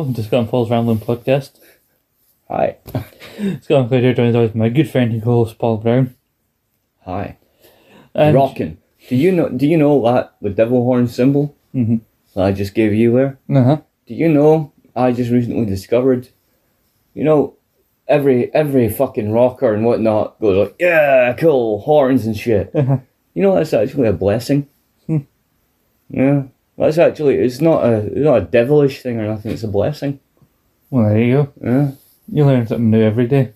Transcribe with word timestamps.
Welcome 0.00 0.14
to 0.14 0.22
Scott 0.22 0.40
and 0.40 0.48
Paul's 0.48 0.70
Rambling 0.70 0.96
Podcast. 1.00 1.60
Hi. 2.48 2.78
Scott 3.60 3.80
and 3.80 3.90
Paul 3.90 3.98
here, 3.98 4.14
joined 4.14 4.34
with 4.34 4.54
my 4.54 4.70
good 4.70 4.88
friend 4.88 5.12
and 5.12 5.22
co-host 5.22 5.58
Paul 5.58 5.76
Brown. 5.76 6.14
Hi. 7.04 7.36
And 8.14 8.34
Rockin'. 8.34 8.78
Do 9.10 9.16
you 9.16 9.30
know 9.30 9.50
do 9.50 9.66
you 9.66 9.76
know 9.76 10.02
that 10.10 10.36
the 10.40 10.48
devil 10.48 10.84
horn 10.84 11.06
symbol 11.06 11.54
Mhm. 11.74 12.00
that 12.34 12.44
I 12.44 12.52
just 12.52 12.72
gave 12.72 12.94
you 12.94 13.12
there? 13.12 13.38
Uh-huh. 13.54 13.82
Do 14.06 14.14
you 14.14 14.30
know 14.30 14.72
I 14.96 15.12
just 15.12 15.30
recently 15.30 15.66
discovered 15.66 16.30
you 17.12 17.22
know 17.22 17.56
every 18.08 18.50
every 18.54 18.88
fucking 18.88 19.30
rocker 19.32 19.74
and 19.74 19.84
whatnot 19.84 20.40
goes 20.40 20.68
like, 20.68 20.76
Yeah, 20.80 21.34
cool, 21.34 21.80
horns 21.80 22.24
and 22.24 22.34
shit. 22.34 22.70
Uh-huh. 22.74 23.00
You 23.34 23.42
know 23.42 23.54
that's 23.54 23.74
actually 23.74 24.08
a 24.08 24.14
blessing. 24.14 24.66
Hmm. 25.06 25.18
Yeah. 26.08 26.44
That's 26.80 26.98
actually 26.98 27.36
it's 27.36 27.60
not 27.60 27.84
a 27.84 27.96
it's 28.06 28.16
not 28.16 28.38
a 28.42 28.44
devilish 28.46 29.02
thing 29.02 29.18
or 29.20 29.26
nothing, 29.26 29.52
it's 29.52 29.62
a 29.62 29.68
blessing. 29.68 30.18
Well, 30.90 31.08
there 31.10 31.20
you 31.20 31.34
go. 31.34 31.52
Yeah. 31.62 31.90
You 32.32 32.44
learn 32.46 32.66
something 32.66 32.90
new 32.90 33.02
every 33.02 33.26
day. 33.26 33.52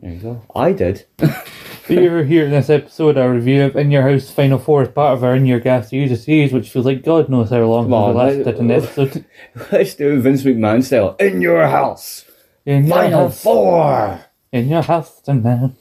There 0.00 0.12
you 0.12 0.18
go. 0.20 0.42
I 0.54 0.72
did. 0.72 1.06
You're 1.88 2.24
here 2.24 2.46
in 2.46 2.50
this 2.50 2.70
episode, 2.70 3.18
our 3.18 3.30
review 3.30 3.64
of 3.64 3.76
In 3.76 3.90
Your 3.90 4.08
House 4.08 4.30
Final 4.30 4.58
Four 4.58 4.82
as 4.82 4.88
part 4.88 5.12
of 5.18 5.22
our 5.22 5.34
In 5.36 5.44
Your 5.44 5.60
Gas 5.60 5.92
User 5.92 6.16
series, 6.16 6.52
which 6.52 6.70
feels 6.70 6.86
like 6.86 7.04
God 7.04 7.28
knows 7.28 7.50
how 7.50 7.58
long 7.64 7.90
Come 7.90 7.92
since 7.92 8.14
we 8.16 8.20
on, 8.20 8.26
last 8.26 8.44
did 8.44 8.58
an 8.58 8.70
episode. 9.10 9.24
Let's 9.70 9.94
do 9.94 10.20
Vince 10.20 10.42
McMahon 10.44 10.82
style. 10.82 11.14
In 11.20 11.42
your 11.42 11.66
house. 11.66 12.24
In 12.64 12.86
your 12.86 12.96
Final 12.96 13.20
house, 13.28 13.42
four. 13.42 14.24
in 14.52 14.68
your 14.68 14.82
house 14.82 15.20
tonight. 15.20 15.72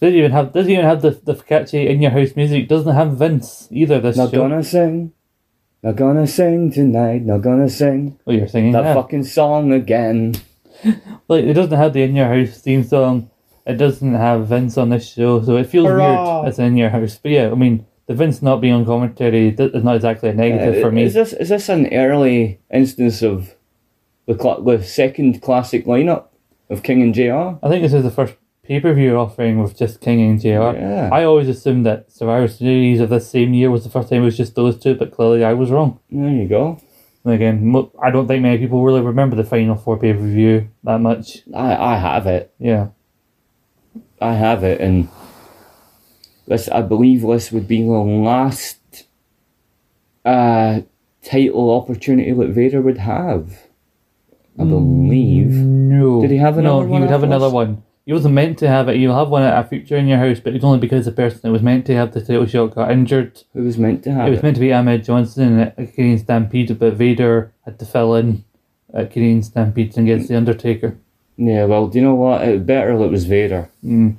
Doesn't 0.00 0.18
even 0.18 0.32
have 0.32 0.52
doesn't 0.52 0.70
even 0.72 0.84
have 0.84 1.00
the 1.02 1.10
the 1.12 1.34
catchy 1.36 1.86
In 1.86 2.02
Your 2.02 2.10
House 2.10 2.34
music. 2.34 2.68
Doesn't 2.68 2.92
have 2.94 3.12
Vince 3.16 3.68
either. 3.70 4.00
This 4.00 4.16
Not 4.16 4.30
show. 4.32 4.38
gonna 4.42 4.64
sing. 4.64 5.12
Not 5.84 5.96
gonna 5.96 6.26
sing 6.26 6.70
tonight. 6.72 7.22
Not 7.22 7.42
gonna 7.42 7.68
sing 7.68 8.18
Oh, 8.26 8.32
you're 8.32 8.48
singing 8.48 8.72
that 8.72 8.82
that. 8.82 8.94
fucking 8.96 9.24
song 9.24 9.72
again. 9.72 10.34
Like 11.28 11.44
it 11.44 11.54
doesn't 11.54 11.76
have 11.78 11.92
the 11.94 12.02
In 12.02 12.16
Your 12.16 12.26
House 12.28 12.60
theme 12.60 12.84
song. 12.84 13.30
It 13.66 13.74
doesn't 13.76 14.14
have 14.14 14.48
Vince 14.48 14.76
on 14.76 14.90
this 14.90 15.08
show, 15.10 15.40
so 15.42 15.56
it 15.56 15.64
feels 15.68 15.86
Hurrah! 15.88 16.40
weird 16.42 16.48
as 16.48 16.58
In 16.58 16.76
Your 16.76 16.90
House. 16.90 17.18
But 17.22 17.30
yeah, 17.32 17.50
I 17.50 17.54
mean, 17.54 17.86
the 18.06 18.14
Vince 18.14 18.42
not 18.42 18.60
being 18.60 18.74
on 18.74 18.84
commentary 18.84 19.48
is 19.48 19.84
not 19.84 19.96
exactly 19.96 20.28
a 20.30 20.34
negative 20.34 20.82
for 20.82 20.88
Uh, 20.88 20.92
me. 20.92 21.02
Is 21.04 21.14
this 21.14 21.32
is 21.32 21.48
this 21.48 21.68
an 21.70 21.92
early 21.94 22.60
instance 22.72 23.22
of 23.22 23.54
the 24.26 24.34
cla- 24.34 24.62
the 24.62 24.82
second 24.82 25.40
classic 25.40 25.86
lineup 25.86 26.24
of 26.68 26.82
King 26.82 27.00
and 27.02 27.14
Jr. 27.14 27.56
I 27.64 27.68
think 27.70 27.82
this 27.82 27.94
is 27.94 28.02
the 28.04 28.10
first 28.10 28.34
pay 28.64 28.80
per 28.80 28.92
view 28.94 29.16
offering 29.16 29.62
with 29.62 29.76
just 29.76 30.00
King 30.00 30.20
and 30.22 30.40
JR. 30.40 30.48
Yeah. 30.76 31.10
I 31.12 31.24
always 31.24 31.48
assumed 31.48 31.84
that 31.86 32.10
Survivor 32.10 32.48
Series 32.48 33.00
of 33.00 33.10
this 33.10 33.28
same 33.28 33.54
year 33.54 33.70
was 33.70 33.84
the 33.84 33.90
first 33.90 34.08
time 34.08 34.22
it 34.22 34.24
was 34.24 34.36
just 34.36 34.54
those 34.54 34.78
two, 34.78 34.94
but 34.94 35.12
clearly 35.12 35.44
I 35.44 35.52
was 35.52 35.70
wrong. 35.70 36.00
There 36.10 36.30
you 36.30 36.48
go. 36.48 36.80
And 37.24 37.34
again, 37.34 37.74
I 38.02 38.10
don't 38.10 38.26
think 38.26 38.42
many 38.42 38.58
people 38.58 38.82
really 38.84 39.00
remember 39.00 39.36
the 39.36 39.44
final 39.44 39.76
four 39.76 39.98
pay 39.98 40.12
per 40.12 40.18
view 40.18 40.68
that 40.82 41.00
much. 41.00 41.42
I 41.54 41.74
I 41.76 41.96
have 41.96 42.26
it. 42.26 42.52
Yeah. 42.58 42.88
I 44.20 44.34
have 44.34 44.64
it, 44.64 44.80
and 44.80 45.08
this 46.46 46.68
I 46.68 46.82
believe 46.82 47.22
this 47.22 47.52
would 47.52 47.68
be 47.68 47.82
the 47.82 47.88
last 47.90 48.78
uh 50.24 50.80
title 51.22 51.70
opportunity 51.70 52.32
that 52.32 52.48
Vader 52.48 52.80
would 52.80 52.98
have. 52.98 53.58
I 54.58 54.64
believe. 54.64 55.50
No. 55.50 56.20
Did 56.22 56.30
he 56.30 56.36
have 56.36 56.56
No, 56.56 56.80
another 56.80 56.94
he 56.94 57.00
would 57.00 57.10
have 57.10 57.22
another 57.24 57.50
one. 57.50 57.82
He 58.06 58.12
wasn't 58.12 58.34
meant 58.34 58.58
to 58.58 58.68
have 58.68 58.88
it. 58.90 58.96
You'll 58.96 59.14
have 59.16 59.30
one 59.30 59.42
at 59.42 59.64
a 59.64 59.66
future 59.66 59.96
in 59.96 60.06
your 60.06 60.18
house, 60.18 60.38
but 60.38 60.54
it's 60.54 60.64
only 60.64 60.78
because 60.78 61.06
the 61.06 61.12
person 61.12 61.40
that 61.42 61.52
was 61.52 61.62
meant 61.62 61.86
to 61.86 61.94
have 61.94 62.12
the 62.12 62.20
title 62.20 62.44
shot 62.46 62.74
got 62.74 62.90
injured. 62.90 63.42
Who 63.54 63.62
was 63.64 63.78
meant 63.78 64.04
to 64.04 64.12
have 64.12 64.26
It 64.26 64.30
was 64.30 64.38
it? 64.40 64.42
meant 64.42 64.56
to 64.56 64.60
be 64.60 64.72
Ahmed 64.74 65.04
Johnson 65.04 65.58
at 65.60 65.74
a 65.78 65.86
Canadian 65.86 66.18
Stampede, 66.18 66.78
but 66.78 66.92
Vader 66.94 67.52
had 67.64 67.78
to 67.78 67.86
fill 67.86 68.14
in 68.14 68.44
at 68.92 69.10
Canadian 69.10 69.42
Stampede 69.42 69.96
against 69.96 70.28
The 70.28 70.36
Undertaker. 70.36 70.96
Yeah, 71.38 71.64
well, 71.64 71.86
do 71.88 71.98
you 71.98 72.04
know 72.04 72.14
what? 72.14 72.42
It 72.46 72.66
better 72.66 72.96
that 72.98 73.04
it 73.04 73.10
was 73.10 73.24
Vader. 73.24 73.70
Mm. 73.84 74.16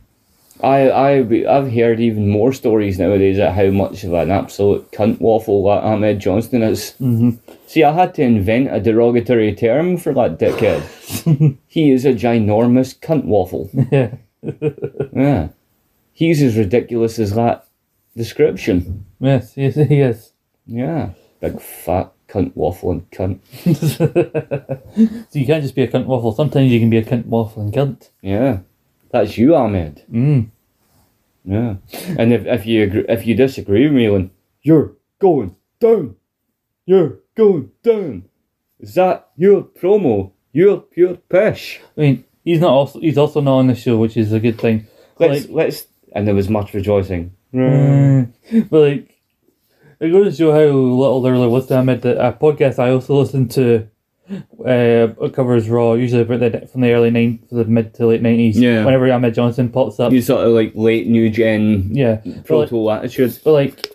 I, 0.63 0.89
I, 0.89 1.17
I've 1.57 1.71
heard 1.71 1.99
even 1.99 2.29
more 2.29 2.53
stories 2.53 2.97
nowadays 2.97 3.37
at 3.39 3.53
how 3.53 3.67
much 3.69 4.03
of 4.03 4.13
an 4.13 4.31
absolute 4.31 4.89
cunt 4.91 5.19
waffle 5.21 5.63
that 5.65 5.83
Ahmed 5.83 6.19
Johnson 6.19 6.63
is. 6.63 6.93
hmm 6.93 7.31
See, 7.67 7.83
I 7.83 7.93
had 7.93 8.13
to 8.15 8.21
invent 8.21 8.73
a 8.73 8.79
derogatory 8.79 9.53
term 9.55 9.97
for 9.97 10.13
that 10.13 10.39
dickhead. 10.39 11.57
he 11.67 11.91
is 11.91 12.05
a 12.05 12.13
ginormous 12.13 12.97
cunt 12.99 13.25
waffle. 13.25 13.69
Yeah. 13.91 14.15
Yeah. 15.11 15.47
He's 16.13 16.43
as 16.43 16.55
ridiculous 16.55 17.17
as 17.17 17.33
that 17.33 17.67
description. 18.15 19.07
Yes, 19.19 19.57
yes, 19.57 19.73
he 19.73 20.01
is. 20.01 20.33
Yeah. 20.67 21.13
Big 21.41 21.59
fat 21.59 22.13
cunt 22.27 22.53
waffling 22.53 23.05
cunt. 23.11 23.39
so 25.31 25.39
you 25.39 25.45
can't 25.47 25.63
just 25.63 25.73
be 25.73 25.81
a 25.81 25.87
cunt 25.87 26.05
waffle. 26.05 26.31
Sometimes 26.31 26.71
you 26.71 26.79
can 26.79 26.91
be 26.91 26.97
a 26.97 27.03
cunt 27.03 27.25
waffle 27.25 27.63
and 27.63 27.73
cunt. 27.73 28.09
Yeah. 28.21 28.59
That's 29.09 29.35
you, 29.37 29.55
Ahmed. 29.55 30.03
Mm. 30.11 30.49
Yeah. 31.43 31.75
And 32.17 32.33
if, 32.33 32.45
if 32.45 32.65
you 32.65 32.83
agree, 32.83 33.05
if 33.09 33.25
you 33.25 33.35
disagree 33.35 33.85
with 33.85 33.93
me, 33.93 34.07
then 34.07 34.31
you're 34.61 34.93
going 35.19 35.55
down. 35.79 36.15
You're 36.85 37.19
going 37.35 37.71
down. 37.83 38.25
Is 38.79 38.95
that 38.95 39.29
your 39.37 39.63
promo? 39.63 40.31
You're 40.53 40.77
pure 40.79 41.15
pish. 41.15 41.79
I 41.97 42.01
mean, 42.01 42.23
he's 42.43 42.59
not 42.59 42.71
also 42.71 42.99
he's 42.99 43.17
also 43.17 43.41
not 43.41 43.57
on 43.57 43.67
the 43.67 43.75
show, 43.75 43.97
which 43.97 44.17
is 44.17 44.31
a 44.33 44.39
good 44.39 44.59
thing. 44.59 44.87
Let's 45.19 45.45
Like- 45.47 45.53
let's 45.55 45.87
and 46.13 46.27
there 46.27 46.35
was 46.35 46.49
much 46.49 46.73
rejoicing. 46.73 47.31
Mm. 47.53 48.31
But 48.69 48.79
like, 48.79 49.15
it 49.99 50.09
goes 50.09 50.31
to 50.33 50.37
show 50.37 50.51
how 50.51 50.59
little 50.77 51.21
there 51.21 51.33
really 51.33 51.47
was 51.47 51.67
to 51.67 51.79
admit 51.79 52.01
that 52.03 52.17
a 52.25 52.31
podcast 52.33 52.79
I 52.79 52.91
also 52.91 53.19
listen 53.19 53.47
to. 53.49 53.87
Uh, 54.65 55.29
covers 55.33 55.69
Raw 55.69 55.93
usually 55.93 56.23
about 56.23 56.39
the, 56.39 56.67
from 56.71 56.81
the 56.81 56.91
early 56.93 57.11
nine, 57.11 57.45
the 57.51 57.63
mid 57.65 57.93
to 57.95 58.07
late 58.07 58.23
nineties. 58.23 58.59
Yeah. 58.59 58.83
Whenever 58.83 59.11
Ahmed 59.11 59.35
Johnson 59.35 59.69
pops 59.69 59.99
up, 59.99 60.11
You 60.11 60.21
sort 60.21 60.47
of 60.47 60.53
like 60.53 60.71
late 60.73 61.05
new 61.07 61.29
gen 61.29 61.89
yeah. 61.91 62.21
But 62.23 62.25
like, 62.35 62.45
proto 62.45 62.89
attitude. 62.89 63.39
but 63.43 63.51
like, 63.51 63.87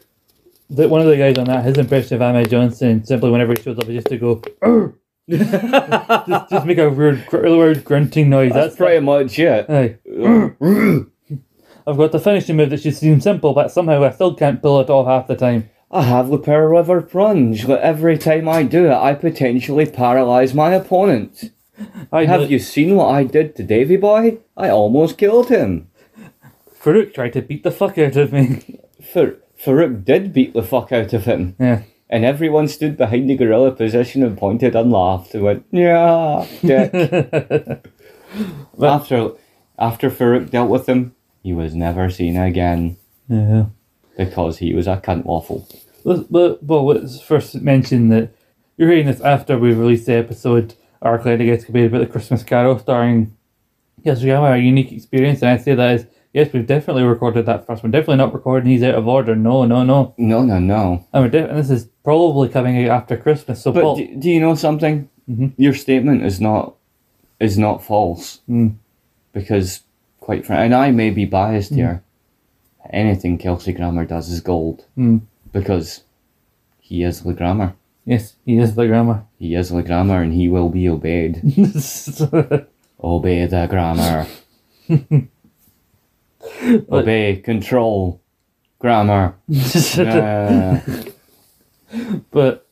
the, 0.71 0.89
one 0.89 1.01
of 1.01 1.07
the 1.09 1.17
guys 1.17 1.37
on 1.39 1.45
that, 1.47 1.65
his 1.65 1.77
impression 1.79 2.15
of 2.17 2.23
Ahmed 2.23 2.49
Johnson, 2.51 3.05
simply 3.05 3.31
whenever 3.31 3.53
he 3.53 3.63
shows 3.63 3.79
up, 3.79 3.89
is 3.89 3.95
just 4.03 4.07
to 4.09 4.17
go, 4.19 4.43
just, 5.31 6.51
just 6.51 6.67
make 6.67 6.79
a 6.79 6.89
weird, 6.91 7.27
weird 7.33 7.85
grunting 7.85 8.31
noise. 8.31 8.53
That's 8.53 8.69
That's, 8.69 8.77
pretty 8.77 9.01
much 9.05 9.39
it. 9.39 9.67
Aye. 9.69 9.99
I've 11.87 11.97
got 11.97 12.13
the 12.13 12.21
finishing 12.21 12.57
move 12.57 12.71
that 12.71 12.83
should 12.83 12.97
seem 12.97 13.21
simple, 13.21 13.53
but 13.53 13.71
somehow 13.71 14.05
I 14.05 14.11
still 14.11 14.35
can't 14.35 14.63
pull 14.63 14.81
it 14.81 14.91
off 14.91 15.07
half 15.07 15.27
the 15.27 15.37
time. 15.37 15.71
I 15.91 16.03
have 16.03 16.29
the 16.29 16.39
power 16.39 16.69
river 16.69 17.03
plunge. 17.03 17.65
Like 17.67 17.81
every 17.81 18.17
time 18.17 18.49
I 18.49 18.63
do 18.63 18.87
it, 18.87 18.93
I 18.95 19.15
potentially 19.15 19.87
paralyze 19.87 20.55
my 20.55 20.73
opponent. 20.75 21.51
I 22.13 22.27
Have 22.27 22.43
know- 22.43 22.47
you 22.47 22.59
seen 22.61 22.95
what 22.97 23.09
I 23.09 23.25
did 23.25 23.57
to 23.57 23.63
Davey 23.65 23.97
Boy? 23.97 24.39
I 24.57 24.69
almost 24.69 25.19
killed 25.19 25.49
him. 25.49 25.89
Faarooq 26.81 27.13
tried 27.15 27.33
to 27.33 27.43
beat 27.43 27.63
the 27.65 27.71
fuck 27.71 27.99
out 27.99 28.17
of 28.17 28.33
me. 28.33 28.79
Far- 29.13 29.37
Faarooq 29.65 30.05
did 30.05 30.33
beat 30.33 30.55
the 30.55 30.63
fuck 30.63 30.93
out 30.93 31.13
of 31.13 31.25
him. 31.25 31.57
yeah. 31.59 31.83
And 32.13 32.25
everyone 32.25 32.67
stood 32.67 32.97
behind 32.97 33.31
the 33.31 33.37
gorilla 33.37 33.71
position 33.71 34.25
and 34.25 34.37
pointed 34.37 34.75
and 34.75 34.91
laughed 34.91 35.33
and 35.35 35.45
went, 35.45 35.65
yeah, 35.71 36.45
dick. 36.61 36.93
after, 38.83 39.31
after 39.79 40.11
Faarooq 40.11 40.51
dealt 40.51 40.71
with 40.71 40.89
him, 40.89 41.15
he 41.43 41.53
was 41.53 41.75
never 41.75 42.11
seen 42.11 42.37
again 42.37 42.97
Yeah. 43.29 43.67
because 44.17 44.59
he 44.59 44.75
was 44.75 44.87
a 44.89 44.97
cunt 44.97 45.25
waffle. 45.25 45.69
But, 46.05 46.31
well, 46.63 46.87
let's 46.87 47.21
first 47.21 47.55
mention 47.57 48.09
that 48.09 48.31
you're 48.77 48.89
hearing 48.91 49.07
this 49.07 49.21
after 49.21 49.59
we 49.59 49.73
released 49.73 50.07
the 50.07 50.15
episode, 50.15 50.75
Our 51.03 51.19
Cloud 51.19 51.41
Escapade 51.41 51.87
about 51.87 51.99
the 52.01 52.07
Christmas 52.07 52.43
Carol 52.43 52.79
starring 52.79 53.37
Yes, 54.03 54.23
we 54.23 54.31
have 54.31 54.43
a 54.43 54.59
unique 54.59 54.93
experience, 54.93 55.43
and 55.43 55.51
I 55.51 55.59
say 55.59 55.75
that 55.75 55.95
is, 55.95 56.07
yes, 56.33 56.53
we've 56.53 56.67
definitely 56.67 57.03
recorded 57.05 57.47
that 57.47 57.67
first 57.67 57.83
one. 57.83 57.91
Definitely 57.93 58.17
not 58.17 58.35
recording 58.35 58.69
these 58.71 58.83
out 58.83 58.95
of 58.95 59.07
order. 59.09 59.35
No, 59.37 59.65
no, 59.65 59.83
no. 59.85 60.15
No, 60.19 60.43
no, 60.45 60.59
no. 60.59 61.07
And, 61.13 61.25
we're 61.25 61.31
def- 61.31 61.51
and 61.51 61.59
this 61.59 61.71
is 61.71 61.89
probably 62.05 62.49
coming 62.49 62.85
out 62.89 63.03
after 63.03 63.17
Christmas. 63.17 63.63
So, 63.63 63.73
But 63.73 63.83
Paul, 63.83 63.97
do, 63.97 64.17
do 64.17 64.31
you 64.31 64.41
know 64.41 64.55
something? 64.55 65.09
Mhm. 65.29 65.53
Your 65.57 65.75
statement 65.75 66.25
is 66.25 66.41
not 66.41 66.75
is 67.39 67.57
not 67.59 67.83
false 67.83 68.41
Mm. 68.49 68.75
because, 69.33 69.83
quite 70.21 70.45
frankly, 70.45 70.67
and 70.67 70.75
I 70.75 70.91
may 70.91 71.11
be 71.11 71.25
biased 71.25 71.73
here. 71.75 72.03
Anything 72.93 73.39
Kelsey 73.39 73.73
Grammer 73.73 74.05
does 74.05 74.29
is 74.31 74.41
gold 74.41 74.85
Mm. 74.99 75.21
because 75.53 76.03
he 76.81 77.03
is 77.03 77.23
the 77.23 77.33
grammar. 77.33 77.75
yes, 78.05 78.35
he 78.45 78.59
is 78.59 78.75
the 78.75 78.87
grammar. 78.87 79.25
He 79.39 79.55
is 79.55 79.69
the 79.71 79.83
grammar, 79.83 80.21
and 80.23 80.33
he 80.35 80.49
will 80.49 80.69
be 80.69 80.89
obeyed. 80.89 81.37
Obey 83.03 83.47
the 83.47 83.67
grammar. 83.71 84.27
Obey 86.91 87.37
control 87.37 88.21
grammar. 88.79 89.37
Yeah. 89.49 90.83
But 92.31 92.69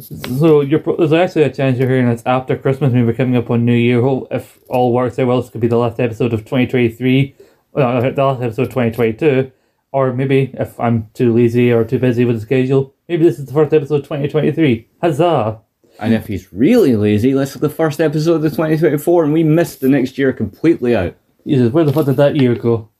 so 0.00 0.60
you're 0.62 0.80
there's 0.80 1.12
actually 1.12 1.42
a 1.42 1.52
chance 1.52 1.78
you're 1.78 1.88
hearing 1.88 2.08
this 2.08 2.22
after 2.24 2.56
Christmas, 2.56 2.92
maybe 2.92 3.12
coming 3.12 3.36
up 3.36 3.50
on 3.50 3.64
New 3.64 3.74
Year. 3.74 4.00
If 4.30 4.58
all 4.68 4.92
works 4.92 5.18
out 5.18 5.26
well, 5.26 5.40
this 5.40 5.50
could 5.50 5.60
be 5.60 5.68
the 5.68 5.76
last 5.76 6.00
episode 6.00 6.32
of 6.32 6.40
2023, 6.40 7.34
uh, 7.74 8.10
the 8.10 8.24
last 8.24 8.42
episode 8.42 8.62
of 8.62 8.68
2022, 8.68 9.50
or 9.92 10.12
maybe 10.12 10.52
if 10.54 10.78
I'm 10.78 11.10
too 11.12 11.34
lazy 11.34 11.72
or 11.72 11.84
too 11.84 11.98
busy 11.98 12.24
with 12.24 12.36
the 12.36 12.42
schedule, 12.42 12.94
maybe 13.08 13.24
this 13.24 13.38
is 13.38 13.46
the 13.46 13.52
first 13.52 13.74
episode 13.74 13.96
of 13.96 14.02
2023. 14.04 14.88
Huzzah! 15.02 15.60
And 15.98 16.14
if 16.14 16.28
he's 16.28 16.50
really 16.52 16.96
lazy, 16.96 17.34
let's 17.34 17.54
look 17.54 17.62
at 17.62 17.70
the 17.70 17.76
first 17.76 18.00
episode 18.00 18.42
of 18.44 18.52
2024 18.52 19.24
and 19.24 19.32
we 19.34 19.42
missed 19.42 19.80
the 19.80 19.88
next 19.88 20.16
year 20.16 20.32
completely 20.32 20.96
out. 20.96 21.14
He 21.44 21.56
says, 21.56 21.72
"Where 21.72 21.84
the 21.84 21.92
fuck 21.92 22.06
did 22.06 22.16
that 22.16 22.36
year 22.36 22.54
go?" 22.54 22.90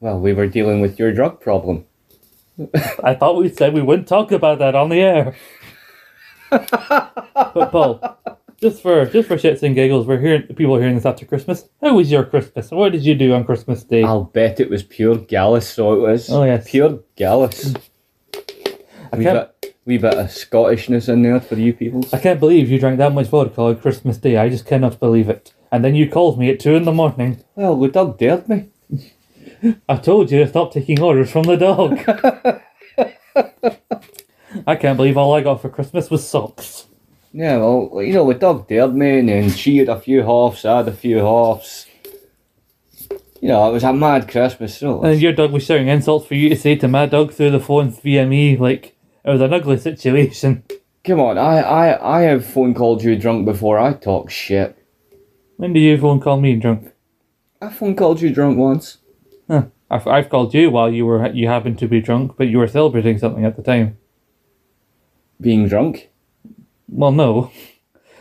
Well, 0.00 0.20
we 0.20 0.32
were 0.32 0.46
dealing 0.46 0.80
with 0.80 0.98
your 0.98 1.12
drug 1.12 1.40
problem. 1.40 1.84
I 3.02 3.14
thought 3.14 3.36
we 3.36 3.48
said 3.48 3.74
we 3.74 3.82
wouldn't 3.82 4.08
talk 4.08 4.32
about 4.32 4.58
that 4.58 4.74
on 4.74 4.88
the 4.88 5.00
air. 5.00 5.36
but 6.50 7.70
Paul, 7.70 8.18
just 8.60 8.82
for 8.82 9.06
just 9.06 9.28
for 9.28 9.36
shits 9.36 9.62
and 9.62 9.74
giggles, 9.74 10.06
we're 10.06 10.20
hearing 10.20 10.42
people 10.54 10.74
are 10.76 10.80
hearing 10.80 10.96
this 10.96 11.06
after 11.06 11.24
Christmas. 11.24 11.68
How 11.80 11.94
was 11.94 12.10
your 12.10 12.24
Christmas? 12.24 12.70
What 12.70 12.92
did 12.92 13.04
you 13.04 13.14
do 13.14 13.34
on 13.34 13.44
Christmas 13.44 13.84
Day? 13.84 14.02
I'll 14.02 14.24
bet 14.24 14.60
it 14.60 14.70
was 14.70 14.82
pure 14.82 15.16
gallus, 15.16 15.68
so 15.68 15.92
it 15.92 16.00
was. 16.00 16.30
Oh, 16.30 16.44
yes. 16.44 16.70
Pure 16.70 17.00
gallus. 17.16 17.74
I 19.12 19.16
wee, 19.16 19.24
can't, 19.24 19.50
bit, 19.60 19.76
wee 19.84 19.98
bit 19.98 20.14
of 20.14 20.26
Scottishness 20.26 21.08
in 21.08 21.22
there 21.22 21.40
for 21.40 21.54
you 21.54 21.72
people. 21.72 22.04
I 22.12 22.18
can't 22.18 22.40
believe 22.40 22.68
you 22.68 22.78
drank 22.78 22.98
that 22.98 23.12
much 23.12 23.28
vodka 23.28 23.60
on 23.60 23.76
Christmas 23.78 24.18
Day. 24.18 24.36
I 24.36 24.48
just 24.48 24.66
cannot 24.66 24.98
believe 24.98 25.28
it. 25.28 25.52
And 25.70 25.84
then 25.84 25.94
you 25.94 26.08
called 26.08 26.38
me 26.38 26.50
at 26.50 26.60
two 26.60 26.74
in 26.74 26.84
the 26.84 26.92
morning. 26.92 27.44
Well, 27.54 27.78
the 27.78 27.88
dog 27.88 28.18
dared 28.18 28.48
me. 28.48 28.68
I 29.88 29.96
told 29.96 30.30
you 30.30 30.38
to 30.38 30.48
stop 30.48 30.72
taking 30.72 31.00
orders 31.00 31.30
from 31.30 31.44
the 31.44 31.56
dog. 31.56 31.98
I 34.66 34.76
can't 34.76 34.96
believe 34.96 35.16
all 35.16 35.34
I 35.34 35.42
got 35.42 35.60
for 35.60 35.68
Christmas 35.68 36.10
was 36.10 36.26
socks. 36.26 36.86
Yeah, 37.32 37.58
well, 37.58 38.02
you 38.02 38.14
know, 38.14 38.26
the 38.32 38.38
dog 38.38 38.66
dared 38.68 38.94
me, 38.94 39.18
and 39.18 39.28
then 39.28 39.50
she 39.50 39.76
had 39.76 39.88
a 39.88 40.00
few 40.00 40.22
halves, 40.22 40.64
I 40.64 40.78
had 40.78 40.88
a 40.88 40.92
few 40.92 41.18
halves. 41.18 41.86
You 43.40 43.48
know, 43.48 43.68
it 43.68 43.72
was 43.72 43.84
a 43.84 43.92
mad 43.92 44.28
Christmas, 44.28 44.78
so. 44.78 45.02
And 45.02 45.20
your 45.20 45.32
dog 45.32 45.52
was 45.52 45.64
shouting 45.64 45.88
insults 45.88 46.26
for 46.26 46.34
you 46.34 46.48
to 46.48 46.56
say 46.56 46.74
to 46.76 46.88
my 46.88 47.06
dog 47.06 47.32
through 47.32 47.50
the 47.50 47.60
phone 47.60 47.90
via 47.90 48.26
me. 48.26 48.56
Like, 48.56 48.96
it 49.24 49.30
was 49.30 49.40
an 49.40 49.52
ugly 49.52 49.76
situation. 49.76 50.64
Come 51.04 51.20
on, 51.20 51.36
I, 51.38 51.58
I, 51.60 52.18
I 52.18 52.22
have 52.22 52.46
phone 52.46 52.74
called 52.74 53.02
you 53.02 53.16
drunk 53.16 53.44
before 53.44 53.78
I 53.78 53.92
talk 53.92 54.30
shit. 54.30 54.77
When 55.58 55.72
did 55.72 55.80
you 55.80 55.98
phone 55.98 56.20
call 56.20 56.40
me 56.40 56.54
drunk? 56.54 56.92
I 57.60 57.68
phone 57.68 57.96
called 57.96 58.20
you 58.20 58.32
drunk 58.32 58.58
once. 58.58 58.98
Huh. 59.48 59.64
I've, 59.90 60.06
I've 60.06 60.30
called 60.30 60.54
you 60.54 60.70
while 60.70 60.88
you 60.88 61.04
were 61.04 61.28
you 61.30 61.48
happened 61.48 61.80
to 61.80 61.88
be 61.88 62.00
drunk, 62.00 62.36
but 62.36 62.46
you 62.46 62.58
were 62.58 62.68
celebrating 62.68 63.18
something 63.18 63.44
at 63.44 63.56
the 63.56 63.62
time. 63.62 63.98
Being 65.40 65.66
drunk? 65.66 66.10
Well, 66.88 67.10
no. 67.10 67.50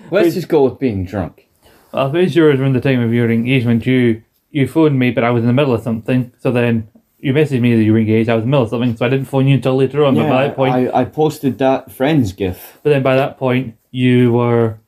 Let's 0.10 0.34
just 0.34 0.48
go 0.48 0.63
with 0.63 0.80
being 0.80 1.06
drunk. 1.06 1.48
I 1.94 2.06
was 2.06 2.34
sure 2.34 2.50
around 2.50 2.74
the 2.74 2.81
time 2.81 3.01
of 3.01 3.13
your 3.13 3.30
engagement, 3.30 3.86
you 3.86 4.24
you 4.50 4.68
phoned 4.68 4.98
me, 4.98 5.12
but 5.12 5.24
I 5.24 5.30
was 5.30 5.44
in 5.44 5.48
the 5.48 5.54
middle 5.54 5.75
of 5.75 5.83
something. 5.83 6.33
So 6.40 6.51
then 6.51 6.90
you 7.19 7.33
messaged 7.33 7.62
me 7.62 7.75
that 7.75 7.83
you 7.83 7.94
were 7.94 8.00
engaged. 8.00 8.30
I 8.30 8.33
was 8.33 8.45
in 8.45 8.50
the 8.50 8.51
middle 8.51 8.63
of 8.63 8.72
something, 8.72 8.98
so 8.98 9.06
I 9.06 9.10
didn't 9.10 9.28
phone 9.28 9.48
you 9.48 9.56
until 9.56 9.75
later 9.75 10.04
on. 10.04 10.16
but 10.16 10.28
by 10.28 10.48
that 10.48 10.56
point, 10.56 10.74
I, 10.74 11.01
I 11.01 11.06
posted 11.06 11.60
that 11.60 11.92
friends 11.92 12.33
gif. 12.33 12.80
but 12.81 12.90
then 12.90 13.04
by 13.04 13.16
that 13.16 13.38
point, 13.38 13.75
you 13.92 14.33
were 14.33 14.80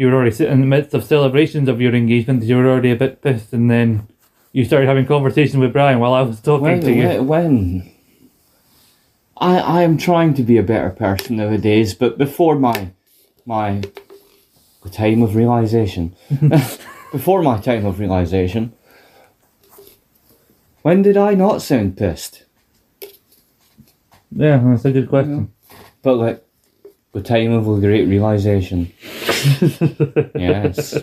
you 0.00 0.06
were 0.06 0.14
already 0.14 0.30
sitting 0.30 0.54
in 0.54 0.60
the 0.62 0.66
midst 0.66 0.94
of 0.94 1.04
celebrations 1.04 1.68
of 1.68 1.78
your 1.78 1.94
engagement. 1.94 2.42
You 2.42 2.56
were 2.56 2.66
already 2.70 2.90
a 2.90 2.96
bit 2.96 3.20
pissed, 3.20 3.52
and 3.52 3.70
then 3.70 4.08
you 4.50 4.64
started 4.64 4.86
having 4.86 5.04
conversation 5.04 5.60
with 5.60 5.74
Brian 5.74 5.98
while 5.98 6.14
I 6.14 6.22
was 6.22 6.40
talking 6.40 6.62
When, 6.62 6.80
to 6.80 6.90
you. 6.90 7.22
when? 7.22 7.92
I, 9.36 9.58
I 9.58 9.82
am 9.82 9.98
trying 9.98 10.32
to 10.34 10.42
be 10.42 10.56
a 10.56 10.62
better 10.62 10.88
person 10.88 11.36
nowadays, 11.36 11.92
but 11.92 12.16
before 12.16 12.58
my 12.58 12.92
my 13.44 13.82
time 14.90 15.22
of 15.22 15.36
realization, 15.36 16.16
before 17.12 17.42
my 17.42 17.60
time 17.60 17.84
of 17.84 18.00
realization, 18.00 18.72
when 20.80 21.02
did 21.02 21.18
I 21.18 21.34
not 21.34 21.60
sound 21.60 21.98
pissed? 21.98 22.44
Yeah, 24.32 24.62
that's 24.64 24.86
a 24.86 24.92
good 24.92 25.10
question. 25.10 25.52
But 26.00 26.14
like 26.14 26.42
the 27.12 27.20
time 27.20 27.52
of 27.52 27.66
the 27.66 27.86
great 27.86 28.08
realization. 28.08 28.94
yes. 30.34 30.98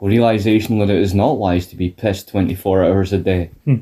Realization 0.00 0.78
that 0.78 0.90
it 0.90 1.00
is 1.00 1.14
not 1.14 1.38
wise 1.38 1.66
to 1.68 1.76
be 1.76 1.90
pissed 1.90 2.28
24 2.28 2.84
hours 2.84 3.12
a 3.12 3.18
day. 3.18 3.50
Hmm. 3.64 3.76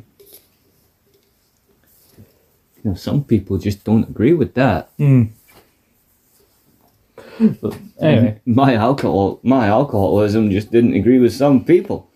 You 2.82 2.90
know, 2.90 2.94
some 2.94 3.24
people 3.24 3.58
just 3.58 3.84
don't 3.84 4.08
agree 4.08 4.34
with 4.34 4.54
that. 4.54 4.90
Hmm. 4.98 5.24
But 7.60 7.76
anyway, 8.00 8.40
My 8.46 8.74
alcohol, 8.74 9.40
my 9.42 9.66
alcoholism 9.66 10.50
just 10.50 10.70
didn't 10.70 10.94
agree 10.94 11.18
with 11.18 11.32
some 11.32 11.64
people. 11.64 12.08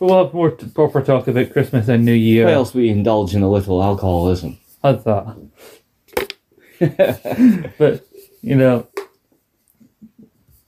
we'll 0.00 0.22
have 0.24 0.34
more 0.34 0.50
t- 0.50 0.66
proper 0.68 1.00
talk 1.00 1.26
about 1.28 1.50
Christmas 1.52 1.88
and 1.88 2.04
New 2.04 2.12
Year. 2.12 2.44
Why 2.44 2.52
else 2.52 2.74
we 2.74 2.90
indulge 2.90 3.34
in 3.34 3.42
a 3.42 3.48
little 3.50 3.82
alcoholism? 3.82 4.58
How's 4.82 5.02
that? 5.04 5.36
but 7.78 8.06
you 8.42 8.54
know, 8.54 8.86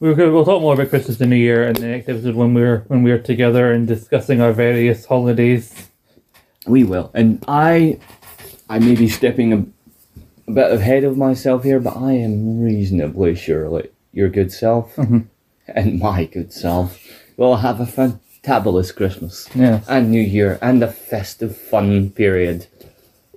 we're 0.01 0.15
going 0.15 0.33
we'll 0.33 0.45
talk 0.45 0.61
more 0.63 0.75
about 0.75 0.91
Christmas 0.91 1.21
and 1.21 1.31
New 1.31 1.37
Year 1.37 1.65
in 1.69 1.75
the 1.75 1.87
next 1.87 2.09
episode 2.09 2.35
when 2.35 2.55
we're 2.55 2.81
when 2.89 3.03
we're 3.03 3.19
together 3.19 3.73
and 3.73 3.87
discussing 3.87 4.41
our 4.41 4.53
various 4.53 5.05
holidays. 5.07 5.75
We 6.67 6.85
will. 6.85 7.11
And 7.15 7.43
I, 7.49 7.99
I 8.69 8.79
may 8.79 8.95
be 8.95 9.09
stepping 9.09 9.53
a, 9.53 9.65
a 10.49 10.53
bit 10.53 10.71
ahead 10.73 11.05
of 11.05 11.17
myself 11.17 11.65
here, 11.65 11.81
but 11.81 11.97
I 11.97 12.13
am 12.13 12.61
reasonably 12.61 13.35
sure 13.35 13.71
that 13.71 13.93
your 14.13 14.29
good 14.29 14.53
self 14.53 14.95
Mhm. 14.97 15.27
and 15.67 15.99
my 15.99 16.25
good 16.27 16.53
self 16.53 17.01
will 17.37 17.57
have 17.57 17.81
a 17.81 17.87
fantabulous 17.87 18.95
Christmas 18.95 19.49
Yes, 19.55 19.85
and 19.89 20.11
New 20.11 20.21
Year 20.21 20.59
and 20.61 20.83
a 20.83 20.89
festive 20.93 21.57
fun 21.57 22.11
period. 22.11 22.67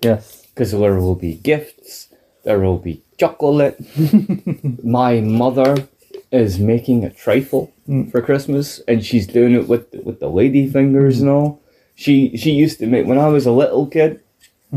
yes. 0.04 0.38
Because 0.54 0.72
there 0.72 1.00
will 1.00 1.16
be 1.16 1.36
gifts, 1.36 2.10
there 2.44 2.60
will 2.60 2.78
be 2.78 3.02
chocolate. 3.18 3.80
my 4.84 5.22
mother 5.22 5.88
is 6.32 6.60
making 6.60 7.04
a 7.04 7.10
trifle 7.10 7.72
Mm. 7.90 8.10
for 8.12 8.22
Christmas, 8.22 8.80
and 8.88 9.04
she's 9.04 9.28
doing 9.28 9.54
it 9.54 9.68
with 9.68 9.88
with 10.06 10.20
the 10.20 10.30
lady 10.30 10.68
fingers 10.68 11.20
and 11.20 11.30
all. 11.30 11.60
She 11.96 12.36
she 12.38 12.52
used 12.52 12.80
to 12.80 12.88
make 12.88 13.06
when 13.06 13.18
I 13.18 13.28
was 13.28 13.46
a 13.46 13.52
little 13.52 13.86
kid. 13.88 14.20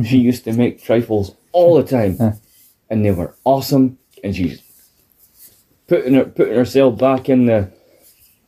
She 0.04 0.18
used 0.18 0.44
to 0.44 0.52
make 0.52 0.82
trifles 0.82 1.37
all 1.52 1.76
the 1.76 1.84
time, 1.84 2.16
Yeah. 2.18 2.32
and 2.90 3.04
they 3.04 3.12
were 3.12 3.34
awesome. 3.44 3.99
And 4.25 4.34
she's 4.34 4.61
putting 5.87 6.14
her 6.14 6.25
putting 6.25 6.54
herself 6.56 6.99
back 6.99 7.28
in 7.28 7.46
the 7.46 7.68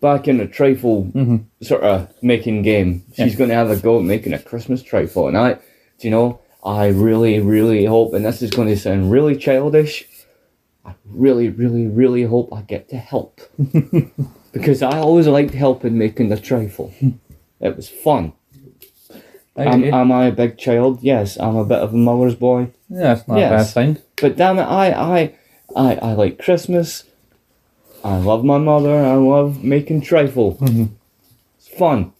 back 0.01 0.27
in 0.29 0.39
the 0.39 0.47
trifle 0.47 1.05
Mhm. 1.15 1.45
sort 1.63 1.83
of 1.83 2.09
making 2.23 2.63
game. 2.63 3.03
She's 3.15 3.37
going 3.37 3.51
to 3.51 3.57
have 3.57 3.71
a 3.71 3.77
go 3.77 3.99
at 3.99 4.05
making 4.05 4.33
a 4.33 4.39
Christmas 4.39 4.83
trifle, 4.83 5.29
and 5.29 5.37
I, 5.37 5.55
do 5.55 6.09
you 6.09 6.11
know, 6.11 6.41
I 6.65 6.89
really 6.89 7.39
really 7.41 7.85
hope, 7.85 8.15
and 8.15 8.25
this 8.25 8.43
is 8.43 8.51
going 8.51 8.69
to 8.69 8.77
sound 8.77 9.11
really 9.13 9.37
childish. 9.37 10.09
I 10.87 10.95
really 11.05 11.49
really 11.49 11.87
really 11.87 12.23
hope 12.23 12.52
I 12.52 12.62
get 12.62 12.88
to 12.90 12.97
help 12.97 13.40
because 14.52 14.83
I 14.83 14.99
always 14.99 15.26
liked 15.26 15.52
helping 15.55 15.99
making 15.99 16.28
the 16.28 16.38
trifle. 16.38 16.95
It 17.61 17.75
was 17.76 17.88
fun. 17.88 18.33
Am, 19.57 19.83
am 19.85 20.12
I 20.12 20.26
a 20.26 20.33
big 20.33 20.59
child? 20.59 21.02
Yes, 21.02 21.38
I'm 21.38 21.57
a 21.57 21.64
bit 21.64 21.78
of 21.78 21.95
a 21.95 21.97
mother's 21.97 22.35
boy. 22.35 22.71
yeah, 22.90 23.14
that's 23.14 23.26
not 23.26 23.38
a 23.38 23.40
bad 23.50 23.64
thing. 23.64 23.99
But 24.21 24.37
damn 24.37 24.59
it, 24.59 24.64
I, 24.64 24.90
I, 24.90 25.35
I, 25.75 25.95
I 25.97 26.12
like 26.12 26.38
Christmas. 26.38 27.05
I 28.05 28.19
love 28.19 28.45
my 28.45 28.59
mother. 28.59 28.95
I 28.95 29.14
love 29.14 29.64
making 29.64 30.02
trifle. 30.02 30.57
Mhm. 30.57 30.90
It's 31.59 31.69
fun. 31.69 32.12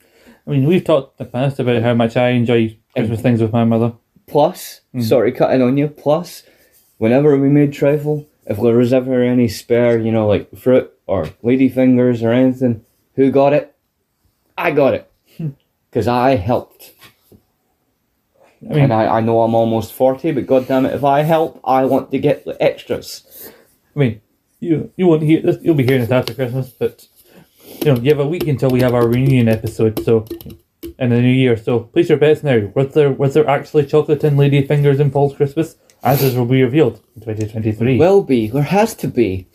I 0.47 0.51
mean, 0.51 0.65
we've 0.67 0.83
talked 0.83 1.21
in 1.21 1.27
the 1.27 1.31
past 1.31 1.59
about 1.61 1.83
how 1.83 1.93
much 1.93 2.17
I 2.17 2.31
enjoy 2.31 2.79
Christmas 2.97 3.21
things 3.21 3.43
with 3.43 3.53
my 3.53 3.65
mother. 3.65 3.93
Plus, 4.27 4.81
sorry, 5.01 5.31
cutting 5.33 5.61
on 5.63 5.77
you. 5.77 5.89
Plus, 5.89 6.43
whenever 6.97 7.37
we 7.37 7.49
made 7.49 7.73
trifle, 7.75 8.27
if 8.47 8.61
there 8.61 8.77
was 8.77 8.93
ever 8.93 9.23
any 9.23 9.49
spare, 9.49 9.99
you 9.99 10.13
know, 10.13 10.27
like 10.27 10.57
fruit 10.57 10.93
or 11.07 11.27
ladyfingers 11.43 12.23
or 12.23 12.33
anything, 12.33 12.85
who 13.15 13.31
got 13.31 13.53
it? 13.53 13.75
I 14.57 14.71
got 14.71 14.95
it. 14.95 15.11
Hmm. 15.37 15.51
Because 15.91 16.09
I 16.09 16.37
helped. 16.37 16.93
I 18.63 18.75
mean, 18.75 18.85
and 18.85 18.93
I, 18.93 19.19
I 19.19 19.21
know 19.21 19.43
I'm 19.43 19.55
almost 19.55 19.93
40, 19.93 20.33
but 20.33 20.47
god 20.47 20.67
damn 20.67 20.87
it, 20.87 20.95
if 20.95 21.05
I 21.05 21.23
help, 21.23 21.61
I 21.65 21.85
want 21.85 22.11
to 22.11 22.19
get 22.19 22.45
the 22.45 22.61
extras. 22.63 23.51
I 23.95 23.99
mean, 23.99 24.21
you 24.61 24.93
you 24.97 25.07
won't 25.07 25.23
hear 25.23 25.43
this. 25.43 25.59
You'll 25.63 25.75
be 25.75 25.85
hearing 25.85 26.01
this 26.01 26.11
after 26.11 26.35
Christmas, 26.35 26.71
but 26.71 27.07
you 27.65 27.93
know, 27.93 28.01
you 28.01 28.11
have 28.11 28.21
a 28.21 28.27
week 28.27 28.49
until 28.49 28.71
we 28.71 28.81
have 28.81 28.95
our 28.95 29.07
reunion 29.07 29.49
episode. 29.49 30.03
So, 30.05 30.25
in 30.99 31.11
the 31.11 31.21
new 31.21 31.29
year. 31.29 31.57
So, 31.57 31.81
place 31.81 32.09
your 32.09 32.19
bets 32.19 32.43
now. 32.43 32.71
Was 32.75 32.95
there 32.95 33.13
was 33.13 33.35
there 33.35 33.49
actually 33.49 33.87
chocolate 33.87 34.25
and 34.25 34.37
lady 34.37 34.67
fingers 34.67 35.01
in 35.01 35.11
Paul's 35.11 35.37
Christmas? 35.37 35.77
Answers 36.03 36.37
will 36.37 36.47
be 36.47 36.63
revealed 36.63 37.01
in 37.17 37.23
2023. 37.23 37.99
Will 37.99 38.23
be. 38.23 38.49
There 38.49 38.63
has 38.63 38.95
to 38.97 39.09
be. 39.09 39.47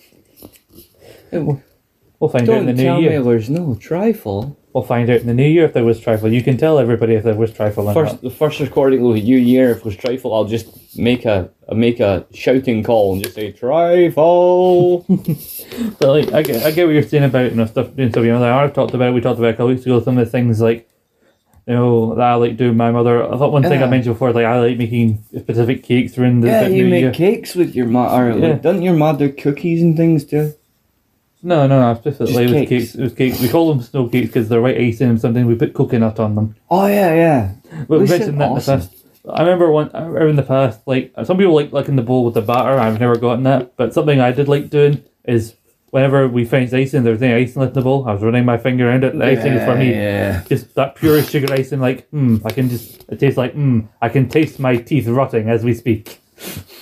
we'll 1.32 2.30
find 2.30 2.50
out 2.50 2.58
in 2.62 2.66
Don't 2.66 2.66
the 2.68 2.74
new 2.74 2.84
tell 2.84 3.02
year. 3.02 3.20
me 3.20 3.26
there's 3.26 3.50
no 3.50 3.76
trifle. 3.76 4.58
We'll 4.74 4.84
find 4.84 5.10
out 5.10 5.20
in 5.20 5.28
the 5.28 5.34
new 5.34 5.48
year 5.48 5.66
if 5.66 5.74
there 5.74 5.84
was 5.84 6.00
trifle. 6.00 6.32
You 6.32 6.42
can 6.42 6.56
tell 6.58 6.80
everybody 6.80 7.16
if 7.16 7.24
there 7.24 7.36
was 7.36 7.52
trifle 7.54 7.90
or 7.90 7.94
First, 7.94 8.14
not. 8.14 8.22
the 8.22 8.30
first 8.30 8.60
recording 8.62 9.06
of 9.06 9.14
the 9.16 9.22
new 9.22 9.38
year, 9.38 9.72
if 9.72 9.84
there's 9.84 9.98
trifle, 9.98 10.34
I'll 10.34 10.46
just 10.46 10.98
make 10.98 11.26
a, 11.26 11.50
a 11.68 11.76
make 11.76 12.00
a 12.00 12.26
shouting 12.34 12.82
call 12.82 13.14
and 13.14 13.22
just 13.24 13.36
say 13.36 13.52
trifle. 13.52 15.06
But 16.00 16.08
like, 16.10 16.34
I 16.34 16.42
get, 16.44 16.64
I 16.66 16.72
get 16.72 16.86
what 16.86 16.94
you're 16.94 17.04
saying 17.04 17.24
about 17.26 17.52
you 17.52 17.56
know 17.58 17.66
stuff 17.66 17.96
doing 17.96 18.10
stuff. 18.12 18.24
You 18.26 18.32
know, 18.34 18.40
like 18.42 18.52
I've 18.52 18.74
talked 18.74 18.94
about. 18.94 19.14
We 19.14 19.22
talked 19.22 19.40
about 19.40 19.52
a 19.52 19.54
couple 19.54 19.68
weeks 19.68 19.86
ago. 19.86 20.02
Some 20.02 20.18
of 20.18 20.26
the 20.26 20.32
things 20.32 20.60
like, 20.62 20.90
you 21.72 21.78
know, 21.78 22.16
that 22.16 22.28
I 22.28 22.34
like 22.36 22.58
doing. 22.58 22.75
My 22.75 22.92
mother. 22.92 23.24
I 23.24 23.38
thought 23.38 23.54
one 23.54 23.63
thing 23.63 23.82
I 23.82 23.88
mentioned 23.88 24.16
before, 24.16 24.34
like 24.34 24.46
I 24.46 24.60
like 24.60 24.78
making 24.78 25.24
specific 25.40 25.84
cakes 25.84 26.18
around 26.18 26.42
the 26.42 26.48
yeah, 26.50 26.68
you 26.68 26.86
make 26.86 27.01
year. 27.01 27.13
cakes 27.13 27.56
with 27.56 27.74
your 27.75 27.86
mother. 27.88 28.38
Yeah. 28.38 28.48
Like, 28.48 28.62
doesn't 28.62 28.82
your 28.82 28.96
mother 28.96 29.30
do 29.30 29.34
cookies 29.34 29.82
and 29.82 29.96
things 29.96 30.25
too? 30.25 30.54
No, 31.42 31.68
no, 31.68 31.80
no. 31.80 31.98
Specifically, 31.98 32.44
was 32.44 32.51
cakes. 32.51 32.70
cakes. 32.70 32.96
It 32.96 33.04
was 33.04 33.13
cakes. 33.13 33.40
We 33.40 33.48
call 33.48 33.74
them 33.74 33.82
snow 33.82 34.10
cakes 34.10 34.28
because 34.28 34.50
they're 34.50 34.62
white 34.62 34.78
icing 34.78 35.12
and 35.12 35.22
something. 35.22 35.46
we 35.46 35.56
put 35.56 35.74
coconut 35.74 36.20
on 36.20 36.36
them. 36.36 36.56
Oh 36.70 36.88
yeah, 36.88 37.16
yeah. 37.16 37.54
We 37.88 38.00
mentioned 38.00 38.22
that 38.22 38.28
in 38.28 38.38
the 38.38 38.46
awesome. 38.48 38.80
past. 38.82 39.06
I 39.30 39.40
remember 39.40 39.72
one. 39.72 39.92
I 39.94 40.00
remember 40.00 40.28
in 40.28 40.36
the 40.36 40.44
past, 40.44 40.82
like 40.86 41.13
some 41.24 41.38
people 41.38 41.56
like 41.56 41.72
licking 41.72 41.96
the 41.96 42.01
bowl 42.01 42.25
with 42.25 42.34
the 42.34 42.42
batter. 42.42 42.78
I've 42.78 43.00
never 43.00 43.16
gotten 43.16 43.44
that, 43.44 43.78
but 43.78 43.94
something 43.94 44.20
I 44.20 44.34
did 44.34 44.50
like 44.50 44.70
doing 44.70 45.06
is 45.24 45.56
whenever 45.92 46.28
we 46.28 46.44
finished 46.46 46.74
icing, 46.74 47.04
there 47.04 47.14
was 47.14 47.22
any 47.22 47.34
icing 47.44 47.62
left 47.62 47.72
in 47.72 47.76
the 47.76 47.84
bowl. 47.84 48.08
I 48.08 48.14
was 48.14 48.24
running 48.24 48.44
my 48.46 48.58
finger 48.58 48.90
around 48.90 49.04
it. 49.04 49.18
The 49.18 49.24
icing 49.26 49.54
is 49.54 49.64
for 49.66 49.76
me. 49.76 49.92
Yeah. 49.92 50.44
Just 50.50 50.74
that 50.76 50.96
pure 50.96 51.22
sugar 51.22 51.54
icing, 51.54 51.80
like, 51.80 52.10
hmm, 52.10 52.38
I 52.44 52.52
can 52.52 52.70
just, 52.70 53.06
it 53.10 53.20
tastes 53.20 53.38
like, 53.38 53.54
hmm, 53.54 53.82
I 54.02 54.10
can 54.10 54.28
taste 54.28 54.60
my 54.60 54.78
teeth 54.78 55.08
rotting 55.08 55.50
as 55.50 55.64
we 55.64 55.74
speak. 55.74 56.20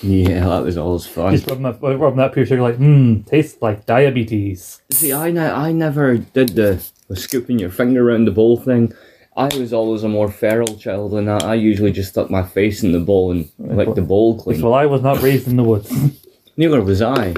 Yeah, 0.01 0.47
that 0.47 0.63
was 0.63 0.77
always 0.77 1.05
fun. 1.05 1.33
Just 1.35 1.47
rubbing 1.47 1.63
that, 1.63 1.81
rubbing 1.81 2.17
that 2.17 2.31
pure 2.33 2.45
sugar, 2.45 2.61
like, 2.61 2.77
hmm, 2.77 3.21
tastes 3.23 3.61
like 3.61 3.85
diabetes. 3.85 4.81
See, 4.91 5.11
I, 5.11 5.31
ne- 5.31 5.51
I 5.51 5.73
never 5.73 6.17
did 6.17 6.49
the, 6.49 6.81
the 7.09 7.17
scooping 7.17 7.59
your 7.59 7.69
finger 7.69 8.09
around 8.09 8.25
the 8.25 8.31
bowl 8.31 8.57
thing. 8.57 8.93
I 9.35 9.45
was 9.57 9.73
always 9.73 10.03
a 10.03 10.09
more 10.09 10.31
feral 10.31 10.77
child 10.77 11.11
than 11.11 11.25
that. 11.25 11.43
I 11.43 11.55
usually 11.55 11.91
just 11.91 12.09
stuck 12.09 12.29
my 12.29 12.43
face 12.43 12.83
in 12.83 12.91
the 12.91 12.99
bowl 12.99 13.31
and 13.31 13.49
licked 13.57 13.95
the 13.95 14.01
bowl 14.01 14.39
clean. 14.39 14.61
Well, 14.61 14.73
I 14.73 14.85
was 14.85 15.01
not 15.01 15.21
raised 15.21 15.47
in 15.47 15.55
the 15.55 15.63
woods. 15.63 15.91
Neither 16.57 16.81
was 16.81 17.01
I. 17.01 17.35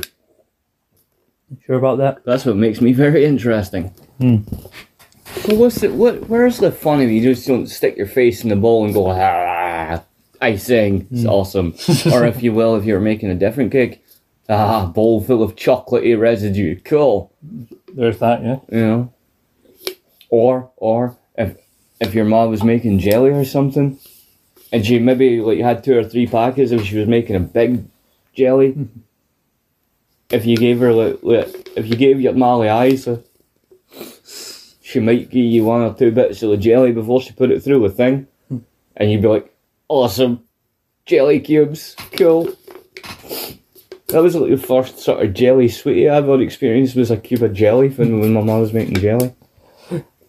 sure 1.66 1.78
about 1.78 1.98
that? 1.98 2.24
That's 2.26 2.46
what 2.46 2.56
makes 2.56 2.82
me 2.82 2.94
very 2.94 3.26
interesting. 3.26 3.94
Hmm. 4.20 4.38
But 5.46 5.58
what's 5.58 5.82
it? 5.84 5.94
What? 5.94 6.30
Where's 6.30 6.58
the 6.58 6.72
fun 6.72 7.02
of 7.02 7.10
you 7.10 7.22
just 7.22 7.48
don't 7.48 7.68
stick 7.68 7.98
your 7.98 8.08
face 8.08 8.44
in 8.44 8.50
the 8.50 8.56
bowl 8.56 8.86
and 8.86 8.94
go 8.94 9.08
ah, 9.10 10.04
icing? 10.42 11.08
It's 11.12 11.26
awesome. 11.26 11.74
or 12.12 12.26
if 12.26 12.44
you 12.44 12.54
will, 12.54 12.76
if 12.76 12.86
you're 12.86 13.00
making 13.00 13.30
a 13.30 13.36
different 13.36 13.72
cake, 13.72 14.04
ah, 14.50 14.86
bowl 14.88 15.24
full 15.24 15.42
of 15.42 15.56
chocolatey 15.56 16.20
residue. 16.20 16.80
Cool. 16.82 17.32
There's 17.94 18.20
that, 18.20 18.44
yeah. 18.44 18.60
You 18.72 18.88
know. 18.88 19.14
Or 20.30 20.72
or 20.78 21.18
if 21.36 21.58
if 22.00 22.14
your 22.14 22.26
mom 22.26 22.50
was 22.50 22.64
making 22.64 23.00
jelly 23.00 23.32
or 23.32 23.46
something, 23.46 24.00
and 24.72 24.86
she 24.86 25.00
maybe 25.00 25.42
like 25.42 25.60
had 25.60 25.84
two 25.84 25.98
or 25.98 26.04
three 26.04 26.28
packets, 26.28 26.72
if 26.72 26.86
she 26.86 26.98
was 26.98 27.08
making 27.08 27.36
a 27.36 27.40
big 27.40 27.86
jelly. 28.34 28.76
If 30.32 30.46
you 30.46 30.58
gave 30.58 30.80
her 30.80 30.94
like, 30.94 31.20
like 31.24 31.70
if 31.76 31.88
you 31.88 31.96
gave 31.96 32.20
your 32.22 32.34
Molly 32.34 32.70
eyes, 32.70 33.08
uh, 33.08 33.20
she 34.82 35.00
might 35.00 35.30
give 35.30 35.44
you 35.46 35.64
one 35.64 35.82
or 35.82 35.94
two 35.94 36.12
bits 36.12 36.42
of 36.44 36.50
the 36.52 36.58
jelly 36.58 36.92
before 36.92 37.22
she 37.22 37.32
put 37.34 37.52
it 37.52 37.64
through 37.64 37.84
a 37.86 37.90
thing, 37.90 38.28
and 38.98 39.12
you'd 39.12 39.22
be 39.22 39.28
like, 39.28 39.54
"Awesome, 39.88 40.44
jelly 41.06 41.40
cubes, 41.40 41.96
cool." 42.14 42.50
That 44.08 44.22
was 44.22 44.36
like 44.36 44.50
the 44.52 44.58
first 44.58 45.00
sort 45.00 45.24
of 45.26 45.34
jelly 45.34 45.70
sweetie 45.70 46.10
I've 46.10 46.26
ever 46.28 46.42
experienced 46.42 46.98
was 46.98 47.12
a 47.12 47.18
cube 47.18 47.44
of 47.44 47.54
jelly 47.54 47.88
when, 47.90 48.20
when 48.20 48.34
my 48.34 48.42
mum 48.42 48.60
was 48.60 48.74
making 48.74 48.96
jelly. 48.98 49.34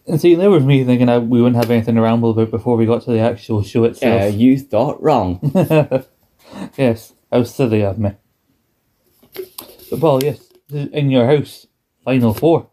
And 0.06 0.20
see, 0.20 0.34
there 0.36 0.50
was 0.50 0.64
me 0.64 0.84
thinking 0.84 1.08
I, 1.08 1.18
we 1.18 1.40
wouldn't 1.42 1.56
have 1.62 1.70
anything 1.70 1.94
to 1.96 2.00
ramble 2.00 2.30
about 2.30 2.50
before 2.52 2.76
we 2.76 2.86
got 2.86 3.02
to 3.02 3.10
the 3.12 3.18
actual 3.20 3.62
show 3.62 3.82
Uh, 3.84 3.88
itself. 3.88 4.34
you 4.34 4.58
thought 4.58 5.02
wrong. 5.02 5.38
yes, 6.76 7.12
how 7.32 7.42
silly 7.44 7.82
of 7.82 7.98
me. 7.98 8.12
Paul, 9.98 10.22
yes, 10.24 10.40
in 10.70 11.10
your 11.10 11.26
house, 11.26 11.66
final 12.04 12.34
four. 12.34 12.68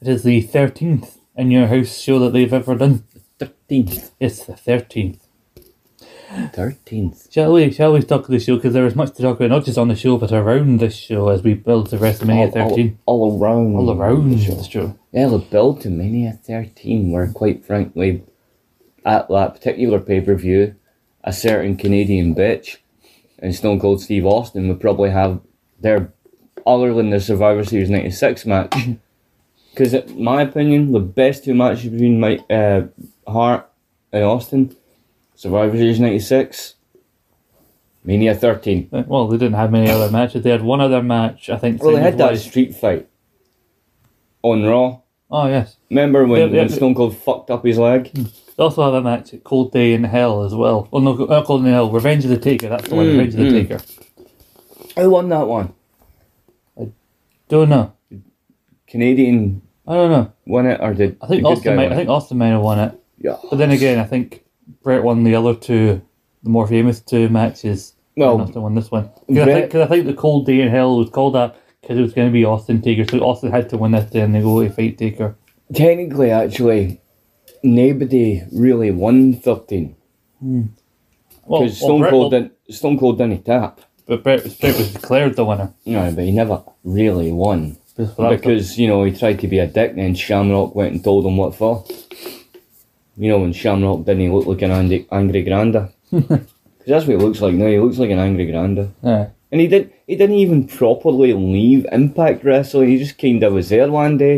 It 0.00 0.08
is 0.08 0.22
the 0.22 0.40
thirteenth 0.42 1.18
in 1.36 1.50
your 1.50 1.66
house 1.66 1.98
show 1.98 2.18
that 2.20 2.32
they've 2.32 2.52
ever 2.52 2.74
done. 2.74 3.04
Thirteenth, 3.38 4.10
It's 4.20 4.44
the 4.44 4.56
thirteenth. 4.56 5.26
thirteenth. 6.52 7.28
Shall 7.32 7.52
we? 7.52 7.70
Shall 7.72 7.92
we 7.92 8.02
talk 8.02 8.26
to 8.26 8.30
the 8.32 8.38
show? 8.40 8.56
Because 8.56 8.72
there 8.74 8.86
is 8.86 8.94
much 8.96 9.14
to 9.14 9.22
talk 9.22 9.36
about, 9.36 9.50
not 9.50 9.64
just 9.64 9.78
on 9.78 9.88
the 9.88 9.96
show, 9.96 10.16
but 10.18 10.32
around 10.32 10.80
this 10.80 10.96
show 10.96 11.28
as 11.28 11.42
we 11.42 11.54
build 11.54 11.90
to 11.90 11.96
WrestleMania 11.96 12.52
All, 12.54 12.62
all, 12.62 12.68
thirteen. 12.70 12.98
all 13.06 13.38
around. 13.40 13.76
All 13.76 13.90
around 13.92 14.30
the 14.30 14.38
show. 14.38 14.54
the 14.54 14.64
show. 14.64 14.98
Yeah, 15.12 15.28
the 15.28 15.38
build 15.38 15.80
to 15.82 15.90
Mania 15.90 16.32
13, 16.44 17.10
where 17.12 17.28
quite 17.32 17.64
frankly, 17.64 18.24
at 19.04 19.28
that 19.28 19.54
particular 19.54 20.00
pay 20.00 20.20
per 20.20 20.34
view, 20.34 20.74
a 21.22 21.32
certain 21.32 21.76
Canadian 21.76 22.34
bitch 22.34 22.78
and 23.38 23.54
Stone 23.54 23.78
Cold 23.80 24.00
Steve 24.02 24.26
Austin 24.26 24.68
would 24.68 24.80
probably 24.80 25.10
have 25.10 25.40
their, 25.80 26.12
other 26.66 26.94
than 26.94 27.10
the 27.10 27.20
Survivor 27.20 27.64
Series 27.64 27.90
96 27.90 28.46
match. 28.46 28.74
Because, 29.74 29.92
in 29.92 30.22
my 30.22 30.42
opinion, 30.42 30.92
the 30.92 31.00
best 31.00 31.42
two 31.42 31.52
matches 31.52 31.90
between 31.90 32.20
Mike, 32.20 32.44
uh, 32.48 32.82
Hart 33.26 33.68
and 34.12 34.22
Austin, 34.22 34.76
Survivor 35.34 35.76
Series 35.76 35.98
96, 35.98 36.74
Mania 38.04 38.36
13. 38.36 38.88
Uh, 38.92 39.02
Well, 39.04 39.26
they 39.26 39.36
didn't 39.36 39.56
have 39.56 39.72
many 39.72 39.90
other 39.90 40.12
matches. 40.12 40.44
They 40.44 40.50
had 40.50 40.62
one 40.62 40.80
other 40.80 41.02
match, 41.02 41.50
I 41.50 41.56
think. 41.56 41.82
Well, 41.82 41.96
they 41.96 42.00
had 42.02 42.18
that 42.18 42.38
singles-wise. 42.38 42.44
street 42.44 42.74
fight 42.76 43.08
on 44.42 44.62
Raw. 44.62 45.00
Oh 45.30 45.48
yes. 45.48 45.76
Remember 45.90 46.24
when, 46.24 46.40
Yeah, 46.40 46.46
yeah. 46.46 46.56
when 46.58 46.68
Stone 46.68 46.94
Cold 46.94 47.16
fucked 47.16 47.50
up 47.50 47.64
his 47.64 47.76
leg? 47.78 48.12
They 48.12 48.62
also 48.62 48.84
have 48.84 48.94
a 48.94 49.02
match 49.02 49.34
at 49.34 49.42
Cold 49.42 49.72
Day 49.72 49.94
in 49.94 50.04
Hell 50.04 50.44
as 50.44 50.54
well. 50.54 50.88
Oh, 50.92 51.00
no, 51.00 51.14
not 51.14 51.46
Cold 51.46 51.62
Day 51.62 51.68
in 51.70 51.74
Hell. 51.74 51.90
Revenge 51.90 52.24
of 52.24 52.30
the 52.30 52.38
Taker. 52.38 52.68
That's 52.68 52.88
the 52.88 52.94
one. 52.94 53.06
Mm, 53.06 53.18
Revenge 53.18 53.34
of 53.34 53.40
the 53.40 53.46
mm. 53.46 53.68
Taker. 53.68 55.00
Who 55.00 55.10
won 55.10 55.28
that 55.30 55.48
one? 55.48 55.74
Don't 57.48 57.68
know. 57.68 57.92
Canadian 58.86 59.62
I 59.86 59.94
don't 59.94 60.10
know. 60.10 60.32
won 60.46 60.66
it, 60.66 60.80
or 60.80 60.94
did 60.94 61.16
I 61.20 61.26
think 61.26 61.42
the 61.42 61.48
good 61.48 61.58
Austin. 61.58 61.72
guy 61.72 61.76
Might, 61.76 61.82
win 61.84 61.92
I 61.92 61.94
it? 61.94 61.98
think 61.98 62.08
Austin 62.10 62.38
might 62.38 62.46
have 62.48 62.62
won 62.62 62.78
it. 62.78 63.00
Yeah. 63.18 63.36
But 63.50 63.56
then 63.56 63.70
again, 63.70 63.98
I 63.98 64.04
think 64.04 64.44
Bret 64.82 65.02
won 65.02 65.24
the 65.24 65.34
other 65.34 65.54
two, 65.54 66.00
the 66.42 66.50
more 66.50 66.66
famous 66.66 67.00
two 67.00 67.28
matches. 67.28 67.94
Well, 68.16 68.34
and 68.34 68.42
Austin 68.42 68.62
won 68.62 68.74
this 68.74 68.90
one. 68.90 69.10
Because 69.26 69.42
I, 69.42 69.44
Bret- 69.44 69.60
think, 69.60 69.72
'cause 69.72 69.80
I 69.82 69.86
think 69.86 70.06
the 70.06 70.14
Cold 70.14 70.46
Day 70.46 70.60
in 70.60 70.68
Hell 70.68 70.96
was 70.98 71.10
called 71.10 71.34
that 71.34 71.56
because 71.80 71.98
it 71.98 72.02
was 72.02 72.14
going 72.14 72.28
to 72.28 72.32
be 72.32 72.44
Austin 72.44 72.80
Taker. 72.80 73.04
So 73.10 73.18
Austin 73.24 73.50
had 73.50 73.68
to 73.70 73.76
win 73.78 73.92
this 73.92 74.10
day 74.10 74.20
and 74.20 74.34
they 74.34 74.40
go 74.40 74.62
to 74.62 74.70
fight 74.70 74.96
Taker. 74.96 75.36
technically, 75.74 76.30
actually, 76.30 77.00
nobody 77.62 78.42
really 78.52 78.90
won 78.90 79.34
thirteen 79.34 79.96
hmm. 80.40 80.62
Well, 81.46 81.62
because 81.62 81.80
well, 81.80 81.88
Stone 81.88 82.00
Bret, 82.00 82.10
Cold 82.10 82.32
well, 82.32 82.40
didn't. 82.40 82.52
Stone 82.74 82.98
Cold 82.98 83.18
didn't 83.18 83.44
tap. 83.44 83.80
But 84.06 84.22
Bret, 84.22 84.44
was- 84.44 84.54
Bret 84.54 84.76
was 84.76 84.92
declared 84.92 85.36
the 85.36 85.44
winner. 85.44 85.72
No, 85.86 86.12
but 86.12 86.24
he 86.24 86.30
never 86.30 86.62
really 86.84 87.32
won 87.32 87.78
Just 87.96 88.16
for 88.16 88.22
that 88.30 88.36
because 88.36 88.78
you 88.78 88.86
know 88.88 89.02
he 89.04 89.12
tried 89.12 89.40
to 89.40 89.48
be 89.48 89.58
a 89.58 89.66
dick. 89.66 89.94
Then 89.96 90.14
Shamrock 90.14 90.74
went 90.74 90.92
and 90.92 91.02
told 91.04 91.24
him 91.26 91.36
what 91.36 91.54
for. 91.54 91.84
You 93.16 93.28
know 93.30 93.38
when 93.38 93.52
Shamrock 93.52 94.04
didn't 94.04 94.22
he 94.22 94.28
look 94.28 94.46
like 94.46 94.62
an 94.62 94.72
angry, 94.72 95.06
angry 95.10 95.44
granda. 95.44 95.92
Because 96.84 96.98
that's 96.98 97.06
what 97.06 97.18
he 97.18 97.24
looks 97.26 97.40
like 97.40 97.54
now. 97.54 97.66
He 97.66 97.78
looks 97.78 97.96
like 97.96 98.10
an 98.10 98.18
angry 98.18 98.46
granda. 98.46 98.90
Yeah. 99.02 99.28
And 99.50 99.58
he 99.58 99.68
didn't 99.68 99.94
He 100.06 100.16
didn't 100.16 100.36
even 100.36 100.68
properly 100.68 101.32
leave 101.32 101.86
Impact 101.90 102.44
Wrestling. 102.44 102.90
He 102.90 102.98
just 102.98 103.16
kind 103.16 103.42
of 103.42 103.54
was 103.54 103.70
there 103.70 103.90
one 103.90 104.18
day. 104.18 104.36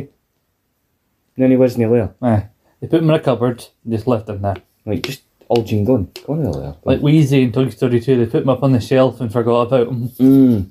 And 1.34 1.42
then 1.42 1.50
he 1.50 1.56
wasn't 1.56 1.90
there. 1.90 2.14
Aye. 2.22 2.46
They 2.80 2.86
put 2.86 3.02
him 3.02 3.10
in 3.10 3.16
a 3.16 3.20
cupboard 3.20 3.66
and 3.82 3.92
just 3.92 4.06
left 4.06 4.28
him 4.28 4.42
there. 4.42 4.58
Like 4.84 5.02
just 5.02 5.22
all 5.48 5.62
Gene 5.62 5.84
going, 5.84 6.10
go 6.26 6.34
on. 6.34 6.76
Like 6.84 7.00
Wheezy 7.00 7.42
in 7.42 7.52
Toy 7.52 7.68
Story 7.70 8.00
2, 8.00 8.16
they 8.16 8.26
put 8.30 8.42
him 8.42 8.48
up 8.48 8.62
on 8.62 8.72
the 8.72 8.80
shelf 8.80 9.20
and 9.20 9.32
forgot 9.32 9.62
about 9.68 9.88
him. 9.88 10.08
Mm. 10.10 10.70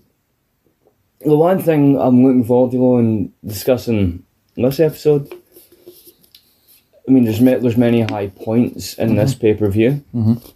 The 1.21 1.35
one 1.37 1.61
thing 1.61 1.99
I'm 1.99 2.23
looking 2.23 2.43
forward 2.43 2.71
to 2.71 2.97
in 2.97 3.33
discussing 3.45 4.23
this 4.55 4.79
episode. 4.79 5.33
I 7.07 7.11
mean, 7.11 7.23
there's 7.23 7.39
there's 7.39 7.77
many 7.77 8.01
high 8.01 8.27
points 8.27 8.95
in 8.95 9.15
this 9.15 9.35
pay 9.35 9.53
per 9.53 9.69
view. 9.69 10.03
Mhm. 10.13 10.51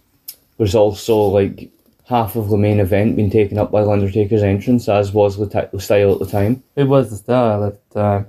There's 0.58 0.74
also 0.74 1.22
like 1.22 1.70
half 2.06 2.36
of 2.36 2.50
the 2.50 2.56
main 2.56 2.80
event 2.80 3.16
being 3.16 3.30
taken 3.30 3.56
up 3.56 3.70
by 3.70 3.82
the 3.84 3.90
Undertaker's 3.90 4.42
entrance, 4.42 4.88
as 4.88 5.12
was 5.12 5.36
the, 5.38 5.48
ti- 5.48 5.68
the 5.72 5.80
style 5.80 6.12
at 6.12 6.18
the 6.18 6.26
time. 6.26 6.62
It 6.76 6.84
was 6.84 7.10
the 7.10 7.16
style 7.16 7.64
at 7.64 7.96
uh, 7.96 8.24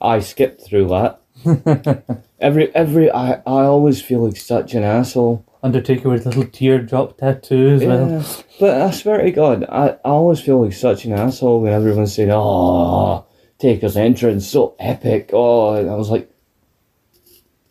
I 0.00 0.20
skipped 0.20 0.62
through 0.62 0.88
that. 0.88 1.20
Every 2.38 2.74
every 2.74 3.10
I 3.10 3.34
I 3.34 3.64
always 3.64 4.02
feel 4.02 4.24
like 4.26 4.36
such 4.36 4.74
an 4.74 4.82
asshole. 4.82 5.44
Undertaker 5.62 6.10
with 6.10 6.26
little 6.26 6.46
teardrop 6.46 7.18
tattoos. 7.18 7.82
Well, 7.82 8.24
but 8.60 8.80
I 8.80 8.90
swear 8.92 9.22
to 9.22 9.30
God, 9.32 9.64
I, 9.64 9.88
I 9.88 9.98
always 10.04 10.40
feel 10.40 10.62
like 10.62 10.72
such 10.72 11.04
an 11.06 11.12
asshole 11.12 11.62
when 11.62 11.72
everyone's 11.72 12.14
saying, 12.14 12.30
"Oh, 12.30 13.26
Taker's 13.58 13.96
entrance 13.96 14.46
so 14.46 14.76
epic." 14.78 15.30
Oh, 15.32 15.74
and 15.74 15.90
I 15.90 15.94
was 15.96 16.10
like, 16.10 16.30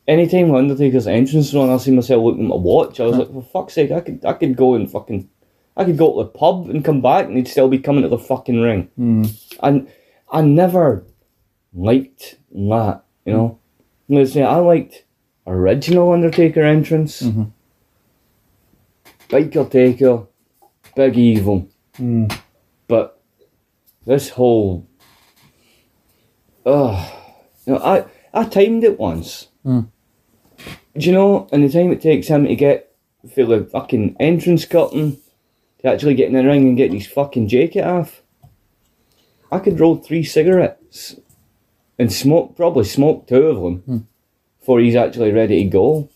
anytime 0.07 0.53
Undertaker's 0.53 1.07
entrance 1.07 1.48
is 1.48 1.55
on, 1.55 1.69
I 1.69 1.77
see 1.77 1.91
myself 1.91 2.24
looking 2.24 2.43
at 2.45 2.50
my 2.50 2.55
watch. 2.55 3.00
I 3.00 3.05
was 3.05 3.17
like, 3.17 3.31
for 3.31 3.43
fuck's 3.43 3.74
sake, 3.74 3.91
I 3.91 4.01
could 4.01 4.25
I 4.25 4.34
could 4.34 4.55
go 4.55 4.74
and 4.75 4.91
fucking, 4.91 5.29
I 5.77 5.86
could 5.86 5.98
go 5.98 6.12
to 6.17 6.24
the 6.24 6.29
pub 6.29 6.69
and 6.69 6.84
come 6.84 7.01
back, 7.01 7.27
and 7.27 7.38
he'd 7.38 7.48
still 7.48 7.69
be 7.69 7.79
coming 7.79 8.03
to 8.03 8.10
the 8.10 8.17
fucking 8.17 8.62
ring. 8.62 8.89
Hmm. 8.95 9.25
And 9.62 9.88
I 10.31 10.41
never 10.41 11.05
liked 11.74 12.39
that, 12.51 13.03
you 13.25 13.34
know. 13.34 13.60
I'm 14.07 14.15
gonna 14.15 14.27
say 14.27 14.43
I 14.43 14.57
liked 14.57 15.03
original 15.47 16.12
Undertaker 16.12 16.62
entrance. 16.62 17.21
Mhm. 17.21 17.51
Biker 19.29 19.69
Taker, 19.69 20.27
Big 20.95 21.17
Evil. 21.17 21.67
Hmm. 21.97 22.27
But 22.88 23.19
this 24.05 24.29
whole 24.29 24.85
Ugh. 26.65 27.12
You 27.65 27.74
know, 27.74 27.79
I 27.79 28.05
I 28.33 28.45
timed 28.45 28.83
it 28.83 29.00
once. 29.00 29.47
Hmm. 29.63 29.81
Do 30.97 31.05
you 31.05 31.12
know, 31.12 31.47
and 31.51 31.63
the 31.63 31.69
time 31.69 31.91
it 31.91 32.01
takes 32.01 32.27
him 32.27 32.45
to 32.45 32.55
get 32.55 32.91
for 33.33 33.45
the 33.45 33.63
fucking 33.65 34.15
entrance 34.19 34.65
curtain 34.65 35.17
to 35.79 35.88
actually 35.91 36.13
get 36.13 36.27
in 36.27 36.33
the 36.33 36.43
ring 36.43 36.67
and 36.67 36.77
get 36.77 36.93
his 36.93 37.07
fucking 37.07 37.47
jacket 37.47 37.83
off. 37.83 38.21
I 39.51 39.59
could 39.59 39.79
roll 39.79 39.97
three 39.97 40.24
cigarettes 40.24 41.19
and 41.97 42.11
smoke, 42.11 42.55
probably 42.55 42.83
smoke 42.85 43.27
two 43.27 43.47
of 43.47 43.61
them 43.61 43.75
Hmm. 43.85 43.97
before 44.59 44.79
he's 44.79 44.95
actually 44.95 45.31
ready 45.31 45.63
to 45.63 45.69
go. 45.69 46.09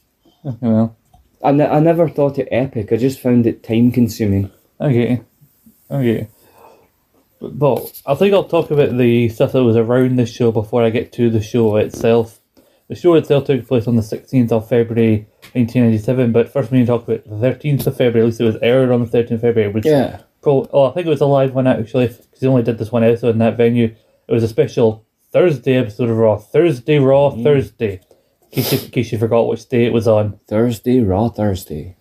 Well, 0.61 0.95
I, 1.43 1.51
ne- 1.51 1.67
I 1.67 1.79
never 1.79 2.09
thought 2.09 2.39
it 2.39 2.47
epic. 2.51 2.91
I 2.91 2.97
just 2.97 3.19
found 3.19 3.45
it 3.47 3.63
time 3.63 3.91
consuming. 3.91 4.51
okay, 4.81 5.21
okay. 5.91 6.27
But, 7.39 7.57
but 7.57 8.01
I 8.05 8.15
think 8.15 8.33
I'll 8.33 8.43
talk 8.43 8.71
about 8.71 8.97
the 8.97 9.29
stuff 9.29 9.53
that 9.53 9.63
was 9.63 9.77
around 9.77 10.17
the 10.17 10.25
show 10.25 10.51
before 10.51 10.83
I 10.83 10.89
get 10.89 11.11
to 11.13 11.29
the 11.29 11.41
show 11.41 11.77
itself. 11.77 12.39
The 12.89 12.95
show 12.95 13.13
itself 13.13 13.45
took 13.45 13.67
place 13.67 13.87
on 13.87 13.95
the 13.95 14.01
16th 14.01 14.51
of 14.51 14.67
February 14.67 15.27
1997, 15.53 16.31
but 16.31 16.49
first 16.51 16.71
we 16.71 16.79
need 16.79 16.87
to 16.87 16.91
talk 16.91 17.07
about 17.07 17.23
the 17.23 17.35
13th 17.47 17.85
of 17.87 17.95
February, 17.95 18.21
at 18.21 18.25
least 18.25 18.41
it 18.41 18.45
was 18.45 18.57
aired 18.61 18.89
on 18.91 19.05
the 19.05 19.09
13th 19.17 19.31
of 19.31 19.41
February, 19.41 19.71
which 19.71 19.85
Yeah. 19.85 20.21
Pro, 20.41 20.67
oh, 20.73 20.85
I 20.85 20.91
think 20.93 21.05
it 21.05 21.09
was 21.09 21.21
a 21.21 21.25
live 21.27 21.53
one 21.53 21.67
actually, 21.67 22.07
because 22.07 22.39
they 22.39 22.47
only 22.47 22.63
did 22.63 22.77
this 22.77 22.91
one 22.91 23.03
episode 23.03 23.29
in 23.31 23.37
that 23.39 23.57
venue. 23.57 23.93
It 24.27 24.33
was 24.33 24.43
a 24.43 24.47
special 24.47 25.05
Thursday 25.31 25.75
episode 25.75 26.09
of 26.09 26.17
Raw. 26.17 26.37
Thursday, 26.37 26.97
Raw, 26.97 27.31
mm. 27.31 27.43
Thursday. 27.43 28.01
In 28.51 28.63
case, 28.63 28.73
you, 28.73 28.79
in 28.79 28.91
case 28.91 29.11
you 29.11 29.19
forgot 29.19 29.47
which 29.47 29.69
day 29.69 29.85
it 29.85 29.93
was 29.93 30.07
on. 30.07 30.39
Thursday, 30.47 31.01
Raw 31.01 31.29
Thursday. 31.29 31.95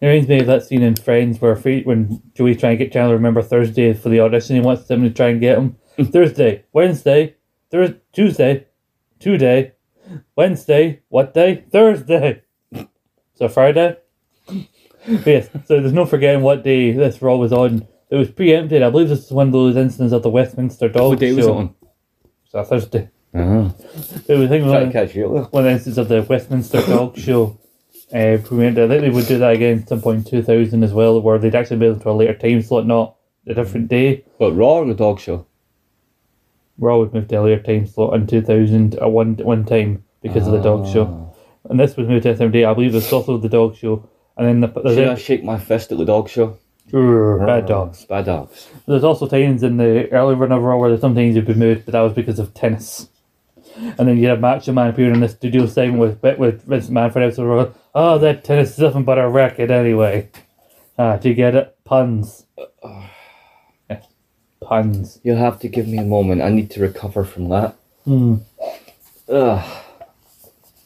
It 0.00 0.06
reminds 0.06 0.28
me 0.28 0.40
of 0.40 0.46
that 0.46 0.64
scene 0.64 0.82
in 0.82 0.96
Friends 0.96 1.40
where 1.40 1.54
Free, 1.54 1.84
when 1.84 2.20
Joey's 2.34 2.58
trying 2.58 2.76
to 2.76 2.84
get 2.84 2.92
Chandler 2.92 3.14
to 3.14 3.18
remember 3.18 3.40
Thursday 3.40 3.92
for 3.94 4.08
the 4.08 4.20
audition, 4.20 4.56
he 4.56 4.62
wants 4.62 4.88
them 4.88 5.02
to 5.02 5.10
try 5.10 5.28
and 5.28 5.40
get 5.40 5.58
him. 5.58 5.76
Thursday, 6.10 6.64
Wednesday, 6.72 7.36
Thursday, 7.70 8.00
Tuesday, 8.12 8.66
Tuesday, 9.20 9.72
Wednesday, 10.34 11.02
what 11.08 11.34
day? 11.34 11.64
Thursday. 11.70 12.42
So 13.34 13.48
Friday? 13.48 13.96
Yes, 15.06 15.48
so 15.66 15.80
there's 15.80 15.92
no 15.92 16.04
forgetting 16.04 16.42
what 16.42 16.64
day 16.64 16.90
this 16.90 17.22
Raw 17.22 17.36
was 17.36 17.52
on. 17.52 17.86
It 18.10 18.16
was 18.16 18.30
preempted. 18.30 18.82
I 18.82 18.90
believe 18.90 19.08
this 19.08 19.24
is 19.24 19.30
one 19.30 19.48
of 19.48 19.52
those 19.52 19.76
instances 19.76 20.12
of 20.12 20.22
the 20.22 20.30
Westminster 20.30 20.88
Dog 20.88 21.10
What 21.10 21.18
day 21.20 21.36
show. 21.36 21.75
It? 22.46 22.50
So 22.50 22.64
Thursday. 22.64 23.10
Uh-huh. 23.34 23.70
It 24.28 24.34
was, 24.34 24.46
I 24.46 24.48
think, 24.48 24.66
one, 24.66 24.92
catch 24.92 25.14
you. 25.14 25.28
one 25.28 25.66
of 25.66 25.84
the 25.84 26.00
of 26.00 26.08
the 26.08 26.22
Westminster 26.22 26.80
Dog 26.82 27.18
show. 27.26 27.58
Uh, 28.12 28.38
premiered. 28.38 28.78
I 28.78 28.88
think 28.88 29.00
they 29.02 29.10
would 29.10 29.26
do 29.26 29.38
that 29.38 29.52
again 29.54 29.80
at 29.80 29.88
some 29.88 30.00
point 30.00 30.32
in 30.32 30.42
2000 30.42 30.84
as 30.84 30.92
well, 30.92 31.20
where 31.20 31.38
they'd 31.38 31.54
actually 31.56 31.78
be 31.78 31.86
able 31.86 31.98
to 32.00 32.10
a 32.10 32.12
later 32.12 32.34
time 32.34 32.62
slot, 32.62 32.86
not 32.86 33.16
a 33.46 33.54
different 33.54 33.88
day. 33.88 34.24
But 34.38 34.52
Raw 34.52 34.76
or 34.76 34.86
the 34.86 34.94
dog 34.94 35.18
show? 35.18 35.46
Raw 36.78 36.98
would 36.98 37.12
move 37.12 37.26
to 37.28 37.36
a 37.36 37.42
later 37.42 37.62
time 37.62 37.86
slot 37.86 38.14
in 38.14 38.26
2000 38.26 38.94
at 38.94 39.10
one 39.10 39.36
one 39.38 39.64
time 39.64 40.04
because 40.22 40.46
of 40.46 40.52
the 40.52 40.62
dog 40.62 40.86
show. 40.86 41.34
And 41.68 41.80
this 41.80 41.96
was 41.96 42.06
moved 42.06 42.22
to 42.22 42.34
SMD. 42.34 42.66
I 42.66 42.74
believe 42.74 42.92
it 42.92 42.96
was 42.96 43.12
also 43.12 43.38
the 43.38 43.48
dog 43.48 43.76
show. 43.76 44.08
And 44.36 44.46
then 44.46 44.60
the, 44.60 44.94
Should 44.94 45.08
I 45.08 45.14
shake 45.16 45.42
my 45.42 45.58
fist 45.58 45.90
at 45.90 45.98
the 45.98 46.04
dog 46.04 46.28
show? 46.28 46.58
Urgh, 46.92 47.46
bad 47.46 47.66
dogs. 47.66 48.04
Bad 48.04 48.26
dogs. 48.26 48.68
There's 48.86 49.04
also 49.04 49.26
times 49.26 49.62
in 49.62 49.76
the 49.76 50.10
early 50.12 50.34
run 50.34 50.52
of 50.52 50.62
Raw 50.62 50.76
where 50.76 50.90
there's 50.90 51.00
sometimes 51.00 51.34
you'd 51.34 51.46
be 51.46 51.54
moved, 51.54 51.84
but 51.84 51.92
that 51.92 52.00
was 52.00 52.12
because 52.12 52.38
of 52.38 52.54
tennis. 52.54 53.08
And 53.76 54.08
then 54.08 54.16
you 54.16 54.28
had 54.28 54.40
Macho 54.40 54.72
Man 54.72 54.88
appearing 54.88 55.14
in 55.14 55.20
the 55.20 55.28
studio 55.28 55.66
segment 55.66 56.22
with 56.22 56.38
with 56.38 56.62
Vince 56.62 56.88
McMahon 56.88 57.12
for 57.12 57.18
an 57.18 57.24
episode 57.26 57.50
of 57.50 57.76
Oh, 57.94 58.18
that 58.18 58.44
tennis 58.44 58.72
is 58.72 58.78
nothing 58.78 59.04
but 59.04 59.18
a 59.18 59.28
racket 59.28 59.70
anyway. 59.70 60.28
Ah, 60.98 61.16
do 61.16 61.28
you 61.28 61.34
get 61.34 61.54
it? 61.54 61.76
Puns. 61.84 62.44
Yeah. 63.88 64.02
Puns. 64.60 65.20
You'll 65.22 65.36
have 65.36 65.60
to 65.60 65.68
give 65.68 65.86
me 65.86 65.98
a 65.98 66.02
moment. 66.02 66.42
I 66.42 66.48
need 66.48 66.70
to 66.72 66.80
recover 66.80 67.24
from 67.24 67.48
that. 67.50 67.76
Hmm. 68.04 68.36
Ugh. 69.28 69.82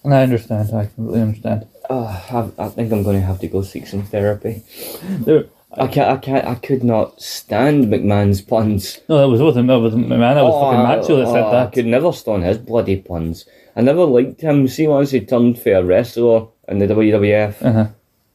And 0.05 0.15
I 0.15 0.23
understand. 0.23 0.75
I 0.75 0.87
completely 0.87 1.23
understand. 1.23 1.67
Ugh, 1.89 2.53
I, 2.59 2.65
I 2.65 2.69
think 2.69 2.93
I'm 2.93 3.03
going 3.03 3.21
to 3.21 3.27
have 3.27 3.41
to 3.41 3.49
go 3.49 3.63
seek 3.63 3.87
some 3.87 4.03
therapy. 4.03 4.63
There, 5.03 5.47
I 5.73 5.87
can't. 5.87 6.09
I 6.11 6.17
can't. 6.17 6.47
I 6.47 6.55
could 6.57 6.83
not 6.83 7.21
stand 7.23 7.85
McMahon's 7.87 8.41
puns. 8.43 9.01
no, 9.09 9.19
that 9.19 9.29
was 9.29 9.41
wasn't 9.41 9.69
that 9.69 9.79
wasn't 9.79 10.07
McMahon. 10.09 10.35
That 10.35 10.43
was 10.43 10.55
Oh, 10.55 10.61
fucking 10.71 10.83
Macho 10.83 11.17
that 11.19 11.27
said 11.29 11.45
oh, 11.45 11.57
I 11.57 11.67
could 11.67 11.87
never 11.87 12.13
stand 12.13 12.43
his 12.45 12.59
bloody 12.59 12.97
puns. 12.97 13.45
I 13.77 13.83
never 13.83 14.05
liked 14.05 14.41
him. 14.41 14.67
See, 14.69 14.89
once 14.89 15.13
he 15.13 15.21
turned 15.21 15.59
for 15.61 15.73
a 15.75 15.85
wrestler 15.85 16.49
in 16.69 16.81
the 16.81 16.87
WWF 16.89 17.63
Uh-huh. 17.63 17.87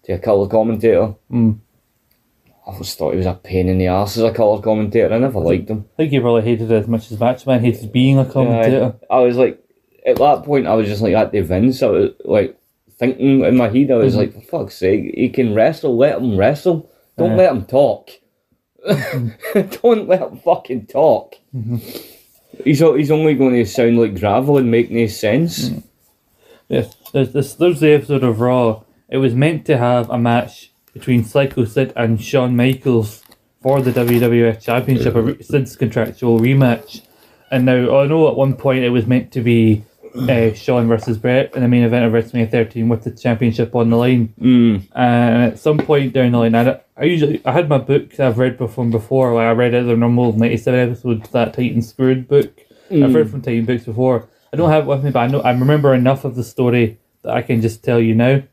to 0.06 0.12
a 0.13 0.17
colour 0.19 0.48
commentator, 0.48 1.15
Mm. 1.32 1.60
I 2.67 2.71
always 2.71 2.95
thought 2.95 3.12
he 3.12 3.17
was 3.17 3.26
a 3.28 3.34
pain 3.34 3.67
in 3.69 3.78
the 3.78 3.88
ass 3.88 4.17
as 4.17 4.24
a 4.24 4.32
colour 4.32 4.60
commentator. 4.62 5.13
I 5.13 5.19
never 5.19 5.39
liked 5.39 5.69
him. 5.69 5.86
I 5.93 5.98
think 5.98 6.12
he 6.12 6.19
probably 6.19 6.41
hated 6.43 6.71
it 6.71 6.76
as 6.76 6.88
much 6.88 7.12
as 7.12 7.19
Macho 7.19 7.50
Man 7.52 7.63
hated 7.63 7.91
being 7.91 8.17
a 8.17 8.26
commentator. 8.26 8.95
I, 9.10 9.15
I 9.15 9.19
was 9.19 9.38
like, 9.38 9.62
at 10.06 10.15
that 10.17 10.43
point, 10.43 10.65
I 10.67 10.74
was 10.74 10.88
just 10.88 11.02
like 11.02 11.13
at 11.13 11.32
the 11.32 11.41
Vince. 11.41 11.84
I 11.84 11.88
was 11.88 12.12
like 12.24 12.58
thinking 12.98 13.43
in 13.43 13.58
my 13.58 13.67
head, 13.69 13.91
I 13.91 13.95
was 13.95 14.15
Mhm. 14.15 14.17
like, 14.17 14.34
for 14.34 14.41
fuck's 14.41 14.76
sake, 14.78 15.13
he 15.15 15.30
can 15.30 15.54
wrestle. 15.54 15.95
Let 15.98 16.17
him 16.19 16.38
wrestle. 16.38 16.89
Don't 17.17 17.34
Uh. 17.34 17.36
let 17.38 17.51
him 17.51 17.65
talk. 17.65 18.10
Don't 19.82 20.08
let 20.08 20.21
him 20.21 20.38
fucking 20.38 20.86
talk. 20.88 21.36
Mhm. 21.56 21.82
He's 22.63 22.80
he's 22.80 23.12
only 23.12 23.34
going 23.36 23.54
to 23.56 23.65
sound 23.65 23.99
like 23.99 24.19
gravel 24.19 24.58
and 24.58 24.69
make 24.71 24.89
no 24.91 25.08
sense. 25.08 25.71
Yes, 26.69 26.95
there's 27.13 27.34
this 27.34 27.54
Thursday 27.56 27.93
episode 27.93 28.23
of 28.23 28.39
Raw. 28.39 28.84
It 29.10 29.17
was 29.17 29.36
meant 29.36 29.65
to 29.65 29.78
have 29.78 30.10
a 30.10 30.17
match 30.17 30.71
between 30.93 31.23
Psycho 31.23 31.65
Sid 31.65 31.93
and 31.95 32.21
Shawn 32.21 32.56
Michaels 32.56 33.23
for 33.62 33.82
the 33.82 33.91
WWF 33.91 34.62
Championship, 34.62 35.15
a 35.15 35.43
Sid's 35.43 35.75
contractual 35.75 36.39
rematch. 36.39 37.01
And 37.51 37.65
now 37.65 37.97
I 37.99 38.08
know 38.08 38.28
at 38.30 38.36
one 38.36 38.56
point 38.56 38.84
it 38.84 38.89
was 38.89 39.06
meant 39.06 39.32
to 39.34 39.41
be 39.41 39.84
uh, 40.17 40.54
Shawn 40.54 40.88
versus 40.88 41.17
Bret 41.17 41.56
in 41.56 41.62
the 41.62 41.67
main 41.67 41.84
event 41.84 42.06
of 42.06 42.12
WrestleMania 42.13 42.49
13 42.51 42.88
with 42.89 43.04
the 43.04 43.12
championship 43.12 43.75
on 43.75 43.89
the 43.89 43.97
line. 43.97 44.34
Mm. 44.39 44.88
And 44.95 45.43
at 45.54 45.60
some 45.60 45.78
point 45.78 46.13
down 46.13 46.32
the 46.32 46.38
line, 46.39 46.56
I, 46.56 46.80
I 46.97 47.04
usually 47.04 47.41
I 47.45 47.51
had 47.51 47.69
my 47.69 47.78
book 47.78 48.19
I've 48.19 48.38
read 48.38 48.58
from 48.71 48.91
before. 48.91 49.34
Like 49.34 49.45
I 49.47 49.51
read 49.51 49.75
out 49.75 49.86
the 49.86 49.95
normal 49.97 50.34
ninety 50.34 50.58
seven 50.58 50.80
episodes 50.91 51.30
that 51.30 51.54
Titan 51.54 51.82
Screwed 51.82 52.28
book. 52.28 52.60
I've 52.91 53.15
read 53.15 53.30
from 53.30 53.41
Titan 53.41 53.65
books 53.65 53.84
before. 53.86 54.28
I 54.54 54.58
don't 54.58 54.69
have 54.69 54.84
it 54.86 54.88
with 54.88 55.04
me, 55.04 55.12
but 55.12 55.19
I 55.19 55.28
know 55.28 55.41
I 55.41 55.51
remember 55.51 55.93
enough 55.93 56.23
of 56.23 56.36
the 56.36 56.43
story 56.43 56.99
that 57.23 57.36
I 57.36 57.41
can 57.41 57.62
just 57.62 57.84
tell 57.84 57.99
you 57.99 58.15
now. 58.15 58.43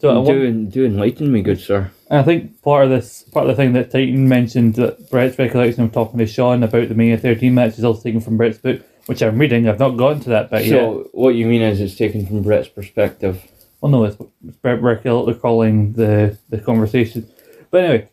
So 0.00 0.20
one- 0.20 0.24
Do, 0.34 0.64
do 0.66 0.84
enlighten 0.84 1.30
me, 1.32 1.42
good 1.42 1.60
sir. 1.60 1.90
and 2.10 2.18
I 2.18 2.22
think 2.24 2.60
part 2.62 2.84
of 2.84 2.90
this, 2.90 3.22
part 3.22 3.48
of 3.48 3.56
the 3.56 3.62
thing 3.62 3.72
that 3.74 3.90
Titan 3.92 4.28
mentioned 4.28 4.74
that 4.74 5.08
Bret's 5.10 5.38
recollection 5.38 5.84
of 5.84 5.92
talking 5.92 6.18
to 6.18 6.26
Shawn 6.26 6.62
about 6.64 6.88
the 6.88 6.94
Mania 6.96 7.16
13 7.18 7.54
match 7.54 7.78
is 7.78 7.84
also 7.84 8.02
taken 8.02 8.20
from 8.20 8.36
Bret's 8.36 8.58
book, 8.58 8.82
which 9.06 9.22
I'm 9.22 9.38
reading. 9.38 9.68
I've 9.68 9.78
not 9.78 9.96
gotten 9.96 10.20
to 10.20 10.30
that 10.30 10.50
bit 10.50 10.66
yet. 10.66 10.70
So 10.70 11.08
what 11.12 11.34
you 11.34 11.46
mean 11.46 11.62
is 11.62 11.80
it's 11.80 11.96
taken 11.96 12.26
from 12.26 12.42
Bret's 12.42 12.68
perspective. 12.68 13.42
Well, 13.80 13.90
no, 13.90 14.04
it's 14.04 14.16
Bret 14.62 14.80
recall- 14.82 15.26
recalling 15.26 15.94
the, 15.94 16.38
the 16.48 16.58
conversation. 16.58 17.28
But 17.70 17.84
anyway, 17.84 18.08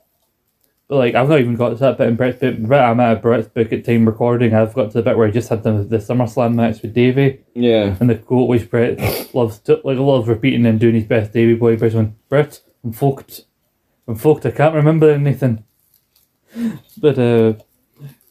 but 0.87 0.95
like 0.95 1.13
I've 1.15 1.29
not 1.29 1.39
even 1.39 1.55
got 1.55 1.69
to 1.69 1.75
that 1.75 1.97
bit 1.99 2.07
in 2.07 2.15
Bret's 2.15 2.39
book. 2.39 2.55
But 2.59 2.81
I'm 2.81 2.99
at 2.99 3.21
Bret's 3.21 3.47
book 3.47 3.71
at 3.71 3.85
time 3.85 4.05
recording. 4.07 4.55
I've 4.55 4.73
got 4.73 4.87
to 4.91 4.93
the 4.93 5.03
bit 5.03 5.15
where 5.17 5.27
I 5.27 5.31
just 5.31 5.49
had 5.49 5.61
the, 5.61 5.73
the 5.83 5.97
SummerSlam 5.97 6.55
match 6.55 6.81
with 6.81 6.93
Davey. 6.95 7.41
Yeah. 7.53 7.95
And 7.99 8.09
the 8.09 8.15
quote 8.15 8.49
which 8.49 8.69
Bret 8.69 9.33
loves 9.35 9.59
to, 9.59 9.79
like 9.83 9.99
loves 9.99 10.27
repeating 10.27 10.65
and 10.65 10.79
doing 10.79 10.95
his 10.95 11.03
best 11.03 11.33
Davey 11.33 11.53
boy 11.53 11.73
impression. 11.73 12.15
Bret, 12.29 12.61
I'm 12.83 12.93
fucked. 12.93 13.41
I'm 14.07 14.15
fucked. 14.15 14.47
I 14.47 14.51
can't 14.51 14.73
remember 14.73 15.11
anything. 15.11 15.63
But 16.97 17.19
uh, 17.19 17.53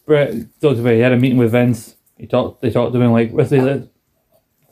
Bret 0.05 0.35
talked 0.61 0.81
about 0.81 0.95
he 0.95 0.99
had 1.01 1.13
a 1.13 1.17
meeting 1.17 1.39
with 1.39 1.53
Vince. 1.53 1.95
He 2.19 2.27
talked. 2.27 2.61
They 2.61 2.71
talked 2.71 2.93
to 2.93 3.01
him 3.01 3.13
like, 3.13 3.33
"What's 3.33 3.51
this? 3.51 3.87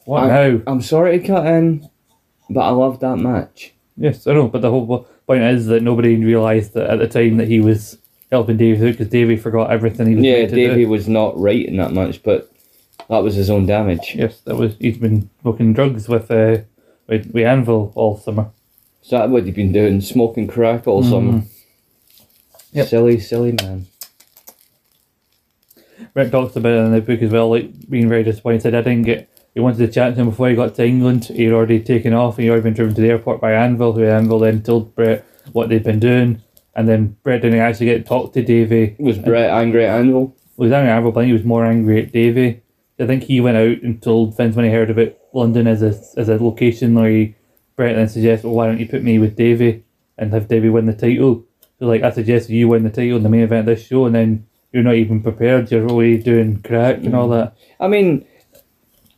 What 0.05 0.25
I- 0.25 0.49
now?" 0.51 0.61
I'm 0.67 0.83
sorry 0.83 1.19
to 1.19 1.27
cut 1.27 1.47
in, 1.47 1.89
but 2.51 2.61
I 2.61 2.71
loved 2.71 3.01
that 3.01 3.17
match. 3.17 3.73
Yes, 3.97 4.27
I 4.27 4.35
know. 4.35 4.49
But 4.49 4.63
the 4.63 4.71
whole 4.71 5.07
point 5.27 5.43
is 5.43 5.67
that 5.67 5.83
nobody 5.83 6.17
realised 6.17 6.75
that 6.75 6.91
at 6.91 6.99
the 6.99 7.09
time 7.09 7.37
that 7.39 7.49
he 7.49 7.61
was 7.61 7.99
helping 8.31 8.57
Davey 8.57 8.91
because 8.91 9.09
Davey 9.09 9.37
forgot 9.37 9.71
everything 9.71 10.09
he 10.09 10.15
was 10.17 10.25
Yeah, 10.25 10.39
meant 10.39 10.51
to 10.51 10.57
do. 10.57 10.69
Davey 10.69 10.87
was 10.87 11.09
not 11.09 11.39
right 11.39 11.65
in 11.65 11.77
that 11.77 11.93
match, 11.93 12.23
but 12.23 12.51
that 13.09 13.23
was 13.23 13.35
his 13.37 13.49
own 13.49 13.67
damage. 13.67 14.15
Yes, 14.15 14.41
that 14.41 14.57
was. 14.57 14.75
He's 14.81 14.99
been 14.99 15.31
smoking 15.41 15.73
drugs 15.73 16.09
with 16.09 16.31
uh, 16.31 16.59
with, 17.07 17.31
with 17.33 17.47
Anvil 17.47 17.93
all 17.95 18.19
summer. 18.19 18.51
So 19.03 19.19
that 19.19 19.31
what 19.31 19.45
he'd 19.45 19.55
been 19.55 19.71
doing, 19.73 20.01
smoking 20.01 20.49
crack 20.49 20.89
all 20.89 21.05
summer. 21.05 21.35
Mm-hmm. 21.35 21.47
Yep. 22.73 22.89
Silly, 22.89 23.21
silly 23.21 23.53
man. 23.63 23.87
Bret 26.17 26.33
talks 26.33 26.57
about 26.57 26.73
it 26.73 26.79
in 26.79 26.93
the 26.93 27.03
book 27.03 27.21
as 27.21 27.31
well, 27.31 27.51
like 27.51 27.91
being 27.91 28.09
very 28.09 28.25
disappointed. 28.25 28.75
I 28.75 28.81
didn't 28.81 29.03
get. 29.03 29.29
He 29.53 29.61
wanted 29.61 29.87
to 29.87 29.93
chat 29.93 30.15
to 30.15 30.21
him 30.23 30.31
before 30.31 30.49
he 30.49 30.57
got 30.57 30.75
to 30.77 30.87
England. 30.87 31.27
He'd 31.27 31.53
already 31.53 31.79
taken 31.79 32.15
off. 32.15 32.39
And 32.39 32.45
he'd 32.45 32.51
already 32.51 32.63
been 32.63 32.73
driven 32.73 32.95
to 32.95 33.03
the 33.03 33.11
airport 33.11 33.39
by 33.39 33.53
Anvil, 33.53 33.93
who 33.93 34.03
Anvil 34.03 34.39
then 34.39 34.63
told 34.63 34.95
Bret 34.95 35.27
what 35.53 35.69
they'd 35.69 35.85
been 35.85 36.01
doing. 36.01 36.43
And 36.75 36.89
then 36.89 37.19
Bret 37.23 37.43
didn't 37.43 37.59
actually 37.61 37.87
get 37.87 37.99
to 37.99 38.05
talk 38.05 38.33
to 38.33 38.43
Davey. 38.43 38.97
Was 38.99 39.19
Bret 39.19 39.51
angry 39.51 39.85
at 39.85 40.01
Anvil? 40.01 40.35
He 40.57 40.63
was 40.63 40.73
angry 40.73 40.91
at 40.91 40.97
Anvil, 40.97 41.13
but 41.13 41.21
I 41.21 41.23
think 41.25 41.29
he 41.29 41.33
was 41.35 41.45
more 41.45 41.67
angry 41.67 42.03
at 42.03 42.13
Davey. 42.13 42.63
I 42.99 43.07
think 43.07 43.25
he 43.25 43.43
went 43.43 43.59
out 43.59 43.83
and 43.83 44.03
told 44.03 44.39
Vince 44.39 44.57
when 44.57 44.65
he 44.65 44.71
heard 44.71 44.89
about 44.89 45.15
London 45.35 45.67
as 45.67 45.83
a 45.83 45.89
as 46.19 46.31
a 46.31 46.43
location 46.43 46.95
where 46.95 47.11
he, 47.11 47.35
Bret 47.77 47.95
then 47.95 48.09
suggested, 48.09 48.47
well, 48.47 48.57
why 48.57 48.69
don't 48.69 48.81
you 48.81 48.89
put 48.89 49.03
me 49.03 49.19
with 49.19 49.37
Davey 49.37 49.85
and 50.17 50.33
have 50.33 50.49
Davey 50.49 50.71
win 50.71 50.87
the 50.87 50.95
title? 50.95 51.45
So 51.79 51.85
like 51.85 52.03
I 52.03 52.09
suggested 52.09 52.55
you 52.55 52.69
win 52.69 52.85
the 52.85 52.91
title 52.91 53.19
in 53.19 53.23
the 53.23 53.29
main 53.29 53.43
event 53.43 53.69
of 53.69 53.77
this 53.77 53.87
show, 53.87 54.07
and 54.07 54.15
then 54.15 54.46
you're 54.73 54.83
not 54.83 54.95
even 54.95 55.23
prepared. 55.23 55.71
You're 55.71 55.89
already 55.89 56.23
doing 56.23 56.63
crack 56.63 56.99
and 56.99 57.15
all 57.15 57.29
that. 57.31 57.55
Mm. 57.55 57.61
I 57.81 57.89
mean, 57.89 58.27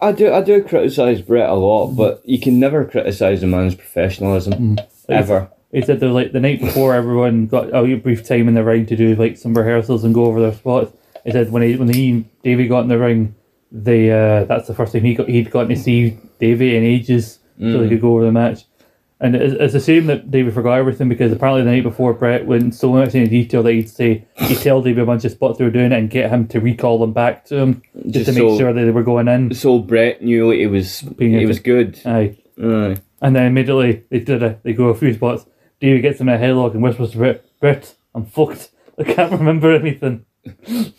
I 0.01 0.13
do 0.13 0.33
I 0.33 0.43
do 0.43 0.63
criticise 0.63 1.23
Bret 1.23 1.49
a 1.49 1.55
lot, 1.55 1.91
mm. 1.91 1.97
but 1.97 2.23
you 2.25 2.41
can 2.41 2.61
never 2.61 2.85
criticise 2.85 3.43
a 3.43 3.47
man's 3.47 3.75
professionalism 3.75 4.53
mm. 4.53 4.87
ever. 5.09 5.51
He 5.73 5.83
said 5.83 6.01
there 6.01 6.09
was 6.09 6.15
like 6.15 6.33
the 6.33 6.41
night 6.41 6.61
before 6.61 6.95
everyone 6.95 7.47
got 7.47 7.75
a 7.75 7.95
brief 7.97 8.27
time 8.27 8.49
in 8.49 8.55
the 8.55 8.65
ring 8.65 8.87
to 8.87 8.97
do 8.97 9.15
like 9.17 9.37
some 9.37 9.55
rehearsals 9.55 10.05
and 10.05 10.15
go 10.15 10.27
over 10.27 10.41
their 10.41 10.55
spots. 10.55 10.93
He 11.25 11.33
said 11.33 11.51
when 11.51 11.63
he 11.63 11.77
when 11.77 11.93
he 11.93 12.11
and 12.11 12.43
Davey 12.43 12.69
got 12.69 12.81
in 12.81 12.89
the 12.89 12.99
ring, 12.99 13.35
they 13.71 14.11
uh, 14.11 14.45
that's 14.45 14.69
the 14.69 14.75
first 14.75 14.93
time 14.93 15.03
he 15.03 15.15
got 15.15 15.29
he'd 15.29 15.51
gotten 15.51 15.71
to 15.71 15.77
see 15.77 16.19
Davey 16.39 16.77
in 16.77 16.85
ages, 16.85 17.41
so 17.61 17.79
they 17.79 17.89
could 17.89 18.01
go 18.01 18.13
over 18.13 18.25
the 18.25 18.33
match. 18.33 18.65
And 19.21 19.35
it's, 19.35 19.55
it's 19.59 19.75
a 19.75 19.81
shame 19.81 20.07
that 20.07 20.31
David 20.31 20.55
forgot 20.55 20.79
everything 20.79 21.09
because 21.09 21.33
apparently 21.33 21.65
the 21.65 21.71
night 21.73 21.83
before 21.83 22.15
Bret 22.15 22.47
went 22.47 22.73
so 22.75 22.93
much 22.93 23.17
into 23.17 23.29
detail 23.29 23.65
that 23.65 23.73
he'd 23.73 23.91
say 23.91 24.25
he'd 24.37 24.59
tell 24.59 24.81
David 24.81 25.03
a 25.03 25.07
bunch 25.07 25.25
of 25.25 25.33
spots 25.33 25.59
they 25.59 25.65
were 25.65 25.71
doing 25.73 25.91
it 25.91 25.99
and 25.99 26.09
get 26.09 26.31
him 26.31 26.47
to 26.49 26.61
recall 26.61 26.99
them 27.01 27.13
back 27.13 27.45
to 27.47 27.57
him 27.57 27.83
just, 27.97 28.11
Just 28.13 28.27
to 28.27 28.33
make 28.33 28.51
so- 28.51 28.59
sure 28.59 28.73
that 28.73 28.85
they 28.85 28.91
were 28.93 29.03
going 29.03 29.27
in. 29.27 29.53
So 29.55 29.81
Bret 29.81 30.23
knew 30.23 30.53
it 30.53 30.67
was 30.67 31.03
it 31.19 31.47
was 31.49 31.59
good. 31.59 32.01
Aye. 32.05 32.37
Aye. 32.63 32.97
And 33.21 33.35
then 33.35 33.47
immediately 33.47 34.05
they 34.09 34.21
did 34.21 34.43
a, 34.45 34.61
they 34.63 34.73
go 34.73 34.89
a 34.91 34.95
few 34.95 35.13
spots. 35.15 35.47
David 35.81 36.03
gets 36.03 36.21
him 36.21 36.29
in 36.29 36.37
a 36.37 36.39
headlock 36.39 36.75
and 36.75 36.83
whispers 36.83 37.11
to 37.13 37.19
Bret, 37.19 37.45
Bret, 37.61 37.95
I'm 38.15 38.25
fucked. 38.27 38.71
I 38.99 39.03
can't 39.05 39.33
remember 39.33 39.75
anything. 39.75 40.25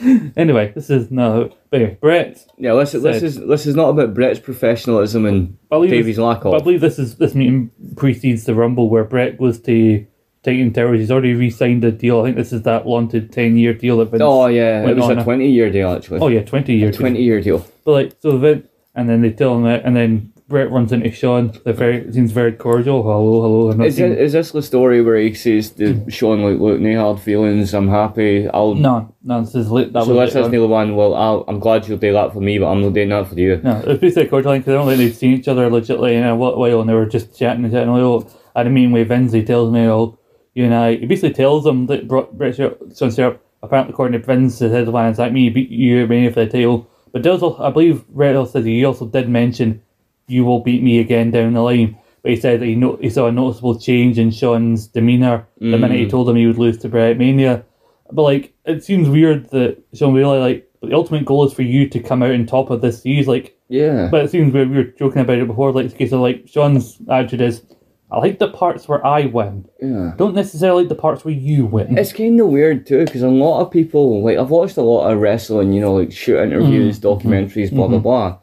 anyway, 0.36 0.72
this 0.74 0.90
is 0.90 1.10
no. 1.10 1.52
But 1.70 2.00
Bret. 2.00 2.44
Yeah, 2.58 2.74
this, 2.74 2.94
is 2.94 3.02
this 3.02 3.22
is 3.22 3.36
this 3.46 3.66
is 3.66 3.74
not 3.74 3.90
about 3.90 4.14
Bret's 4.14 4.38
professionalism 4.40 5.26
and 5.26 5.56
I 5.70 5.76
believe 5.76 5.90
Davey's 5.90 6.16
this- 6.16 6.22
lack 6.22 6.42
But 6.42 6.54
I 6.54 6.58
believe 6.58 6.80
this 6.80 6.98
is 6.98 7.16
this 7.16 7.34
meeting 7.34 7.70
precedes 7.96 8.44
the 8.44 8.54
Rumble 8.54 8.88
where 8.88 9.04
Bret 9.04 9.38
goes 9.38 9.60
to 9.60 10.06
Titan 10.42 10.72
Towers. 10.72 11.00
He's 11.00 11.10
already 11.10 11.34
re-signed 11.34 11.84
a 11.84 11.92
deal. 11.92 12.20
I 12.20 12.24
think 12.24 12.36
this 12.36 12.52
is 12.52 12.62
that 12.62 12.86
wanted 12.86 13.32
ten 13.32 13.56
year 13.56 13.74
deal 13.74 13.98
that 13.98 14.10
Vince. 14.10 14.22
Oh 14.24 14.46
yeah, 14.46 14.86
it 14.88 14.96
was 14.96 15.08
a 15.08 15.18
a- 15.18 15.24
twenty 15.24 15.50
year 15.50 15.70
deal 15.70 15.90
actually. 15.90 16.20
Oh 16.20 16.28
yeah, 16.28 16.42
twenty 16.42 16.74
year. 16.74 16.88
a 16.88 16.92
twenty 16.92 17.22
year 17.22 17.40
deal. 17.40 17.64
But 17.84 17.92
like 17.92 18.12
so 18.20 18.38
Vince, 18.38 18.66
and 18.94 19.08
then 19.08 19.20
they 19.22 19.30
tell 19.30 19.56
him 19.56 19.64
that, 19.64 19.84
and 19.84 19.94
then 19.94 20.32
Bret 20.50 20.68
runs 20.72 20.90
into 20.90 21.12
Shawn. 21.12 21.52
They're 21.64 21.72
very 21.72 22.12
seems 22.12 22.32
very 22.32 22.52
cordial. 22.52 23.04
Hello, 23.04 23.40
hello. 23.40 23.70
I'm 23.70 23.80
Is, 23.82 24.00
it, 24.00 24.18
is 24.18 24.32
this 24.32 24.50
the 24.50 24.62
story 24.62 25.00
where 25.00 25.16
he 25.16 25.32
says 25.32 25.70
to 25.70 25.94
hmm. 25.94 26.08
Shawn 26.10 26.42
like, 26.42 26.58
"Look, 26.60 26.80
no 26.80 27.00
hard 27.00 27.20
feelings. 27.20 27.72
I'm 27.72 27.88
happy. 27.88 28.48
I'll." 28.48 28.74
No, 28.74 29.14
no, 29.22 29.42
this 29.42 29.54
is. 29.54 29.70
That 29.70 30.04
so 30.04 30.12
was 30.12 30.34
this 30.34 30.40
isn't 30.40 30.50
the 30.50 30.66
one. 30.66 30.96
Well, 30.96 31.14
I'll, 31.14 31.44
I'm 31.46 31.60
glad 31.60 31.86
you'll 31.86 31.98
do 31.98 32.12
that 32.12 32.32
for 32.32 32.40
me, 32.40 32.58
but 32.58 32.66
I'm 32.66 32.82
not 32.82 32.92
doing 32.92 33.10
that 33.10 33.28
for 33.28 33.38
you. 33.38 33.60
No, 33.62 33.78
it 33.78 33.86
was 33.86 33.98
basically 33.98 34.28
cordial 34.28 34.58
because 34.58 34.70
I 34.70 34.74
don't 34.74 34.88
think 34.88 34.98
they'd 34.98 35.16
seen 35.16 35.34
each 35.34 35.46
other 35.46 35.70
legitimately 35.70 36.16
in 36.16 36.24
a 36.24 36.34
while, 36.34 36.80
and 36.80 36.90
they 36.90 36.94
were 36.94 37.06
just 37.06 37.38
chatting 37.38 37.64
and 37.64 37.72
chatting. 37.72 37.92
Like, 37.92 38.02
oh, 38.02 38.28
I 38.56 38.64
meeting 38.64 39.06
Vince. 39.06 39.32
He 39.32 39.44
tells 39.44 39.72
me, 39.72 39.86
oh, 39.86 40.18
you 40.54 40.64
and 40.64 40.74
I. 40.74 40.96
He 40.96 41.06
basically 41.06 41.34
tells 41.34 41.62
them 41.62 41.86
that 41.86 42.08
Bret 42.08 42.56
Shawn 42.56 43.12
Sharp, 43.12 43.40
apparently 43.62 43.92
according 43.92 44.20
to 44.20 44.26
Vince, 44.26 44.58
his 44.58 44.72
head 44.72 44.88
of 44.88 44.94
it's 44.96 45.18
like 45.20 45.32
me, 45.32 45.48
beat 45.48 45.70
you 45.70 46.08
Mania 46.08 46.32
for 46.32 46.44
the 46.44 46.50
title. 46.50 46.90
But 47.12 47.22
does 47.22 47.40
I 47.60 47.70
believe 47.70 48.04
Red 48.08 48.32
Hill 48.32 48.46
said 48.46 48.64
he 48.64 48.84
also 48.84 49.06
did 49.06 49.28
mention 49.28 49.82
you 50.30 50.44
will 50.44 50.60
beat 50.60 50.82
me 50.82 50.98
again 50.98 51.30
down 51.30 51.54
the 51.54 51.60
line. 51.60 51.98
But 52.22 52.32
he 52.32 52.36
said 52.36 52.60
that 52.60 52.66
he, 52.66 52.74
no- 52.74 52.96
he 52.96 53.08
saw 53.08 53.26
a 53.26 53.32
noticeable 53.32 53.78
change 53.78 54.18
in 54.18 54.30
Shawn's 54.30 54.86
demeanour 54.86 55.46
the 55.58 55.78
minute 55.78 55.98
he 55.98 56.06
mm. 56.06 56.10
told 56.10 56.28
him 56.28 56.36
he 56.36 56.46
would 56.46 56.58
lose 56.58 56.76
to 56.78 56.88
Bret 56.88 57.16
Mania. 57.16 57.64
But 58.12 58.22
like, 58.22 58.52
it 58.66 58.84
seems 58.84 59.08
weird 59.08 59.50
that 59.50 59.78
Shawn 59.94 60.12
really 60.12 60.38
like 60.38 60.70
the 60.82 60.94
ultimate 60.94 61.24
goal 61.24 61.46
is 61.46 61.52
for 61.52 61.62
you 61.62 61.88
to 61.88 62.00
come 62.00 62.22
out 62.22 62.32
on 62.32 62.46
top 62.46 62.70
of 62.70 62.80
this 62.82 63.02
series. 63.02 63.26
Like, 63.26 63.56
Yeah. 63.68 64.08
but 64.10 64.24
it 64.24 64.30
seems 64.30 64.52
weird. 64.52 64.70
We 64.70 64.76
were 64.76 64.84
joking 64.84 65.22
about 65.22 65.38
it 65.38 65.46
before. 65.46 65.72
Like, 65.72 65.86
okay, 65.94 66.06
so 66.06 66.20
like 66.20 66.46
Shawn's 66.46 66.98
attitude 67.08 67.40
is, 67.40 67.62
I 68.12 68.18
like 68.18 68.38
the 68.38 68.48
parts 68.50 68.88
where 68.88 69.04
I 69.06 69.26
win. 69.26 69.66
yeah. 69.80 70.14
Don't 70.16 70.34
necessarily 70.34 70.82
like 70.82 70.88
the 70.88 70.96
parts 70.96 71.24
where 71.24 71.32
you 71.32 71.64
win. 71.64 71.96
It's 71.96 72.12
kind 72.12 72.40
of 72.40 72.48
weird 72.48 72.86
too, 72.86 73.04
because 73.04 73.22
a 73.22 73.28
lot 73.28 73.60
of 73.60 73.70
people 73.70 74.22
like 74.24 74.36
I've 74.36 74.50
watched 74.50 74.76
a 74.76 74.82
lot 74.82 75.10
of 75.10 75.20
wrestling, 75.20 75.72
you 75.72 75.80
know, 75.80 75.94
like 75.94 76.12
shoot 76.12 76.38
interviews, 76.38 76.98
mm-hmm. 76.98 77.28
documentaries, 77.28 77.70
blah 77.70 77.86
mm-hmm. 77.86 78.00
blah 78.00 78.28
blah, 78.30 78.38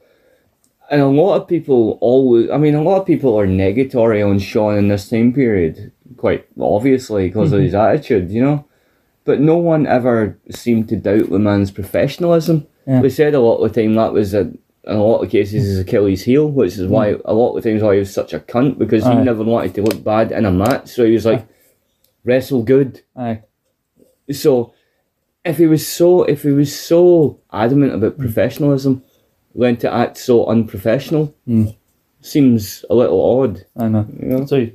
and 0.89 1.02
a 1.02 1.08
lot 1.08 1.36
of 1.36 1.47
people 1.47 1.97
always. 2.02 2.50
I 2.50 2.58
mean, 2.58 2.76
a 2.76 2.82
lot 2.82 3.02
of 3.02 3.08
people 3.08 3.39
are 3.39 3.47
negatory 3.47 4.28
on 4.28 4.39
Shawn 4.39 4.78
in 4.78 4.88
this 4.88 5.10
time 5.10 5.34
period, 5.34 5.91
quite 6.17 6.47
obviously 6.60 7.28
because 7.28 7.52
of 7.52 7.62
his 7.62 7.73
mm-hmm. 7.73 7.95
attitude, 7.95 8.32
you 8.32 8.41
know. 8.41 8.65
But 9.26 9.41
no 9.41 9.58
one 9.58 9.86
ever 9.86 10.39
seemed 10.50 10.88
to 10.89 10.95
doubt 10.95 11.30
the 11.30 11.39
man's 11.39 11.71
professionalism. 11.71 12.65
Yeah. 12.86 13.02
They 13.02 13.10
said 13.10 13.36
a 13.36 13.41
lot 13.41 13.58
of 13.58 13.73
the 13.73 13.82
time 13.82 13.95
that 13.95 14.13
was 14.13 14.34
a, 14.34 14.41
in 14.41 14.60
a 14.86 15.04
lot 15.04 15.21
of 15.21 15.30
cases 15.30 15.65
his 15.65 15.80
Achilles 15.80 16.23
heel, 16.23 16.50
which 16.50 16.78
is 16.78 16.88
why 16.88 17.13
mm. 17.13 17.21
a 17.26 17.34
lot 17.34 17.56
of 17.56 17.62
the 17.62 17.69
times 17.69 17.84
why 17.84 17.93
he 17.93 18.00
was 18.00 18.13
such 18.13 18.34
a 18.34 18.39
cunt 18.39 18.78
because 18.78 19.04
he 19.04 19.13
never 19.15 19.43
wanted 19.43 19.76
to 19.76 19.82
look 19.82 20.02
bad 20.02 20.32
in 20.32 20.45
a 20.45 20.52
match. 20.52 20.88
So 20.88 21.04
he 21.04 21.12
was 21.12 21.26
like, 21.26 21.45
wrestle 22.23 22.63
good. 22.63 23.02
Aye. 23.15 23.41
So, 24.32 24.73
if 25.43 25.58
he 25.58 25.65
was 25.65 25.88
so 25.88 26.23
if 26.23 26.43
he 26.43 26.52
was 26.52 26.78
so 26.78 27.39
adamant 27.52 27.93
about 27.95 28.17
mm. 28.17 28.19
professionalism, 28.19 29.04
then 29.58 29.78
to 29.78 29.91
act 29.93 30.17
so 30.17 30.46
unprofessional 30.46 31.34
Mm. 31.48 31.76
seems 32.22 32.86
a 32.89 32.96
little 32.96 33.20
odd. 33.41 33.65
I 33.78 33.88
know. 33.88 34.06
You 34.20 34.28
know? 34.28 34.46
So, 34.46 34.67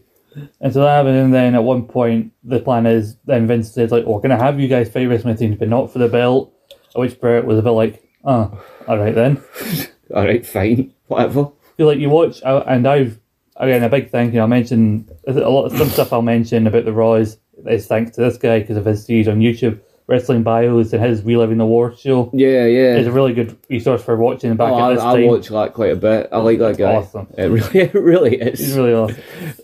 and 0.61 0.73
so 0.73 0.81
that 0.81 0.97
happened, 0.97 1.17
and 1.19 1.35
then 1.35 1.55
at 1.55 1.63
one 1.65 1.85
point 1.87 2.33
the 2.45 2.59
plan 2.61 2.87
is 2.87 3.17
then 3.27 3.47
Vince 3.47 3.71
says 3.73 3.91
like, 3.93 4.05
"Oh, 4.07 4.15
we're 4.15 4.21
gonna 4.21 4.39
have 4.43 4.59
you 4.61 4.69
guys 4.69 4.89
fight 4.89 5.09
WrestleMania, 5.09 5.59
but 5.59 5.69
not 5.69 5.93
for 5.93 5.99
the 5.99 6.09
belt." 6.09 6.53
At 6.95 7.01
which 7.01 7.21
Bret 7.21 7.45
was 7.45 7.59
a 7.59 7.63
bit 7.63 7.71
like, 7.71 8.03
"Oh, 8.25 8.59
all 8.89 8.99
right 8.99 9.15
then." 9.15 9.41
All 10.15 10.25
right, 10.25 10.45
fine, 10.45 10.93
whatever. 11.07 11.51
feel 11.79 11.87
like 11.87 11.99
you 11.99 12.11
watch, 12.11 12.43
and 12.45 12.87
I've 12.87 13.19
again 13.57 13.83
a 13.83 13.89
big 13.89 14.11
thank 14.11 14.35
you. 14.35 14.43
I 14.43 14.47
mentioned 14.47 15.11
a 15.27 15.33
lot 15.49 15.65
of 15.67 15.79
some 15.79 15.89
stuff 15.89 16.13
I'll 16.13 16.21
mention 16.21 16.67
about 16.67 16.85
the 16.85 16.93
Raw 16.93 17.15
is, 17.15 17.39
is 17.67 17.87
thanks 17.87 18.11
to 18.17 18.21
this 18.21 18.37
guy 18.37 18.59
because 18.61 18.77
of 18.77 18.85
his 18.85 19.07
series 19.07 19.27
on 19.27 19.39
YouTube, 19.41 19.81
Wrestling 20.09 20.43
Bios, 20.43 20.93
and 20.93 21.03
his 21.03 21.23
Reliving 21.23 21.59
the 21.59 21.65
War 21.67 21.95
show. 21.97 22.31
Yeah, 22.35 22.67
yeah. 22.67 22.97
It's 22.97 23.09
a 23.09 23.13
really 23.13 23.33
good 23.35 23.57
resource 23.71 24.03
for 24.03 24.17
watching 24.17 24.57
back 24.57 24.73
Oh, 24.73 24.79
at 24.79 24.83
I, 24.83 24.95
this 24.95 25.03
I 25.03 25.15
time. 25.17 25.27
watch 25.27 25.49
that 25.49 25.73
quite 25.75 25.93
a 25.93 25.97
bit. 25.97 26.29
I 26.33 26.39
like 26.39 26.59
that 26.59 26.77
guy. 26.77 26.95
Awesome. 26.97 27.29
It 27.39 27.45
really, 27.45 27.79
it 27.81 27.95
really 27.95 28.39
He's 28.51 28.77
really 28.77 28.93
awesome. 28.95 29.23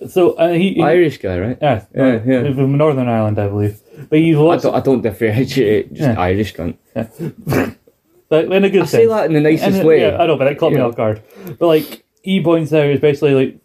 So 0.09 0.33
uh, 0.33 0.53
he, 0.53 0.75
he 0.75 0.83
Irish 0.83 1.19
guy, 1.19 1.39
right? 1.39 1.59
yeah, 1.61 1.85
Yeah, 1.95 2.23
yeah. 2.25 2.55
from 2.55 2.77
Northern 2.79 3.09
Ireland, 3.09 3.39
I 3.39 3.49
believe. 3.49 3.81
But 4.09 4.21
he's 4.21 4.37
I 4.37 4.41
watched, 4.41 4.63
don't, 4.63 4.75
I 4.77 4.81
don't 4.81 5.03
differentiate. 5.03 5.93
Just 5.93 6.01
Yeah. 6.03 6.21
Irish 6.21 6.55
cunt. 6.55 6.77
but 8.29 8.45
in 8.53 8.65
a 8.65 8.71
good 8.71 8.83
I 8.83 8.85
sense. 8.87 8.91
say 8.91 9.07
that 9.07 9.27
in 9.27 9.33
the 9.33 9.41
nicest 9.41 9.79
And, 9.79 9.87
way. 9.89 10.01
Yeah, 10.03 10.19
I 10.19 10.27
know, 10.27 10.37
but 10.37 10.47
it 10.47 10.59
caught 10.59 10.73
me 10.73 10.81
off 10.81 10.97
guard. 10.97 11.23
But 11.59 11.67
like 11.67 12.05
he 12.23 12.43
points 12.43 12.73
out, 12.73 12.87
especially 12.87 13.35
like 13.35 13.59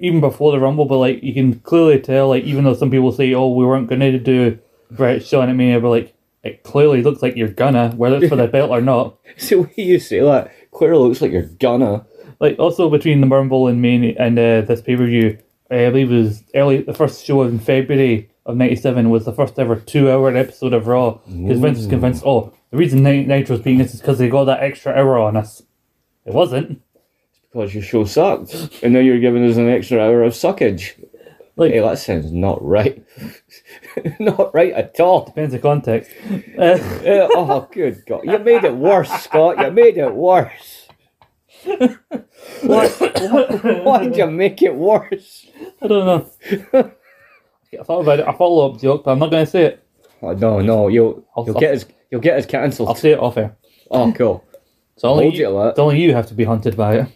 even 0.00 0.20
before 0.20 0.52
the 0.52 0.60
Rumble, 0.60 0.84
but 0.84 0.98
like 0.98 1.22
you 1.22 1.32
can 1.34 1.58
clearly 1.60 2.00
tell, 2.00 2.28
like 2.28 2.44
even 2.44 2.64
though 2.64 2.74
some 2.74 2.90
people 2.90 3.12
say, 3.12 3.32
"Oh, 3.34 3.48
we 3.52 3.64
weren't 3.64 3.88
going 3.88 4.00
to 4.00 4.18
do 4.18 4.58
Bret 4.90 5.24
Shawn 5.24 5.48
at 5.48 5.56
Mania," 5.56 5.80
but 5.80 5.90
like 5.90 6.14
it 6.48 6.62
clearly 6.62 7.02
looks 7.02 7.22
like 7.22 7.36
you're 7.36 7.48
gonna, 7.48 7.90
whether 7.96 8.16
it's 8.16 8.28
for 8.28 8.36
the 8.36 8.48
belt 8.48 8.70
or 8.70 8.80
not. 8.80 9.16
So 9.38 9.62
when 9.62 9.70
you 9.76 9.98
say 10.00 10.20
that, 10.20 10.50
clearly 10.72 11.06
looks 11.08 11.20
like 11.22 11.30
you're 11.32 11.42
gonna. 11.60 12.06
Like 12.40 12.58
also 12.58 12.88
between 12.90 13.20
the 13.20 13.26
Rumble 13.26 13.68
and 13.68 13.80
Mania 13.82 14.14
and 14.18 14.38
uh, 14.38 14.60
this 14.62 14.80
pay 14.80 14.96
per 14.96 15.06
view, 15.06 15.38
I 15.70 15.90
believe 15.90 16.10
it 16.12 16.16
was 16.16 16.42
early. 16.54 16.82
The 16.82 16.94
first 16.94 17.24
show 17.24 17.42
in 17.42 17.58
February 17.58 18.30
of 18.46 18.56
'97 18.56 19.10
was 19.10 19.24
the 19.24 19.32
first 19.32 19.58
ever 19.58 19.76
two-hour 19.76 20.34
episode 20.36 20.72
of 20.72 20.86
Raw 20.86 21.18
because 21.26 21.60
Vince 21.60 21.78
was 21.78 21.86
convinced, 21.86 22.22
"Oh, 22.24 22.52
the 22.70 22.76
reason 22.78 23.02
Ni- 23.02 23.24
Nitro's 23.24 23.60
being 23.60 23.78
this 23.78 23.92
is 23.94 24.00
because 24.00 24.18
they 24.18 24.28
got 24.28 24.44
that 24.44 24.62
extra 24.62 24.92
hour 24.92 25.18
on 25.18 25.36
us." 25.36 25.62
It 26.24 26.32
wasn't. 26.34 26.80
It's 27.30 27.40
because 27.52 27.74
your 27.74 27.82
show 27.82 28.04
sucked, 28.04 28.54
and 28.82 28.92
now 28.92 29.00
you're 29.00 29.20
giving 29.20 29.44
us 29.44 29.56
an 29.56 29.68
extra 29.68 29.98
hour 30.00 30.22
of 30.22 30.32
suckage. 30.32 30.94
Like 31.58 31.72
Hey, 31.72 31.80
that 31.80 31.98
sounds 31.98 32.32
not 32.32 32.64
right. 32.64 33.04
not 34.20 34.54
right 34.54 34.72
at 34.72 34.98
all. 35.00 35.24
depends 35.26 35.52
the 35.52 35.58
context. 35.58 36.10
Uh, 36.58 36.78
oh, 37.34 37.68
good 37.72 38.02
God. 38.06 38.22
You 38.24 38.38
made 38.38 38.64
it 38.64 38.74
worse, 38.74 39.10
Scott. 39.10 39.58
You 39.58 39.70
made 39.70 39.96
it 39.98 40.12
worse. 40.14 40.88
Why, 41.64 42.88
why, 42.88 42.88
why'd 43.84 44.16
you 44.16 44.26
make 44.28 44.62
it 44.62 44.74
worse? 44.74 45.46
I 45.82 45.86
don't 45.86 46.06
know. 46.06 46.92
I 47.78 47.82
thought 47.84 48.00
about 48.00 48.20
it. 48.20 48.28
A 48.28 48.32
follow 48.32 48.72
up 48.72 48.80
joke, 48.80 49.04
but 49.04 49.12
I'm 49.12 49.18
not 49.20 49.30
going 49.30 49.44
to 49.44 49.50
say 49.50 49.64
it. 49.66 49.84
Oh, 50.22 50.32
no, 50.32 50.60
no. 50.60 50.88
You'll, 50.88 51.24
I'll- 51.36 51.44
you'll 51.46 51.60
get 51.60 51.74
us 51.74 51.84
you'll 52.10 52.20
get 52.20 52.38
us 52.38 52.46
cancelled. 52.46 52.88
I'll 52.88 52.94
say 52.96 53.12
it 53.12 53.18
off 53.20 53.36
air. 53.36 53.56
Oh, 53.90 54.12
cool. 54.12 54.44
So 54.96 55.08
only 55.08 55.24
Hold 55.24 55.34
you, 55.34 55.40
you 55.40 55.46
to 55.46 55.52
that. 55.62 55.68
it's 55.70 55.78
only 55.78 56.00
you 56.00 56.14
have 56.14 56.26
to 56.28 56.34
be 56.34 56.44
haunted 56.44 56.76
by 56.76 56.96
it. 56.96 57.08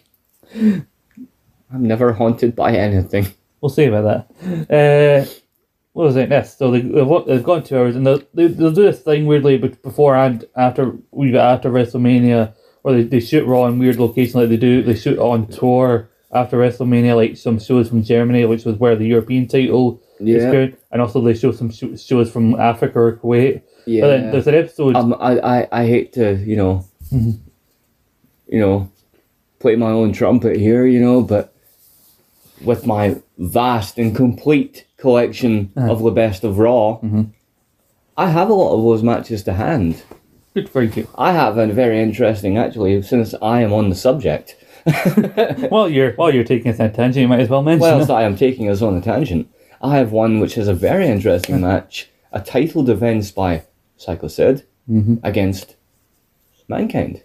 I'm 0.55 0.87
never 1.87 2.13
haunted 2.13 2.55
by 2.55 2.75
anything. 2.75 3.27
We'll 3.63 3.69
see 3.69 3.85
about 3.85 4.27
that. 4.35 4.69
Uh, 4.69 5.25
what 5.93 6.03
was 6.03 6.17
it 6.17 6.27
next? 6.27 6.57
So 6.57 6.69
they, 6.69 6.81
they've, 6.81 7.43
gone 7.43 7.63
two 7.63 7.77
hours, 7.77 7.95
and 7.95 8.05
they'll, 8.05 8.21
they, 8.33 8.47
they'll 8.47 8.73
do 8.73 8.81
this 8.81 8.99
thing 8.99 9.25
weirdly, 9.25 9.57
before 9.57 10.17
and 10.17 10.43
after 10.57 10.97
we 11.11 11.31
got 11.31 11.49
after 11.55 11.69
WrestleMania, 11.71 12.53
where 12.81 12.95
they, 12.95 13.03
they 13.03 13.19
shoot 13.21 13.45
Raw 13.47 13.67
in 13.67 13.79
weird 13.79 13.95
locations 13.95 14.35
like 14.35 14.49
they 14.49 14.57
do. 14.57 14.83
They 14.83 14.95
shoot 14.95 15.17
on 15.17 15.47
tour 15.47 16.09
after 16.33 16.57
WrestleMania, 16.57 17.15
like 17.15 17.37
some 17.37 17.57
shows 17.57 17.87
from 17.87 18.03
Germany, 18.03 18.43
which 18.43 18.65
was 18.65 18.75
where 18.75 18.97
the 18.97 19.07
European 19.07 19.47
title 19.47 20.01
is 20.19 20.43
Yeah. 20.43 20.51
going, 20.51 20.77
and 20.91 21.01
also 21.01 21.21
they 21.21 21.33
show 21.33 21.53
some 21.53 21.71
sh- 21.71 21.97
shows 22.05 22.29
from 22.29 22.59
Africa 22.59 22.99
or 22.99 23.15
Kuwait. 23.15 23.61
Yeah. 23.85 24.29
there's 24.29 24.47
an 24.47 24.55
episode. 24.55 24.97
Um, 24.97 25.13
I, 25.21 25.39
I, 25.39 25.67
I 25.71 25.85
hate 25.87 26.11
to, 26.13 26.35
you 26.35 26.57
know, 26.57 26.85
Mhm. 27.13 27.39
you 28.45 28.59
know, 28.59 28.91
play 29.59 29.77
my 29.77 29.91
own 29.91 30.11
trumpet 30.11 30.57
here, 30.57 30.85
you 30.85 30.99
know, 30.99 31.21
but 31.21 31.55
with 32.65 32.85
my 32.85 33.15
vast 33.37 33.97
and 33.97 34.15
complete 34.15 34.85
collection 34.97 35.71
Uh-huh. 35.75 35.91
of 35.91 36.03
the 36.03 36.11
best 36.11 36.43
of 36.43 36.59
Raw, 36.59 36.99
Mhm. 37.01 37.27
I 38.15 38.29
have 38.29 38.49
a 38.49 38.53
lot 38.53 38.73
of 38.75 38.83
those 38.83 39.03
matches 39.03 39.43
to 39.43 39.53
hand. 39.53 40.03
Good 40.53 40.69
for 40.69 40.83
you. 40.83 41.07
I 41.17 41.31
have 41.33 41.57
a 41.57 41.65
very 41.67 41.99
interesting, 42.01 42.57
actually, 42.57 43.01
since 43.01 43.33
I 43.41 43.61
am 43.61 43.73
on 43.73 43.89
the 43.89 43.95
subject. 43.95 44.55
While 45.69 45.89
you're 45.89 46.11
while 46.13 46.33
you're 46.33 46.43
taking 46.43 46.69
us 46.71 46.79
on 46.79 46.87
a 46.87 46.91
tangent, 46.91 47.21
you 47.21 47.27
might 47.27 47.39
as 47.39 47.49
well 47.49 47.63
mention 47.63 47.81
Whilst 47.89 48.09
it. 48.09 48.13
I 48.13 48.23
am 48.23 48.35
taking 48.35 48.69
us 48.69 48.81
on 48.81 48.95
a 48.97 49.01
tangent, 49.01 49.47
I 49.81 49.97
have 49.97 50.11
one 50.11 50.39
which 50.41 50.57
is 50.57 50.67
a 50.67 50.73
very 50.73 51.07
interesting 51.07 51.61
match, 51.61 52.09
a 52.33 52.39
title 52.41 52.83
defense 52.83 53.31
by 53.31 53.63
Psycho 53.97 54.27
Sid 54.27 54.63
Mm-hmm. 54.91 55.15
against 55.23 55.75
Mankind, 56.67 57.21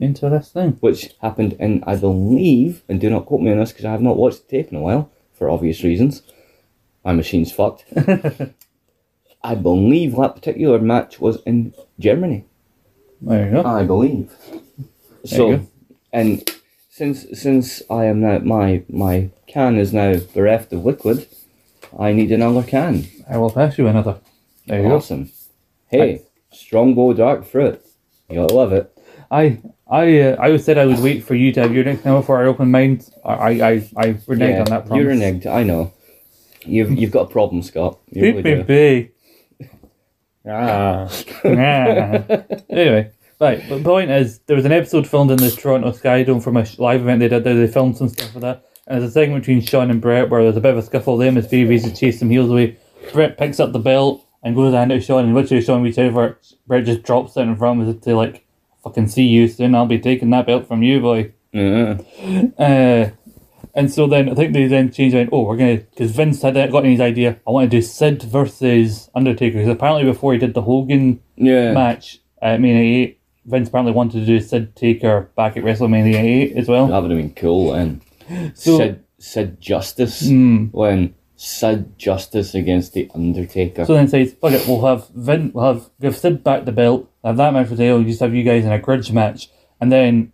Interesting. 0.00 0.76
which 0.80 1.14
happened 1.22 1.54
in, 1.58 1.82
I 1.86 1.96
believe, 1.96 2.82
and 2.88 3.00
do 3.00 3.08
not 3.08 3.24
quote 3.26 3.40
me 3.40 3.50
on 3.52 3.58
this 3.58 3.72
because 3.72 3.86
I 3.86 3.92
have 3.92 4.02
not 4.02 4.18
watched 4.18 4.46
the 4.48 4.56
tape 4.58 4.70
in 4.70 4.76
a 4.78 4.82
while 4.82 5.08
for 5.40 5.48
obvious 5.50 5.82
reasons. 5.82 6.22
My 7.02 7.12
machine's 7.14 7.50
fucked. 7.50 7.86
I 9.42 9.54
believe 9.54 10.16
that 10.16 10.34
particular 10.34 10.78
match 10.78 11.18
was 11.18 11.42
in 11.46 11.72
Germany. 11.98 12.44
There 13.22 13.46
you 13.46 13.52
go. 13.52 13.64
I 13.64 13.84
believe. 13.84 14.30
you 14.52 14.60
So, 15.24 15.56
go. 15.56 15.66
and 16.12 16.48
since 16.90 17.24
since 17.32 17.82
I 17.88 18.04
am 18.04 18.20
now 18.20 18.38
my 18.40 18.82
my 18.90 19.30
can 19.46 19.78
is 19.78 19.94
now 19.94 20.16
bereft 20.34 20.74
of 20.74 20.84
liquid, 20.84 21.26
I 21.98 22.12
need 22.12 22.30
another 22.32 22.62
can. 22.62 23.06
I 23.28 23.38
will 23.38 23.50
pass 23.50 23.78
you 23.78 23.86
another. 23.86 24.20
There 24.66 24.82
you 24.82 24.88
go. 24.88 24.96
Awesome. 24.96 25.32
Hey, 25.88 26.26
Strongbow 26.52 27.14
Dark 27.14 27.46
Fruit. 27.46 27.80
You 28.28 28.36
gotta 28.42 28.52
love 28.54 28.74
it. 28.74 28.92
I 29.30 29.60
I 29.90 30.20
uh, 30.20 30.36
I 30.40 30.56
said 30.56 30.78
I 30.78 30.86
would 30.86 31.00
wait 31.00 31.24
for 31.24 31.34
you 31.34 31.52
to 31.52 31.62
have 31.62 31.74
your 31.74 31.84
next 31.84 32.04
now 32.04 32.20
before 32.20 32.42
I 32.42 32.46
open 32.46 32.70
mine. 32.70 33.02
I 33.24 33.32
I 33.32 33.70
I, 33.96 34.12
reneged 34.12 34.60
on 34.60 34.64
that 34.66 34.86
promise. 34.86 35.02
You're 35.02 35.12
reneged. 35.12 35.46
I 35.46 35.64
know. 35.64 35.92
You've 36.64 36.92
you've 36.92 37.10
got 37.10 37.22
a 37.22 37.30
problem, 37.30 37.62
Scott. 37.62 37.98
You 38.10 38.22
Beep 38.22 38.44
really 38.44 38.62
beep 38.62 38.66
beep. 38.66 39.16
Ah. 40.46 41.10
anyway, 41.44 43.10
right. 43.40 43.62
But 43.68 43.78
the 43.78 43.84
point 43.84 44.10
is, 44.10 44.38
there 44.46 44.56
was 44.56 44.64
an 44.64 44.72
episode 44.72 45.06
filmed 45.06 45.30
in 45.32 45.38
the 45.38 45.50
Toronto 45.50 45.92
Sky 45.92 46.22
Dome 46.22 46.40
from 46.40 46.56
a 46.56 46.66
live 46.78 47.02
event 47.02 47.20
they 47.20 47.28
did 47.28 47.44
there. 47.44 47.54
They 47.54 47.66
filmed 47.66 47.96
some 47.96 48.08
stuff 48.08 48.32
for 48.32 48.40
that. 48.40 48.64
And 48.86 49.00
there's 49.00 49.10
a 49.10 49.12
segment 49.12 49.42
between 49.42 49.60
Shawn 49.60 49.90
and 49.90 50.00
Bret 50.00 50.30
where 50.30 50.42
there's 50.42 50.56
a 50.56 50.60
bit 50.60 50.72
of 50.72 50.78
a 50.78 50.82
scuffle. 50.82 51.16
Them 51.16 51.36
as 51.36 51.48
babies 51.48 51.84
to 51.84 51.94
chase 51.94 52.18
some 52.18 52.30
heels 52.30 52.50
away. 52.50 52.78
Bret 53.12 53.38
picks 53.38 53.60
up 53.60 53.72
the 53.72 53.78
belt 53.78 54.24
and 54.42 54.54
goes 54.54 54.72
down 54.72 54.88
to 54.88 55.00
Shawn, 55.00 55.24
and 55.24 55.34
literally 55.34 55.62
Shawn 55.62 55.82
reaches 55.82 55.98
over. 55.98 56.38
Bret 56.66 56.84
just 56.84 57.02
drops 57.02 57.36
it 57.36 57.42
in 57.42 57.56
front 57.56 57.82
of 57.82 57.88
him 57.88 58.00
to 58.00 58.16
like, 58.16 58.46
fucking 58.82 59.08
see 59.08 59.24
you 59.24 59.48
soon. 59.48 59.74
I'll 59.74 59.86
be 59.86 59.98
taking 59.98 60.30
that 60.30 60.46
belt 60.46 60.66
from 60.68 60.82
you, 60.82 61.00
boy. 61.00 61.32
Yeah. 61.52 61.98
Uh, 62.58 63.10
and 63.74 63.90
so 63.90 64.06
then 64.06 64.28
I 64.28 64.34
think 64.34 64.52
they 64.52 64.66
then 64.66 64.90
changed 64.92 65.14
it. 65.16 65.28
Oh, 65.32 65.44
we're 65.44 65.56
gonna 65.56 65.76
because 65.78 66.10
Vince 66.12 66.42
had 66.42 66.54
got 66.72 66.84
his 66.84 67.00
idea. 67.00 67.38
I 67.46 67.50
want 67.50 67.70
to 67.70 67.76
do 67.76 67.82
Sid 67.82 68.22
versus 68.24 69.10
Undertaker 69.14 69.58
because 69.58 69.68
apparently 69.68 70.04
before 70.04 70.32
he 70.32 70.38
did 70.38 70.54
the 70.54 70.62
Hogan 70.62 71.20
Yeah. 71.36 71.72
match 71.72 72.18
at 72.42 72.60
Mania 72.60 73.02
8, 73.04 73.18
Vince 73.46 73.68
apparently 73.68 73.92
wanted 73.92 74.20
to 74.20 74.26
do 74.26 74.40
Sid 74.40 74.74
Taker 74.76 75.30
back 75.36 75.56
at 75.56 75.64
WrestleMania 75.64 76.16
8 76.16 76.56
as 76.56 76.68
well. 76.68 76.86
That 76.88 77.02
would 77.02 77.10
have 77.10 77.20
been 77.20 77.34
cool. 77.34 77.72
And 77.74 78.00
So- 78.54 78.78
Sid 78.78 79.00
Sid 79.18 79.60
Justice 79.60 80.28
Mm. 80.28 80.72
when 80.72 81.14
Sid 81.42 81.98
Justice 81.98 82.54
against 82.54 82.92
the 82.92 83.10
Undertaker. 83.14 83.86
So 83.86 83.94
then 83.94 84.08
says, 84.08 84.34
fuck 84.34 84.52
it, 84.52 84.66
we'll 84.68 84.84
have 84.84 85.08
Vin, 85.08 85.52
we'll 85.54 85.72
have 85.74 85.88
give 86.00 86.14
Sid 86.16 86.44
back 86.44 86.66
the 86.66 86.72
belt, 86.72 87.10
have 87.24 87.38
that 87.38 87.54
match 87.54 87.70
with 87.70 87.78
Dale, 87.78 88.02
just 88.02 88.20
have 88.20 88.34
you 88.34 88.42
guys 88.44 88.64
in 88.66 88.72
a 88.72 88.78
grudge 88.78 89.10
match, 89.10 89.48
and 89.80 89.90
then 89.90 90.32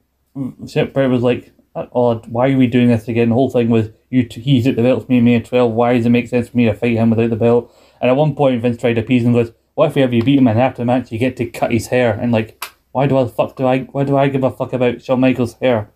Shit 0.67 0.93
Bret 0.93 1.09
was 1.09 1.23
like, 1.23 1.53
odd. 1.77 2.27
Why 2.27 2.51
are 2.51 2.57
we 2.57 2.67
doing 2.67 2.89
this 2.89 3.07
again? 3.07 3.29
The 3.29 3.35
whole 3.35 3.51
thing 3.51 3.69
was 3.69 3.91
you. 4.11 4.25
T- 4.25 4.41
he 4.41 4.63
took 4.63 4.77
the 4.77 4.83
belt 4.83 5.07
from 5.07 5.13
me, 5.13 5.19
in 5.19 5.25
May 5.25 5.41
twelve. 5.41 5.73
Why 5.73 5.95
does 5.97 6.07
it 6.07 6.11
make 6.11 6.27
sense 6.29 6.49
for 6.49 6.57
me 6.57 6.65
to 6.65 6.75
fight 6.75 6.97
him 6.97 7.11
without 7.11 7.31
the 7.31 7.37
belt? 7.37 7.73
And 8.01 8.11
at 8.11 8.17
one 8.17 8.35
point, 8.35 8.61
Vince 8.63 8.79
tried 8.81 8.95
to 8.95 9.03
appease 9.03 9.23
him. 9.23 9.35
and 9.35 9.45
Goes, 9.47 9.55
what 9.75 9.89
if 9.91 9.95
we 9.95 10.01
have 10.03 10.13
you 10.13 10.23
beat 10.23 10.39
him 10.39 10.49
and 10.49 10.59
after 10.59 10.83
the 10.83 10.87
match 10.87 11.13
you 11.13 11.19
get 11.19 11.37
to 11.37 11.47
cut 11.47 11.71
his 11.73 11.89
hair? 11.89 12.13
And 12.15 12.33
like, 12.33 12.65
why 12.93 13.07
do 13.07 13.17
I 13.19 13.29
fuck 13.29 13.57
do 13.57 13.67
I? 13.67 13.81
Why 13.81 14.05
do 14.05 14.17
I 14.17 14.29
give 14.29 14.43
a 14.43 14.51
fuck 14.51 14.73
about 14.73 15.03
Shawn 15.03 15.21
Michaels' 15.21 15.55
hair? 15.61 15.91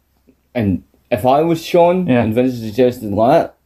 and 0.55 0.85
if 1.11 1.25
I 1.27 1.43
was 1.43 1.65
Shawn 1.65 2.07
Yeah. 2.07 2.23
and 2.23 2.35
Vince 2.35 2.59
suggested 2.59 3.11
that, 3.17 3.57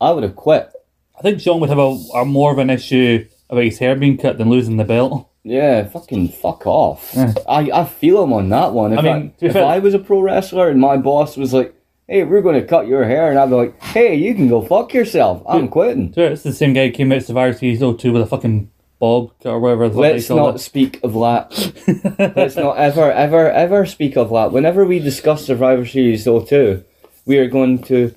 I 0.00 0.12
would 0.12 0.22
have 0.22 0.36
quit. 0.36 0.70
I 1.18 1.22
think 1.22 1.40
Shawn 1.40 1.60
would 1.60 1.70
have 1.70 1.78
a, 1.78 1.96
a 2.14 2.24
more 2.24 2.52
of 2.52 2.58
an 2.58 2.70
issue 2.70 3.26
about 3.50 3.64
his 3.64 3.78
hair 3.78 3.96
being 3.96 4.18
cut 4.18 4.38
than 4.38 4.50
losing 4.50 4.76
the 4.76 4.84
belt. 4.84 5.28
Yeah, 5.42 5.84
fucking 5.84 6.28
fuck 6.28 6.66
off. 6.66 7.12
Yeah. 7.14 7.32
I, 7.48 7.70
I 7.72 7.84
feel 7.86 8.22
him 8.22 8.32
on 8.32 8.48
that 8.50 8.72
one. 8.72 8.92
If 8.92 8.98
I, 8.98 9.02
mean, 9.02 9.34
be 9.40 9.46
if 9.46 9.54
fair- 9.54 9.64
I 9.64 9.78
was 9.78 9.94
a 9.94 9.98
pro 9.98 10.20
wrestler 10.20 10.68
and 10.68 10.80
my 10.80 10.96
boss 10.96 11.36
was 11.36 11.54
like, 11.54 11.74
hey, 12.06 12.24
we're 12.24 12.42
going 12.42 12.60
to 12.60 12.66
cut 12.66 12.86
your 12.86 13.04
hair, 13.04 13.30
and 13.30 13.38
I'd 13.38 13.50
be 13.50 13.54
like, 13.54 13.82
hey, 13.82 14.14
you 14.14 14.34
can 14.34 14.48
go 14.48 14.62
fuck 14.62 14.94
yourself. 14.94 15.42
I'm 15.46 15.68
quitting. 15.68 16.12
So 16.14 16.22
it's 16.22 16.42
the 16.42 16.52
same 16.52 16.72
guy 16.72 16.86
who 16.86 16.92
came 16.92 17.12
out 17.12 17.22
Survivor 17.22 17.56
Series 17.56 17.80
02 17.80 18.12
with 18.12 18.22
a 18.22 18.26
fucking 18.26 18.70
bob 18.98 19.32
cut 19.42 19.50
or 19.50 19.60
whatever. 19.60 19.88
Let's 19.88 20.28
not 20.30 20.56
it. 20.56 20.58
speak 20.58 21.00
of 21.02 21.12
that. 21.14 22.12
Let's 22.36 22.56
not 22.56 22.78
ever, 22.78 23.12
ever, 23.12 23.50
ever 23.50 23.86
speak 23.86 24.16
of 24.16 24.30
that. 24.30 24.52
Whenever 24.52 24.84
we 24.84 24.98
discuss 24.98 25.44
Survivor 25.44 25.84
Series 25.86 26.24
02, 26.24 26.82
we 27.26 27.38
are 27.38 27.48
going 27.48 27.82
to, 27.84 28.14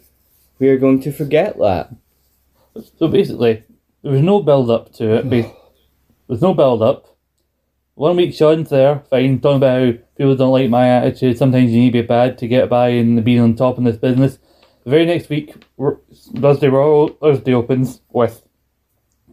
we 0.62 0.70
are 0.70 0.78
going 0.78 1.02
to 1.02 1.12
forget 1.12 1.58
that. 1.58 1.90
So 3.00 3.08
basically, 3.08 3.64
there 4.04 4.12
was 4.12 4.22
no 4.22 4.42
build 4.44 4.70
up 4.70 4.94
to 4.94 5.16
it. 5.16 5.56
There 6.28 6.36
was 6.36 6.42
no 6.44 6.54
build 6.54 6.82
up. 6.82 7.18
One 7.96 8.16
week 8.16 8.34
Shawn's 8.34 8.70
there, 8.70 9.04
fine, 9.10 9.42
talking 9.42 9.58
about 9.58 9.82
how 9.82 9.92
people 10.18 10.36
don't 10.38 10.54
like 10.54 10.70
my 10.70 10.88
attitude. 10.88 11.38
Sometimes 11.38 11.72
you 11.72 11.82
need 11.82 11.92
to 11.92 12.04
be 12.04 12.08
bad 12.08 12.38
to 12.38 12.48
get 12.48 12.70
by 12.70 12.88
and 12.90 13.22
be 13.22 13.38
on 13.38 13.58
top 13.58 13.78
in 13.78 13.84
this 13.84 13.98
business. 13.98 14.40
The 14.86 14.92
very 14.92 15.06
next 15.06 15.28
week, 15.28 15.54
Thursday 16.38 16.70
Raw 16.70 17.08
Thursday 17.08 17.54
opens 17.54 18.00
with 18.14 18.48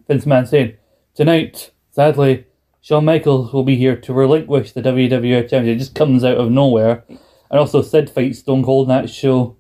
Vince 0.09 0.27
Man 0.27 0.45
saying, 0.45 0.77
Tonight, 1.15 1.71
sadly, 1.93 2.47
Shawn 2.81 3.05
Michaels 3.05 3.53
will 3.53 3.63
be 3.63 3.77
here 3.77 3.95
to 3.95 4.13
relinquish 4.13 4.73
the 4.73 4.83
WWE 4.83 5.43
Championship. 5.43 5.77
It 5.77 5.79
just 5.79 5.95
comes 5.95 6.25
out 6.25 6.39
of 6.39 6.51
nowhere. 6.51 7.05
And 7.09 7.61
also, 7.61 7.81
Sid 7.81 8.11
fights 8.11 8.41
Stone 8.41 8.65
Cold 8.65 8.91
in 8.91 8.97
that 8.97 9.09
show 9.09 9.57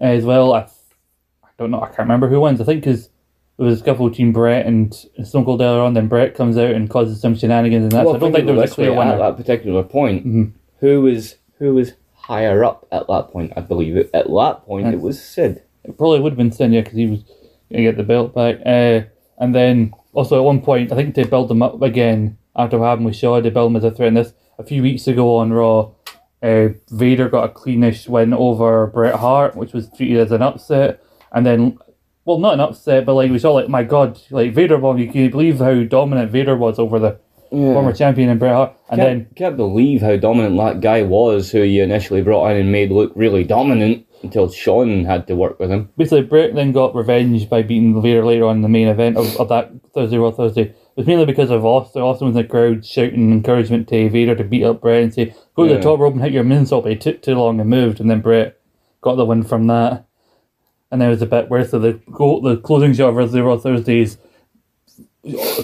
as 0.00 0.24
well. 0.24 0.52
I 0.52 0.68
don't 1.58 1.70
know, 1.70 1.80
I 1.82 1.86
can't 1.86 1.98
remember 2.00 2.28
who 2.28 2.40
wins. 2.40 2.60
I 2.60 2.64
think 2.64 2.82
because 2.84 3.08
there 3.56 3.66
was 3.66 3.80
a 3.80 3.82
scuffle 3.82 4.08
between 4.08 4.32
Bret 4.32 4.64
and 4.66 4.94
Stone 5.24 5.44
Cold 5.44 5.60
earlier 5.60 5.82
on, 5.82 5.94
then 5.94 6.06
Bret 6.08 6.34
comes 6.34 6.56
out 6.56 6.70
and 6.70 6.88
causes 6.88 7.20
some 7.20 7.34
shenanigans 7.36 7.82
and 7.84 7.92
that. 7.92 8.04
so 8.06 8.14
I 8.14 8.18
don't 8.18 8.32
think 8.32 8.46
there 8.46 8.54
was 8.54 8.70
a 8.70 8.74
clear 8.74 8.92
one. 8.94 9.08
at 9.08 9.18
that 9.18 9.36
particular 9.36 9.82
point. 9.82 10.26
Mhm. 10.26 10.52
Who 10.80 11.02
was 11.02 11.36
who 11.58 11.74
was 11.74 11.94
higher 12.14 12.62
up 12.64 12.86
at 12.92 13.08
that 13.08 13.30
point? 13.32 13.52
I 13.56 13.60
believe 13.60 13.96
it. 13.96 14.10
At 14.14 14.26
that 14.26 14.64
point, 14.64 14.86
it 14.94 15.00
was 15.00 15.20
Sid. 15.20 15.62
It 15.84 15.96
probably 15.98 16.20
would 16.20 16.32
have 16.32 16.38
been 16.38 16.52
Sid, 16.52 16.72
yeah, 16.72 16.82
because 16.82 16.96
he 16.96 17.06
was 17.06 17.20
going 17.70 17.78
to 17.78 17.82
get 17.82 17.96
the 17.96 18.02
belt 18.04 18.32
back. 18.34 18.60
Uh, 18.64 19.06
and 19.38 19.54
then 19.54 19.92
also 20.12 20.36
at 20.38 20.44
one 20.44 20.60
point, 20.60 20.92
I 20.92 20.94
think 20.96 21.14
they 21.16 21.24
build 21.24 21.50
him 21.50 21.62
up 21.62 21.82
again 21.82 22.36
after 22.54 22.78
what 22.78 22.86
happened 22.86 23.06
with 23.06 23.16
Shaw. 23.16 23.40
They 23.40 23.50
build 23.50 23.70
him 23.72 23.76
as 23.76 23.84
a 23.84 23.90
threat. 23.90 24.08
And 24.08 24.16
this 24.18 24.32
a 24.58 24.62
few 24.62 24.82
weeks 24.82 25.08
ago 25.08 25.36
on 25.36 25.52
Raw, 25.52 25.90
uh, 26.42 26.68
Vader 26.90 27.28
got 27.28 27.50
a 27.50 27.52
cleanish 27.52 28.08
win 28.08 28.32
over 28.32 28.86
Bret 28.86 29.16
Hart, 29.16 29.56
which 29.56 29.72
was 29.72 29.88
treated 29.96 30.18
as 30.18 30.30
an 30.30 30.42
upset. 30.42 31.02
And 31.32 31.44
then, 31.46 31.78
well, 32.24 32.38
not 32.38 32.54
an 32.54 32.60
upset, 32.60 33.04
but 33.06 33.14
like 33.14 33.30
we 33.30 33.38
saw, 33.38 33.52
like 33.52 33.68
my 33.68 33.82
God, 33.82 34.20
like 34.30 34.52
Vader 34.54 34.78
won. 34.78 34.98
You 34.98 35.06
can 35.10 35.22
you 35.22 35.30
believe 35.30 35.58
how 35.58 35.82
dominant 35.84 36.30
Vader 36.30 36.56
was 36.56 36.78
over 36.78 36.98
the 36.98 37.18
former 37.50 37.92
champion 37.94 38.28
and 38.28 38.38
Bret 38.38 38.54
Hart. 38.54 38.76
And 38.90 39.00
Can't, 39.00 39.08
then 39.24 39.34
can't 39.34 39.56
believe 39.56 40.02
how 40.02 40.16
dominant 40.16 40.56
that 40.58 40.80
guy 40.80 41.02
was, 41.02 41.50
who 41.50 41.60
you 41.62 41.82
initially 41.82 42.20
brought 42.22 42.50
in 42.50 42.56
and 42.58 42.72
made 42.72 42.90
look 42.90 43.12
really 43.14 43.44
dominant 43.44 44.06
until 44.22 44.50
Shawn 44.50 45.04
had 45.04 45.26
to 45.28 45.36
work 45.36 45.58
with 45.60 45.70
him. 45.70 45.90
basically 45.96 46.22
Bret 46.22 46.54
then 46.54 46.72
got 46.72 46.94
revenge 46.94 47.48
by 47.48 47.62
beating 47.62 48.02
Vader 48.02 48.24
later 48.24 48.44
on 48.46 48.56
in 48.56 48.62
the 48.62 48.68
main 48.68 48.88
event 48.88 49.16
of, 49.16 49.36
of 49.36 49.48
that 49.48 49.70
Thursday 49.94 50.18
Raw 50.18 50.30
Thursday. 50.32 50.62
It 50.62 50.76
was 50.96 51.06
mainly 51.06 51.24
because 51.24 51.50
of 51.50 51.64
Austin. 51.64 52.02
Austin 52.02 52.26
was 52.26 52.36
in 52.36 52.42
the 52.42 52.48
crowd 52.48 52.84
shouting 52.84 53.30
encouragement 53.30 53.86
to 53.88 54.10
Vader 54.10 54.34
to 54.34 54.42
beat 54.44 54.64
up 54.64 54.80
Bret 54.80 55.04
and 55.04 55.14
say, 55.14 55.34
go 55.54 55.64
to 55.64 55.70
Yeah. 55.70 55.76
the 55.76 55.82
top 55.82 56.00
rope 56.00 56.14
and 56.14 56.22
hit 56.22 56.32
your 56.32 56.42
moonsault, 56.44 56.82
but 56.82 56.90
he 56.92 56.98
took 56.98 57.22
too 57.22 57.36
long 57.36 57.60
and 57.60 57.70
moved, 57.70 58.00
and 58.00 58.10
then 58.10 58.20
Bret 58.20 58.58
got 59.00 59.14
the 59.14 59.24
win 59.24 59.44
from 59.44 59.68
that. 59.68 60.04
And 60.90 61.00
there 61.00 61.10
was 61.10 61.20
a 61.22 61.26
bit 61.26 61.48
where 61.50 61.66
so 61.66 61.78
the 61.78 61.94
go, 62.10 62.40
the 62.40 62.56
closing 62.56 62.94
shot 62.94 63.08
of 63.10 63.16
Thursday 63.16 63.40
Raw 63.40 63.56
Thursdays 63.58 64.16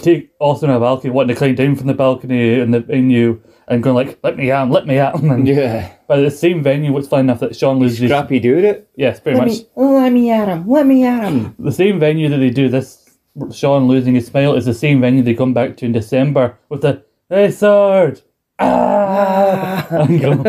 take 0.01 0.31
Austin 0.39 0.69
on 0.69 0.75
a 0.77 0.79
balcony, 0.79 1.11
wanting 1.11 1.33
to 1.35 1.39
climb 1.39 1.55
down 1.55 1.75
from 1.75 1.87
the 1.87 1.93
balcony 1.95 2.59
in 2.59 2.71
the 2.71 2.79
venue 2.81 3.41
and 3.67 3.81
going 3.81 3.95
like, 3.95 4.19
let 4.23 4.37
me 4.37 4.51
out, 4.51 4.69
let 4.69 4.85
me 4.85 4.99
out!" 4.99 5.19
And 5.21 5.47
Yeah. 5.47 5.91
by 6.07 6.19
the 6.19 6.29
same 6.29 6.61
venue, 6.61 6.91
what's 6.93 7.07
funny 7.07 7.21
enough 7.21 7.39
that 7.39 7.55
Shawn 7.55 7.79
loses 7.79 7.97
his, 7.97 8.11
Scrappy 8.11 8.39
dude 8.39 8.63
it. 8.63 8.87
yes, 8.95 9.19
pretty 9.19 9.39
much. 9.39 9.61
let 9.75 10.11
me 10.11 10.29
at 10.29 10.47
him. 10.47 10.67
Let 10.69 10.85
me 10.85 11.03
at 11.03 11.23
him. 11.31 11.55
the 11.57 11.71
same 11.71 11.99
venue 11.99 12.29
that 12.29 12.37
they 12.37 12.51
do 12.51 12.69
this 12.69 13.17
Shawn 13.51 13.87
losing 13.87 14.13
his 14.13 14.27
smile 14.27 14.53
is 14.53 14.65
the 14.65 14.73
same 14.73 15.01
venue 15.01 15.23
they 15.23 15.33
come 15.33 15.53
back 15.55 15.75
to 15.77 15.85
in 15.85 15.91
December 15.91 16.57
with 16.69 16.81
the 16.81 17.03
Hey 17.27 17.49
sword 17.49 18.21
Ah 18.59 19.87
and 19.89 20.21
go, 20.21 20.43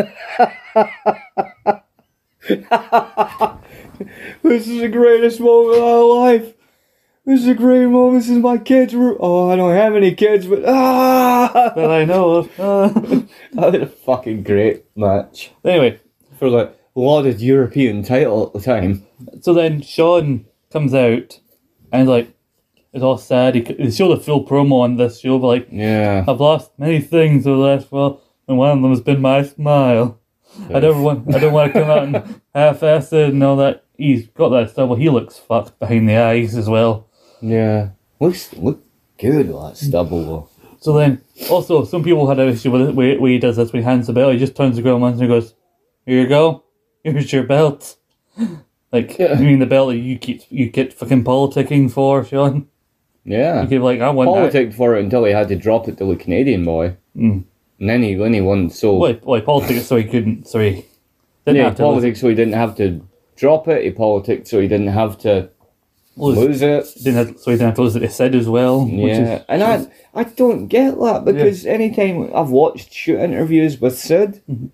This 4.43 4.67
is 4.67 4.81
the 4.81 4.89
greatest 4.89 5.39
moment 5.39 5.77
of 5.77 5.83
my 5.83 5.93
life. 5.95 6.53
This 7.25 7.41
is 7.41 7.47
a 7.47 7.53
great 7.55 7.87
moment 7.87 8.23
since 8.23 8.41
my 8.41 8.57
kids 8.57 8.95
were. 8.95 9.17
Oh, 9.19 9.49
I 9.49 9.57
don't 9.57 9.75
have 9.75 9.95
any 9.95 10.15
kids, 10.15 10.47
but 10.47 10.63
ah, 10.67 11.73
that 11.75 11.91
I 11.91 12.05
know 12.05 12.35
of. 12.35 12.51
Ah. 12.59 12.87
that 12.89 13.73
was 13.73 13.81
a 13.81 13.85
fucking 13.87 14.43
great 14.43 14.85
match 14.95 15.51
anyway, 15.65 15.99
for 16.39 16.49
the 16.49 16.73
lauded 16.95 17.41
European 17.41 18.03
title 18.03 18.47
at 18.47 18.53
the 18.53 18.61
time. 18.61 19.05
so 19.41 19.53
then 19.53 19.81
Shawn 19.81 20.45
comes 20.71 20.93
out 20.93 21.39
and 21.91 22.07
like 22.07 22.33
it's 22.93 23.03
all 23.03 23.17
sad. 23.17 23.55
He, 23.55 23.61
they 23.61 23.91
show 23.91 24.15
the 24.15 24.21
full 24.23 24.45
promo 24.45 24.81
on 24.81 24.95
this 24.95 25.19
show, 25.19 25.37
but 25.37 25.47
like 25.47 25.67
Yeah, 25.71 26.23
I've 26.27 26.39
lost 26.39 26.71
many 26.77 27.01
things 27.01 27.45
over 27.45 27.57
the 27.57 27.63
last 27.63 27.91
while, 27.91 28.21
and 28.47 28.57
one 28.57 28.71
of 28.71 28.81
them 28.81 28.91
has 28.91 29.01
been 29.01 29.21
my 29.21 29.43
smile. 29.43 30.19
I 30.73 30.79
don't 30.79 31.01
want 31.03 31.33
I 31.35 31.39
don't 31.39 31.53
want 31.53 31.73
to 31.73 31.79
come 31.79 31.89
out 31.89 32.03
and 32.03 32.41
half-ass 32.55 33.13
it 33.13 33.29
and 33.29 33.43
all 33.43 33.55
that. 33.57 33.83
He's 33.97 34.27
got 34.27 34.49
that 34.49 34.69
stubble. 34.69 34.95
He 34.95 35.09
looks 35.09 35.37
fucked 35.37 35.79
behind 35.79 36.07
the 36.09 36.17
eyes 36.17 36.55
as 36.55 36.69
well. 36.69 37.07
yeah. 37.41 37.89
Looks 38.19 38.53
look 38.53 38.83
good 39.19 39.47
with 39.49 39.61
that 39.61 39.77
stubble 39.77 40.23
though. 40.25 40.49
So 40.79 40.93
then, 40.93 41.21
also, 41.49 41.83
some 41.85 42.03
people 42.03 42.27
had 42.27 42.39
an 42.39 42.49
issue 42.49 42.69
with 42.71 42.91
way, 42.91 43.17
way 43.17 43.31
he 43.31 43.39
does 43.39 43.57
this 43.57 43.73
when 43.73 43.81
he 43.81 43.85
hands 43.85 44.05
the 44.07 44.13
belt. 44.13 44.33
He 44.33 44.39
just 44.39 44.55
turns 44.55 44.75
the 44.75 44.83
Gorilla 44.83 44.99
Monsoon 44.99 45.23
and 45.23 45.29
goes, 45.29 45.55
Here 46.05 46.21
you 46.21 46.27
go. 46.27 46.63
Here's 47.03 47.31
your 47.33 47.43
belt. 47.43 47.95
Like, 48.91 49.17
Yeah. 49.19 49.37
you 49.37 49.45
mean 49.45 49.59
the 49.59 49.65
belt 49.65 49.89
that 49.89 49.97
you 49.97 50.17
keep 50.17 50.43
you 50.49 50.69
get 50.69 50.93
fucking 50.93 51.23
politicking 51.25 51.91
for, 51.91 52.23
Shawn? 52.23 52.67
Yeah. 53.25 53.63
You 53.63 53.67
keep 53.67 53.81
like, 53.81 53.99
I 53.99 54.09
want 54.11 54.29
that. 54.29 54.51
Politicked 54.51 54.73
for 54.75 54.95
it 54.95 55.03
until 55.03 55.25
he 55.25 55.33
had 55.33 55.49
to 55.49 55.55
drop 55.57 55.89
it 55.89 55.97
to 55.97 56.05
the 56.05 56.15
Canadian 56.15 56.63
boy. 56.63 56.95
Mm. 57.15 57.43
And 57.79 57.89
then 57.89 58.01
he, 58.03 58.09
he 58.15 58.41
won. 58.41 58.69
So 58.69 58.97
Well, 58.97 59.19
well, 59.23 59.39
he 59.39 59.45
politics 59.45 59.85
so 59.85 59.95
he 59.97 60.03
couldn't, 60.05 60.47
so 60.47 60.59
he 60.59 60.85
didn't 61.45 61.57
yeah, 61.57 61.63
have 61.65 61.73
he 61.73 61.77
to 61.77 61.87
lose, 61.87 61.93
politicked 61.95 62.17
so 62.17 62.29
he 62.29 62.35
didn't 62.35 62.53
have 62.53 62.75
to 62.77 63.07
drop 63.35 63.67
it. 63.67 63.83
He 63.83 63.91
politicked 63.91 64.47
so 64.47 64.59
he 64.59 64.67
didn't 64.67 64.87
have 64.87 65.17
to 65.19 65.49
lose, 66.15 66.37
lose 66.37 66.61
it. 66.63 66.85
didn't 67.03 67.27
have, 67.27 67.39
so 67.39 67.51
he 67.51 67.57
didn't 67.57 67.67
have 67.67 67.75
to 67.75 67.81
lose 67.83 67.95
it. 67.95 68.01
He 68.01 68.07
said 68.07 68.33
as 68.35 68.49
well. 68.49 68.83
Which 68.83 68.93
Yeah, 68.93 69.35
is, 69.37 69.45
and 69.47 69.63
I 69.63 69.87
I 70.13 70.23
don't 70.23 70.67
get 70.67 70.97
that 70.99 71.23
because 71.25 71.65
anytime 71.65 72.31
I've 72.33 72.49
watched 72.49 72.91
shoot 72.93 73.19
interviews 73.19 73.79
with 73.79 73.97
Sid, 73.97 74.41
Mm-hmm. 74.49 74.67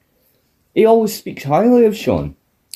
he 0.74 0.86
always 0.86 1.14
speaks 1.14 1.44
highly 1.44 1.86
of 1.86 1.96
Shawn. 1.98 2.36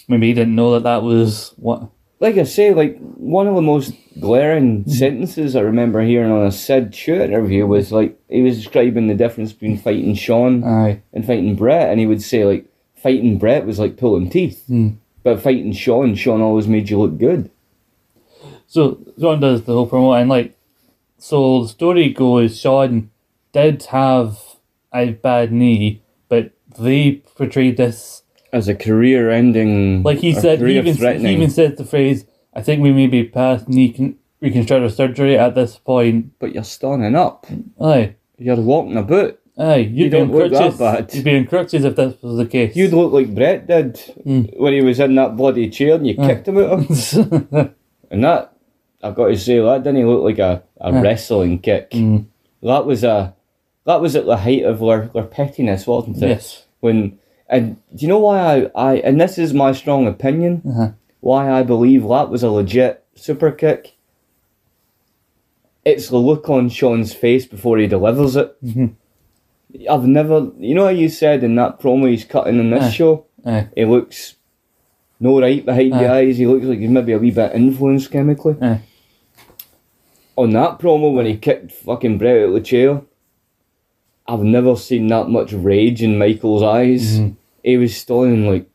maybe 0.09 0.27
he 0.27 0.33
didn't 0.33 0.55
know 0.55 0.73
that 0.73 0.83
that 0.83 1.03
was 1.03 1.53
what. 1.57 1.89
Like 2.19 2.37
I 2.37 2.43
say, 2.43 2.73
like 2.73 2.97
one 2.99 3.47
of 3.47 3.55
the 3.55 3.61
most 3.61 3.93
glaring 4.19 4.79
Mm-hmm. 4.83 4.91
sentences 4.91 5.55
I 5.55 5.61
remember 5.61 6.01
hearing 6.01 6.31
on 6.31 6.45
a 6.47 6.51
Sid 6.51 6.93
shoot 6.95 7.21
interview 7.21 7.65
was 7.67 7.91
like 7.91 8.17
he 8.29 8.41
was 8.41 8.57
describing 8.57 9.07
the 9.07 9.13
difference 9.15 9.53
between 9.53 9.77
fighting 9.77 10.15
Shawn 10.15 10.63
Aye. 10.63 11.01
and 11.13 11.25
fighting 11.25 11.55
Bret, 11.55 11.89
and 11.89 11.99
he 11.99 12.05
would 12.07 12.21
say 12.23 12.43
like 12.45 12.65
fighting 12.95 13.37
Bret 13.37 13.65
was 13.65 13.77
like 13.79 13.97
pulling 13.97 14.29
teeth, 14.29 14.63
Mm. 14.69 14.95
but 15.23 15.41
fighting 15.41 15.71
Shawn, 15.73 16.15
Shawn 16.15 16.41
always 16.41 16.67
made 16.67 16.89
you 16.89 16.97
look 16.99 17.17
good. 17.19 17.51
So 18.65 18.99
Shawn 19.19 19.39
does 19.39 19.63
the 19.63 19.73
whole 19.73 19.87
promo 19.89 20.19
and 20.19 20.29
like, 20.29 20.57
so 21.19 21.63
the 21.63 21.69
story 21.69 22.09
goes 22.09 22.59
Shawn 22.59 23.11
did 23.53 23.83
have 23.85 24.39
a 24.93 25.11
bad 25.11 25.51
knee, 25.51 26.01
but 26.29 26.51
they 26.79 27.21
portrayed 27.35 27.77
this 27.77 28.23
As 28.57 28.67
a 28.67 28.75
career-ending, 28.75 30.01
like 30.03 30.17
he 30.19 30.33
said. 30.33 30.59
He 30.61 30.77
even, 30.77 30.95
he 31.21 31.33
even 31.33 31.49
said 31.49 31.77
the 31.77 31.85
phrase, 31.85 32.25
"I 32.53 32.61
think 32.61 32.81
we 32.81 32.91
may 32.91 33.07
be 33.07 33.23
past 33.23 33.67
knee 33.69 33.93
con- 33.93 34.15
reconstructive 34.41 34.93
surgery 34.93 35.37
at 35.37 35.53
this 35.55 35.77
point." 35.77 36.31
but 36.39 36.53
you're 36.53 36.63
standing 36.63 37.15
up, 37.15 37.45
Aye, 37.79 38.15
you're 38.37 38.55
walking 38.55 38.97
about. 38.97 39.37
aye, 39.59 39.75
you'd 39.77 39.97
You 39.97 40.03
be 40.05 40.09
don't 40.09 40.29
in 40.31 40.35
look 40.35 40.51
that 40.51 40.57
crutches. 40.57 40.79
bad. 40.79 41.13
You'd 41.13 41.23
be 41.25 41.35
in 41.35 41.45
crutches 41.45 41.85
if 41.85 41.95
this 41.95 42.21
was 42.23 42.37
the 42.37 42.45
case. 42.47 42.75
You'd 42.75 42.93
look 42.93 43.11
like 43.13 43.33
Bret 43.35 43.67
did 43.67 43.93
Mm. 44.25 44.59
when 44.59 44.73
he 44.73 44.81
was 44.81 44.99
in 44.99 45.13
that 45.15 45.35
bloody 45.37 45.69
chair 45.69 45.95
and 45.95 46.07
you 46.07 46.15
kicked 46.15 46.47
him 46.47 46.57
out 46.57 46.71
of. 46.89 47.73
And 48.09 48.23
that, 48.23 48.53
I've 49.03 49.15
got 49.15 49.27
to 49.27 49.37
say, 49.37 49.59
that 49.59 49.83
didn't 49.83 50.07
look 50.09 50.23
like 50.23 50.39
a, 50.39 50.63
a 50.79 50.93
wrestling 51.01 51.59
kick. 51.59 51.91
Mm. 51.91 52.25
That 52.63 52.85
was 52.85 53.03
a, 53.03 53.35
that 53.85 53.99
was 54.01 54.15
at 54.15 54.25
the 54.25 54.37
height 54.37 54.63
of 54.63 54.79
their, 54.79 55.07
their 55.13 55.25
pettiness, 55.25 55.85
wasn't 55.85 56.23
it? 56.23 56.29
yes. 56.29 56.63
When 56.79 57.19
and 57.49 57.77
do 57.95 58.01
you 58.05 58.07
know 58.07 58.19
why 58.19 58.39
I, 58.39 58.71
I 58.75 58.95
and 58.97 59.19
this 59.19 59.37
is 59.37 59.53
my 59.53 59.71
strong 59.71 60.07
opinion 60.07 60.61
Uh-huh. 60.67 60.91
why 61.21 61.49
I 61.51 61.63
believe 61.63 62.01
that 62.07 62.29
was 62.29 62.43
a 62.43 62.49
legit 62.51 63.03
super 63.15 63.51
kick. 63.51 63.95
It's 65.85 66.09
the 66.09 66.17
look 66.17 66.49
on 66.49 66.69
Shawn's 66.69 67.13
face 67.13 67.45
before 67.45 67.77
he 67.77 67.87
delivers 67.87 68.35
it. 68.35 68.55
Mhm. 68.63 68.95
I've 69.89 70.05
never, 70.07 70.49
you 70.59 70.75
know 70.75 70.85
how 70.85 70.89
you 70.89 71.07
said 71.09 71.43
in 71.43 71.55
that 71.55 71.79
promo 71.79 72.09
he's 72.09 72.25
cutting 72.25 72.59
in 72.59 72.69
this 72.71 72.83
Aye. 72.85 72.91
show. 72.91 73.25
Aye. 73.45 73.67
He 73.75 73.85
looks 73.85 74.35
no 75.19 75.39
right 75.41 75.65
behind 75.65 75.93
the 75.93 76.11
eyes. 76.11 76.37
He 76.37 76.45
looks 76.47 76.65
like 76.65 76.79
he's 76.79 76.89
maybe 76.89 77.13
a 77.13 77.17
wee 77.17 77.31
bit 77.31 77.53
influenced 77.55 78.11
chemically. 78.11 78.55
On 80.35 80.49
that 80.51 80.77
promo 80.79 81.13
when 81.13 81.25
he 81.25 81.37
kicked 81.37 81.71
fucking 81.71 82.17
Bret 82.17 82.37
out 82.43 82.47
of 82.49 82.53
the 82.53 82.61
chair, 82.61 83.01
I've 84.27 84.43
never 84.43 84.75
seen 84.75 85.07
that 85.07 85.29
much 85.29 85.53
rage 85.53 86.03
in 86.03 86.17
Michael's 86.17 86.63
eyes. 86.63 87.19
Mhm. 87.19 87.35
He 87.63 87.77
was 87.77 87.95
stalling 87.95 88.47
like, 88.49 88.67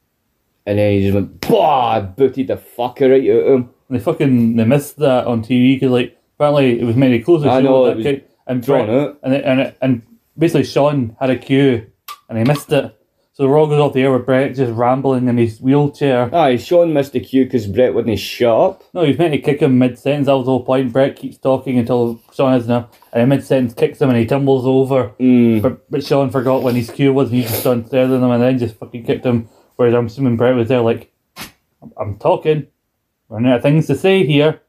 and 0.67 0.79
then 0.79 0.93
he 0.95 1.03
just 1.03 1.15
went, 1.15 1.41
bah, 1.41 2.01
booted 2.01 2.47
the 2.49 2.57
fucker 2.57 3.11
right 3.11 3.31
out 3.31 3.47
of 3.47 3.55
him. 3.55 3.71
They 3.91 3.99
fucking 3.99 4.57
they 4.57 4.65
missed 4.65 4.97
that 4.99 5.27
on 5.27 5.43
TV 5.43 5.75
because 5.75 5.91
like 5.91 6.17
apparently 6.37 6.81
it 6.81 6.85
was 6.85 6.97
many 6.97 7.19
to 7.19 7.25
close 7.25 7.43
the 7.43 7.51
I 7.51 7.61
know, 7.61 7.87
it 7.87 7.97
was 7.97 8.05
kick 8.05 8.29
and 8.47 8.63
drawn 8.63 8.87
Bret- 8.87 9.17
and 9.23 9.35
it, 9.35 9.45
and 9.45 9.61
it, 9.61 9.77
and 9.83 10.03
basically 10.39 10.65
Shawn 10.65 11.15
had 11.21 11.29
a 11.29 11.37
cue 11.37 11.87
and 12.29 12.39
he 12.39 12.45
missed 12.45 12.73
it. 12.73 12.95
So 13.43 13.49
the 13.49 13.55
Raw 13.55 13.67
goes 13.67 13.81
off 13.81 13.93
the 13.93 14.03
air 14.03 14.13
with 14.13 14.25
Bret 14.25 14.55
just 14.55 14.73
rambling 14.73 15.27
in 15.27 15.37
his 15.37 15.61
wheelchair. 15.61 16.33
Aye, 16.33 16.59
Shawn 16.59 16.93
missed 16.93 17.13
the 17.13 17.19
cue 17.19 17.43
because 17.43 17.67
Bret 17.67 17.93
wouldn't 17.93 18.17
shut 18.21 18.57
up. 18.57 18.85
No, 18.95 19.03
he's 19.03 19.19
meant 19.19 19.33
to 19.33 19.41
kick 19.41 19.59
him 19.59 19.81
mid 19.81 19.99
sentence. 19.99 20.27
That 20.27 20.37
was 20.37 20.47
the 20.47 20.53
whole 20.53 20.65
point. 20.65 20.93
Bret 20.93 21.17
keeps 21.17 21.39
talking 21.39 21.77
until 21.77 22.21
Shawn 22.33 22.53
has 22.53 22.67
enough, 22.67 22.97
and 23.13 23.21
in 23.21 23.29
mid 23.29 23.45
sentence 23.45 23.75
kicks 23.75 24.01
him 24.01 24.11
and 24.11 24.19
he 24.21 24.27
tumbles 24.27 24.65
over. 24.65 25.09
Mm. 25.19 25.61
But 25.61 25.91
but 25.91 26.05
Shawn 26.05 26.31
forgot 26.31 26.63
when 26.63 26.77
his 26.77 26.89
cue 26.89 27.13
was, 27.13 27.31
and 27.31 27.39
he 27.39 27.43
just 27.43 27.59
stood 27.59 27.85
staring 27.89 28.13
at 28.13 28.23
him 28.23 28.31
and 28.31 28.41
then 28.41 28.61
just 28.61 28.77
fucking 28.77 29.05
kicked 29.07 29.27
him. 29.27 29.49
Whereas 29.75 29.97
I'm 29.97 30.07
assuming 30.07 30.37
Bret 30.37 30.55
was 30.55 30.69
there 30.69 30.81
like, 30.81 31.13
I'm, 31.83 31.93
I'm 31.99 32.19
talking, 32.21 32.69
running 33.29 33.51
out 33.51 33.57
of 33.57 33.63
things 33.63 33.89
to 33.89 33.97
say 33.97 34.25
here. 34.25 34.61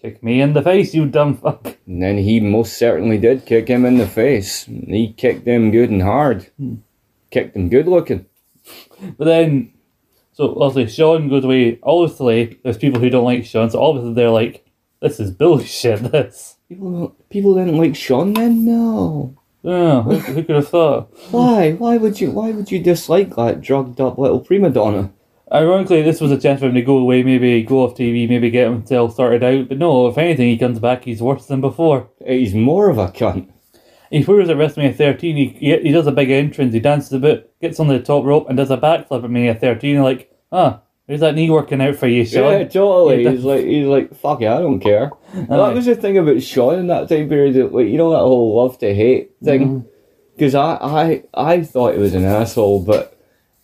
Kick 0.00 0.22
me 0.22 0.40
in 0.40 0.52
the 0.52 0.62
face, 0.62 0.94
you 0.94 1.06
dumb 1.06 1.36
fuck. 1.36 1.76
And 1.84 2.00
then 2.00 2.18
he 2.18 2.38
most 2.38 2.78
certainly 2.78 3.18
did 3.18 3.44
kick 3.44 3.66
him 3.66 3.84
in 3.84 3.98
the 3.98 4.06
face. 4.06 4.66
He 4.66 5.12
kicked 5.14 5.48
him 5.48 5.72
good 5.72 5.90
and 5.90 6.02
hard. 6.02 6.48
Kicked 7.30 7.56
him 7.56 7.68
good 7.68 7.86
looking. 7.88 8.26
But 9.18 9.24
then, 9.24 9.72
so 10.32 10.60
obviously 10.60 10.92
Shawn 10.94 11.28
goes 11.28 11.44
away. 11.44 11.78
Obviously, 11.82 12.58
there's 12.62 12.76
people 12.78 13.00
who 13.00 13.10
don't 13.10 13.24
like 13.24 13.44
Shawn, 13.44 13.70
so 13.70 13.82
obviously 13.82 14.14
they're 14.14 14.30
like, 14.30 14.64
this 15.00 15.20
is 15.20 15.30
bullshit. 15.30 16.00
This. 16.12 16.56
People, 16.68 16.92
don't- 16.92 17.30
people 17.30 17.54
didn't 17.54 17.78
like 17.78 17.96
Shawn 17.96 18.32
then? 18.34 18.64
No. 18.64 19.36
Yeah, 19.62 20.02
who, 20.02 20.16
who 20.16 20.42
could 20.44 20.56
have 20.56 20.68
thought? 20.68 21.12
Why? 21.30 21.72
Why 21.72 21.96
would 21.98 22.20
you? 22.20 22.30
Why 22.30 22.50
would 22.50 22.70
you 22.70 22.78
dislike 22.82 23.34
that 23.36 23.60
drugged 23.60 24.00
up 24.00 24.16
little 24.18 24.40
prima 24.40 24.70
donna? 24.70 25.10
Ironically, 25.52 26.00
this 26.02 26.20
was 26.20 26.30
a 26.30 26.38
chance 26.40 26.60
for 26.60 26.66
him 26.66 26.74
to 26.74 26.82
go 26.82 26.96
away, 26.96 27.22
maybe 27.24 27.62
go 27.64 27.82
off 27.84 27.94
TV, 27.96 28.28
maybe 28.28 28.50
get 28.50 28.70
himself 28.70 29.16
sorted 29.16 29.42
out. 29.42 29.68
But 29.68 29.78
no, 29.78 30.06
if 30.06 30.16
anything, 30.16 30.48
he 30.48 30.56
comes 30.56 30.78
back, 30.78 31.04
he's 31.04 31.20
worse 31.20 31.46
than 31.46 31.60
before. 31.60 32.08
He's 32.24 32.54
more 32.54 32.88
of 32.88 32.98
a 32.98 33.08
cunt. 33.08 33.48
He 34.10 34.24
proves 34.24 34.50
at 34.50 34.56
WrestleMania 34.56 34.96
13, 34.96 35.36
he, 35.36 35.46
he, 35.50 35.78
he 35.78 35.92
does 35.92 36.08
a 36.08 36.12
big 36.12 36.30
entrance, 36.30 36.74
he 36.74 36.80
dances 36.80 37.12
a 37.12 37.20
bit, 37.20 37.54
gets 37.60 37.78
on 37.78 37.86
the 37.86 38.00
top 38.00 38.24
rope, 38.24 38.46
and 38.48 38.56
does 38.56 38.70
a 38.70 38.76
backflip 38.76 39.22
at 39.22 39.30
Mania 39.30 39.54
13. 39.54 39.94
You're 39.94 40.02
like, 40.02 40.32
ah, 40.50 40.80
there's 41.06 41.20
that 41.20 41.36
knee 41.36 41.48
working 41.48 41.80
out 41.80 41.94
for 41.94 42.08
you, 42.08 42.24
Shawn. 42.24 42.52
Yeah, 42.52 42.64
totally. 42.68 43.24
He's 43.24 43.44
like, 43.44 43.64
he's 43.64 43.86
like, 43.86 44.14
fuck 44.16 44.42
it, 44.42 44.48
I 44.48 44.58
don't 44.58 44.80
care. 44.80 45.12
And 45.32 45.48
that 45.48 45.74
was 45.74 45.86
the 45.86 45.94
thing 45.94 46.18
about 46.18 46.42
Shawn 46.42 46.80
in 46.80 46.86
that 46.88 47.08
time 47.08 47.28
period. 47.28 47.72
Like, 47.72 47.86
you 47.86 47.98
know 47.98 48.10
that 48.10 48.18
whole 48.18 48.56
love 48.56 48.78
to 48.78 48.92
hate 48.92 49.32
thing. 49.42 49.86
Because 50.34 50.56
I, 50.56 50.74
I, 50.74 51.24
I 51.34 51.62
thought 51.62 51.94
he 51.94 52.00
was 52.00 52.14
an 52.14 52.24
asshole, 52.24 52.82
but 52.84 53.16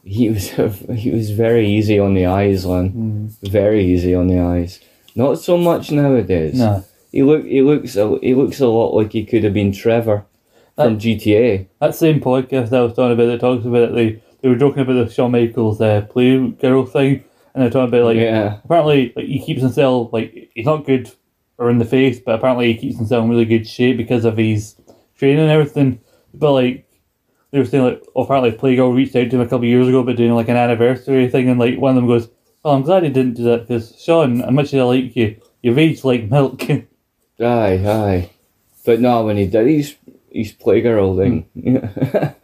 he 0.05 0.29
was, 0.29 0.51
he 0.95 1.11
was 1.11 1.31
very 1.31 1.69
easy 1.69 1.99
on 1.99 2.15
the 2.15 2.27
eyes, 2.27 2.65
Lynn. 2.65 3.35
Very 3.43 3.85
easy 3.85 4.15
on 4.15 4.29
the 4.29 4.39
eyes. 4.39 4.81
Not 5.17 5.41
so 5.41 5.57
much 5.57 5.91
nowadays. 5.91 6.55
No. 6.55 6.85
He 7.11 7.23
look, 7.23 7.45
he 7.45 7.63
looks, 7.63 7.97
a, 7.97 8.19
he 8.21 8.35
looks 8.35 8.61
a 8.61 8.69
lot 8.69 8.95
like 8.95 9.13
he 9.13 9.25
could 9.25 9.43
have 9.43 9.55
been 9.55 9.73
Trevor 9.73 10.25
from 10.77 10.99
GTA. 10.99 11.67
That 11.81 11.95
same 11.95 12.21
podcast 12.21 12.73
I 12.73 12.83
was 12.83 12.95
talking 12.95 13.13
about 13.13 13.27
that 13.27 13.41
talks 13.41 13.65
about 13.65 13.91
it, 13.91 13.95
they, 13.95 14.23
they 14.41 14.49
were 14.49 14.57
joking 14.57 14.83
about 14.83 15.07
the 15.07 15.13
Shawn 15.13 15.33
Michaels 15.33 15.81
uh, 15.81 16.07
Playgirl 16.11 16.91
thing, 16.93 17.25
and 17.55 17.63
they're 17.63 17.71
talking 17.71 17.89
about 17.89 18.05
like 18.05 18.19
yeah. 18.19 18.61
apparently 18.65 19.13
like 19.17 19.27
he 19.27 19.39
keeps 19.39 19.63
himself 19.63 20.13
like 20.13 20.51
he's 20.55 20.67
not 20.67 20.85
good 20.85 21.11
or 21.59 21.71
in 21.71 21.79
the 21.79 21.85
face, 21.85 22.21
but 22.21 22.35
apparently 22.35 22.73
he 22.73 22.79
keeps 22.79 22.99
himself 22.99 23.25
in 23.25 23.31
really 23.31 23.47
good 23.47 23.67
shape 23.67 23.97
because 23.97 24.25
of 24.25 24.37
his 24.37 24.77
training 25.17 25.41
and 25.41 25.51
everything. 25.51 26.01
But 26.35 26.53
like 26.53 26.87
they 27.51 27.59
were 27.59 27.65
saying 27.65 27.85
like 27.85 28.03
oh, 28.15 28.25
apparently 28.25 28.53
Playgirl 28.53 28.95
reached 28.95 29.17
out 29.17 29.31
to 29.31 29.37
him 29.37 29.41
a 29.41 29.47
couple 29.47 29.61
of 29.61 29.65
years 29.65 29.89
ago 29.89 30.03
but 30.03 30.17
doing 30.17 30.35
like 30.35 30.49
an 30.49 30.57
anniversary 30.57 31.29
thing 31.29 31.49
and 31.49 31.59
like 31.59 31.79
one 31.79 31.91
of 31.91 31.97
them 31.97 32.07
goes, 32.07 32.29
Well 32.63 32.75
I'm 32.75 32.83
glad 32.83 33.05
he 33.05 33.09
didn't 33.09 33.35
do 33.35 33.45
that 33.45 33.67
because 33.67 33.99
Shawn, 33.99 34.41
how 34.41 34.51
much 34.51 34.75
as 34.75 34.81
I 34.81 34.83
like 34.83 35.17
you, 35.17 35.41
you've 35.63 35.79
aged 35.79 36.05
like 36.05 36.31
milk. 36.31 36.63
Aye, 37.41 37.85
aye. 37.87 38.31
But 38.87 39.01
no, 39.01 39.27
when 39.27 39.37
he 39.37 39.47
did 39.47 39.67
his, 39.67 39.95
his 40.37 40.53
Playgirl 40.53 41.17
thing. 41.17 41.47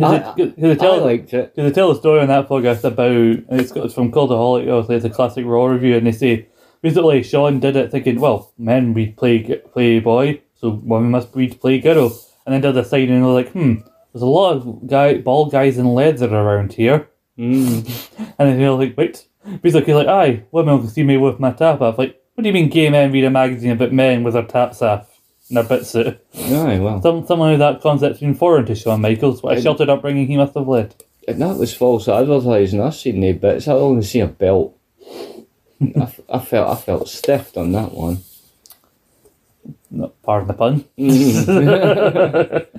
I, 0.00 0.32
Because 0.36 0.54
they 0.56 0.70
I 0.72 0.74
tell 0.74 1.00
liked 1.04 1.32
it. 1.34 1.54
Because 1.54 1.70
they 1.70 1.74
tell 1.74 1.90
a 1.90 1.96
story 1.96 2.20
on 2.20 2.28
that 2.28 2.48
podcast 2.48 2.84
about 2.84 3.10
it's 3.58 3.72
got 3.72 3.86
it's 3.86 3.94
from 3.94 4.12
Cultaholic. 4.12 4.70
Obviously, 4.70 4.96
it's 4.96 5.04
a 5.04 5.10
classic 5.10 5.44
Raw 5.46 5.66
review, 5.66 5.96
and 5.96 6.06
they 6.06 6.12
say 6.12 6.48
basically 6.82 7.22
Shawn 7.22 7.58
did 7.60 7.76
it 7.76 7.90
thinking, 7.90 8.20
well, 8.20 8.52
men 8.58 8.94
read 8.94 9.16
play 9.16 9.42
play 9.72 9.98
boy, 10.00 10.40
so 10.54 10.80
women 10.84 11.10
must 11.10 11.34
read 11.34 11.60
play 11.60 11.80
girl, 11.80 12.16
and 12.46 12.54
then 12.54 12.60
did 12.60 12.76
a 12.76 12.84
sign 12.84 13.08
and 13.10 13.24
they're 13.24 13.30
like, 13.32 13.50
hmm, 13.52 13.76
there's 14.12 14.22
a 14.22 14.26
lot 14.26 14.56
of 14.56 14.86
guy 14.86 15.18
bald 15.18 15.50
guys 15.52 15.78
in 15.78 15.86
leather 15.94 16.32
around 16.32 16.72
here, 16.74 17.08
Mm. 17.38 17.86
and 18.38 18.48
then 18.48 18.58
they're 18.58 18.70
like, 18.72 18.96
wait, 18.96 19.26
basically 19.62 19.94
like, 19.94 20.08
aye, 20.08 20.42
women 20.50 20.80
can 20.80 20.88
see 20.88 21.04
me 21.04 21.16
with 21.16 21.38
my 21.40 21.52
tap 21.52 21.80
off. 21.80 21.96
Like, 21.98 22.20
what 22.34 22.42
do 22.42 22.48
you 22.48 22.52
mean, 22.52 22.68
gay 22.68 22.90
men 22.90 23.12
read 23.12 23.24
a 23.24 23.30
magazine 23.30 23.70
about 23.70 23.92
men 23.92 24.22
with 24.24 24.34
their 24.34 24.42
taps 24.44 24.82
off? 24.82 25.17
And 25.48 25.56
their 25.56 25.64
bits 25.64 25.90
suit. 25.90 26.18
Aye, 26.34 26.78
well. 26.78 27.00
Some, 27.02 27.26
someone 27.26 27.52
who 27.52 27.58
that 27.58 27.80
concept's 27.80 28.20
been 28.20 28.34
foreign 28.34 28.66
to 28.66 28.74
Shawn 28.74 29.00
Michaels. 29.00 29.42
What 29.42 29.56
a 29.56 29.62
sheltered 29.62 29.88
upbringing 29.88 30.26
he 30.26 30.36
must 30.36 30.54
have 30.54 30.68
led. 30.68 30.94
And 31.26 31.40
that 31.42 31.56
was 31.56 31.74
false 31.74 32.08
advertising. 32.08 32.80
I've 32.82 32.94
seen 32.94 33.20
no 33.20 33.32
bits. 33.32 33.66
I 33.68 33.72
only 33.72 34.02
see 34.02 34.20
a 34.20 34.26
belt. 34.26 34.76
I, 35.80 36.00
f- 36.02 36.20
I 36.28 36.38
felt 36.40 36.70
I 36.70 36.80
felt 36.80 37.08
stiffed 37.08 37.56
on 37.56 37.72
that 37.72 37.92
one. 37.92 38.18
No, 39.90 40.08
pardon 40.22 40.48
the 40.48 40.54
pun. 40.54 40.84
Mm. 40.98 42.66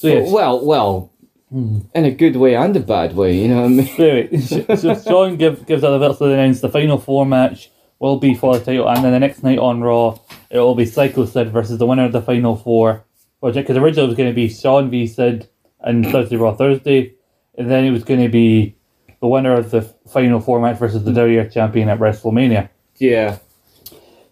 So 0.00 0.08
yes, 0.08 0.32
Well, 0.32 0.64
well, 0.64 1.12
in 1.52 1.90
a 1.94 2.10
good 2.10 2.36
way 2.36 2.54
and 2.54 2.74
a 2.74 2.80
bad 2.80 3.14
way, 3.14 3.36
you 3.36 3.48
know 3.48 3.62
what 3.62 3.64
I 3.66 3.68
mean? 3.68 4.40
so, 4.40 4.64
so 4.76 4.94
Shawn 4.98 5.36
give, 5.36 5.66
gives 5.66 5.84
out 5.84 5.98
the 5.98 6.08
to 6.14 6.18
the 6.24 6.32
announce 6.32 6.62
the 6.62 6.70
final 6.70 6.96
four 6.96 7.26
match 7.26 7.70
will 7.98 8.16
be 8.18 8.34
for 8.34 8.56
the 8.58 8.64
title, 8.64 8.88
and 8.88 9.04
then 9.04 9.12
the 9.12 9.18
next 9.18 9.42
night 9.42 9.58
on 9.58 9.82
Raw 9.82 10.18
it 10.50 10.58
will 10.58 10.74
be 10.74 10.84
Psycho 10.86 11.24
Sid 11.24 11.50
versus 11.50 11.78
the 11.78 11.86
winner 11.86 12.04
of 12.04 12.12
the 12.12 12.22
final 12.22 12.56
four. 12.56 13.04
Because 13.42 13.76
originally 13.76 14.04
it 14.04 14.08
was 14.08 14.16
going 14.16 14.28
to 14.28 14.34
be 14.34 14.48
Shawn 14.48 14.90
v 14.90 15.06
Sid 15.06 15.48
and 15.80 16.06
Thursday 16.06 16.36
Raw 16.36 16.54
Thursday, 16.54 17.14
and 17.56 17.70
then 17.70 17.84
it 17.84 17.90
was 17.90 18.04
going 18.04 18.20
to 18.20 18.28
be 18.28 18.76
the 19.20 19.28
winner 19.28 19.54
of 19.54 19.70
the 19.70 19.82
final 20.12 20.40
four 20.40 20.60
match 20.60 20.78
versus 20.78 21.04
the 21.04 21.10
WWF 21.10 21.50
champion 21.52 21.88
at 21.88 21.98
WrestleMania. 21.98 22.68
Yeah. 22.98 23.38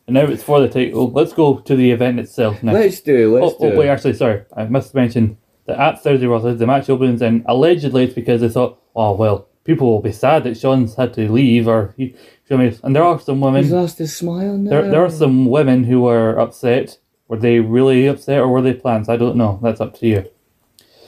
And 0.07 0.15
now 0.15 0.25
it's 0.25 0.43
for 0.43 0.61
the 0.61 0.69
title. 0.69 1.11
Let's 1.11 1.33
go 1.33 1.59
to 1.61 1.77
the 1.77 1.91
event 1.91 2.19
itself 2.19 2.63
now. 2.63 2.73
Let's 2.73 3.01
do 3.01 3.37
it, 3.37 3.41
Oh, 3.41 3.47
let's 3.47 3.57
oh 3.61 3.71
do 3.71 3.79
wait, 3.79 3.87
it. 3.87 3.91
actually, 3.91 4.15
sorry. 4.15 4.45
I 4.57 4.65
must 4.65 4.95
mention 4.95 5.37
that 5.67 5.79
at 5.79 6.03
Thursday 6.03 6.27
Raw 6.27 6.41
Thursday, 6.41 6.59
the 6.59 6.67
match 6.67 6.89
opens, 6.91 7.23
and 7.23 7.45
allegedly 7.47 8.05
it's 8.05 8.15
because 8.15 8.41
they 8.41 8.49
thought, 8.49 8.79
oh, 8.97 9.13
well, 9.15 9.49
people 9.65 9.87
will 9.91 10.01
be 10.03 10.13
sad 10.13 10.45
that 10.45 10.57
Shawn's 10.57 10.95
had 10.97 11.13
to 11.15 11.31
leave, 11.31 11.69
or 11.69 11.95
he. 11.97 12.15
You 12.49 12.57
know 12.57 12.65
what 12.65 12.67
I 12.69 12.71
mean? 12.71 12.81
And 12.85 12.97
there 12.97 13.05
are 13.05 13.21
some 13.21 13.37
He's 13.37 13.43
women. 13.45 13.71
lost 13.71 13.99
his 13.99 14.17
smile 14.17 14.57
now. 14.57 14.71
There, 14.71 14.91
there 14.91 15.05
are 15.05 15.11
some 15.11 15.47
women 15.47 15.85
who 15.85 16.01
were 16.03 16.39
upset. 16.39 16.99
Were 17.29 17.37
they 17.37 17.61
really 17.61 18.07
upset, 18.07 18.39
or 18.41 18.49
were 18.49 18.63
they 18.63 18.73
plans? 18.73 19.09
I 19.11 19.17
don't 19.17 19.37
know. 19.37 19.61
That's 19.63 19.81
up 19.83 19.99
to 19.99 20.07
you. 20.07 20.25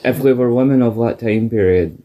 If 0.05 0.19
they 0.23 0.35
were 0.35 0.53
women 0.53 0.83
of 0.83 0.97
that 0.97 1.19
time 1.19 1.49
period, 1.49 2.03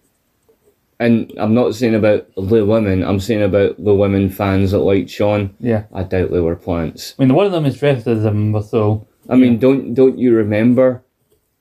and 0.99 1.33
I'm 1.38 1.53
not 1.53 1.75
saying 1.75 1.95
about 1.95 2.27
the 2.38 2.65
women, 2.65 3.03
I'm 3.03 3.19
saying 3.19 3.41
about 3.43 3.83
the 3.83 3.93
women 3.93 4.29
fans 4.29 4.71
that 4.71 4.79
liked 4.79 5.09
Shawn, 5.09 5.53
Yeah. 5.59 5.83
I 5.93 6.03
doubt 6.03 6.31
they 6.31 6.39
were 6.39 6.55
plants. 6.55 7.13
I 7.19 7.25
mean, 7.25 7.33
one 7.36 7.45
of 7.45 7.51
them 7.51 7.65
is 7.65 7.77
dressed 7.77 8.07
as 8.07 8.23
him, 8.23 8.61
so 8.63 9.05
I 9.29 9.36
mean, 9.36 9.59
don't 9.59 9.93
don't 9.93 10.17
you 10.17 10.33
remember 10.36 11.03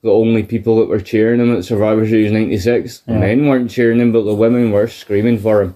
the 0.01 0.11
only 0.11 0.43
people 0.43 0.77
that 0.79 0.87
were 0.87 0.99
cheering 1.01 1.41
him 1.41 1.53
at 1.55 1.65
Survivor 1.65 2.07
Series 2.07 2.31
'96? 2.31 2.99
The 3.01 3.13
Yeah. 3.13 3.19
men 3.19 3.47
weren't 3.47 3.69
cheering 3.71 3.99
him, 3.99 4.11
but 4.13 4.23
the 4.23 4.35
women 4.35 4.71
were 4.71 4.87
screaming 4.87 5.39
for 5.39 5.61
him. 5.61 5.75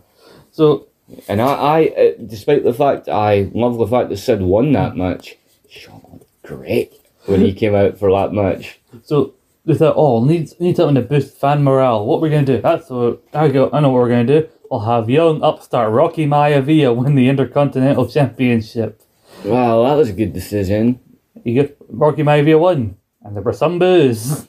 so 0.52 0.86
And 1.28 1.41
I, 1.41 1.45
I 1.45 1.86
uh, 1.88 2.12
despite 2.26 2.64
the 2.64 2.74
fact 2.74 3.10
I 3.10 3.49
love 3.53 3.78
the 3.78 3.88
fact 3.88 4.10
that 4.10 4.18
Sid 4.18 4.41
won 4.41 4.72
that 4.74 4.95
match, 4.95 5.36
Shawn 5.70 6.01
looked 6.12 6.41
great 6.43 6.93
when 7.26 7.41
he 7.41 7.53
came 7.53 7.76
out 7.76 7.97
for 7.97 8.12
that 8.12 8.34
match. 8.34 8.80
So 9.03 9.34
they 9.66 9.76
thought, 9.76 9.95
oh, 9.97 10.24
need 10.24 10.49
need 10.60 10.78
something 10.78 10.95
to 10.95 11.01
boost 11.01 11.38
fan 11.38 11.64
morale. 11.64 12.05
What 12.05 12.22
we're 12.22 12.30
gonna 12.30 12.45
do? 12.45 12.62
That's 12.62 12.89
what 12.89 13.24
I 13.34 13.49
go. 13.49 13.70
I 13.72 13.80
know 13.80 13.89
what 13.89 14.01
we're 14.01 14.10
gonna 14.10 14.26
do. 14.26 14.49
I'll 14.72 14.82
have 14.82 15.10
young 15.10 15.41
upstart 15.41 15.91
Rocky 15.91 16.28
Maivia 16.28 16.95
win 16.95 17.16
the 17.16 17.28
Intercontinental 17.28 18.07
Championship. 18.07 19.01
Wow, 19.43 19.84
that 19.84 19.95
was 19.95 20.10
a 20.10 20.14
good 20.14 20.34
decision. 20.34 20.99
You 21.43 21.53
get 21.55 21.78
Rocky 21.89 22.22
Maivia 22.22 22.60
won, 22.60 22.97
and 23.24 23.36
there 23.36 23.43
were 23.43 23.53
some 23.53 23.80
boos. 23.80 24.47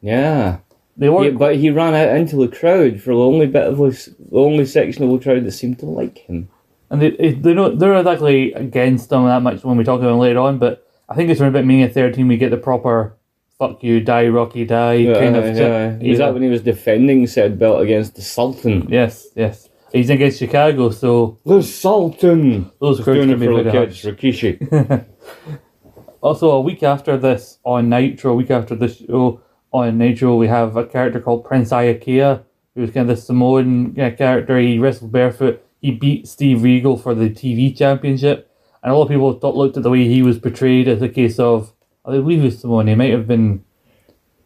Yeah. 0.00 0.58
They 1.00 1.08
weren't. 1.08 1.32
Yeah, 1.32 1.38
but 1.38 1.56
he 1.56 1.70
ran 1.70 1.94
out 1.94 2.14
into 2.14 2.36
the 2.36 2.46
crowd 2.46 3.00
for 3.00 3.14
the 3.14 3.20
only 3.20 3.46
bit 3.46 3.66
of 3.66 3.78
the, 3.78 4.14
the 4.30 4.38
only 4.38 4.66
section 4.66 5.02
of 5.02 5.10
the 5.10 5.18
crowd 5.18 5.44
that 5.44 5.52
seemed 5.52 5.78
to 5.78 5.86
like 5.86 6.18
him. 6.18 6.50
And 6.90 7.00
they, 7.00 7.10
they 7.12 7.32
they're 7.32 7.54
not 7.54 7.78
they're 7.78 7.94
not 7.94 8.00
exactly 8.00 8.52
against 8.52 9.08
them 9.08 9.24
that 9.24 9.40
much 9.40 9.64
when 9.64 9.78
we 9.78 9.84
talk 9.84 10.00
about 10.00 10.10
them 10.10 10.18
later 10.18 10.40
on, 10.40 10.58
but 10.58 10.86
I 11.08 11.14
think 11.14 11.30
it's 11.30 11.40
around 11.40 11.50
about 11.50 11.64
Mania 11.64 11.88
13 11.88 12.28
we 12.28 12.36
get 12.36 12.50
the 12.50 12.58
proper 12.58 13.16
fuck 13.58 13.82
you, 13.82 14.00
die 14.02 14.28
Rocky, 14.28 14.66
die 14.66 15.06
kind 15.06 15.36
of 15.36 15.56
yeah. 15.56 15.96
Was 15.96 16.18
that 16.18 16.34
when 16.34 16.42
he 16.42 16.50
was 16.50 16.60
defending 16.60 17.26
said 17.26 17.58
belt 17.58 17.80
against 17.80 18.16
the 18.16 18.22
Sultan? 18.22 18.86
Yes, 18.90 19.28
yes. 19.34 19.70
He's 19.92 20.10
against 20.10 20.38
Chicago, 20.38 20.90
so 20.90 21.38
The 21.46 21.62
Sultan! 21.62 22.70
those 22.78 23.00
crowds 23.00 23.16
doing 23.16 23.28
can 23.30 23.36
it 23.36 23.40
be 23.40 23.46
for 23.46 23.62
the 23.62 23.70
kids. 23.72 24.02
Rikishi. 24.02 25.06
Also, 26.22 26.50
a 26.50 26.60
week 26.60 26.82
after 26.82 27.16
this 27.16 27.58
on 27.64 27.88
Nitro, 27.88 28.32
a 28.32 28.34
week 28.34 28.50
after 28.50 28.74
this 28.74 28.98
show 28.98 29.40
on 29.72 29.98
Nitro, 29.98 30.36
we 30.36 30.48
have 30.48 30.76
a 30.76 30.84
character 30.86 31.20
called 31.20 31.44
Prince 31.44 31.70
Iaukea, 31.70 32.42
who's 32.74 32.90
kind 32.90 33.10
of 33.10 33.16
the 33.16 33.22
Samoan 33.22 33.98
uh, 34.00 34.10
character. 34.16 34.58
He 34.58 34.78
wrestled 34.78 35.12
barefoot. 35.12 35.64
He 35.80 35.90
beat 35.92 36.28
Steve 36.28 36.62
Regal 36.62 36.96
for 36.96 37.14
the 37.14 37.30
TV 37.30 37.76
championship. 37.76 38.50
And 38.82 38.92
a 38.92 38.96
lot 38.96 39.04
of 39.04 39.08
people 39.08 39.32
thought, 39.34 39.56
looked 39.56 39.76
at 39.76 39.82
the 39.82 39.90
way 39.90 40.06
he 40.08 40.22
was 40.22 40.38
portrayed 40.38 40.88
as 40.88 41.02
a 41.02 41.08
case 41.08 41.38
of, 41.38 41.72
I 42.04 42.12
believe 42.12 42.40
he 42.40 42.44
was 42.46 42.58
Samoan. 42.60 42.86
He 42.88 42.94
might 42.94 43.10
have 43.12 43.26
been 43.26 43.64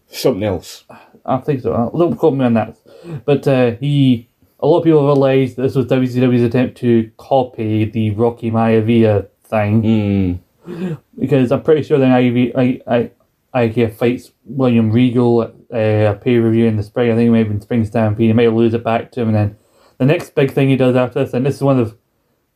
Something 0.09 0.45
else. 0.45 0.85
I 1.27 1.39
think 1.39 1.63
so. 1.63 1.73
Uh, 1.73 1.91
Don't 1.91 2.17
quote 2.17 2.35
me 2.35 2.45
on 2.45 2.55
that. 2.55 2.77
But 3.25 3.49
uh, 3.49 3.73
he, 3.73 4.29
a 4.61 4.67
lot 4.67 4.79
of 4.79 4.85
people 4.85 5.01
have 5.01 5.07
realised 5.17 5.57
this 5.57 5.75
was 5.75 5.87
WCW's 5.87 6.43
attempt 6.43 6.77
to 6.79 7.11
copy 7.17 7.85
the 7.87 8.11
Rocky 8.11 8.51
Maivia 8.51 9.29
thing 9.45 10.41
Mm. 10.67 10.99
because 11.19 11.53
I'm 11.53 11.63
pretty 11.63 11.83
sure 11.83 11.99
then 11.99 12.11
Ivy, 12.11 12.57
I, 12.57 12.81
I, 12.87 13.11
Iaukea 13.55 13.95
fights 13.95 14.33
William 14.45 14.91
Regal 14.91 15.43
at 15.43 15.51
uh, 15.73 16.13
a 16.13 16.19
pay 16.21 16.41
per 16.41 16.51
view 16.51 16.67
in 16.67 16.77
the 16.77 16.83
spring. 16.83 17.13
I 17.13 17.15
think 17.15 17.31
maybe 17.31 17.51
in 17.51 17.61
Spring 17.61 17.85
Stampede. 17.85 18.27
He 18.27 18.33
might 18.33 18.53
lose 18.53 18.75
it 18.75 18.85
back 18.85 19.13
to 19.13 19.21
him, 19.21 19.29
and 19.29 19.37
then 19.37 19.57
the 19.99 20.07
next 20.07 20.35
big 20.35 20.51
thing 20.53 20.69
he 20.69 20.77
does 20.77 20.97
after 20.97 21.25
this, 21.25 21.35
and 21.35 21.47
this 21.47 21.57
is 21.57 21.63
one 21.63 21.79
of 21.79 21.97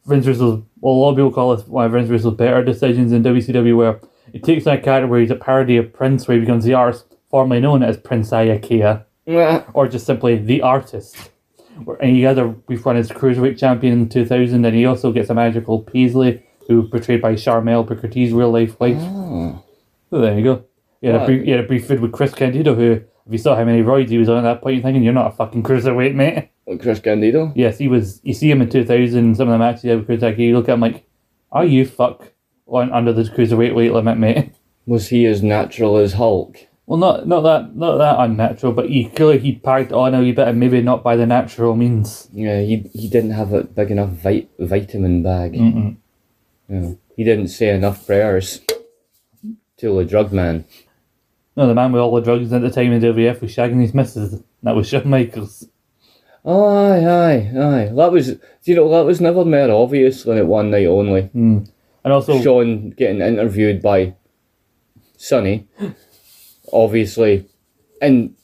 Vince 0.07 0.26
Russo's, 0.26 0.62
well, 0.80 0.94
a 0.94 0.96
lot 0.96 1.11
of 1.11 1.16
people 1.16 1.32
call 1.32 1.57
this 1.57 1.66
one 1.66 1.86
of 1.86 1.92
Vince 1.92 2.09
Russo's 2.09 2.34
better 2.34 2.64
decisions 2.64 3.12
in 3.12 3.22
WCW, 3.22 3.76
where 3.76 4.01
he 4.32 4.40
takes 4.40 4.64
that 4.64 4.82
character 4.82 5.07
where 5.07 5.20
he's 5.20 5.30
a 5.30 5.36
parody 5.36 5.76
of 5.76 5.92
Prince, 5.92 6.26
where 6.26 6.36
he 6.36 6.40
becomes 6.40 6.64
the 6.64 6.74
artist 6.74 7.14
formerly 7.30 7.61
known 7.61 7.82
as 7.82 7.96
Prince 7.96 8.30
Mwah. 8.30 9.05
or 9.74 9.86
just 9.86 10.07
simply 10.07 10.36
the 10.36 10.62
artist. 10.62 11.30
And 12.01 12.16
he 12.16 12.22
had 12.22 12.38
a 12.38 12.49
brief 12.49 12.84
run 12.84 12.96
as 12.96 13.11
cruiserweight 13.11 13.59
champion 13.59 13.92
in 13.92 14.09
2000, 14.09 14.64
and 14.64 14.74
he 14.74 14.84
also 14.86 15.12
gets 15.12 15.30
a 15.30 15.34
magical 15.34 15.80
Paisley, 15.80 16.42
who 16.66 16.80
was 16.80 16.90
portrayed 16.90 17.22
by 17.22 17.34
Sharmell 17.34 17.86
Booker 17.86 18.09
real 18.09 18.51
life 18.51 18.80
wife. 18.80 18.96
Oh. 18.99 19.62
So 20.11 20.20
there 20.20 20.36
you 20.36 20.42
go. 20.42 20.64
He 21.01 21.07
had, 21.07 21.16
a 21.22 21.24
brief, 21.26 21.44
he 21.44 21.51
had 21.51 21.61
a 21.61 21.66
brief 21.66 21.86
feud 21.86 22.01
with 22.01 22.12
Chris 22.12 22.34
Candido, 22.34 22.74
who, 22.74 22.92
if 22.92 23.03
you 23.30 23.38
saw 23.38 23.55
how 23.55 23.64
many 23.64 23.82
roids 23.82 24.09
he 24.09 24.18
was 24.18 24.28
on 24.28 24.38
at 24.38 24.42
that 24.42 24.62
point, 24.62 24.76
you're 24.76 24.82
thinking, 24.82 25.03
you're 25.05 25.12
not 25.12 25.32
a 25.32 25.36
fucking 25.36 25.62
cruiserweight, 25.62 26.14
mate. 26.14 26.51
What, 26.64 26.80
Chris 26.80 26.99
Candido? 27.01 27.53
Yes, 27.55 27.78
he 27.78 27.88
was. 27.88 28.20
You 28.24 28.34
see 28.34 28.51
him 28.51 28.61
in 28.62 28.68
2000, 28.68 29.36
some 29.36 29.49
of 29.49 29.53
the 29.53 29.59
matches 29.59 29.82
he 29.82 29.88
had 29.88 29.99
with 29.99 30.07
Chris 30.07 30.20
Candido, 30.20 30.42
you 30.42 30.57
look 30.57 30.68
at 30.68 30.74
him 30.74 30.80
like, 30.80 31.07
are 31.53 31.64
you 31.64 31.86
fuck 31.86 32.32
on 32.66 32.92
under 32.92 33.12
the 33.12 33.22
cruiserweight 33.22 33.74
weight 33.74 33.92
limit, 33.92 34.18
mate? 34.18 34.53
Was 34.86 35.09
he 35.09 35.24
as 35.26 35.42
natural 35.42 35.96
as 35.99 36.14
Hulk? 36.14 36.57
Well, 36.86 36.99
not 36.99 37.28
not 37.28 37.42
that 37.42 37.76
not 37.76 37.99
that 37.99 38.18
unnatural, 38.18 38.72
but 38.72 38.88
he 38.88 39.11
clearly 39.11 39.38
he 39.38 39.57
packed 39.57 39.92
on 39.92 40.14
a 40.14 40.20
wee 40.20 40.32
bit, 40.32 40.49
and 40.49 40.59
maybe 40.59 40.80
not 40.80 41.03
by 41.05 41.16
the 41.16 41.26
natural 41.26 41.76
means. 41.76 42.30
Yeah, 42.32 42.62
he 42.62 42.88
he 42.94 43.09
didn't 43.09 43.32
have 43.32 43.53
a 43.53 43.64
big 43.64 43.90
enough 43.90 44.09
vit- 44.09 44.49
vitamin 44.59 45.22
bag. 45.22 45.53
Mm-mm. 45.53 45.96
Yeah. 46.66 46.92
He 47.14 47.24
didn't 47.24 47.49
say 47.49 47.68
enough 47.74 48.07
prayers 48.07 48.62
to 49.76 49.94
the 49.99 50.05
drug 50.07 50.32
man. 50.32 50.64
No, 51.59 51.67
the 51.67 51.75
man 51.75 51.91
with 51.91 52.01
all 52.01 52.15
the 52.15 52.21
drugs 52.21 52.53
at 52.53 52.61
the 52.61 52.71
time 52.71 52.93
in 52.93 53.03
WF 53.03 53.41
was 53.41 53.53
shagging 53.53 53.81
his 53.81 53.93
missus. 53.93 54.41
That 54.63 54.77
was 54.77 54.89
Shawn 54.89 55.09
Michaels. 55.11 55.67
Oh, 56.45 56.65
aye, 56.65 57.05
aye, 57.05 57.51
aye. 57.61 57.93
That 57.97 58.13
was, 58.13 58.37
you 58.63 58.77
know, 58.77 58.89
that 58.91 59.05
was 59.05 59.21
never 59.21 59.45
more 59.45 59.69
obvious 59.69 60.23
than 60.23 60.39
at 60.39 60.47
one 60.47 60.71
night 60.71 60.87
only. 60.87 61.23
Mm. 61.35 61.69
And 62.05 62.13
also, 62.13 62.41
Shawn 62.41 62.91
getting 62.91 63.21
interviewed 63.21 63.83
by 63.83 64.15
Sunny, 65.17 65.67
obviously, 66.73 67.49
and 68.01 68.37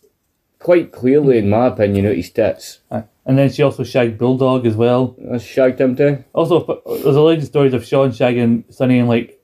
quite 0.59 0.91
clearly, 0.91 1.39
in 1.39 1.49
my 1.49 1.69
opinion, 1.69 2.09
out 2.09 2.17
his 2.17 2.33
tits. 2.33 2.81
and 2.91 3.39
then 3.39 3.49
she 3.49 3.62
also 3.62 3.85
shagged 3.85 4.19
Bulldog 4.19 4.67
as 4.67 4.75
well. 4.75 5.15
I 5.33 5.39
shagged 5.39 5.81
him 5.81 5.95
too. 5.95 6.25
Also, 6.33 6.83
there's 6.85 7.15
alleged 7.15 7.47
stories 7.47 7.75
of 7.75 7.85
Shawn 7.87 8.11
shagging 8.11 8.75
Sunny 8.75 8.99
in 8.99 9.07
like 9.07 9.41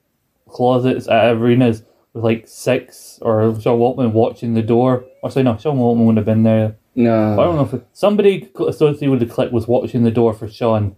closets 0.49 1.07
at 1.07 1.37
arenas 1.37 1.85
with 2.13 2.25
like 2.25 2.49
six 2.49 3.19
or 3.23 3.59
Sean 3.61 3.79
Waltman 3.79 4.13
watching 4.13 4.55
the 4.55 4.63
door. 4.63 5.05
Or 5.23 5.31
sorry, 5.31 5.45
no, 5.45 5.57
Sean 5.57 5.79
Waltman 5.79 5.99
wouldn't 6.07 6.19
have 6.19 6.27
been 6.27 6.43
there. 6.43 6.77
No. 6.95 7.35
But 7.37 7.43
I 7.43 7.45
don't 7.47 7.57
know 7.57 7.63
if 7.65 7.75
it, 7.75 7.87
somebody 7.93 8.51
associated 8.67 9.11
with 9.11 9.21
the 9.21 9.27
Kliq 9.27 9.53
was 9.53 9.69
watching 9.69 10.03
the 10.03 10.11
door 10.11 10.33
for 10.35 10.49
Shawn, 10.49 10.97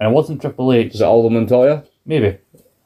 and 0.00 0.10
it 0.10 0.14
wasn't 0.14 0.40
Triple 0.40 0.72
H. 0.72 0.94
Is 0.94 1.00
it 1.00 1.04
Aldo 1.04 1.28
Montoya? 1.30 1.84
Maybe. 2.06 2.38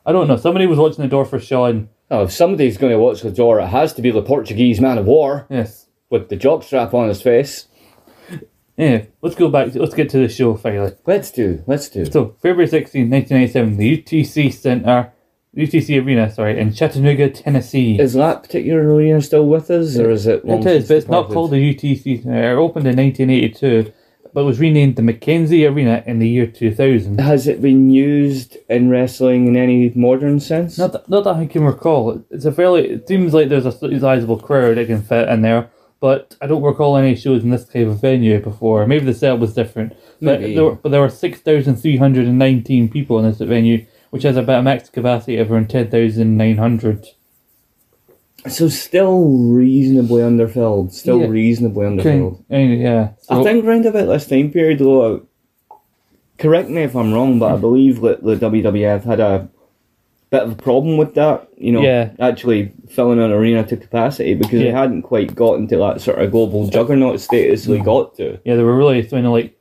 I 0.04 0.10
don't 0.12 0.26
know. 0.26 0.36
Somebody 0.36 0.66
was 0.66 0.78
watching 0.78 1.02
the 1.02 1.08
door 1.08 1.24
for 1.24 1.38
Shawn. 1.38 1.88
Oh, 2.10 2.24
if 2.24 2.32
somebody's 2.32 2.76
going 2.76 2.92
to 2.92 2.98
watch 2.98 3.22
the 3.22 3.30
door, 3.30 3.60
it 3.60 3.68
has 3.68 3.92
to 3.94 4.02
be 4.02 4.10
the 4.10 4.20
Portuguese 4.22 4.80
man 4.80 4.98
of 4.98 5.06
war 5.06 5.46
Yes. 5.48 5.86
with 6.10 6.28
the 6.28 6.36
jockstrap 6.36 6.92
on 6.92 7.08
his 7.08 7.22
face. 7.22 7.68
Yeah. 8.76 9.04
Let's 9.22 9.36
go 9.36 9.48
back. 9.48 9.72
To, 9.72 9.80
let's 9.80 9.94
get 9.94 10.08
to 10.10 10.18
the 10.18 10.28
show 10.28 10.56
finally. 10.56 10.92
Let's 11.06 11.30
do, 11.30 11.62
let's 11.66 11.88
do. 11.88 12.04
So 12.06 12.34
February 12.42 12.66
16, 12.66 13.08
1997, 13.08 13.76
the 13.76 13.98
UTC 14.02 14.52
Center, 14.52 15.11
UTC 15.57 16.03
Arena, 16.03 16.32
sorry, 16.32 16.59
in 16.59 16.72
Chattanooga, 16.72 17.28
Tennessee. 17.28 18.00
Is 18.00 18.14
that 18.14 18.42
particular 18.42 18.94
arena 18.94 19.20
still 19.20 19.46
with 19.46 19.70
us, 19.70 19.98
or 19.98 20.11
is 20.11 20.26
it? 20.26 20.42
it 20.44 20.66
is, 20.66 20.88
but 20.88 20.96
it's 20.96 21.09
not 21.09 21.28
called 21.28 21.50
the 21.50 21.74
UTC 21.74 22.26
uh, 22.26 22.30
It 22.30 22.57
opened 22.57 22.86
in 22.86 22.96
1982, 22.96 23.92
but 24.32 24.44
was 24.44 24.59
renamed 24.59 24.96
the 24.96 25.03
McKenzie 25.03 25.70
Arena 25.70 26.03
in 26.07 26.20
the 26.20 26.28
year 26.28 26.46
2000. 26.46 27.20
Has 27.20 27.46
it 27.46 27.61
been 27.61 27.90
used 27.90 28.57
in 28.70 28.88
wrestling 28.88 29.46
in 29.46 29.57
any 29.59 29.92
modern 29.94 30.40
sense? 30.40 30.78
Not 30.78 30.92
that, 30.92 31.09
not 31.11 31.24
that 31.24 31.36
I 31.36 31.44
can 31.44 31.64
recall. 31.64 32.24
It's 32.30 32.46
a 32.46 32.53
fairly. 32.53 32.88
It 32.88 33.09
seems 33.09 33.34
like 33.34 33.50
there's 33.50 33.66
a 33.66 33.72
sizable 33.72 34.38
crowd 34.38 34.78
that 34.78 34.86
can 34.86 35.03
fit 35.03 35.28
in 35.28 35.42
there, 35.42 35.70
but 36.00 36.34
I 36.40 36.46
don't 36.46 36.62
recall 36.62 36.96
any 36.96 37.14
shows 37.14 37.42
in 37.42 37.50
this 37.50 37.66
type 37.66 37.88
of 37.88 38.00
venue 38.00 38.40
before. 38.40 38.86
Maybe 38.86 39.05
the 39.05 39.12
setup 39.12 39.40
was 39.40 39.53
different. 39.53 39.92
But 40.22 40.40
Maybe. 40.40 40.55
there, 40.55 40.64
were, 40.64 40.74
but 40.76 40.92
there 40.92 41.03
were 41.03 41.11
six 41.11 41.40
thousand 41.40 41.76
three 41.76 41.98
hundred 41.98 42.26
and 42.26 42.38
nineteen 42.38 42.88
people 42.88 43.18
in 43.18 43.26
this 43.26 43.38
venue, 43.38 43.84
which 44.12 44.24
has 44.24 44.36
about 44.36 44.60
a 44.60 44.62
max 44.62 44.90
capacity 44.90 45.38
of 45.38 45.50
around 45.50 45.70
10,900. 45.70 47.06
So 48.46 48.68
still 48.68 49.26
reasonably 49.38 50.22
underfilled. 50.22 50.92
Still 50.92 51.20
Yeah. 51.20 51.28
reasonably 51.28 51.86
underfilled. 51.86 52.44
Okay. 52.50 52.76
Yeah. 52.76 53.08
I 53.30 53.42
think 53.42 53.64
round 53.64 53.86
about 53.86 54.08
this 54.08 54.26
time 54.26 54.50
period, 54.50 54.80
though, 54.80 55.00
uh, 55.70 55.76
correct 56.36 56.68
me 56.68 56.82
if 56.82 56.94
I'm 56.94 57.14
wrong, 57.14 57.38
but 57.38 57.52
I 57.52 57.56
believe 57.56 58.02
that 58.02 58.22
the 58.22 58.36
WWF 58.36 59.04
had 59.04 59.18
a 59.20 59.48
bit 60.30 60.42
of 60.42 60.52
a 60.52 60.56
problem 60.56 60.98
with 60.98 61.14
that. 61.14 61.48
You 61.56 61.72
know, 61.72 61.80
Yeah. 61.80 62.10
actually 62.20 62.72
filling 62.90 63.18
an 63.18 63.32
arena 63.32 63.64
to 63.64 63.78
capacity 63.78 64.34
because 64.34 64.60
they 64.60 64.70
hadn't 64.70 65.02
quite 65.02 65.34
gotten 65.34 65.68
to 65.68 65.78
that 65.78 66.02
sort 66.02 66.18
of 66.18 66.30
global 66.30 66.66
juggernaut 66.66 67.18
status 67.20 67.64
they 67.64 67.78
got 67.78 68.14
to. 68.18 68.38
Yeah, 68.44 68.56
they 68.56 68.62
were 68.62 68.76
really 68.76 69.02
trying 69.04 69.22
to 69.22 69.30
like 69.30 69.54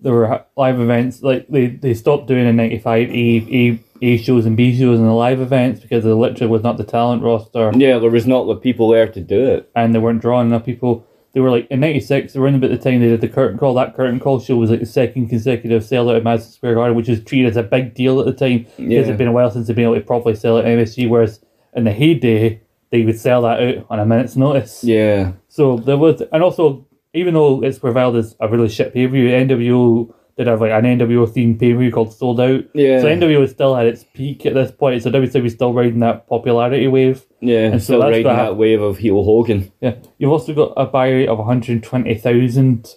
there 0.00 0.12
were 0.12 0.42
live 0.58 0.78
events 0.80 1.22
like 1.22 1.46
they, 1.48 1.66
they 1.68 1.94
stopped 1.94 2.26
doing 2.26 2.46
in 2.46 2.56
'95 2.56 3.08
A, 3.10 3.46
A 3.50 3.78
A 4.04 4.16
shows 4.18 4.44
and 4.46 4.56
B 4.56 4.76
shows 4.78 4.98
and 4.98 5.08
the 5.08 5.12
live 5.12 5.40
events 5.40 5.80
because 5.80 6.04
there 6.04 6.14
literally 6.14 6.50
was 6.50 6.62
not 6.62 6.76
the 6.76 6.84
talent 6.84 7.22
roster 7.22 7.72
Yeah, 7.74 7.98
there 7.98 8.10
was 8.10 8.26
not 8.26 8.44
the 8.44 8.56
people 8.56 8.88
there 8.88 9.08
to 9.08 9.20
do 9.20 9.44
it. 9.46 9.70
and 9.74 9.94
they 9.94 9.98
weren't 9.98 10.20
drawing 10.22 10.48
enough 10.48 10.64
people. 10.64 11.06
They 11.32 11.40
were 11.40 11.50
like 11.50 11.66
in 11.70 11.80
'96. 11.80 12.36
Around 12.36 12.54
about 12.56 12.70
the 12.70 12.78
time 12.78 13.00
they 13.00 13.08
did 13.08 13.20
the 13.20 13.28
curtain 13.28 13.58
call. 13.58 13.74
That 13.74 13.96
curtain 13.96 14.20
call 14.20 14.38
show 14.40 14.56
was 14.56 14.70
like 14.70 14.78
the 14.80 14.86
second 14.86 15.28
consecutive 15.28 15.82
sellout 15.82 16.16
at 16.16 16.22
Madison 16.22 16.52
Square 16.52 16.76
Garden, 16.76 16.96
which 16.96 17.08
was 17.08 17.24
treated 17.24 17.48
as 17.50 17.56
a 17.56 17.62
big 17.64 17.94
deal 17.94 18.20
at 18.20 18.26
the 18.26 18.32
time 18.32 18.66
because 18.76 18.78
Yeah. 18.92 18.98
it'd 19.00 19.18
been 19.18 19.26
a 19.28 19.32
while 19.32 19.50
since 19.50 19.66
they'd 19.66 19.74
been 19.74 19.86
able 19.86 19.96
to 19.96 20.00
properly 20.02 20.36
sell 20.36 20.58
at 20.58 20.64
MSG. 20.64 21.08
Whereas 21.08 21.40
in 21.74 21.82
the 21.84 21.90
heyday, 21.92 22.60
they 22.90 23.02
would 23.02 23.18
sell 23.18 23.42
that 23.42 23.60
out 23.60 23.86
on 23.90 23.98
a 23.98 24.06
minute's 24.06 24.36
notice. 24.36 24.84
Yeah, 24.84 25.32
So 25.48 25.76
there 25.76 25.96
was, 25.98 26.22
and 26.32 26.40
also 26.42 26.86
even 27.14 27.34
though 27.34 27.62
it's 27.64 27.78
prevailed 27.80 28.14
as 28.16 28.36
a 28.40 28.46
really 28.48 28.68
shit 28.68 28.92
pay 28.94 29.06
per 29.06 29.12
view, 29.12 29.28
NWO 29.30 30.14
did 30.36 30.46
have 30.48 30.60
like 30.60 30.72
an 30.72 30.84
NWO 30.98 31.26
themed 31.28 31.60
pay 31.60 31.72
per 31.72 31.78
view 31.78 31.92
called 31.92 32.12
Sold 32.12 32.40
Out. 32.40 32.64
yeah, 32.74 33.00
So 33.00 33.06
NWO 33.06 33.42
is 33.44 33.52
still 33.52 33.76
at 33.76 33.86
its 33.86 34.04
peak 34.14 34.44
at 34.46 34.54
this 34.54 34.70
point. 34.72 35.02
So 35.02 35.10
WWE 35.10 35.42
was 35.42 35.52
still 35.52 35.72
riding 35.72 36.00
that 36.00 36.26
popularity 36.28 36.86
wave. 36.88 37.24
yeah. 37.40 37.66
and 37.66 37.80
so 37.80 37.84
still 37.84 38.00
that's 38.00 38.10
riding 38.10 38.24
that 38.24 38.56
wave 38.56 38.82
of 38.82 38.98
heel 38.98 39.22
Hogan 39.22 39.70
Yeah, 39.80 39.94
you've 40.18 40.32
also 40.32 40.54
got 40.54 40.72
a 40.76 40.86
buy 40.86 41.08
rate 41.10 41.28
of 41.28 41.38
one 41.38 41.46
hundred 41.46 41.82
twenty 41.82 42.14
thousand 42.16 42.94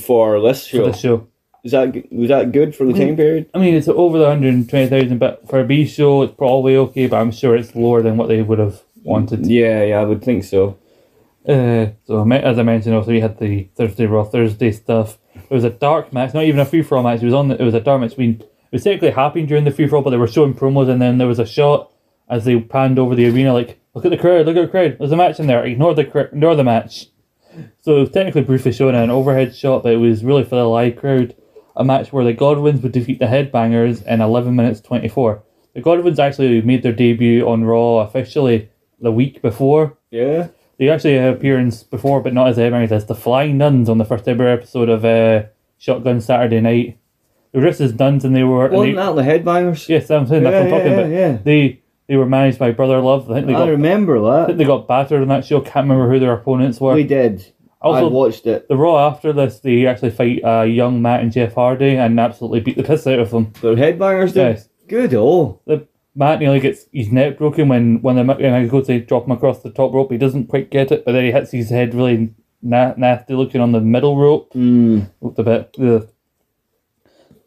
for 0.00 0.40
this 0.40 0.66
for 0.66 0.76
show. 0.76 0.86
the 0.90 0.92
show. 0.96 1.28
Is 1.64 1.72
that 1.72 1.92
was 2.12 2.28
that 2.28 2.52
good 2.52 2.74
for 2.74 2.84
the 2.86 2.92
time 2.92 3.16
period? 3.16 3.50
I 3.52 3.58
mean, 3.58 3.74
it's 3.74 3.88
over 3.88 4.16
the 4.16 4.26
hundred 4.28 4.68
twenty 4.68 4.86
thousand, 4.86 5.18
but 5.18 5.46
for 5.48 5.60
a 5.60 5.64
B 5.64 5.86
show, 5.86 6.22
it's 6.22 6.32
probably 6.34 6.76
okay. 6.76 7.08
But 7.08 7.20
I'm 7.20 7.32
sure 7.32 7.56
it's 7.56 7.74
lower 7.74 8.00
than 8.00 8.16
what 8.16 8.28
they 8.28 8.40
would 8.42 8.60
have 8.60 8.80
wanted. 9.02 9.46
Yeah, 9.46 9.82
yeah, 9.82 10.00
I 10.00 10.04
would 10.04 10.22
think 10.22 10.44
so. 10.44 10.78
Uh, 11.46 11.88
so 12.06 12.30
as 12.30 12.58
I 12.58 12.62
mentioned, 12.62 12.94
also 12.94 13.10
we 13.10 13.20
had 13.20 13.38
the 13.38 13.64
Thursday 13.74 14.06
Raw 14.06 14.24
Thursday 14.24 14.70
stuff. 14.70 15.18
It 15.50 15.54
was 15.54 15.64
a 15.64 15.70
dark 15.70 16.12
match, 16.12 16.34
not 16.34 16.44
even 16.44 16.60
a 16.60 16.64
free 16.64 16.82
for 16.82 16.96
all 16.96 17.02
match. 17.02 17.22
It 17.22 17.26
was 17.26 17.34
on. 17.34 17.48
The, 17.48 17.60
it 17.60 17.64
was 17.64 17.74
a 17.74 17.80
dark 17.80 18.00
match. 18.00 18.10
Between, 18.10 18.40
it 18.40 18.72
was 18.72 18.84
technically 18.84 19.10
happening 19.10 19.46
during 19.46 19.64
the 19.64 19.70
free 19.70 19.88
for 19.88 19.96
all, 19.96 20.02
but 20.02 20.10
they 20.10 20.16
were 20.16 20.26
showing 20.26 20.54
promos, 20.54 20.88
and 20.88 21.00
then 21.00 21.18
there 21.18 21.26
was 21.26 21.38
a 21.38 21.46
shot 21.46 21.90
as 22.28 22.44
they 22.44 22.60
panned 22.60 22.98
over 22.98 23.14
the 23.14 23.28
arena, 23.28 23.52
like, 23.52 23.80
look 23.94 24.04
at 24.04 24.10
the 24.10 24.18
crowd, 24.18 24.46
look 24.46 24.56
at 24.56 24.62
the 24.62 24.68
crowd. 24.68 24.96
There's 24.98 25.12
a 25.12 25.16
match 25.16 25.40
in 25.40 25.46
there. 25.46 25.64
Ignore 25.64 25.94
the 25.94 26.28
ignore 26.32 26.54
the 26.54 26.64
match. 26.64 27.06
So 27.80 28.04
technically 28.06 28.42
briefly 28.42 28.72
showing 28.72 28.94
an 28.94 29.10
overhead 29.10 29.56
shot, 29.56 29.82
but 29.82 29.92
it 29.92 29.96
was 29.96 30.24
really 30.24 30.44
for 30.44 30.56
the 30.56 30.64
live 30.64 30.96
crowd. 30.96 31.34
A 31.76 31.84
match 31.84 32.12
where 32.12 32.24
the 32.24 32.32
Godwins 32.32 32.82
would 32.82 32.92
defeat 32.92 33.20
the 33.20 33.26
Headbangers 33.26 34.04
in 34.04 34.20
11 34.20 34.54
minutes 34.54 34.80
24. 34.80 35.42
The 35.74 35.80
Godwins 35.80 36.18
actually 36.18 36.60
made 36.62 36.82
their 36.82 36.92
debut 36.92 37.48
on 37.48 37.64
Raw 37.64 37.98
officially 37.98 38.68
the 39.00 39.12
week 39.12 39.40
before. 39.40 39.96
Yeah. 40.10 40.48
They 40.78 40.88
actually 40.88 41.16
had 41.16 41.34
appearance 41.34 41.82
before, 41.82 42.20
but 42.22 42.32
not 42.34 42.48
as 42.48 42.56
headliners, 42.56 42.92
as 42.92 43.06
the 43.06 43.14
Flying 43.14 43.58
Nuns 43.58 43.88
on 43.88 43.98
the 43.98 44.04
first 44.04 44.28
ever 44.28 44.46
episode 44.48 44.88
of 44.88 45.04
uh, 45.04 45.44
Shotgun 45.78 46.20
Saturday 46.20 46.60
Night. 46.60 46.98
They 47.52 47.58
were 47.58 47.62
dressed 47.64 47.80
as 47.80 47.94
nuns 47.98 48.24
and 48.24 48.36
they 48.36 48.44
were. 48.44 48.68
Wasn't 48.68 48.94
they, 48.94 49.02
that 49.02 49.16
the 49.16 49.22
headbangers? 49.22 49.88
yes, 49.88 50.10
I'm 50.10 50.26
saying 50.26 50.42
that's 50.44 50.54
what 50.54 50.62
I'm 50.62 50.68
Yeah, 50.68 50.70
talking 50.78 50.92
yeah, 50.92 50.98
about. 50.98 51.10
yeah. 51.10 51.38
They 51.42 51.82
they 52.06 52.16
were 52.16 52.26
managed 52.26 52.58
by 52.58 52.70
Brother 52.72 53.00
Love. 53.00 53.30
I 53.30 53.34
think 53.34 53.46
they 53.48 53.54
I 53.54 53.58
got 53.58 53.68
remember 53.70 54.24
I 54.30 54.46
think 54.46 54.58
they 54.58 54.64
got 54.64 54.86
battered 54.86 55.22
on 55.22 55.28
that 55.28 55.44
show. 55.44 55.60
Can't 55.60 55.88
remember 55.88 56.10
who 56.10 56.18
their 56.20 56.32
opponents 56.34 56.80
were. 56.80 56.94
We 56.94 57.04
did. 57.04 57.44
I 57.80 57.86
Also, 57.86 58.08
watched 58.08 58.46
it. 58.46 58.66
the 58.68 58.76
Raw 58.76 59.08
after 59.08 59.32
this, 59.32 59.60
they 59.60 59.86
actually 59.86 60.10
fight 60.10 60.42
uh, 60.44 60.62
young 60.62 61.00
Matt 61.00 61.20
and 61.22 61.30
Jeff 61.32 61.54
Hardy 61.54 61.96
and 61.96 62.18
absolutely 62.20 62.60
beat 62.60 62.76
the 62.76 62.82
piss 62.82 63.06
out 63.06 63.18
of 63.20 63.30
them. 63.30 63.52
The 63.60 63.74
headbangers 63.76 64.34
did. 64.34 64.56
Yes. 64.56 64.68
Good. 64.88 65.14
Oh. 65.14 65.60
The 65.66 65.86
Matt 66.18 66.40
nearly 66.40 66.58
gets 66.58 66.86
his 66.92 67.12
neck 67.12 67.38
broken 67.38 67.68
when 67.68 68.02
when 68.02 68.16
the 68.16 68.24
when 68.24 68.52
I 68.52 68.66
go 68.66 68.82
to 68.82 69.00
drop 69.00 69.26
him 69.26 69.30
across 69.30 69.62
the 69.62 69.70
top 69.70 69.94
rope. 69.94 70.10
He 70.10 70.18
doesn't 70.18 70.48
quite 70.48 70.68
get 70.68 70.90
it, 70.90 71.04
but 71.04 71.12
then 71.12 71.24
he 71.24 71.30
hits 71.30 71.52
his 71.52 71.70
head 71.70 71.94
really 71.94 72.34
na- 72.60 72.94
nasty 72.96 73.34
looking 73.34 73.60
on 73.60 73.70
the 73.70 73.80
middle 73.80 74.16
rope. 74.16 74.52
Mm. 74.52 75.10
Looked 75.20 75.38
a 75.38 75.44
bit. 75.44 75.72
The 75.74 76.08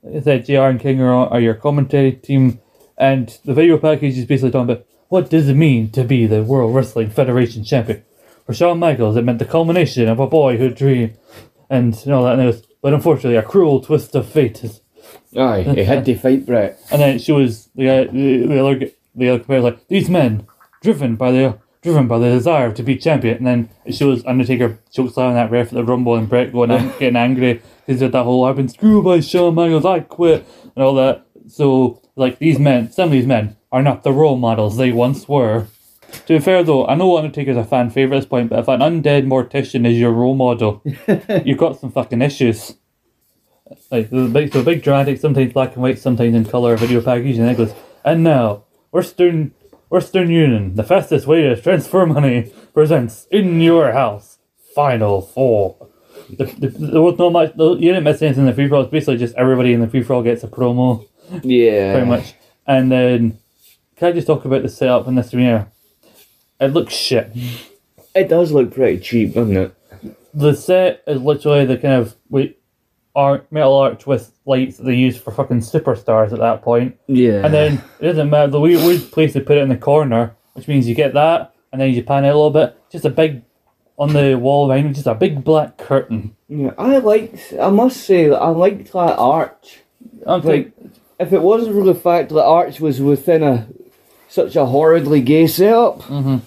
it 0.03 0.23
said 0.23 0.45
JR 0.45 0.69
and 0.69 0.79
King 0.79 1.01
are, 1.01 1.27
are 1.27 1.41
your 1.41 1.53
commentary 1.53 2.13
team, 2.13 2.61
and 2.97 3.37
the 3.43 3.53
video 3.53 3.77
package 3.77 4.17
is 4.17 4.25
basically 4.25 4.51
talking 4.51 4.71
about 4.71 4.85
what 5.09 5.29
does 5.29 5.49
it 5.49 5.55
mean 5.55 5.91
to 5.91 6.05
be 6.05 6.25
the 6.25 6.41
World 6.41 6.73
Wrestling 6.73 7.09
Federation 7.09 7.65
champion. 7.65 8.05
For 8.45 8.53
Shawn 8.53 8.79
Michaels, 8.79 9.17
it 9.17 9.25
meant 9.25 9.39
the 9.39 9.45
culmination 9.45 10.07
of 10.07 10.21
a 10.21 10.27
boyhood 10.27 10.75
dream, 10.75 11.15
and 11.69 11.93
all 12.07 12.23
that. 12.23 12.37
Was, 12.37 12.65
but 12.81 12.93
unfortunately, 12.93 13.35
a 13.35 13.43
cruel 13.43 13.81
twist 13.81 14.15
of 14.15 14.29
fate 14.29 14.59
has 14.59 14.80
Aye, 15.37 15.63
he 15.63 15.83
had 15.83 16.05
to 16.05 16.15
fight 16.15 16.45
Bret. 16.45 16.79
and 16.91 17.01
then 17.01 17.15
it 17.15 17.19
shows 17.19 17.69
the 17.75 17.89
uh, 17.89 18.03
the, 18.11 18.45
the 18.47 18.59
other 18.59 18.75
g- 18.79 18.93
the 19.15 19.29
other 19.29 19.39
competitor 19.39 19.63
like 19.63 19.87
these 19.87 20.09
men 20.09 20.45
driven 20.81 21.15
by 21.15 21.31
the 21.31 21.57
driven 21.81 22.07
by 22.07 22.19
the 22.19 22.29
desire 22.29 22.71
to 22.73 22.83
be 22.83 22.95
champion, 22.95 23.37
and 23.37 23.47
then 23.47 23.69
it 23.85 23.95
shows 23.95 24.23
Undertaker 24.25 24.79
chokes 24.91 25.13
down 25.15 25.33
that 25.35 25.49
ref 25.51 25.67
at 25.67 25.73
the 25.73 25.83
Rumble 25.83 26.15
and 26.15 26.27
Bret 26.29 26.51
going 26.51 26.69
and 26.71 26.91
getting 26.99 27.15
angry 27.15 27.61
he 27.87 27.95
did 27.95 28.11
that 28.11 28.23
whole 28.23 28.43
I've 28.45 28.55
been 28.57 28.69
screwed 28.69 29.03
by 29.05 29.19
Shawn 29.21 29.55
Michaels, 29.55 29.85
I 29.85 30.01
quit 30.01 30.45
and 30.75 30.83
all 30.83 30.93
that. 30.95 31.25
So 31.47 32.01
like 32.15 32.39
these 32.39 32.59
men, 32.59 32.91
some 32.91 33.05
of 33.05 33.11
these 33.11 33.25
men 33.25 33.55
are 33.71 33.81
not 33.81 34.03
the 34.03 34.11
role 34.11 34.37
models 34.37 34.77
they 34.77 34.91
once 34.91 35.27
were. 35.27 35.67
To 36.27 36.33
be 36.37 36.39
fair 36.39 36.61
though, 36.63 36.85
I 36.87 36.95
know 36.95 37.17
Undertaker's 37.17 37.57
a 37.57 37.63
fan 37.63 37.89
favorite 37.89 38.17
at 38.17 38.19
this 38.21 38.29
point, 38.29 38.49
but 38.49 38.59
if 38.59 38.67
an 38.67 38.81
undead 38.81 39.25
mortician 39.25 39.87
is 39.87 39.97
your 39.97 40.11
role 40.11 40.35
model, 40.35 40.83
you've 41.45 41.57
got 41.57 41.79
some 41.79 41.91
fucking 41.91 42.21
issues. 42.21 42.75
Like 43.89 44.09
the 44.09 44.27
big, 44.27 44.51
so 44.53 44.63
big 44.63 44.83
dramatic, 44.83 45.19
sometimes 45.19 45.53
black 45.53 45.73
and 45.73 45.83
white, 45.83 45.99
sometimes 45.99 46.35
in 46.35 46.45
color 46.45 46.75
video 46.75 47.01
package, 47.01 47.37
and 47.37 47.49
it 47.49 47.57
goes. 47.57 47.73
And 48.03 48.23
now, 48.23 48.63
Western 48.91 49.53
Western 49.89 50.29
Union, 50.29 50.75
the 50.75 50.83
fastest 50.83 51.27
way 51.27 51.41
to 51.43 51.59
transfer 51.61 52.05
money, 52.05 52.51
presents 52.73 53.27
in 53.31 53.61
your 53.61 53.91
house 53.91 54.37
Final 54.75 55.21
Four. 55.21 55.87
The, 56.29 56.45
the, 56.45 56.67
there 56.69 57.01
was 57.01 57.17
no 57.19 57.29
much. 57.29 57.53
You 57.57 57.75
didn't 57.77 58.03
miss 58.03 58.21
anything 58.21 58.41
in 58.41 58.47
the 58.47 58.53
free 58.53 58.67
for 58.69 58.75
all. 58.75 58.81
It's 58.83 58.91
basically 58.91 59.17
just 59.17 59.35
everybody 59.35 59.73
in 59.73 59.81
the 59.81 59.87
free 59.87 60.03
for 60.03 60.13
all 60.13 60.23
gets 60.23 60.43
a 60.43 60.47
promo, 60.47 61.07
Yeah. 61.43 61.93
pretty 61.93 62.07
much. 62.07 62.33
And 62.67 62.91
then, 62.91 63.37
can 63.97 64.09
I 64.09 64.11
just 64.13 64.27
talk 64.27 64.45
about 64.45 64.63
the 64.63 64.69
setup 64.69 65.07
in 65.07 65.15
this 65.15 65.33
arena? 65.33 65.69
It 66.59 66.67
looks 66.67 66.93
shit. 66.93 67.31
It 68.15 68.29
does 68.29 68.51
look 68.51 68.73
pretty 68.73 68.99
cheap, 68.99 69.33
doesn't 69.33 69.55
it? 69.57 69.75
The 70.33 70.53
set 70.53 71.03
is 71.07 71.21
literally 71.21 71.65
the 71.65 71.77
kind 71.77 71.95
of 71.95 72.15
wait, 72.29 72.60
art 73.15 73.51
metal 73.51 73.73
arch 73.75 74.05
with 74.07 74.31
lights 74.45 74.77
that 74.77 74.83
they 74.83 74.95
use 74.95 75.17
for 75.17 75.31
fucking 75.31 75.59
superstars 75.59 76.31
at 76.31 76.39
that 76.39 76.61
point. 76.61 76.97
Yeah. 77.07 77.43
And 77.45 77.53
then 77.53 77.83
it 77.99 78.07
doesn't 78.07 78.29
matter 78.29 78.49
the 78.51 78.59
weird, 78.59 78.83
weird 78.85 79.11
place 79.11 79.33
they 79.33 79.41
put 79.41 79.57
it 79.57 79.61
in 79.61 79.69
the 79.69 79.77
corner, 79.77 80.35
which 80.53 80.67
means 80.67 80.87
you 80.87 80.95
get 80.95 81.13
that, 81.13 81.53
and 81.71 81.81
then 81.81 81.91
you 81.93 82.03
pan 82.03 82.25
it 82.25 82.29
a 82.29 82.33
little 82.35 82.49
bit. 82.51 82.77
Just 82.91 83.05
a 83.05 83.09
big 83.09 83.41
on 83.97 84.13
the 84.13 84.35
wall 84.35 84.75
you, 84.75 84.89
just 84.89 85.05
a 85.07 85.13
big 85.13 85.43
black 85.43 85.77
curtain. 85.77 86.35
Yeah, 86.49 86.71
I 86.77 86.97
liked. 86.97 87.53
I 87.59 87.69
must 87.69 87.97
say 87.97 88.29
that 88.29 88.37
I 88.41 88.47
liked 88.49 88.91
that 88.93 89.15
arch. 89.17 89.79
I'm 90.25 90.41
Like, 90.41 90.71
if 91.19 91.31
it 91.33 91.41
wasn't 91.41 91.75
for 91.75 91.83
the 91.83 91.93
fact 91.95 92.29
that 92.29 92.35
the 92.35 92.43
Arch 92.43 92.79
was 92.79 92.99
within 92.99 93.43
a 93.43 93.67
such 94.27 94.55
a 94.55 94.65
horridly 94.65 95.21
gay 95.21 95.45
setup, 95.45 96.01
Mhm. 96.03 96.41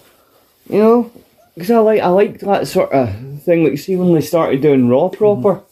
you 0.68 0.78
know, 0.78 1.10
because 1.54 1.70
I 1.70 1.78
like 1.78 2.00
I 2.00 2.08
liked 2.08 2.40
that 2.40 2.66
sort 2.66 2.90
of 2.92 3.10
thing. 3.42 3.62
Like, 3.62 3.72
you 3.72 3.76
see 3.76 3.94
when 3.96 4.12
they 4.14 4.20
started 4.20 4.60
doing 4.60 4.88
Raw 4.88 5.08
proper, 5.08 5.62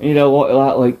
you 0.00 0.14
know, 0.14 0.28
a 0.28 0.34
lot 0.34 0.50
of 0.50 0.66
that 0.66 0.78
like 0.78 0.98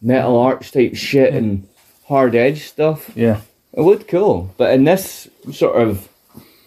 metal 0.00 0.38
arch 0.38 0.72
type 0.72 0.94
shit 0.94 1.32
and 1.34 1.66
hard 2.06 2.34
edge 2.34 2.64
stuff. 2.64 3.10
yeah. 3.14 3.40
It 3.72 3.80
looked 3.80 4.06
cool, 4.06 4.54
but 4.56 4.72
in 4.72 4.84
this 4.84 5.28
sort 5.50 5.80
of 5.82 6.08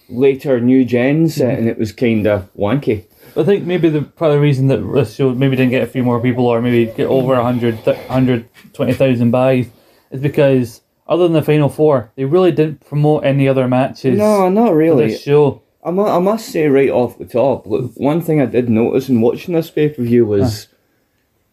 later 0.10 0.60
new 0.60 0.84
gen 0.84 1.24
mm-hmm. 1.24 1.28
setting, 1.28 1.68
it 1.68 1.78
was 1.78 1.94
kind 1.94 2.28
of 2.28 2.54
wanky. 2.54 3.06
I 3.38 3.44
think 3.44 3.66
maybe 3.66 3.90
the 3.90 4.02
part 4.02 4.32
of 4.32 4.38
the 4.38 4.42
reason 4.42 4.68
that 4.68 4.78
this 4.94 5.16
show 5.16 5.34
maybe 5.34 5.56
didn't 5.56 5.72
get 5.72 5.84
a 5.84 5.88
few 5.88 6.04
more 6.04 6.20
people 6.20 6.48
or 6.48 6.62
maybe 6.62 6.92
get 6.92 7.08
over 7.08 7.36
100, 7.36 7.76
120,000 7.86 9.32
buys 9.32 9.68
is 10.12 10.22
because 10.22 10.82
other 11.08 11.24
than 11.24 11.34
the 11.34 11.42
final 11.42 11.70
four, 11.70 12.12
they 12.16 12.26
really 12.26 12.52
didn't 12.52 12.86
promote 12.86 13.24
any 13.24 13.48
other 13.48 13.68
matches 13.68 14.18
No, 14.18 14.50
not 14.50 14.74
really. 14.74 15.10
this 15.10 15.22
show. 15.22 15.62
I, 15.84 15.92
must 15.92 16.50
say 16.50 16.68
right 16.68 16.90
off 16.90 17.18
the 17.18 17.26
top, 17.26 17.66
look, 17.66 17.94
one 17.96 18.20
thing 18.22 18.42
I 18.42 18.46
did 18.46 18.70
notice 18.70 19.08
in 19.08 19.22
watching 19.22 19.54
this 19.54 19.70
pay 19.70 19.88
per 19.88 20.04
view 20.04 20.26
was, 20.26 20.68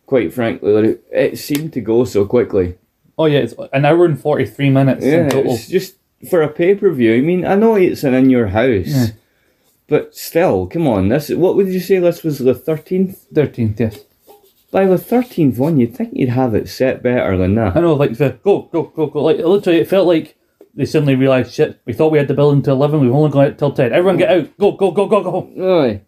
quite 0.06 0.32
frankly, 0.32 0.98
it, 1.12 1.38
seemed 1.38 1.72
to 1.74 1.80
go 1.80 2.04
so 2.04 2.24
quickly. 2.26 2.76
Oh 3.16 3.26
yeah, 3.26 3.40
it's 3.40 3.54
an 3.72 3.84
hour 3.84 4.04
and 4.04 4.20
43 4.20 4.70
minutes 4.70 5.04
Yeah, 5.04 5.24
in 5.24 5.30
total. 5.30 5.54
it's 5.54 5.68
just 5.68 5.96
for 6.30 6.42
a 6.42 6.48
pay 6.48 6.74
per 6.74 6.90
view. 6.90 7.14
I 7.14 7.20
mean, 7.20 7.44
I 7.46 7.54
know 7.54 7.74
it's 7.76 8.02
an 8.04 8.14
in 8.14 8.30
your 8.30 8.48
house, 8.48 8.86
Yeah. 8.88 9.06
but 9.88 10.14
still, 10.16 10.66
come 10.66 10.86
on. 10.88 11.08
This 11.08 11.28
what 11.30 11.56
would 11.56 11.68
you 11.68 11.80
say? 11.80 11.98
This 11.98 12.22
was 12.22 12.38
the 12.38 12.54
thirteenth. 12.54 13.26
13th, 13.32 13.78
yes. 13.80 14.04
By 14.72 14.86
the 14.86 14.98
thirteenth 14.98 15.58
one, 15.58 15.78
you'd 15.78 15.94
think 15.96 16.10
you'd 16.14 16.30
have 16.30 16.54
it 16.54 16.68
set 16.68 17.02
better 17.02 17.36
than 17.36 17.54
that. 17.54 17.76
I 17.76 17.80
know, 17.80 17.94
like 17.94 18.18
the 18.18 18.30
go, 18.42 18.62
go, 18.72 18.82
go, 18.84 19.06
go. 19.06 19.22
Like 19.22 19.38
literally, 19.38 19.78
it 19.80 19.88
felt 19.88 20.08
like 20.08 20.36
they 20.74 20.84
suddenly 20.84 21.14
realised 21.14 21.52
shit, 21.54 21.80
we 21.84 21.92
thought 21.92 22.10
we 22.10 22.18
had 22.18 22.26
the 22.26 22.34
building 22.34 22.60
to 22.62 22.72
11, 22.72 22.98
we've 23.00 23.14
only 23.14 23.30
got 23.30 23.46
it 23.46 23.58
till 23.58 23.70
10. 23.70 23.92
Everyone 23.92 24.16
get 24.16 24.30
out. 24.36 24.58
Go, 24.58 24.72
go, 24.72 24.90
go, 24.90 25.06
go, 25.06 25.22
go. 25.22 25.80
Aye. 25.82 26.00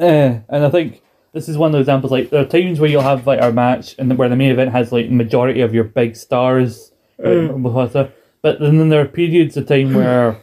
Uh, 0.00 0.40
and 0.48 0.64
I 0.66 0.70
think 0.70 1.00
this 1.32 1.48
is 1.48 1.56
one 1.56 1.68
of 1.68 1.72
those 1.72 1.82
examples. 1.82 2.12
Like 2.12 2.30
there 2.30 2.42
are 2.42 2.46
times 2.46 2.78
where 2.78 2.90
you'll 2.90 3.02
have 3.02 3.26
like 3.26 3.40
our 3.40 3.52
match, 3.52 3.94
and 3.98 4.16
where 4.18 4.28
the 4.28 4.36
main 4.36 4.50
event 4.50 4.72
has 4.72 4.92
like 4.92 5.10
majority 5.10 5.60
of 5.62 5.74
your 5.74 5.84
big 5.84 6.16
stars, 6.16 6.92
right, 7.18 7.50
but 8.42 8.60
then 8.60 8.88
there 8.88 9.00
are 9.00 9.08
periods 9.08 9.56
of 9.56 9.66
time 9.66 9.94
where 9.94 10.42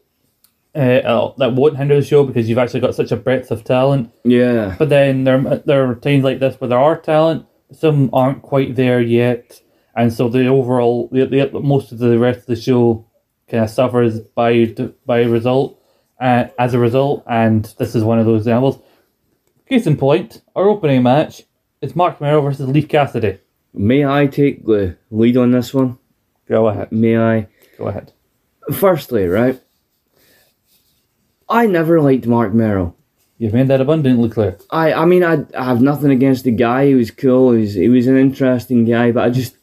uh, 0.74 0.78
uh, 0.78 1.34
that 1.38 1.54
won't 1.54 1.76
hinder 1.76 1.98
the 1.98 2.06
show 2.06 2.24
because 2.24 2.48
you've 2.48 2.58
actually 2.58 2.80
got 2.80 2.94
such 2.94 3.10
a 3.10 3.16
breadth 3.16 3.50
of 3.50 3.64
talent. 3.64 4.12
Yeah. 4.24 4.76
But 4.78 4.88
then 4.88 5.24
there 5.24 5.40
there 5.66 5.90
are 5.90 5.94
times 5.96 6.24
like 6.24 6.38
this 6.38 6.60
where 6.60 6.68
there 6.68 6.78
are 6.78 7.00
talent, 7.00 7.46
some 7.72 8.10
aren't 8.12 8.42
quite 8.42 8.76
there 8.76 9.00
yet, 9.00 9.60
and 9.96 10.12
so 10.12 10.28
the 10.28 10.46
overall 10.46 11.08
the, 11.10 11.24
the 11.26 11.60
most 11.60 11.90
of 11.90 11.98
the 11.98 12.18
rest 12.18 12.40
of 12.40 12.46
the 12.46 12.56
show 12.56 13.06
kind 13.48 13.64
of 13.64 13.70
suffers 13.70 14.20
by 14.20 14.74
by 15.04 15.22
result. 15.22 15.76
Uh, 16.20 16.50
as 16.58 16.74
a 16.74 16.78
result, 16.78 17.24
and 17.26 17.74
this 17.78 17.94
is 17.94 18.04
one 18.04 18.18
of 18.18 18.26
those 18.26 18.42
examples. 18.42 18.78
Case 19.70 19.86
in 19.86 19.96
point, 19.96 20.42
our 20.56 20.68
opening 20.68 21.04
match 21.04 21.44
is 21.80 21.94
Marc 21.94 22.20
Mero 22.20 22.40
versus 22.40 22.66
Leif 22.66 22.88
Cassidy. 22.88 23.38
May 23.72 24.04
I 24.04 24.26
take 24.26 24.66
the 24.66 24.96
lead 25.12 25.36
on 25.36 25.52
this 25.52 25.72
one? 25.72 25.96
Go 26.48 26.66
ahead. 26.66 26.90
May 26.90 27.16
I? 27.16 27.46
Go 27.78 27.86
ahead. 27.86 28.12
Firstly, 28.72 29.28
right? 29.28 29.62
I 31.48 31.66
never 31.66 32.00
liked 32.00 32.26
Marc 32.26 32.52
Mero. 32.52 32.96
You've 33.38 33.54
made 33.54 33.68
that 33.68 33.80
abundantly 33.80 34.28
clear. 34.28 34.58
I, 34.70 34.92
I 34.92 35.04
mean, 35.04 35.22
I, 35.22 35.44
I 35.56 35.66
have 35.66 35.80
nothing 35.80 36.10
against 36.10 36.42
the 36.42 36.50
guy. 36.50 36.86
He 36.86 36.94
was 36.96 37.12
cool. 37.12 37.52
He 37.52 37.60
was, 37.60 37.74
he 37.74 37.88
was 37.88 38.08
an 38.08 38.18
interesting 38.18 38.84
guy, 38.84 39.12
but 39.12 39.22
I 39.22 39.30
just, 39.30 39.56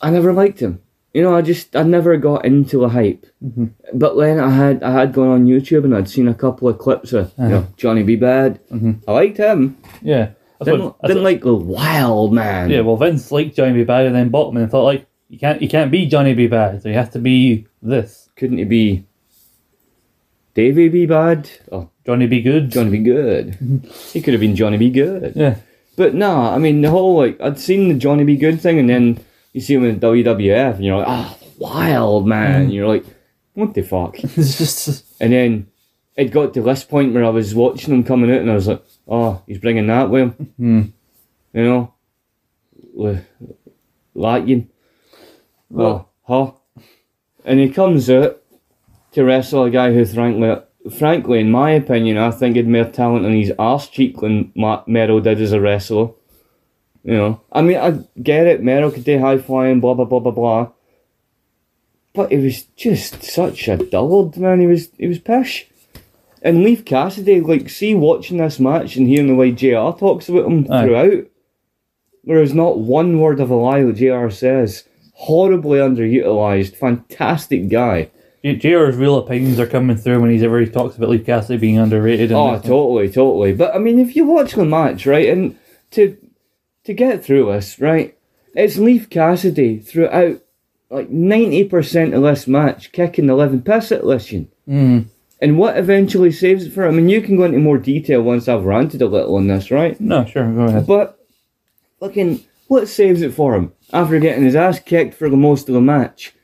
I 0.00 0.10
never 0.10 0.32
liked 0.32 0.60
him. 0.60 0.80
You 1.14 1.22
know, 1.22 1.36
I 1.36 1.42
just, 1.42 1.76
I 1.76 1.82
never 1.82 2.16
got 2.16 2.44
into 2.44 2.78
the 2.78 2.88
hype. 2.88 3.26
Mm-hmm. 3.44 3.66
But 3.92 4.16
then 4.16 4.40
I 4.40 4.50
had, 4.50 4.82
I 4.82 4.92
had 4.92 5.12
gone 5.12 5.28
on 5.28 5.46
YouTube 5.46 5.84
and 5.84 5.94
I'd 5.94 6.08
seen 6.08 6.26
a 6.26 6.34
couple 6.34 6.68
of 6.68 6.78
clips 6.78 7.12
of, 7.12 7.32
you 7.38 7.48
know, 7.48 7.58
uh-huh. 7.58 7.66
Johnny 7.76 8.02
B. 8.02 8.16
Bad. 8.16 8.66
Mm-hmm. 8.68 8.92
I 9.06 9.12
liked 9.12 9.36
him. 9.36 9.76
Yeah. 10.00 10.30
That's 10.58 10.70
Didn't, 10.70 10.84
what, 10.84 11.02
didn't 11.02 11.24
like 11.24 11.42
the 11.42 11.54
wild 11.54 12.32
man. 12.32 12.70
yeah, 12.70 12.80
well, 12.80 12.96
Vince 12.96 13.30
liked 13.30 13.56
Johnny 13.56 13.74
B. 13.74 13.84
Bad 13.84 14.06
and 14.06 14.14
then 14.14 14.30
bought 14.30 14.52
him 14.54 14.62
and 14.62 14.70
thought, 14.70 14.84
like, 14.84 15.06
you 15.28 15.38
can't, 15.38 15.60
you 15.60 15.68
can't 15.68 15.90
be 15.90 16.06
Johnny 16.06 16.34
B. 16.34 16.46
Bad, 16.46 16.82
so 16.82 16.88
you 16.88 16.94
have 16.94 17.10
to 17.12 17.18
be 17.18 17.66
this. 17.82 18.30
Couldn't 18.36 18.58
it 18.58 18.68
be 18.68 19.04
Davey 20.54 20.88
B. 20.88 21.06
Bad? 21.06 21.50
Oh, 21.70 21.90
Johnny 22.06 22.26
B. 22.26 22.40
Good. 22.40 22.70
Johnny 22.70 22.90
B. 22.90 22.98
Good. 22.98 23.48
Mm-hmm. 23.52 23.88
he 24.12 24.22
could 24.22 24.34
have 24.34 24.40
been 24.40 24.56
Johnny 24.56 24.76
B. 24.78 24.90
Good. 24.90 25.34
Yeah. 25.36 25.56
But 25.96 26.14
no, 26.14 26.40
I 26.40 26.58
mean 26.58 26.80
the 26.80 26.90
whole 26.90 27.16
like 27.16 27.40
I'd 27.40 27.58
seen 27.58 27.88
the 27.88 27.94
Johnny 27.94 28.24
B. 28.24 28.36
Good 28.36 28.60
thing, 28.60 28.78
and 28.78 28.88
then 28.88 29.22
you 29.52 29.60
see 29.60 29.74
him 29.74 29.84
in 29.84 30.00
WWF, 30.00 30.76
and 30.76 30.84
you're 30.84 30.98
like, 30.98 31.08
ah, 31.08 31.36
wild 31.58 32.26
man. 32.26 32.62
And 32.62 32.72
you're 32.72 32.88
like, 32.88 33.04
what 33.54 33.74
the 33.74 33.82
fuck? 33.82 34.16
and 35.20 35.32
then 35.32 35.66
it 36.16 36.26
got 36.30 36.54
to 36.54 36.62
this 36.62 36.84
point 36.84 37.12
where 37.14 37.24
I 37.24 37.30
was 37.30 37.54
watching 37.54 37.92
him 37.94 38.04
coming 38.04 38.30
out, 38.30 38.40
and 38.40 38.50
I 38.50 38.54
was 38.54 38.68
like, 38.68 38.82
oh, 39.08 39.42
he's 39.46 39.58
bringing 39.58 39.86
that 39.88 40.10
with 40.10 40.22
him. 40.38 40.52
Hmm. 40.56 40.82
You 41.58 41.64
know, 41.64 41.94
L- 42.98 43.24
Latvian. 44.16 44.68
well, 45.70 46.08
Oh, 46.28 46.52
huh? 46.76 46.82
And 47.44 47.60
he 47.60 47.68
comes 47.70 48.08
out 48.08 48.40
to 49.12 49.24
wrestle 49.24 49.64
a 49.64 49.70
guy 49.70 49.92
who, 49.92 50.04
frankly, 50.06 50.56
frankly, 50.96 51.40
in 51.40 51.50
my 51.50 51.72
opinion, 51.72 52.16
I 52.16 52.30
think 52.30 52.56
had 52.56 52.68
more 52.68 52.84
talent 52.84 53.26
in 53.26 53.32
his 53.34 53.52
arse 53.58 53.88
cheek 53.88 54.18
than 54.20 54.52
Ma- 54.54 54.84
Mero 54.86 55.20
did 55.20 55.40
as 55.40 55.52
a 55.52 55.60
wrestler. 55.60 56.10
You 57.04 57.14
know, 57.14 57.40
I 57.50 57.62
mean, 57.62 57.78
I 57.78 58.04
get 58.20 58.46
it. 58.46 58.62
Mero 58.62 58.90
could 58.90 59.04
do 59.04 59.18
high 59.18 59.38
flying, 59.38 59.80
blah 59.80 59.94
blah 59.94 60.04
blah 60.04 60.20
blah 60.20 60.32
blah. 60.32 60.70
But 62.14 62.30
it 62.30 62.42
was 62.42 62.64
just 62.76 63.22
such 63.22 63.68
a 63.68 63.76
dullard, 63.76 64.36
man. 64.36 64.60
He 64.60 64.66
was 64.66 64.90
he 64.98 65.06
was 65.06 65.18
pish. 65.18 65.66
And 66.42 66.64
Leif 66.64 66.84
Cassidy, 66.84 67.40
like, 67.40 67.70
see 67.70 67.94
watching 67.94 68.38
this 68.38 68.58
match 68.58 68.96
and 68.96 69.06
hearing 69.06 69.28
the 69.28 69.34
way 69.36 69.52
JR 69.52 69.96
talks 69.96 70.28
about 70.28 70.46
him 70.46 70.66
Aye. 70.68 70.84
throughout, 70.84 71.26
there 72.24 72.42
is 72.42 72.52
not 72.52 72.80
one 72.80 73.20
word 73.20 73.38
of 73.38 73.48
a 73.48 73.54
lie 73.54 73.84
that 73.84 73.94
JR 73.94 74.28
says. 74.28 74.84
Horribly 75.14 75.78
underutilized, 75.78 76.74
fantastic 76.74 77.68
guy. 77.68 78.10
JR's 78.42 78.96
real 78.96 79.18
opinions 79.18 79.60
are 79.60 79.68
coming 79.68 79.96
through 79.96 80.20
when 80.20 80.30
he's 80.30 80.42
ever 80.42 80.58
he 80.58 80.66
talks 80.66 80.96
about 80.96 81.10
Leif 81.10 81.24
Cassidy 81.24 81.58
being 81.60 81.78
underrated. 81.78 82.32
And 82.32 82.40
Oh, 82.40 82.58
totally, 82.58 83.08
totally. 83.08 83.52
But 83.52 83.72
I 83.72 83.78
mean, 83.78 84.00
if 84.00 84.16
you 84.16 84.24
watch 84.26 84.54
the 84.54 84.64
match, 84.64 85.06
right, 85.06 85.28
and 85.28 85.56
to 85.92 86.16
to 86.84 86.94
get 86.94 87.24
through 87.24 87.46
this, 87.52 87.80
right, 87.80 88.16
it's 88.54 88.76
Leif 88.78 89.08
Cassidy 89.10 89.78
throughout 89.78 90.40
like 90.90 91.08
ninety 91.10 91.64
percent 91.64 92.12
of 92.14 92.22
this 92.22 92.46
match 92.46 92.92
kicking 92.92 93.26
the 93.26 93.34
living 93.34 93.62
piss 93.62 93.92
at 93.92 94.02
Lishian. 94.02 94.48
Mm. 94.68 95.06
And 95.40 95.58
what 95.58 95.76
eventually 95.76 96.30
saves 96.30 96.66
it 96.66 96.72
for 96.72 96.84
him? 96.84 96.94
I 96.94 96.96
mean, 96.98 97.08
you 97.08 97.20
can 97.22 97.36
go 97.36 97.44
into 97.44 97.58
more 97.58 97.78
detail 97.78 98.22
once 98.22 98.46
I've 98.48 98.64
ranted 98.64 99.02
a 99.02 99.06
little 99.06 99.34
on 99.36 99.48
this, 99.48 99.70
right? 99.70 99.98
No, 100.00 100.24
sure, 100.24 100.52
go 100.52 100.62
ahead. 100.62 100.86
But 100.86 101.18
fucking 101.98 102.40
what 102.68 102.88
saves 102.88 103.22
it 103.22 103.34
for 103.34 103.54
him 103.56 103.72
after 103.92 104.18
getting 104.20 104.44
his 104.44 104.54
ass 104.54 104.78
kicked 104.80 105.14
for 105.14 105.28
the 105.30 105.36
most 105.36 105.68
of 105.68 105.74
the 105.74 105.80
match? 105.80 106.34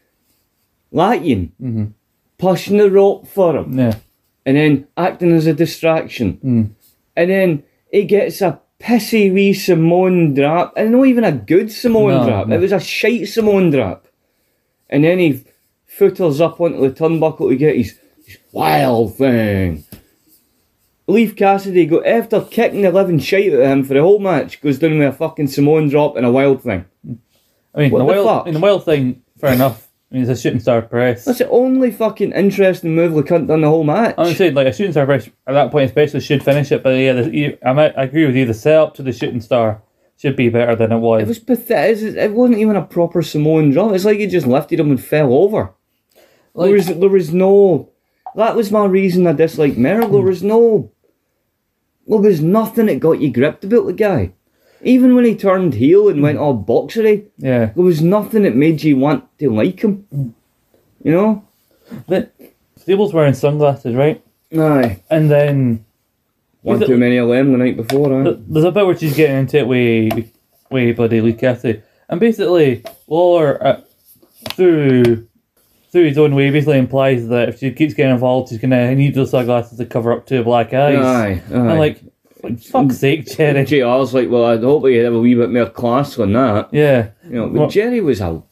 Latvian 0.92 1.50
Mm-hmm. 1.62 1.84
pushing 2.38 2.78
the 2.78 2.90
rope 2.90 3.26
for 3.28 3.56
him 3.56 3.78
Yeah. 3.78 3.96
and 4.46 4.56
then 4.56 4.88
acting 4.96 5.32
as 5.32 5.46
a 5.46 5.52
distraction. 5.52 6.38
Mm. 6.44 6.70
And 7.16 7.30
then 7.30 7.62
he 7.92 8.04
gets 8.04 8.40
a 8.40 8.60
pissy 8.80 9.32
wee 9.32 9.52
Samoan 9.54 10.34
drop, 10.34 10.72
and 10.76 10.92
not 10.92 11.06
even 11.06 11.24
a 11.24 11.32
good 11.32 11.70
Samoan 11.72 12.14
No, 12.14 12.26
drop. 12.26 12.48
no. 12.48 12.56
It 12.56 12.60
was 12.60 12.72
a 12.72 12.80
shite 12.80 13.28
Samoan 13.28 13.70
drop. 13.70 14.06
And 14.90 15.04
then 15.04 15.18
he 15.18 15.44
footers 15.86 16.40
up 16.40 16.60
onto 16.60 16.80
the 16.80 16.90
turnbuckle 16.90 17.48
to 17.50 17.56
get 17.56 17.76
his, 17.76 17.98
his 18.24 18.38
wild 18.52 19.16
thing. 19.16 19.84
Leif 21.06 21.34
Cassidy 21.36 21.86
go 21.86 22.04
after 22.04 22.40
kicking 22.42 22.82
the 22.82 22.90
living 22.92 23.18
shite 23.18 23.52
of 23.52 23.60
him 23.60 23.82
for 23.82 23.94
the 23.94 24.02
whole 24.02 24.18
match, 24.18 24.60
goes 24.60 24.78
down 24.78 24.98
with 24.98 25.08
a 25.08 25.12
fucking 25.12 25.46
Samoan 25.48 25.88
drop 25.88 26.16
and 26.16 26.26
a 26.26 26.30
wild 26.30 26.62
thing. 26.62 26.84
I 27.74 27.78
mean, 27.80 27.90
What 27.90 27.98
the, 28.00 28.04
wild, 28.04 28.26
fuck? 28.26 28.42
I 28.42 28.44
mean, 28.46 28.54
the 28.54 28.60
wild 28.60 28.84
thing, 28.84 29.22
fair 29.38 29.54
enough. 29.54 29.87
I 30.10 30.14
mean, 30.14 30.22
it's 30.22 30.38
a 30.38 30.42
shooting 30.42 30.60
star 30.60 30.80
press. 30.80 31.26
That's 31.26 31.38
the 31.38 31.50
only 31.50 31.90
fucking 31.90 32.32
interesting 32.32 32.94
move 32.94 33.12
the 33.12 33.22
cunt 33.22 33.46
done 33.48 33.60
the 33.60 33.68
whole 33.68 33.84
match. 33.84 34.14
I'm 34.16 34.34
saying 34.34 34.54
like 34.54 34.66
a 34.66 34.72
shooting 34.72 34.92
star 34.92 35.04
press 35.04 35.26
at 35.46 35.52
that 35.52 35.70
point, 35.70 35.86
especially 35.86 36.20
should 36.20 36.42
finish 36.42 36.72
it. 36.72 36.82
But 36.82 36.90
yeah, 36.90 37.12
the, 37.12 37.58
I 37.66 37.72
might 37.74 37.96
I 37.98 38.04
agree 38.04 38.24
with 38.24 38.34
you. 38.34 38.46
The 38.46 38.54
setup 38.54 38.94
to 38.94 39.02
the 39.02 39.12
shooting 39.12 39.42
star 39.42 39.82
should 40.16 40.34
be 40.34 40.48
better 40.48 40.74
than 40.74 40.92
it 40.92 40.98
was. 40.98 41.22
It 41.22 41.28
was 41.28 41.38
pathetic. 41.38 42.16
It 42.16 42.32
wasn't 42.32 42.58
even 42.58 42.76
a 42.76 42.82
proper 42.84 43.20
Samoan 43.20 43.70
drop. 43.70 43.92
It's 43.92 44.06
like 44.06 44.18
he 44.18 44.26
just 44.26 44.46
lifted 44.46 44.80
him 44.80 44.90
and 44.90 45.02
fell 45.02 45.32
over. 45.34 45.74
Like- 46.54 46.68
there 46.68 46.74
was 46.76 46.86
there 46.86 47.08
was 47.10 47.32
no. 47.34 47.90
That 48.34 48.56
was 48.56 48.70
my 48.72 48.84
reason 48.86 49.26
I 49.26 49.32
disliked 49.32 49.76
Mero. 49.76 50.08
There 50.08 50.22
was 50.22 50.42
no. 50.42 50.90
There 52.06 52.18
was 52.18 52.40
nothing 52.40 52.86
that 52.86 53.00
got 53.00 53.20
you 53.20 53.30
gripped 53.30 53.64
about 53.64 53.86
the 53.86 53.92
guy. 53.92 54.32
Even 54.82 55.14
when 55.14 55.24
he 55.24 55.34
turned 55.34 55.74
heel 55.74 56.08
and 56.08 56.22
went 56.22 56.38
all 56.38 56.54
boxery, 56.54 57.26
yeah, 57.38 57.66
there 57.66 57.84
was 57.84 58.00
nothing 58.00 58.44
that 58.44 58.54
made 58.54 58.82
you 58.82 58.96
want 58.96 59.24
to 59.38 59.50
like 59.50 59.80
him. 59.80 60.34
You 61.02 61.12
know? 61.12 61.48
the, 62.06 62.30
Stable's 62.76 63.12
wearing 63.12 63.34
sunglasses, 63.34 63.94
right? 63.94 64.22
Aye. 64.56 65.02
And 65.10 65.30
then 65.30 65.84
One 66.62 66.80
too 66.80 66.96
many 66.96 67.16
of 67.16 67.28
them 67.28 67.52
the 67.52 67.58
night 67.58 67.76
before, 67.76 68.12
aye. 68.12 68.36
there's 68.48 68.64
a 68.64 68.72
bit 68.72 68.86
where 68.86 68.96
she's 68.96 69.16
getting 69.16 69.38
into 69.38 69.58
it 69.58 69.66
with 69.66 70.32
with 70.70 70.96
bloody 70.96 71.20
Leif 71.20 71.38
Cassidy, 71.38 71.82
and 72.08 72.20
basically 72.20 72.84
Lawler 73.06 73.62
uh, 73.66 73.80
through 74.52 75.26
through 75.90 76.04
his 76.08 76.18
own 76.18 76.34
way 76.34 76.50
basically 76.50 76.78
implies 76.78 77.28
that 77.28 77.48
if 77.48 77.58
she 77.58 77.72
keeps 77.72 77.94
getting 77.94 78.12
involved, 78.12 78.50
she's 78.50 78.58
gonna 78.58 78.94
need 78.94 79.14
those 79.14 79.30
sunglasses 79.30 79.78
to 79.78 79.86
cover 79.86 80.12
up 80.12 80.26
two 80.26 80.44
black 80.44 80.72
eyes. 80.74 80.98
Aye, 80.98 81.42
aye. 81.50 81.54
I'm 81.54 81.78
like, 81.78 82.00
like 82.42 82.60
fuck's 82.60 82.98
sake, 82.98 83.26
Jerry. 83.26 83.64
JR's 83.64 84.14
like, 84.14 84.28
well, 84.30 84.44
I'd 84.46 84.62
hope 84.62 84.86
he'd 84.86 84.96
have 84.98 85.14
a 85.14 85.18
wee 85.20 85.34
bit 85.34 85.50
more 85.50 85.68
class 85.70 86.16
than 86.16 86.32
that. 86.34 86.68
Yeah. 86.72 87.10
You 87.24 87.30
know, 87.30 87.48
but 87.48 87.70
Jerry 87.70 88.00
was 88.00 88.20
a 88.20 88.42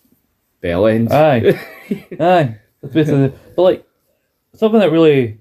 bell 0.60 0.86
end. 0.86 1.12
Aye. 1.12 1.58
Aye. 2.20 2.58
That's 2.82 2.94
basically 2.94 3.32
but 3.54 3.62
like 3.62 3.86
something 4.54 4.80
that 4.80 4.90
really 4.92 5.40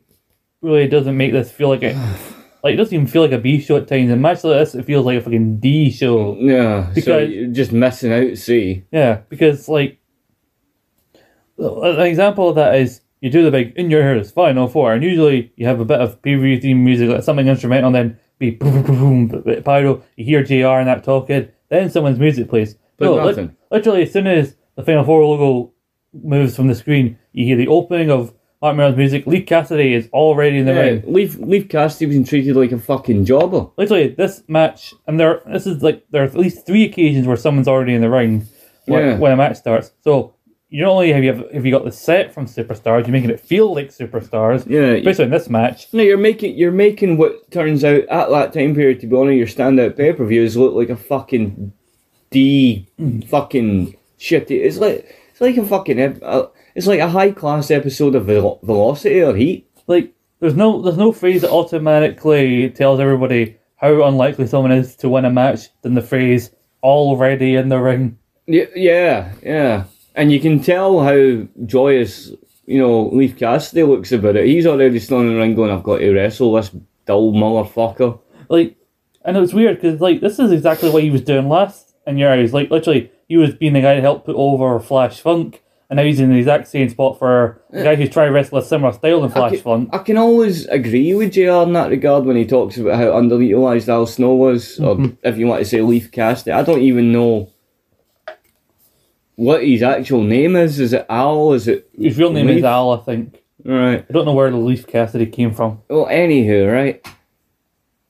really 0.61 0.87
doesn't 0.87 1.15
make 1.17 1.31
this 1.31 1.51
feel 1.51 1.69
like 1.69 1.83
a 1.83 1.93
like 2.63 2.73
it 2.73 2.77
doesn't 2.77 2.93
even 2.93 3.07
feel 3.07 3.21
like 3.21 3.31
a 3.31 3.37
B 3.37 3.59
show 3.61 3.77
at 3.77 3.87
times. 3.87 4.09
And 4.11 4.21
match 4.21 4.43
like 4.43 4.57
this 4.59 4.75
it 4.75 4.85
feels 4.85 5.05
like 5.05 5.19
a 5.19 5.21
fucking 5.21 5.59
D 5.59 5.91
show. 5.91 6.35
Yeah, 6.39 6.87
so 6.89 6.93
Because- 6.95 7.29
you're 7.29 7.47
just 7.47 7.71
missing 7.71 8.11
out, 8.13 8.37
see. 8.37 8.83
Yeah, 8.91 9.21
because 9.29 9.67
like 9.67 9.99
an 11.57 12.01
example 12.01 12.49
of 12.49 12.55
that 12.55 12.75
is 12.75 13.01
you 13.21 13.29
do 13.29 13.43
the 13.43 13.51
big 13.51 13.73
in 13.75 13.89
your 13.89 14.01
ears 14.01 14.31
final 14.31 14.65
oh 14.65 14.67
four, 14.67 14.93
and 14.93 15.03
usually 15.03 15.51
you 15.55 15.65
have 15.65 15.79
a 15.79 15.85
bit 15.85 15.99
of 16.01 16.21
PV 16.21 16.61
theme 16.61 16.83
music, 16.83 17.09
like 17.09 17.23
something 17.23 17.47
instrumental, 17.47 17.87
and 17.87 17.95
then 17.95 18.19
be 18.39 18.51
boom 18.51 18.83
boom 18.83 19.27
boom, 19.29 19.41
bit 19.43 19.63
pyro. 19.65 20.03
You 20.15 20.25
hear 20.25 20.43
JR 20.43 20.79
and 20.79 20.87
that 20.87 21.03
talking, 21.03 21.49
then 21.69 21.89
someone's 21.89 22.19
music 22.19 22.49
plays. 22.49 22.75
But 22.97 23.05
No, 23.05 23.25
nothing. 23.25 23.55
literally, 23.71 24.03
as 24.03 24.11
soon 24.13 24.27
as 24.27 24.55
the 24.75 24.83
final 24.83 25.03
four 25.03 25.23
logo 25.25 25.71
moves 26.13 26.55
from 26.55 26.67
the 26.67 26.75
screen, 26.75 27.17
you 27.33 27.45
hear 27.45 27.57
the 27.57 27.67
opening 27.67 28.09
of 28.11 28.33
Marc 28.61 28.77
Mero's 28.77 28.95
music. 28.95 29.27
Leif 29.27 29.45
Cassidy 29.45 29.93
is 29.93 30.09
already 30.13 30.57
in 30.57 30.65
the 30.65 30.73
Yeah, 30.73 30.79
ring. 30.81 31.03
Leif 31.05 31.37
Leif 31.37 31.67
Cassidy 31.69 32.17
was 32.17 32.29
treated 32.29 32.55
like 32.55 32.71
a 32.71 32.77
fucking 32.77 33.25
jobber. 33.25 33.67
Literally, 33.77 34.09
this 34.09 34.43
match, 34.47 34.93
and 35.07 35.19
there, 35.19 35.41
this 35.51 35.67
is 35.67 35.83
like 35.83 36.05
there 36.11 36.23
are 36.23 36.25
at 36.25 36.35
least 36.35 36.65
three 36.65 36.83
occasions 36.85 37.27
where 37.27 37.35
someone's 37.37 37.67
already 37.67 37.93
in 37.93 38.01
the 38.01 38.09
ring 38.09 38.45
when, 38.85 39.05
Yeah. 39.05 39.17
when 39.17 39.31
a 39.31 39.35
match 39.35 39.57
starts. 39.57 39.91
So 40.03 40.34
you 40.69 40.83
not 40.83 40.91
only 40.91 41.13
have 41.13 41.23
you 41.23 41.33
have, 41.33 41.51
have 41.51 41.65
you 41.65 41.71
got 41.71 41.85
the 41.85 41.91
set 41.91 42.33
from 42.33 42.47
superstars, 42.47 43.01
you're 43.01 43.09
making 43.09 43.29
it 43.29 43.39
feel 43.39 43.73
like 43.73 43.89
superstars. 43.89 44.67
Yeah. 44.67 44.93
Especially 44.93 45.25
in 45.25 45.31
this 45.31 45.49
match. 45.49 45.93
No, 45.93 46.01
you're 46.01 46.17
making 46.17 46.57
you're 46.57 46.71
making 46.71 47.17
what 47.17 47.49
turns 47.51 47.83
out 47.83 48.03
at 48.09 48.29
that 48.29 48.53
time 48.53 48.75
period 48.75 48.99
to 49.01 49.07
be 49.07 49.15
one 49.15 49.27
of 49.27 49.35
your 49.35 49.47
standout 49.47 49.95
pay 49.97 50.13
per 50.13 50.25
views 50.25 50.57
look 50.57 50.73
like 50.73 50.89
a 50.89 50.95
fucking 50.95 51.71
D 52.31 52.87
fucking 53.27 53.95
shitty. 54.19 54.65
It's 54.65 54.77
like 54.77 55.15
it's 55.31 55.41
like 55.41 55.57
a 55.57 55.65
fucking 55.65 56.21
uh, 56.23 56.47
it's 56.73 56.87
like 56.87 56.99
a 56.99 57.09
high 57.09 57.31
class 57.31 57.71
episode 57.71 58.15
of 58.15 58.25
Velo- 58.25 58.59
Velocity 58.63 59.21
or 59.21 59.35
Heat. 59.35 59.69
Like 59.87 60.13
there's 60.39 60.55
no 60.55 60.81
there's 60.81 60.97
no 60.97 61.11
phrase 61.11 61.41
that 61.41 61.51
automatically 61.51 62.69
tells 62.71 62.99
everybody 62.99 63.57
how 63.77 64.03
unlikely 64.03 64.47
someone 64.47 64.71
is 64.71 64.95
to 64.97 65.09
win 65.09 65.25
a 65.25 65.29
match 65.29 65.69
than 65.83 65.93
the 65.93 66.01
phrase 66.01 66.49
already 66.81 67.55
in 67.55 67.69
the 67.69 67.79
ring. 67.79 68.17
Yeah, 68.47 68.65
yeah, 68.75 69.33
yeah. 69.43 69.83
And 70.15 70.31
you 70.31 70.39
can 70.39 70.61
tell 70.61 71.01
how 71.01 71.47
joyous 71.65 72.31
you 72.65 72.79
know 72.79 73.09
Leif 73.09 73.37
Cassidy 73.37 73.83
looks 73.83 74.11
about 74.11 74.35
it. 74.35 74.47
He's 74.47 74.65
already 74.65 74.99
standing 74.99 75.29
in 75.29 75.33
the 75.35 75.39
ring 75.39 75.55
going, 75.55 75.71
"I've 75.71 75.83
got 75.83 75.99
to 75.99 76.13
wrestle 76.13 76.53
this 76.53 76.71
dull 77.05 77.33
motherfucker." 77.33 78.19
Like 78.49 78.77
and 79.23 79.35
it 79.35 79.39
was 79.39 79.53
weird 79.53 79.81
because 79.81 79.99
like 79.99 80.21
this 80.21 80.39
is 80.39 80.51
exactly 80.51 80.89
what 80.89 81.03
he 81.03 81.09
was 81.09 81.21
doing 81.21 81.49
last 81.49 81.95
in 82.07 82.17
your 82.17 82.31
eyes. 82.31 82.53
Like 82.53 82.71
literally 82.71 83.11
he 83.27 83.37
was 83.37 83.53
being 83.53 83.73
the 83.73 83.81
guy 83.81 83.95
to 83.95 84.01
help 84.01 84.25
put 84.25 84.35
over 84.35 84.79
Flash 84.79 85.19
Funk 85.19 85.61
and 85.89 85.97
now 85.97 86.03
he's 86.03 86.19
in 86.19 86.31
the 86.31 86.37
exact 86.37 86.67
same 86.67 86.89
spot 86.89 87.19
for 87.19 87.61
the 87.69 87.83
guy 87.83 87.95
who's 87.95 88.09
trying 88.09 88.27
to 88.27 88.33
wrestle 88.33 88.57
a 88.57 88.63
similar 88.63 88.91
style 88.91 89.21
than 89.21 89.29
Flash 89.29 89.53
I 89.53 89.57
Funk. 89.57 89.89
I 89.93 89.99
can 89.99 90.17
always 90.17 90.65
agree 90.67 91.13
with 91.13 91.33
JR 91.33 91.63
in 91.63 91.73
that 91.73 91.91
regard 91.91 92.25
when 92.25 92.35
he 92.35 92.45
talks 92.45 92.77
about 92.77 92.97
how 92.97 93.11
underutilized 93.11 93.87
Al 93.87 94.07
Snow 94.07 94.33
was, 94.33 94.79
or 94.79 94.95
mm-hmm. 94.95 95.15
if 95.23 95.37
you 95.37 95.45
want 95.45 95.59
to 95.59 95.65
say 95.65 95.81
Leif 95.81 96.11
Cassidy. 96.11 96.51
I 96.51 96.63
don't 96.63 96.81
even 96.81 97.11
know 97.11 97.51
what 99.35 99.63
his 99.65 99.81
actual 99.83 100.21
name 100.23 100.55
is. 100.55 100.79
Is 100.79 100.93
it 100.93 101.05
Al? 101.09 101.53
Is 101.53 101.67
it 101.67 101.89
His 101.97 102.17
real 102.17 102.31
name 102.31 102.49
is 102.49 102.63
Al, 102.63 102.91
I 102.91 102.97
think. 102.97 103.41
right? 103.63 104.05
I 104.07 104.13
don't 104.13 104.25
know 104.25 104.33
where 104.33 104.49
the 104.51 104.57
Leif 104.57 104.87
Cassidy 104.87 105.25
came 105.25 105.53
from. 105.53 105.81
Well, 105.89 106.05
anywho, 106.07 106.71
right. 106.71 107.05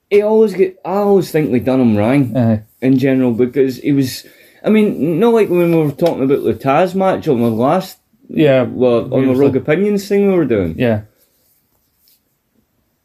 He 0.10 0.22
always 0.22 0.54
get. 0.54 0.80
I 0.86 0.98
always 0.98 1.32
think 1.32 1.52
they 1.52 1.60
done 1.60 1.82
him 1.82 1.98
wrong 1.98 2.36
Uh, 2.36 2.62
in 2.82 2.98
general 2.98 3.34
because 3.34 3.78
he 3.78 3.92
was. 3.92 4.26
I 4.64 4.70
mean, 4.70 5.20
not 5.20 5.34
like 5.34 5.50
when 5.50 5.72
we 5.72 5.78
were 5.84 5.92
talking 5.92 6.24
about 6.24 6.44
the 6.44 6.54
Taz 6.54 6.96
match 6.96 7.28
on 7.28 7.40
the 7.42 7.50
last, 7.50 7.98
yeah, 8.30 8.64
well, 8.64 9.14
on 9.14 9.28
the. 9.28 9.34
Rogue 9.36 9.56
Opinions 9.56 10.08
thing 10.08 10.28
we 10.28 10.38
were 10.38 10.46
doing. 10.46 10.76
yeah, 10.78 11.02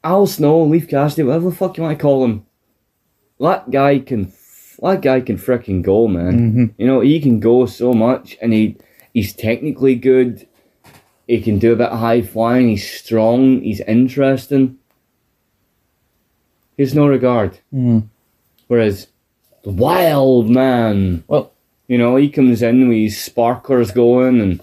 Al 0.03 0.27
Snow, 0.27 0.63
Leif 0.65 0.89
Cassidy, 0.89 1.23
whatever 1.25 1.51
the 1.51 1.57
fuck 1.57 1.77
you 1.77 1.83
want 1.83 1.99
to 1.99 2.03
call 2.03 2.25
him, 2.25 2.47
that 3.39 3.71
guy 3.71 3.99
can, 3.99 4.33
that 4.83 5.03
guy 5.03 5.21
can 5.21 5.37
freaking 5.37 5.83
go, 5.83 6.09
man. 6.09 6.53
hmm 6.53 6.65
You 6.79 6.87
know, 6.87 7.01
he 7.01 7.21
can 7.21 7.41
go 7.41 7.67
so 7.67 7.93
much, 7.93 8.37
and 8.41 8.53
he 8.53 8.77
he's 9.13 9.33
technically 9.33 9.95
good. 9.95 10.47
He 11.27 11.41
can 11.41 11.59
do 11.59 11.73
a 11.73 11.77
bit 11.77 11.91
of 11.91 11.99
high 12.01 12.23
flying. 12.23 12.69
He's 12.71 12.91
strong. 12.91 13.61
He's 13.63 13.81
interesting. 13.81 14.79
He's 16.77 16.95
no 16.95 17.07
regard. 17.07 17.59
Mm. 17.73 18.09
Whereas 18.69 19.09
the 19.63 19.71
wild 19.71 20.49
man, 20.49 21.25
Well, 21.29 21.53
you 21.89 21.99
know, 21.99 22.17
he 22.17 22.31
comes 22.31 22.63
in 22.63 22.89
with 22.89 22.99
his 22.99 23.21
sparklers 23.21 23.91
going 23.91 24.41
and 24.41 24.61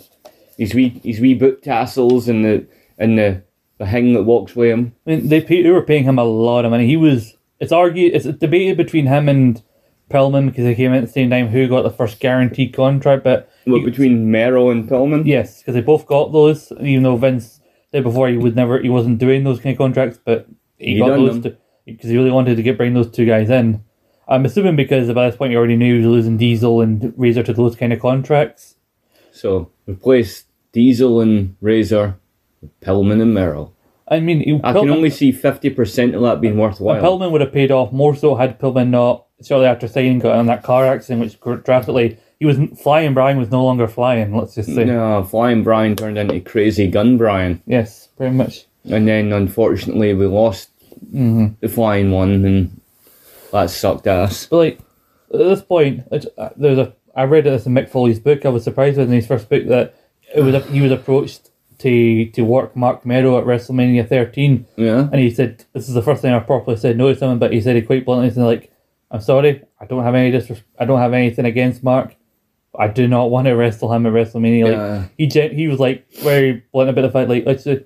his 0.58 0.74
wee 0.74 1.00
his 1.04 1.20
wee 1.20 1.36
boot 1.36 1.62
tassels 1.62 2.28
and 2.28 2.44
the 2.44 2.66
and 2.98 3.18
the 3.18 3.44
the 3.78 3.86
thing 3.86 4.14
that 4.14 4.24
walks 4.24 4.56
with 4.56 4.72
him. 4.72 4.94
I 5.06 5.12
mean, 5.12 5.28
they 5.28 5.42
pay, 5.42 5.62
they 5.62 5.70
were 5.70 5.84
paying 5.84 6.06
him 6.06 6.18
a 6.18 6.24
lot 6.24 6.66
of 6.66 6.72
money. 6.72 6.88
He 6.88 6.98
was. 6.98 7.36
It's 7.60 7.72
argued. 7.72 8.16
It's 8.16 8.26
debated 8.26 8.78
between 8.78 9.08
him 9.08 9.30
and 9.30 9.62
Pillman 10.10 10.48
because 10.48 10.64
they 10.64 10.76
came 10.76 10.92
in 10.92 10.98
at 11.00 11.06
the 11.08 11.12
same 11.12 11.30
time. 11.30 11.48
Who 11.50 11.68
got 11.68 11.82
the 11.84 11.90
first 11.90 12.20
guaranteed 12.20 12.74
contract? 12.74 13.24
But 13.24 13.50
he- 13.66 13.84
between 13.84 14.32
Mero 14.32 14.70
and 14.70 14.88
Pillman? 14.90 15.26
yes, 15.26 15.60
because 15.60 15.74
they 15.76 15.82
both 15.82 16.06
got 16.06 16.32
those. 16.32 16.72
Even 16.82 17.04
though 17.04 17.18
Vince 17.18 17.60
said 17.92 18.04
before 18.04 18.30
he 18.30 18.38
would 18.38 18.56
never, 18.56 18.80
he 18.80 18.90
wasn't 18.90 19.18
doing 19.18 19.44
those 19.44 19.60
kind 19.60 19.74
of 19.74 19.78
contracts, 19.78 20.20
but 20.24 20.48
he, 20.78 20.94
He 20.94 21.00
got 21.00 21.16
those 21.18 21.40
because 21.86 22.10
he 22.10 22.18
really 22.18 22.32
wanted 22.32 22.56
to 22.56 22.64
get 22.64 22.78
bring 22.78 22.94
those 22.94 23.10
two 23.12 23.26
guys 23.26 23.50
in. 23.50 23.84
I'm 24.30 24.44
assuming 24.46 24.76
because 24.76 25.12
by 25.14 25.28
this 25.30 25.38
point 25.38 25.52
you 25.54 25.58
already 25.58 25.78
knew 25.78 25.94
he 25.94 26.06
was 26.06 26.08
losing 26.08 26.36
Diesel 26.38 26.82
and 26.82 27.14
Razor 27.16 27.44
to 27.44 27.54
those 27.54 27.76
kind 27.78 27.94
of 27.94 28.00
contracts. 28.02 28.76
So 29.32 29.72
replace 29.88 30.46
Diesel 30.74 31.22
and 31.22 31.56
Razor 31.62 32.18
with 32.62 32.78
Pillman 32.82 33.22
and 33.22 33.34
Mero. 33.34 33.72
I 34.10 34.20
mean, 34.20 34.62
I 34.64 34.74
Pillman- 34.74 34.80
can 34.82 34.90
only 34.90 35.10
see 35.10 35.32
fifty 35.32 35.70
percent 35.70 36.14
of 36.16 36.22
that 36.24 36.42
being 36.42 36.58
worthwhile. 36.58 37.02
Pillman 37.02 37.32
would 37.32 37.42
have 37.42 37.54
paid 37.54 37.72
off 37.72 37.92
more 37.94 38.16
so 38.16 38.36
had 38.36 38.60
Pillman 38.60 38.90
not 38.90 39.27
shortly 39.46 39.68
after 39.68 39.88
signing 39.88 40.20
got 40.20 40.40
in 40.40 40.46
that 40.48 40.64
car 40.64 40.86
accident, 40.86 41.22
which 41.22 41.64
drastically 41.64 42.18
he 42.40 42.46
was 42.46 42.58
flying. 42.82 43.14
Brian 43.14 43.38
was 43.38 43.52
no 43.52 43.64
longer 43.64 43.88
flying. 43.88 44.36
Let's 44.36 44.56
just 44.56 44.74
say 44.74 44.86
No, 44.86 45.24
Flying 45.24 45.64
Brian 45.64 45.96
turned 45.96 46.18
into 46.18 46.40
Crazy 46.42 46.88
Gun 46.88 47.18
Brian. 47.18 47.62
yes, 47.66 48.10
very 48.18 48.32
much. 48.32 48.66
And 48.90 49.08
then 49.08 49.34
unfortunately 49.34 50.14
we 50.14 50.26
lost 50.28 50.70
hmm 51.12 51.48
the 51.60 51.68
flying 51.70 52.12
one 52.12 52.44
and 52.46 52.82
that 53.52 53.70
sucked 53.70 54.08
ass. 54.08 54.48
But 54.48 54.58
like 54.58 54.80
at 55.34 55.38
this 55.40 55.62
point, 55.62 56.04
uh, 56.12 56.50
there's 56.56 56.78
a 56.80 56.94
I 57.16 57.24
read 57.24 57.46
this 57.46 57.66
in 57.66 57.74
Mick 57.74 57.90
Foley's 57.90 58.20
book. 58.20 58.46
I 58.46 58.50
was 58.50 58.64
surprised 58.64 58.98
in 59.00 59.10
his 59.12 59.28
first 59.28 59.50
book 59.50 59.68
that 59.68 59.96
it 60.36 60.42
was 60.42 60.54
a, 60.56 60.60
he 60.62 60.82
was 60.82 60.92
approached 60.92 61.50
to 61.80 62.26
to 62.32 62.42
work 62.44 62.76
Marc 62.76 63.06
Mero 63.06 63.38
at 63.38 63.46
WrestleMania 63.46 64.08
13, 64.08 64.66
Yeah. 64.78 65.10
and 65.12 65.16
he 65.16 65.30
said 65.32 65.66
this 65.74 65.88
is 65.88 65.94
the 65.96 66.02
first 66.02 66.22
time 66.22 66.34
I 66.36 66.40
properly 66.40 66.78
said 66.78 66.98
no 66.98 67.12
to 67.14 67.18
someone. 67.20 67.40
But 67.40 67.54
he 67.54 67.62
said 67.62 67.76
he 67.76 67.82
quite 67.82 68.06
bluntly 68.06 68.30
said 68.32 68.44
like, 68.44 68.72
"I'm 69.12 69.22
sorry, 69.22 69.64
I 69.80 69.86
don't 69.86 70.04
have 70.04 70.16
any 70.16 70.32
disres- 70.32 70.64
I 70.80 70.86
don't 70.86 71.00
have 71.00 71.14
anything 71.14 71.46
against 71.46 71.84
Mark. 71.84 72.16
I 72.78 72.88
do 72.88 73.08
not 73.08 73.32
want 73.32 73.48
to 73.48 73.54
wrestle 73.54 73.92
him 73.94 74.06
at 74.06 74.14
WrestleMania." 74.14 74.64
Like 74.64 74.72
Yeah. 74.74 75.04
he 75.18 75.28
gen- 75.28 75.56
he 75.56 75.68
was 75.68 75.80
like 75.80 76.06
very 76.22 76.64
blunt 76.74 76.90
about 76.90 77.02
the 77.02 77.10
fact 77.12 77.30
like 77.30 77.46
let's 77.46 77.64
say 77.64 77.84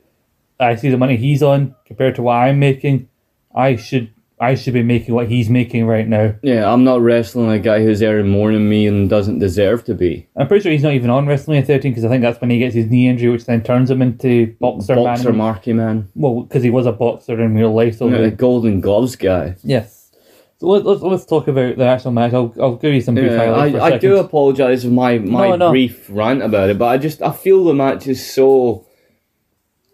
I 0.59 0.75
see 0.75 0.89
the 0.89 0.97
money 0.97 1.17
he's 1.17 1.41
on 1.43 1.75
compared 1.85 2.15
to 2.15 2.21
what 2.23 2.33
I'm 2.33 2.59
making. 2.59 3.07
I 3.55 3.75
should 3.75 4.09
I 4.39 4.55
should 4.55 4.73
be 4.73 4.81
making 4.81 5.13
what 5.13 5.27
he's 5.27 5.51
making 5.51 5.85
right 5.85 6.07
now. 6.07 6.33
Yeah, 6.41 6.71
I'm 6.73 6.83
not 6.83 6.99
wrestling 7.01 7.51
a 7.51 7.59
guy 7.59 7.83
who's 7.83 8.01
earning 8.01 8.31
more 8.31 8.51
than 8.51 8.67
me 8.67 8.87
and 8.87 9.07
doesn't 9.07 9.37
deserve 9.37 9.83
to 9.85 9.93
be. 9.93 10.27
I'm 10.35 10.47
pretty 10.47 10.63
sure 10.63 10.71
he's 10.71 10.81
not 10.81 10.93
even 10.93 11.11
on 11.11 11.27
WrestleMania 11.27 11.67
13 11.67 11.91
because 11.91 12.05
I 12.05 12.09
think 12.09 12.23
that's 12.23 12.41
when 12.41 12.49
he 12.49 12.57
gets 12.57 12.73
his 12.73 12.87
knee 12.89 13.07
injury, 13.07 13.29
which 13.29 13.45
then 13.45 13.61
turns 13.61 13.91
him 13.91 14.01
into 14.01 14.55
boxer, 14.59 14.95
Boxer 14.95 15.29
man. 15.29 15.37
Marky 15.37 15.73
Man. 15.73 16.07
Well, 16.15 16.41
because 16.41 16.63
he 16.63 16.71
was 16.71 16.87
a 16.87 16.91
boxer 16.91 17.39
in 17.39 17.53
real 17.53 17.71
life. 17.71 17.97
So 17.97 18.07
Yeah, 18.09 18.21
the 18.21 18.31
Golden 18.31 18.81
Gloves 18.81 19.15
guy. 19.15 19.55
yes. 19.63 20.00
So 20.61 20.67
let, 20.67 20.85
let's 20.85 21.01
let's 21.01 21.25
talk 21.25 21.47
about 21.47 21.75
the 21.75 21.85
actual 21.85 22.11
match. 22.11 22.33
I'll 22.33 22.53
I'll 22.61 22.75
give 22.75 22.93
you 22.93 23.01
some 23.01 23.15
brief 23.15 23.31
Yeah, 23.31 23.37
highlights. 23.45 23.71
for 23.71 23.77
a 23.79 23.81
I, 23.81 23.87
I 23.95 23.97
do 23.97 24.17
apologise 24.17 24.83
for 24.83 24.91
my, 24.91 25.17
my 25.17 25.49
No, 25.49 25.55
no. 25.55 25.69
brief 25.71 26.05
rant 26.07 26.43
about 26.43 26.69
it, 26.69 26.77
but 26.77 26.85
I 26.85 26.99
just 26.99 27.23
I 27.23 27.31
feel 27.31 27.63
the 27.63 27.73
match 27.73 28.05
is 28.05 28.23
so. 28.31 28.85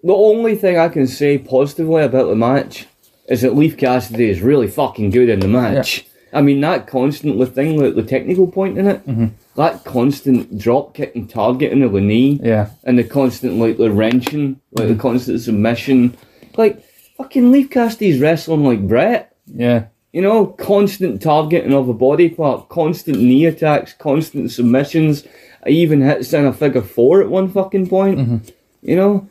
The 0.04 0.14
only 0.14 0.56
thing 0.58 0.78
I 0.78 0.90
can 0.90 1.08
say 1.08 1.38
positively 1.38 2.04
about 2.04 2.28
the 2.28 2.36
match 2.36 2.86
is 3.30 3.44
that 3.44 3.56
Leif 3.56 3.78
Cassidy 3.78 4.30
is 4.30 4.42
really 4.42 4.68
fucking 4.68 5.12
good 5.12 5.30
in 5.30 5.40
the 5.40 5.48
match. 5.48 6.06
I 6.34 6.42
mean 6.42 6.60
that 6.60 6.86
constant 6.86 7.40
the 7.40 7.46
thing, 7.46 7.80
like 7.82 7.96
the 7.96 8.04
technical 8.04 8.48
point 8.48 8.78
in 8.78 8.88
it, 8.88 9.08
Mhm. 9.08 9.32
that 9.56 9.86
constant 9.86 10.58
drop 10.58 10.94
kick 10.94 11.16
and 11.16 11.30
targeting 11.30 11.82
of 11.82 11.94
the 11.94 12.02
knee, 12.02 12.42
Yeah, 12.44 12.68
and 12.84 13.00
the 13.00 13.06
constant 13.06 13.54
like 13.58 13.78
the 13.78 13.90
wrenching, 13.90 14.60
like 14.74 14.90
the 14.90 14.96
constant 14.96 15.40
submission, 15.40 16.18
like 16.58 16.84
fucking 17.16 17.54
Leif 17.54 17.70
Cassidy's 17.70 18.20
wrestling 18.20 18.66
like 18.66 18.86
Bret. 18.86 19.32
yeah, 19.56 19.86
You 20.18 20.24
know, 20.24 20.48
constant 20.48 21.22
targeting 21.22 21.74
of 21.74 21.88
a 21.90 21.94
body 21.94 22.28
part, 22.30 22.70
constant 22.70 23.20
knee 23.20 23.46
attacks, 23.46 23.94
constant 23.94 24.50
submissions. 24.52 25.24
I 25.64 25.70
even 25.70 26.02
hits 26.02 26.34
in 26.34 26.44
a 26.44 26.52
figure 26.54 26.82
four 26.82 27.22
at 27.22 27.30
one 27.30 27.50
fucking 27.52 27.86
point. 27.88 28.18
Mhm. 28.18 28.52
You 28.82 28.96
know, 28.96 29.28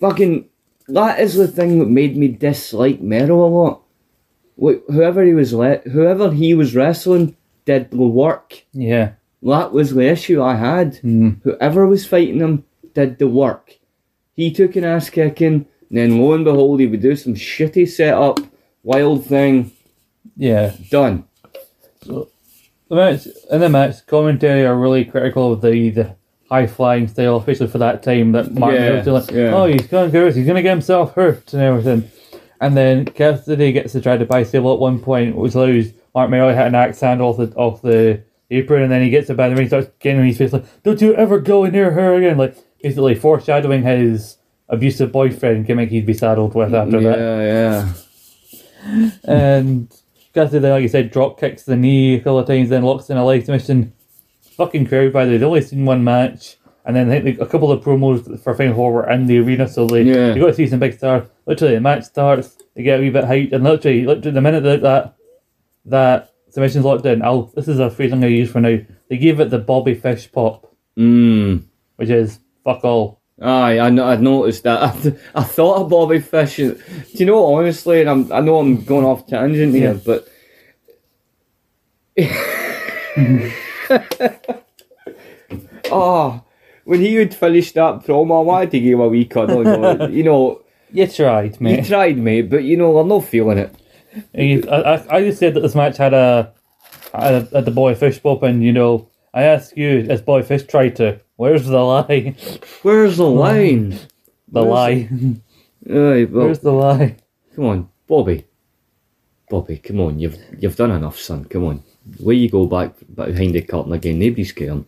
fucking 0.00 0.46
that 0.88 1.20
is 1.20 1.34
the 1.36 1.46
thing 1.46 1.78
that 1.78 1.88
made 1.88 2.16
me 2.16 2.26
dislike 2.26 3.00
Mero 3.00 3.44
a 3.44 3.46
lot. 3.46 3.82
Wh- 4.60 4.82
Whoever 4.92 5.22
he 5.24 5.34
was 5.34 5.52
let, 5.54 5.86
whoever 5.86 6.32
he 6.32 6.52
was 6.54 6.74
wrestling 6.74 7.36
did 7.64 7.92
the 7.92 7.98
work. 7.98 8.64
yeah. 8.72 9.12
That 9.44 9.72
was 9.72 9.94
the 9.94 10.08
issue 10.10 10.42
I 10.42 10.56
had. 10.56 10.94
Mm. 11.04 11.36
Whoever 11.44 11.86
was 11.86 12.06
fighting 12.06 12.40
him 12.40 12.64
did 12.94 13.18
the 13.18 13.28
work. 13.28 13.78
He 14.34 14.50
took 14.50 14.74
an 14.74 14.82
ass 14.84 15.10
kicking, 15.10 15.66
and 15.90 15.98
then 15.98 16.18
lo 16.18 16.32
and 16.32 16.44
behold, 16.44 16.80
he 16.80 16.88
would 16.88 17.02
do 17.02 17.14
some 17.14 17.34
shitty 17.34 17.86
setup, 17.86 18.40
wild 18.84 19.26
thing, 19.26 19.72
Yeah. 20.36 20.72
done. 20.90 21.24
So, 22.06 22.28
the 22.88 22.94
match 22.96 23.26
in 23.50 23.60
the 23.60 23.68
match, 23.68 24.06
commentary 24.06 24.64
are 24.66 24.76
really 24.76 25.04
critical 25.04 25.52
of 25.52 25.60
the 25.62 25.90
the 25.90 26.14
high 26.50 26.66
flying 26.66 27.08
style, 27.08 27.38
especially 27.38 27.66
for 27.68 27.78
that 27.78 28.02
time 28.02 28.32
that 28.32 28.52
Martin 28.52 28.82
Yeah, 28.82 29.10
was 29.12 29.26
doing. 29.26 29.40
yeah. 29.44 29.54
Oh, 29.54 29.64
he's 29.64 29.86
gonna 29.86 30.10
go, 30.10 30.30
he's 30.30 30.46
gonna 30.46 30.62
get 30.62 30.70
himself 30.70 31.14
hurt 31.14 31.52
and 31.54 31.62
everything. 31.62 32.04
And 32.60 32.76
then 32.76 33.06
Cassidy 33.06 33.72
gets 33.72 33.92
to 33.92 34.00
try 34.00 34.16
to 34.16 34.24
buy 34.24 34.42
bicycle 34.42 34.72
at 34.74 34.78
one 34.78 34.98
point, 35.00 35.34
which 35.36 35.54
allows 35.54 35.86
Marc 36.14 36.30
Mero 36.30 36.48
hit 36.54 36.66
an 36.66 36.74
axe 36.74 37.00
handle 37.00 37.30
off 37.30 37.38
the 37.38 37.52
off 37.56 37.82
the 37.82 38.20
apron, 38.50 38.82
and 38.82 38.92
then 38.92 39.02
he 39.02 39.10
gets 39.10 39.28
it 39.30 39.36
back 39.36 39.50
and 39.50 39.58
he 39.58 39.66
starts 39.66 39.88
getting 39.98 40.20
in 40.20 40.26
his 40.26 40.38
face 40.38 40.52
like, 40.52 40.64
"Don't 40.82 41.00
you 41.00 41.14
ever 41.14 41.40
go 41.40 41.64
near 41.66 41.90
her 41.90 42.14
again!" 42.14 42.36
Like 42.38 42.54
basically 42.82 43.14
foreshadowing 43.14 43.82
his 43.82 44.36
abusive 44.68 45.10
boyfriend 45.10 45.66
gimmick 45.66 45.88
he'd 45.90 46.06
be 46.06 46.14
saddled 46.14 46.54
with 46.54 46.74
after 46.74 47.00
that. 47.00 47.18
yeah, 47.18 47.42
yeah. 47.42 47.92
And 49.24 49.94
Cassidy, 50.34 50.58
then, 50.60 50.72
like 50.72 50.82
you 50.82 50.88
said, 50.88 51.10
drop 51.10 51.38
kicks 51.40 51.62
the 51.64 51.76
knee 51.76 52.14
a 52.16 52.18
couple 52.18 52.38
of 52.40 52.46
times, 52.46 52.68
then 52.68 52.82
locks 52.82 53.08
in 53.10 53.16
a 53.16 53.24
leg 53.24 53.44
submission. 53.44 53.92
fucking 54.56 54.86
crowd 54.86 55.12
by 55.12 55.24
the 55.24 55.32
way. 55.32 55.36
They 55.38 55.44
only 55.44 55.60
seen 55.62 55.84
one 55.84 56.04
match, 56.04 56.56
and 56.84 56.94
then 56.94 57.10
I 57.10 57.20
think 57.20 57.40
a 57.40 57.46
couple 57.46 57.72
of 57.72 57.82
promos 57.82 58.40
for 58.40 58.54
Final 58.54 58.74
Four 58.74 58.92
were 58.92 59.10
in 59.10 59.26
the 59.26 59.38
arena, 59.38 59.68
so 59.68 59.86
they 59.86 60.02
Yeah. 60.02 60.34
you 60.34 60.40
got 60.40 60.48
to 60.48 60.54
see 60.54 60.68
some 60.68 60.78
big 60.78 60.92
stars. 60.94 61.28
Literally, 61.46 61.74
the 61.74 61.80
match 61.80 62.04
starts, 62.04 62.56
they 62.74 62.82
get 62.84 62.98
a 63.00 63.02
wee 63.02 63.10
bit 63.10 63.24
hyped, 63.24 63.52
and 63.52 63.64
literally, 63.64 64.06
literally 64.06 64.30
the 64.30 64.40
minute 64.40 64.62
that 64.62 64.82
that, 64.82 65.14
that 65.86 66.30
submission's 66.50 66.84
locked 66.84 67.04
in, 67.06 67.22
I'll 67.22 67.42
this 67.54 67.66
is 67.68 67.78
a 67.80 67.90
phrase 67.90 68.12
I'm 68.12 68.20
going 68.20 68.32
to 68.32 68.38
use 68.38 68.50
for 68.50 68.60
now. 68.60 68.78
They 69.08 69.16
gave 69.18 69.40
it 69.40 69.50
the 69.50 69.58
Bobby 69.58 69.94
Fish 69.94 70.30
pop, 70.30 70.72
Mm. 70.96 71.62
which 71.96 72.10
is 72.10 72.38
fuck 72.62 72.84
all. 72.84 73.20
Aye, 73.40 73.78
I, 73.78 73.86
I 73.88 74.16
noticed 74.16 74.62
that. 74.62 74.82
I, 75.34 75.40
I 75.40 75.42
thought 75.42 75.82
of 75.82 75.88
Bobby 75.90 76.20
Fish. 76.20 76.58
and- 76.60 76.76
Do 76.78 77.18
you 77.18 77.26
know, 77.26 77.54
honestly, 77.54 78.00
and 78.00 78.10
I'm, 78.10 78.32
I 78.32 78.40
know 78.40 78.58
I'm 78.58 78.84
going 78.84 79.04
off 79.04 79.26
tangent 79.26 79.74
here, 79.74 79.94
Yeah. 79.94 80.00
but. 80.04 80.28
oh, 85.90 86.42
when 86.84 87.00
he 87.00 87.14
had 87.14 87.34
finished 87.34 87.74
that 87.74 88.04
promo, 88.04 88.38
I 88.40 88.42
wanted 88.44 88.70
to 88.72 88.80
give 88.80 88.94
him 88.94 89.00
a 89.00 89.08
wee 89.08 89.24
cuddle. 89.24 89.64
go, 89.64 90.06
you 90.10 90.22
know, 90.22 90.62
You 90.92 91.06
tried, 91.06 91.60
mate. 91.60 91.78
you 91.80 91.84
tried, 91.84 92.18
mate, 92.18 92.50
but 92.50 92.64
you 92.64 92.76
know, 92.76 92.98
I'm 92.98 93.08
not 93.08 93.24
feeling 93.24 93.58
it. 93.58 93.74
I, 94.68 95.04
I, 95.10 95.20
just 95.22 95.40
said 95.40 95.54
that 95.54 95.60
this 95.60 95.74
match 95.74 95.96
had 95.96 96.14
a 96.14 96.52
had, 97.12 97.34
a, 97.34 97.40
had 97.52 97.64
the 97.64 97.72
Boy 97.72 97.94
Fish 97.96 98.22
pop, 98.22 98.44
and 98.44 98.62
you 98.62 98.72
know, 98.72 99.08
I 99.32 99.42
ask 99.42 99.76
you, 99.76 100.06
as 100.08 100.22
Boy 100.22 100.42
Fish 100.42 100.64
tried 100.64 100.94
to, 100.96 101.20
where's 101.36 101.66
the 101.66 101.80
lie? 101.80 102.34
Where's 102.82 103.16
the 103.16 103.24
line? 103.44 103.90
The 104.48 104.62
Where's 104.62 104.66
lie. 104.66 105.08
Aye, 105.90 106.24
well, 106.30 106.46
Where's 106.46 106.58
the 106.60 106.72
lie? 106.72 107.16
Come 107.54 107.64
on, 107.66 107.88
Bobby. 108.06 108.46
Bobby, 109.50 109.78
come 109.78 110.00
on, 110.00 110.18
you've 110.18 110.38
you've 110.58 110.76
done 110.76 110.90
enough, 110.90 111.18
son. 111.18 111.44
Come 111.44 111.64
on. 111.64 111.82
Where 112.20 112.34
you 112.34 112.50
go 112.50 112.66
back 112.66 112.94
behind 113.14 113.54
the 113.54 113.62
curtain 113.62 113.92
again, 113.92 114.18
nobody's 114.18 114.52
caring. 114.52 114.86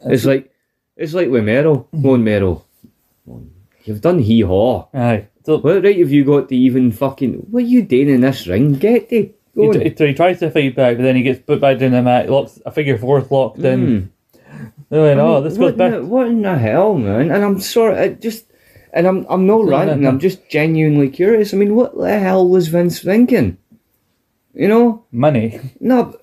it's 0.00 0.24
like 0.24 0.50
it's 0.96 1.14
like 1.14 1.28
with 1.30 1.44
Mero. 1.44 1.88
Come 1.90 2.06
on, 2.06 2.24
Mero. 2.24 2.64
Come 3.24 3.34
on. 3.34 3.50
You've 3.84 4.00
done 4.00 4.18
hee 4.18 4.40
haw. 4.42 4.88
Aye. 4.94 5.28
So 5.44 5.58
What 5.58 5.84
right 5.84 5.98
have 5.98 6.10
you 6.10 6.24
got 6.24 6.48
to 6.48 6.56
even 6.56 6.92
fucking 6.92 7.34
what 7.50 7.64
are 7.64 7.66
you 7.66 7.82
doing 7.82 8.08
in 8.08 8.20
this 8.22 8.46
ring? 8.46 8.74
Get 8.74 9.10
go 9.10 9.72
he, 9.72 9.78
he, 9.78 9.94
he 10.06 10.14
tries 10.14 10.40
to 10.40 10.50
fight 10.50 10.74
back, 10.74 10.96
but 10.96 11.02
then 11.02 11.16
he 11.16 11.22
gets 11.22 11.40
put 11.40 11.60
back 11.60 11.78
down 11.78 11.92
the 11.92 12.02
mat. 12.02 12.30
Locks 12.30 12.60
a 12.64 12.70
figure 12.70 12.98
fourth 12.98 13.30
locked 13.30 13.58
in. 13.58 13.86
Mm. 13.86 14.08
Oh, 14.90 15.10
I 15.10 15.14
mean, 15.14 15.44
this 15.44 15.58
what 15.58 15.70
goes 15.70 15.78
back. 15.78 15.92
in 15.94 16.00
the- 16.00 16.06
what 16.06 16.26
in 16.28 16.42
the 16.42 16.56
hell, 16.58 16.94
man? 16.94 17.30
And 17.30 17.44
I'm 17.44 17.60
sorry, 17.60 17.96
I 17.98 18.08
just 18.10 18.46
and 18.92 19.06
I'm 19.06 19.26
I'm 19.28 19.46
not 19.46 19.66
ranting, 19.66 20.06
I'm 20.06 20.20
just 20.20 20.48
genuinely 20.48 21.08
curious. 21.08 21.52
I 21.52 21.56
mean, 21.56 21.74
what 21.74 21.96
the 21.96 22.18
hell 22.18 22.48
was 22.48 22.68
Vince 22.68 23.00
thinking? 23.00 23.58
You 24.54 24.68
know? 24.68 25.04
Money. 25.10 25.58
No, 25.80 26.16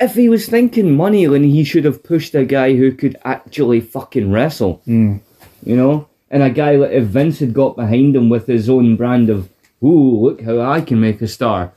if 0.00 0.14
he 0.14 0.28
was 0.28 0.46
thinking 0.48 0.96
money, 0.96 1.24
then 1.26 1.44
he 1.44 1.62
should 1.62 1.84
have 1.84 2.02
pushed 2.02 2.34
a 2.34 2.44
guy 2.44 2.74
who 2.74 2.90
could 2.92 3.16
actually 3.24 3.80
fucking 3.80 4.32
wrestle. 4.32 4.82
Mm. 4.88 5.20
You 5.64 5.76
know? 5.76 6.08
And 6.30 6.42
a 6.42 6.50
guy 6.50 6.74
like 6.74 6.90
if 6.90 7.04
Vince 7.04 7.38
had 7.38 7.54
got 7.54 7.76
behind 7.76 8.16
him 8.16 8.28
with 8.28 8.48
his 8.48 8.68
own 8.68 8.96
brand 8.96 9.30
of, 9.30 9.48
ooh, 9.82 10.20
look 10.20 10.42
how 10.42 10.60
I 10.60 10.80
can 10.80 11.00
make 11.00 11.22
a 11.22 11.28
star. 11.28 11.72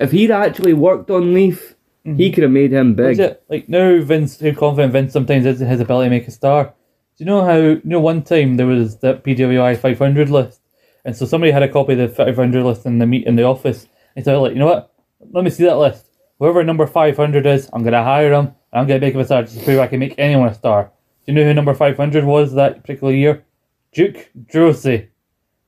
If 0.00 0.10
he'd 0.10 0.32
actually 0.32 0.72
worked 0.72 1.10
on 1.10 1.32
Leif, 1.32 1.71
he 2.04 2.10
mm-hmm. 2.10 2.34
could 2.34 2.42
have 2.42 2.52
made 2.52 2.72
him 2.72 2.98
Is 2.98 3.18
big. 3.18 3.20
it 3.20 3.44
like 3.48 3.68
now 3.68 4.00
Vince, 4.02 4.40
how 4.40 4.52
confident 4.52 4.92
Vince 4.92 5.12
sometimes 5.12 5.46
is 5.46 5.60
in 5.60 5.68
his 5.68 5.80
ability 5.80 6.06
to 6.06 6.10
make 6.10 6.28
a 6.28 6.32
star? 6.32 6.74
Do 7.16 7.24
you 7.24 7.26
know 7.26 7.44
how, 7.44 7.56
you 7.56 7.80
know, 7.84 8.00
one 8.00 8.22
time 8.22 8.56
there 8.56 8.66
was 8.66 8.98
that 8.98 9.22
PWI 9.22 9.78
500 9.78 10.30
list, 10.30 10.60
and 11.04 11.16
so 11.16 11.26
somebody 11.26 11.52
had 11.52 11.62
a 11.62 11.68
copy 11.68 11.92
of 11.92 11.98
the 11.98 12.08
500 12.08 12.64
list 12.64 12.86
in 12.86 12.98
the 12.98 13.06
meet 13.06 13.26
in 13.26 13.36
the 13.36 13.44
office, 13.44 13.86
and 14.16 14.24
so 14.24 14.42
like, 14.42 14.52
you 14.52 14.58
know 14.58 14.66
what, 14.66 14.92
let 15.30 15.44
me 15.44 15.50
see 15.50 15.64
that 15.64 15.78
list. 15.78 16.06
Whoever 16.38 16.64
number 16.64 16.86
500 16.86 17.46
is, 17.46 17.70
I'm 17.72 17.82
going 17.82 17.92
to 17.92 18.02
hire 18.02 18.32
him, 18.32 18.46
and 18.46 18.54
I'm 18.72 18.86
going 18.86 19.00
to 19.00 19.06
make 19.06 19.14
him 19.14 19.20
a 19.20 19.24
star 19.24 19.42
just 19.42 19.58
to 19.58 19.64
prove 19.64 19.78
I 19.78 19.86
can 19.86 20.00
make 20.00 20.14
anyone 20.18 20.48
a 20.48 20.54
star. 20.54 20.90
Do 21.24 21.32
you 21.32 21.34
know 21.34 21.44
who 21.44 21.54
number 21.54 21.74
500 21.74 22.24
was 22.24 22.54
that 22.54 22.80
particular 22.80 23.12
year? 23.12 23.44
Duke 23.92 24.30
Droese. 24.46 25.08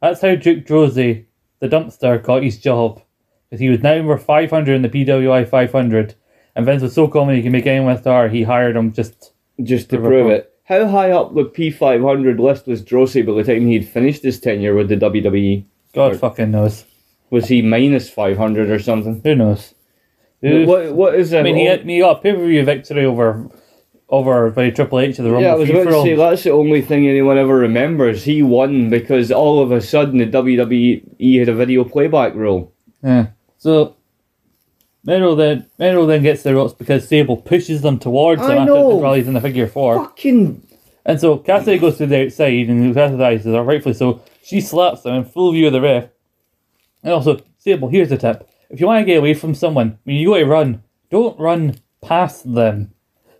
That's 0.02 0.20
how 0.20 0.34
Duke 0.34 0.66
Droese, 0.66 1.26
the 1.60 1.68
dumpster, 1.68 2.20
got 2.20 2.42
his 2.42 2.58
job. 2.58 3.02
Because 3.48 3.60
he 3.60 3.68
was 3.68 3.80
now 3.80 3.96
number 3.96 4.18
500 4.18 4.74
in 4.74 4.82
the 4.82 4.88
PWI 4.88 5.48
500. 5.48 6.16
And 6.56 6.64
Vince 6.66 6.82
was 6.82 6.94
so 6.94 7.08
confident 7.08 7.38
he 7.38 7.42
can 7.42 7.52
make 7.52 7.66
anyone 7.66 7.94
a 7.94 7.98
star, 7.98 8.28
he 8.28 8.42
hired 8.42 8.76
him 8.76 8.92
just. 8.92 9.32
Just 9.62 9.90
to 9.90 9.98
prove 9.98 10.30
it. 10.30 10.52
How 10.64 10.86
high 10.86 11.10
up 11.12 11.34
the 11.34 11.44
P500 11.44 12.38
list 12.40 12.66
was 12.66 12.82
Droese 12.82 13.24
by 13.24 13.32
the 13.34 13.44
time 13.44 13.66
he'd 13.66 13.86
finished 13.88 14.22
his 14.22 14.40
tenure 14.40 14.74
with 14.74 14.88
the 14.88 14.96
WWE? 14.96 15.64
God 15.94 16.12
Or- 16.12 16.18
fucking 16.18 16.50
knows. 16.50 16.84
Was 17.30 17.46
he 17.48 17.62
minus 17.62 18.08
500 18.10 18.70
or 18.70 18.78
something? 18.78 19.20
Who 19.22 19.34
knows? 19.34 19.74
What, 20.40 20.92
what 20.92 21.14
is 21.14 21.32
it? 21.32 21.40
I 21.40 21.42
mean, 21.42 21.56
he, 21.56 21.66
had, 21.66 21.84
he 21.84 22.00
got 22.00 22.18
a 22.18 22.20
pay 22.20 22.32
per 22.32 22.46
view 22.46 22.64
victory 22.64 23.04
over 23.04 23.48
over 24.08 24.50
by 24.50 24.70
Triple 24.70 25.00
H 25.00 25.18
at 25.18 25.24
the 25.24 25.30
Rumble 25.30 25.42
Yeah, 25.42 25.52
I 25.52 25.56
was 25.56 25.70
about 25.70 25.84
to 25.84 26.02
say 26.02 26.14
that's 26.14 26.44
the 26.44 26.50
only 26.50 26.82
thing 26.82 27.08
anyone 27.08 27.38
ever 27.38 27.56
remembers. 27.56 28.24
He 28.24 28.42
won 28.42 28.90
because 28.90 29.32
all 29.32 29.62
of 29.62 29.72
a 29.72 29.80
sudden 29.80 30.18
the 30.18 30.26
WWE 30.26 31.38
had 31.38 31.48
a 31.48 31.54
video 31.54 31.84
playback 31.84 32.34
rule. 32.34 32.72
Yeah. 33.02 33.28
So 33.56 33.96
Mero 35.04 35.34
then 35.34 35.66
Mero 35.78 36.06
then 36.06 36.22
gets 36.22 36.42
the 36.42 36.54
ropes 36.54 36.72
because 36.74 37.06
Sable 37.08 37.36
pushes 37.36 37.82
them 37.82 37.98
towards 37.98 38.42
I 38.42 38.52
him 38.52 38.58
after 38.62 38.72
know. 38.74 38.96
the 38.96 39.02
rallies 39.02 39.28
in 39.28 39.34
the 39.34 39.40
figure 39.40 39.66
four. 39.66 40.04
Fucking 40.04 40.62
And 41.04 41.20
so 41.20 41.38
Cassidy 41.38 41.78
goes 41.78 41.98
to 41.98 42.06
the 42.06 42.24
outside 42.26 42.68
and 42.68 42.94
Cassidy 42.94 43.54
are 43.56 43.64
rightfully 43.64 43.94
so. 43.94 44.22
She 44.42 44.60
slaps 44.60 45.04
him 45.04 45.14
in 45.14 45.24
full 45.24 45.52
view 45.52 45.66
of 45.66 45.72
the 45.74 45.80
ref. 45.80 46.08
And 47.02 47.12
also, 47.12 47.40
Sable, 47.58 47.88
here's 47.88 48.08
the 48.08 48.16
tip. 48.16 48.48
If 48.70 48.80
you 48.80 48.86
want 48.86 49.02
to 49.02 49.04
get 49.06 49.18
away 49.18 49.34
from 49.34 49.54
someone, 49.54 49.98
when 50.04 50.16
you 50.16 50.28
go 50.28 50.38
to 50.38 50.44
run, 50.46 50.82
don't 51.10 51.38
run 51.38 51.76
past 52.02 52.52
them 52.54 52.92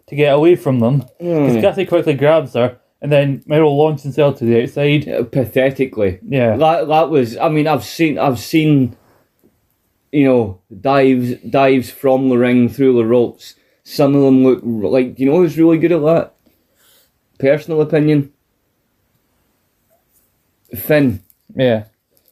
to 0.07 0.15
get 0.15 0.35
away 0.35 0.57
from 0.57 0.81
them. 0.81 0.99
Because 1.19 1.57
Mm. 1.57 1.61
Cassidy 1.63 1.87
quickly 1.87 2.15
grabs 2.15 2.53
her 2.55 2.79
and 3.01 3.11
then 3.11 3.43
Mero 3.47 3.71
launches 3.71 4.03
himself 4.05 4.39
to 4.39 4.45
the 4.45 4.63
outside. 4.63 5.31
pathetically. 5.33 6.19
Yeah. 6.29 6.57
That 6.57 6.89
that 6.89 7.09
was. 7.11 7.37
I 7.39 7.49
mean, 7.49 7.67
I've 7.67 7.85
seen. 7.85 8.19
I've 8.19 8.39
seen. 8.39 8.97
You 10.15 10.25
know, 10.25 10.61
dives 10.81 11.35
dives 11.59 11.91
from 11.91 12.29
the 12.29 12.39
ring 12.39 12.69
through 12.69 12.95
the 12.95 13.05
ropes. 13.05 13.55
Some 13.83 14.15
of 14.15 14.23
them 14.23 14.45
look 14.45 14.61
like. 14.65 15.19
You 15.19 15.27
know 15.27 15.39
who's 15.39 15.59
really 15.59 15.79
good 15.79 15.91
at 15.93 16.03
that? 16.03 16.35
Personal 17.39 17.81
opinion. 17.81 18.33
Finn. 20.75 21.21
Yeah. 21.55 21.85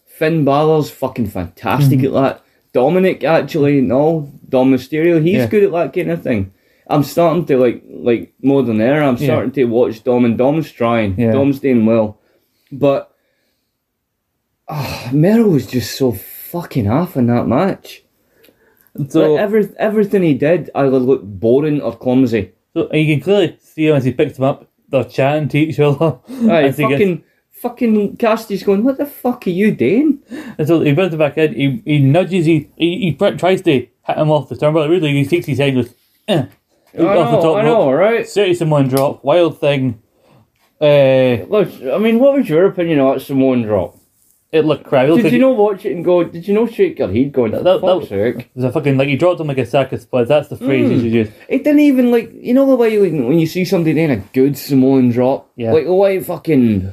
Finn 0.06 0.44
Balor's 0.44 0.90
fucking 0.90 1.28
fantastic 1.28 1.98
Mm-hmm. 2.00 2.16
at 2.16 2.22
that. 2.22 2.44
Dominic 2.72 3.24
actually, 3.24 3.80
no, 3.80 4.30
Dom 4.48 4.72
Mysterio, 4.72 5.20
he's 5.22 5.38
Yeah. 5.38 5.46
good 5.46 5.64
at 5.64 5.72
that 5.72 5.92
kind 5.92 6.10
of 6.10 6.22
thing. 6.22 6.52
I'm 6.88 7.02
starting 7.02 7.44
to 7.46 7.56
like 7.58 7.82
like 7.88 8.32
more 8.42 8.62
than 8.62 8.80
era. 8.80 9.06
I'm 9.08 9.16
Yeah. 9.16 9.26
starting 9.26 9.52
to 9.52 9.64
watch 9.64 10.02
Dom 10.04 10.24
and 10.24 10.38
Dom's 10.38 10.70
trying. 10.70 11.18
Yeah. 11.18 11.32
Dom's 11.32 11.60
doing 11.60 11.84
well, 11.86 12.18
but 12.70 13.12
ah, 14.68 15.10
Mero 15.12 15.48
was 15.48 15.66
just 15.66 15.96
so 15.96 16.12
fucking 16.52 16.88
off 16.88 17.16
in 17.16 17.26
that 17.26 17.46
match. 17.48 18.02
So, 19.08 19.32
like 19.32 19.40
every, 19.40 19.68
everything 19.78 20.22
he 20.22 20.34
did 20.34 20.70
either 20.74 20.98
looked 20.98 21.24
boring 21.24 21.80
or 21.80 21.96
clumsy. 21.96 22.52
so 22.74 22.88
and 22.88 23.00
you 23.00 23.14
can 23.16 23.24
clearly 23.24 23.56
see 23.60 23.86
him 23.88 23.96
as 23.96 24.04
he 24.04 24.12
picks 24.12 24.36
him 24.38 24.44
up. 24.44 24.68
They're 24.90 25.04
chatting 25.04 25.48
to 25.48 25.58
each 25.58 25.80
other. 25.80 26.18
Right, 26.28 26.74
he 26.74 26.82
gets- 26.86 26.92
fucking 26.92 27.24
fucking 27.50 28.16
Cassidy's 28.18 28.62
going, 28.64 28.82
what 28.84 28.98
the 28.98 29.06
fuck 29.06 29.46
are 29.46 29.50
you 29.50 29.72
doing? 29.74 30.18
And 30.58 30.66
so 30.68 30.80
he 30.80 30.92
brings 30.92 31.14
it 31.14 31.16
back 31.18 31.38
in. 31.38 31.54
He, 31.54 31.82
he 31.86 31.98
nudges. 32.00 32.44
He, 32.44 32.68
he 32.76 32.98
he 32.98 33.12
pr- 33.12 33.36
tries 33.38 33.62
to 33.62 33.72
hit 33.72 33.90
him 34.06 34.30
off 34.30 34.48
the 34.50 34.56
turnbuckle. 34.56 34.90
Really, 34.90 35.12
he 35.12 35.24
takes 35.24 35.46
his 35.46 35.58
head 35.58 35.72
and 35.74 35.84
goes, 35.84 35.94
eh, 36.28 36.44
I 36.98 37.02
off 37.02 37.30
the 37.30 37.36
know, 37.36 37.42
top 37.42 37.56
I 37.56 37.64
rope. 37.64 37.78
know, 37.78 37.92
right? 37.92 38.28
City 38.28 38.52
Samoan 38.54 38.88
drop. 38.88 39.24
Wild 39.24 39.58
thing. 39.60 40.02
Uh, 40.80 41.46
Look, 41.48 41.68
I 41.84 41.96
mean, 41.98 42.18
what 42.18 42.34
was 42.36 42.48
your 42.48 42.66
opinion 42.66 42.98
on 42.98 43.14
that 43.14 43.20
Samoan 43.20 43.62
drop? 43.62 43.96
It 44.52 44.66
looked 44.66 44.84
crap. 44.84 45.06
It 45.06 45.08
looked 45.10 45.18
Did 45.22 45.24
like 45.24 45.32
you 45.32 45.38
not 45.38 45.56
watch 45.56 45.86
it 45.86 45.92
and 45.96 46.04
go? 46.04 46.22
Did 46.24 46.46
you 46.46 46.52
not 46.54 46.72
shake 46.72 46.98
your 46.98 47.10
head 47.10 47.32
going? 47.32 47.52
That- 47.52 47.64
That, 47.64 47.80
that- 47.80 47.86
fuck's 48.00 48.08
sake. 48.10 48.36
It 48.38 48.46
was 48.54 48.64
a 48.64 48.72
fucking 48.72 48.98
like 48.98 49.08
he 49.08 49.16
dropped 49.16 49.40
him 49.40 49.46
like 49.46 49.56
a 49.58 49.64
sack 49.66 49.92
of 49.92 50.00
spuds. 50.02 50.28
That's 50.28 50.48
the 50.48 50.56
phrase 50.58 50.88
Mm. 50.90 50.94
you 50.94 51.00
should 51.00 51.12
use. 51.12 51.28
It 51.48 51.64
didn't 51.64 51.80
even 51.80 52.10
like 52.10 52.30
you 52.34 52.52
know 52.52 52.66
the 52.66 52.76
way 52.76 52.98
like, 52.98 53.12
when 53.12 53.38
you 53.38 53.46
see 53.46 53.64
somebody 53.64 53.94
doing 53.94 54.10
a 54.10 54.16
good 54.34 54.58
Samoan 54.58 55.10
drop, 55.10 55.50
Yeah. 55.56 55.72
like 55.72 55.84
the 55.86 55.94
way 55.94 56.20
fucking 56.20 56.92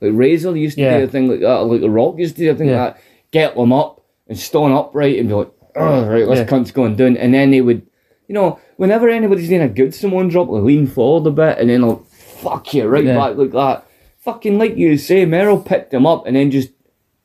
like 0.00 0.12
Razor 0.14 0.56
used 0.56 0.76
to 0.76 0.82
Yeah. 0.82 0.98
do 0.98 1.04
a 1.04 1.08
thing 1.08 1.28
like 1.28 1.40
that, 1.40 1.58
or 1.58 1.64
like 1.64 1.80
the 1.80 1.90
Rock 1.90 2.14
used 2.18 2.36
to 2.36 2.42
do 2.42 2.50
a 2.52 2.54
thing 2.54 2.68
Yeah. 2.68 2.84
like 2.84 2.94
that. 2.94 3.02
Get 3.32 3.56
them 3.56 3.72
up 3.72 4.00
and 4.28 4.38
stand 4.38 4.72
upright 4.72 5.18
and 5.18 5.28
be 5.28 5.34
like, 5.34 5.50
oh 5.76 6.06
right, 6.06 6.28
this 6.28 6.38
Yeah. 6.38 6.44
cunt's 6.44 6.70
going 6.70 6.94
down, 6.94 7.16
and 7.16 7.34
then 7.34 7.50
they 7.50 7.60
would, 7.60 7.82
you 8.28 8.34
know, 8.34 8.60
whenever 8.76 9.08
anybody's 9.08 9.48
doing 9.48 9.62
a 9.62 9.68
good 9.68 9.94
Samoan 9.94 10.28
drop, 10.28 10.46
they 10.48 10.58
lean 10.58 10.86
forward 10.86 11.26
a 11.26 11.32
bit 11.32 11.58
and 11.58 11.68
then 11.70 11.80
they'll 11.80 12.04
fuck 12.08 12.72
you 12.72 12.86
right 12.86 13.04
Yeah. 13.04 13.16
back 13.16 13.36
like 13.36 13.50
that. 13.50 13.84
Fucking 14.20 14.58
like 14.58 14.76
you 14.76 14.96
say, 14.96 15.24
Mero 15.26 15.56
picked 15.56 15.92
him 15.92 16.06
up 16.06 16.24
and 16.26 16.36
then 16.36 16.52
just. 16.52 16.70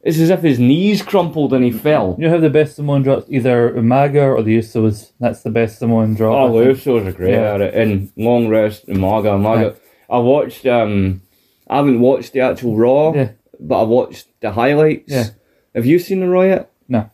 It's 0.05 0.19
as 0.19 0.29
if 0.29 0.41
his 0.41 0.59
knees 0.59 1.01
crumpled 1.01 1.51
and 1.51 1.65
he 1.65 1.71
fell. 1.71 2.15
You 2.19 2.29
have 2.29 2.41
the 2.41 2.49
best 2.51 2.75
Samoan 2.75 3.01
drops, 3.01 3.25
either 3.27 3.71
Umaga 3.71 4.37
or 4.37 4.43
the 4.43 4.55
Usos. 4.59 5.11
That's 5.19 5.41
the 5.41 5.49
best 5.49 5.79
Samoan 5.79 6.13
drop. 6.13 6.35
Oh, 6.51 6.59
the. 6.59 6.69
Usos 6.71 7.07
are 7.07 7.11
great 7.11 7.31
Yeah. 7.31 7.55
at 7.55 7.61
it. 7.61 7.73
And 7.73 8.11
Long 8.15 8.47
Rest 8.47 8.87
Umaga, 8.87 9.33
Umaga. 9.35 9.41
Maga. 9.41 9.75
I 10.07 10.19
watched, 10.19 10.65
um, 10.67 11.21
I 11.67 11.77
haven't 11.77 11.99
watched 11.99 12.33
the 12.33 12.41
actual 12.41 12.77
Raw, 12.77 13.13
Yeah. 13.15 13.29
but 13.59 13.79
I 13.79 13.83
watched 13.83 14.27
the 14.41 14.51
highlights. 14.51 15.11
Yeah. 15.11 15.23
Have 15.73 15.87
you 15.87 15.97
seen 15.97 16.19
the 16.19 16.27
Raw 16.29 16.43
yet? 16.43 16.69
No. 16.87 17.09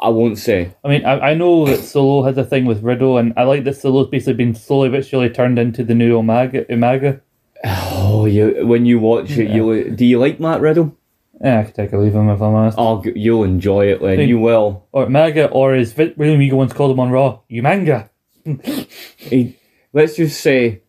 I 0.00 0.08
won't 0.08 0.38
say. 0.38 0.70
I 0.84 0.88
mean, 0.88 1.04
I, 1.04 1.30
I 1.30 1.34
know 1.34 1.64
that 1.66 1.78
Solo 1.78 2.24
has 2.24 2.36
a 2.36 2.44
thing 2.44 2.64
with 2.66 2.82
Riddle, 2.82 3.18
and 3.18 3.32
I 3.36 3.44
like 3.44 3.62
that 3.64 3.76
Solo's 3.76 4.08
basically 4.08 4.34
been 4.34 4.54
slowly 4.56 4.88
but 4.88 5.06
surely 5.06 5.30
turned 5.30 5.58
into 5.60 5.84
the 5.84 5.94
new 5.94 6.20
Umaga. 6.20 6.68
Umaga. 6.68 7.20
Oh, 7.64 8.24
you 8.26 8.66
when 8.66 8.84
you 8.86 8.98
watch 9.00 9.30
it, 9.36 9.50
you 9.50 9.90
do 9.90 10.04
you 10.04 10.18
like 10.18 10.38
Matt 10.40 10.60
Riddle? 10.60 10.96
Yeah, 11.42 11.60
I 11.60 11.64
could 11.64 11.74
take 11.74 11.92
or 11.92 11.98
leave 11.98 12.14
him 12.14 12.28
if 12.30 12.40
I'm 12.42 12.54
honest. 12.54 12.76
Oh, 12.80 13.02
you'll 13.14 13.44
enjoy 13.44 13.86
it, 13.92 14.02
Len. 14.02 14.28
You 14.28 14.40
will. 14.40 14.86
Or 14.92 15.06
Umaga, 15.06 15.48
or 15.52 15.74
as 15.74 15.96
William 15.96 16.38
Regal 16.40 16.58
once 16.58 16.72
called 16.72 16.90
him 16.90 17.00
on 17.00 17.10
Raw, 17.10 17.40
Umanga. 17.50 18.10
He, 19.16 19.56
let's 19.92 20.16
just 20.16 20.40
say, 20.40 20.82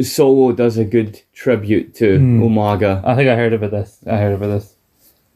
Solo 0.00 0.52
does 0.52 0.78
a 0.78 0.84
good 0.84 1.20
tribute 1.32 1.94
to 1.96 2.18
Hmm. 2.18 2.42
Umaga. 2.42 3.02
I 3.04 3.14
think 3.16 3.28
I 3.28 3.34
heard 3.36 3.52
about 3.52 3.72
this. 3.72 3.98
I 4.06 4.16
heard 4.16 4.34
about 4.34 4.46
this. 4.48 4.76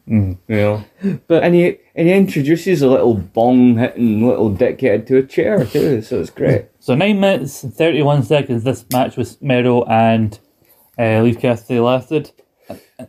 You 0.07 0.37
know, 0.47 0.83
But- 1.27 1.43
and 1.43 1.55
he 1.55 1.77
and 1.95 2.07
he 2.07 2.13
introduces 2.13 2.81
a 2.83 2.87
little 2.87 3.15
bong 3.15 3.77
hitting 3.77 4.25
little 4.27 4.51
dickhead 4.51 5.07
to 5.07 5.17
a 5.17 5.23
chair 5.23 5.65
too, 5.65 6.01
so 6.01 6.19
it's 6.19 6.29
great. 6.29 6.65
So 6.79 6.93
nine 6.93 7.19
minutes 7.19 7.63
and 7.63 7.73
thirty-one 7.73 8.21
seconds. 8.23 8.63
This 8.63 8.85
match 8.91 9.17
with 9.17 9.41
Mero 9.41 9.83
and 9.85 10.37
uh, 10.99 11.21
Leif 11.21 11.39
Cassidy 11.39 11.79
lasted. 11.79 12.31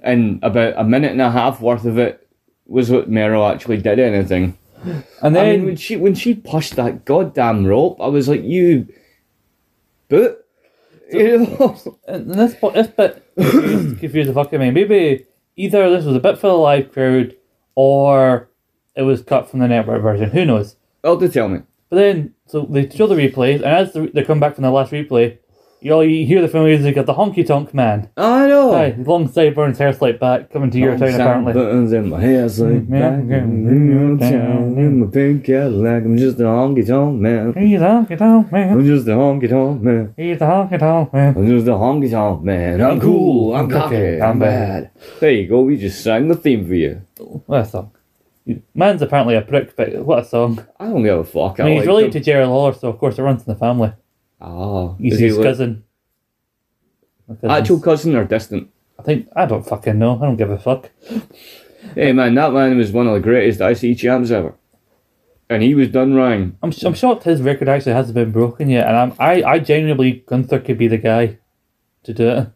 And 0.02 0.42
about 0.42 0.74
a 0.76 0.84
minute 0.84 1.12
and 1.12 1.20
a 1.20 1.30
half 1.30 1.60
worth 1.60 1.84
of 1.84 1.98
it 1.98 2.28
was 2.66 2.90
what 2.90 3.08
Mero 3.08 3.46
actually 3.46 3.76
did 3.78 3.98
anything. 3.98 4.58
And 4.84 5.04
I 5.22 5.30
then 5.30 5.50
mean, 5.58 5.66
when 5.66 5.76
she 5.76 5.96
when 5.96 6.14
she 6.14 6.34
pushed 6.34 6.76
that 6.76 7.04
goddamn 7.04 7.66
rope, 7.66 7.98
I 8.00 8.08
was 8.08 8.28
like, 8.28 8.42
you, 8.42 8.88
but 10.08 10.46
you 11.12 11.38
know, 11.38 11.98
And 12.08 12.30
this, 12.32 12.54
po- 12.54 12.70
this 12.70 12.88
bit 12.88 13.24
confused, 13.36 14.00
confused 14.00 14.30
the 14.30 14.34
fuck 14.34 14.48
out 14.48 14.54
of 14.54 14.60
me. 14.60 14.70
Maybe 14.70 15.26
either 15.56 15.88
this 15.90 16.04
was 16.04 16.16
a 16.16 16.20
bit 16.20 16.38
for 16.38 16.48
the 16.48 16.54
live 16.54 16.92
crowd 16.92 17.36
or 17.74 18.48
it 18.94 19.02
was 19.02 19.22
cut 19.22 19.48
from 19.48 19.60
the 19.60 19.68
network 19.68 20.02
version. 20.02 20.30
Who 20.30 20.44
knows? 20.44 20.76
oh, 21.04 21.18
to 21.18 21.28
tell 21.28 21.48
me, 21.48 21.60
But 21.88 21.96
then, 21.96 22.34
so 22.46 22.62
they 22.62 22.88
show 22.90 23.06
the 23.06 23.14
replays, 23.14 23.56
and 23.56 23.66
as 23.66 23.92
they 23.92 24.24
come 24.24 24.40
back 24.40 24.56
from 24.56 24.62
the 24.62 24.70
last 24.70 24.90
replay, 24.90 25.38
you 25.86 25.92
all 25.92 26.04
you 26.04 26.26
hear 26.26 26.42
the 26.42 26.48
familiar 26.48 26.76
music 26.76 26.96
of 26.96 27.06
the 27.06 27.14
Honky 27.14 27.46
Tonk 27.46 27.72
Man. 27.72 28.10
I 28.16 28.48
know. 28.48 28.72
Hi, 28.72 28.96
long 28.98 29.30
sideburns, 29.30 29.78
hair 29.78 29.92
slicked 29.92 30.18
back, 30.18 30.50
coming 30.50 30.68
to 30.72 30.78
your 30.78 30.98
town 30.98 31.14
apparently. 31.14 31.52
Buttons 31.52 31.92
in 31.92 32.08
my 32.08 32.20
hair, 32.20 32.48
slick 32.48 32.82
mm-hmm. 32.82 32.94
Yeah, 32.94 33.10
back 33.10 33.42
in 33.42 33.88
your 33.88 34.18
town, 34.18 34.78
in 34.78 35.00
my 35.00 35.06
pink 35.06 35.44
Cadillac. 35.44 36.02
I'm 36.02 36.16
just 36.16 36.40
a 36.40 36.42
honky 36.42 36.84
tonk 36.84 37.20
man. 37.20 37.54
He's 37.54 37.80
a 37.80 37.84
honky 37.84 38.18
tonk 38.18 38.50
man. 38.50 38.72
I'm 38.72 38.84
just 38.84 39.06
a 39.06 39.10
honky 39.10 39.48
tonk 39.48 39.82
man. 39.82 40.14
He's 40.16 40.40
a 40.40 40.44
honky 40.44 40.78
tonk 40.80 41.12
man. 41.12 41.36
I'm 41.36 41.46
just 41.46 41.68
a 41.68 41.70
honky 41.70 42.10
tonk 42.10 42.42
man. 42.42 42.82
I'm 42.82 43.00
cool. 43.00 43.54
I'm 43.54 43.70
cocky. 43.70 44.20
I'm 44.20 44.40
bad. 44.40 44.90
There 45.20 45.30
you 45.30 45.46
go. 45.46 45.60
We 45.60 45.76
just 45.76 46.02
sang 46.02 46.26
the 46.26 46.34
theme 46.34 46.66
for 46.66 46.74
you. 46.74 47.02
What 47.46 47.60
a 47.60 47.64
song. 47.64 47.92
Man's 48.74 49.02
apparently 49.02 49.36
a 49.36 49.42
prick, 49.42 49.76
but 49.76 50.04
what 50.04 50.20
a 50.20 50.24
song. 50.24 50.66
I 50.80 50.86
don't 50.86 51.04
give 51.04 51.18
a 51.18 51.24
fuck. 51.24 51.60
I 51.60 51.64
mean, 51.64 51.78
he's 51.78 51.86
related 51.86 52.12
to. 52.12 52.20
Jerry 52.20 52.44
Lawler, 52.44 52.72
so 52.72 52.88
of 52.88 52.98
course 52.98 53.18
it 53.18 53.22
runs 53.22 53.46
in 53.46 53.52
the 53.52 53.58
family. 53.58 53.92
Oh, 54.40 54.96
He's 54.98 55.14
is 55.14 55.18
he 55.20 55.26
his 55.26 55.38
li- 55.38 55.44
cousin. 55.44 55.84
Actual 57.48 57.80
cousin 57.80 58.14
or 58.14 58.24
distant? 58.24 58.68
I 58.98 59.02
think 59.02 59.28
I 59.34 59.46
don't 59.46 59.66
fucking 59.66 59.98
know. 59.98 60.16
I 60.16 60.26
don't 60.26 60.36
give 60.36 60.50
a 60.50 60.58
fuck. 60.58 60.90
Hey 61.94 62.12
man, 62.12 62.34
that 62.34 62.52
man 62.52 62.76
was 62.78 62.92
one 62.92 63.06
of 63.06 63.14
the 63.14 63.20
greatest 63.20 63.60
IC 63.60 63.98
champs 63.98 64.30
ever, 64.30 64.54
and 65.50 65.62
he 65.62 65.74
was 65.74 65.88
done 65.88 66.14
wrong. 66.14 66.56
I'm 66.62 66.72
I'm 66.84 66.94
shocked 66.94 67.24
his 67.24 67.42
record 67.42 67.68
actually 67.68 67.92
hasn't 67.92 68.14
been 68.14 68.30
broken 68.32 68.68
yet, 68.70 68.86
and 68.86 68.96
I'm 68.96 69.12
I 69.18 69.42
I 69.42 69.58
genuinely 69.58 70.24
Gunther 70.26 70.60
could 70.60 70.78
be 70.78 70.88
the 70.88 70.98
guy 70.98 71.38
to 72.04 72.12
do 72.14 72.28
it. 72.28 72.48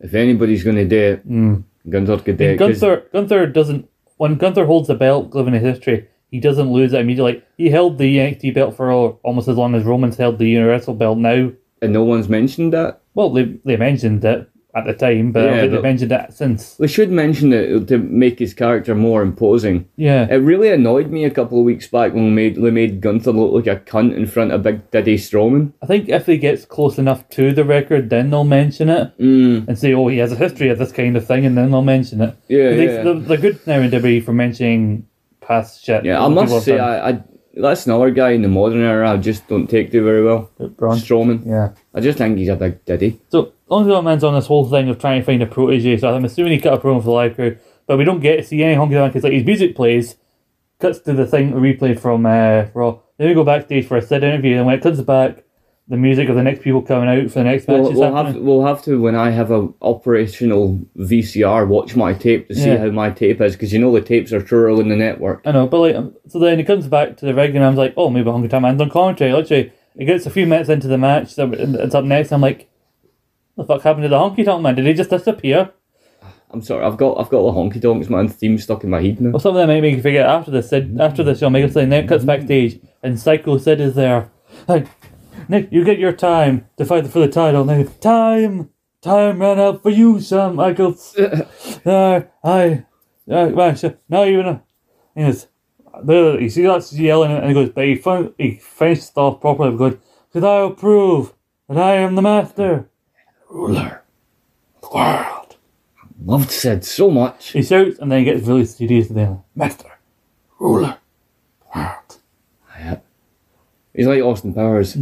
If 0.00 0.14
anybody's 0.14 0.64
gonna 0.64 0.84
do 0.84 0.98
it, 0.98 1.28
Mm. 1.28 1.64
Gunther 1.88 2.18
could 2.18 2.36
do 2.38 2.44
I 2.44 2.46
mean, 2.48 2.54
it. 2.54 2.58
Gunther 2.58 3.04
Gunther 3.12 3.46
doesn't 3.46 3.88
when 4.16 4.36
Gunther 4.36 4.66
holds 4.66 4.88
the 4.88 4.94
belt, 4.94 5.34
living 5.34 5.54
his 5.54 5.62
history, 5.62 6.08
he 6.30 6.40
doesn't 6.40 6.70
lose 6.72 6.92
it 6.92 7.00
immediately. 7.00 7.42
He 7.56 7.70
held 7.70 7.98
the 7.98 8.16
NXT 8.18 8.54
belt 8.54 8.76
for 8.76 8.90
almost 9.22 9.48
as 9.48 9.56
long 9.56 9.74
as 9.74 9.84
Roman's 9.84 10.16
held 10.16 10.38
the 10.38 10.48
Universal 10.48 10.94
belt 10.94 11.18
now. 11.18 11.52
and 11.80 11.92
no 11.92 12.04
one's 12.04 12.28
mentioned 12.28 12.72
that. 12.72 13.00
Well, 13.14 13.30
they 13.30 13.44
they 13.64 13.76
mentioned 13.76 14.24
it 14.24 14.48
at 14.74 14.84
the 14.84 14.92
time, 14.92 15.32
but 15.32 15.42
I 15.42 15.44
Yeah, 15.46 15.50
don't 15.52 15.60
think 15.60 15.72
but- 15.72 15.76
they 15.82 15.88
mentioned 15.88 16.12
it 16.12 16.32
since. 16.34 16.74
They 16.76 16.86
should 16.86 17.10
mention 17.10 17.52
it 17.52 17.88
to 17.88 17.98
make 17.98 18.38
his 18.38 18.52
character 18.52 18.94
more 18.94 19.22
imposing. 19.22 19.86
Yeah. 19.96 20.26
It 20.30 20.36
really 20.36 20.70
annoyed 20.70 21.10
me 21.10 21.24
a 21.24 21.30
couple 21.30 21.58
of 21.58 21.64
weeks 21.64 21.86
back 21.88 22.12
when 22.14 22.24
we 22.24 22.30
made 22.30 22.56
they 22.56 22.70
made 22.70 23.00
Gunther 23.00 23.32
look 23.32 23.52
like 23.52 23.66
a 23.66 23.80
cunt 23.80 24.14
in 24.14 24.26
front 24.26 24.52
of 24.52 24.62
Big 24.62 24.88
Daddy 24.90 25.16
Strowman. 25.16 25.72
I 25.82 25.86
think 25.86 26.08
if 26.10 26.26
he 26.26 26.36
gets 26.36 26.64
close 26.66 26.98
enough 26.98 27.28
to 27.30 27.52
the 27.52 27.64
record, 27.64 28.10
then 28.10 28.30
they'll 28.30 28.44
mention 28.44 28.88
it 28.90 29.10
Mm, 29.18 29.66
and 29.68 29.78
say, 29.78 29.94
"Oh, 29.94 30.08
he 30.08 30.18
has 30.18 30.32
a 30.32 30.36
history 30.36 30.68
of 30.68 30.78
this 30.78 30.92
kind 30.92 31.16
of 31.16 31.26
thing," 31.26 31.46
and 31.46 31.56
then 31.56 31.70
they'll 31.70 31.82
mention 31.82 32.20
it. 32.20 32.34
yeah, 32.48 32.70
They, 32.70 32.84
yeah. 32.86 33.02
They're, 33.02 33.14
they're 33.20 33.36
good 33.38 33.58
now 33.66 33.80
in 33.80 33.90
WWE 33.90 34.20
for 34.22 34.32
mentioning 34.34 35.06
past 35.48 35.84
shit. 35.84 36.04
yeah, 36.04 36.22
I 36.22 36.28
must 36.28 36.64
say. 36.64 36.78
I, 36.78 37.08
I 37.10 37.22
that's 37.54 37.86
another 37.86 38.10
guy 38.10 38.30
in 38.30 38.42
the 38.42 38.48
modern 38.48 38.82
era 38.82 39.10
I 39.10 39.16
just 39.16 39.48
don't 39.48 39.66
take 39.66 39.90
to 39.90 40.04
very 40.04 40.22
well. 40.22 40.50
Braun. 40.76 40.98
Strowman. 40.98 41.44
Yeah. 41.44 41.72
I 41.92 42.00
just 42.00 42.18
think 42.18 42.38
he's 42.38 42.48
a 42.48 42.56
big 42.56 42.84
daddy. 42.84 43.20
So 43.30 43.52
Honky 43.68 44.02
Man's 44.04 44.22
on 44.22 44.34
this 44.34 44.46
whole 44.46 44.68
thing 44.68 44.88
of 44.88 44.98
trying 44.98 45.20
to 45.20 45.26
find 45.26 45.42
a 45.42 45.46
protege. 45.46 45.96
So 45.96 46.14
I'm 46.14 46.24
assuming 46.24 46.52
he 46.52 46.60
cut 46.60 46.74
a 46.74 46.78
promo 46.78 46.98
for 47.00 47.06
the 47.06 47.10
live 47.10 47.34
crew, 47.34 47.56
but 47.86 47.98
we 47.98 48.04
don't 48.04 48.20
get 48.20 48.36
to 48.36 48.44
see 48.44 48.62
any 48.62 48.76
Honky 48.76 48.92
Tonk 48.92 49.12
because 49.12 49.24
like 49.24 49.32
his 49.32 49.44
music 49.44 49.74
plays, 49.74 50.16
cuts 50.78 51.00
to 51.00 51.12
the 51.12 51.26
thing 51.26 51.50
we 51.50 51.74
replayed 51.74 51.98
from 51.98 52.24
uh, 52.26 52.66
Raw. 52.74 53.00
Then 53.16 53.28
we 53.28 53.34
go 53.34 53.44
backstage 53.44 53.86
for 53.86 53.96
a 53.96 54.02
Sid 54.02 54.22
interview, 54.22 54.56
and 54.58 54.66
when 54.66 54.76
it 54.76 54.82
cuts 54.82 55.00
back, 55.00 55.44
the 55.88 55.96
music 55.96 56.28
of 56.28 56.36
the 56.36 56.42
next 56.42 56.60
people 56.62 56.82
coming 56.82 57.08
out 57.08 57.30
for 57.30 57.38
the 57.38 57.44
next 57.44 57.66
match 57.66 57.80
We'll, 57.80 57.92
is 57.92 57.98
we'll 57.98 58.14
have 58.14 58.36
we'll 58.36 58.66
have 58.66 58.82
to 58.84 59.00
when 59.00 59.14
I 59.14 59.30
have 59.30 59.50
a 59.50 59.68
operational 59.80 60.78
VCR 60.98 61.66
watch 61.66 61.96
my 61.96 62.12
tape 62.12 62.48
to 62.48 62.54
see 62.54 62.68
Yeah. 62.68 62.76
how 62.78 62.90
my 62.90 63.10
tape 63.10 63.40
is 63.40 63.54
because 63.54 63.72
you 63.72 63.78
know 63.78 63.92
the 63.92 64.00
tapes 64.02 64.32
are 64.32 64.42
truer 64.42 64.80
in 64.80 64.88
the 64.88 64.96
network. 64.96 65.42
I 65.46 65.52
know, 65.52 65.66
but 65.66 65.78
like, 65.80 65.96
um, 65.96 66.14
so 66.26 66.38
then 66.38 66.60
it 66.60 66.64
comes 66.64 66.86
back 66.88 67.16
to 67.18 67.26
the 67.26 67.40
and 67.40 67.64
I'm 67.64 67.74
like, 67.76 67.94
oh, 67.96 68.10
maybe 68.10 68.28
Honky 68.28 68.50
Tonk 68.50 68.62
Man's 68.62 68.80
on 68.80 68.90
commentary. 68.90 69.32
Literally, 69.32 69.72
it 69.96 70.04
gets 70.04 70.26
a 70.26 70.30
few 70.30 70.46
minutes 70.46 70.68
into 70.68 70.88
the 70.88 70.98
match, 70.98 71.32
so 71.34 71.50
it's 71.52 71.94
up 71.94 72.04
next. 72.04 72.32
I'm 72.32 72.42
like, 72.42 72.68
what 73.54 73.66
the 73.66 73.74
fuck 73.74 73.82
happened 73.82 74.04
to 74.04 74.08
the 74.08 74.16
Honky 74.16 74.44
Tonk 74.44 74.62
Man? 74.62 74.74
Did 74.74 74.86
he 74.86 74.92
just 74.92 75.10
disappear? 75.10 75.72
I'm 76.50 76.62
sorry, 76.62 76.84
I've 76.84 76.96
got 76.96 77.18
I've 77.20 77.28
got 77.28 77.42
the 77.42 77.52
honky 77.52 77.80
tonks 77.80 78.08
man 78.08 78.26
theme 78.28 78.56
stuck 78.56 78.82
in 78.82 78.88
my 78.90 79.02
head 79.02 79.20
now. 79.20 79.30
Well, 79.30 79.40
something 79.40 79.58
them 79.58 79.68
might 79.68 79.82
make 79.82 79.96
you 79.96 80.02
forget 80.02 80.26
after 80.26 80.50
this. 80.50 80.70
Sid, 80.70 80.96
after 80.98 81.22
this, 81.22 81.40
you'll 81.42 81.50
make 81.50 81.62
Michaels 81.62 81.74
thing, 81.74 81.88
then 81.90 82.04
it 82.04 82.08
cuts 82.08 82.24
backstage, 82.24 82.80
and 83.02 83.20
Psycho 83.20 83.58
Sid 83.58 83.80
is 83.80 83.94
there. 83.94 84.30
Like, 84.66 84.86
Nick, 85.48 85.68
you 85.70 85.84
get 85.84 85.98
your 85.98 86.12
time 86.12 86.66
to 86.76 86.84
fight 86.84 87.06
for 87.06 87.20
the 87.20 87.28
title. 87.28 87.64
Now, 87.64 87.84
time, 88.00 88.70
time 89.00 89.40
ran 89.40 89.58
out 89.60 89.82
for 89.82 89.90
you, 89.90 90.20
Sam 90.20 90.56
Michaels. 90.56 91.16
uh, 91.86 92.22
I, 92.44 92.84
uh, 93.30 93.50
man, 93.50 93.76
sh- 93.76 93.84
now 94.08 94.22
you 94.24 94.42
know. 94.42 94.62
He 95.14 95.22
goes, 95.22 95.46
there, 96.04 96.40
you 96.40 96.48
see 96.48 96.62
that's 96.62 96.92
yelling, 96.92 97.32
and 97.32 97.46
he 97.46 97.54
goes, 97.54 97.70
but 97.70 97.84
he, 97.84 97.94
fin- 97.96 98.34
he 98.38 98.56
finished 98.56 99.10
it 99.10 99.16
off 99.16 99.40
properly 99.40 99.72
because, 99.72 99.96
because 100.28 100.44
I'll 100.44 100.70
prove 100.72 101.34
that 101.68 101.78
I 101.78 101.94
am 101.94 102.14
the 102.14 102.22
master, 102.22 102.88
ruler, 103.50 104.02
of 104.82 104.82
the 104.82 104.96
world. 104.96 105.56
Loved 106.24 106.50
said 106.50 106.84
so 106.84 107.10
much. 107.10 107.52
He 107.52 107.62
shouts, 107.62 107.98
and 107.98 108.10
then 108.10 108.20
he 108.20 108.24
gets 108.24 108.46
really 108.46 108.64
serious 108.64 109.08
at 109.08 109.14
the 109.16 109.22
end. 109.22 109.40
Master, 109.54 109.90
ruler, 110.58 110.98
world. 111.74 112.18
Yeah. 112.78 112.98
He's 113.94 114.06
like 114.06 114.22
Austin 114.22 114.54
Powers. 114.54 114.96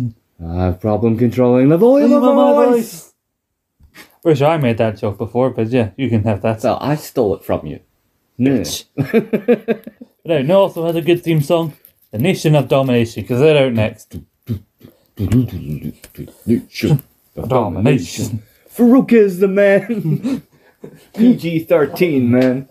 I 0.45 0.65
have 0.67 0.81
problem 0.81 1.17
controlling 1.17 1.69
the 1.69 1.79
volume 1.79 2.13
of 2.13 2.23
my 2.23 2.53
voice. 2.53 3.15
Wish 4.23 4.43
I 4.43 4.57
made 4.57 4.79
that 4.79 4.99
joke 4.99 5.19
before, 5.19 5.51
but 5.51 5.69
yeah, 5.69 5.91
you 5.97 6.09
can 6.09 6.25
have 6.25 6.43
that. 6.43 6.61
So 6.61 6.77
I 6.81 6.97
stole 6.97 7.37
it 7.37 7.45
from 7.45 7.67
you. 7.67 7.81
No. 8.39 8.63
But 10.27 10.45
no, 10.45 10.63
also 10.63 10.85
has 10.87 10.97
a 10.97 11.03
good 11.03 11.23
theme 11.23 11.41
song, 11.41 11.75
The 12.11 12.19
Nation 12.19 12.57
of 12.57 12.67
Domination, 12.67 13.23
because 13.23 13.39
they're 13.39 13.65
out 13.65 13.73
next. 13.73 14.17
Domination. 17.37 18.43
Faarooq 18.69 19.13
is 19.13 19.39
the 19.39 19.47
man. 19.47 20.43
PG 21.15 21.61
thirteen 21.65 22.31
man. 22.33 22.69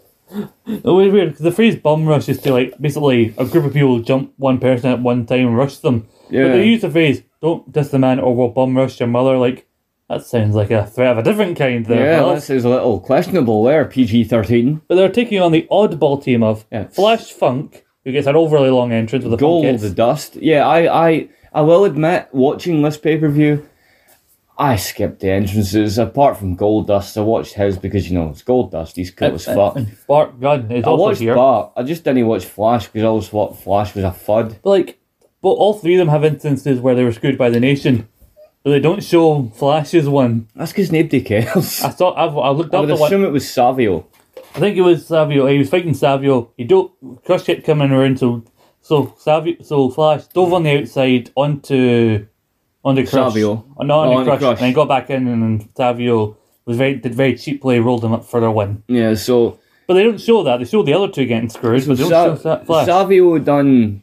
It 0.68 0.84
was 0.84 1.12
weird 1.14 1.30
because 1.30 1.44
the 1.44 1.52
phrase 1.52 1.78
bomb 1.78 2.06
rush 2.06 2.28
is 2.28 2.42
to 2.42 2.52
like 2.52 2.78
basically 2.80 3.34
a 3.38 3.46
group 3.46 3.66
of 3.66 3.74
people 3.74 4.00
jump 4.00 4.34
one 4.38 4.60
person 4.60 4.92
at 4.92 5.00
one 5.00 5.26
time 5.26 5.48
and 5.48 5.58
rush 5.58 5.78
them. 5.78 6.08
Yeah. 6.30 6.48
But 6.48 6.54
they 6.54 6.68
use 6.68 6.82
the 6.82 6.92
phrase 6.92 7.24
"Don't 7.42 7.72
diss 7.72 7.90
the 7.90 8.00
man 8.00 8.20
or 8.20 8.36
we'll 8.36 8.50
bum 8.50 8.76
rush 8.78 9.00
your 9.00 9.08
mother." 9.08 9.38
Like 9.38 9.68
that 10.10 10.24
sounds 10.26 10.56
like 10.56 10.72
a 10.72 10.86
threat 10.86 11.14
of 11.14 11.18
a 11.20 11.24
different 11.24 11.58
kind. 11.58 11.86
There, 11.86 12.06
Yeah, 12.22 12.34
this 12.36 12.50
is 12.50 12.64
a 12.66 12.70
little 12.70 13.00
questionable 13.00 13.64
there. 13.64 13.86
PG 13.86 14.26
thirteen. 14.26 14.82
But 14.88 14.96
they're 14.96 15.10
taking 15.10 15.42
on 15.42 15.52
the 15.52 15.68
oddball 15.72 16.24
team 16.24 16.44
of 16.44 16.66
Yeah. 16.72 16.88
Flash 16.88 17.32
Funk, 17.32 17.86
who 18.04 18.12
gets 18.12 18.28
an 18.28 18.36
overly 18.36 18.70
long 18.70 18.92
entrance 18.92 19.24
with 19.24 19.32
the 19.32 19.38
Gold 19.38 19.80
the 19.80 19.90
dust. 19.90 20.36
Yeah, 20.36 20.68
I, 20.68 21.08
I, 21.10 21.30
I 21.54 21.62
will 21.62 21.86
admit, 21.86 22.28
watching 22.32 22.82
this 22.82 22.98
pay 22.98 23.18
per 23.18 23.30
view, 23.30 23.68
I 24.58 24.76
skipped 24.78 25.20
the 25.20 25.32
entrances. 25.32 25.98
Apart 25.98 26.38
from 26.38 26.56
Gold 26.56 26.88
Dust, 26.88 27.18
I 27.18 27.22
watched 27.22 27.54
his 27.56 27.78
because 27.78 28.10
you 28.10 28.18
know 28.18 28.30
it's 28.30 28.42
Gold 28.42 28.72
Dust. 28.72 28.96
He's 28.96 29.12
cool 29.12 29.34
as 29.34 29.48
uh, 29.48 29.52
uh, 29.52 29.56
fuck. 29.56 29.76
And 29.76 29.98
Bart 30.08 30.40
Gunn 30.40 30.72
is 30.72 30.84
I 30.86 30.88
also 30.88 31.04
watched 31.04 31.20
here. 31.20 31.36
Bart. 31.36 31.74
I 31.76 31.84
just 31.84 32.04
didn't 32.04 32.26
watch 32.28 32.46
Flash 32.46 32.86
because 32.88 33.04
I 33.04 33.08
always 33.08 33.28
thought 33.28 33.60
Flash 33.62 33.94
was 33.96 34.04
a 34.06 34.12
fud. 34.12 34.58
But 34.64 34.70
like, 34.70 35.00
but 35.46 35.52
all 35.62 35.74
three 35.76 35.94
of 35.94 36.00
them 36.00 36.08
have 36.08 36.26
instances 36.26 36.80
where 36.82 36.96
they 36.96 37.04
were 37.04 37.12
screwed 37.14 37.38
by 37.38 37.52
the 37.52 37.60
nation, 37.60 38.08
but 38.64 38.72
they 38.72 38.80
don't 38.80 39.04
show 39.04 39.52
Flash's 39.56 40.10
one. 40.10 40.48
That's 40.56 40.72
because 40.72 40.92
nobody 40.92 41.22
cares. 41.22 41.84
I 41.84 41.90
thought 41.90 42.18
I've 42.18 42.36
I 42.36 42.50
looked 42.50 42.74
I 42.74 42.78
up 42.80 42.82
would 42.82 42.90
the 42.90 42.96
one. 42.96 43.08
assume 43.12 43.24
it 43.24 43.32
was 43.32 43.48
Savio. 43.48 44.08
I 44.56 44.60
think 44.60 44.76
it 44.76 44.82
was 44.82 45.06
Savio. 45.06 45.46
He 45.46 45.60
was 45.60 45.70
fighting 45.70 45.94
Savio. 45.94 46.52
He 46.58 46.64
do 46.64 46.92
Crush 47.26 47.44
kept 47.44 47.64
coming 47.64 47.92
around, 47.92 48.18
so 48.18 48.44
so 48.82 49.14
Savio, 49.20 49.56
so 49.62 49.90
Flash 49.92 50.24
dove 50.34 50.52
on 50.54 50.64
the 50.64 50.80
outside 50.80 51.30
onto 51.36 52.26
onto 52.84 53.02
Crush. 53.04 53.12
Savio. 53.34 53.66
Oh, 53.78 53.84
no, 53.84 54.00
onto 54.00 54.22
Oh, 54.22 54.24
Crush, 54.24 54.40
Crush. 54.40 54.58
and 54.58 54.68
he 54.68 54.74
got 54.74 54.88
back 54.88 55.12
in, 55.12 55.28
and 55.28 55.44
then 55.44 55.70
Savio 55.78 56.36
was 56.66 56.78
very 56.78 56.96
did 56.96 57.14
very 57.14 57.38
cheaply 57.38 57.80
rolled 57.80 58.04
him 58.04 58.14
up 58.14 58.26
for 58.26 58.40
their 58.40 58.50
win. 58.50 58.82
Yeah, 58.88 59.14
so 59.14 59.60
But 59.86 59.94
they 59.94 60.04
don't 60.04 60.20
show 60.20 60.42
that. 60.42 60.58
They 60.58 60.66
show 60.66 60.82
the 60.82 60.94
other 60.94 61.10
two 61.10 61.28
getting 61.28 61.50
screwed, 61.50 61.86
but 61.86 61.98
they 62.00 62.10
don't 62.10 62.40
Sa-. 62.42 62.86
Savio 62.86 63.38
done 63.38 64.02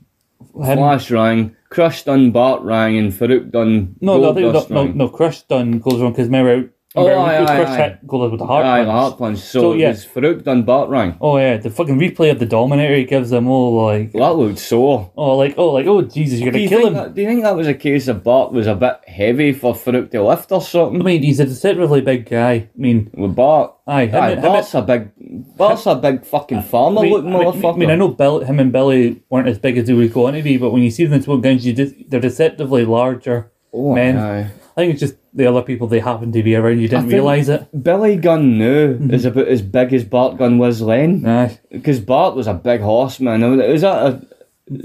Him- 0.55 0.79
Flash 0.79 1.11
rang, 1.11 1.57
Crush 1.71 2.05
done 2.05 2.31
Bart 2.31 2.63
rang, 2.63 2.99
and 2.99 3.13
Faarooq 3.13 3.51
done 3.51 3.97
no, 4.01 4.19
no, 4.21 4.31
I 4.31 4.35
think 4.35 4.71
no, 4.71 4.85
no, 4.85 4.93
no, 4.93 5.09
Crush 5.09 5.43
done 5.43 5.79
goes 5.79 6.01
wrong 6.01 6.13
because 6.13 6.27
remember, 6.27 6.73
Oh, 6.95 7.07
aye, 7.09 7.43
aye, 7.43 7.47
Crush 7.47 7.69
aye. 7.69 7.77
hit 7.89 7.99
with 8.03 8.39
the 8.39 8.47
heart 8.47 8.67
Aye, 8.67 8.79
punch. 8.79 8.87
the 8.87 8.93
heart 8.93 9.19
punch. 9.19 9.39
So, 9.39 9.61
So, 9.61 9.73
yeah. 9.75 9.89
yeah. 9.89 9.93
Faarooq 9.95 10.45
done 10.45 10.63
Bart 10.65 10.91
rang. 10.91 11.17
Oh 11.23 11.39
yeah, 11.39 11.57
the 11.57 11.71
fucking 11.71 11.99
replay 11.99 12.31
of 12.31 12.39
the 12.39 12.45
Dominator 12.47 12.95
he 12.97 13.05
gives 13.05 13.31
them 13.31 13.49
all 13.49 13.83
like, 13.87 14.13
That 14.13 14.37
looked 14.37 14.59
sore. 14.59 15.11
oh 15.17 15.37
like, 15.39 15.55
oh 15.57 15.73
like, 15.73 15.87
oh 15.87 16.03
Jesus, 16.03 16.39
you're 16.41 16.51
gonna 16.51 16.63
you, 16.63 16.69
kill 16.69 16.87
him. 16.89 16.95
that, 16.95 17.15
do 17.15 17.23
you 17.23 17.29
think 17.29 17.43
that 17.45 17.57
was 17.57 17.67
a 17.67 17.73
case 17.75 18.09
of 18.09 18.23
Bart 18.23 18.53
was 18.53 18.67
a 18.67 18.75
bit 18.75 19.01
heavy 19.07 19.53
for 19.53 19.73
Faarooq 19.75 20.11
to 20.11 20.23
lift 20.23 20.53
or 20.53 20.61
something? 20.61 21.01
I 21.01 21.05
mean, 21.05 21.23
he's 21.23 21.41
a 21.41 21.47
deceptively 21.47 22.03
big 22.03 22.29
guy. 22.29 22.53
I 22.53 22.69
mean, 22.77 23.11
With 23.15 23.35
Bart, 23.37 23.75
aye, 23.87 24.07
him, 24.07 24.23
aye, 24.23 24.31
him, 24.35 24.43
Bart's 24.43 24.75
a 24.75 24.83
big, 24.83 25.11
Bart's 25.57 25.87
a 25.87 25.95
big 25.95 26.27
fucking 26.27 26.63
farmer 26.65 27.01
I 27.01 27.03
mean, 27.05 27.13
looking 27.13 27.35
I 27.35 27.39
mean, 27.39 27.49
motherfucker. 27.53 27.75
I 27.75 27.79
mean, 27.79 27.91
I 27.91 27.95
know 27.95 28.09
Bill, 28.09 28.41
him 28.41 28.61
and 28.61 28.71
Billy 28.71 29.23
weren't 29.31 29.49
as 29.49 29.59
big 29.59 29.79
as 29.79 29.87
they 29.87 29.95
were 29.95 30.09
going 30.09 30.35
to 30.35 30.43
be, 30.43 30.59
but 30.59 30.71
when 30.71 30.83
you 30.83 30.91
see 30.91 31.05
them 31.05 31.15
in 31.15 31.23
smoke 31.23 31.43
guns, 31.43 31.65
you 31.65 31.73
they're 32.09 32.21
deceptively 32.21 32.85
larger. 32.85 33.51
oh, 33.73 33.95
men. 33.95 34.19
aye. 34.19 34.51
I 34.75 34.75
think 34.77 34.93
it's 34.93 35.01
just 35.01 35.17
the 35.35 35.47
other 35.47 35.63
people 35.63 35.87
they 35.87 36.01
happen 36.01 36.31
to 36.33 36.43
be 36.43 36.55
around. 36.55 36.81
You 36.81 36.89
didn't 36.89 37.09
realise 37.09 37.49
it. 37.49 37.67
Billy 37.83 38.17
Gunn 38.17 38.59
now 38.59 38.65
Mm-hmm. 38.93 39.15
is 39.15 39.25
about 39.25 39.49
as 39.49 39.63
big 39.63 39.93
as 39.95 40.05
Bart 40.05 40.37
Gunn 40.39 40.59
was 40.59 40.81
then. 40.85 41.25
Aye. 41.27 41.59
Because 41.71 42.01
Bart 42.01 42.35
was 42.37 42.47
a 42.47 42.55
big 42.55 42.81
horse, 42.81 43.19
man. 43.21 43.43
Is 43.61 43.81
that 43.83 44.07
a 44.07 44.27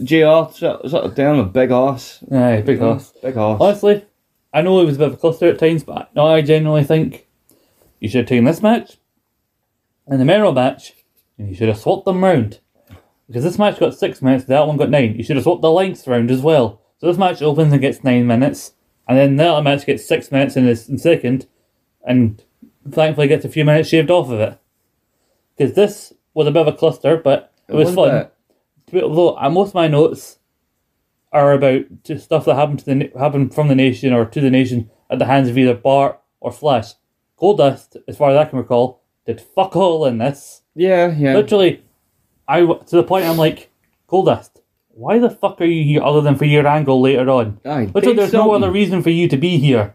JR? 0.03 0.49
Is 0.51 0.59
that, 0.61 0.79
is 0.85 0.91
that 0.93 1.05
a 1.05 1.13
term? 1.13 1.39
A 1.39 1.43
big 1.45 1.69
horse? 1.69 2.23
Aye, 2.31 2.61
big 2.65 2.79
horse. 2.79 3.11
Big 3.21 3.35
horse. 3.35 3.59
Honestly, 3.61 4.05
I 4.53 4.61
know 4.61 4.79
it 4.81 4.85
was 4.85 4.95
a 4.95 4.99
bit 4.99 5.07
of 5.09 5.13
a 5.15 5.17
cluster 5.17 5.47
at 5.49 5.59
times, 5.59 5.83
but 5.83 6.13
no, 6.15 6.25
I 6.27 6.41
genuinely 6.41 6.83
think 6.85 7.27
you 7.99 8.07
should 8.09 8.19
have 8.21 8.27
taken 8.29 8.45
this 8.45 8.61
match 8.61 8.97
and 10.07 10.21
the 10.21 10.25
Mero 10.25 10.51
match, 10.53 10.93
and 11.37 11.49
you 11.49 11.55
should 11.55 11.67
have 11.67 11.77
swapped 11.79 12.05
them 12.05 12.23
round. 12.23 12.59
Because 13.27 13.43
this 13.43 13.59
match 13.59 13.77
got 13.79 13.93
six 13.93 14.21
minutes, 14.21 14.45
that 14.45 14.65
one 14.65 14.77
got 14.77 14.89
nine. 14.89 15.15
You 15.15 15.23
should 15.23 15.35
have 15.35 15.43
swapped 15.43 15.61
the 15.61 15.69
lengths 15.71 16.07
round 16.07 16.31
as 16.31 16.41
well. 16.41 16.81
So 16.99 17.07
this 17.07 17.17
match 17.17 17.41
opens 17.41 17.73
and 17.73 17.81
gets 17.81 18.03
nine 18.03 18.25
minutes, 18.25 18.71
and 19.07 19.17
then 19.17 19.35
the 19.35 19.61
managed 19.61 19.81
to 19.81 19.87
get 19.87 20.01
six 20.01 20.31
minutes 20.31 20.55
in 20.55 20.65
the 20.65 20.85
in 20.89 20.97
second, 20.97 21.47
and 22.05 22.43
thankfully 22.89 23.27
gets 23.27 23.45
a 23.45 23.49
few 23.49 23.65
minutes 23.65 23.89
shaved 23.89 24.11
off 24.11 24.29
of 24.29 24.39
it. 24.39 24.59
Because 25.55 25.75
this 25.75 26.13
was 26.33 26.47
a 26.47 26.51
bit 26.51 26.67
of 26.67 26.73
a 26.73 26.77
cluster, 26.77 27.17
but 27.17 27.53
it 27.67 27.73
was, 27.73 27.87
was 27.87 27.95
fun. 27.95 28.27
Although 29.01 29.37
uh, 29.37 29.49
most 29.49 29.69
of 29.69 29.75
my 29.75 29.87
notes 29.87 30.39
are 31.31 31.53
about 31.53 32.03
just 32.03 32.25
stuff 32.25 32.45
that 32.45 32.55
happened 32.55 32.79
to 32.79 32.85
the 32.85 33.11
happened 33.17 33.53
from 33.53 33.67
the 33.67 33.75
nation 33.75 34.13
or 34.13 34.25
to 34.25 34.41
the 34.41 34.49
nation 34.49 34.89
at 35.09 35.19
the 35.19 35.25
hands 35.25 35.49
of 35.49 35.57
either 35.57 35.73
Bart 35.73 36.19
or 36.39 36.51
Flash. 36.51 36.93
Goldust, 37.39 37.97
as 38.07 38.17
far 38.17 38.31
as 38.31 38.37
I 38.37 38.45
can 38.45 38.57
recall, 38.57 39.01
did 39.25 39.41
fuck 39.41 39.75
all 39.75 40.05
in 40.05 40.17
this. 40.17 40.61
Yeah, 40.75 41.13
yeah. 41.15 41.35
Literally, 41.35 41.83
I 42.47 42.61
to 42.61 42.95
the 42.95 43.03
point 43.03 43.25
I'm 43.25 43.37
like, 43.37 43.69
Goldust, 44.07 44.56
why 44.97 45.19
the 45.19 45.29
fuck 45.29 45.61
are 45.61 45.65
you 45.65 45.83
here 45.83 46.01
other 46.03 46.21
than 46.21 46.35
for 46.35 46.45
your 46.45 46.65
angle 46.67 46.99
later 46.99 47.29
on? 47.29 47.59
Aye, 47.65 47.89
Literally, 47.93 48.17
there's 48.17 48.33
no 48.33 48.51
other 48.51 48.71
reason 48.71 49.03
for 49.03 49.09
you 49.11 49.27
to 49.27 49.37
be 49.37 49.57
here. 49.57 49.93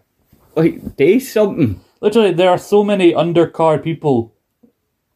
Like, 0.54 0.96
do 0.96 1.18
something. 1.20 1.80
Literally, 2.00 2.32
there 2.32 2.50
are 2.50 2.58
so 2.58 2.84
many 2.84 3.12
undercard 3.12 3.82
people 3.82 4.32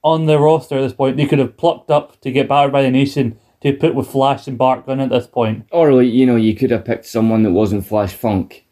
on 0.03 0.27
the 0.27 0.39
roster 0.39 0.77
at 0.79 0.83
this 0.83 0.93
point 0.93 1.17
they 1.17 1.27
could 1.27 1.39
have 1.39 1.57
plucked 1.57 1.91
up 1.91 2.21
to 2.21 2.31
get 2.31 2.49
battered 2.49 2.73
by 2.73 2.83
the 2.83 2.91
nation 2.91 3.39
to 3.63 3.73
put 3.73 3.95
with 3.95 4.07
Flash 4.09 4.47
and 4.47 4.57
Bart 4.59 4.87
Gunn 4.87 5.01
at 5.01 5.11
this 5.11 5.27
point. 5.27 5.67
Or, 5.73 5.93
like, 5.93 6.09
you 6.13 6.27
know, 6.27 6.37
you 6.37 6.55
could 6.55 6.71
have 6.71 6.85
picked 6.85 7.07
someone 7.07 7.43
that 7.43 7.53
wasn't 7.53 7.87
Flash 7.87 8.13
Funk. 8.13 8.65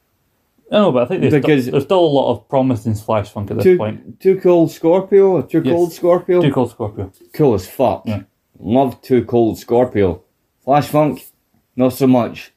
I 0.73 0.77
know, 0.77 0.93
but 0.93 1.03
I 1.03 1.07
think 1.07 1.21
there's, 1.21 1.35
Because- 1.35 1.63
still, 1.65 1.73
there's 1.73 1.85
still 1.85 2.05
a 2.05 2.07
lot 2.07 2.31
of 2.33 2.49
promise 2.49 2.87
in 2.87 2.95
Flash 2.95 3.31
Funk 3.31 3.51
at 3.51 3.57
this 3.59 3.65
Too, 3.65 3.77
point. 3.77 4.21
too 4.21 4.41
cold 4.41 4.71
Scorpio 4.71 5.43
too 5.43 5.63
Yes. 5.65 5.73
cold 5.75 5.93
Scorpio? 5.93 6.41
Too 6.41 6.53
cold 6.53 6.71
Scorpio. 6.71 7.13
cool 7.35 7.55
as 7.55 7.69
fuck. 7.69 8.03
Yeah. 8.07 8.23
Love 8.59 9.01
too 9.03 9.25
cold 9.25 9.59
Scorpio. 9.59 10.23
Flash 10.65 10.89
Funk, 10.89 11.25
not 11.77 11.93
so 11.93 12.07
much. 12.07 12.53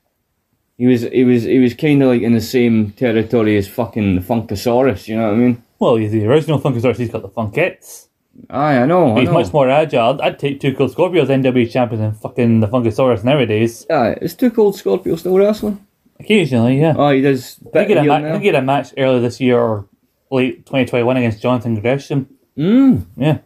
He 0.78 0.86
was 0.88 1.02
he 1.02 1.24
was 1.24 1.44
he 1.44 1.60
was 1.60 1.74
kind 1.74 2.02
of 2.04 2.10
like 2.10 2.22
in 2.22 2.34
the 2.34 2.42
same 2.42 2.92
territory 2.92 3.58
as 3.58 3.68
fucking 3.68 4.16
the 4.16 4.22
Funkasaurus. 4.22 5.08
You 5.08 5.18
know 5.18 5.24
what 5.28 5.34
I 5.34 5.38
mean? 5.38 5.64
Well, 5.80 5.96
he's 5.96 6.12
the 6.12 6.26
original 6.26 6.60
Funkasaurus. 6.60 6.98
He's 6.98 7.10
got 7.10 7.22
the 7.24 7.30
Funkettes. 7.30 8.08
Aye, 8.52 8.78
I 8.78 8.86
know. 8.86 9.16
I 9.18 9.22
He's 9.22 9.30
know. 9.30 9.34
much 9.34 9.52
more 9.52 9.68
agile. 9.68 10.22
I'd, 10.22 10.38
take 10.38 10.60
two 10.60 10.76
Cold 10.76 10.92
Scorpio 10.92 11.24
as 11.24 11.30
NW 11.30 11.72
champion 11.72 12.02
than 12.02 12.14
fucking 12.14 12.60
the 12.60 12.68
Funkasaurus 12.68 13.24
nowadays. 13.24 13.88
Aye, 13.90 14.14
is 14.22 14.36
too 14.36 14.52
cold 14.52 14.76
Scorpio 14.76 15.16
still 15.16 15.36
wrestling? 15.40 15.84
Occasionally, 16.20 16.80
yeah. 16.80 16.94
Oh, 16.96 17.10
he 17.10 17.22
does. 17.22 17.58
I 17.66 17.70
think 17.86 17.90
he 17.90 17.96
had 17.96 18.06
a 18.06 18.08
ma- 18.08 18.20
now. 18.20 18.38
he 18.38 18.46
had 18.46 18.56
a 18.56 18.62
match 18.62 18.94
earlier 18.96 19.20
this 19.22 19.40
year 19.42 19.60
or 19.60 19.88
late 20.30 20.68
2021 20.68 21.18
against 21.18 21.42
Jonathan 21.42 21.82
Gresham. 21.82 22.28
Mm, 22.56 23.06
Yeah. 23.18 23.40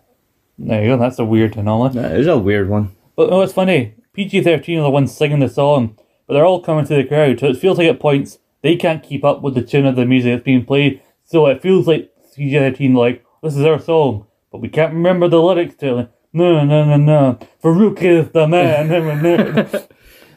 There 0.60 0.84
you 0.84 0.90
go. 0.90 0.98
That's 0.98 1.20
a 1.20 1.26
weird 1.26 1.56
anomaly. 1.56 1.94
that 2.02 2.12
is 2.20 2.28
a 2.28 2.38
weird 2.38 2.70
one. 2.70 2.90
But 3.16 3.30
no, 3.30 3.42
it's 3.42 3.54
funny. 3.54 3.94
PG 4.14 4.44
13 4.44 4.80
are 4.80 4.84
the 4.84 4.90
ones 4.90 5.16
singing 5.16 5.40
the 5.40 5.48
song, 5.48 5.98
but 6.28 6.34
they're 6.34 6.46
all 6.46 6.62
coming 6.62 6.86
to 6.86 6.96
the 6.96 7.06
crowd. 7.06 7.40
So 7.40 7.48
it 7.48 7.58
feels 7.58 7.78
like 7.78 7.88
at 7.88 8.00
points 8.00 8.40
they 8.62 8.76
can't 8.76 9.02
keep 9.02 9.24
up 9.24 9.42
with 9.42 9.56
the 9.56 9.62
tune 9.62 9.86
of 9.86 9.96
the 9.96 10.06
music 10.06 10.34
that's 10.34 10.44
being 10.44 10.66
played. 10.66 11.02
So 11.24 11.48
it 11.48 11.62
feels 11.62 11.88
like 11.88 12.12
PG 12.36 12.58
13 12.58 12.94
like, 12.94 13.26
this 13.42 13.56
is 13.56 13.66
our 13.66 13.80
song, 13.80 14.28
but 14.52 14.60
we 14.60 14.68
can't 14.68 14.94
remember 14.94 15.30
the 15.30 15.42
lyrics 15.42 15.76
to 15.76 15.98
it. 16.00 16.12
No, 16.34 16.64
no, 16.64 16.86
no, 16.86 16.98
no. 16.98 17.40
Faarooq 17.64 18.02
is 18.02 18.30
the 18.32 18.48
man. 18.48 18.90
no, 18.90 19.16
no, 19.16 19.52
no. 19.52 19.88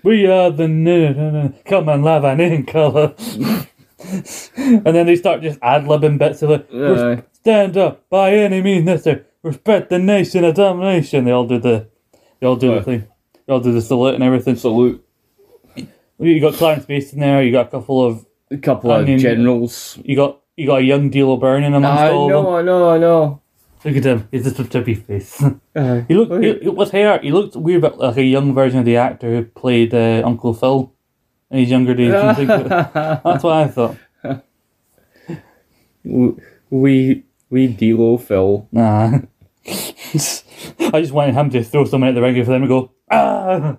we 0.05 0.26
are 0.26 0.51
the 0.51 0.68
no, 0.68 1.12
no, 1.12 1.30
no. 1.30 1.55
Come 1.64 1.88
and 1.88 2.05
laugh 2.05 2.24
and 2.24 2.40
in 2.40 2.66
colour. 2.66 3.14
and 4.56 4.84
then 4.84 5.06
they 5.06 5.16
start 5.16 5.42
just 5.42 5.59
ad 5.62 5.84
libbing 5.84 6.18
bits 6.18 6.42
of 6.42 6.51
it. 6.51 6.68
Aye. 6.72 7.24
Stand 7.32 7.76
up 7.76 8.09
by 8.09 8.32
any 8.34 8.62
means 8.62 8.84
necessary. 8.84 9.24
Respect 9.42 9.90
the 9.90 9.98
nation 9.98 10.44
of 10.44 10.55
domination. 10.55 11.24
They 11.24 11.32
all 11.32 11.46
do 11.46 11.59
the, 11.59 11.88
they 12.40 12.46
all 12.46 12.56
do 12.56 12.72
Aye. 12.72 12.78
the 12.78 12.82
thing. 12.84 13.09
They 13.46 13.52
all 13.52 13.60
do 13.60 13.72
the 13.72 13.82
salute 13.82 14.14
and 14.14 14.24
everything. 14.24 14.56
Salute. 14.56 15.04
You 16.18 16.40
got 16.40 16.54
Clarence 16.54 16.88
Mason 16.88 17.20
there. 17.20 17.42
You 17.42 17.52
got 17.52 17.66
a 17.66 17.70
couple 17.70 18.04
of. 18.04 18.24
A 18.50 18.58
couple 18.58 18.92
I 18.92 19.00
of 19.00 19.20
generals. 19.20 19.98
You 20.04 20.16
got 20.16 20.40
you 20.56 20.66
got 20.66 20.76
a 20.76 20.82
young 20.82 21.10
Deal 21.10 21.36
burning 21.36 21.74
amongst 21.74 22.02
I 22.02 22.10
all 22.10 22.26
of 22.26 22.32
them. 22.32 22.44
know, 22.44 22.56
I 22.56 22.62
know, 22.62 22.90
I 22.90 22.98
know. 22.98 23.40
Look 23.84 23.96
at 23.96 24.04
him. 24.04 24.28
He's 24.30 24.44
just 24.44 24.58
a 24.58 24.64
chubby 24.64 24.94
face. 24.94 25.42
Aye. 25.76 26.04
he 26.08 26.14
looked 26.14 26.42
he, 26.42 26.68
with 26.68 26.90
hair. 26.90 27.18
He 27.20 27.30
looked 27.30 27.54
weird, 27.54 27.82
but 27.82 27.98
like 27.98 28.16
a 28.16 28.22
young 28.22 28.54
version 28.54 28.78
of 28.78 28.84
the 28.86 28.96
actor 28.96 29.28
who 29.28 29.44
played 29.44 29.92
uh, 29.92 30.22
Uncle 30.24 30.54
Phil 30.54 30.94
in 31.50 31.58
his 31.58 31.70
younger 31.70 31.94
days. 31.94 32.12
You 32.12 32.34
think 32.46 32.68
That's 32.68 33.44
what 33.44 33.52
I 33.52 33.68
thought. 33.68 33.96
we 36.70 37.24
we 37.50 37.66
D'Lo 37.66 38.16
Phil. 38.16 38.68
Nah. 38.72 39.18
I 40.81 41.01
just 41.01 41.12
wanted 41.12 41.35
him 41.35 41.51
to 41.51 41.62
throw 41.65 41.85
someone 41.85 42.11
at 42.11 42.15
the 42.15 42.23
ring 42.23 42.43
for 42.45 42.51
them 42.51 42.62
to 42.62 42.69
go 42.69 42.91
ah. 43.11 43.77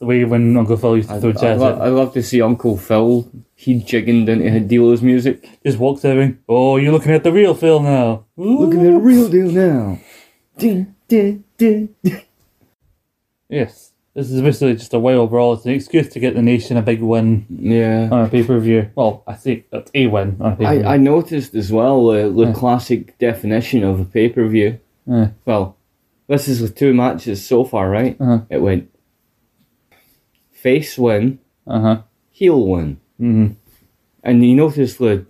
The 0.00 0.06
way 0.06 0.24
when 0.24 0.56
Uncle 0.56 0.76
Phil 0.76 0.96
used 0.96 1.08
to 1.08 1.20
throw 1.20 1.30
I, 1.30 1.32
jazz 1.32 1.60
lo- 1.60 1.72
at. 1.76 1.80
I 1.82 1.88
love 1.88 2.12
to 2.14 2.22
see 2.22 2.42
Uncle 2.42 2.76
Phil. 2.76 3.30
He 3.54 3.78
jigging 3.80 4.26
into 4.28 4.60
D'Lo's 4.60 5.00
music. 5.02 5.48
Just 5.64 5.78
walks 5.78 6.04
out 6.04 6.16
and 6.18 6.38
oh, 6.48 6.76
you're 6.76 6.92
looking 6.92 7.12
at 7.12 7.22
the 7.22 7.32
real 7.32 7.54
Phil 7.54 7.80
now. 7.80 8.26
Look 8.36 8.74
at 8.74 8.80
the 8.82 8.92
real 8.92 9.28
deal 9.28 9.50
now. 9.50 9.98
Yes. 13.48 13.92
This 14.14 14.30
is 14.30 14.42
basically 14.42 14.74
just 14.74 14.94
a 14.94 14.98
wild 14.98 15.30
brawl. 15.30 15.54
It's 15.54 15.64
an 15.64 15.72
excuse 15.72 16.08
to 16.10 16.20
get 16.20 16.34
the 16.34 16.42
nation 16.42 16.76
a 16.76 16.82
big 16.82 17.02
win 17.02 17.46
Yeah. 17.50 18.08
on 18.12 18.24
a 18.26 18.28
pay 18.28 18.44
per 18.44 18.58
view. 18.60 18.90
Well, 18.94 19.24
I 19.26 19.34
think 19.34 19.66
that's 19.70 19.90
a 19.94 20.06
win 20.06 20.36
on 20.40 20.52
a 20.52 20.56
pay 20.56 20.64
per 20.64 20.74
view. 20.74 20.84
I, 20.84 20.94
I 20.94 20.96
noticed 20.98 21.54
as 21.54 21.72
well 21.72 22.10
uh, 22.10 22.28
the 22.28 22.52
classic 22.52 23.18
definition 23.18 23.82
of 23.82 23.98
a 24.00 24.04
pay 24.04 24.28
per 24.28 24.46
view. 24.46 24.78
Yeah. 25.06 25.30
Well, 25.44 25.76
this 26.34 26.48
is 26.48 26.60
with 26.60 26.74
two 26.76 26.92
matches 26.94 27.44
so 27.46 27.64
far, 27.64 27.88
right? 27.90 28.16
Uh-huh. 28.20 28.40
It 28.50 28.58
went 28.58 28.90
face 30.50 30.96
win, 30.98 31.38
Uh 31.66 31.80
huh. 31.80 32.02
heel 32.30 32.66
win. 32.66 32.98
hmm 33.18 33.46
And 34.22 34.44
you 34.44 34.54
notice 34.56 34.96
the 34.96 35.26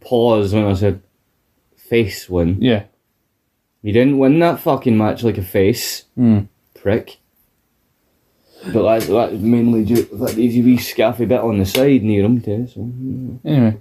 pause 0.00 0.52
when 0.54 0.64
I 0.64 0.74
said 0.74 1.02
face 1.76 2.28
win. 2.28 2.58
Yeah. 2.60 2.84
You 3.82 3.92
didn't 3.92 4.18
win 4.18 4.38
that 4.40 4.60
fucking 4.60 4.96
match 4.96 5.22
like 5.24 5.38
a 5.38 5.42
face, 5.42 6.04
Mm. 6.18 6.48
prick. 6.74 7.18
But 8.72 9.00
that, 9.00 9.08
that 9.08 9.40
mainly 9.40 9.84
due 9.84 10.04
to 10.04 10.16
that 10.18 10.38
easy 10.38 10.62
wee 10.62 10.76
scaffy 10.76 11.26
bit 11.26 11.40
on 11.40 11.58
the 11.58 11.66
side 11.66 12.04
near 12.04 12.24
him 12.24 12.40
too. 12.40 12.66
So 12.68 12.80
Anyway. 13.44 13.76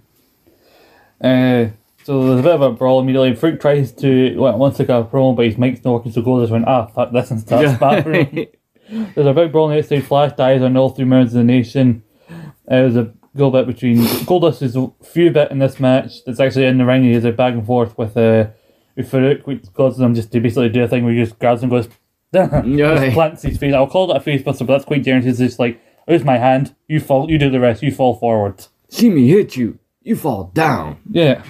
Uh, 1.24 1.70
so 2.04 2.28
there's 2.28 2.40
a 2.40 2.44
bit 2.44 2.56
of 2.56 2.62
a 2.62 2.72
brawl 2.72 3.00
immediately. 3.00 3.36
Freak 3.36 3.60
tries 3.60 3.92
to 3.94 4.38
well, 4.38 4.58
wants 4.58 4.78
to 4.78 4.84
a 4.84 5.04
promo, 5.04 5.36
but 5.36 5.46
his 5.46 5.58
mic's 5.58 5.84
not 5.84 5.94
working, 5.94 6.12
so 6.12 6.22
goes 6.22 6.52
went, 6.52 6.68
ah, 6.68 6.88
fuck 6.88 7.12
this 7.12 7.32
and 7.32 7.40
starts 7.42 7.78
battering. 7.80 8.48
There's 8.90 9.28
a 9.28 9.34
big 9.34 9.52
brawl 9.52 9.66
on 9.68 9.72
the 9.72 9.80
outside. 9.80 10.04
Flash 10.06 10.34
dies 10.34 10.62
on 10.62 10.76
all 10.76 10.90
three 10.90 11.06
members 11.06 11.34
of 11.34 11.40
the 11.40 11.44
nation. 11.46 12.04
Uh, 12.30 12.44
there's 12.68 12.96
a 12.98 13.14
go 13.38 13.50
bit 13.50 13.66
between 13.68 13.98
Goldust 14.26 14.62
is 14.62 14.76
a 14.76 14.92
few 15.04 15.32
bit 15.32 15.52
in 15.52 15.60
this 15.60 15.80
match 15.80 16.24
that's 16.26 16.40
actually 16.40 16.66
in 16.66 16.78
the 16.78 16.86
ring. 16.86 17.04
He's 17.04 17.24
a 17.24 17.32
back 17.32 17.54
and 17.54 17.66
forth 17.66 17.98
with 17.98 18.18
uh, 18.18 18.48
with 18.96 19.10
Faarooq, 19.10 19.46
which 19.46 19.64
causes 19.74 20.00
him 20.02 20.14
just 20.16 20.32
to 20.34 20.40
basically 20.42 20.70
do 20.70 20.84
a 20.84 20.88
thing 20.88 21.06
where 21.06 21.14
he 21.14 21.24
just 21.24 21.40
grabs 21.40 21.62
and 21.62 21.72
goes, 21.72 21.88
Yeah. 22.34 23.14
plants 23.14 23.44
his 23.44 23.58
face. 23.58 23.74
I'll 23.74 23.88
call 23.88 24.12
it 24.12 24.18
a 24.18 24.20
face 24.20 24.44
buster, 24.44 24.66
but 24.66 24.74
that's 24.74 24.86
quite 24.86 25.04
generous. 25.04 25.26
It's 25.26 25.40
just 25.40 25.60
like, 25.60 25.80
here's 26.08 26.24
my 26.26 26.38
hand, 26.38 26.76
you 26.88 27.00
fall, 27.00 27.30
you 27.32 27.38
do 27.38 27.50
the 27.50 27.60
rest, 27.60 27.82
you 27.84 27.92
fall 27.92 28.16
forward. 28.16 28.66
See 28.90 29.10
me 29.10 29.28
hit 29.30 29.56
you, 29.56 29.80
you 30.02 30.16
fall 30.18 30.52
down. 30.54 31.00
Yeah. 31.10 31.44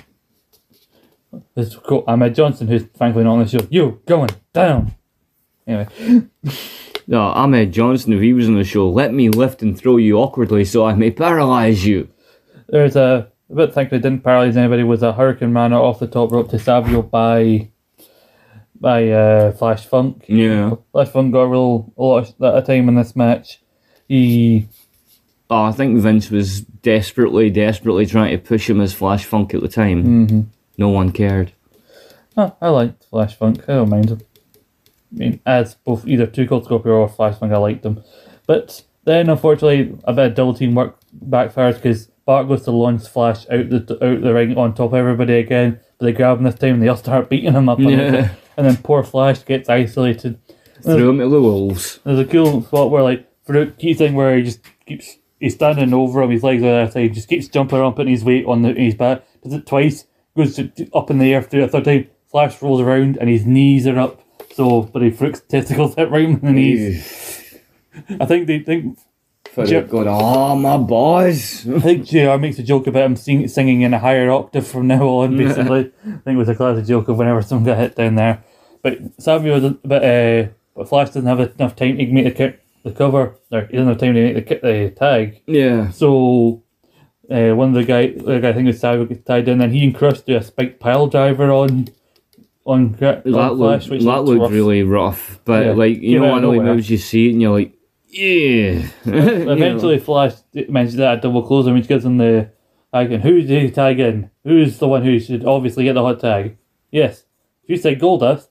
This 1.55 1.67
is 1.69 1.75
cool. 1.77 2.03
Ahmed 2.07 2.35
Johnson, 2.35 2.67
who's 2.67 2.83
thankfully 2.83 3.23
not 3.23 3.33
on 3.33 3.43
the 3.43 3.47
show. 3.47 3.65
You 3.69 4.01
going 4.05 4.29
down. 4.53 4.93
Anyway, 5.67 5.87
No, 7.07 7.21
Ahmed 7.21 7.71
Johnson, 7.71 8.13
if 8.13 8.21
he 8.21 8.33
was 8.33 8.47
on 8.47 8.55
the 8.55 8.63
show, 8.63 8.89
let 8.89 9.13
me 9.13 9.29
lift 9.29 9.61
and 9.61 9.77
throw 9.77 9.97
you 9.97 10.17
awkwardly 10.17 10.65
so 10.65 10.85
I 10.85 10.93
may 10.93 11.11
paralyze 11.11 11.85
you. 11.85 12.09
there's 12.69 12.95
a, 12.95 13.29
bit 13.53 13.73
thankfully 13.73 14.01
didn't 14.01 14.23
paralyze 14.23 14.55
anybody 14.55 14.83
was 14.83 15.03
a 15.03 15.11
hurricanrana 15.13 15.73
off 15.79 15.99
the 15.99 16.07
top 16.07 16.31
rope 16.31 16.49
to 16.51 16.59
Savio 16.59 17.01
by 17.01 17.69
by 18.79 19.09
uh, 19.09 19.51
Flash 19.51 19.85
Funk. 19.85 20.25
Yeah. 20.27 20.75
Flash 20.91 21.09
Funk 21.09 21.33
got 21.33 21.41
a 21.41 21.47
real 21.47 21.93
a 21.97 22.01
lot 22.01 22.17
of, 22.29 22.41
of 22.41 22.65
time 22.65 22.87
in 22.89 22.95
this 22.95 23.15
match. 23.15 23.61
He 24.07 24.67
Oh, 25.49 25.63
I 25.63 25.73
think 25.73 25.99
Vince 25.99 26.31
was 26.31 26.61
desperately, 26.61 27.49
desperately 27.49 28.05
trying 28.05 28.31
to 28.31 28.37
push 28.37 28.69
him 28.69 28.79
as 28.79 28.93
Flash 28.93 29.25
Funk 29.25 29.53
at 29.53 29.59
the 29.61 29.67
time. 29.67 30.27
Mhm. 30.27 30.45
No 30.77 30.89
one 30.89 31.11
cared. 31.11 31.53
Oh, 32.37 32.55
I 32.61 32.69
liked 32.69 33.05
Flash 33.05 33.35
Funk. 33.35 33.63
I 33.67 33.73
don't 33.73 33.89
mind 33.89 34.09
him. 34.09 34.21
I 35.13 35.17
mean, 35.17 35.39
as 35.45 35.75
both 35.75 36.07
either 36.07 36.25
Two 36.25 36.47
Cold 36.47 36.65
Scorpio 36.65 36.93
or 36.93 37.09
Flash 37.09 37.37
Funk, 37.37 37.51
I 37.51 37.57
liked 37.57 37.83
them. 37.83 38.03
But 38.47 38.83
then, 39.03 39.29
unfortunately, 39.29 39.97
a 40.05 40.13
bit 40.13 40.27
of 40.27 40.35
double 40.35 40.53
team 40.53 40.73
work 40.75 40.97
backfires 41.27 41.75
because 41.75 42.07
Bart 42.25 42.47
goes 42.47 42.63
to 42.63 42.71
launch 42.71 43.07
Flash 43.07 43.49
out 43.49 43.69
the 43.69 43.97
out 44.01 44.21
the 44.21 44.33
ring 44.33 44.57
on 44.57 44.73
top 44.73 44.91
of 44.91 44.95
everybody 44.95 45.33
again. 45.33 45.79
But 45.97 46.05
they 46.05 46.13
grab 46.13 46.37
him 46.37 46.45
this 46.45 46.55
time 46.55 46.75
and 46.75 46.83
they 46.83 46.87
all 46.87 46.95
start 46.95 47.29
beating 47.29 47.53
him 47.53 47.67
up. 47.67 47.79
Yeah. 47.79 48.31
And 48.57 48.65
then 48.65 48.77
poor 48.77 49.03
Flash 49.03 49.43
gets 49.45 49.69
isolated. 49.69 50.39
Threw 50.83 51.09
him 51.09 51.19
to 51.19 51.29
the 51.29 51.41
wolves. 51.41 51.99
There's 52.03 52.19
a 52.19 52.25
cool 52.25 52.63
spot 52.63 52.89
where, 52.89 53.03
like, 53.03 53.29
for 53.45 53.55
a 53.55 53.67
key 53.67 53.93
thing 53.93 54.13
where 54.13 54.35
he 54.35 54.43
just 54.43 54.61
keeps, 54.85 55.17
he's 55.39 55.53
standing 55.53 55.93
over 55.93 56.21
him, 56.21 56.31
his 56.31 56.43
legs 56.43 56.63
are 56.63 56.65
the 56.65 56.81
other 56.81 56.91
side, 56.91 57.13
just 57.13 57.29
keeps 57.29 57.47
jumping 57.47 57.77
around, 57.77 57.93
putting 57.93 58.11
his 58.13 58.23
weight 58.23 58.45
on 58.45 58.61
the, 58.61 58.73
his 58.73 58.95
back. 58.95 59.23
Does 59.43 59.53
it 59.53 59.67
twice, 59.67 60.05
goes 60.35 60.59
up 60.93 61.09
in 61.09 61.19
the 61.19 61.33
air 61.33 61.41
through 61.41 61.63
a 61.63 61.67
third 61.67 61.85
time, 61.85 62.07
Flash 62.29 62.61
rolls 62.61 62.79
around 62.79 63.17
and 63.17 63.29
his 63.29 63.45
knees 63.45 63.85
are 63.87 63.99
up. 63.99 64.21
So, 64.53 64.83
but 64.83 65.01
he 65.01 65.11
Faarooq's 65.11 65.41
testicles 65.41 65.95
hit 65.97 66.09
right 66.09 66.23
in 66.23 66.39
the 66.39 66.51
knees. 66.51 67.59
I 68.19 68.25
think 68.25 68.47
they 68.47 68.59
think 68.59 68.97
For 69.53 69.65
going, 69.65 70.07
oh 70.07 70.55
my 70.55 70.77
boys. 70.77 71.67
I 71.67 71.79
think 71.79 72.05
JR 72.07 72.37
makes 72.37 72.59
a 72.59 72.63
joke 72.63 72.87
about 72.87 73.03
him 73.03 73.15
sing, 73.15 73.47
singing 73.47 73.81
in 73.81 73.93
a 73.93 73.99
higher 73.99 74.29
octave 74.31 74.67
from 74.67 74.87
now 74.87 75.05
on, 75.07 75.35
basically. 75.37 75.91
I 76.05 76.17
think 76.17 76.35
it 76.35 76.37
was 76.37 76.49
a 76.49 76.55
classic 76.55 76.85
joke 76.85 77.09
of 77.09 77.17
whenever 77.17 77.41
someone 77.41 77.65
got 77.65 77.77
hit 77.77 77.95
down 77.95 78.15
there. 78.15 78.43
But 78.81 78.99
Savio 79.19 79.59
was 79.59 79.63
a 79.63 80.47
uh, 80.47 80.49
but 80.75 80.87
Flash 80.87 81.07
doesn't 81.07 81.25
have 81.25 81.39
enough 81.39 81.75
time 81.75 81.97
to 81.97 82.07
make 82.07 82.37
the, 82.37 82.57
the 82.83 82.91
cover, 82.91 83.35
or 83.51 83.65
he 83.65 83.77
doesn't 83.77 83.89
have 83.89 83.97
time 83.97 84.13
to 84.15 84.33
make 84.33 84.47
the, 84.47 84.55
the 84.55 84.91
tag. 84.91 85.41
yeah. 85.45 85.91
So, 85.91 86.60
uh, 87.31 87.55
one 87.55 87.69
of 87.69 87.73
the 87.75 87.83
guy, 87.83 88.07
the 88.11 88.39
guy 88.39 88.49
I 88.49 88.53
think 88.53 88.67
was 88.67 88.81
gets 88.81 89.23
tied 89.23 89.47
in, 89.47 89.61
and 89.61 89.73
he 89.73 89.83
and 89.85 89.95
Crush 89.95 90.21
do 90.21 90.35
a 90.35 90.41
spiked 90.43 90.79
pile 90.79 91.07
driver 91.07 91.51
on, 91.51 91.87
on, 92.65 92.81
on 92.83 92.91
That 92.99 93.23
Flash, 93.23 93.51
looked, 93.57 93.89
which 93.89 94.03
that 94.03 94.23
looked 94.23 94.41
rough. 94.41 94.51
really 94.51 94.83
rough. 94.83 95.39
But, 95.45 95.65
Yeah. 95.67 95.71
like, 95.73 95.97
you 96.01 96.19
know, 96.19 96.31
one 96.31 96.43
of 96.43 96.51
the 96.53 96.59
moves 96.61 96.89
you 96.89 96.97
see 96.97 97.27
it 97.29 97.31
and 97.33 97.41
you're 97.41 97.51
like, 97.59 97.73
yeah. 98.07 98.87
Eventually, 99.05 99.97
Flash 99.99 100.33
mentions 100.67 100.97
that 100.97 101.13
at 101.15 101.21
double 101.21 101.43
closer, 101.43 101.73
which 101.73 101.87
gives 101.87 102.03
him 102.05 102.17
the 102.17 102.51
tag. 102.93 103.11
And 103.11 103.23
who 103.23 103.41
did 103.41 103.63
he 103.63 103.71
tag 103.71 103.99
in? 103.99 104.29
Who's 104.43 104.77
the 104.79 104.87
one 104.87 105.03
who 105.03 105.17
should 105.19 105.45
obviously 105.45 105.85
get 105.85 105.93
the 105.93 106.01
hot 106.01 106.19
tag? 106.19 106.57
Yes. 106.91 107.23
If 107.63 107.69
you 107.69 107.77
say 107.77 107.95
Goldust, 107.95 108.49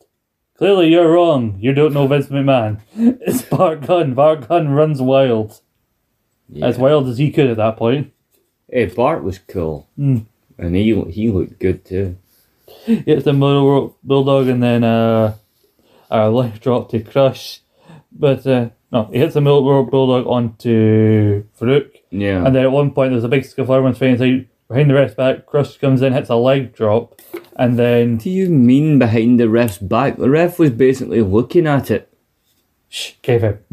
clearly 0.57 0.89
you're 0.89 1.13
wrong. 1.13 1.59
You 1.61 1.75
don't 1.75 1.93
know 1.93 2.07
Vince 2.07 2.29
McMahon. 2.29 2.81
It's 2.97 3.43
Bart 3.43 3.83
Gunn. 3.87 4.15
Bart 4.15 4.49
Gunn 4.49 4.71
runs 4.71 5.03
wild. 5.03 5.61
As 6.63 6.79
wild 6.79 7.07
as 7.09 7.19
he 7.19 7.31
could 7.31 7.49
at 7.51 7.59
that 7.59 7.77
point. 7.77 8.13
Hey, 8.71 8.87
Bart 8.87 9.23
was 9.25 9.39
cool. 9.39 9.89
Mm. 9.99 10.27
And 10.59 10.77
he 10.77 11.01
he 11.11 11.31
looked 11.31 11.59
good 11.59 11.85
too. 11.85 12.17
It's 12.87 13.25
the 13.25 13.33
Middle 13.33 13.65
world 13.67 13.95
Bulldog 14.05 14.49
and 14.49 14.63
then 14.63 14.85
uh, 14.85 15.35
a 16.11 16.29
life 16.31 16.61
drop 16.61 16.91
to 16.91 17.01
Crush. 17.01 17.61
But 18.13 18.47
uh, 18.47 18.71
no, 18.93 19.05
he 19.13 19.19
hits 19.19 19.35
the 19.35 19.41
Middle 19.41 19.85
Bulldog 19.85 20.27
onto 20.27 21.45
Faarooq. 21.59 21.91
Yeah. 22.11 22.45
And 22.45 22.55
then 22.55 22.65
at 22.65 22.73
one 22.73 22.91
point, 22.93 23.13
there's 23.13 23.25
a 23.25 23.29
big 23.29 23.45
scuffle. 23.45 23.75
Everyone's 23.75 23.99
fighting 23.99 24.15
inside. 24.15 24.47
Behind 24.69 24.89
the 24.89 24.95
ref's 24.95 25.15
back, 25.15 25.47
Crush 25.47 25.79
comes 25.79 26.01
in, 26.01 26.13
hits 26.13 26.31
a 26.31 26.37
leg 26.37 26.73
drop, 26.73 27.21
and 27.57 27.77
then 27.77 28.13
What 28.13 28.23
do 28.23 28.31
you 28.31 28.49
mean 28.49 29.01
behind 29.01 29.41
the 29.41 29.49
ref's 29.49 29.79
back? 29.79 30.17
The 30.17 30.31
ref 30.31 30.61
was 30.61 30.71
basically 30.71 31.23
looking 31.23 31.67
at 31.67 31.91
it. 31.91 32.09
shh, 32.89 33.15
gave 33.21 33.41
him. 33.43 33.65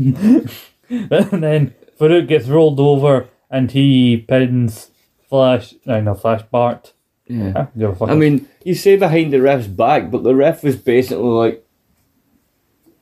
and 0.89 1.43
then 1.43 1.75
Faarooq 1.99 2.27
gets 2.27 2.47
rolled 2.47 2.79
over, 2.79 3.27
and 3.49 3.71
he 3.71 4.17
pins 4.17 4.91
Flash. 5.29 5.73
No, 5.85 5.99
no, 6.01 6.13
Flash 6.15 6.43
Bart. 6.43 6.93
Yeah. 7.27 7.67
Ah, 7.81 7.91
fuck. 7.93 8.09
I 8.09 8.15
mean, 8.15 8.47
you 8.63 8.73
say 8.73 8.95
behind 8.95 9.33
the 9.33 9.41
ref's 9.41 9.67
back, 9.67 10.09
but 10.11 10.23
the 10.23 10.33
ref 10.33 10.63
was 10.63 10.77
basically 10.77 11.23
like, 11.23 11.65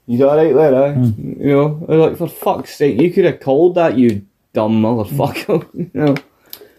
"You 0.07 0.27
alright 0.27 0.53
there, 0.55 0.73
eh?" 0.85 0.93
Hmm. 0.93 1.41
You 1.41 1.51
know, 1.51 1.85
like 1.87 2.17
for 2.17 2.27
fuck's 2.27 2.73
sake, 2.75 2.99
you 2.99 3.11
could 3.11 3.25
have 3.25 3.39
called 3.39 3.75
that, 3.75 3.97
you 3.97 4.25
dumb 4.53 4.81
motherfucker. 4.81 5.67
you 5.73 5.91
know, 5.93 6.15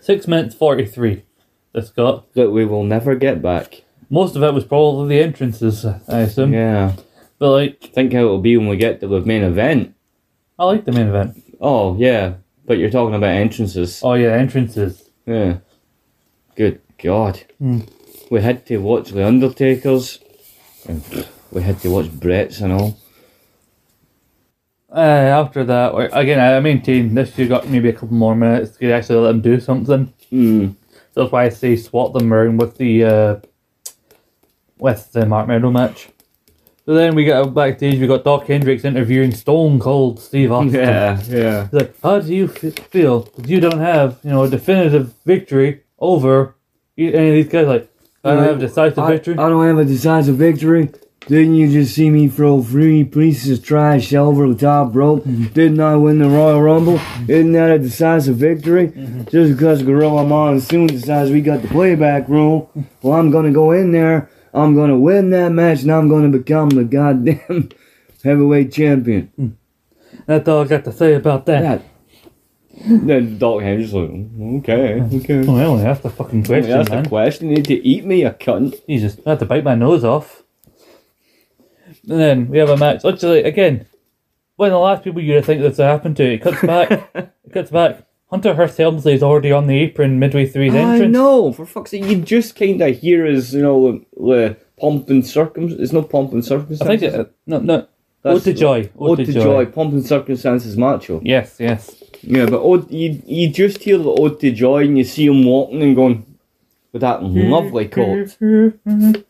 six 0.01 0.27
minutes 0.27 0.55
forty-three. 0.57 1.23
This 1.73 1.91
got 1.91 2.33
that 2.35 2.51
we 2.51 2.65
will 2.65 2.85
never 2.85 3.15
get 3.15 3.43
back. 3.43 3.83
most 4.11 4.35
of 4.35 4.43
it 4.43 4.55
was 4.55 4.65
probably 4.65 5.09
the 5.17 5.23
entrances, 5.23 5.85
I 5.85 6.21
assume. 6.21 6.53
Yeah. 6.53 6.95
But 7.39 7.51
like, 7.51 7.93
Think 7.93 8.13
how 8.15 8.21
it'll 8.21 8.41
be 8.41 8.57
when 8.57 8.69
we 8.69 8.77
get 8.79 9.01
to 9.01 9.07
the 9.09 9.21
main 9.21 9.43
event. 9.43 9.95
I 10.59 10.65
like 10.65 10.85
the 10.87 10.93
main 10.93 11.09
event. 11.09 11.43
Oh 11.61 11.97
yeah, 11.99 12.35
but 12.67 12.79
you're 12.79 12.91
talking 12.91 13.15
about 13.15 13.31
entrances. 13.31 14.01
Oh 14.03 14.15
yeah, 14.15 14.33
entrances. 14.33 15.09
Yeah. 15.25 15.59
Good 16.57 16.81
God. 17.03 17.43
Hmm. 17.59 17.81
We 18.31 18.43
had 18.43 18.67
to 18.67 18.79
watch 18.79 19.11
the 19.11 19.27
Undertakers. 19.27 20.21
And 20.89 21.29
we 21.51 21.63
had 21.63 21.81
to 21.81 21.91
watch 21.91 22.11
Bret's 22.11 22.61
and 22.61 22.73
all. 22.73 22.99
Uh, 24.91 25.01
after 25.01 25.65
that, 25.65 25.95
again, 26.13 26.41
I 26.41 26.59
maintain 26.61 27.15
this 27.15 27.35
should 27.35 27.49
got 27.49 27.69
maybe 27.69 27.89
a 27.89 27.93
couple 27.93 28.15
more 28.15 28.35
minutes 28.35 28.77
to 28.79 28.93
actually 28.93 29.21
let 29.21 29.33
them 29.33 29.41
do 29.43 29.61
something. 29.61 30.13
Mm. 30.33 30.75
So 31.13 31.23
that's 31.23 31.33
why 31.33 31.45
I 31.45 31.49
say 31.51 31.77
swap 31.77 32.13
them 32.13 32.33
around 32.33 32.59
with 32.59 32.77
the 32.77 33.05
uh, 33.05 33.37
with 34.79 35.13
the 35.13 35.27
Marc 35.27 35.49
Mero 35.49 35.71
match. 35.71 36.09
So 36.87 36.95
then 36.95 37.17
we 37.17 37.25
got 37.25 37.53
backstage. 37.53 37.99
We 38.01 38.07
got 38.07 38.23
Dok 38.23 38.47
Hendrix 38.47 38.85
interviewing 38.85 39.33
Stone 39.33 39.81
Cold 39.81 40.21
Steve 40.21 40.53
Austin. 40.53 40.75
Yeah, 40.75 41.21
yeah. 41.29 41.65
He's 41.65 41.73
like, 41.73 42.01
"How 42.01 42.21
do 42.21 42.33
you 42.33 42.47
feel 42.47 43.23
that 43.23 43.49
you 43.49 43.59
don't 43.59 43.81
have 43.81 44.21
you 44.23 44.31
know 44.31 44.45
a 44.45 44.49
definitive 44.49 45.13
victory 45.25 45.83
over 45.99 46.55
any 46.97 47.09
of 47.09 47.35
these 47.35 47.49
guys?" 47.49 47.67
Like, 47.67 47.91
I 48.23 48.35
don't 48.35 48.45
have 48.45 48.59
a 48.59 48.61
decisive 48.61 49.01
I, 49.01 49.13
victory. 49.15 49.35
I 49.35 49.49
don't 49.49 49.67
have 49.67 49.79
a 49.79 49.85
decisive 49.85 50.37
victory. 50.37 50.91
Didn't 51.27 51.57
you 51.57 51.69
just 51.73 51.93
see 51.93 52.09
me 52.09 52.29
throw 52.29 52.63
three 52.63 53.03
pieces 53.03 53.59
of 53.59 53.65
trash 53.65 54.15
over 54.15 54.47
the 54.47 54.55
top 54.55 54.95
rope? 54.95 55.25
Mm-hmm. 55.25 55.47
Didn't 55.47 55.81
I 55.81 55.97
win 55.97 56.21
the 56.21 56.29
Royal 56.29 56.63
Rumble? 56.63 56.99
Mm-hmm. 56.99 57.31
Isn't 57.33 57.53
that 57.53 57.71
a 57.73 57.79
decisive 57.81 58.37
victory? 58.37 58.89
Mm-hmm. 58.91 59.23
Just 59.25 59.55
because 59.55 59.83
Gorilla 59.83 60.25
Monsoon 60.25 60.87
decides 60.87 61.33
we 61.33 61.41
got 61.41 61.63
the 61.63 61.69
playback 61.69 62.29
rule, 62.29 62.71
well, 63.03 63.19
I'm 63.19 63.33
gonna 63.33 63.51
go 63.51 63.73
in 63.73 63.91
there, 63.91 64.31
I'm 64.57 64.75
gonna 64.75 64.99
win 64.99 65.31
that 65.31 65.51
match, 65.51 65.83
and 65.83 65.93
I'm 65.93 66.09
gonna 66.09 66.31
become 66.31 66.71
the 66.71 66.85
goddamn 66.85 67.69
heavyweight 68.25 68.73
champion. 68.73 69.27
Hmm. 69.37 69.49
That's 70.27 70.49
all 70.49 70.63
I 70.63 70.67
got 70.67 70.85
to 70.85 70.93
say 70.93 71.15
about 71.15 71.47
that. 71.47 71.63
That. 71.63 71.83
Then 72.85 73.39
Dok 73.39 73.63
Hendrix 73.63 73.93
like, 73.93 74.11
okay, 74.59 75.01
okay. 75.01 75.49
Oh, 75.49 75.57
I 75.57 75.65
only 75.65 75.85
asked 75.85 76.03
the 76.03 76.11
fucking 76.11 76.45
question, 76.45 76.71
That's 76.71 76.91
man. 76.91 77.05
the 77.05 77.09
question. 77.09 77.49
You 77.49 77.57
need 77.57 77.65
to 77.67 77.87
eat 77.87 78.05
me, 78.05 78.23
a 78.25 78.33
cunt. 78.33 78.85
Jesus, 78.87 79.19
I 79.25 79.31
had 79.31 79.39
to 79.39 79.47
bite 79.47 79.65
my 79.65 79.75
nose 79.75 80.05
off. 80.05 80.43
And 82.09 82.21
then 82.21 82.49
we 82.49 82.59
have 82.59 82.69
a 82.69 82.77
match. 82.77 83.03
Literally, 83.03 83.45
again, 83.45 83.87
one 84.57 84.69
of 84.69 84.73
the 84.73 84.79
last 84.79 85.05
people 85.05 85.23
you'd 85.23 85.45
think 85.45 85.63
this 85.63 85.79
would 85.79 85.85
happen 85.85 86.15
to. 86.17 86.35
It 86.35 86.43
cuts 86.43 86.61
back. 86.63 86.91
it 87.15 87.53
cuts 87.53 87.71
back. 87.71 88.06
Hunter 88.31 88.55
Hearst 88.55 88.77
Helmsley 88.79 89.15
is 89.15 89.23
already 89.23 89.53
on 89.53 89.67
the 89.69 89.79
apron 89.79 90.19
midway 90.19 90.47
through 90.47 90.65
his 90.67 90.75
I 90.75 90.79
entrance. 90.79 91.13
know, 91.13 91.53
for 91.53 91.65
fuck's 91.65 91.93
sake, 91.93 92.05
you 92.07 92.17
just 92.23 92.57
kind 92.57 92.81
of 92.83 92.99
hear 92.99 93.25
his, 93.25 93.55
you 93.55 93.63
know, 93.63 94.01
the 94.17 94.57
pomp 94.81 95.09
and 95.11 95.25
circum. 95.25 95.69
It's 95.79 95.93
no 95.93 96.03
pomp 96.03 96.33
and 96.33 96.43
I 96.45 96.59
think 96.59 97.03
it, 97.03 97.15
uh, 97.15 97.25
no, 97.47 97.61
no. 97.61 97.87
That's- 98.23 98.41
Ode 98.41 98.43
to 98.45 98.53
Joy. 98.55 98.91
Ode 98.99 99.19
to 99.25 99.33
joy. 99.33 99.67
pomp 99.67 99.93
and 99.93 100.05
circumstances, 100.05 100.77
macho. 100.77 101.21
Yes, 101.23 101.57
yes. 101.61 102.03
Yeah, 102.23 102.47
but 102.47 102.61
ode, 102.61 102.91
you 102.91 103.23
you 103.25 103.49
just 103.51 103.79
hear 103.85 103.99
the 103.99 104.11
ode 104.11 104.41
to 104.41 104.51
joy 104.51 104.83
and 104.85 104.99
you 104.99 105.05
see 105.05 105.27
him 105.27 105.45
walking 105.45 105.81
and 105.83 105.95
going 105.95 106.27
with 106.93 107.03
that 107.03 107.23
lovely 107.23 107.87
coat. 107.87 108.37
I 108.43 108.73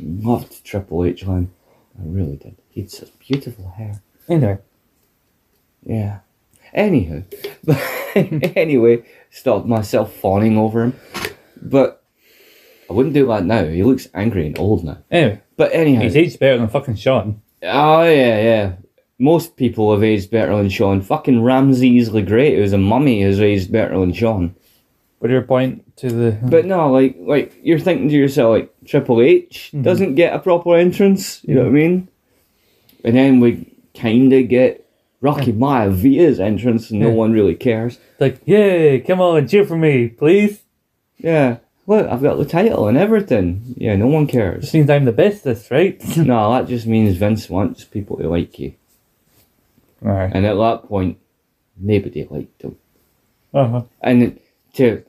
Loved 0.00 0.64
Triple 0.64 1.04
H 1.04 1.26
line, 1.26 1.50
I 1.98 2.02
really 2.06 2.36
did. 2.36 2.56
He 2.70 2.80
had 2.82 2.90
such 2.90 3.10
beautiful 3.18 3.68
hair. 3.76 4.00
Anyway, 4.30 4.58
Yeah. 5.84 6.20
Anywho, 6.74 7.24
but 7.64 7.78
anyway, 8.56 9.02
stopped 9.30 9.66
myself 9.66 10.12
fawning 10.14 10.56
over 10.58 10.84
him. 10.84 10.94
But 11.60 12.02
I 12.88 12.92
wouldn't 12.92 13.14
do 13.14 13.26
that 13.28 13.44
now. 13.44 13.64
He 13.64 13.82
looks 13.82 14.08
angry 14.14 14.46
and 14.46 14.58
old 14.58 14.84
now. 14.84 14.98
Anyway, 15.10 15.40
But 15.56 15.72
anyhow, 15.72 16.02
he's 16.02 16.16
aged 16.16 16.38
better 16.38 16.58
than 16.58 16.68
fucking 16.68 16.96
Shawn. 16.96 17.40
oh 17.62 18.02
yeah, 18.04 18.42
yeah. 18.42 18.72
Most 19.18 19.56
people 19.56 19.92
have 19.92 20.04
aged 20.04 20.30
better 20.30 20.54
than 20.56 20.68
Shawn. 20.68 21.00
Fucking 21.00 21.42
Ramses 21.42 22.12
the 22.12 22.20
Great, 22.22 22.56
who's 22.58 22.74
a 22.74 22.78
mummy, 22.78 23.22
has 23.22 23.40
aged 23.40 23.72
better 23.72 23.98
than 23.98 24.12
Shawn. 24.12 24.54
But 25.20 25.30
your 25.30 25.40
point 25.42 25.96
to 25.96 26.10
the 26.10 26.38
But 26.42 26.66
no, 26.66 26.92
like 26.92 27.16
like 27.18 27.58
you're 27.62 27.78
thinking 27.78 28.10
to 28.10 28.14
yourself, 28.14 28.50
like 28.50 28.70
Triple 28.84 29.22
H 29.22 29.70
Mhm. 29.74 29.82
doesn't 29.82 30.14
get 30.14 30.34
a 30.34 30.38
proper 30.38 30.76
entrance. 30.76 31.42
You 31.44 31.54
know 31.54 31.62
what 31.62 31.68
I 31.68 31.72
mean? 31.72 32.08
And 33.02 33.16
then 33.16 33.40
we 33.40 33.66
kind 33.94 34.30
of 34.32 34.48
get 34.48 34.85
Rocky 35.26 35.52
Maivia 35.52 36.38
entrance, 36.38 36.90
and 36.90 37.00
no 37.00 37.10
one 37.10 37.32
really 37.32 37.54
cares. 37.54 37.98
like, 38.20 38.40
yay, 38.46 39.00
come 39.00 39.20
on, 39.20 39.48
cheer 39.48 39.64
for 39.66 39.76
me, 39.76 40.08
please. 40.08 40.62
Yeah, 41.18 41.58
look, 41.86 42.06
I've 42.08 42.22
got 42.22 42.36
the 42.38 42.44
title 42.44 42.86
and 42.88 42.96
everything. 42.96 43.74
Yeah, 43.76 43.96
no 43.96 44.06
one 44.06 44.26
cares. 44.26 44.64
cares. 44.64 44.74
means 44.74 44.90
I'm 44.90 45.04
the 45.04 45.12
bestest, 45.12 45.70
right? 45.70 45.96
no, 46.16 46.52
that 46.52 46.68
just 46.68 46.86
means 46.86 47.16
Vince 47.16 47.48
wants 47.50 47.84
people 47.84 48.16
to 48.18 48.28
like 48.28 48.58
you, 48.58 48.74
Right. 50.00 50.30
and 50.32 50.44
at 50.46 50.54
that 50.54 50.88
point, 50.88 51.18
nobody 51.76 52.26
liked 52.30 52.62
him. 52.62 52.76
Uh-huh. 53.54 53.82
And 54.02 54.38
to 54.74 55.02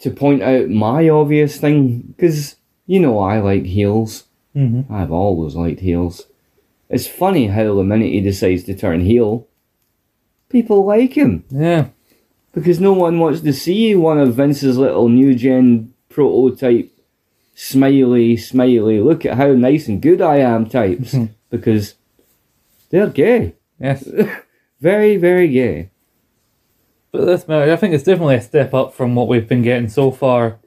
to 0.00 0.10
point 0.10 0.42
out 0.42 0.68
my 0.68 1.08
obvious 1.08 1.56
thing, 1.58 2.14
because 2.16 2.56
you 2.86 3.00
know 3.00 3.18
I 3.18 3.40
like 3.40 3.64
heels. 3.64 4.24
Mm-hmm. 4.54 4.92
I've 4.92 5.10
always 5.10 5.54
liked 5.56 5.80
heels. 5.80 6.26
It's 6.90 7.08
funny 7.08 7.48
how 7.48 7.74
the 7.74 7.82
minute 7.82 8.12
he 8.12 8.20
decides 8.20 8.64
to 8.64 8.74
turn 8.76 9.00
heel, 9.00 9.48
people 10.54 10.84
like 10.84 11.14
him 11.14 11.42
Yeah. 11.50 11.88
because 12.52 12.78
no 12.78 12.92
one 12.92 13.18
wants 13.18 13.40
to 13.40 13.52
see 13.52 13.96
one 13.96 14.20
of 14.20 14.36
Vince's 14.36 14.78
little 14.78 15.08
new 15.08 15.34
gen 15.34 15.92
prototype 16.08 16.92
smiley, 17.56 18.36
smiley, 18.36 19.00
look 19.00 19.26
at 19.26 19.36
how 19.36 19.48
nice 19.48 19.88
and 19.88 20.00
good 20.00 20.20
I 20.20 20.36
am 20.36 20.68
types 20.68 21.16
because 21.50 21.94
they're 22.90 23.08
gay. 23.08 23.54
Yes. 23.80 24.08
Very, 24.80 25.16
very 25.16 25.48
gay. 25.48 25.88
But 27.10 27.24
this 27.24 27.48
I 27.48 27.74
think 27.76 27.94
it's 27.94 28.04
definitely 28.04 28.34
a 28.36 28.42
step 28.42 28.74
up 28.74 28.92
from 28.92 29.14
what 29.14 29.28
we've 29.28 29.48
been 29.48 29.62
getting 29.62 29.88
so 29.88 30.10
far. 30.10 30.58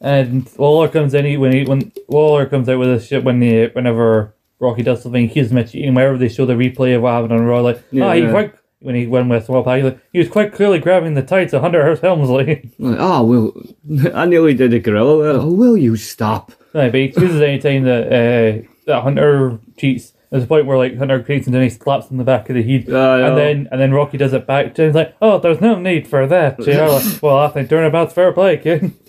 And 0.00 0.46
Waller 0.58 0.88
comes 0.88 1.14
in 1.14 1.40
when 1.40 1.52
he 1.52 1.64
when 1.64 1.90
Waller 2.06 2.44
comes 2.44 2.68
out 2.68 2.78
with 2.78 2.88
this 2.88 3.06
shit 3.06 3.24
when 3.24 3.40
he, 3.40 3.66
whenever 3.72 4.34
Rocky 4.60 4.82
does 4.82 5.02
something, 5.02 5.22
he 5.24 5.30
accuses 5.30 5.52
him 5.52 5.58
of 5.58 5.70
cheating. 5.70 5.94
Whenever 5.94 6.18
they 6.18 6.28
show 6.28 6.44
the 6.44 6.52
replay 6.52 6.94
of 6.94 7.02
what 7.02 7.12
happened 7.14 7.32
on 7.32 7.46
Raw, 7.46 7.60
like, 7.60 7.78
ah, 7.78 8.12
he 8.12 8.20
Yeah. 8.22 8.50
When 8.80 8.94
he 8.94 9.06
went 9.06 9.28
with 9.28 9.48
Raw 9.48 9.62
Pack, 9.62 9.82
like, 9.82 9.98
he 10.12 10.18
was 10.18 10.28
quite 10.28 10.52
clearly 10.52 10.78
grabbing 10.78 11.14
the 11.14 11.22
tights 11.22 11.52
of 11.52 11.62
Hunter 11.62 11.82
Hearst 11.82 12.02
Helmsley. 12.02 12.70
Oh, 12.80 13.24
well, 13.24 14.12
I 14.14 14.26
nearly 14.26 14.54
did 14.54 14.72
a 14.72 14.78
gorilla 14.78 15.22
there. 15.22 15.32
Oh, 15.42 15.52
will 15.52 15.76
you 15.76 15.96
stop? 15.96 16.52
Right, 16.72 16.90
but 16.90 16.98
he 16.98 17.04
accuses 17.06 17.40
any 17.40 17.58
time 17.58 17.84
that 17.84 18.06
uh, 18.06 18.68
that 18.86 19.02
Hunter 19.02 19.58
cheats. 19.76 20.12
There's 20.30 20.44
a 20.44 20.46
point 20.46 20.66
where 20.66 20.76
like 20.76 20.96
Hunter 20.98 21.22
cheats 21.22 21.46
and 21.46 21.54
then 21.54 21.62
he 21.62 21.70
slaps 21.70 22.10
in 22.10 22.18
the 22.18 22.24
back 22.24 22.50
of 22.50 22.56
the 22.56 22.62
head. 22.62 22.88
Know. 22.88 23.24
And 23.26 23.36
then 23.36 23.68
and 23.72 23.80
then 23.80 23.92
Rocky 23.92 24.18
does 24.18 24.34
it 24.34 24.46
back 24.46 24.74
to 24.74 24.82
him. 24.82 24.88
He's 24.90 24.94
like, 24.94 25.16
oh, 25.22 25.38
there's 25.38 25.60
no 25.60 25.78
need 25.78 26.06
for 26.06 26.26
that. 26.26 26.58
You 26.58 26.74
know, 26.74 26.92
like, 26.96 27.22
well, 27.22 27.38
I 27.38 27.48
think 27.48 27.70
turnabout's 27.70 28.12
fair 28.12 28.32
play, 28.32 28.58
kid. 28.58 28.92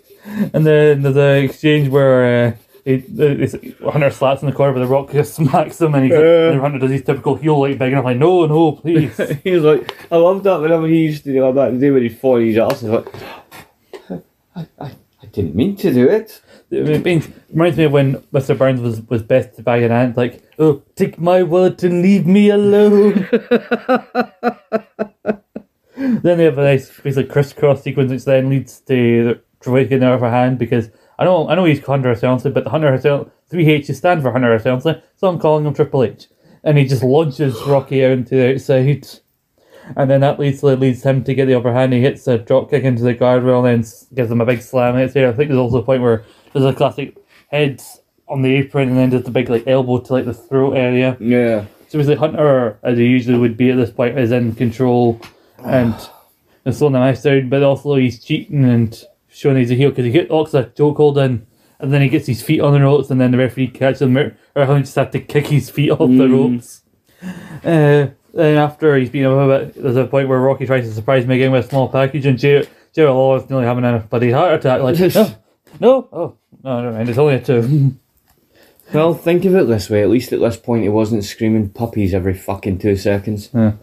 And 0.53 0.65
then 0.65 1.01
there's 1.01 1.15
an 1.15 1.43
exchange 1.45 1.89
where 1.89 2.47
uh, 2.47 2.55
Hunter 2.97 4.09
slaps 4.09 4.41
in 4.41 4.47
the 4.49 4.53
corner, 4.55 4.73
but 4.73 4.79
the 4.79 4.87
Rock 4.87 5.11
just 5.13 5.35
smacks 5.35 5.79
him, 5.81 5.93
and, 5.95 6.05
he's, 6.05 6.13
Yeah. 6.13 6.51
and 6.51 6.59
Hunter 6.59 6.79
does 6.79 6.91
his 6.91 7.03
typical 7.03 7.35
heel 7.35 7.59
like 7.59 7.77
begging. 7.77 7.97
I'm 7.97 8.03
like, 8.03 8.17
no, 8.17 8.45
no, 8.45 8.71
please. 8.73 9.15
he's 9.43 9.61
like, 9.61 9.95
I 10.11 10.17
loved 10.17 10.43
that 10.45 10.59
whenever 10.61 10.87
he 10.87 11.03
used 11.03 11.23
to 11.25 11.33
do 11.33 11.53
that 11.53 11.71
the 11.71 11.77
day 11.77 11.91
when 11.91 12.03
he 12.03 12.09
fought 12.09 12.41
his 12.41 12.57
ass. 12.57 12.81
He's 12.81 12.89
like, 12.89 13.07
I, 14.55 14.67
I, 14.79 14.91
I 15.21 15.25
didn't 15.31 15.55
mean 15.55 15.75
to 15.77 15.93
do 15.93 16.07
it. 16.09 16.41
it 16.71 17.03
means, 17.05 17.29
reminds 17.51 17.77
me 17.77 17.83
of 17.85 17.91
when 17.91 18.15
Mr. 18.33 18.57
Burns 18.57 18.81
was, 18.81 19.01
was 19.01 19.21
best 19.21 19.55
to 19.55 19.63
by 19.63 19.77
an 19.77 19.91
ant, 19.91 20.17
like, 20.17 20.41
oh, 20.57 20.81
take 20.95 21.19
my 21.19 21.43
word 21.43 21.83
and 21.83 22.01
leave 22.01 22.25
me 22.25 22.49
alone. 22.49 23.27
then 25.95 26.37
they 26.37 26.45
have 26.45 26.57
a 26.57 26.63
nice 26.63 26.89
basically 27.01 27.25
crisscross 27.25 27.83
sequence, 27.83 28.11
which 28.11 28.25
then 28.25 28.49
leads 28.49 28.79
to 28.81 29.39
H 29.61 29.73
getting 29.89 29.99
the 29.99 30.11
upper 30.11 30.29
hand 30.29 30.57
because 30.57 30.89
I 31.19 31.25
know 31.25 31.49
I 31.49 31.55
know 31.55 31.65
he's 31.65 31.83
Hunter 31.83 32.11
S. 32.11 32.21
Helmsley, 32.21 32.51
but 32.51 32.63
the 32.63 32.69
Hunter 32.69 32.93
S. 32.93 33.03
Hel- 33.03 33.29
three 33.49 33.69
H's 33.69 33.97
stand 33.97 34.21
for 34.21 34.31
Hunter 34.31 34.53
S. 34.53 34.63
Helmsley, 34.63 35.01
so 35.17 35.27
I'm 35.27 35.37
calling 35.37 35.65
him 35.65 35.73
Triple 35.73 36.03
H. 36.03 36.27
And 36.63 36.77
he 36.77 36.85
just 36.85 37.03
launches 37.03 37.61
Rocky 37.63 38.03
out 38.05 38.11
into 38.11 38.35
the 38.35 38.53
outside. 38.53 39.07
And 39.97 40.09
then 40.09 40.21
that 40.21 40.39
leads 40.39 40.63
leads 40.63 41.03
him 41.03 41.23
to 41.25 41.33
get 41.33 41.45
the 41.47 41.55
upper 41.55 41.73
hand. 41.73 41.93
He 41.93 42.01
hits 42.01 42.27
a 42.27 42.37
drop 42.37 42.69
kick 42.69 42.83
into 42.83 43.03
the 43.03 43.13
guardrail 43.13 43.67
and 43.69 43.83
then 43.83 43.91
gives 44.13 44.31
him 44.31 44.41
a 44.41 44.45
big 44.45 44.61
slam. 44.61 44.95
It's 44.97 45.13
there. 45.13 45.29
I 45.29 45.33
think 45.33 45.49
there's 45.49 45.59
also 45.59 45.79
a 45.79 45.83
point 45.83 46.01
where 46.01 46.23
there's 46.53 46.65
a 46.65 46.73
classic 46.73 47.17
heads 47.47 48.01
on 48.27 48.41
the 48.41 48.55
apron 48.55 48.89
and 48.89 48.97
then 48.97 49.11
just 49.11 49.25
the 49.25 49.31
big 49.31 49.49
like 49.49 49.67
elbow 49.67 49.99
to 49.99 50.13
like 50.13 50.25
the 50.25 50.33
throat 50.33 50.73
area. 50.73 51.17
Yeah. 51.19 51.65
So 51.89 51.97
basically, 51.97 52.15
Hunter, 52.15 52.79
as 52.83 52.97
he 52.97 53.05
usually 53.05 53.39
would 53.39 53.57
be 53.57 53.71
at 53.71 53.77
this 53.77 53.89
point, 53.89 54.17
is 54.17 54.31
in 54.31 54.53
control 54.53 55.19
and 55.65 55.95
is 56.65 56.77
slowing 56.77 56.93
the 56.93 56.99
match 56.99 57.23
down. 57.23 57.49
But 57.49 57.63
also, 57.63 57.95
he's 57.95 58.23
cheating 58.23 58.63
and 58.63 59.03
showing 59.29 59.57
he's 59.57 59.71
a 59.71 59.75
heel 59.75 59.89
because 59.89 60.05
he 60.05 60.11
get 60.11 60.29
locks 60.31 60.53
a 60.53 60.65
chokehold 60.65 61.17
in, 61.23 61.45
and 61.79 61.93
then 61.93 62.01
he 62.01 62.09
gets 62.09 62.27
his 62.27 62.41
feet 62.41 62.59
on 62.61 62.73
the 62.73 62.81
ropes, 62.81 63.09
and 63.09 63.19
then 63.21 63.31
the 63.31 63.37
referee 63.37 63.67
catches 63.67 64.01
him, 64.01 64.17
or 64.17 64.35
he'll 64.55 64.79
just 64.79 64.95
have 64.95 65.11
to 65.11 65.19
kick 65.19 65.47
his 65.47 65.69
feet 65.69 65.91
off 65.91 65.99
the 65.99 66.05
Mm. 66.05 66.53
ropes. 66.53 66.83
Uh, 67.63 68.07
then 68.33 68.57
after 68.57 68.95
he's 68.97 69.09
been 69.09 69.25
a 69.25 69.47
bit, 69.47 69.81
there's 69.81 69.95
a 69.95 70.05
point 70.05 70.29
where 70.29 70.39
Rocky 70.39 70.65
tries 70.65 70.87
to 70.87 70.93
surprise 70.93 71.25
me 71.25 71.35
again 71.35 71.51
with 71.51 71.65
a 71.65 71.69
small 71.69 71.87
package, 71.89 72.25
and 72.25 72.37
Jer- 72.37 72.65
Gerald 72.93 73.15
Lawler's 73.17 73.49
nearly 73.49 73.65
having 73.65 73.83
a 73.85 73.99
bloody 74.09 74.31
heart 74.31 74.53
attack. 74.55 74.81
Like, 74.81 74.99
no, 75.15 75.27
no, 75.79 76.07
oh, 76.11 76.35
no, 76.63 76.81
never 76.81 76.95
mind, 76.97 77.09
it's 77.09 77.17
only 77.17 77.35
a 77.35 77.41
two. 77.41 77.95
Well, 78.91 79.13
think 79.13 79.45
of 79.45 79.53
it 79.53 79.67
this 79.67 79.87
way. 79.87 80.01
At 80.01 80.09
least 80.09 80.33
at 80.33 80.39
this 80.39 80.57
point, 80.57 80.81
he 80.81 80.89
wasn't 80.89 81.23
screaming 81.23 81.69
puppies 81.69 82.11
every 82.11 82.33
fucking 82.33 82.79
two 82.79 82.95
seconds. 82.95 83.51
and 83.53 83.77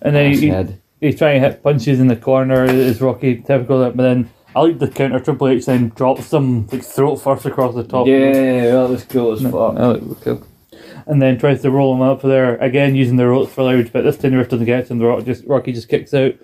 then 0.00 0.32
he, 0.32 0.48
he, 0.50 0.66
he's 0.98 1.18
trying 1.18 1.42
to 1.42 1.46
hit 1.48 1.62
punches 1.62 2.00
in 2.00 2.06
the 2.06 2.16
corner. 2.16 2.64
Is 2.64 3.02
Rocky 3.02 3.42
typical? 3.42 3.80
But 3.90 4.02
then 4.02 4.30
I 4.56 4.60
like 4.60 4.78
the 4.78 4.88
counter. 4.88 5.20
Triple 5.20 5.48
H 5.48 5.66
then 5.66 5.90
drops 5.90 6.30
them 6.30 6.66
like 6.68 6.82
throat 6.82 7.16
first 7.16 7.44
across 7.44 7.74
the 7.74 7.84
top. 7.84 8.06
Yeah, 8.06 8.70
that 8.70 8.88
was 8.88 9.04
cool 9.04 9.32
as 9.32 9.42
fuck. 9.42 9.76
I 9.76 9.86
like 9.86 10.20
cool. 10.22 10.46
And 11.06 11.20
then 11.20 11.38
tries 11.38 11.60
to 11.60 11.70
roll 11.70 11.94
him 11.94 12.00
up 12.00 12.22
there 12.22 12.56
again 12.56 12.96
using 12.96 13.18
the 13.18 13.28
ropes 13.28 13.52
for 13.52 13.64
leverage, 13.64 13.92
but 13.92 14.02
this 14.02 14.16
time 14.16 14.30
the 14.30 14.38
ref 14.38 14.48
doesn't 14.48 14.64
get 14.64 14.86
to 14.86 14.94
him. 14.94 14.98
The 14.98 15.04
Rock 15.04 15.24
just 15.26 15.44
Rocky 15.44 15.72
just 15.72 15.90
kicks 15.90 16.14
out. 16.14 16.36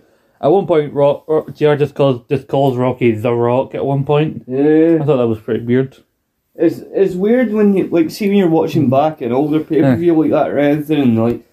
At 0.42 0.48
one 0.48 0.66
point, 0.66 0.92
Rock 0.92 1.24
or 1.26 1.50
Jr. 1.52 1.74
just 1.76 1.94
calls 1.94 2.20
just 2.28 2.48
calls 2.48 2.76
Rocky 2.76 3.12
the 3.12 3.32
Rock. 3.32 3.74
At 3.74 3.86
one 3.86 4.04
point, 4.04 4.44
yeah, 4.46 4.98
I 5.00 5.04
thought 5.06 5.16
that 5.16 5.26
was 5.26 5.40
pretty 5.40 5.64
weird. 5.64 5.96
it's 6.54 6.80
it's 6.92 7.14
weird 7.14 7.50
when 7.50 7.74
you 7.74 7.86
like 7.86 8.10
see 8.10 8.28
when 8.28 8.36
you're 8.36 8.50
watching 8.50 8.84
hmm. 8.84 8.90
back 8.90 9.22
an 9.22 9.32
older 9.32 9.60
pay 9.60 9.80
per 9.80 9.96
view 9.96 10.20
like 10.20 10.32
that 10.32 10.50
or 10.50 10.58
anything, 10.58 11.00
and 11.00 11.18
like 11.18 11.46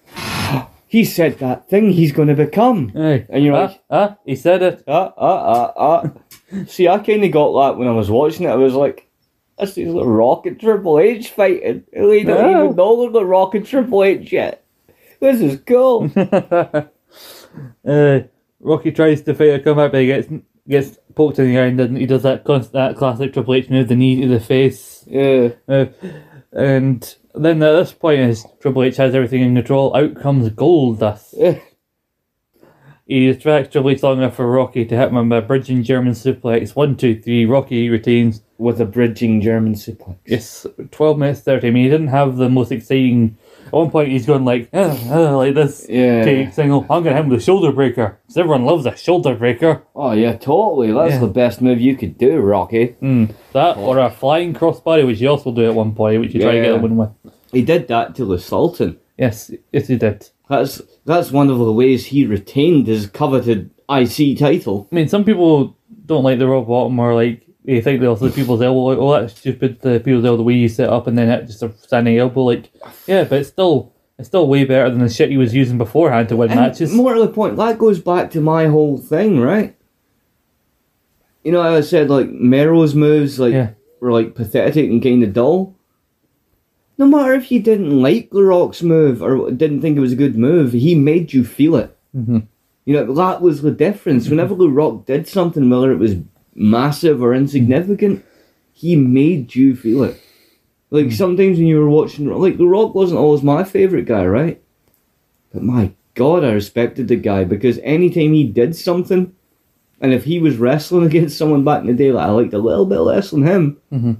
he 0.90 1.04
said 1.04 1.38
that 1.38 1.68
thing 1.68 1.92
he's 1.92 2.10
going 2.10 2.26
to 2.26 2.34
become, 2.34 2.90
and 2.96 3.44
you're 3.44 3.54
ah, 3.54 3.60
like, 3.60 3.82
ah, 3.90 4.16
he 4.26 4.34
said 4.34 4.60
it. 4.60 4.82
ah 4.88 5.14
ah 5.16 5.44
ah 5.46 5.72
ah. 5.76 6.10
see, 6.66 6.88
I 6.88 6.98
kind 6.98 7.22
of 7.22 7.30
got 7.30 7.52
that 7.52 7.78
when 7.78 7.86
I 7.86 7.92
was 7.92 8.10
watching 8.10 8.46
it. 8.46 8.50
I 8.50 8.56
was 8.56 8.74
like. 8.74 9.06
This 9.58 9.76
is 9.76 9.92
the 9.92 10.06
Rock 10.06 10.46
and 10.46 10.58
Triple 10.58 10.98
H 10.98 11.32
fighting. 11.32 11.84
We 11.92 12.24
don't 12.24 12.50
even 12.50 12.76
know 12.76 13.10
the 13.10 13.26
Rock 13.26 13.54
and 13.54 13.66
Triple 13.66 14.04
H 14.04 14.32
yet. 14.32 14.64
This 15.20 15.42
is 15.42 15.60
cool. 15.66 16.10
uh, 17.86 18.20
Rocky 18.60 18.90
tries 18.90 19.20
to 19.20 19.34
fight 19.34 19.60
a 19.60 19.60
comeback, 19.60 19.92
but 19.92 20.00
he 20.00 20.06
gets 20.06 20.28
gets 20.66 20.98
poked 21.14 21.38
in 21.38 21.44
the 21.44 21.58
eye 21.58 21.66
and 21.66 21.76
doesn't. 21.76 21.96
He 21.96 22.06
does 22.06 22.22
that 22.22 22.46
that 22.46 22.96
classic 22.96 23.34
Triple 23.34 23.52
H 23.52 23.68
move, 23.68 23.88
the 23.88 23.96
knee 23.96 24.22
to 24.22 24.28
the 24.28 24.40
face. 24.40 25.04
yeah. 25.06 25.50
Uh, 25.68 25.84
and 26.52 27.16
then 27.34 27.62
at 27.62 27.72
this 27.72 27.92
point, 27.92 28.20
as 28.20 28.46
Triple 28.60 28.82
H 28.82 28.96
has 28.96 29.14
everything 29.14 29.42
in 29.42 29.54
control, 29.54 29.96
out 29.96 30.16
comes 30.16 30.48
Goldust. 30.50 31.62
He 33.10 33.26
distracts 33.26 33.72
Triple 33.72 33.90
H 33.90 34.04
long 34.04 34.18
enough 34.18 34.36
for 34.36 34.48
Rocky 34.48 34.84
to 34.84 34.96
hit 34.96 35.08
him 35.08 35.28
with 35.28 35.36
a 35.36 35.44
bridging 35.44 35.82
German 35.82 36.12
suplex. 36.12 36.76
One, 36.76 36.96
two, 36.96 37.20
three. 37.20 37.44
Rocky 37.44 37.90
retains. 37.90 38.40
With 38.56 38.80
a 38.80 38.84
bridging 38.84 39.40
German 39.40 39.74
suplex. 39.74 40.16
Yes, 40.26 40.64
12 40.92 41.18
minutes 41.18 41.40
30. 41.40 41.66
I 41.66 41.70
mean, 41.72 41.82
he 41.82 41.90
didn't 41.90 42.06
have 42.06 42.36
the 42.36 42.48
most 42.48 42.70
exciting. 42.70 43.36
At 43.70 43.74
one 43.74 43.90
point, 43.90 44.08
he's 44.10 44.26
going 44.26 44.44
like, 44.44 44.68
like 44.72 45.54
this. 45.54 45.86
Yeah. 45.88 46.24
Take 46.24 46.52
single. 46.52 46.80
I'm 46.90 47.04
going 47.04 47.04
to 47.04 47.14
hit 47.14 47.20
him 47.24 47.28
with 47.28 47.38
a 47.40 47.42
shoulder 47.42 47.70
breaker. 47.72 48.18
'Cause 48.26 48.36
everyone 48.36 48.64
loves 48.64 48.84
a 48.86 48.96
shoulder 48.96 49.34
breaker. 49.36 49.82
Oh 49.94 50.10
yeah, 50.12 50.32
totally. 50.36 50.92
That's 50.92 51.14
Yeah. 51.14 51.20
the 51.20 51.26
best 51.28 51.62
move 51.62 51.80
you 51.80 51.96
could 51.96 52.18
do, 52.18 52.38
Rocky. 52.40 52.96
Mm, 53.00 53.30
that 53.52 53.76
or 53.78 53.98
a 53.98 54.10
flying 54.10 54.54
crossbody, 54.54 55.06
which 55.06 55.20
he 55.20 55.26
also 55.26 55.52
do 55.52 55.64
at 55.64 55.74
one 55.74 55.92
point, 55.92 56.20
which 56.20 56.34
you 56.34 56.40
try 56.40 56.52
to 56.52 56.60
get 56.60 56.70
Yeah. 56.70 56.78
a 56.78 56.82
win 56.82 56.96
with. 56.96 57.10
He 57.52 57.62
did 57.62 57.86
that 57.88 58.14
to 58.16 58.24
the 58.24 58.38
Sultan. 58.38 58.98
Yes, 59.18 59.50
yes, 59.72 59.86
he 59.88 59.96
did. 59.96 60.28
That's 60.48 60.82
that's 61.06 61.30
one 61.32 61.48
of 61.50 61.58
the 61.58 61.72
ways 61.72 62.06
he 62.06 62.26
retained 62.26 62.86
his 62.88 63.06
coveted 63.06 63.70
IC 63.88 64.34
title. 64.36 64.88
I 64.90 64.94
mean, 64.94 65.08
some 65.08 65.24
people 65.24 65.76
don't 66.06 66.24
like 66.24 66.38
the 66.38 66.46
rock 66.48 66.66
bottom, 66.66 66.98
or 66.98 67.14
like 67.14 67.46
they 67.64 67.80
think 67.80 68.02
also 68.02 68.28
the 68.28 68.34
people's 68.34 68.62
elbow. 68.62 68.80
Like, 68.84 68.98
oh, 68.98 69.12
that's 69.20 69.38
stupid. 69.38 69.80
The 69.80 70.00
people's 70.00 70.24
elbow, 70.24 70.38
the 70.38 70.42
way 70.44 70.54
you 70.54 70.68
set 70.68 70.88
up 70.88 71.06
and 71.06 71.16
then 71.18 71.28
hit 71.28 71.46
just 71.46 71.62
a 71.62 71.72
standing 71.78 72.18
elbow. 72.18 72.42
Like, 72.44 72.70
yeah, 73.06 73.24
but 73.24 73.40
it's 73.40 73.48
still 73.50 73.92
it's 74.18 74.28
still 74.28 74.46
way 74.48 74.64
better 74.64 74.90
than 74.90 74.98
the 75.00 75.08
shit 75.08 75.30
he 75.30 75.36
was 75.38 75.54
using 75.54 75.78
beforehand 75.78 76.28
to 76.28 76.36
win 76.36 76.50
And 76.50 76.60
matches. 76.60 76.92
more 76.92 77.14
to 77.14 77.20
the 77.20 77.28
point, 77.28 77.56
that 77.56 77.78
goes 77.78 77.98
back 78.00 78.30
to 78.32 78.40
my 78.40 78.66
whole 78.66 78.98
thing, 78.98 79.40
right? 79.40 79.74
You 81.44 81.52
know, 81.52 81.62
I 81.62 81.80
said 81.80 82.10
like 82.10 82.28
Mero's 82.30 82.94
moves, 82.94 83.38
like 83.40 83.52
Yeah. 83.54 83.70
were 84.00 84.12
like 84.12 84.34
pathetic 84.34 84.90
and 84.90 85.02
kind 85.02 85.22
of 85.22 85.32
dull. 85.32 85.74
No 86.98 87.06
matter 87.06 87.32
if 87.32 87.50
you 87.50 87.60
didn't 87.62 88.02
like 88.02 88.28
The 88.30 88.42
Rock's 88.42 88.82
move 88.82 89.22
or 89.22 89.50
didn't 89.50 89.80
think 89.80 89.96
it 89.96 90.00
was 90.00 90.12
a 90.12 90.16
good 90.16 90.36
move, 90.36 90.72
he 90.72 90.94
made 90.94 91.32
you 91.32 91.44
feel 91.44 91.76
it. 91.76 91.96
Mhm. 92.14 92.42
You 92.84 92.94
know, 92.94 93.14
that 93.14 93.40
was 93.40 93.62
the 93.62 93.70
difference. 93.70 94.28
Whenever 94.28 94.54
The 94.54 94.68
Rock 94.68 95.06
did 95.06 95.26
something, 95.26 95.70
whether 95.70 95.92
it 95.92 95.98
was 95.98 96.16
massive 96.54 97.22
or 97.22 97.34
insignificant, 97.34 98.24
he 98.72 98.96
made 98.96 99.54
you 99.54 99.76
feel 99.76 100.04
it. 100.04 100.20
Like 100.90 101.12
sometimes 101.12 101.58
when 101.58 101.66
you 101.66 101.78
were 101.78 101.88
watching, 101.88 102.26
like 102.26 102.58
The 102.58 102.66
Rock 102.66 102.94
wasn't 102.94 103.20
always 103.20 103.42
my 103.42 103.62
favourite 103.64 104.06
guy, 104.06 104.26
right? 104.26 104.60
But 105.52 105.62
my 105.62 105.92
God, 106.14 106.44
I 106.44 106.52
respected 106.52 107.08
the 107.08 107.16
guy 107.16 107.44
because 107.44 107.78
anytime 107.82 108.32
he 108.32 108.44
did 108.44 108.74
something, 108.74 109.32
and 110.00 110.12
if 110.12 110.24
he 110.24 110.38
was 110.40 110.56
wrestling 110.56 111.06
against 111.06 111.38
someone 111.38 111.62
back 111.64 111.82
in 111.82 111.86
the 111.86 111.92
day 111.94 112.10
that 112.10 112.18
I 112.18 112.30
liked 112.30 112.54
a 112.54 112.58
little 112.58 112.86
bit 112.86 113.00
less 113.00 113.30
than 113.30 113.42
him, 113.44 113.76
Mhm. 113.92 114.16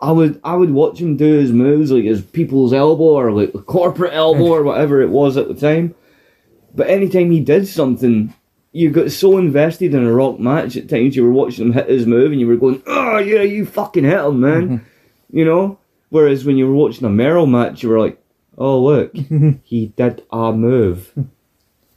I 0.00 0.12
would 0.12 0.40
I 0.44 0.54
would 0.54 0.70
watch 0.70 1.00
him 1.00 1.16
do 1.16 1.24
his 1.38 1.50
moves 1.50 1.90
like 1.90 2.04
his 2.04 2.20
people's 2.22 2.72
elbow 2.72 3.02
or 3.18 3.32
like 3.32 3.52
the 3.52 3.58
corporate 3.62 4.14
elbow 4.14 4.46
or 4.46 4.62
whatever 4.62 5.02
it 5.02 5.10
was 5.10 5.36
at 5.36 5.48
the 5.48 5.54
time. 5.54 5.92
But 6.74 6.88
anytime 6.88 7.32
he 7.32 7.40
did 7.40 7.66
something, 7.66 8.32
you 8.78 8.90
got 8.90 9.10
so 9.10 9.38
invested 9.38 9.92
in 9.92 10.06
a 10.06 10.12
rock 10.12 10.38
match 10.38 10.76
at 10.76 10.88
times 10.88 11.16
you 11.16 11.24
were 11.24 11.32
watching 11.32 11.66
him 11.66 11.72
hit 11.72 11.88
his 11.88 12.06
move 12.06 12.30
and 12.30 12.40
you 12.40 12.46
were 12.46 12.56
going, 12.56 12.82
Oh 12.86 13.18
yeah, 13.18 13.42
you 13.42 13.66
fucking 13.66 14.04
hit 14.04 14.20
him, 14.20 14.40
man. 14.40 14.68
Mm-hmm. 14.68 15.36
You 15.36 15.44
know? 15.44 15.78
Whereas 16.10 16.44
when 16.44 16.56
you 16.56 16.66
were 16.66 16.74
watching 16.74 17.04
a 17.04 17.10
Mero 17.10 17.44
match 17.44 17.82
you 17.82 17.88
were 17.88 17.98
like, 17.98 18.22
Oh 18.56 18.80
look, 18.80 19.14
he 19.64 19.92
did 19.96 20.24
a 20.30 20.52
move. 20.52 21.12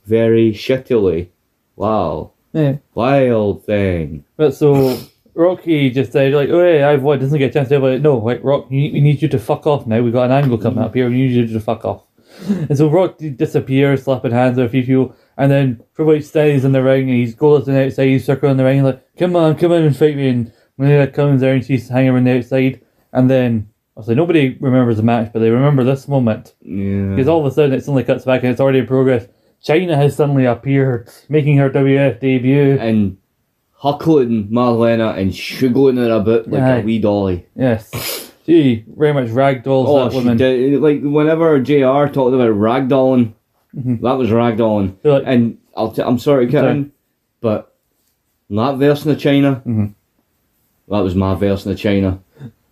Very 0.04 0.52
shittily. 0.52 1.28
Wow. 1.76 2.32
Yeah. 2.52 2.78
Wild 2.94 3.64
thing. 3.64 4.24
But 4.36 4.54
so 4.54 4.98
Rocky 5.34 5.90
just 5.90 6.12
said 6.12 6.34
like, 6.34 6.50
"Oh, 6.50 6.60
hey, 6.60 6.82
I've 6.82 7.02
won." 7.02 7.18
Doesn't 7.18 7.38
get 7.38 7.50
a 7.50 7.52
chance 7.52 7.68
to 7.70 7.76
it. 7.76 7.78
Like, 7.78 8.00
no, 8.02 8.18
like 8.18 8.40
Rock, 8.42 8.68
we 8.68 8.90
need 8.90 9.22
you 9.22 9.28
to 9.28 9.38
fuck 9.38 9.66
off 9.66 9.86
now. 9.86 10.02
We've 10.02 10.12
got 10.12 10.26
an 10.26 10.32
angle 10.32 10.58
coming 10.58 10.84
up 10.84 10.94
here. 10.94 11.08
We 11.08 11.16
need 11.16 11.30
you 11.30 11.46
to 11.46 11.60
fuck 11.60 11.84
off. 11.84 12.02
And 12.48 12.76
so 12.76 12.90
Rock 12.90 13.18
disappears, 13.18 14.02
slapping 14.02 14.32
hands 14.32 14.58
with 14.58 14.66
a 14.66 14.68
few 14.68 14.82
people, 14.82 15.16
and 15.36 15.50
then 15.50 15.80
Triple 15.94 16.14
H 16.14 16.24
stays 16.24 16.64
in 16.64 16.72
the 16.72 16.82
ring 16.82 17.08
and 17.08 17.18
he's 17.18 17.34
goes 17.34 17.68
on 17.68 17.74
the 17.74 17.86
outside, 17.86 18.06
he's 18.08 18.24
circling 18.24 18.56
the 18.56 18.64
ring, 18.64 18.76
he's 18.76 18.84
like, 18.84 19.16
"Come 19.16 19.34
on, 19.36 19.56
come 19.56 19.72
on 19.72 19.82
and 19.82 19.96
fight 19.96 20.16
me." 20.16 20.28
And 20.28 20.52
Malia 20.78 21.06
comes 21.06 21.40
there 21.40 21.54
and 21.54 21.64
she's 21.64 21.88
hanging 21.88 22.10
around 22.10 22.24
the 22.24 22.38
outside, 22.38 22.80
and 23.12 23.30
then. 23.30 23.68
Obviously, 23.94 24.14
nobody 24.14 24.56
remembers 24.58 24.96
the 24.96 25.02
match, 25.02 25.30
but 25.34 25.40
they 25.40 25.50
remember 25.50 25.84
this 25.84 26.08
moment. 26.08 26.54
Yeah. 26.62 27.10
Because 27.10 27.28
all 27.28 27.40
of 27.44 27.52
a 27.52 27.54
sudden 27.54 27.74
it 27.74 27.80
suddenly 27.84 28.04
cuts 28.04 28.24
back 28.24 28.42
and 28.42 28.50
it's 28.50 28.58
already 28.58 28.78
in 28.78 28.86
progress. 28.86 29.26
Chyna 29.62 29.96
has 29.96 30.16
suddenly 30.16 30.46
appeared, 30.46 31.10
making 31.28 31.58
her 31.58 31.68
WF 31.68 32.18
debut. 32.18 32.78
and 32.80 33.18
huckling 33.72 34.48
Marlena 34.48 35.18
and 35.18 35.34
sugaring 35.34 35.96
her 35.98 36.10
a 36.10 36.20
bit 36.20 36.50
like 36.50 36.62
Aye. 36.62 36.76
a 36.78 36.82
wee 36.82 36.98
dolly. 37.00 37.46
Yes. 37.54 38.30
She 38.46 38.84
very 38.96 39.12
much 39.12 39.28
ragdolls 39.28 39.84
Oh, 39.88 40.08
that 40.08 40.14
woman. 40.14 40.36
did. 40.38 40.80
Like 40.80 41.00
whenever 41.02 41.58
JR 41.60 42.06
talked 42.06 42.34
about 42.34 42.54
ragdolling, 42.56 43.34
Mhm. 43.76 44.00
that 44.02 44.18
was 44.18 44.28
ragdolling. 44.30 44.94
You're 45.02 45.14
like, 45.14 45.22
And 45.26 45.58
I'll 45.76 45.90
t- 45.92 46.02
I'm 46.02 46.18
sorry, 46.18 46.46
Karen, 46.48 46.92
but 47.40 47.74
that 48.50 48.76
version 48.76 49.10
of 49.10 49.16
Chyna, 49.18 49.62
Mhm. 49.64 49.94
that 50.88 51.00
was 51.00 51.14
my 51.14 51.34
version 51.34 51.70
of 51.70 51.78
Chyna. 51.78 52.18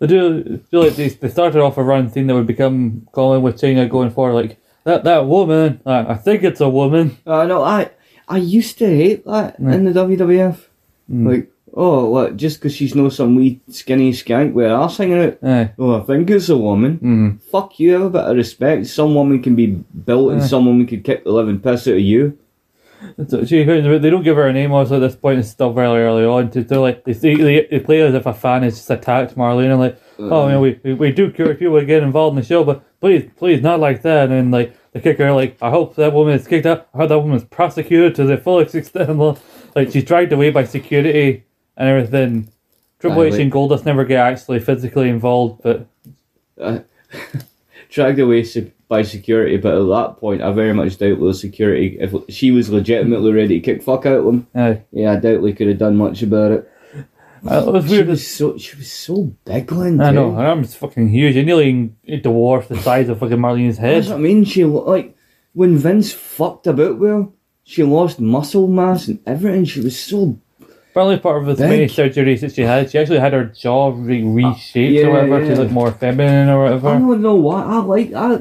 I 0.02 0.06
do 0.06 0.58
feel 0.70 0.80
like 0.82 0.96
they, 0.96 1.08
they 1.08 1.28
started 1.28 1.60
off 1.60 1.76
a 1.78 1.82
run 1.82 2.08
thing 2.08 2.26
that 2.26 2.34
would 2.34 2.46
become 2.46 3.06
common 3.12 3.42
with 3.42 3.56
Chyna 3.60 3.88
going 3.88 4.10
forward. 4.10 4.34
Like, 4.34 4.56
that, 4.84 5.04
that 5.04 5.26
woman, 5.26 5.80
I, 5.84 6.12
I 6.12 6.14
think 6.14 6.42
it's 6.42 6.60
a 6.60 6.68
woman. 6.68 7.16
Uh, 7.26 7.46
no, 7.46 7.62
I 7.62 7.90
I 8.28 8.38
used 8.38 8.78
to 8.78 8.86
hate 8.86 9.24
that 9.26 9.58
in 9.58 9.84
the 9.84 9.92
WWF. 9.92 10.68
Mm. 11.12 11.28
Like, 11.28 11.50
oh, 11.74 12.08
what? 12.10 12.36
Just 12.36 12.58
because 12.58 12.74
she's 12.74 12.94
no 12.94 13.08
some 13.08 13.34
wee 13.36 13.60
skinny 13.68 14.12
skank 14.12 14.52
with 14.52 14.66
her 14.66 14.74
ass 14.74 14.96
hanging 14.98 15.22
out. 15.22 15.38
Aye. 15.42 15.72
Oh, 15.78 16.00
I 16.00 16.04
think 16.04 16.30
it's 16.30 16.48
a 16.48 16.56
woman. 16.56 16.98
Mm. 16.98 17.42
Fuck 17.50 17.78
you, 17.78 17.92
have 17.92 18.02
a 18.02 18.10
bit 18.10 18.24
of 18.24 18.36
respect. 18.36 18.86
Some 18.86 19.14
woman 19.14 19.42
can 19.42 19.54
be 19.54 19.66
built 19.66 20.32
and 20.32 20.42
Aye. 20.42 20.46
some 20.46 20.66
woman 20.66 20.86
could 20.86 21.04
kick 21.04 21.24
the 21.24 21.30
living 21.32 21.60
piss 21.60 21.86
out 21.86 21.94
of 21.94 22.00
you. 22.00 22.38
So 23.28 23.44
she, 23.46 23.64
they 23.64 24.10
don't 24.10 24.22
give 24.22 24.36
her 24.36 24.46
a 24.46 24.52
name 24.52 24.72
also 24.72 24.96
at 24.96 24.98
this 24.98 25.16
point. 25.16 25.38
It's 25.38 25.48
still 25.48 25.72
very 25.72 26.02
early 26.02 26.24
on. 26.24 26.50
To, 26.50 26.62
to 26.64 26.80
like 26.80 27.04
they, 27.04 27.12
they 27.12 27.66
they 27.70 27.80
play 27.80 28.02
as 28.02 28.14
if 28.14 28.26
a 28.26 28.34
fan 28.34 28.62
has 28.62 28.74
just 28.74 28.90
attacked 28.90 29.36
Marlena. 29.36 29.78
Like, 29.78 29.98
oh, 30.18 30.48
know, 30.48 30.60
we, 30.60 30.78
we 30.84 30.94
we 30.94 31.10
do 31.10 31.30
care 31.30 31.50
if 31.52 31.58
people 31.58 31.82
get 31.84 32.02
involved 32.02 32.36
in 32.36 32.42
the 32.42 32.46
show, 32.46 32.62
but 32.62 32.84
please, 33.00 33.30
please, 33.36 33.62
not 33.62 33.80
like 33.80 34.02
that. 34.02 34.24
And 34.24 34.32
then 34.32 34.50
like 34.50 34.76
the 34.92 35.00
kicker, 35.00 35.32
like 35.32 35.56
I 35.62 35.70
hope 35.70 35.96
that 35.96 36.12
woman 36.12 36.34
is 36.34 36.46
kicked 36.46 36.66
out. 36.66 36.88
I 36.92 36.98
hope 36.98 37.08
that 37.08 37.18
woman 37.18 37.38
is 37.38 37.44
prosecuted 37.44 38.14
to 38.16 38.24
the 38.24 38.36
fullest 38.36 38.74
extent. 38.80 39.18
Like 39.74 39.90
she's 39.92 40.04
dragged 40.04 40.32
away 40.32 40.50
by 40.50 40.64
security 40.64 41.44
and 41.80 41.88
everything. 41.88 42.48
Triple 43.00 43.22
H 43.24 43.34
and 43.40 43.50
Goldust 43.50 43.84
never 43.86 44.04
get 44.04 44.18
actually 44.20 44.60
physically 44.60 45.08
involved, 45.08 45.62
but 45.62 45.86
Uh, 46.60 46.80
dragged 47.88 48.18
away 48.18 48.44
by 48.88 49.02
security, 49.02 49.56
but 49.56 49.74
at 49.74 49.86
that 49.88 50.16
point, 50.20 50.42
I 50.42 50.52
very 50.52 50.74
much 50.74 50.98
doubt 50.98 51.18
the 51.20 51.32
security. 51.34 51.96
If 51.98 52.12
she 52.28 52.50
was 52.50 52.70
legitimately 52.70 53.32
ready 53.32 53.60
to 53.60 53.64
kick 53.64 53.82
fuck 53.82 54.04
out 54.06 54.18
of 54.18 54.24
them, 54.26 54.46
aye. 54.54 54.82
yeah, 54.92 55.12
I 55.12 55.16
doubt 55.16 55.42
they 55.42 55.52
could 55.52 55.68
have 55.68 55.78
done 55.78 55.96
much 55.96 56.22
about 56.22 56.52
it. 56.52 56.70
Uh, 57.50 57.64
it 57.66 57.72
was 57.72 57.86
She 57.86 57.92
weird. 57.92 58.08
was 58.08 58.26
so 58.26 58.58
she 58.58 58.76
was 58.76 58.92
so 58.92 59.32
big, 59.46 59.72
Lynn. 59.72 59.98
I 60.00 60.10
know 60.10 60.32
her 60.34 60.44
arm's 60.44 60.74
fucking 60.74 61.08
huge. 61.08 61.36
It 61.36 61.46
nearly 61.46 61.90
dwarfed 62.20 62.68
the 62.68 62.76
size 62.76 63.08
of 63.08 63.18
fucking 63.20 63.38
Marlene's 63.38 63.78
That's 63.78 64.08
head. 64.08 64.12
what 64.12 64.18
I 64.18 64.22
mean. 64.22 64.44
She 64.44 64.66
like 64.66 65.16
when 65.54 65.78
Vince 65.78 66.12
fucked 66.12 66.66
about 66.66 66.98
well, 66.98 67.32
she 67.64 67.82
lost 67.82 68.20
muscle 68.20 68.66
mass 68.66 69.08
and 69.08 69.20
everything. 69.26 69.64
She 69.64 69.80
was 69.80 69.98
so 69.98 70.38
Probably 70.92 71.18
part 71.18 71.46
of 71.48 71.56
the 71.56 71.66
many 71.68 71.86
surgeries 71.86 72.40
that 72.40 72.52
she 72.54 72.62
had. 72.62 72.90
She 72.90 72.98
actually 72.98 73.20
had 73.20 73.32
her 73.32 73.44
jaw 73.44 73.92
re- 73.96 74.22
reshaped 74.24 74.92
yeah, 74.94 75.06
or 75.06 75.12
whatever 75.12 75.40
yeah. 75.44 75.54
to 75.54 75.62
look 75.62 75.70
more 75.70 75.92
feminine 75.92 76.48
or 76.48 76.64
whatever. 76.64 76.88
I 76.88 76.98
don't 76.98 77.22
know 77.22 77.36
why. 77.36 77.62
I 77.62 77.76
like 77.78 78.12
I. 78.12 78.40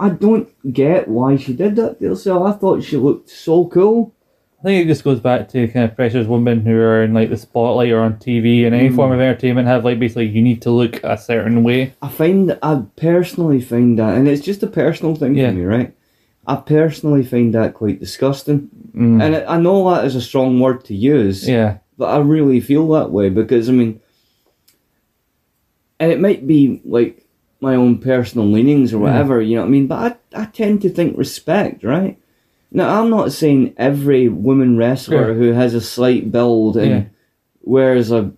I 0.00 0.10
don't 0.10 0.48
get 0.72 1.08
why 1.08 1.34
she 1.36 1.52
did 1.54 1.74
that 1.74 1.98
to 1.98 2.10
herself. 2.10 2.46
I 2.46 2.56
thought 2.56 2.84
she 2.84 2.96
looked 2.96 3.28
so 3.30 3.66
cool. 3.66 4.14
I 4.60 4.62
think 4.62 4.84
it 4.84 4.88
just 4.88 5.02
goes 5.02 5.18
back 5.18 5.48
to 5.50 5.66
kind 5.68 5.84
of 5.84 5.96
pressures 5.96 6.28
women 6.28 6.60
who 6.60 6.72
are 6.76 7.02
in 7.02 7.14
like 7.14 7.30
the 7.30 7.36
spotlight 7.36 7.90
or 7.90 8.00
on 8.00 8.14
TV 8.14 8.64
and 8.64 8.74
any 8.76 8.90
Mm. 8.90 8.96
form 8.96 9.10
of 9.12 9.18
entertainment 9.20 9.66
have 9.66 9.84
like 9.84 9.98
basically 9.98 10.26
you 10.28 10.40
need 10.42 10.62
to 10.62 10.70
look 10.70 11.02
a 11.02 11.18
certain 11.18 11.64
way. 11.64 11.94
I 12.00 12.08
find 12.08 12.56
I 12.62 12.82
personally 12.96 13.60
find 13.60 13.98
that, 13.98 14.16
and 14.16 14.28
it's 14.28 14.44
just 14.44 14.62
a 14.62 14.68
personal 14.68 15.16
thing 15.16 15.34
Yeah. 15.36 15.50
for 15.50 15.56
me, 15.56 15.64
right? 15.64 15.94
I 16.46 16.56
personally 16.56 17.24
find 17.24 17.52
that 17.54 17.74
quite 17.74 17.98
disgusting, 18.00 18.68
Mm. 18.96 19.20
and 19.22 19.34
I 19.36 19.54
I 19.54 19.58
know 19.60 19.90
that 19.94 20.04
is 20.04 20.14
a 20.14 20.20
strong 20.20 20.60
word 20.60 20.84
to 20.86 20.94
use, 20.94 21.48
yeah, 21.48 21.78
but 21.98 22.06
I 22.06 22.18
really 22.20 22.60
feel 22.60 22.88
that 22.90 23.10
way 23.10 23.28
because 23.28 23.68
I 23.68 23.72
mean, 23.72 24.00
and 26.00 26.12
it 26.12 26.20
might 26.20 26.46
be 26.46 26.80
like 26.84 27.24
my 27.60 27.74
own 27.74 27.98
personal 27.98 28.46
leanings 28.46 28.92
or 28.94 28.98
Yeah. 28.98 29.02
whatever, 29.02 29.42
you 29.42 29.56
know 29.56 29.62
what 29.62 29.68
I 29.68 29.70
mean. 29.70 29.86
But 29.88 30.20
I 30.32 30.42
I 30.42 30.44
tend 30.46 30.82
to 30.82 30.88
think 30.90 31.18
respect, 31.18 31.82
right? 31.82 32.16
Now 32.70 33.00
I'm 33.02 33.10
not 33.10 33.32
saying 33.32 33.74
every 33.76 34.28
woman 34.28 34.76
wrestler 34.76 35.26
Sure. 35.26 35.34
who 35.34 35.52
has 35.52 35.74
a 35.74 35.80
slight 35.80 36.30
build 36.30 36.76
and 36.76 36.90
Yeah. 36.90 37.04
wears 37.62 38.12
a 38.12 38.30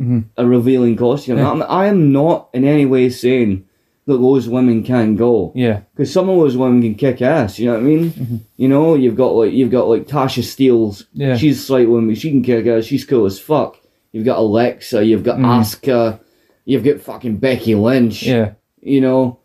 Mhm. 0.00 0.24
a 0.36 0.44
revealing 0.46 0.96
costume. 0.96 1.38
Yeah. 1.38 1.50
I'm, 1.52 1.62
I 1.68 1.86
am 1.86 2.10
not 2.12 2.48
in 2.52 2.64
any 2.64 2.84
way 2.86 3.08
saying 3.10 3.64
that 4.06 4.18
those 4.18 4.48
women 4.48 4.82
can't 4.82 5.16
go 5.16 5.50
yeah, 5.54 5.80
because 5.94 6.12
some 6.12 6.28
of 6.28 6.36
those 6.36 6.56
women 6.56 6.82
can 6.82 6.94
kick 6.94 7.22
ass. 7.22 7.58
You 7.58 7.66
know 7.66 7.72
what 7.74 7.80
I 7.80 7.82
mean? 7.84 8.10
Mhm. 8.10 8.40
You 8.56 8.68
know, 8.68 8.94
you've 8.94 9.16
got 9.16 9.30
like 9.34 9.52
you've 9.52 9.70
got 9.70 9.88
like 9.88 10.06
Tasha 10.06 10.42
Steeles. 10.42 11.06
yeah. 11.14 11.36
She's 11.36 11.58
a 11.58 11.62
slight 11.62 11.88
woman. 11.88 12.14
She 12.14 12.30
can 12.30 12.42
kick 12.42 12.66
ass. 12.66 12.84
She's 12.84 13.04
cool 13.04 13.24
as 13.26 13.38
fuck. 13.40 13.80
You've 14.12 14.26
got 14.26 14.38
Alexa. 14.38 15.04
You've 15.04 15.24
got 15.24 15.38
Mm. 15.38 15.46
Asuka. 15.60 16.20
You've 16.66 16.84
got 16.84 17.00
fucking 17.00 17.36
Becky 17.38 17.74
Lynch. 17.74 18.22
yeah, 18.22 18.52
You 18.80 19.00
know, 19.00 19.38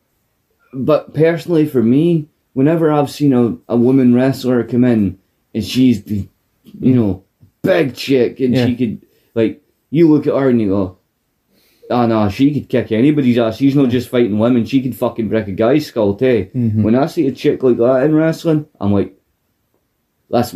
but 0.74 1.14
personally 1.14 1.66
for 1.66 1.82
me, 1.82 2.28
whenever 2.54 2.92
I've 2.92 3.10
seen 3.10 3.34
a, 3.34 3.58
a 3.68 3.76
woman 3.78 4.14
wrestler 4.14 4.64
come 4.64 4.84
in 4.84 5.18
and 5.54 5.64
she's, 5.64 6.04
the, 6.04 6.28
you 6.64 6.94
know, 6.96 7.24
big 7.62 7.96
chick 7.96 8.40
and 8.40 8.54
Yeah. 8.54 8.66
she 8.68 8.76
could 8.76 9.02
like 9.36 9.62
you 9.90 10.08
look 10.10 10.28
at 10.28 10.34
her 10.36 10.50
and 10.50 10.62
you 10.62 10.68
go, 10.70 10.98
oh 11.90 12.06
no, 12.08 12.30
she 12.30 12.54
could 12.54 12.70
kick 12.70 12.92
anybody's 12.92 13.38
ass. 13.38 13.58
She's 13.58 13.76
not 13.76 13.90
just 13.90 14.10
fighting 14.10 14.40
women. 14.40 14.66
She 14.66 14.82
could 14.82 14.96
fucking 14.96 15.30
break 15.30 15.48
a 15.48 15.52
guy's 15.52 15.88
skull 15.88 16.16
too. 16.16 16.50
Mhm. 16.56 16.84
When 16.84 16.96
I 16.96 17.06
see 17.08 17.28
a 17.28 17.32
chick 17.32 17.64
like 17.64 17.78
that 17.78 18.04
in 18.04 18.14
wrestling, 18.16 18.66
I'm 18.80 18.94
like, 18.94 19.16
that's. 20.30 20.56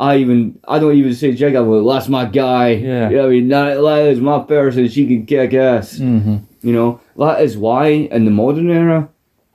I 0.00 0.18
even 0.18 0.60
I 0.68 0.78
don't 0.78 0.94
even 0.94 1.12
say 1.14 1.34
chick. 1.34 1.56
I'm 1.56 1.68
like, 1.68 1.94
that's 1.96 2.08
my 2.08 2.24
guy. 2.26 2.68
Yeah. 2.74 3.10
You 3.10 3.16
know 3.16 3.22
what 3.22 3.28
I 3.28 3.32
mean, 3.32 3.48
that, 3.48 3.74
that 3.80 4.06
is 4.06 4.20
my 4.20 4.38
person. 4.44 4.88
She 4.88 5.06
can 5.08 5.26
kick 5.26 5.54
ass. 5.54 5.98
hmm 5.98 6.36
You 6.62 6.72
know 6.72 7.00
that 7.16 7.40
is 7.42 7.56
why 7.56 7.88
in 7.88 8.24
the 8.24 8.30
modern 8.30 8.70
era, 8.70 9.08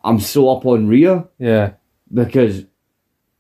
I'm 0.04 0.20
so 0.20 0.50
up 0.50 0.66
on 0.66 0.88
Rhea 0.90 1.26
yeah. 1.40 1.72
because 2.14 2.66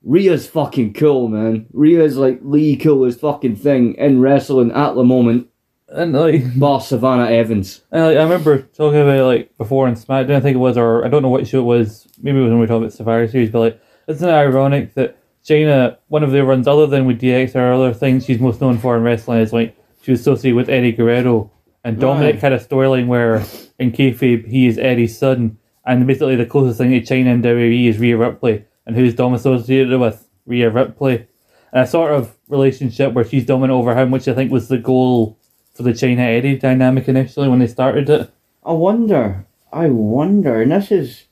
Rhea's 0.02 0.48
fucking 0.48 0.94
cool, 0.94 1.28
man. 1.28 1.66
Rhea's 1.74 2.16
like 2.16 2.40
the 2.50 2.78
coolest 2.78 3.20
fucking 3.20 3.58
thing 3.58 3.96
in 3.96 4.22
wrestling 4.22 4.72
at 4.72 4.96
the 4.96 5.04
moment. 5.04 5.48
And 5.96 6.12
like, 6.14 6.58
Bar 6.60 6.82
Savannah 6.82 7.30
Evans. 7.30 7.82
and, 7.92 8.04
like, 8.04 8.18
I 8.18 8.24
remember 8.24 8.64
talking 8.64 9.00
about 9.00 9.16
it, 9.18 9.24
like 9.24 9.58
before 9.58 9.88
in 9.88 9.94
SmackDown. 9.96 10.36
I 10.36 10.40
think 10.40 10.56
it 10.56 10.60
was, 10.60 10.78
or 10.78 11.06
I 11.06 11.08
don't 11.10 11.22
know 11.22 11.30
what 11.30 11.48
show 11.48 11.60
it 11.60 11.64
was. 11.64 12.08
Maybe 12.22 12.40
it 12.40 12.42
was 12.42 12.50
when 12.50 12.58
we 12.60 12.62
were 12.62 12.68
talking 12.68 12.84
about 12.84 12.94
Survivor 12.94 13.28
Series. 13.28 13.52
But 13.52 13.60
like, 13.60 13.82
isn't 14.08 14.28
it 14.28 14.32
ironic 14.32 14.96
that 14.96 15.18
Chyna, 15.46 15.98
one 16.08 16.24
of 16.24 16.32
the 16.32 16.44
runs 16.44 16.68
other 16.68 16.88
than 16.88 17.06
with 17.06 17.22
DX 17.22 17.56
or 17.56 17.72
other 17.74 17.94
things 17.94 18.26
she's 18.26 18.40
most 18.40 18.60
known 18.62 18.78
for 18.80 18.98
in 18.98 19.04
wrestling 19.04 19.40
is 19.42 19.54
like 19.54 19.76
she 20.02 20.12
was 20.12 20.22
associated 20.22 20.56
with 20.56 20.70
Eddie 20.70 20.94
Guerrero, 20.94 21.52
And 21.84 21.98
Dominik 21.98 22.22
Right. 22.34 22.40
had 22.42 22.54
a 22.54 22.60
storyline 22.60 23.08
where 23.08 23.44
in 23.78 23.92
kayfabe 23.92 24.48
he 24.48 24.68
is 24.68 24.78
Eddie's 24.80 25.18
son, 25.18 25.58
and 25.86 26.08
basically 26.08 26.36
the 26.38 26.46
closest 26.46 26.78
thing 26.80 26.92
to 26.92 27.02
Chyna 27.02 27.34
in 27.34 27.42
WWE 27.42 27.88
is 27.90 28.00
Rhea 28.00 28.18
Ripley, 28.18 28.66
and 28.86 28.96
who's 28.96 29.14
Dom 29.14 29.34
associated 29.34 30.00
with 30.00 30.28
Rhea 30.46 30.70
Ripley, 30.70 31.28
and 31.74 31.84
a 31.84 31.88
sort 31.88 32.14
of 32.14 32.36
relationship 32.48 33.14
where 33.14 33.26
she's 33.26 33.46
dominant 33.46 33.78
over 33.78 33.96
him, 33.98 34.12
which 34.12 34.28
I 34.28 34.34
think 34.34 34.52
was 34.52 34.70
the 34.70 34.78
goal 34.78 35.38
for 35.74 35.84
the 35.84 35.92
Chyna 35.92 36.20
Eddie 36.38 36.58
dynamic 36.58 37.08
initially 37.08 37.48
when 37.50 37.60
they 37.60 37.68
started 37.68 38.10
it. 38.10 38.30
I 38.66 38.74
wonder. 38.74 39.46
I 39.72 39.88
wonder. 39.90 40.62
And 40.62 40.72
this 40.72 40.92
is 40.92 41.26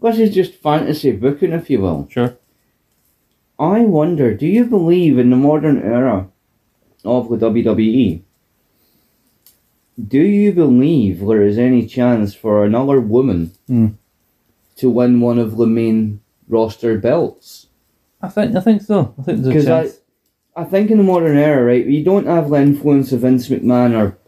this 0.00 0.18
is 0.18 0.34
just 0.34 0.54
fantasy 0.54 1.12
booking, 1.12 1.52
if 1.52 1.68
you 1.70 1.80
will. 1.80 2.06
Sure. 2.10 2.36
I 3.58 3.80
wonder. 3.80 4.34
Do 4.34 4.46
you 4.46 4.64
believe 4.64 5.18
in 5.18 5.30
the 5.30 5.36
modern 5.36 5.82
era 5.82 6.28
of 7.04 7.28
the 7.28 7.36
WWE? 7.36 8.22
Do 10.02 10.18
you 10.20 10.52
believe 10.52 11.20
there 11.20 11.42
is 11.42 11.58
any 11.58 11.86
chance 11.86 12.34
for 12.34 12.64
another 12.64 13.00
woman 13.00 13.52
Hmm. 13.66 13.86
to 14.76 14.88
win 14.88 15.20
one 15.20 15.38
of 15.38 15.56
the 15.58 15.66
main 15.66 16.20
roster 16.48 16.96
belts? 16.98 17.66
I 18.22 18.28
think 18.28 18.56
I 18.56 18.60
think 18.60 18.82
so. 18.82 19.14
I 19.18 19.22
think 19.22 19.42
there's 19.42 19.64
a 19.66 19.68
chance. 19.68 19.99
I 20.56 20.64
think 20.64 20.90
in 20.90 20.98
the 20.98 21.04
modern 21.04 21.36
era, 21.36 21.64
right, 21.64 21.86
you 21.86 22.04
don't 22.04 22.26
have 22.26 22.50
the 22.50 22.56
influence 22.56 23.12
of 23.12 23.20
Vince 23.20 23.48
McMahon 23.48 23.96
or 23.96 24.18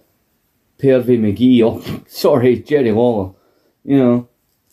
Pervy 0.78 1.18
McGee 1.18 1.64
or 1.64 1.82
sorry, 2.08 2.60
Jerry 2.60 2.92
Lawler, 2.92 3.32
you 3.84 3.98
know, 3.98 4.28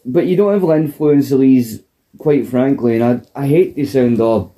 but 0.06 0.28
you 0.28 0.36
don't 0.36 0.54
have 0.54 0.62
the 0.62 0.76
influence 0.76 1.32
of 1.32 1.40
these. 1.40 1.84
Quite 2.18 2.48
frankly, 2.48 3.00
and 3.00 3.04
I 3.36 3.44
I 3.44 3.48
hate 3.48 3.76
to 3.76 3.86
sound 3.86 4.20
all 4.20 4.56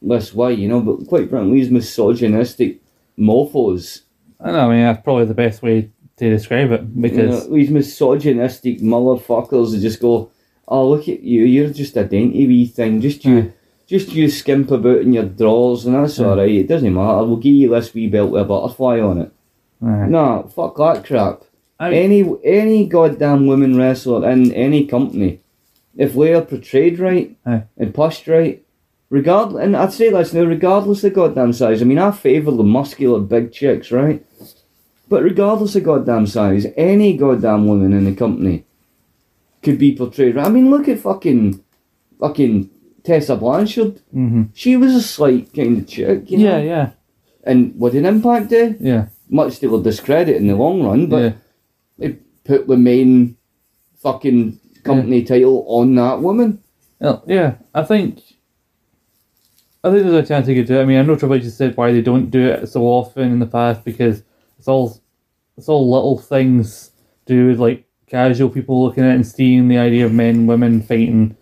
this 0.00 0.34
way, 0.34 0.54
you 0.54 0.66
know, 0.66 0.80
but 0.80 1.06
quite 1.08 1.28
frankly, 1.28 1.60
these 1.60 1.70
misogynistic 1.70 2.80
mofos, 3.18 4.00
I 4.40 4.50
know. 4.50 4.70
I 4.70 4.74
mean, 4.74 4.84
that's 4.84 5.02
probably 5.04 5.26
the 5.26 5.34
best 5.34 5.62
way 5.62 5.92
to 6.16 6.30
describe 6.30 6.72
it 6.72 6.80
you 6.80 7.02
because 7.02 7.46
know, 7.46 7.54
these 7.54 7.70
misogynistic 7.70 8.80
motherfuckers 8.80 9.72
that 9.72 9.80
just 9.80 10.00
go, 10.00 10.30
"Oh, 10.66 10.88
look 10.88 11.06
at 11.08 11.20
you, 11.20 11.44
you're 11.44 11.70
just 11.70 11.96
a 11.96 12.04
dainty 12.04 12.46
wee 12.46 12.66
thing, 12.66 13.00
just 13.00 13.24
you." 13.24 13.52
Just 13.90 14.12
you 14.12 14.30
skimp 14.30 14.70
about 14.70 14.98
in 14.98 15.12
your 15.12 15.24
drawers 15.24 15.84
and 15.84 15.96
that's 15.96 16.20
alright, 16.20 16.48
it 16.48 16.68
doesn't 16.68 16.94
matter, 16.94 17.24
we'll 17.24 17.38
give 17.38 17.56
you 17.56 17.70
this 17.70 17.92
wee 17.92 18.06
belt 18.06 18.30
with 18.30 18.42
a 18.42 18.44
butterfly 18.44 19.00
on 19.00 19.18
it. 19.18 19.32
Aye. 19.84 20.06
No, 20.06 20.48
fuck 20.54 20.76
that 20.76 21.04
crap. 21.04 21.42
I- 21.80 21.92
Any 21.94 22.24
any 22.44 22.86
goddamn 22.86 23.48
women 23.48 23.76
wrestler 23.76 24.30
in 24.30 24.52
any 24.52 24.86
company, 24.86 25.40
if 25.96 26.14
they 26.14 26.32
are 26.34 26.42
portrayed 26.42 27.00
right 27.00 27.36
Aye. 27.44 27.64
and 27.78 27.92
pushed 27.92 28.28
right, 28.28 28.62
regardless, 29.08 29.64
and 29.64 29.76
I'd 29.76 29.92
say 29.92 30.08
this 30.10 30.32
now, 30.32 30.44
regardless 30.44 31.02
of 31.02 31.14
goddamn 31.14 31.52
size. 31.52 31.82
I 31.82 31.84
mean, 31.84 31.98
I 31.98 32.12
favour 32.12 32.52
the 32.52 32.62
muscular 32.62 33.18
big 33.18 33.50
chicks, 33.50 33.90
right? 33.90 34.24
But 35.08 35.24
regardless 35.24 35.74
of 35.74 35.82
goddamn 35.82 36.28
size, 36.28 36.64
any 36.76 37.16
goddamn 37.16 37.66
woman 37.66 37.92
in 37.92 38.04
the 38.04 38.14
company 38.14 38.66
could 39.64 39.78
be 39.80 39.96
portrayed 39.96 40.36
right. 40.36 40.46
I 40.46 40.50
mean, 40.50 40.70
look 40.70 40.86
at 40.86 41.00
fucking, 41.00 41.60
fucking 42.20 42.70
Tessa 43.04 43.36
Blanchard. 43.36 44.00
hmm 44.12 44.44
She 44.54 44.76
was 44.76 44.94
a 44.94 45.02
slight 45.02 45.52
kind 45.54 45.78
of 45.78 45.86
chick, 45.88 46.30
you 46.30 46.38
know? 46.38 46.44
Yeah, 46.44 46.58
yeah, 46.58 46.90
And 47.44 47.74
what 47.76 47.92
did 47.92 48.04
Impact 48.04 48.48
do? 48.48 48.76
yeah, 48.80 49.06
Much 49.28 49.58
to 49.60 49.68
their 49.68 49.82
discredit 49.82 50.36
in 50.36 50.46
the 50.48 50.54
long 50.56 50.82
run, 50.82 51.06
but 51.08 51.22
yeah. 51.22 51.32
they 51.98 52.08
put 52.44 52.66
the 52.66 52.76
main 52.76 53.36
fucking 54.02 54.58
company 54.82 55.22
title 55.24 55.64
on 55.68 55.94
that 55.94 56.20
woman. 56.20 56.58
Yeah, 57.26 57.54
I 57.74 57.82
think. 57.84 58.20
I 59.82 59.90
think 59.90 60.02
there's 60.04 60.24
a 60.24 60.28
chance 60.28 60.46
they 60.46 60.54
could 60.54 60.66
do 60.66 60.78
it. 60.78 60.82
I 60.82 60.84
mean, 60.84 60.98
I 60.98 61.02
know 61.02 61.16
Triple 61.16 61.36
H 61.36 61.44
has 61.44 61.56
said 61.56 61.76
why 61.76 61.90
they 61.92 62.02
don't 62.02 62.30
do 62.30 62.48
it 62.48 62.66
so 62.68 62.82
often 62.82 63.32
in 63.32 63.38
the 63.38 63.46
past 63.46 63.82
because 63.84 64.22
it's 64.58 64.68
all 64.68 65.00
it's 65.56 65.68
all 65.68 65.90
little 65.90 66.18
things 66.18 66.90
to 67.26 67.34
do 67.34 67.46
with 67.48 67.58
like 67.60 67.86
casual 68.06 68.50
people 68.50 68.84
looking 68.84 69.04
at 69.04 69.12
it 69.12 69.14
and 69.14 69.26
seeing 69.26 69.68
the 69.68 69.78
idea 69.78 70.04
of 70.04 70.12
men, 70.12 70.46
women 70.46 70.82
fighting. 70.82 71.36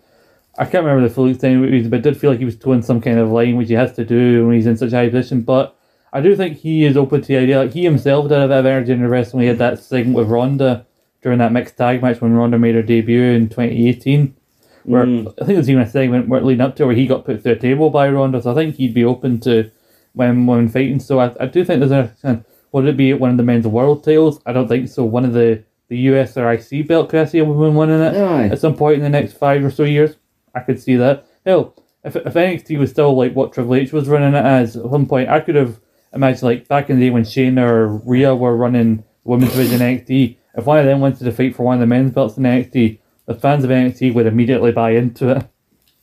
I 0.59 0.65
can't 0.65 0.83
remember 0.85 1.07
the 1.07 1.13
full 1.13 1.27
extent, 1.27 1.63
of 1.63 1.73
it, 1.73 1.89
but 1.89 1.97
I 1.97 2.01
did 2.01 2.17
feel 2.17 2.29
like 2.29 2.39
he 2.39 2.45
was 2.45 2.57
towing 2.57 2.81
some 2.81 3.01
kind 3.01 3.17
of 3.17 3.31
line 3.31 3.55
which 3.55 3.69
he 3.69 3.73
has 3.75 3.93
to 3.93 4.05
do 4.05 4.45
when 4.45 4.55
he's 4.55 4.67
in 4.67 4.77
such 4.77 4.91
a 4.91 4.97
high 4.97 5.09
position. 5.09 5.41
But 5.41 5.75
I 6.11 6.21
do 6.21 6.35
think 6.35 6.57
he 6.57 6.85
is 6.85 6.97
open 6.97 7.21
to 7.21 7.27
the 7.27 7.37
idea. 7.37 7.59
Like 7.59 7.73
he 7.73 7.83
himself 7.83 8.27
did 8.29 8.37
a 8.37 8.47
bit 8.47 8.57
of 8.57 8.65
energy 8.65 8.91
in 8.91 9.01
the 9.01 9.07
wrestling. 9.09 9.43
He 9.43 9.47
had 9.47 9.57
that 9.57 9.79
segment 9.79 10.17
with 10.17 10.27
Ronda 10.29 10.85
during 11.21 11.39
that 11.39 11.51
mixed 11.51 11.77
tag 11.77 12.01
match 12.01 12.21
when 12.21 12.33
Ronda 12.33 12.59
made 12.59 12.75
her 12.75 12.83
debut 12.83 13.21
in 13.23 13.49
2018 13.49 14.35
where 14.83 15.05
Mm. 15.05 15.27
I 15.27 15.45
think 15.45 15.47
there 15.47 15.57
was 15.57 15.69
even 15.69 15.83
a 15.83 15.89
segment 15.89 16.27
where 16.29 16.41
leading 16.41 16.61
up 16.61 16.75
to 16.77 16.85
where 16.85 16.95
he 16.95 17.05
got 17.05 17.25
put 17.25 17.43
through 17.43 17.51
a 17.53 17.55
table 17.57 17.89
by 17.89 18.09
Ronda, 18.09 18.41
so 18.41 18.51
I 18.51 18.55
think 18.55 18.75
he'd 18.75 18.93
be 18.93 19.03
open 19.05 19.39
to 19.41 19.69
when 20.13 20.45
when 20.45 20.67
fighting. 20.69 20.99
So 20.99 21.19
I, 21.19 21.35
I 21.39 21.45
do 21.45 21.63
think 21.63 21.79
there's 21.79 21.91
a. 22.23 22.43
Would 22.71 22.85
it 22.85 22.97
be 22.97 23.13
one 23.13 23.31
of 23.31 23.37
the 23.37 23.43
men's 23.43 23.65
world 23.67 24.03
titles? 24.03 24.39
I 24.45 24.53
don't 24.53 24.67
think 24.67 24.89
so. 24.89 25.03
One 25.03 25.25
of 25.25 25.33
the 25.33 25.63
the 25.89 25.97
US 26.11 26.37
or 26.37 26.51
IC 26.51 26.87
belt, 26.87 27.09
could 27.09 27.19
I 27.19 27.25
see 27.25 27.39
a 27.39 27.45
woman 27.45 27.75
winning 27.75 27.99
it 28.01 28.15
Aye. 28.15 28.49
at 28.49 28.59
some 28.59 28.75
point 28.75 28.97
in 28.97 29.01
the 29.01 29.09
next 29.09 29.33
five 29.33 29.63
or 29.63 29.71
so 29.71 29.83
years? 29.83 30.15
I 30.55 30.61
could 30.61 30.81
see 30.81 30.95
that. 30.95 31.25
Hell, 31.45 31.75
if 32.03 32.15
if 32.15 32.33
NXT 32.33 32.77
was 32.79 32.91
still 32.91 33.15
like 33.15 33.33
what 33.33 33.53
Triple 33.53 33.75
H 33.75 33.91
was 33.91 34.07
running 34.07 34.33
it 34.33 34.45
as 34.45 34.75
at 34.75 34.85
one 34.85 35.05
point, 35.05 35.29
I 35.29 35.39
could 35.39 35.55
have 35.55 35.79
imagined 36.13 36.43
like 36.43 36.67
back 36.67 36.89
in 36.89 36.99
the 36.99 37.05
day 37.07 37.09
when 37.09 37.23
Shayna 37.23 37.69
or 37.69 37.87
Rhea 37.87 38.35
were 38.35 38.55
running 38.55 39.03
women's 39.23 39.51
division 39.51 39.79
NXT. 39.79 40.37
If 40.55 40.65
one 40.65 40.79
of 40.79 40.85
them 40.85 40.99
wanted 40.99 41.23
to 41.23 41.31
fight 41.31 41.55
for 41.55 41.63
one 41.63 41.75
of 41.75 41.79
the 41.79 41.87
men's 41.87 42.11
belts 42.11 42.37
in 42.37 42.43
NXT, 42.43 42.99
the 43.25 43.35
fans 43.35 43.63
of 43.63 43.69
NXT 43.69 44.13
would 44.13 44.25
immediately 44.25 44.71
buy 44.71 44.91
into 44.91 45.29
it. 45.29 45.47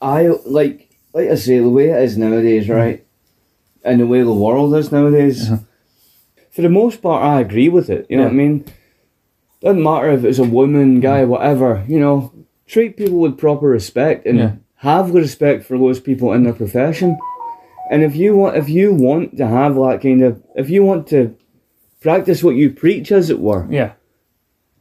I 0.00 0.28
like 0.44 0.90
like 1.12 1.30
I 1.30 1.34
say, 1.34 1.58
the 1.58 1.70
way 1.70 1.88
it 1.88 2.02
is 2.02 2.18
nowadays, 2.18 2.68
right? 2.68 3.04
And 3.82 4.00
the 4.00 4.06
way 4.06 4.22
the 4.22 4.32
world 4.32 4.74
is 4.74 4.92
nowadays. 4.92 5.50
Uh-huh. 5.50 5.62
For 6.50 6.62
the 6.62 6.68
most 6.68 7.02
part 7.02 7.24
I 7.24 7.40
agree 7.40 7.68
with 7.68 7.90
it. 7.90 8.06
You 8.10 8.18
know 8.18 8.24
what 8.24 8.32
I 8.32 8.36
mean? 8.36 8.64
Doesn't 9.62 9.82
matter 9.82 10.10
if 10.10 10.24
it's 10.24 10.38
a 10.38 10.44
woman, 10.44 11.00
guy, 11.00 11.24
whatever, 11.24 11.84
you 11.88 11.98
know, 11.98 12.32
treat 12.66 12.96
people 12.96 13.18
with 13.18 13.38
proper 13.38 13.68
respect 13.68 14.26
and 14.26 14.38
Yeah. 14.38 14.52
have 14.76 15.12
the 15.12 15.20
respect 15.20 15.64
for 15.64 15.78
those 15.78 16.00
people 16.00 16.32
in 16.32 16.42
their 16.44 16.52
profession. 16.52 17.16
And 17.90 18.02
if 18.02 18.16
you 18.16 18.36
want 18.36 18.56
if 18.56 18.68
you 18.68 18.92
want 18.92 19.36
to 19.36 19.46
have 19.46 19.74
that 19.76 20.00
kind 20.02 20.22
of 20.22 20.42
if 20.56 20.68
you 20.70 20.82
want 20.84 21.06
to 21.08 21.34
practice 22.00 22.42
what 22.42 22.56
you 22.56 22.70
preach 22.70 23.12
as 23.12 23.30
it 23.30 23.40
were, 23.40 23.66
Yeah. 23.70 23.92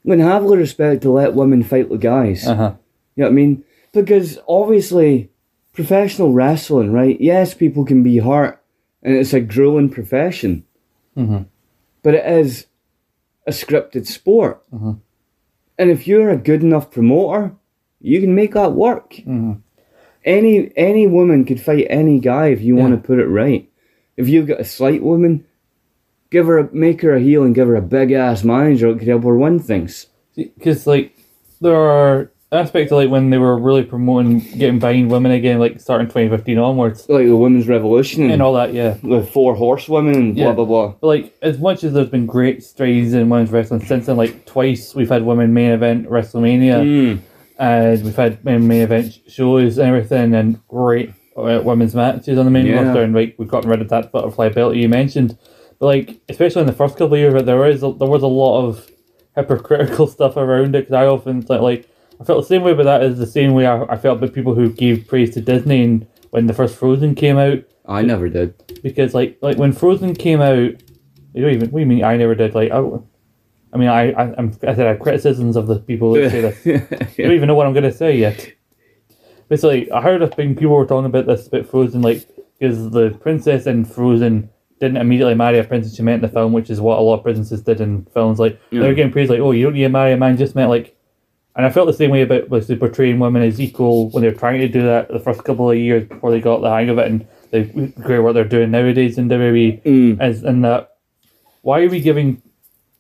then 0.04 0.20
have 0.20 0.48
the 0.48 0.58
respect 0.58 1.02
to 1.04 1.12
let 1.12 1.34
women 1.36 1.64
fight 1.64 1.90
the 1.90 1.98
guys. 1.98 2.48
Uh 2.48 2.56
huh. 2.56 2.74
You 3.16 3.22
know 3.24 3.28
what 3.28 3.32
I 3.32 3.36
mean? 3.36 3.64
Because 3.94 4.40
obviously, 4.48 5.30
professional 5.74 6.34
wrestling, 6.34 6.92
right? 6.92 7.20
Yes, 7.22 7.54
people 7.54 7.86
can 7.86 8.04
be 8.04 8.18
hurt, 8.18 8.60
and 9.04 9.16
it's 9.16 9.34
a 9.34 9.40
grueling 9.40 9.90
profession, 9.90 10.64
Mhm. 11.18 11.46
but 12.04 12.14
it 12.16 12.26
is 12.26 12.66
a 13.48 13.52
scripted 13.52 14.06
sport. 14.06 14.62
Mhm. 14.74 15.00
And 15.78 15.90
if 15.92 16.08
you're 16.08 16.30
a 16.30 16.38
good 16.38 16.62
enough 16.64 16.92
promoter, 16.92 17.54
you 18.02 18.20
can 18.22 18.36
make 18.36 18.54
that 18.54 18.74
work. 18.74 19.16
Mhm. 19.28 19.58
Any 20.24 20.72
any 20.76 21.06
woman 21.08 21.46
could 21.46 21.60
fight 21.62 21.88
any 21.90 22.20
guy 22.20 22.48
if 22.48 22.62
you 22.62 22.76
Yeah. 22.76 22.82
want 22.82 22.94
to 23.02 23.08
put 23.08 23.20
it 23.20 23.28
right. 23.28 23.68
If 24.18 24.28
you've 24.30 24.48
got 24.48 24.60
a 24.60 24.64
slight 24.66 25.04
woman, 25.04 25.44
give 26.32 26.48
her 26.48 26.58
a, 26.58 26.70
make 26.74 27.02
her 27.02 27.14
a 27.14 27.20
heel 27.20 27.44
and 27.44 27.54
give 27.54 27.68
her 27.68 27.76
a 27.76 27.82
big 27.82 28.12
ass 28.12 28.44
manager 28.44 28.92
that 28.92 29.00
could 29.00 29.08
help 29.08 29.24
her 29.24 29.38
win 29.38 29.60
things. 29.60 30.08
Because 30.36 30.88
like 30.88 31.12
there 31.62 31.76
are 31.76 32.32
aspects 32.52 32.92
of 32.92 32.98
like 32.98 33.10
when 33.10 33.30
they 33.30 33.38
were 33.38 33.58
really 33.58 33.84
promoting 33.84 34.40
getting 34.58 34.80
behind 34.80 35.12
women 35.12 35.32
again, 35.32 35.60
like 35.60 35.80
starting 35.80 36.08
2015 36.08 36.58
onwards, 36.58 37.08
Like 37.10 37.26
the 37.28 37.36
women's 37.36 37.68
revolution 37.68 38.24
and, 38.24 38.34
and 38.34 38.42
all 38.42 38.54
that. 38.54 38.74
Yeah. 38.74 38.96
the 39.04 39.22
four 39.22 39.54
horsewomen 39.56 40.16
and 40.16 40.36
blah 40.36 40.54
blah 40.54 40.66
blah. 40.66 40.94
But 41.00 41.08
like 41.08 41.34
as 41.44 41.60
much 41.60 41.84
as 41.84 41.94
there's 41.94 42.10
been 42.10 42.26
great 42.26 42.64
strides 42.64 43.14
in 43.14 43.30
women's 43.30 43.52
wrestling 43.52 43.82
since 43.82 44.08
then, 44.08 44.18
like 44.18 44.46
twice 44.46 44.96
we've 44.96 45.10
had 45.10 45.24
women 45.24 45.54
main 45.54 45.70
event 45.72 46.10
WrestleMania. 46.10 46.82
Mm. 46.84 47.20
And 47.58 48.04
we've 48.04 48.16
had 48.16 48.44
main, 48.44 48.68
main 48.68 48.82
event 48.82 49.20
shows 49.28 49.78
and 49.78 49.88
everything, 49.88 50.34
and 50.34 50.66
great 50.68 51.14
uh, 51.38 51.62
women's 51.64 51.96
matches 51.96 52.38
on 52.38 52.46
the 52.46 52.52
main 52.52 52.66
Yeah. 52.66 52.82
roster, 52.84 53.04
and 53.04 53.14
like 53.14 53.36
we've 53.38 53.48
gotten 53.48 53.70
rid 53.70 53.82
of 53.82 53.90
that 53.90 54.12
butterfly 54.12 54.50
belt 54.50 54.76
you 54.76 54.90
mentioned. 54.90 55.38
But 55.80 55.86
like, 55.88 56.22
especially 56.30 56.62
in 56.62 56.68
the 56.68 56.74
first 56.74 56.96
couple 56.98 57.14
of 57.16 57.20
years, 57.20 57.44
there 57.44 57.58
was 57.58 57.84
a, 57.84 57.92
there 57.94 58.08
was 58.08 58.24
a 58.24 58.28
lot 58.28 58.66
of 58.66 58.90
hypocritical 59.36 60.08
stuff 60.16 60.38
around 60.38 60.76
it. 60.76 60.88
Because 60.88 60.94
I 60.94 61.06
often 61.06 61.42
thought 61.42 61.62
like 61.62 61.88
I 62.20 62.24
felt 62.24 62.44
the 62.44 62.48
same 62.48 62.64
way 62.64 62.72
about 62.72 62.84
that 62.86 63.04
as 63.04 63.18
the 63.18 63.28
same 63.28 63.54
way 63.54 63.66
I, 63.66 63.84
I 63.84 63.98
felt 63.98 64.18
about 64.20 64.34
people 64.34 64.56
who 64.56 64.70
gave 64.72 65.08
praise 65.08 65.34
to 65.34 65.42
Disney 65.42 65.84
and 65.84 66.08
when 66.32 66.48
the 66.48 66.54
first 66.54 66.78
Frozen 66.78 67.16
came 67.16 67.38
out 67.38 67.60
I 67.86 68.02
never 68.02 68.30
did. 68.30 68.54
because 68.82 69.14
like 69.14 69.38
like 69.42 69.58
when 69.58 69.74
Frozen 69.74 70.16
came 70.16 70.42
out, 70.42 70.72
you 71.34 71.42
don't 71.42 71.52
even 71.52 71.70
what 71.72 71.80
do 71.80 71.82
you 71.82 71.86
mean 71.86 72.04
I 72.06 72.16
never 72.18 72.36
did 72.36 72.56
like 72.56 72.72
I, 72.72 72.82
I 73.76 73.78
mean 73.78 73.90
I 73.90 74.12
I 74.14 74.34
I'm, 74.38 74.50
I 74.64 74.74
said 74.74 74.88
I 74.88 74.92
have 74.92 75.00
criticisms 75.02 75.58
of 75.58 75.68
the 75.68 75.80
people 75.80 76.14
that 76.14 76.32
say 76.32 76.42
this. 76.42 76.66
I 77.20 77.22
don't 77.24 77.34
even 77.34 77.48
know 77.48 77.56
what 77.56 77.68
I'm 77.68 77.74
gonna 77.74 77.92
say 77.92 78.18
yet. 78.18 78.54
Basically, 79.50 79.92
I 79.92 80.02
heard 80.02 80.22
a 80.22 80.28
thing 80.28 80.56
people 80.56 80.76
were 80.76 80.86
talking 80.88 81.06
about 81.06 81.28
this 81.28 81.48
about 81.48 81.68
Frozen, 81.68 82.02
like 82.02 82.26
because 82.58 82.90
the 82.92 83.12
princess 83.22 83.68
in 83.68 83.84
Frozen 83.86 84.50
didn't 84.80 84.98
immediately 84.98 85.36
marry 85.36 85.60
a 85.60 85.64
princess 85.64 85.96
she 85.96 86.02
met 86.04 86.16
in 86.16 86.22
the 86.22 86.28
film, 86.30 86.54
which 86.54 86.70
is 86.70 86.82
what 86.82 86.98
a 86.98 87.02
lot 87.02 87.16
of 87.18 87.24
princesses 87.24 87.62
did 87.62 87.82
in 87.82 88.06
films. 88.14 88.40
Like 88.40 88.60
Yeah. 88.72 88.82
they're 88.82 88.94
getting 88.96 89.12
praised, 89.12 89.30
like, 89.30 89.40
"Oh, 89.42 89.52
you 89.52 89.64
don't 89.66 89.74
need 89.74 89.82
to 89.84 89.90
marry 89.90 90.14
a 90.14 90.18
man 90.18 90.38
just 90.38 90.56
met." 90.56 90.68
Like, 90.68 90.96
and 91.56 91.66
I 91.66 91.70
felt 91.70 91.88
the 91.88 91.94
same 91.94 92.12
way 92.12 92.22
about 92.24 92.50
like 92.50 92.66
they 92.66 92.76
portraying 92.78 93.20
women 93.20 93.44
as 93.44 93.60
equal 93.62 94.10
when 94.12 94.24
they 94.24 94.30
were 94.30 94.36
trying 94.40 94.62
to 94.62 94.68
do 94.70 94.82
that 94.84 95.10
the 95.10 95.20
first 95.20 95.44
couple 95.44 95.70
of 95.70 95.78
years 95.78 96.08
before 96.08 96.32
they 96.32 96.40
got 96.42 96.62
the 96.62 96.70
hang 96.70 96.90
of 96.90 96.98
it, 96.98 97.08
and 97.12 97.28
they 97.52 97.64
great 98.02 98.20
what 98.20 98.34
they're 98.34 98.46
doing 98.46 98.72
nowadays 98.72 99.18
in 99.18 99.28
WWE 99.30 99.82
Mm. 99.84 100.22
as 100.22 100.44
in 100.44 100.62
that. 100.62 100.92
Why 101.62 101.82
are 101.84 101.90
we 101.90 102.00
giving 102.00 102.42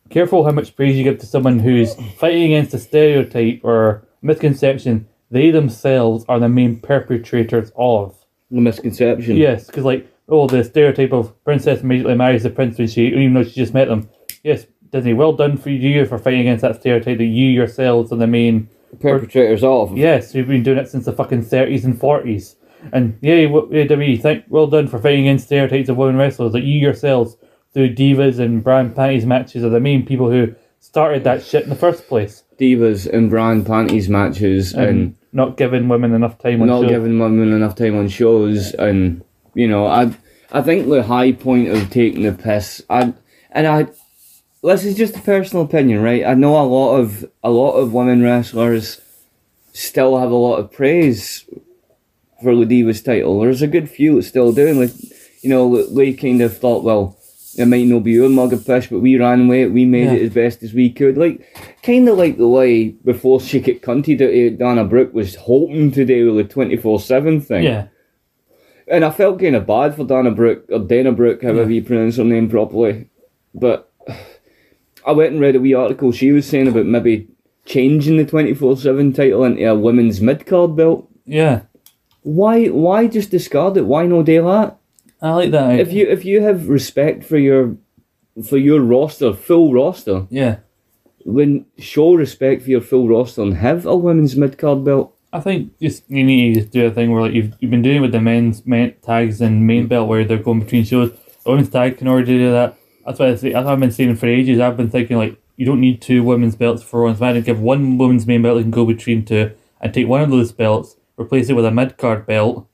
careful 0.09 0.43
how 0.43 0.51
much 0.51 0.75
praise 0.75 0.95
you 0.97 1.03
give 1.03 1.19
to 1.19 1.25
someone 1.25 1.59
who's 1.59 1.95
fighting 2.17 2.43
against 2.43 2.73
a 2.73 2.79
stereotype 2.79 3.61
or 3.63 4.07
misconception 4.21 5.07
they 5.31 5.51
themselves 5.51 6.25
are 6.27 6.39
the 6.39 6.49
main 6.49 6.79
perpetrators 6.79 7.71
of. 7.75 8.15
The 8.51 8.61
misconception. 8.61 9.37
Yes, 9.37 9.67
because 9.67 9.83
like, 9.83 10.07
oh, 10.29 10.47
the 10.47 10.63
stereotype 10.63 11.11
of 11.13 11.43
princess 11.43 11.81
immediately 11.81 12.15
marries 12.15 12.43
the 12.43 12.49
prince 12.49 12.77
when 12.77 12.87
she, 12.87 13.07
even 13.07 13.33
though 13.33 13.43
she 13.43 13.55
just 13.55 13.73
met 13.73 13.87
them. 13.87 14.09
Yes, 14.43 14.65
Disney, 14.91 15.13
well 15.13 15.33
done 15.33 15.57
for 15.57 15.71
you 15.71 16.05
for 16.05 16.17
fighting 16.17 16.41
against 16.41 16.61
that 16.61 16.79
stereotype 16.79 17.17
that 17.17 17.25
you 17.25 17.49
yourselves 17.49 18.11
are 18.11 18.17
the 18.17 18.27
main. 18.27 18.69
Perpetrators 18.99 19.63
of. 19.63 19.97
Yes, 19.97 20.33
you've 20.33 20.47
been 20.47 20.63
doing 20.63 20.77
it 20.77 20.87
since 20.87 21.05
the 21.05 21.11
fucking 21.11 21.41
thirties 21.43 21.83
and 21.83 21.99
forties. 21.99 22.55
And 22.93 23.17
yay, 23.21 23.47
WWE, 23.47 24.21
thank, 24.21 24.45
well 24.47 24.67
done 24.67 24.87
for 24.87 24.99
fighting 24.99 25.27
against 25.27 25.47
stereotypes 25.47 25.89
of 25.89 25.97
women 25.97 26.15
wrestlers 26.17 26.53
that 26.53 26.63
you 26.63 26.79
yourselves, 26.79 27.35
through 27.75 27.93
divas 27.93 28.39
and 28.39 28.63
brand 28.63 28.95
panties 28.95 29.25
matches, 29.25 29.61
are 29.61 29.69
the 29.69 29.81
main 29.81 30.05
people 30.05 30.31
who 30.31 30.55
started 30.79 31.25
that 31.25 31.43
shit 31.43 31.65
in 31.65 31.69
the 31.69 31.75
first 31.75 32.07
place. 32.07 32.43
Divas 32.57 33.05
and 33.05 33.29
brand 33.29 33.65
panties 33.65 34.07
matches 34.07 34.73
and, 34.73 34.87
And 34.87 35.15
not 35.33 35.57
giving 35.57 35.89
women 35.89 36.13
enough 36.13 36.37
time 36.39 36.61
on 36.61 36.69
not 36.69 36.83
shows. 36.83 36.89
giving 36.89 37.19
women 37.19 37.51
enough 37.51 37.75
time 37.75 37.97
on 37.97 38.07
shows 38.07 38.73
and 38.75 39.21
you 39.53 39.67
know 39.67 39.85
I 39.85 40.15
I 40.53 40.61
think 40.61 40.87
the 40.87 41.03
high 41.03 41.33
point 41.33 41.67
of 41.67 41.89
taking 41.89 42.23
the 42.23 42.31
piss 42.31 42.81
I 42.89 43.13
and 43.51 43.67
I 43.67 43.87
this 44.63 44.85
is 44.85 44.95
just 44.95 45.17
a 45.17 45.21
personal 45.21 45.65
opinion 45.65 46.01
right 46.01 46.25
I 46.25 46.33
know 46.33 46.57
a 46.57 46.63
lot 46.63 46.95
of 46.95 47.29
a 47.43 47.49
lot 47.49 47.73
of 47.73 47.91
women 47.91 48.23
wrestlers 48.23 49.01
still 49.73 50.17
have 50.17 50.31
a 50.31 50.35
lot 50.35 50.55
of 50.55 50.71
praise 50.71 51.43
for 52.41 52.55
the 52.55 52.65
Divas 52.65 53.03
title 53.03 53.41
there's 53.41 53.61
a 53.61 53.67
good 53.67 53.89
few 53.89 54.15
that 54.15 54.23
still 54.23 54.53
do 54.53 54.73
like 54.73 54.93
you 55.41 55.49
know 55.49 55.85
they 55.87 56.13
kind 56.13 56.41
of 56.41 56.57
thought 56.57 56.85
well 56.85 57.17
it 57.57 57.65
might 57.67 57.85
not 57.87 58.03
be 58.03 58.11
your 58.11 58.29
mug 58.29 58.51
of 58.53 58.65
piss 58.65 58.87
but 58.87 58.99
we 58.99 59.17
ran 59.17 59.47
with 59.47 59.59
it 59.59 59.71
we 59.71 59.85
made 59.85 60.05
Yeah. 60.05 60.13
it 60.13 60.23
as 60.23 60.33
best 60.33 60.63
as 60.63 60.73
we 60.73 60.89
could 60.89 61.17
like 61.17 61.45
kind 61.83 62.07
of 62.09 62.17
like 62.17 62.37
the 62.37 62.47
way 62.47 62.89
before 62.89 63.39
she 63.39 63.59
get 63.59 63.81
cunted 63.81 64.21
out 64.21 64.33
of 64.33 64.53
uh, 64.53 64.57
Dana 64.57 64.83
Brooke 64.85 65.13
was 65.13 65.35
hoping 65.35 65.91
to 65.91 66.05
do 66.05 66.33
with 66.33 66.49
the 66.49 66.53
24-7 66.55 67.43
thing 67.45 67.63
Yeah, 67.63 67.87
and 68.87 69.03
I 69.05 69.09
felt 69.11 69.39
kind 69.39 69.55
of 69.55 69.65
bad 69.65 69.95
for 69.95 70.03
Dana 70.05 70.31
Brooke, 70.31 70.65
or 70.69 70.79
Dana 70.79 71.11
Brooke, 71.11 71.41
however 71.41 71.71
you 71.71 71.81
pronounce 71.83 72.17
her 72.17 72.23
name 72.23 72.49
properly. 72.49 73.09
But 73.53 73.91
I 75.07 75.11
went 75.13 75.31
and 75.33 75.41
read 75.41 75.55
a 75.55 75.59
wee 75.59 75.73
article 75.73 76.11
she 76.11 76.31
was 76.31 76.45
saying 76.47 76.67
about 76.67 76.85
maybe 76.85 77.27
changing 77.65 78.17
the 78.17 78.25
24 78.25 78.77
7 78.77 79.13
title 79.13 79.43
into 79.43 79.65
a 79.67 79.73
women's 79.75 80.21
mid 80.21 80.45
card 80.45 80.75
belt. 80.75 81.07
yeah. 81.25 81.61
Why 82.21 82.65
why 82.67 83.05
just 83.07 83.29
discard 83.29 83.77
it? 83.77 83.85
Why 83.85 84.07
no 84.07 84.23
do 84.23 84.41
that? 84.43 84.77
I 85.25 85.31
like 85.33 85.51
that. 85.51 85.79
If 85.79 85.91
you 85.91 86.07
if 86.07 86.23
you 86.23 86.41
have 86.41 86.69
respect 86.69 87.23
for 87.23 87.37
your 87.37 87.75
for 88.47 88.57
your 88.57 88.79
roster, 88.81 89.33
full 89.33 89.73
roster, 89.73 90.27
yeah. 90.29 90.57
then 91.25 91.65
show 91.79 92.13
respect 92.13 92.61
for 92.61 92.69
your 92.69 92.81
full 92.81 93.07
roster 93.07 93.41
and 93.41 93.57
have 93.57 93.87
a 93.87 93.95
women's 93.95 94.35
mid 94.35 94.59
card 94.59 94.83
belt. 94.83 95.15
I 95.33 95.39
think 95.39 95.79
just 95.79 96.03
you 96.09 96.23
need 96.23 96.53
to 96.53 96.61
do 96.61 96.85
a 96.85 96.91
thing 96.91 97.11
where 97.11 97.23
like 97.23 97.33
you've, 97.33 97.53
you've 97.59 97.71
been 97.71 97.81
doing 97.81 97.97
it 97.97 98.01
with 98.01 98.11
the 98.11 98.21
men's 98.21 98.65
men, 98.67 98.93
tags 99.01 99.41
and 99.41 99.65
main 99.65 99.85
mm. 99.85 99.89
belt 99.89 100.07
where 100.07 100.23
they're 100.25 100.37
going 100.37 100.59
between 100.59 100.83
shows. 100.83 101.11
The 101.43 101.49
women's 101.49 101.69
tag 101.69 101.97
can 101.97 102.07
already 102.07 102.37
do 102.37 102.51
that. 102.51 102.77
That's 103.05 103.17
what 103.17 103.29
I 103.29 103.35
say. 103.35 103.51
That's 103.51 103.65
what 103.65 103.73
I've 103.73 103.79
been 103.79 103.91
saying 103.91 104.15
for 104.17 104.27
ages. 104.27 104.59
I've 104.59 104.77
been 104.77 104.91
thinking 104.91 105.17
like 105.17 105.41
you 105.57 105.65
don't 105.65 105.81
need 105.81 106.03
two 106.03 106.23
women's 106.23 106.55
belts 106.55 106.83
for 106.83 107.03
one. 107.03 107.17
So 107.17 107.25
I 107.25 107.39
give 107.39 107.59
one 107.59 107.97
women's 107.97 108.27
main 108.27 108.43
belt 108.43 108.57
that 108.57 108.63
can 108.63 108.71
go 108.71 108.85
between 108.85 109.25
two, 109.25 109.51
and 109.81 109.91
take 109.91 110.07
one 110.07 110.21
of 110.21 110.29
those 110.29 110.51
belts, 110.51 110.97
replace 111.17 111.49
it 111.49 111.53
with 111.53 111.65
a 111.65 111.71
mid 111.71 111.97
card 111.97 112.27
belt, 112.27 112.67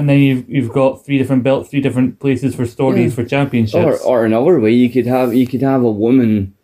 and 0.00 0.08
then 0.08 0.18
you've 0.18 0.48
you've 0.48 0.72
got 0.72 1.04
three 1.04 1.18
different 1.18 1.42
belts, 1.42 1.68
three 1.68 1.82
different 1.82 2.18
places 2.18 2.54
for 2.54 2.64
stories 2.66 3.14
for 3.14 3.22
championships. 3.22 4.02
or 4.02 4.24
another 4.24 4.58
way, 4.58 4.72
you 4.72 4.88
could 4.88 5.06
have 5.06 5.34
you 5.34 5.46
could 5.46 5.60
have 5.60 5.82
a 5.82 5.90
woman 5.90 6.54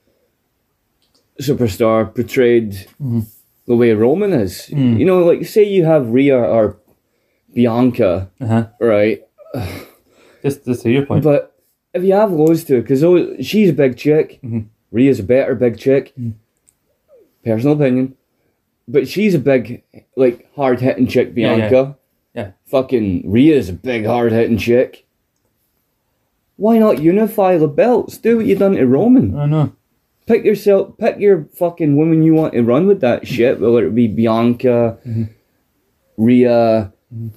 superstar 1.40 2.14
portrayed 2.14 2.72
mm-hmm. 2.72 3.20
the 3.66 3.76
way 3.76 3.92
Roman 3.92 4.32
is. 4.32 4.68
Mm. 4.72 4.98
You 4.98 5.04
know, 5.04 5.22
like 5.22 5.44
say 5.44 5.64
you 5.64 5.84
have 5.84 6.08
Rhea 6.08 6.38
or 6.38 6.78
Bianca, 7.52 8.30
uh-huh. 8.40 8.68
right? 8.80 9.22
Just 10.42 10.64
to 10.64 10.74
say 10.74 10.92
your 10.92 11.04
point. 11.04 11.22
But 11.22 11.54
if 11.92 12.02
you 12.02 12.14
have 12.14 12.30
those 12.30 12.64
two, 12.64 12.80
because 12.80 13.04
she's 13.46 13.68
a 13.68 13.74
big 13.74 13.98
chick, 13.98 14.40
mm-hmm. 14.42 14.60
Rhea's 14.90 15.20
a 15.20 15.24
better 15.24 15.54
big 15.54 15.78
chick. 15.78 16.14
Mm. 16.18 16.34
Personal 17.44 17.76
opinion, 17.76 18.16
but 18.88 19.06
she's 19.06 19.34
a 19.34 19.38
big, 19.38 19.84
like 20.16 20.48
hard 20.56 20.80
hitting 20.80 21.06
chick. 21.06 21.32
Yeah, 21.36 21.56
yeah. 21.56 21.92
Yeah. 22.36 22.50
fucking 22.66 23.30
Rhea's 23.30 23.70
a 23.70 23.72
big 23.72 24.04
hard 24.04 24.30
hitting 24.30 24.58
chick. 24.58 25.06
Why 26.56 26.78
not 26.78 27.00
unify 27.00 27.56
the 27.56 27.66
belts? 27.66 28.18
Do 28.18 28.36
what 28.36 28.46
you 28.46 28.56
done 28.56 28.74
to 28.76 28.86
Roman. 28.86 29.38
I 29.38 29.46
know. 29.46 29.74
Pick 30.26 30.44
yourself, 30.44 30.98
pick 30.98 31.18
your 31.18 31.46
fucking 31.56 31.96
woman 31.96 32.22
you 32.22 32.34
want 32.34 32.52
to 32.52 32.62
run 32.62 32.86
with 32.86 33.00
that 33.00 33.26
shit. 33.28 33.58
Whether 33.58 33.86
it 33.86 33.94
be 33.94 34.06
Bianca, 34.06 34.98
mm-hmm. 35.06 35.24
Rhea, 36.18 36.92
mm-hmm. 37.14 37.28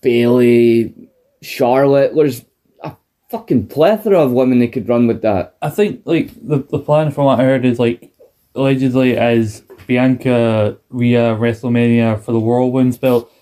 Bayley, 0.00 1.08
Charlotte. 1.40 2.14
There's 2.16 2.44
a 2.82 2.96
fucking 3.30 3.68
plethora 3.68 4.18
of 4.18 4.32
women 4.32 4.58
they 4.58 4.68
could 4.68 4.88
run 4.88 5.06
with 5.06 5.22
that. 5.22 5.56
I 5.62 5.70
think 5.70 6.02
like 6.04 6.30
the 6.34 6.58
the 6.58 6.80
plan 6.80 7.12
from 7.12 7.26
what 7.26 7.38
I 7.38 7.44
heard 7.44 7.64
is 7.64 7.78
like 7.78 8.12
allegedly 8.56 9.16
as 9.16 9.62
Bianca 9.86 10.78
Rhea 10.90 11.36
WrestleMania 11.36 12.20
for 12.22 12.32
the 12.32 12.40
World 12.40 12.72
Women's 12.72 12.98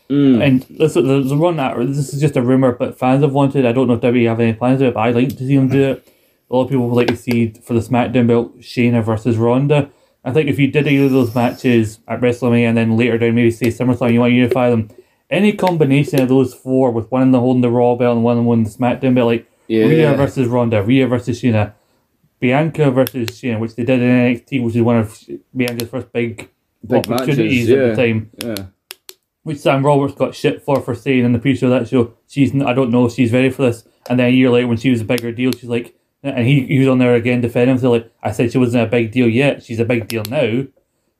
belt. 0.08 0.42
And 0.42 0.62
this 0.78 0.94
there's 0.94 1.32
a 1.32 1.36
run 1.36 1.56
that 1.56 1.76
this 1.78 2.12
is 2.14 2.20
just 2.20 2.36
a 2.36 2.42
rumor, 2.42 2.72
but 2.72 2.98
fans 2.98 3.22
have 3.22 3.32
wanted. 3.32 3.66
I 3.66 3.72
don't 3.72 3.88
know 3.88 3.94
if 3.94 4.00
WWE 4.00 4.28
have 4.28 4.40
any 4.40 4.52
plans 4.52 4.80
to 4.80 4.86
it, 4.86 4.94
but 4.94 5.00
I'd 5.00 5.14
like 5.14 5.28
to 5.30 5.36
see 5.46 5.56
them 5.56 5.68
do 5.68 5.82
it. 5.82 6.12
A 6.50 6.54
lot 6.54 6.64
of 6.64 6.68
people 6.70 6.88
would 6.88 6.94
like 6.96 7.08
to 7.08 7.16
see 7.16 7.52
for 7.62 7.74
the 7.74 7.80
SmackDown 7.80 8.28
belt 8.28 8.60
Shayna 8.60 9.02
versus 9.02 9.36
Ronda. 9.36 9.90
I 10.24 10.32
think 10.32 10.48
if 10.48 10.58
you 10.58 10.68
did 10.68 10.86
either 10.88 11.06
of 11.06 11.12
those 11.12 11.34
matches 11.34 12.00
at 12.08 12.20
WrestleMania 12.20 12.68
and 12.68 12.76
then 12.76 12.96
later 12.96 13.18
down 13.18 13.34
maybe 13.34 13.50
say 13.50 13.66
SummerSlam, 13.68 14.12
you 14.12 14.20
want 14.20 14.30
to 14.30 14.34
unify 14.36 14.70
them. 14.70 14.90
Any 15.28 15.52
combination 15.52 16.20
of 16.20 16.28
those 16.28 16.54
four 16.54 16.90
with 16.92 17.10
one 17.10 17.22
of 17.22 17.32
them 17.32 17.40
holding 17.40 17.62
the 17.62 17.70
Raw 17.70 17.94
belt 17.96 18.16
and 18.16 18.24
one 18.24 18.42
holding 18.44 18.64
the 18.64 18.70
SmackDown 18.70 19.14
belt, 19.14 19.26
like 19.26 19.46
Yeah. 19.66 19.86
Rhea 19.86 20.14
versus 20.14 20.46
Ronda, 20.46 20.82
Rhea 20.82 21.06
versus 21.08 21.40
Shayna, 21.40 21.72
Bianca 22.38 22.90
versus 22.92 23.30
Shayna, 23.30 23.58
which 23.58 23.74
they 23.74 23.84
did 23.84 24.00
in 24.00 24.08
NXT, 24.08 24.62
which 24.62 24.76
is 24.76 24.82
one 24.82 24.98
of 24.98 25.18
Bianca's 25.56 25.88
first 25.88 26.12
big, 26.12 26.48
Big 26.86 26.98
opportunities 27.10 27.68
matches, 27.68 27.90
at 27.90 27.96
the 27.96 28.02
time. 28.02 28.30
Yeah. 28.38 28.66
Which 29.46 29.58
Sam 29.58 29.86
Roberts 29.86 30.14
got 30.14 30.34
shit 30.34 30.60
for 30.64 30.80
for 30.80 30.94
saying 30.96 31.24
in 31.24 31.32
the 31.32 31.38
pre-show 31.38 31.68
of 31.72 31.78
that 31.80 31.88
show 31.88 32.14
she's 32.26 32.52
I 32.60 32.72
don't 32.72 32.90
know, 32.90 33.08
she's 33.08 33.32
ready 33.32 33.48
for 33.48 33.62
this. 33.62 33.84
And 34.10 34.18
then 34.18 34.26
a 34.26 34.30
year 34.30 34.50
later, 34.50 34.66
when 34.66 34.76
she 34.76 34.90
was 34.90 35.00
a 35.02 35.04
bigger 35.04 35.30
deal, 35.30 35.52
she's 35.52 35.70
like, 35.70 35.94
and 36.24 36.44
he, 36.44 36.66
he 36.66 36.80
was 36.80 36.88
on 36.88 36.98
there 36.98 37.14
again 37.14 37.42
defending 37.42 37.76
himself 37.76 37.92
like 37.92 38.12
I 38.24 38.32
said 38.32 38.50
she 38.50 38.58
wasn't 38.58 38.82
a 38.82 38.90
big 38.90 39.12
deal 39.12 39.28
yet. 39.28 39.62
She's 39.62 39.78
a 39.78 39.84
big 39.84 40.08
deal 40.08 40.24
now. 40.28 40.64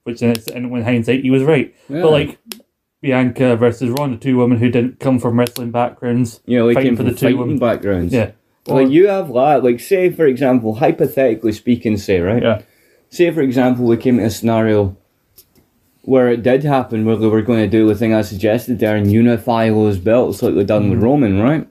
Which 0.03 0.23
and 0.23 0.71
when 0.73 0.83
hindsight 0.83 1.23
he 1.23 1.31
was 1.31 1.45
right. 1.45 1.73
Yeah. 1.89 2.03
But 2.03 2.11
like 2.11 2.39
Bianca 3.01 3.55
versus 3.57 3.91
Ronda, 3.91 4.17
two 4.17 4.37
women 4.39 4.59
who 4.59 4.71
didn't 4.71 4.99
come 4.99 5.21
from 5.21 5.39
wrestling 5.39 5.71
backgrounds, 5.71 6.41
You 6.47 6.59
know, 6.59 6.75
fighting 6.75 6.83
came 6.91 6.97
for 6.97 7.05
from 7.05 7.13
the 7.13 7.19
two 7.19 7.37
women. 7.37 7.59
backgrounds. 7.59 8.13
Yeah. 8.13 8.33
Like 8.67 8.89
you 8.91 9.07
have 9.07 9.33
that, 9.35 9.63
like 9.63 9.79
say 9.79 10.11
for 10.11 10.27
example, 10.27 10.75
hypothetically 10.75 11.53
speaking, 11.53 11.97
say 11.97 12.19
right. 12.21 12.43
Yeah. 12.43 12.63
Say 13.09 13.31
for 13.31 13.41
example, 13.43 13.85
we 13.85 13.97
came 13.97 14.17
to 14.19 14.25
a 14.25 14.31
scenario 14.31 14.97
where 16.07 16.31
it 16.31 16.43
did 16.43 16.63
happen, 16.65 17.05
where 17.05 17.17
they 17.17 17.27
were 17.27 17.43
going 17.43 17.59
to 17.63 17.69
do 17.69 17.87
the 17.87 17.95
thing 17.95 18.15
I 18.15 18.23
suggested 18.23 18.79
there 18.79 18.97
and 18.97 19.11
unify 19.11 19.69
those 19.69 19.99
belts 19.99 20.41
like 20.43 20.55
they 20.55 20.65
done 20.65 20.85
Mm-hmm. 20.85 20.91
with 20.93 21.03
Roman, 21.03 21.41
right? 21.43 21.69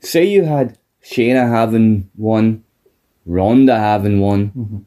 Say 0.00 0.26
you 0.26 0.44
had 0.44 0.78
Shayna 1.02 1.48
having 1.50 2.10
one, 2.14 2.62
Ronda 3.24 3.78
having 3.78 4.20
one. 4.20 4.48
Mm-hmm. 4.50 4.78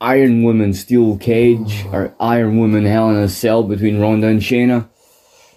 Iron 0.00 0.42
Woman 0.44 0.72
Steel 0.74 1.18
Cage 1.18 1.84
or 1.92 2.14
Iron 2.20 2.56
Woman 2.58 2.84
Hell 2.84 3.10
in 3.10 3.16
a 3.16 3.28
Cell 3.28 3.64
between 3.64 3.98
Ronda 4.00 4.28
and 4.28 4.40
Shayna. 4.40 4.88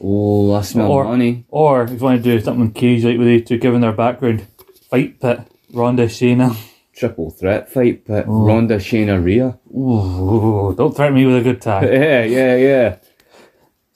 Oh, 0.03 0.52
I 0.56 0.64
smell 0.64 0.91
Or- 0.91 1.03
money. 1.03 1.45
Or 1.49 1.84
if 1.84 1.91
you 1.91 1.98
want 1.98 2.23
to 2.23 2.38
do 2.38 2.44
something 2.44 2.72
cage 2.72 3.06
like 3.06 3.19
with 3.19 3.28
these 3.28 3.48
two, 3.48 3.60
given 3.60 3.82
their 3.82 3.91
background, 3.91 4.48
fight 4.90 5.19
pit, 5.19 5.41
Ronda, 5.72 6.07
Shayna. 6.07 6.57
triple 7.02 7.32
threat 7.32 7.69
fight, 7.73 8.03
but 8.07 8.26
Oh. 8.28 8.45
Ronda, 8.45 8.78
Shayna, 8.78 9.18
Rhea. 9.23 9.57
Ooh, 9.76 10.73
don't 10.78 10.95
threaten 10.95 11.15
me 11.15 11.26
with 11.26 11.38
a 11.38 11.41
good 11.41 11.60
tag. 11.61 11.84
Yeah, 11.91 12.23
yeah, 12.23 12.56
yeah. 12.56 12.95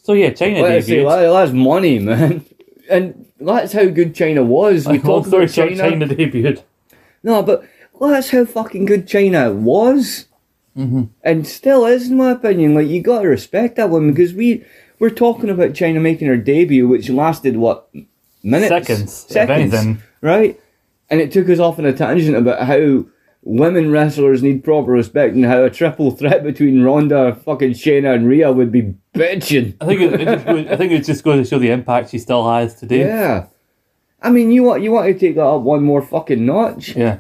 So 0.04 0.14
yeah, 0.14 0.32
Chyna 0.32 0.62
Let's 0.62 0.88
debuted. 0.90 1.08
that, 1.10 1.32
that's 1.34 1.52
money, 1.52 2.00
man. 2.10 2.44
And 2.90 3.26
that's 3.40 3.74
how 3.74 3.86
good 3.86 4.14
Chyna 4.14 4.44
was. 4.46 4.86
We 4.88 4.98
Long 5.00 5.02
talked 5.24 5.28
about 5.28 5.50
Chyna. 5.50 5.78
Chyna 5.78 6.10
debuted. 6.10 6.64
No, 7.24 7.42
but 7.44 7.64
that's 8.02 8.30
how 8.32 8.44
fucking 8.46 8.86
good 8.86 9.08
Chyna 9.08 9.54
was, 9.56 10.26
Mm-hmm. 10.78 11.04
and 11.24 11.48
still 11.48 11.86
is, 11.86 12.10
in 12.12 12.18
my 12.18 12.32
opinion. 12.32 12.76
Like 12.76 12.88
you 12.90 13.02
got 13.02 13.22
to 13.22 13.30
respect 13.30 13.78
that 13.78 13.90
woman 13.90 14.12
because 14.12 14.34
we 14.34 14.66
we're 15.00 15.10
talking 15.10 15.50
about 15.50 15.72
Chyna 15.72 16.02
making 16.02 16.28
her 16.28 16.36
debut, 16.38 16.86
which 16.88 17.10
lasted 17.10 17.56
what 17.56 17.88
minutes, 18.44 18.70
Seconds, 18.88 19.14
seconds, 19.14 19.74
anything. 19.74 20.02
right? 20.22 20.60
And 21.10 21.22
it 21.22 21.32
took 21.32 21.50
us 21.50 21.60
off 21.60 21.80
on 21.80 21.86
a 21.86 21.94
tangent 21.94 22.36
about 22.36 22.66
how 22.66 23.06
women 23.44 23.92
wrestlers 23.92 24.42
need 24.42 24.64
proper 24.64 24.92
respect 24.92 25.36
and 25.36 25.46
how 25.46 25.64
a 25.64 25.70
triple 25.70 26.12
threat 26.12 26.44
between 26.44 26.82
Ronda, 26.82 27.36
fucking 27.46 27.72
Shayna, 27.72 28.16
and 28.16 28.28
Rhea 28.28 28.52
would 28.52 28.72
be 28.72 28.96
bitching. 29.14 29.76
I 29.80 29.86
think 29.86 30.02
it, 30.02 30.22
it 30.22 30.26
just 30.26 30.46
goes, 30.46 30.68
I 30.68 30.76
think 30.76 30.92
it 30.92 31.04
just 31.06 31.24
goes 31.24 31.48
to 31.48 31.50
show 31.50 31.60
the 31.60 31.70
impact 31.70 32.10
she 32.10 32.18
still 32.20 32.50
has 32.50 32.76
today. 32.76 33.02
Yeah. 33.02 33.48
I 34.22 34.32
mean, 34.32 34.52
you 34.52 34.64
want 34.64 34.82
you 34.82 34.92
want 34.92 35.06
to 35.08 35.20
take 35.20 35.36
that 35.36 35.46
up 35.46 35.62
one 35.62 35.84
more 35.84 36.02
fucking 36.02 36.44
notch? 36.44 36.96
Yeah. 36.96 37.20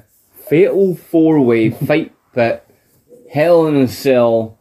fatal 0.50 0.96
four 0.96 1.40
way 1.42 1.70
fight 1.70 2.12
pit, 2.34 2.68
Hell 3.32 3.68
in 3.68 3.76
a 3.76 3.88
Cell. 3.88 4.58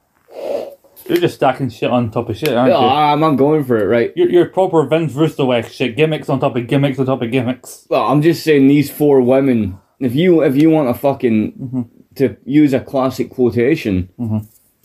You're 1.07 1.19
just 1.19 1.35
stacking 1.35 1.69
shit 1.69 1.91
on 1.91 2.11
top 2.11 2.31
of 2.31 2.37
shit, 2.37 2.49
aren't 2.55 2.71
you? 2.73 2.77
Ah, 2.79 3.13
I'm 3.13 3.21
not 3.21 3.37
going 3.37 3.63
for 3.65 3.77
it, 3.79 3.85
right? 3.87 4.13
You're, 4.17 4.31
you're 4.31 4.47
proper 4.47 4.87
Vince 4.87 5.13
Russo 5.13 5.61
shit. 5.63 5.97
Gimmicks 5.97 6.29
on 6.31 6.41
top 6.41 6.57
of 6.57 6.67
gimmicks 6.67 6.99
on 6.99 7.07
top 7.07 7.21
of 7.23 7.31
gimmicks. 7.31 7.87
Well, 7.91 8.07
I'm 8.07 8.23
just 8.23 8.43
saying 8.43 8.69
these 8.69 8.91
four 8.91 9.21
women. 9.21 9.79
If 10.01 10.15
you 10.15 10.43
if 10.43 10.57
you 10.57 10.71
want 10.71 10.89
a 10.89 10.95
fucking 10.95 11.89
to 12.17 12.37
use 12.45 12.73
a 12.73 12.81
classic 12.81 13.31
quotation, 13.31 14.09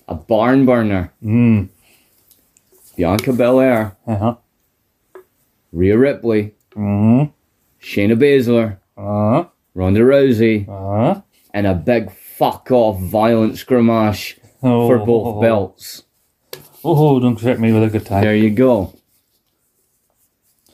a 0.08 0.16
barn 0.16 0.66
burner. 0.66 1.14
Mm. 1.24 1.70
Bianca 2.98 3.32
Belair, 3.34 3.96
Uh-huh. 4.06 4.36
Rhea 5.72 5.98
Ripley, 5.98 6.54
Mm-hmm. 6.76 7.32
Shayna 7.82 8.18
Baszler, 8.20 8.78
Uh-huh. 8.98 9.46
Ronda 9.74 10.02
Rousey, 10.02 10.68
Uh-huh. 10.68 11.22
and 11.54 11.66
a 11.66 11.74
big 11.74 12.12
fuck 12.12 12.70
off 12.72 13.00
violent 13.00 13.54
scrumash 13.54 14.38
Oh, 14.62 14.88
for 14.88 14.98
both 15.06 15.42
belts. 15.42 16.04
Oh, 16.84 17.20
don't 17.20 17.38
trick 17.38 17.60
me 17.60 17.72
with 17.74 17.84
a 17.84 17.90
good 17.90 18.06
time. 18.06 18.24
There 18.24 18.36
you 18.36 18.52
go. 18.52 18.94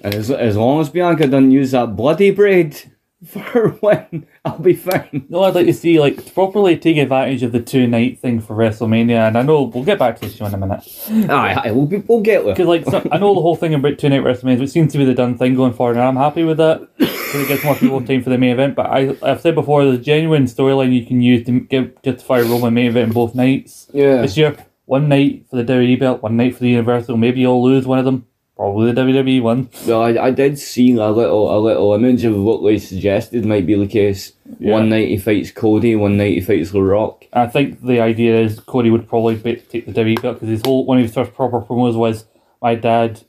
As, 0.02 0.30
as 0.30 0.56
long 0.56 0.82
as 0.82 0.90
Bianca 0.90 1.26
doesn't 1.28 1.52
use 1.52 1.72
that 1.72 1.96
bloody 1.96 2.30
braid 2.30 2.80
for 3.26 3.70
when, 3.80 4.28
I'll 4.44 4.60
be 4.60 4.76
fine. 4.76 5.26
No, 5.30 5.44
I'd 5.44 5.56
like 5.56 5.66
to 5.66 5.74
see 5.74 6.00
like 6.00 6.34
properly 6.36 6.78
take 6.78 6.98
advantage 6.98 7.42
of 7.42 7.52
the 7.52 7.60
two 7.60 7.88
night 7.88 8.20
thing 8.20 8.40
for 8.40 8.56
WrestleMania, 8.56 9.28
and 9.28 9.38
I 9.38 9.42
know 9.42 9.64
we'll 9.64 9.84
get 9.84 9.98
back 9.98 10.16
to 10.20 10.22
this 10.22 10.36
show 10.36 10.46
in 10.46 10.54
a 10.54 10.58
minute. 10.58 10.84
Aye, 11.10 11.62
aye, 11.66 11.72
we'll, 11.72 11.88
be, 11.88 11.98
we'll 11.98 12.22
get 12.22 12.44
there. 12.44 12.54
Because 12.54 12.68
like 12.68 12.86
so, 12.86 13.08
I 13.12 13.18
know 13.18 13.34
the 13.34 13.42
whole 13.42 13.56
thing 13.56 13.74
about 13.74 13.98
two 13.98 14.10
night 14.10 14.22
WrestleMania, 14.22 14.60
which 14.60 14.70
seems 14.70 14.92
to 14.92 15.00
be 15.00 15.06
the 15.06 15.16
done 15.16 15.40
thing 15.40 15.56
going 15.56 15.74
forward, 15.74 15.98
and 15.98 16.06
I'm 16.06 16.18
happy 16.18 16.44
with 16.44 16.58
that 16.58 16.88
because 17.00 17.42
it 17.42 17.48
gets 17.48 17.64
more 17.64 17.76
people 17.76 18.00
time 18.06 18.22
for 18.22 18.30
the 18.30 18.38
main 18.38 18.52
event. 18.52 18.76
But 18.76 18.88
I, 18.88 19.18
I've 19.24 19.42
said 19.42 19.56
before, 19.56 19.84
there's 19.86 19.98
a 20.00 20.04
genuine 20.04 20.44
storyline 20.46 20.94
you 20.94 21.06
can 21.06 21.22
use 21.22 21.46
to 21.48 21.62
give 21.62 22.00
justify 22.04 22.40
a 22.40 22.44
Roman 22.44 22.76
main 22.76 22.88
event 22.88 23.08
in 23.08 23.14
both 23.14 23.34
nights. 23.34 23.88
Yeah. 23.92 24.22
This 24.22 24.38
year, 24.38 24.56
one 24.86 25.10
night 25.10 25.46
for 25.50 25.56
the 25.58 25.64
WWE 25.64 26.00
belt, 26.00 26.22
one 26.24 26.38
night 26.38 26.54
for 26.56 26.62
the 26.62 26.70
Universal. 26.70 27.18
Maybe 27.18 27.42
you'll 27.42 27.64
lose 27.64 27.86
one 27.86 28.00
of 28.00 28.06
them. 28.06 28.28
Probably 28.56 28.94
the 28.94 29.02
WWE 29.02 29.42
one. 29.42 29.70
No, 29.86 30.02
I, 30.02 30.28
I 30.28 30.32
did 30.32 30.58
see 30.58 30.94
a 30.94 31.10
little 31.10 31.54
a 31.54 31.60
little 31.60 31.94
image 31.94 32.24
of 32.24 32.38
what 32.38 32.64
they 32.64 32.80
suggested 32.80 33.46
might 33.46 33.66
be 33.66 33.76
the 33.76 33.86
case. 33.86 34.32
Yeah. 34.60 34.72
One 34.72 34.88
night 34.88 35.10
he 35.10 35.18
fights 35.18 35.52
Cody, 35.52 35.96
one 35.98 36.16
night 36.16 36.36
he 36.36 36.42
fights 36.42 36.72
The 36.72 36.82
Rock. 36.82 37.26
I 37.34 37.48
think 37.48 37.82
the 37.82 38.00
idea 38.00 38.40
is 38.40 38.62
Cody 38.62 38.92
would 38.92 39.10
probably 39.10 39.36
take 39.36 39.86
the 39.86 39.92
WWE 39.92 40.22
belt 40.22 40.36
because 40.36 40.48
his 40.48 40.62
whole 40.64 40.86
one 40.86 41.00
of 41.00 41.04
his 41.04 41.14
first 41.14 41.34
proper 41.34 41.60
promos 41.60 41.96
was 41.96 42.26
my 42.62 42.76
dad 42.76 43.22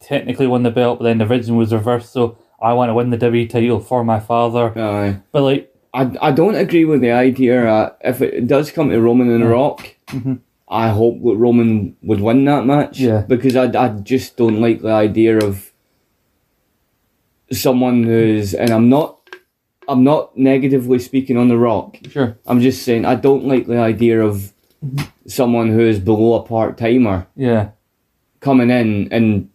technically 0.00 0.46
won 0.46 0.62
the 0.62 0.70
belt, 0.70 0.98
but 0.98 1.04
then 1.04 1.18
the 1.18 1.26
original 1.26 1.58
was 1.58 1.74
reversed. 1.74 2.12
So 2.12 2.38
I 2.60 2.72
want 2.72 2.88
to 2.88 2.94
win 2.94 3.10
the 3.10 3.18
WWE 3.18 3.50
title 3.50 3.80
for 3.80 4.02
my 4.02 4.18
father. 4.18 4.76
Aye. 4.78 5.20
But 5.30 5.42
like, 5.42 5.74
I, 5.92 6.10
I 6.20 6.32
don't 6.32 6.54
agree 6.54 6.86
with 6.86 7.00
the 7.02 7.10
idea. 7.12 7.66
Uh, 7.68 7.92
if 8.00 8.22
it 8.22 8.46
does 8.46 8.70
come 8.70 8.90
to 8.90 9.00
Roman 9.00 9.30
and 9.30 9.42
The 9.42 9.48
Rock, 9.48 9.94
I 10.70 10.90
hope 10.90 11.20
that 11.24 11.36
Roman 11.36 11.96
would 12.02 12.20
win 12.20 12.44
that 12.44 12.64
match. 12.64 13.00
Yeah. 13.00 13.22
Because 13.22 13.56
I, 13.56 13.64
I 13.64 13.88
just 13.88 14.36
don't 14.36 14.60
like 14.60 14.80
the 14.82 14.92
idea 14.92 15.38
of 15.38 15.70
someone 17.52 18.04
who's 18.04 18.54
and 18.54 18.70
I'm 18.70 18.88
not 18.88 19.18
I'm 19.88 20.04
not 20.04 20.36
negatively 20.38 21.00
speaking 21.00 21.36
on 21.36 21.48
The 21.48 21.58
Rock. 21.58 21.98
sure, 22.08 22.38
I'm 22.46 22.60
just 22.60 22.84
saying 22.84 23.04
I 23.04 23.16
don't 23.16 23.46
like 23.46 23.66
the 23.66 23.78
idea 23.78 24.22
of 24.22 24.52
someone 25.26 25.70
who 25.70 25.80
is 25.80 25.98
below 25.98 26.34
a 26.34 26.42
part 26.46 26.78
timer 26.78 27.26
yeah, 27.34 27.70
coming 28.38 28.70
in 28.70 29.12
and 29.12 29.50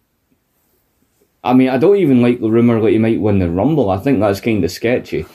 I 1.43 1.53
mean 1.53 1.69
I 1.69 1.77
don't 1.77 1.95
even 1.95 2.21
like 2.21 2.41
the 2.41 2.49
rumor 2.49 2.81
that 2.81 2.91
he 2.91 2.97
might 2.97 3.21
win 3.21 3.39
the 3.39 3.49
Rumble. 3.49 3.89
I 3.89 3.97
think 3.97 4.19
that's 4.19 4.41
kind 4.41 4.63
of 4.63 4.71
sketchy. 4.71 5.25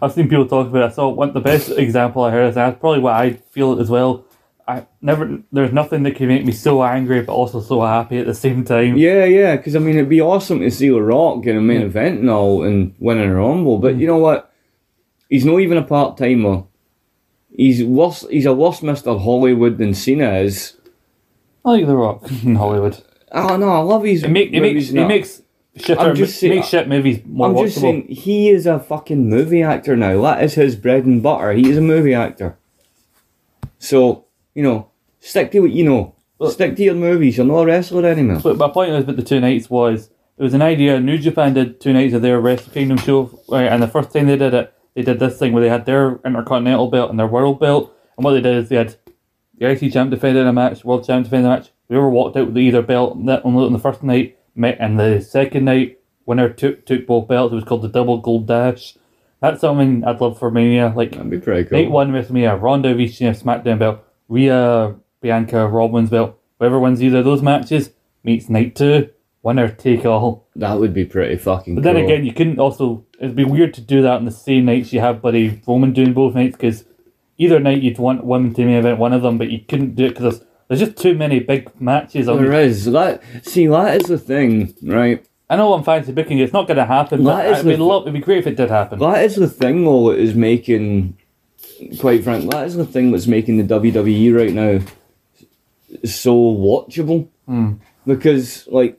I've 0.00 0.12
seen 0.12 0.28
people 0.28 0.48
talk 0.48 0.66
about 0.66 0.90
it. 0.90 0.94
So 0.94 1.08
one 1.10 1.32
the 1.32 1.40
best 1.40 1.70
example 1.70 2.24
I 2.24 2.32
heard 2.32 2.48
is 2.48 2.54
that's 2.56 2.80
probably 2.80 3.00
what 3.00 3.14
I 3.14 3.34
feel 3.34 3.78
as 3.78 3.88
well. 3.88 4.24
I 4.72 4.86
never 5.00 5.38
there's 5.52 5.72
nothing 5.72 6.02
that 6.04 6.16
can 6.16 6.28
make 6.28 6.44
me 6.44 6.52
so 6.52 6.82
angry 6.82 7.22
but 7.22 7.32
also 7.32 7.60
so 7.60 7.80
happy 7.82 8.18
at 8.18 8.26
the 8.26 8.34
same 8.34 8.64
time. 8.64 8.96
Yeah, 8.96 9.24
yeah, 9.24 9.56
because 9.56 9.76
I 9.76 9.78
mean 9.78 9.96
it'd 9.96 10.08
be 10.08 10.20
awesome 10.20 10.60
to 10.60 10.70
see 10.70 10.88
The 10.88 11.02
Rock 11.02 11.46
in 11.46 11.56
a 11.56 11.60
main 11.60 11.80
Yeah. 11.80 11.86
event 11.86 12.20
and 12.20 12.30
all 12.30 12.62
and 12.62 12.94
winning 12.98 13.30
a 13.30 13.34
Rumble, 13.34 13.78
but 13.78 13.96
you 13.96 14.04
mm. 14.04 14.08
know 14.08 14.18
what? 14.18 14.52
He's 15.28 15.44
not 15.44 15.60
even 15.60 15.78
a 15.78 15.82
part 15.82 16.16
timer. 16.16 16.64
He's 17.54 17.84
worse. 17.84 18.26
He's 18.30 18.46
a 18.46 18.54
worse 18.54 18.82
Mister 18.82 19.16
Hollywood 19.18 19.78
than 19.78 19.94
Cena 19.94 20.34
is. 20.34 20.74
I 21.64 21.70
like 21.72 21.86
The 21.86 21.96
Rock 21.96 22.30
in 22.44 22.56
Hollywood. 22.56 23.02
Oh 23.30 23.56
no, 23.56 23.68
I 23.70 23.78
love 23.78 24.04
his 24.04 24.24
It, 24.24 24.30
make, 24.30 24.52
it 24.52 24.60
movies 24.60 24.92
makes 24.92 25.04
it 25.04 25.08
makes 25.08 25.42
shit 25.86 25.98
I'm 25.98 26.14
just 26.14 26.38
saying- 26.38 26.56
makes 26.56 26.68
shit 26.68 26.88
movies 26.88 27.20
more 27.24 27.48
I'm 27.48 27.54
watchable. 27.54 27.64
just 27.64 27.80
saying 27.80 28.08
he 28.08 28.50
is 28.50 28.66
a 28.66 28.78
fucking 28.78 29.28
movie 29.28 29.62
actor 29.62 29.96
now. 29.96 30.20
That 30.22 30.42
is 30.44 30.54
his 30.54 30.76
bread 30.76 31.04
and 31.06 31.22
butter. 31.22 31.52
He 31.52 31.70
is 31.70 31.78
a 31.78 31.82
movie 31.82 32.14
actor. 32.14 32.58
So 33.78 34.21
you 34.54 34.62
know, 34.62 34.90
stick 35.20 35.50
to 35.52 35.60
what 35.60 35.70
you 35.70 35.84
know. 35.84 36.14
Well- 36.38 36.50
stick 36.50 36.76
to 36.76 36.82
your 36.82 36.94
movies. 36.94 37.36
You're 37.36 37.46
not 37.46 37.62
a 37.62 37.66
wrestler 37.66 38.06
anymore. 38.06 38.40
But 38.42 38.56
my 38.56 38.68
point 38.68 38.92
was 38.92 39.04
about 39.04 39.16
the 39.16 39.22
two 39.22 39.40
nights 39.40 39.70
was 39.70 40.10
it 40.38 40.42
was 40.42 40.54
an 40.54 40.62
idea. 40.62 40.98
New 41.00 41.18
Japan 41.18 41.54
did 41.54 41.80
two 41.80 41.92
nights 41.92 42.14
of 42.14 42.22
their 42.22 42.40
Wrestle 42.40 42.72
Kingdom 42.72 42.96
show, 42.98 43.38
right? 43.48 43.70
And 43.70 43.82
the 43.82 43.88
first 43.88 44.12
time 44.12 44.26
they 44.26 44.36
did 44.36 44.54
it, 44.54 44.74
they 44.94 45.02
did 45.02 45.20
this 45.20 45.38
thing 45.38 45.52
where 45.52 45.62
they 45.62 45.68
had 45.68 45.86
their 45.86 46.20
Intercontinental 46.24 46.88
belt 46.88 47.10
and 47.10 47.18
their 47.18 47.26
World 47.26 47.60
belt. 47.60 47.94
And 48.16 48.24
what 48.24 48.32
they 48.32 48.40
did 48.40 48.56
is 48.56 48.68
they 48.68 48.76
had 48.76 48.96
the 49.56 49.70
IC 49.70 49.92
champ 49.92 50.10
defending 50.10 50.46
a 50.46 50.52
match, 50.52 50.84
World 50.84 51.06
champ 51.06 51.24
defending 51.24 51.50
a 51.50 51.56
match. 51.56 51.70
Whoever 51.88 52.08
walked 52.10 52.36
out 52.36 52.48
with 52.48 52.58
either 52.58 52.82
belt 52.82 53.12
on 53.12 53.72
the, 53.72 53.78
first 53.78 54.02
night, 54.02 54.38
met, 54.54 54.78
and 54.80 54.98
the 54.98 55.20
second 55.20 55.64
night, 55.66 56.00
winner 56.26 56.48
took 56.48 56.86
took 56.86 57.06
both 57.06 57.28
belts. 57.28 57.52
It 57.52 57.56
was 57.56 57.64
called 57.64 57.82
the 57.82 57.88
Double 57.88 58.18
Gold 58.18 58.46
Dash. 58.46 58.96
That's 59.40 59.60
something 59.60 60.04
I'd 60.04 60.20
love 60.20 60.38
for 60.38 60.50
Mania. 60.50 60.92
Like 60.94 61.12
That'd 61.12 61.30
be 61.30 61.38
pretty 61.38 61.68
cool. 61.68 61.78
Night 61.78 61.90
one 61.90 62.12
WrestleMania, 62.12 62.60
Ronda 62.60 62.94
v 62.94 63.06
Shayna 63.06 63.40
SmackDown 63.40 63.78
belt, 63.78 64.00
Rhea, 64.32 64.94
Bianca, 65.20 65.68
Roman's 65.68 66.08
belt. 66.08 66.38
Whoever 66.58 66.80
wins 66.80 67.02
either 67.02 67.18
of 67.18 67.26
those 67.26 67.42
matches 67.42 67.90
meets 68.24 68.48
night 68.48 68.74
two. 68.74 69.10
Winner 69.42 69.68
take 69.68 70.06
all. 70.06 70.48
That 70.56 70.78
would 70.78 70.94
be 70.94 71.04
pretty 71.04 71.36
fucking. 71.36 71.74
But 71.74 71.84
then 71.84 71.96
cool. 71.96 72.04
again, 72.04 72.24
you 72.24 72.32
couldn't 72.32 72.58
also. 72.58 73.04
It'd 73.18 73.36
be 73.36 73.44
weird 73.44 73.74
to 73.74 73.80
do 73.80 74.00
that 74.02 74.14
on 74.14 74.24
the 74.24 74.30
same 74.30 74.64
nights 74.64 74.92
you 74.92 75.00
have 75.00 75.20
Buddy 75.20 75.60
Roman 75.66 75.92
doing 75.92 76.14
both 76.14 76.34
nights 76.34 76.56
because 76.56 76.84
either 77.36 77.58
night 77.58 77.82
you'd 77.82 77.98
want 77.98 78.24
women 78.24 78.54
to 78.54 78.64
main 78.64 78.76
event 78.76 78.98
one 78.98 79.12
of 79.12 79.22
them, 79.22 79.36
but 79.36 79.50
you 79.50 79.60
couldn't 79.68 79.96
do 79.96 80.06
it 80.06 80.10
because 80.10 80.38
there's, 80.38 80.48
there's 80.68 80.80
just 80.80 80.96
too 81.02 81.14
many 81.14 81.40
big 81.40 81.68
matches. 81.80 82.28
on 82.28 82.42
there 82.42 82.52
is 82.52 82.86
that. 82.86 83.22
See, 83.42 83.66
that 83.66 84.00
is 84.00 84.08
the 84.08 84.18
thing, 84.18 84.74
right? 84.82 85.26
I 85.50 85.56
know 85.56 85.74
I'm 85.74 85.84
fancy 85.84 86.12
booking. 86.12 86.38
It's 86.38 86.52
not 86.52 86.66
going 86.66 86.78
to 86.78 86.86
happen, 86.86 87.22
but 87.24 87.36
That 87.36 87.46
is 87.52 87.58
it'd 87.58 87.72
be, 87.72 87.76
the- 87.76 87.84
lo- 87.84 88.00
it'd 88.00 88.14
be 88.14 88.20
great 88.20 88.38
if 88.38 88.46
it 88.46 88.56
did 88.56 88.70
happen. 88.70 88.98
That 89.00 89.24
is 89.24 89.36
the 89.36 89.48
thing, 89.48 89.84
though, 89.84 90.10
that 90.12 90.18
is 90.18 90.34
making. 90.34 91.18
Quite 92.00 92.24
frankly, 92.24 92.48
that 92.50 92.66
is 92.66 92.76
the 92.76 92.86
thing 92.86 93.12
that's 93.12 93.26
making 93.26 93.58
the 93.58 93.80
WWE 93.80 94.36
right 94.36 94.52
now 94.52 94.80
so 96.04 96.34
watchable. 96.34 97.28
Mm. 97.48 97.78
Because, 98.06 98.66
like, 98.68 98.98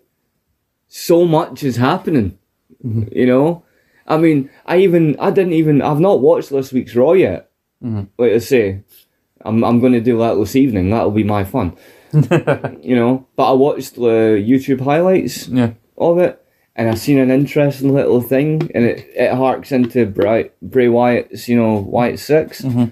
so 0.87 1.25
much 1.25 1.63
is 1.63 1.77
happening. 1.77 2.37
You 2.83 3.25
know? 3.25 3.63
I 4.07 4.17
mean, 4.17 4.49
I 4.65 4.77
even. 4.79 5.17
I 5.19 5.31
didn't 5.31 5.53
even. 5.53 5.81
I've 5.81 5.99
not 5.99 6.21
watched 6.21 6.49
this 6.49 6.73
week's 6.73 6.95
Raw 6.95 7.13
yet. 7.13 7.49
Mhm. 7.83 8.09
Like 8.17 8.33
I 8.33 8.37
say, 8.39 8.83
I'm, 9.41 9.63
I'm 9.63 9.79
going 9.79 9.93
to 9.93 10.01
do 10.01 10.17
that 10.19 10.35
this 10.35 10.55
evening. 10.55 10.89
That'll 10.89 11.11
be 11.11 11.23
my 11.23 11.43
fun. 11.43 11.77
you 12.11 12.95
know? 12.95 13.25
But 13.35 13.51
I 13.51 13.53
watched 13.53 13.95
the 13.95 14.43
YouTube 14.45 14.81
highlights 14.81 15.47
yeah. 15.47 15.71
of 15.97 16.19
it, 16.19 16.42
and 16.75 16.89
I 16.89 16.95
seen 16.95 17.19
an 17.19 17.29
interesting 17.31 17.93
little 17.93 18.19
thing, 18.21 18.71
and 18.73 18.83
it, 18.85 19.07
it 19.15 19.33
harks 19.33 19.71
into 19.71 20.05
Bray, 20.05 20.49
Bray 20.61 20.87
Wyatt's, 20.89 21.47
you 21.47 21.55
know, 21.55 21.75
Wyatt 21.75 22.19
6 22.19 22.61
Mhm. 22.61 22.91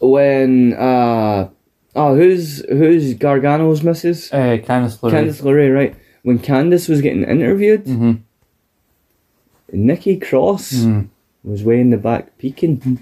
When 0.00 0.74
uh 0.74 1.48
oh, 1.96 2.14
who's 2.14 2.64
who's 2.68 3.14
Gargano's 3.14 3.82
missus? 3.82 4.32
Uh, 4.32 4.58
Candice 4.62 5.00
LeRae. 5.00 5.10
Candice 5.12 5.42
LeRae, 5.42 5.74
right? 5.74 5.96
When 6.22 6.38
Candice 6.38 6.88
was 6.88 7.00
getting 7.00 7.24
interviewed, 7.24 7.84
hmm 7.84 8.12
Nikki 9.72 10.16
Cross 10.18 10.72
Mm. 10.72 11.08
was 11.44 11.62
way 11.64 11.80
in 11.80 11.90
the 11.90 11.96
back 11.98 12.38
peeking, 12.38 13.00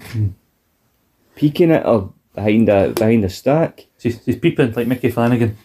peeking 1.35 1.71
at 1.71 1.85
her 1.85 2.09
behind 2.35 2.67
a 2.69 2.89
behind 2.89 3.23
a 3.23 3.29
stack. 3.29 3.85
She's, 3.99 4.19
she's 4.25 4.35
peeping 4.37 4.73
like 4.73 4.87
Micky 4.87 5.09
Flanagan. 5.11 5.55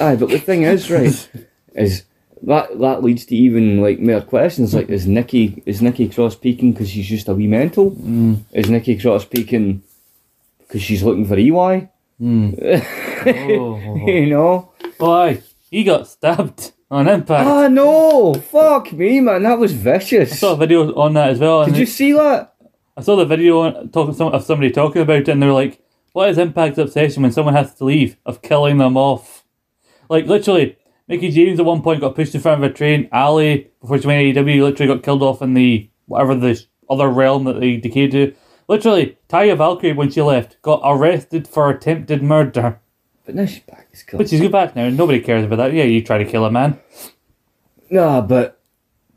Aye, 0.00 0.16
but 0.16 0.28
the 0.28 0.38
thing 0.38 0.62
is, 0.62 0.90
right, 0.90 1.28
is 1.74 2.04
that 2.42 2.78
that 2.80 3.02
leads 3.02 3.24
to 3.26 3.36
even 3.36 3.80
like 3.80 3.98
more 3.98 4.20
questions 4.20 4.74
like 4.74 4.88
is 4.88 5.06
Nikki 5.06 5.62
is 5.66 5.80
Nikki 5.82 6.08
Cross 6.08 6.36
peeking 6.36 6.72
because 6.72 6.90
she's 6.90 7.06
just 7.06 7.28
a 7.28 7.34
wee 7.34 7.46
mental? 7.46 7.92
Mm. 7.92 8.40
Is 8.52 8.68
Nikki 8.70 8.98
Cross 8.98 9.26
peeking 9.26 9.82
because 10.60 10.82
she's 10.82 11.02
looking 11.02 11.26
for 11.26 11.36
EY? 11.38 11.88
Mm. 12.20 12.86
Oh. 13.26 14.06
you 14.06 14.26
know? 14.26 14.70
Boy, 14.98 15.42
he 15.68 15.82
got 15.82 16.06
stabbed 16.06 16.72
on 16.90 17.08
Impact. 17.08 17.44
Ah 17.46 17.66
no! 17.66 18.34
Fuck 18.34 18.92
me, 18.92 19.20
man, 19.20 19.42
that 19.42 19.58
was 19.58 19.72
vicious. 19.72 20.32
I 20.32 20.36
saw 20.36 20.52
a 20.52 20.56
video 20.56 20.94
on 20.94 21.14
that 21.14 21.30
as 21.30 21.40
well. 21.40 21.64
Did 21.66 21.76
you 21.76 21.86
see 21.86 22.12
that? 22.12 22.54
I 22.96 23.02
saw 23.02 23.16
the 23.16 23.24
video 23.26 23.60
on- 23.60 23.88
talking 23.88 24.14
some, 24.14 24.32
of 24.32 24.44
somebody 24.44 24.70
talking 24.70 25.02
about 25.02 25.22
it, 25.22 25.28
and 25.28 25.42
they 25.42 25.46
were 25.46 25.52
like, 25.52 25.80
"What 26.12 26.28
is 26.28 26.38
Impact's 26.38 26.78
obsession 26.78 27.24
when 27.24 27.32
someone 27.32 27.54
has 27.54 27.74
to 27.74 27.84
leave 27.84 28.16
of 28.24 28.42
killing 28.42 28.78
them 28.78 28.96
off?" 28.96 29.44
Like 30.08 30.26
literally, 30.26 30.76
Mickie 31.08 31.30
James 31.30 31.60
at 31.60 31.66
one 31.66 31.82
point 31.82 32.00
got 32.00 32.14
pushed 32.14 32.34
in 32.34 32.40
front 32.40 32.62
of 32.62 32.70
a 32.70 32.74
train. 32.74 33.08
Allie 33.12 33.70
before 33.80 33.98
she 33.98 34.06
went 34.06 34.34
to 34.34 34.42
AEW 34.42 34.62
literally 34.62 34.94
got 34.94 35.04
killed 35.04 35.22
off 35.22 35.40
in 35.42 35.54
the 35.54 35.88
whatever 36.06 36.34
the 36.34 36.60
other 36.90 37.08
realm 37.08 37.44
that 37.44 37.60
they 37.60 37.76
decayed 37.76 38.10
to. 38.12 38.34
Literally, 38.68 39.16
Taya 39.28 39.56
Valkyrie, 39.56 39.92
when 39.92 40.10
she 40.10 40.20
left, 40.22 40.60
got 40.62 40.80
arrested 40.84 41.46
for 41.46 41.70
attempted 41.70 42.22
murder. 42.22 42.80
But 43.24 43.36
now 43.36 43.46
she's 43.46 43.60
back 43.60 43.88
as 43.92 44.02
cool. 44.02 44.18
But 44.18 44.28
she's 44.28 44.40
good 44.40 44.52
back 44.52 44.74
now. 44.74 44.88
Nobody 44.88 45.20
cares 45.20 45.44
about 45.44 45.56
that. 45.56 45.72
Yeah, 45.72 45.84
you 45.84 46.02
try 46.02 46.18
to 46.18 46.24
kill 46.24 46.44
a 46.44 46.50
man. 46.50 46.78
Nah, 47.90 48.20
but 48.20 48.60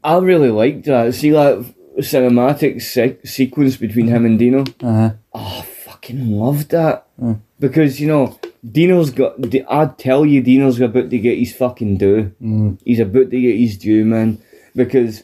I 0.03 0.17
really 0.17 0.51
liked 0.51 0.85
that. 0.85 1.15
See 1.15 1.31
that 1.31 1.65
cinematic 1.97 2.81
se- 2.81 3.19
sequence 3.23 3.77
between 3.77 4.07
him 4.07 4.25
and 4.25 4.39
Deaner? 4.39 4.67
Uh-huh. 4.83 5.15
Oh, 5.33 5.59
I 5.59 5.61
fucking 5.63 6.31
loved 6.31 6.69
that. 6.71 7.07
Because, 7.59 7.99
you 7.99 8.07
know, 8.07 8.39
Deaner's 8.69 9.09
got. 9.11 9.35
I'd 9.69 9.97
tell 9.97 10.25
you, 10.25 10.41
Deaner's 10.41 10.79
about 10.79 11.09
to 11.09 11.17
get 11.19 11.37
his 11.37 11.55
fucking 11.55 11.97
due. 11.97 12.33
Mm. 12.41 12.79
He's 12.83 12.99
about 12.99 13.31
to 13.31 13.41
get 13.41 13.57
his 13.57 13.77
due, 13.77 14.03
man. 14.05 14.41
Because, 14.75 15.23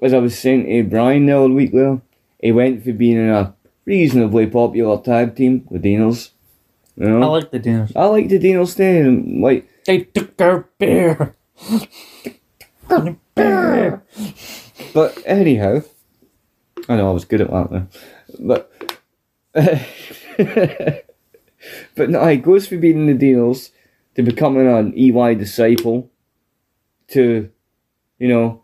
as 0.00 0.14
I 0.14 0.18
was 0.18 0.38
saying 0.38 0.66
to 0.66 0.82
Brian 0.88 1.26
the 1.26 1.36
other 1.38 1.48
week, 1.50 1.72
there, 1.72 2.00
he 2.40 2.52
went 2.52 2.82
for 2.84 2.92
being 2.92 3.18
in 3.18 3.28
a 3.28 3.54
reasonably 3.84 4.46
popular 4.46 5.00
tag 5.00 5.36
team 5.36 5.66
with 5.68 5.82
Deaners. 5.82 6.30
You 6.96 7.08
know? 7.08 7.22
I 7.22 7.26
like 7.26 7.50
the 7.50 7.60
Deaners. 7.60 7.92
I 7.96 8.04
like 8.06 8.28
the 8.28 8.38
Deaners 8.38 8.74
thing. 8.74 9.40
Like, 9.42 9.68
They 9.86 10.00
took 10.04 10.40
our 10.40 10.68
beer. 10.78 11.36
beer. 13.34 14.02
But 14.94 15.22
anyhow, 15.24 15.82
I 16.88 16.96
know 16.96 17.08
I 17.10 17.12
was 17.12 17.24
good 17.24 17.40
at 17.40 17.50
that 17.50 17.70
though. 17.70 17.86
but 18.40 18.70
but 21.94 22.10
no, 22.10 22.26
he 22.26 22.36
goes 22.36 22.66
from 22.66 22.80
being 22.80 23.08
in 23.08 23.18
the 23.18 23.26
Deaners 23.26 23.70
to 24.16 24.22
becoming 24.22 24.66
an 24.66 24.92
EY 24.96 25.34
disciple 25.34 26.10
to, 27.08 27.50
you 28.18 28.28
know, 28.28 28.62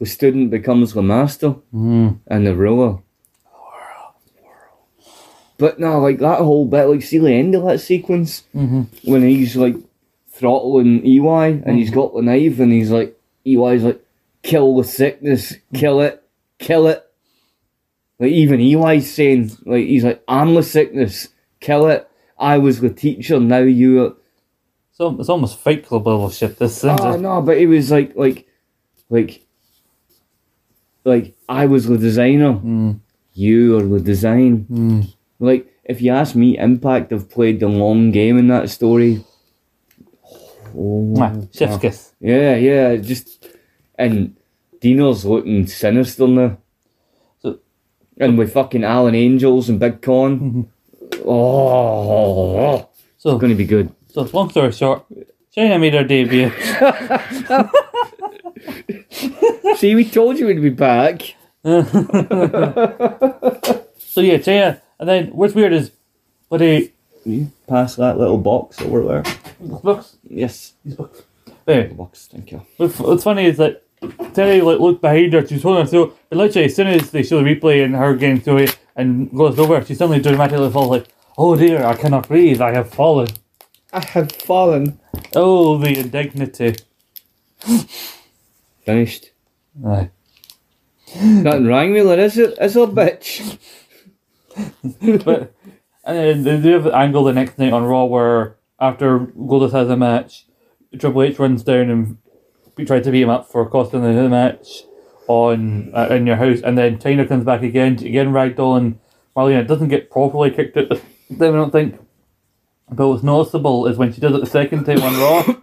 the 0.00 0.06
student 0.06 0.50
becomes 0.50 0.92
the 0.92 1.02
master 1.02 1.56
Mm. 1.74 2.18
and 2.26 2.46
the 2.46 2.54
ruler. 2.54 2.98
But 5.56 5.78
no, 5.78 6.00
like 6.00 6.18
that 6.18 6.38
whole 6.40 6.66
bit, 6.66 6.84
like 6.86 7.02
see 7.02 7.18
the 7.18 7.32
end 7.32 7.54
of 7.54 7.64
that 7.64 7.78
sequence 7.80 8.42
Mm-hmm. 8.54 9.10
when 9.10 9.22
he's 9.22 9.56
like 9.56 9.76
throttling 10.32 11.06
EY 11.06 11.62
and 11.64 11.78
he's 11.78 11.90
got 11.92 12.12
the 12.14 12.22
knife 12.22 12.58
and 12.58 12.72
he's 12.72 12.90
like 12.90 13.16
EY's 13.46 13.84
like 13.84 14.04
kill 14.42 14.76
the 14.76 14.84
sickness, 14.84 15.54
kill 15.72 16.00
it, 16.00 16.22
kill 16.58 16.88
it. 16.88 17.04
Like 18.18 18.32
even 18.32 18.60
EY's 18.60 19.12
saying 19.12 19.52
like 19.64 19.86
he's 19.86 20.04
like 20.04 20.22
I'm 20.26 20.54
the 20.54 20.62
sickness, 20.64 21.28
kill 21.64 21.86
it. 21.88 22.08
I 22.38 22.58
was 22.58 22.80
the 22.80 22.90
teacher, 22.90 23.38
now 23.40 23.58
you. 23.80 24.04
Are... 24.04 24.14
So 24.92 25.16
it's 25.18 25.28
almost 25.28 25.58
Fight 25.58 25.86
Club 25.86 26.06
level 26.06 26.30
shit. 26.30 26.58
This 26.58 26.78
isn't 26.78 27.00
Oh 27.00 27.14
it? 27.14 27.20
no, 27.20 27.40
but 27.42 27.56
it 27.56 27.66
was 27.66 27.90
like 27.90 28.14
like 28.16 28.46
like 29.10 29.42
like 31.04 31.34
I 31.48 31.66
was 31.66 31.86
the 31.86 31.98
designer, 31.98 32.54
Mm. 32.54 33.00
you 33.34 33.76
are 33.78 33.82
the 33.82 34.00
design. 34.00 34.66
Mm. 34.70 35.14
Like, 35.40 35.66
if 35.84 36.00
you 36.00 36.12
ask 36.12 36.34
me, 36.34 36.56
Impact 36.58 37.10
have 37.10 37.28
played 37.28 37.60
the 37.60 37.68
long 37.68 38.10
game 38.10 38.38
in 38.38 38.48
that 38.48 38.70
story. 38.70 39.24
Oh. 40.76 41.48
Chef's 41.52 41.78
kiss. 41.78 42.12
yeah, 42.20 42.56
yeah, 42.56 42.96
just 42.96 43.46
and 43.96 44.36
Deaner's 44.80 45.24
looking 45.24 45.66
sinister 45.66 46.26
now. 46.26 46.58
So- 47.42 47.58
and 48.18 48.36
with 48.38 48.52
fucking 48.52 48.82
Alan 48.84 49.14
Angels 49.14 49.68
and 49.68 49.78
Big 49.78 50.00
Kon. 50.02 50.70
Oh, 51.26 52.88
So, 53.18 53.30
it's 53.32 53.40
going 53.40 53.50
to 53.50 53.56
be 53.56 53.64
good. 53.66 53.90
so 54.08 54.22
long 54.32 54.50
story 54.50 54.72
short, 54.72 55.04
Chyna 55.56 55.80
made 55.80 55.94
her 55.94 56.04
debut. 56.04 56.50
See, 59.76 59.94
we 59.94 60.04
told 60.04 60.38
you 60.38 60.46
we'd 60.46 60.60
be 60.62 60.70
back. 60.70 61.34
So 64.14 64.20
yeah, 64.20 64.36
Chyna, 64.38 64.80
and 65.00 65.08
then 65.08 65.26
what's 65.28 65.54
weird 65.54 65.72
is, 65.72 65.90
but 66.48 66.60
he 66.60 66.92
You 67.24 67.50
pass 67.66 67.96
that 67.96 68.16
little 68.16 68.38
box 68.38 68.80
over 68.80 69.02
there. 69.02 69.24
books, 69.82 70.14
Yes, 70.22 70.74
these 70.84 70.94
books. 70.94 71.22
Anyway, 71.66 71.88
the 71.88 71.94
box. 71.94 72.28
Thank 72.30 72.52
you. 72.52 72.62
what's, 72.76 72.96
what's 73.00 73.24
funny 73.24 73.46
is 73.46 73.56
that 73.56 73.82
Terry 74.34 74.60
like 74.60 74.80
looked 74.80 75.02
behind 75.02 75.32
her, 75.32 75.46
she's 75.46 75.62
holding 75.62 75.84
her 75.84 75.90
throat, 75.90 76.18
but 76.28 76.38
literally 76.38 76.66
as 76.66 76.76
soon 76.76 76.88
as 76.88 77.10
they 77.10 77.22
show 77.22 77.42
the 77.42 77.54
replay 77.54 77.84
and 77.84 77.94
her 77.94 78.14
getting 78.16 78.40
through 78.40 78.58
it 78.58 78.78
and 78.96 79.30
goes 79.30 79.58
over, 79.58 79.84
she 79.84 79.94
suddenly 79.94 80.20
dramatically 80.20 80.70
falls 80.70 80.90
like, 80.90 81.08
"Oh 81.38 81.56
dear, 81.56 81.84
I 81.84 81.94
cannot 81.94 82.28
breathe, 82.28 82.60
I 82.60 82.72
have 82.72 82.90
fallen." 82.90 83.28
I 83.92 84.04
have 84.04 84.32
fallen. 84.32 84.98
Oh, 85.36 85.78
the 85.78 85.98
indignity. 86.00 86.74
Finished. 88.84 89.30
Aye. 89.86 90.10
Nothing 91.22 91.66
wrong 91.66 91.92
with 91.92 92.06
it, 92.08 92.18
is 92.18 92.38
it? 92.38 92.54
It's 92.60 92.74
a 92.74 92.80
bitch. 92.80 93.58
but 95.24 95.54
and 96.04 96.16
then 96.16 96.42
they 96.42 96.60
do 96.60 96.72
have 96.74 96.84
the 96.84 96.94
angle 96.96 97.24
the 97.24 97.32
next 97.32 97.58
night 97.58 97.72
on 97.72 97.84
Raw 97.84 98.04
where 98.04 98.56
after 98.80 99.20
Goldust 99.20 99.72
has 99.72 99.88
a 99.88 99.96
match, 99.96 100.46
Triple 100.98 101.22
H 101.22 101.38
runs 101.38 101.62
down 101.62 101.90
and 101.90 102.18
be- 102.23 102.23
tried 102.82 103.04
to 103.04 103.10
beat 103.12 103.22
him 103.22 103.30
up 103.30 103.50
for 103.50 103.68
costing 103.68 104.02
the 104.02 104.12
the 104.12 104.28
match 104.28 104.82
on 105.28 105.92
uh, 105.94 106.08
in 106.10 106.26
your 106.26 106.36
house, 106.36 106.60
and 106.62 106.76
then 106.76 106.98
Chyna 106.98 107.28
comes 107.28 107.44
back 107.44 107.62
again, 107.62 107.94
again 107.94 108.32
ragdoll, 108.32 108.76
and 108.76 108.98
Marlena 109.36 109.60
It 109.60 109.68
doesn't 109.68 109.88
get 109.88 110.10
properly 110.10 110.50
kicked 110.50 110.76
out. 110.76 111.00
Then 111.30 111.54
I 111.54 111.56
don't 111.56 111.70
think. 111.70 112.00
But 112.90 113.08
what's 113.08 113.22
noticeable 113.22 113.86
is 113.86 113.96
when 113.96 114.12
she 114.12 114.20
does 114.20 114.34
it 114.34 114.40
the 114.40 114.46
second 114.46 114.84
time 114.84 115.02
on 115.02 115.14
Raw, 115.18 115.54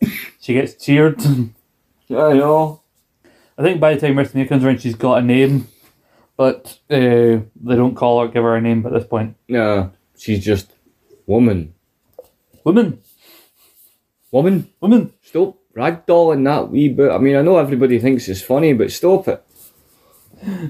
she 0.40 0.54
gets 0.54 0.74
cheered. 0.74 1.20
Yeah, 2.08 2.24
I 2.24 2.32
know. 2.32 2.82
I 3.56 3.62
think 3.62 3.78
by 3.80 3.94
the 3.94 4.00
time 4.00 4.16
WrestleMania 4.16 4.48
comes 4.48 4.64
around, 4.64 4.80
she's 4.80 4.96
got 4.96 5.22
a 5.22 5.24
name, 5.24 5.68
but 6.36 6.80
uh, 6.90 6.96
they 7.54 7.76
don't 7.76 7.94
call 7.94 8.20
her, 8.20 8.26
give 8.26 8.42
her 8.42 8.56
a 8.56 8.60
name 8.60 8.84
at 8.84 8.92
this 8.92 9.04
point. 9.04 9.36
No, 9.46 9.92
she's 10.18 10.44
just 10.44 10.72
woman. 11.24 11.72
Woman, 12.64 13.00
Woman, 14.32 14.70
woman. 14.80 15.12
stop 15.22 15.59
ragdolling 15.80 16.44
that 16.44 16.70
wee 16.70 16.88
bit. 16.88 17.10
I 17.10 17.18
mean, 17.18 17.36
I 17.36 17.42
know 17.42 17.58
everybody 17.58 17.98
thinks 17.98 18.28
it's 18.28 18.42
funny, 18.42 18.72
but 18.72 18.92
stop 18.92 19.28
it. 19.28 19.44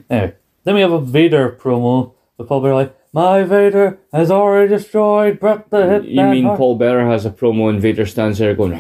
Anyway, 0.09 0.35
then 0.65 0.75
we 0.75 0.81
have 0.81 0.93
a 0.93 1.01
Vader 1.01 1.59
promo. 1.61 2.15
The 2.37 2.45
Paul 2.45 2.63
Bearer 2.63 2.75
like, 2.75 2.97
my 3.13 3.43
Vader 3.43 3.99
has 4.13 4.31
already 4.31 4.69
destroyed 4.69 5.41
Bret 5.41 5.71
the 5.71 5.79
Hitman. 5.79 6.09
You 6.09 6.25
mean 6.27 6.45
Hart." 6.45 6.59
Paul 6.59 6.77
Bearer 6.77 7.11
has 7.11 7.27
a 7.27 7.31
promo 7.31 7.69
and 7.69 7.81
Vader 7.81 8.07
stands 8.07 8.39
there 8.39 8.55
going, 8.55 8.73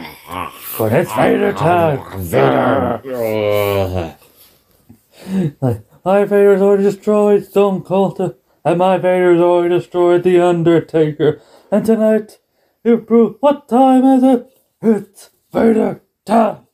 But 0.79 0.93
it's 0.93 1.13
Vader 1.13 1.53
ah, 1.57 1.59
time. 1.59 2.23
Vader. 2.23 3.03
Ah. 3.07 4.17
Ugh. 4.17 4.17
Like, 5.61 5.85
my 6.03 6.25
Vader's 6.25 6.63
already 6.63 6.85
destroyed 6.85 7.45
Stone 7.45 7.83
Cold, 7.83 8.35
and 8.65 8.79
my 8.79 8.97
Vader's 8.97 9.39
already 9.39 9.75
destroyed 9.75 10.23
The 10.23 10.41
Undertaker. 10.41 11.43
And 11.71 11.85
tonight, 11.85 12.39
you 12.83 12.97
prove 12.99 13.37
what 13.41 13.69
time 13.69 14.03
is 14.05 14.23
it? 14.23 14.47
It's 14.81 15.29
Vader 15.53 16.01
time. 16.25 16.67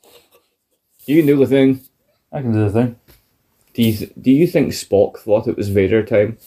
You 1.06 1.18
can 1.22 1.26
do 1.26 1.36
the 1.36 1.46
thing. 1.46 1.80
I 2.32 2.42
can 2.42 2.52
do 2.52 2.64
the 2.68 2.70
thing. 2.70 2.96
Do 3.74 3.82
you, 3.82 3.96
th- 3.96 4.12
do 4.20 4.30
you 4.30 4.46
think 4.46 4.72
Spock 4.72 5.18
thought 5.18 5.46
it 5.46 5.56
was 5.56 5.68
Vader 5.68 6.02
time? 6.02 6.38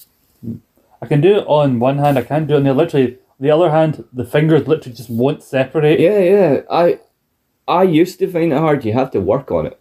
I 1.01 1.05
can 1.05 1.21
do 1.21 1.38
it 1.38 1.45
on 1.47 1.80
one 1.80 1.97
hand, 1.97 2.17
I 2.17 2.23
can't 2.23 2.47
do 2.47 2.55
it 2.55 2.57
on 2.57 2.63
the 2.63 2.71
other. 2.71 2.84
Literally, 2.84 3.17
the 3.39 3.51
other 3.51 3.69
hand, 3.71 4.03
the 4.11 4.26
fingers 4.26 4.67
literally 4.67 4.95
just 4.95 5.09
won't 5.09 5.43
separate. 5.43 5.99
Yeah, 5.99 6.19
yeah. 6.19 6.61
I 6.69 6.99
I 7.67 7.84
used 7.84 8.19
to 8.19 8.27
find 8.30 8.51
it 8.51 8.57
hard. 8.57 8.84
You 8.84 8.93
have 8.93 9.11
to 9.11 9.21
work 9.21 9.51
on 9.51 9.67
it. 9.67 9.80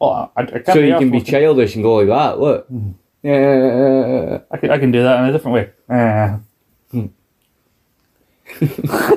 Oh, 0.00 0.30
I, 0.36 0.42
I 0.42 0.44
can't 0.44 0.66
So 0.66 0.78
you 0.78 0.96
can 0.98 1.10
be 1.10 1.20
childish 1.22 1.74
and 1.74 1.82
go 1.82 1.96
like 1.96 2.08
that. 2.08 2.38
Look. 2.38 2.70
Mm-hmm. 2.70 2.92
Yeah. 3.22 4.38
I 4.50 4.56
can, 4.56 4.70
I 4.70 4.78
can 4.78 4.92
do 4.92 5.02
that 5.02 5.18
in 5.20 5.28
a 5.28 5.32
different 5.32 5.54
way. 5.54 5.70
Ah. 5.90 6.40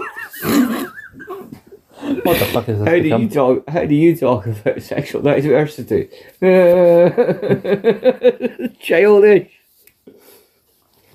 What 2.24 2.40
the 2.40 2.46
fuck 2.46 2.70
is 2.70 2.80
this 2.80 2.88
How 2.88 3.00
do 3.00 3.08
you 3.08 3.30
talk? 3.30 3.70
How 3.70 3.86
do 3.86 3.96
you 3.96 4.16
talk 4.16 4.46
about 4.48 4.82
sexual 4.82 5.22
diversity? 5.22 6.10
Childish, 8.80 9.52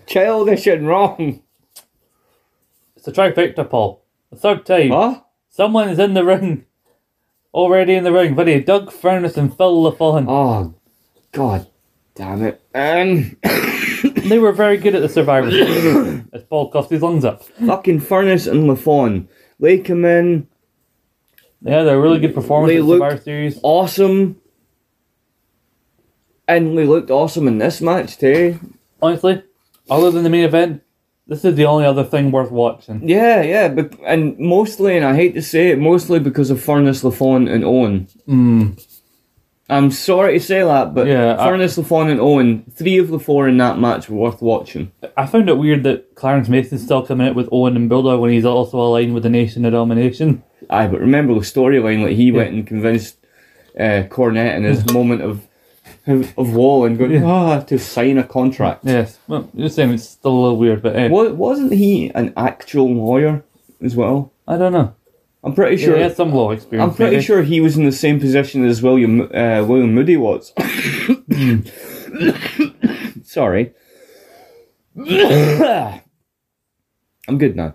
childish 0.06 0.66
and 0.66 0.86
wrong. 0.88 1.42
It's 2.96 3.08
a 3.08 3.12
trifecta, 3.12 3.68
Paul. 3.68 4.04
The 4.30 4.36
third 4.36 4.66
time. 4.66 4.90
Huh? 4.90 5.20
Someone 5.50 5.88
is 5.88 5.98
in 5.98 6.14
the 6.14 6.24
ring. 6.24 6.64
Already 7.54 7.94
in 7.94 8.04
the 8.04 8.12
ring. 8.12 8.34
Buddy, 8.34 8.62
Doug 8.62 8.92
Furnace 8.92 9.36
and 9.36 9.56
Phil 9.56 9.90
LaFon. 9.90 10.26
Oh, 10.28 10.74
god, 11.32 11.66
damn 12.14 12.42
it! 12.42 12.60
Um, 12.74 13.36
They 14.28 14.38
were 14.38 14.52
very 14.52 14.76
good 14.76 14.94
at 14.94 15.02
the 15.02 15.08
Survivor 15.08 15.50
Series. 15.50 16.22
as 16.32 16.42
Paul 16.44 16.70
coughed 16.70 16.90
his 16.90 17.02
lungs 17.02 17.24
up. 17.24 17.42
fucking 17.44 18.00
Furnace 18.00 18.46
and 18.46 18.68
Lafon. 18.68 19.26
They 19.58 19.78
come 19.78 20.04
in 20.04 20.46
Yeah, 21.62 21.82
they're 21.82 22.00
really 22.00 22.20
good 22.20 22.34
performance 22.34 22.72
They 22.72 22.80
looked- 22.80 23.02
Survivor 23.02 23.22
Series. 23.22 23.60
awesome, 23.62 24.36
and 26.46 26.78
they 26.78 26.86
looked 26.86 27.10
awesome 27.10 27.48
in 27.48 27.58
this 27.58 27.80
match 27.80 28.16
too. 28.18 28.58
Honestly, 29.02 29.42
other 29.90 30.10
than 30.10 30.22
the 30.24 30.30
main 30.30 30.44
event, 30.44 30.82
this 31.26 31.44
is 31.44 31.54
the 31.56 31.66
only 31.66 31.84
other 31.84 32.04
thing 32.04 32.30
worth 32.30 32.50
watching. 32.50 33.06
Yeah, 33.08 33.42
yeah, 33.42 33.68
but 33.68 33.94
and 34.04 34.38
mostly, 34.38 34.96
and 34.96 35.04
I 35.04 35.14
hate 35.14 35.34
to 35.34 35.42
say 35.42 35.70
it, 35.70 35.78
mostly 35.78 36.18
because 36.20 36.50
of 36.50 36.62
Furnace, 36.62 37.02
Lafon, 37.02 37.50
and 37.52 37.64
Owen. 37.64 38.08
Mm. 38.28 38.84
I'm 39.70 39.90
sorry 39.90 40.38
to 40.38 40.44
say 40.44 40.62
that, 40.62 40.94
but 40.94 41.06
Yeah, 41.06 41.36
I- 41.38 41.44
Furnace, 41.48 41.76
Lafon, 41.76 42.10
and 42.10 42.20
Owen, 42.20 42.64
three 42.74 42.96
of 42.98 43.08
the 43.08 43.18
four 43.18 43.46
in 43.46 43.58
that 43.58 43.78
match 43.78 44.08
were 44.08 44.16
worth 44.16 44.40
watching. 44.40 44.90
I 45.16 45.26
found 45.26 45.50
it 45.50 45.58
weird 45.58 45.82
that 45.84 46.14
Clarence 46.14 46.48
Mason's 46.48 46.82
still 46.84 47.02
coming 47.04 47.28
out 47.28 47.34
with 47.34 47.48
Owen 47.52 47.76
and 47.76 47.88
Bulldog 47.88 48.20
when 48.20 48.30
he's 48.30 48.46
also 48.46 48.78
aligned 48.78 49.12
with 49.12 49.24
the 49.24 49.28
Nation 49.28 49.64
of 49.66 49.72
Domination. 49.72 50.42
Aye, 50.70 50.86
but 50.88 51.00
remember 51.00 51.34
the 51.34 51.40
storyline, 51.40 52.02
like 52.02 52.16
he 52.16 52.30
went 52.30 52.52
and 52.52 52.66
convinced 52.66 53.16
uh, 53.78 54.04
Cornette 54.08 54.56
in 54.56 54.64
his 54.64 54.90
moment 54.92 55.22
of 55.22 55.46
of, 56.06 56.54
woe 56.54 56.84
and 56.84 56.98
going, 56.98 57.12
Yeah. 57.12 57.24
ah, 57.24 57.60
to 57.60 57.78
sign 57.78 58.18
a 58.18 58.24
contract. 58.24 58.80
Yes, 58.84 59.18
well, 59.28 59.48
you're 59.54 59.68
saying 59.68 59.92
it's 59.92 60.08
still 60.08 60.32
a 60.32 60.40
little 60.40 60.56
weird, 60.56 60.82
but 60.82 60.96
eh, 60.96 61.08
Wa- 61.08 61.32
wasn't 61.32 61.72
he 61.72 62.10
an 62.14 62.32
actual 62.36 62.92
lawyer 62.94 63.44
as 63.82 63.94
well? 63.94 64.32
I 64.46 64.56
don't 64.56 64.72
know. 64.72 64.94
I'm 65.44 65.54
pretty 65.54 65.76
Yeah, 65.76 65.86
sure. 65.86 65.96
he 65.96 66.02
had 66.02 66.16
some 66.16 66.32
law 66.32 66.50
experience. 66.50 66.90
I'm 66.90 66.96
pretty 66.96 67.16
maybe. 67.16 67.24
sure 67.24 67.42
he 67.42 67.60
was 67.60 67.76
in 67.76 67.84
the 67.84 67.92
same 67.92 68.18
position 68.20 68.64
as 68.64 68.82
William 68.82 69.20
uh, 69.22 69.64
William 69.66 69.94
Moody 69.94 70.16
was. 70.16 70.52
Sorry. 73.22 73.72
I'm 74.96 76.02
good 77.38 77.54
now. 77.56 77.74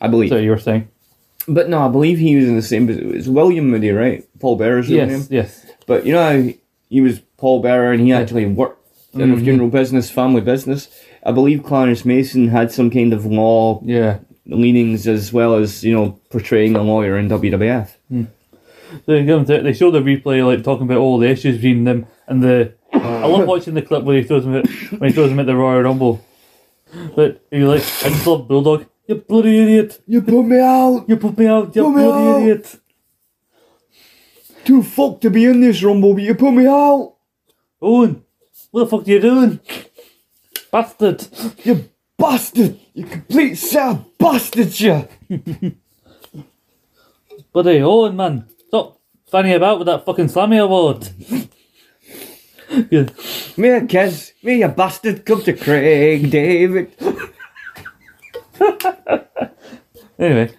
I 0.00 0.08
believe. 0.08 0.28
So 0.28 0.36
you 0.36 0.50
were 0.50 0.58
saying? 0.58 0.88
But 1.54 1.68
no, 1.68 1.78
I 1.80 1.88
believe 1.88 2.18
he 2.18 2.36
was 2.36 2.46
in 2.48 2.56
the 2.56 2.62
same. 2.62 2.88
It's 2.88 3.26
William 3.26 3.70
Moody, 3.70 3.90
right? 3.90 4.24
Paul 4.38 4.56
Bearer's 4.56 4.88
real 4.88 5.06
name. 5.06 5.18
Yes, 5.30 5.30
yes. 5.30 5.66
But 5.86 6.06
you 6.06 6.12
know 6.12 6.42
he- 6.42 6.58
he 6.88 7.00
was 7.00 7.20
Paul 7.38 7.60
Bearer 7.62 7.92
and 7.92 8.00
he 8.02 8.12
actually 8.12 8.46
worked 8.46 8.78
in 9.14 9.22
a 9.32 9.36
Mhm. 9.36 9.42
funeral 9.44 9.68
business, 9.68 10.10
family 10.10 10.40
business. 10.40 10.88
I 11.24 11.32
believe 11.32 11.62
Clarence 11.62 12.04
Mason 12.04 12.48
had 12.48 12.70
some 12.72 12.90
kind 12.90 13.12
of 13.12 13.24
law 13.26 13.80
Yeah. 13.84 14.18
leanings 14.46 15.06
as 15.06 15.32
well 15.32 15.54
as, 15.54 15.84
you 15.84 15.92
know, 15.94 16.18
portraying 16.30 16.74
a 16.76 16.82
lawyer 16.82 17.16
in 17.18 17.28
WWF. 17.28 17.96
So 18.10 18.26
they, 19.06 19.24
give 19.24 19.38
him 19.38 19.44
to, 19.46 19.62
they 19.62 19.72
show 19.72 19.90
the 19.92 20.00
replay, 20.00 20.44
like 20.44 20.64
talking 20.64 20.84
about 20.86 20.98
all 20.98 21.18
the 21.18 21.28
issues 21.28 21.56
between 21.56 21.84
them, 21.84 22.06
and 22.26 22.42
the. 22.42 22.72
I 22.92 23.26
love 23.26 23.46
watching 23.52 23.74
the 23.74 23.82
clip 23.82 24.02
where 24.04 24.16
he 24.16 24.24
throws 24.24 24.44
him 24.44 24.56
at, 24.56 24.66
when 24.98 25.10
he 25.10 25.14
throws 25.14 25.30
him 25.30 25.38
at 25.38 25.46
the 25.46 25.54
Royal 25.54 25.82
Rumble. 25.82 26.20
But 27.14 27.40
he's 27.52 27.62
like, 27.64 27.82
I 28.04 28.08
just 28.08 28.26
love 28.26 28.48
Bulldog. 28.48 28.86
You 29.10 29.16
bloody 29.16 29.58
idiot! 29.58 30.00
You 30.06 30.22
put 30.22 30.42
me 30.44 30.60
out! 30.60 31.08
You 31.08 31.16
put 31.16 31.36
me 31.36 31.44
out, 31.48 31.74
you 31.74 31.82
Put 31.82 31.94
bloody 31.94 32.28
out. 32.28 32.42
idiot! 32.42 32.80
Too 34.64 34.84
fucked 34.84 35.22
to 35.22 35.30
be 35.30 35.46
in 35.46 35.60
this 35.60 35.82
rumble, 35.82 36.14
but 36.14 36.22
you 36.22 36.36
put 36.36 36.52
me 36.52 36.68
out! 36.68 37.16
Owen, 37.82 38.22
what 38.70 38.84
the 38.84 38.86
fuck 38.86 39.08
are 39.08 39.10
you 39.10 39.18
doing? 39.20 39.58
Bastard! 40.70 41.26
You 41.64 41.88
bastard! 42.16 42.78
You 42.94 43.04
complete 43.04 43.56
set 43.56 43.88
of 43.88 44.16
bastards, 44.16 44.80
you! 44.80 45.08
Buddy, 47.52 47.82
Owen, 47.82 48.14
man, 48.14 48.46
stop 48.68 49.00
fanning 49.28 49.54
about 49.54 49.78
with 49.78 49.86
that 49.86 50.04
fucking 50.04 50.26
Slammy 50.28 50.62
award. 50.62 51.08
yeah. 52.92 53.08
Me 53.56 53.68
a 53.70 53.84
kiss, 53.86 54.34
me 54.44 54.60
you 54.60 54.68
bastard, 54.68 55.26
come 55.26 55.42
to 55.42 55.52
Craig 55.52 56.30
David. 56.30 56.92
Anyway, 60.18 60.52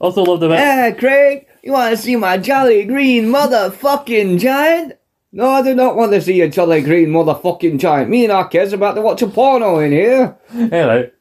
also 0.00 0.24
loved 0.24 0.42
about. 0.42 0.58
Eh, 0.58 0.90
Craig, 0.94 1.46
you 1.62 1.70
want 1.72 1.94
to 1.96 2.02
see 2.02 2.16
my 2.16 2.36
jolly 2.36 2.84
green 2.84 3.26
motherfucking 3.26 4.40
giant? 4.40 4.94
No, 5.30 5.48
I 5.50 5.62
do 5.62 5.72
not 5.74 5.94
want 5.94 6.10
to 6.12 6.20
see 6.20 6.40
a 6.40 6.48
jolly 6.48 6.82
green 6.82 7.10
motherfucking 7.10 7.78
giant. 7.78 8.10
Me 8.10 8.24
and 8.24 8.32
our 8.32 8.48
kids 8.48 8.72
are 8.72 8.76
about 8.76 8.94
to 8.94 9.02
watch 9.02 9.22
a 9.22 9.28
porno 9.28 9.78
in 9.78 9.92
here. 9.92 10.36
Anyway, 10.52 11.12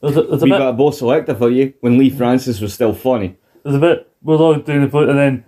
there's 0.00 0.16
a, 0.16 0.22
there's 0.22 0.42
a 0.42 0.44
We 0.44 0.50
bit. 0.52 0.58
got 0.58 0.68
a 0.68 0.72
Bo' 0.72 0.90
Selecta 0.90 1.36
for 1.36 1.50
you 1.50 1.74
when 1.80 1.98
Lee 1.98 2.10
Francis 2.10 2.60
was 2.60 2.72
still 2.72 2.94
funny. 2.94 3.36
There's 3.64 3.76
a 3.76 3.80
bit. 3.80 4.08
We're 4.22 4.36
all 4.36 4.54
doing 4.54 4.82
the 4.82 4.88
foot, 4.88 5.08
and 5.08 5.18
then 5.18 5.44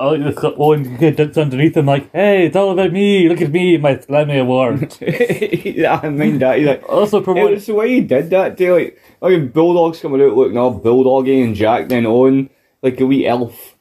I 0.00 0.06
like 0.06 0.22
this 0.22 0.34
clip. 0.34 0.54
Owen 0.56 0.96
underneath 1.36 1.76
him, 1.76 1.84
like, 1.84 2.10
"Hey, 2.10 2.46
it's 2.46 2.56
all 2.56 2.70
about 2.70 2.90
me. 2.90 3.28
Look 3.28 3.42
at 3.42 3.50
me, 3.50 3.76
my 3.76 3.96
Slammy 3.96 4.40
award." 4.40 4.96
I 6.02 6.08
mind 6.08 6.40
that. 6.40 6.56
He's 6.56 6.66
like, 6.66 6.88
also 6.88 7.20
promote. 7.20 7.50
was 7.50 7.66
the 7.66 7.74
way 7.74 7.90
he 7.90 8.00
did 8.00 8.30
that 8.30 8.56
too. 8.56 8.72
Like, 8.74 8.98
like 9.20 9.52
Bulldog's 9.52 10.00
coming 10.00 10.22
out 10.22 10.34
looking 10.34 10.56
all 10.56 10.80
bulldoggy 10.80 11.44
and 11.44 11.54
Jack 11.54 11.88
then 11.90 12.06
Owen 12.06 12.48
like 12.82 12.98
a 12.98 13.04
wee 13.04 13.26
elf 13.26 13.76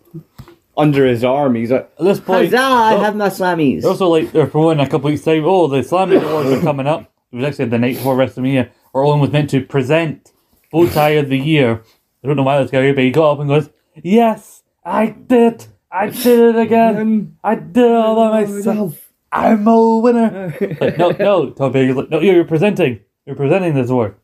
under 0.76 1.06
his 1.06 1.24
arm. 1.24 1.56
He's 1.56 1.72
like, 1.72 1.90
At 1.98 2.04
this 2.04 2.20
point, 2.20 2.52
Huzzah, 2.52 2.58
I 2.58 2.96
have 2.96 3.16
my 3.16 3.30
slammies. 3.30 3.84
they're 3.84 3.92
also 3.92 4.10
like 4.10 4.34
they're 4.34 4.48
promoting 4.48 4.86
a 4.86 4.90
couple 4.90 5.10
weeks 5.10 5.24
time. 5.24 5.46
Oh, 5.46 5.68
the 5.68 5.78
Slammy 5.78 6.22
awards 6.22 6.52
are 6.52 6.62
coming 6.62 6.86
up. 6.86 7.14
It 7.32 7.38
was 7.38 7.46
actually 7.46 7.70
the 7.70 7.80
night 7.80 7.96
before 7.96 8.18
WrestleMania, 8.18 8.72
where 8.92 9.06
Owen 9.06 9.22
was 9.22 9.32
meant 9.32 9.50
to 9.52 9.62
present 9.66 10.34
bow 10.70 10.90
tie 10.90 11.12
of 11.12 11.30
the 11.30 11.40
year. 11.40 11.82
I 12.22 12.28
don't 12.28 12.36
know 12.36 12.44
why 12.44 12.62
this 12.62 12.72
guy, 12.72 12.92
but 12.92 13.06
he 13.06 13.12
got 13.12 13.32
up 13.32 13.40
and 13.40 13.48
goes, 13.48 13.70
"Yes, 14.04 14.64
I 14.84 15.12
did. 15.12 15.68
I 15.92 16.10
did 16.10 16.56
it 16.56 16.60
again. 16.60 17.38
I 17.44 17.56
did 17.56 17.78
it 17.86 17.92
all 17.92 18.16
by 18.16 18.42
myself. 18.46 19.12
I'm 19.32 19.68
a 19.68 20.00
winner." 20.00 20.56
Like, 20.80 20.98
no, 20.98 21.10
no, 21.12 21.50
Tom 21.52 21.72
Baker's 21.72 21.96
like, 21.96 22.10
no, 22.10 22.20
you're 22.20 22.44
presenting. 22.46 23.02
You're 23.26 23.36
presenting 23.36 23.74
this 23.76 23.90
award. 23.90 24.16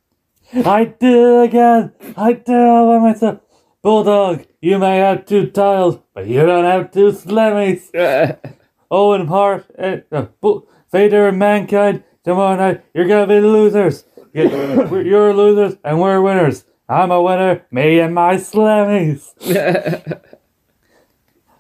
I 0.54 0.86
did 0.86 1.14
it 1.16 1.44
again. 1.44 1.92
I 2.16 2.34
did 2.34 2.50
it 2.50 2.68
all 2.68 2.88
by 2.98 3.00
myself. 3.12 3.40
Bulldog, 3.82 4.46
you 4.62 4.80
may 4.80 4.98
have 4.98 5.26
two 5.26 5.48
titles, 5.48 6.00
but 6.14 6.28
you 6.28 6.46
don't 6.46 6.66
have 6.66 6.92
two 6.92 7.12
slammies. 7.12 7.90
Owen 8.92 9.28
Hart, 9.28 9.66
uh, 9.78 9.98
uh, 10.12 10.26
Bu- 10.42 10.66
Vader 10.92 11.28
and 11.28 11.38
Mankind, 11.40 12.04
tomorrow 12.24 12.56
night, 12.56 12.84
you're 12.94 13.08
gonna 13.08 13.28
be 13.28 13.40
the 13.40 13.48
losers. 13.48 14.06
You- 14.34 14.50
we're- 14.50 15.08
You're 15.08 15.34
losers 15.34 15.78
and 15.84 16.00
we're 16.00 16.22
winners. 16.22 16.66
I'm 16.88 17.10
a 17.12 17.22
winner, 17.22 17.66
me 17.72 18.00
and 18.00 18.14
my 18.14 18.36
slammies. 18.36 19.34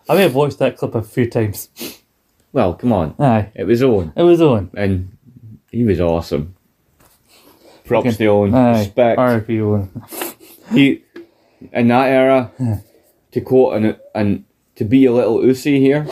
I 0.07 0.15
may 0.15 0.21
have 0.23 0.35
watched 0.35 0.59
that 0.59 0.77
clip 0.77 0.95
a 0.95 1.01
few 1.01 1.29
times. 1.29 1.69
well, 2.53 2.73
come 2.75 2.93
on. 2.93 3.15
Aye, 3.19 3.49
It 3.55 3.63
was 3.65 3.81
Owen. 3.83 4.13
it 4.15 4.23
was 4.23 4.41
Owen. 4.41 4.69
And 4.75 5.17
he 5.71 5.83
was 5.83 5.99
awesome. 5.99 6.55
Props 7.85 8.07
Okay. 8.07 8.17
to 8.17 8.25
Owen. 8.27 8.53
Aye, 8.55 8.79
Respect. 8.79 9.19
R.I.P. 9.19 9.61
Owen. 9.61 9.89
He, 10.71 11.03
in 11.71 11.87
that 11.89 12.07
era, 12.09 12.51
to 13.31 13.41
quote 13.41 13.75
and 13.75 13.97
and 14.15 14.43
to 14.75 14.83
be 14.85 15.05
a 15.05 15.11
little 15.13 15.43
Usi 15.45 15.79
here, 15.79 16.07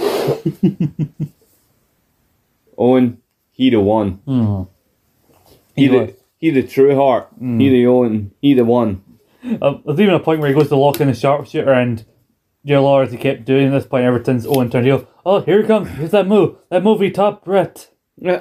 Owen, 2.78 3.20
he 3.52 3.70
the 3.70 3.80
one. 3.80 4.12
Hmm. 4.26 4.64
He, 5.76 5.84
He 5.84 5.88
the 5.88 5.98
was. 5.98 6.10
he 6.38 6.50
the 6.52 6.64
true 6.64 6.96
heart. 6.96 7.30
He 7.40 7.70
the 7.70 7.86
Owen. 7.88 8.32
He 8.42 8.54
the 8.54 8.66
one. 8.66 9.04
Uh, 9.44 9.76
there's 9.86 10.00
even 10.00 10.14
a 10.14 10.20
point 10.20 10.40
where 10.40 10.50
he 10.50 10.56
goes 10.56 10.70
to 10.70 10.76
lock 10.78 11.02
in 11.02 11.08
the 11.08 11.14
sharpshooter 11.14 11.74
and 11.74 12.06
Jill 12.66 12.84
Lawrence 12.84 13.12
he 13.12 13.18
kept 13.18 13.46
doing 13.46 13.72
this 13.72 13.86
point 13.86 14.06
ever 14.06 14.24
since 14.24 14.46
Owen 14.46 14.70
turned 14.70 14.86
heel. 14.86 15.08
Oh, 15.26 15.42
here 15.42 15.62
he 15.62 15.68
comes. 15.68 15.90
Here's 15.90 16.12
that 16.12 16.28
move. 16.28 16.58
That 16.70 16.84
movie 16.84 17.12
top 17.12 17.44
Bret. 17.44 17.90
are 18.26 18.40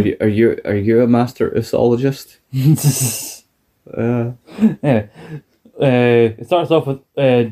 you 0.00 0.16
are 0.20 0.28
you 0.28 0.60
are 0.64 0.74
you 0.76 1.02
a 1.02 1.06
master 1.06 1.50
usologist? 1.50 2.38
Uh, 3.86 4.32
Yeah. 4.82 5.06
Uh, 5.78 6.32
it 6.38 6.46
starts 6.46 6.70
off 6.70 6.86
with 6.86 7.00
uh, 7.18 7.50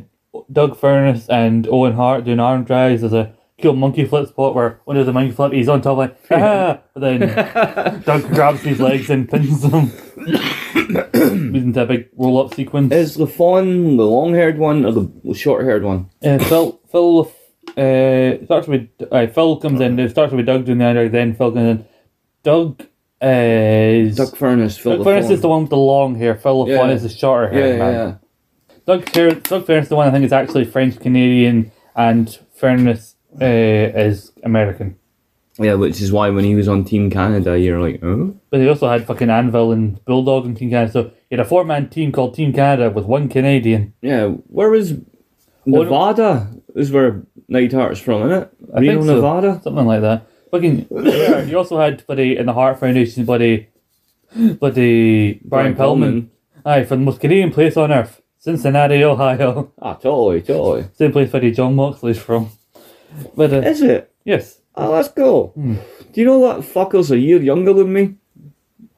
Doug 0.50 0.78
Furnace 0.78 1.28
and 1.28 1.68
Owen 1.68 1.92
Hart 1.92 2.24
doing 2.24 2.40
arm 2.40 2.64
drives 2.64 3.04
as 3.04 3.12
a 3.12 3.34
cool 3.62 3.74
monkey 3.74 4.04
flip 4.04 4.28
spot 4.28 4.54
where 4.54 4.80
when 4.84 4.96
there's 4.96 5.08
a 5.08 5.12
monkey 5.12 5.32
flip, 5.32 5.52
he's 5.52 5.68
on 5.68 5.80
top 5.80 5.96
like, 5.98 6.16
ah! 6.30 6.80
But 6.94 7.00
then 7.00 7.20
Doug 8.04 8.22
grabs 8.28 8.60
his 8.62 8.80
legs 8.80 9.08
and 9.10 9.28
pins 9.30 9.62
them. 9.62 9.90
Using 10.74 11.72
that 11.72 11.88
big 11.88 12.08
roll 12.16 12.44
up 12.44 12.54
sequence. 12.54 12.92
is 12.92 13.14
the 13.14 13.26
fawn 13.26 13.96
the 13.96 14.04
long 14.06 14.34
haired 14.34 14.58
one 14.58 14.84
or 14.84 14.92
the 14.92 15.34
short 15.34 15.64
haired 15.64 15.82
one? 15.84 16.10
Uh, 16.22 16.38
Phil, 16.38 16.80
Phil, 16.90 17.32
uh, 17.76 18.44
starts 18.44 18.68
with 18.68 18.88
uh, 19.10 19.26
Phil 19.28 19.56
comes 19.58 19.80
in. 19.80 19.98
It 19.98 20.10
starts 20.10 20.32
with 20.32 20.46
Doug 20.46 20.64
doing 20.66 20.78
the 20.78 20.84
under, 20.86 21.08
then 21.08 21.34
Phil 21.34 21.52
comes 21.52 21.78
in. 21.80 21.84
Doug 22.42 22.82
uh, 23.22 23.26
is 23.26 24.16
Doug 24.16 24.36
Furnace, 24.36 24.76
Phil 24.78 24.96
Doug 24.96 25.04
Furnace 25.04 25.26
LaFon. 25.26 25.30
is 25.30 25.40
the 25.40 25.48
one 25.48 25.60
with 25.62 25.70
the 25.70 25.76
long 25.76 26.14
hair. 26.16 26.34
Phil 26.34 26.68
Yeah. 26.68 26.76
LaFon 26.78 26.92
is 26.92 27.02
the 27.02 27.08
shorter 27.08 27.52
Yeah, 27.54 27.60
hair 27.60 27.72
yeah, 27.72 27.78
man. 27.78 27.92
yeah. 27.94 28.14
Doug, 28.84 29.08
Fer- 29.10 29.34
Doug 29.34 29.66
Furnace, 29.66 29.88
the 29.88 29.96
one 29.96 30.08
I 30.08 30.10
think 30.10 30.24
is 30.24 30.32
actually 30.32 30.64
French 30.64 30.98
Canadian, 30.98 31.70
and 31.94 32.36
Furnace 32.56 33.11
uh, 33.40 33.44
is 33.44 34.32
American. 34.42 34.96
Yeah, 35.58 35.74
which 35.74 36.00
is 36.00 36.10
why 36.10 36.30
when 36.30 36.44
he 36.44 36.54
was 36.54 36.66
on 36.66 36.84
Team 36.84 37.10
Canada, 37.10 37.58
you're 37.58 37.80
like, 37.80 38.02
oh? 38.02 38.34
But 38.50 38.58
they 38.58 38.68
also 38.68 38.88
had 38.88 39.06
fucking 39.06 39.28
Anvil 39.28 39.70
and 39.72 40.02
Bulldog 40.06 40.46
and 40.46 40.56
Team 40.56 40.70
Canada. 40.70 40.92
So 40.92 41.00
you 41.02 41.36
had 41.36 41.40
a 41.40 41.44
four 41.44 41.64
man 41.64 41.90
team 41.90 42.10
called 42.10 42.34
Team 42.34 42.52
Canada 42.52 42.90
with 42.90 43.04
one 43.04 43.28
Canadian. 43.28 43.92
Yeah, 44.00 44.28
where 44.28 44.70
was 44.70 44.94
Nevada? 45.66 46.50
This 46.74 46.88
is 46.88 46.92
where 46.92 47.22
Neidhart's 47.50 48.00
from, 48.00 48.30
isn't 48.30 48.42
it? 48.42 48.50
I 48.74 48.80
Reno, 48.80 49.04
so. 49.04 49.14
Nevada? 49.16 49.60
Something 49.62 49.86
like 49.86 50.00
that. 50.00 50.26
Fucking, 50.50 50.86
you 51.48 51.58
also 51.58 51.78
had 51.78 52.06
buddy 52.06 52.36
in 52.36 52.46
the 52.46 52.52
Heart 52.54 52.80
Foundation, 52.80 53.24
buddy, 53.26 53.68
buddy 54.58 55.40
Brian, 55.44 55.74
Pillman. 55.74 56.28
Aye, 56.64 56.84
for 56.84 56.96
the 56.96 57.02
most 57.02 57.20
Canadian 57.20 57.52
place 57.52 57.76
on 57.76 57.92
earth, 57.92 58.22
Cincinnati, 58.38 59.02
Ohio. 59.04 59.72
Ah, 59.80 59.94
totally, 59.94 60.40
totally. 60.40 60.88
Same 60.94 61.12
place 61.12 61.30
buddy 61.30 61.50
Jon 61.50 61.74
Moxley's 61.74 62.18
from. 62.18 62.50
But 63.34 63.52
uh, 63.52 63.60
Is 63.60 63.82
it? 63.82 64.12
yes, 64.24 64.60
Oh, 64.74 64.92
that's 64.94 65.08
cool. 65.08 65.48
Hmm. 65.54 65.74
Do 66.12 66.20
you 66.20 66.26
know 66.26 66.40
that 66.48 66.64
fucker's 66.66 67.10
a 67.10 67.18
year 67.18 67.40
younger 67.42 67.72
than 67.74 67.92
me? 67.92 68.14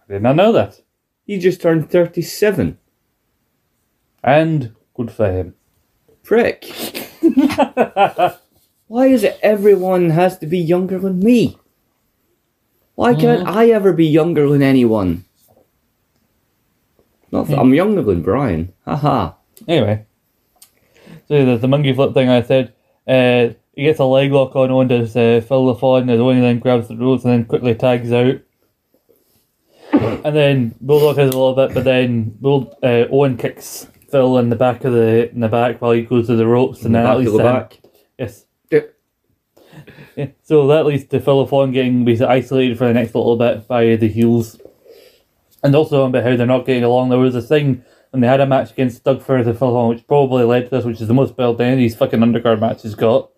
I 0.08 0.12
did 0.14 0.22
not 0.22 0.36
know 0.36 0.52
that. 0.52 0.80
He 1.26 1.38
just 1.38 1.60
turned 1.60 1.90
37. 1.90 2.78
And 4.22 4.74
good 4.94 5.10
for 5.10 5.30
him. 5.32 5.54
Prick. 6.22 6.64
Why 8.86 9.06
is 9.06 9.24
it 9.24 9.38
everyone 9.42 10.10
has 10.10 10.38
to 10.38 10.46
be 10.46 10.58
younger 10.58 10.98
than 10.98 11.18
me? 11.20 11.58
Why 12.94 13.14
can't 13.14 13.48
I 13.48 13.70
ever 13.70 13.92
be 13.92 14.06
younger 14.06 14.48
than 14.48 14.62
anyone? 14.62 15.24
Not 17.32 17.48
that 17.48 17.58
I'm 17.58 17.74
younger 17.74 18.02
than 18.02 18.22
Brian. 18.22 18.72
Haha. 18.84 19.32
Anyway, 19.66 20.06
so 21.26 21.44
the, 21.44 21.56
the 21.56 21.66
monkey 21.68 21.92
flip 21.92 22.14
thing 22.14 22.28
I 22.28 22.42
said, 22.42 22.72
uh, 23.08 23.54
he 23.76 23.82
gets 23.84 23.98
a 24.00 24.04
leg 24.04 24.32
lock 24.32 24.54
on 24.56 24.70
Owen, 24.70 24.88
does 24.88 25.16
uh, 25.16 25.40
Phil 25.46 25.66
the 25.66 25.74
Fawn, 25.74 26.08
and 26.08 26.20
Owen 26.20 26.40
then 26.40 26.58
grabs 26.58 26.88
the 26.88 26.96
ropes 26.96 27.24
and 27.24 27.32
then 27.32 27.44
quickly 27.44 27.74
tags 27.74 28.12
out. 28.12 28.36
and 29.92 30.36
then 30.36 30.74
Bulldog 30.80 31.16
has 31.18 31.28
a 31.34 31.38
little 31.38 31.54
bit, 31.54 31.74
but 31.74 31.84
then 31.84 32.30
Bull, 32.40 32.76
uh, 32.82 33.04
Owen 33.10 33.36
kicks 33.36 33.86
Phil 34.10 34.38
in 34.38 34.48
the 34.48 34.56
back 34.56 34.84
of 34.84 34.92
the 34.92 35.30
in 35.30 35.40
the 35.40 35.48
back 35.48 35.80
while 35.80 35.92
he 35.92 36.02
goes 36.02 36.26
to 36.28 36.36
the 36.36 36.46
ropes, 36.46 36.82
and 36.84 36.94
then 36.94 37.04
Back 37.04 37.16
that 37.18 37.24
to 37.24 37.30
leads 37.30 37.32
the 37.32 37.46
him- 37.48 37.54
back. 37.54 37.80
Yes. 38.18 38.44
Yeah. 38.70 38.80
Yeah, 40.16 40.28
so 40.44 40.68
that 40.68 40.86
leads 40.86 41.06
to 41.06 41.18
Phil 41.20 41.44
Fawn 41.48 41.72
getting 41.72 42.04
basically 42.04 42.28
isolated 42.34 42.78
for 42.78 42.86
the 42.86 42.94
next 42.94 43.16
little 43.16 43.36
bit 43.36 43.66
by 43.66 43.96
the 43.96 44.06
heels. 44.06 44.60
And 45.64 45.74
also 45.74 46.04
about 46.06 46.22
how 46.22 46.36
they're 46.36 46.46
not 46.46 46.66
getting 46.66 46.84
along. 46.84 47.08
There 47.08 47.18
was 47.18 47.34
a 47.34 47.42
thing 47.42 47.84
when 48.10 48.20
they 48.20 48.28
had 48.28 48.40
a 48.40 48.46
match 48.46 48.70
against 48.70 49.02
Doug 49.02 49.22
Firth 49.22 49.48
and 49.48 49.58
Phil 49.58 49.72
Fawn, 49.72 49.88
which 49.88 50.06
probably 50.06 50.44
led 50.44 50.66
to 50.66 50.70
this, 50.70 50.84
which 50.84 51.00
is 51.00 51.08
the 51.08 51.14
most 51.14 51.36
built 51.36 51.60
any 51.60 51.72
of 51.72 51.78
these 51.78 51.96
fucking 51.96 52.20
undercard 52.20 52.60
matches 52.60 52.94
got. 52.94 53.28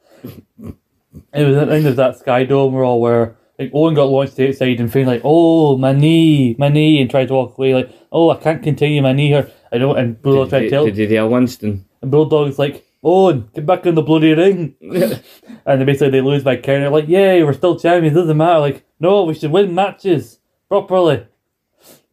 It 1.32 1.44
was 1.44 1.56
I 1.56 1.66
think 1.66 1.84
there's 1.84 1.96
that 1.96 2.18
Sky 2.18 2.44
Dome 2.44 2.74
roll 2.74 3.00
where 3.00 3.36
like 3.58 3.70
Owen 3.72 3.94
got 3.94 4.04
launched 4.04 4.38
outside 4.38 4.80
and 4.80 4.92
Finn 4.92 5.06
like, 5.06 5.22
oh 5.24 5.76
my 5.76 5.92
knee, 5.92 6.54
my 6.58 6.68
knee, 6.68 7.00
and 7.00 7.10
tried 7.10 7.28
to 7.28 7.34
walk 7.34 7.56
away 7.56 7.74
like, 7.74 7.90
oh 8.12 8.30
I 8.30 8.36
can't 8.36 8.62
continue 8.62 9.02
my 9.02 9.12
knee 9.12 9.28
here. 9.28 9.50
I 9.72 9.78
don't 9.78 9.98
and 9.98 10.20
Bulldog 10.20 10.50
tried 10.50 10.60
to 10.60 10.70
tell 10.70 10.84
did, 10.84 10.94
did, 10.94 11.08
did 11.08 11.24
Winston? 11.24 11.84
and 12.02 12.10
Bulldog's 12.10 12.58
like, 12.58 12.86
Owen, 13.02 13.48
get 13.54 13.66
back 13.66 13.86
in 13.86 13.94
the 13.94 14.02
bloody 14.02 14.32
ring. 14.32 14.74
and 14.80 15.80
they 15.80 15.84
basically 15.84 16.10
they 16.10 16.20
lose 16.20 16.42
by 16.42 16.56
count. 16.56 16.80
They're 16.80 16.90
like, 16.90 17.08
yay, 17.08 17.42
we're 17.42 17.52
still 17.52 17.78
champions. 17.78 18.16
Doesn't 18.16 18.36
matter. 18.36 18.58
Like, 18.58 18.84
no, 18.98 19.24
we 19.24 19.34
should 19.34 19.52
win 19.52 19.74
matches 19.74 20.40
properly. 20.68 21.26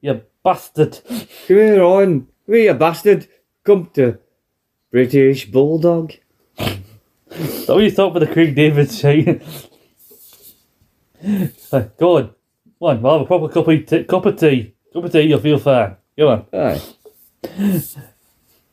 You 0.01 0.21
bastard. 0.43 0.99
Come 1.07 1.27
here, 1.47 1.83
on. 1.83 2.27
Come 2.45 2.55
here, 2.55 2.71
you 2.71 2.73
bastard. 2.73 3.27
Come 3.63 3.89
to 3.93 4.19
British 4.91 5.49
Bulldog. 5.49 6.13
So 7.65 7.79
you 7.79 7.89
thought 7.91 8.13
for 8.13 8.19
the 8.19 8.27
Craig 8.27 8.55
David 8.55 8.91
shite. 8.91 9.41
like, 11.71 11.97
go 11.97 12.17
on. 12.17 12.35
One, 12.77 13.01
we'll 13.01 13.13
have 13.13 13.21
a 13.21 13.25
proper 13.25 13.47
cup 13.49 13.67
of 13.67 13.85
tea. 13.85 14.03
Cup 14.03 14.25
of 14.25 14.37
tea. 14.39 14.75
Cup 14.93 15.03
of 15.05 15.11
tea. 15.11 15.21
You'll 15.21 15.39
feel 15.39 15.57
fine. 15.59 15.95
Come 16.19 16.27
on. 16.27 16.45
Aye. 16.53 16.81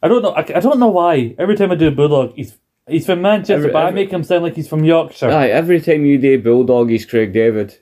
I 0.03 0.09
don't 0.09 0.23
know. 0.23 0.31
I, 0.32 0.41
I 0.41 0.61
don't 0.61 0.78
know 0.78 0.89
why. 0.89 1.35
Every 1.39 1.57
time 1.57 1.70
I 1.70 1.74
do 1.77 1.91
Bulldog, 1.91 2.35
he's 2.35 2.57
he's 2.89 3.07
from 3.07 3.23
Manchester, 3.23 3.55
Every- 3.55 3.73
but 3.73 3.87
I 3.87 3.91
make 3.91 4.11
him 4.11 4.24
sound 4.24 4.43
like 4.43 4.57
he's 4.57 4.69
from 4.69 4.85
Yorkshire. 4.85 5.31
Aye, 5.31 5.49
every 5.51 5.81
time 5.81 6.05
you 6.05 6.19
do 6.19 6.43
Bulldog, 6.43 6.91
he's 6.91 7.07
Craig 7.07 7.32
David. 7.32 7.78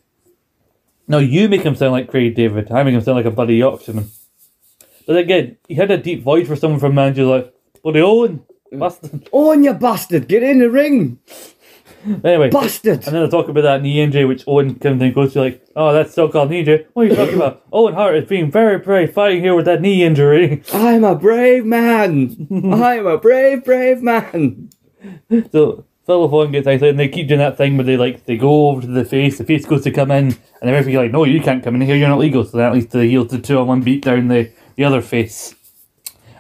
No, 1.07 1.19
you 1.19 1.49
make 1.49 1.63
him 1.63 1.75
sound 1.75 1.93
like 1.93 2.09
Craig 2.11 2.35
David. 2.35 2.71
I 2.71 2.83
make 2.83 2.95
him 2.95 3.01
sound 3.01 3.17
like 3.17 3.25
a 3.25 3.31
bloody 3.31 3.57
Yorkshireman. 3.57 4.11
But 5.07 5.17
again, 5.17 5.57
he 5.67 5.75
had 5.75 5.91
a 5.91 5.97
deep 5.97 6.23
voice 6.23 6.47
for 6.47 6.55
someone 6.57 6.81
from 6.81 6.95
Manchester, 6.95 7.25
like, 7.25 7.55
bloody 7.83 8.03
Owen, 8.03 8.45
Mm. 8.73 8.79
bastard. 8.81 9.29
On 9.33 9.65
you 9.65 9.75
bastard, 9.75 10.29
get 10.29 10.43
in 10.43 10.59
the 10.61 10.71
ring, 10.71 11.19
Anyway, 12.25 12.49
bastard. 12.51 13.05
and 13.07 13.17
then 13.17 13.25
I 13.25 13.29
talk 13.29 13.49
about 13.49 13.63
that 13.63 13.83
knee 13.83 14.01
injury, 14.01 14.25
which 14.25 14.45
Owen 14.47 14.77
kind 14.77 14.95
of 14.95 15.03
and 15.03 15.15
goes 15.15 15.33
to, 15.33 15.41
like, 15.41 15.67
oh, 15.75 15.93
that's 15.93 16.15
so 16.15 16.29
called 16.29 16.51
knee 16.51 16.61
injury. 16.61 16.87
What 16.93 17.03
are 17.03 17.07
you 17.07 17.17
talking 17.17 17.35
about? 17.43 17.65
Owen 17.73 17.95
Hart 17.95 18.15
is 18.17 18.29
being 18.29 18.51
very 18.51 18.79
brave 18.79 19.13
fighting 19.13 19.41
here 19.43 19.55
with 19.55 19.65
that 19.65 19.81
knee 19.81 20.05
injury. 20.05 20.63
I'm 20.73 21.03
a 21.05 21.15
brave 21.17 21.65
man. 21.67 22.47
I'm 22.51 23.07
a 23.07 23.19
brave, 23.19 23.65
brave 23.65 24.01
man. 24.01 24.71
so, 25.53 25.85
Phil 26.07 26.35
Owen 26.35 26.53
gets 26.53 26.67
isolated, 26.67 26.91
and 26.91 27.01
they 27.01 27.09
keep 27.09 27.29
doing 27.29 27.41
that 27.41 27.57
thing 27.59 27.77
where 27.77 27.85
they, 27.85 27.97
like, 27.97 28.25
they 28.27 28.37
go 28.37 28.69
over 28.71 28.81
to 28.83 28.87
the 28.87 29.05
face, 29.05 29.37
the 29.39 29.45
face 29.45 29.67
goes 29.67 29.83
to 29.85 29.91
come 29.91 30.11
in, 30.11 30.27
and 30.29 30.37
the 30.69 30.73
referee's 30.73 30.97
like, 30.97 31.11
no, 31.13 31.25
you 31.25 31.41
can't 31.43 31.63
come 31.65 31.75
in 31.75 31.81
here, 31.83 31.97
you're 31.97 32.09
not 32.09 32.19
legal. 32.21 32.45
So 32.45 32.59
that 32.59 32.73
leads 32.73 32.87
to 32.93 32.99
the 32.99 33.07
heel 33.09 33.27
to 33.27 33.39
two 33.39 33.59
on 33.59 33.67
one 33.67 33.81
beat 33.83 34.05
down 34.05 34.29
the, 34.29 34.51
the 34.77 34.85
other 34.85 35.03
face. 35.03 35.55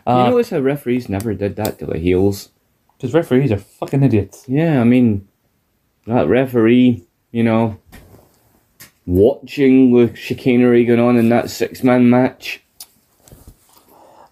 You 0.08 0.14
Uh, 0.14 0.30
notice 0.30 0.50
how 0.50 0.60
referees 0.60 1.08
never 1.08 1.34
did 1.34 1.56
that 1.56 1.78
to 1.80 1.86
the 1.86 1.98
heels? 1.98 2.48
Because 2.96 3.12
referees 3.14 3.52
are 3.52 3.58
fucking 3.58 4.02
idiots. 4.02 4.44
Yeah, 4.48 4.80
I 4.80 4.84
mean, 4.84 5.28
that 6.06 6.26
referee, 6.28 7.04
you 7.30 7.42
know, 7.44 7.76
watching 9.06 9.92
the 9.94 10.14
chicanery 10.16 10.84
going 10.86 10.98
on 11.00 11.16
in 11.18 11.28
that 11.28 11.50
six 11.50 11.82
man 11.84 12.08
match, 12.10 12.62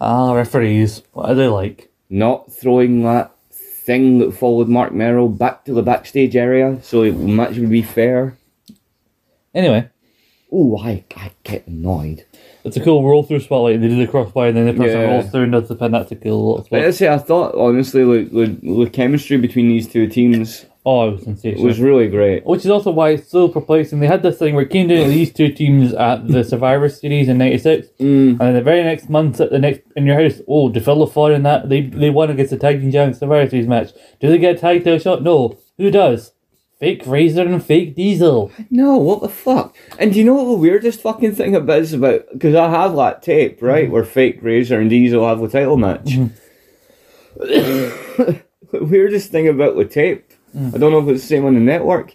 Ah, 0.01 0.33
referees. 0.35 1.03
What 1.13 1.31
are 1.31 1.35
they 1.35 1.49
like? 1.49 1.91
not 2.09 2.53
throwing 2.53 3.03
that 3.03 3.33
thing 3.51 4.19
that 4.19 4.31
followed 4.33 4.69
Marc 4.69 4.93
Mero 4.93 5.27
back 5.27 5.65
to 5.65 5.73
the 5.73 5.83
backstage 5.83 6.37
area 6.37 6.79
so 6.83 7.03
the 7.03 7.11
match 7.13 7.57
would 7.57 7.69
be 7.71 7.83
fair. 7.83 8.37
Anyway, 9.55 9.89
Oh, 10.53 10.79
I, 10.79 11.03
I 11.17 11.33
get 11.43 11.67
annoyed. 11.67 12.25
It's 12.67 12.77
a 12.77 12.81
cool 12.81 13.03
roll 13.09 13.23
through 13.23 13.41
spotlight. 13.41 13.77
And 13.77 13.85
they 13.85 13.89
do 13.89 13.97
the 14.05 14.07
crossbar 14.11 14.47
and 14.49 14.57
then 14.57 14.67
the 14.67 14.73
person 14.75 15.01
Yeah. 15.01 15.11
rolls 15.13 15.31
through 15.31 15.43
and 15.45 15.53
does 15.53 15.69
the 15.69 15.77
pin. 15.77 15.93
That's 15.93 16.13
a 16.13 16.17
cool 16.17 16.49
little 16.55 16.67
But 16.71 16.81
I 16.81 16.83
spot. 16.91 16.95
say, 16.95 17.09
I 17.09 17.19
thought, 17.19 17.55
honestly, 17.55 18.05
like, 18.05 18.31
the, 18.33 18.47
the 18.85 18.91
chemistry 18.91 19.37
between 19.39 19.69
these 19.69 19.87
two 19.89 20.07
teams 20.09 20.67
Oh, 20.89 21.09
it 21.09 21.13
was 21.15 21.23
sensational. 21.25 21.65
was 21.65 21.81
really 21.81 22.07
great. 22.07 22.47
Which 22.47 22.61
is 22.65 22.71
also 22.71 22.93
why 22.93 23.11
it's 23.11 23.29
so 23.29 23.49
perplexing. 23.49 23.99
They 23.99 24.07
had 24.07 24.23
this 24.23 24.39
thing 24.39 24.55
where 24.55 24.63
it 24.65 24.71
came 24.71 24.87
down 24.87 25.03
to 25.03 25.09
these 25.11 25.33
two 25.33 25.49
teams 25.49 25.93
at 25.93 26.29
the 26.29 26.45
Survivor 26.45 26.89
Series 26.89 27.29
in 27.29 27.39
'96, 27.39 27.89
Mm. 27.99 28.29
and 28.31 28.39
then 28.39 28.55
the 28.55 28.63
very 28.63 28.85
next 28.85 29.11
month 29.11 29.41
at 29.41 29.51
the 29.51 29.59
next 29.59 29.81
in 29.97 30.07
your 30.07 30.21
house, 30.23 30.41
oh, 30.47 30.73
Phil 30.73 31.07
Ford 31.07 31.33
and 31.33 31.45
that 31.45 31.69
they 31.69 31.81
they 31.81 32.11
won 32.11 32.31
against 32.31 32.53
the 32.53 32.57
tag 32.57 32.81
team 32.81 32.93
champions 32.93 33.19
Survivor 33.19 33.51
Series 33.51 33.67
match. 33.67 33.91
Do 34.21 34.29
they 34.29 34.39
get 34.39 34.55
a 34.55 34.59
tag 34.61 34.85
title 34.85 35.01
shot? 35.01 35.25
No. 35.25 35.57
Who 35.77 35.91
does? 35.91 36.33
Fake 36.79 37.05
Razor 37.07 37.43
and 37.43 37.65
Fake 37.65 37.95
Diesel. 37.95 38.53
No, 38.71 38.99
what 38.99 39.23
the 39.23 39.31
fuck? 39.31 39.75
And 39.99 40.13
do 40.13 40.19
you 40.19 40.25
know 40.25 40.35
what 40.35 40.45
the 40.45 40.59
weirdest 40.59 41.01
fucking 41.01 41.35
thing 41.35 41.57
about 41.57 41.79
is 41.79 41.95
about? 41.95 42.27
Because 42.33 42.55
I 42.55 42.69
have 42.69 42.95
that 42.97 43.23
tape, 43.23 43.63
right, 43.63 43.85
mm-hmm. 43.85 43.93
where 43.93 44.05
fake 44.05 44.41
Razor 44.43 44.79
and 44.81 44.91
Diesel 44.91 45.27
have 45.27 45.41
the 45.41 45.49
title 45.49 45.79
match. 45.79 46.05
Mm-hmm. 46.05 46.27
the 48.73 48.85
weirdest 48.85 49.31
thing 49.31 49.49
about 49.49 49.77
the 49.77 49.85
tape, 49.85 50.33
mm. 50.55 50.75
I 50.75 50.79
don't 50.79 50.93
know 50.93 51.01
if 51.01 51.09
it's 51.09 51.23
the 51.23 51.29
same 51.29 51.45
on 51.45 51.55
the 51.55 51.61
network, 51.61 52.15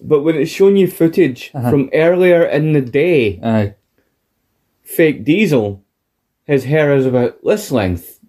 but 0.00 0.22
when 0.22 0.36
it's 0.36 0.50
showing 0.50 0.76
you 0.76 0.88
footage 0.88 1.50
uh-huh. 1.54 1.70
from 1.70 1.90
earlier 1.92 2.44
in 2.44 2.72
the 2.72 2.80
day, 2.80 3.40
Aye, 3.42 3.74
fake 4.82 5.24
Diesel, 5.24 5.84
his 6.44 6.64
hair 6.64 6.94
is 6.94 7.06
about 7.06 7.42
this 7.44 7.70
length. 7.70 8.19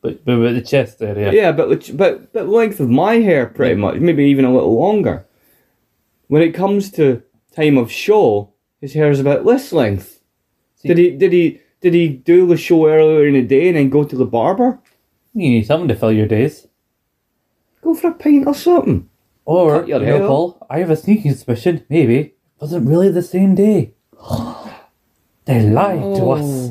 But 0.00 0.24
but 0.24 0.38
with 0.38 0.54
the 0.54 0.62
chest 0.62 1.02
area. 1.02 1.32
Yeah, 1.32 1.52
but 1.52 1.90
but 1.96 2.32
but 2.32 2.48
length 2.48 2.80
of 2.80 2.88
my 2.90 3.14
hair, 3.16 3.46
pretty 3.46 3.74
much, 3.74 3.96
maybe 4.00 4.24
even 4.24 4.44
a 4.44 4.52
little 4.52 4.78
longer. 4.78 5.26
When 6.28 6.42
it 6.42 6.52
comes 6.52 6.90
to 6.92 7.22
time 7.54 7.78
of 7.78 7.90
show, 7.90 8.52
his 8.80 8.92
hair 8.94 9.10
is 9.10 9.20
about 9.20 9.44
this 9.44 9.72
length. 9.72 10.20
See- 10.76 10.88
Did 10.88 10.98
he 10.98 11.10
did 11.10 11.32
he 11.32 11.60
did 11.80 11.94
he 11.94 12.08
do 12.08 12.46
the 12.46 12.56
show 12.56 12.86
earlier 12.86 13.26
in 13.26 13.34
the 13.34 13.42
day 13.42 13.68
and 13.68 13.76
then 13.76 13.88
go 13.90 14.04
to 14.04 14.16
the 14.16 14.26
barber? 14.26 14.80
You 15.34 15.50
need 15.50 15.66
something 15.66 15.88
to 15.88 15.94
fill 15.94 16.12
your 16.12 16.26
days. 16.26 16.66
Go 17.82 17.94
for 17.94 18.08
a 18.08 18.14
pint 18.14 18.46
or 18.46 18.54
something. 18.54 19.08
Or, 19.44 19.84
you 19.86 19.98
know. 19.98 20.26
Paul, 20.26 20.66
I 20.68 20.80
have 20.80 20.90
a 20.90 20.96
sneaking 20.96 21.32
suspicion, 21.32 21.84
maybe, 21.88 22.16
it 22.18 22.36
wasn't 22.60 22.86
really 22.88 23.10
the 23.10 23.22
same 23.22 23.54
day. 23.54 23.94
they 25.46 25.62
lied 25.70 26.16
to 26.16 26.30
us. 26.32 26.42
Oh. 26.44 26.67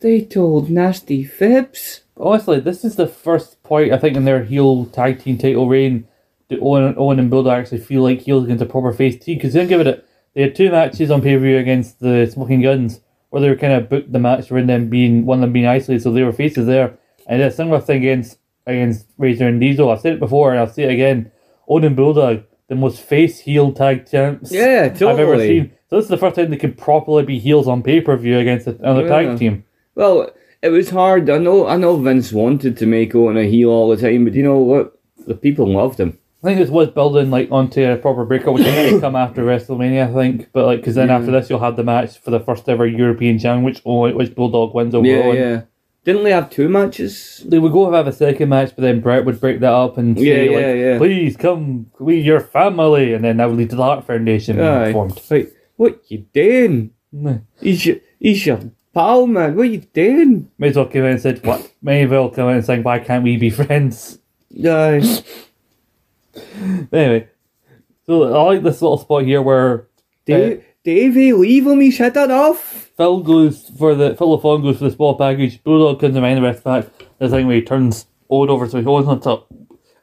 They 0.00 0.22
told 0.22 0.70
nasty 0.70 1.24
fibs. 1.24 2.02
Honestly, 2.16 2.60
this 2.60 2.84
is 2.84 2.96
the 2.96 3.06
first 3.06 3.62
point, 3.62 3.92
I 3.92 3.98
think, 3.98 4.16
in 4.16 4.24
their 4.24 4.44
heel 4.44 4.86
tag 4.86 5.20
team 5.22 5.38
title 5.38 5.68
reign 5.68 6.06
that 6.48 6.60
Owen, 6.60 6.94
Owen 6.96 7.18
and 7.18 7.30
Bulldog 7.30 7.58
actually 7.58 7.80
feel 7.80 8.02
like 8.02 8.20
heels 8.20 8.44
against 8.44 8.62
a 8.62 8.66
proper 8.66 8.92
face 8.92 9.22
team. 9.22 9.36
Because 9.38 9.52
they 9.52 9.60
didn't 9.60 9.70
give 9.70 9.80
it 9.80 9.86
a, 9.86 10.02
they 10.34 10.42
had 10.42 10.54
two 10.54 10.70
matches 10.70 11.10
on 11.10 11.22
pay 11.22 11.34
per 11.34 11.40
view 11.40 11.58
against 11.58 12.00
the 12.00 12.26
Smoking 12.32 12.62
Guns, 12.62 13.00
where 13.28 13.42
they 13.42 13.48
were 13.48 13.56
kind 13.56 13.72
of 13.74 13.88
booked 13.88 14.12
the 14.12 14.18
match 14.18 14.50
around 14.50 14.68
them 14.68 14.88
being, 14.88 15.26
one 15.26 15.38
of 15.38 15.42
them 15.42 15.52
being 15.52 15.66
isolated, 15.66 16.02
so 16.02 16.12
they 16.12 16.22
were 16.22 16.32
faces 16.32 16.66
there. 16.66 16.98
And 17.26 17.42
a 17.42 17.50
similar 17.50 17.80
thing 17.80 17.98
against, 17.98 18.38
against 18.66 19.06
Razor 19.18 19.48
and 19.48 19.60
Diesel. 19.60 19.90
I've 19.90 20.00
said 20.00 20.14
it 20.14 20.20
before, 20.20 20.50
and 20.50 20.60
I'll 20.60 20.66
say 20.66 20.84
it 20.84 20.92
again. 20.92 21.30
Owen 21.68 21.84
and 21.84 21.96
Bulldog, 21.96 22.44
the 22.68 22.74
most 22.74 23.00
face 23.00 23.40
heel 23.40 23.72
tag 23.72 24.10
champs. 24.10 24.50
Yeah, 24.50 24.88
I've 24.92 25.02
ever 25.02 25.38
seen. 25.38 25.72
So 25.88 25.96
this 25.96 26.04
is 26.04 26.10
the 26.10 26.16
first 26.16 26.36
time 26.36 26.50
they 26.50 26.56
could 26.56 26.78
properly 26.78 27.24
be 27.24 27.38
heels 27.38 27.68
on 27.68 27.82
pay 27.82 28.00
per 28.00 28.16
view 28.16 28.38
against 28.38 28.66
another 28.66 29.02
Yeah. 29.02 29.08
tag 29.08 29.38
team. 29.38 29.64
Well, 30.00 30.30
it 30.62 30.70
was 30.70 30.88
hard. 30.90 31.28
I 31.28 31.36
know 31.38 31.66
I 31.66 31.76
know 31.76 31.96
Vince 31.98 32.32
wanted 32.32 32.76
to 32.78 32.86
make 32.86 33.14
Owen 33.14 33.36
a 33.36 33.44
heel 33.44 33.68
all 33.70 33.88
the 33.94 33.98
time, 33.98 34.24
but 34.24 34.32
you 34.34 34.42
know 34.42 34.58
what? 34.58 34.98
The 35.26 35.34
people 35.34 35.66
loved 35.70 36.00
him. 36.00 36.18
I 36.42 36.46
think 36.46 36.58
this 36.58 36.70
was 36.70 36.88
building 36.88 37.30
like 37.30 37.48
onto 37.52 37.84
a 37.84 37.98
proper 37.98 38.24
breakout, 38.24 38.54
which 38.54 38.64
is 38.66 38.74
going 38.74 38.94
to 38.94 39.00
come 39.00 39.14
after 39.14 39.42
WrestleMania, 39.44 40.08
I 40.08 40.14
think. 40.14 40.48
But 40.54 40.64
like, 40.64 40.78
because 40.80 40.94
then 40.94 41.08
Yeah. 41.08 41.18
after 41.18 41.30
this, 41.30 41.50
you'll 41.50 41.58
have 41.68 41.76
the 41.76 41.84
match 41.84 42.18
for 42.18 42.30
the 42.30 42.40
first 42.40 42.66
ever 42.66 42.86
European 42.86 43.38
champion, 43.38 43.62
which 43.62 43.82
Owen, 43.84 44.16
which 44.16 44.34
Bulldog 44.34 44.74
wins 44.74 44.94
over 44.94 45.06
Yeah, 45.06 45.22
Owen. 45.24 45.36
yeah. 45.36 45.60
Didn't 46.06 46.24
they 46.24 46.30
have 46.32 46.48
two 46.48 46.70
matches? 46.70 47.44
They 47.46 47.58
would 47.58 47.72
go 47.72 47.92
have 47.92 48.06
a 48.06 48.12
second 48.12 48.48
match, 48.48 48.70
but 48.74 48.80
then 48.80 49.00
Bret 49.00 49.26
would 49.26 49.38
break 49.38 49.60
that 49.60 49.70
up 49.74 49.98
and 49.98 50.16
say, 50.18 50.46
Yeah, 50.46 50.50
like, 50.56 50.60
yeah, 50.62 50.72
yeah. 50.92 50.98
"Please 50.98 51.36
come, 51.36 51.86
we 52.00 52.18
your 52.20 52.40
family," 52.40 53.12
and 53.12 53.22
then 53.22 53.36
that 53.36 53.50
would 53.50 53.58
lead 53.58 53.68
to 53.70 53.76
the 53.76 53.82
Heart 53.84 54.06
Foundation 54.06 54.56
being 54.56 54.92
formed. 54.94 55.20
Like, 55.30 55.52
what 55.76 56.00
you 56.10 56.24
doing? 56.32 56.92
He's 57.60 57.84
your, 57.84 57.96
he's 58.18 58.46
your 58.46 58.60
pal, 58.94 59.26
man. 59.26 59.56
What 59.56 59.62
are 59.62 59.70
you 59.70 59.78
doing? 59.78 60.50
May 60.58 60.68
as 60.68 60.76
well 60.76 60.86
come 60.86 61.02
in 61.02 61.12
and 61.12 61.20
said, 61.20 61.44
"What?" 61.44 61.70
May 61.82 62.04
as 62.04 62.10
well 62.10 62.30
come 62.30 62.48
in 62.48 62.56
and 62.56 62.64
saying, 62.64 62.82
"Why 62.82 62.98
can't 62.98 63.24
we 63.24 63.36
be 63.36 63.50
friends?" 63.50 64.18
Aye. 64.64 65.24
Anyway, 66.92 67.28
so 68.06 68.34
I 68.34 68.42
like 68.54 68.62
this 68.62 68.80
little 68.80 68.98
spot 68.98 69.24
here 69.24 69.42
where 69.42 69.88
Dave, 70.26 70.58
uh, 70.58 70.62
Davey, 70.84 71.32
leave 71.32 71.66
him. 71.66 71.80
He's 71.80 71.98
had 71.98 72.16
off. 72.16 72.90
Phil 72.96 73.20
goes 73.20 73.68
for 73.78 73.94
the 73.94 74.14
Phil 74.14 74.38
LaFon 74.38 74.62
goes 74.62 74.78
for 74.78 74.84
the 74.84 74.90
small 74.90 75.16
package. 75.16 75.62
Bulldog 75.64 76.00
comes 76.00 76.16
around 76.16 76.36
the 76.36 76.42
rest 76.42 76.62
back. 76.62 76.86
The 77.18 77.28
thing 77.28 77.46
where 77.46 77.56
he 77.56 77.62
turns 77.62 78.06
Owen 78.28 78.50
over 78.50 78.68
so 78.68 78.78
he 78.78 78.84
holds 78.84 79.08
on 79.08 79.20
top. 79.20 79.48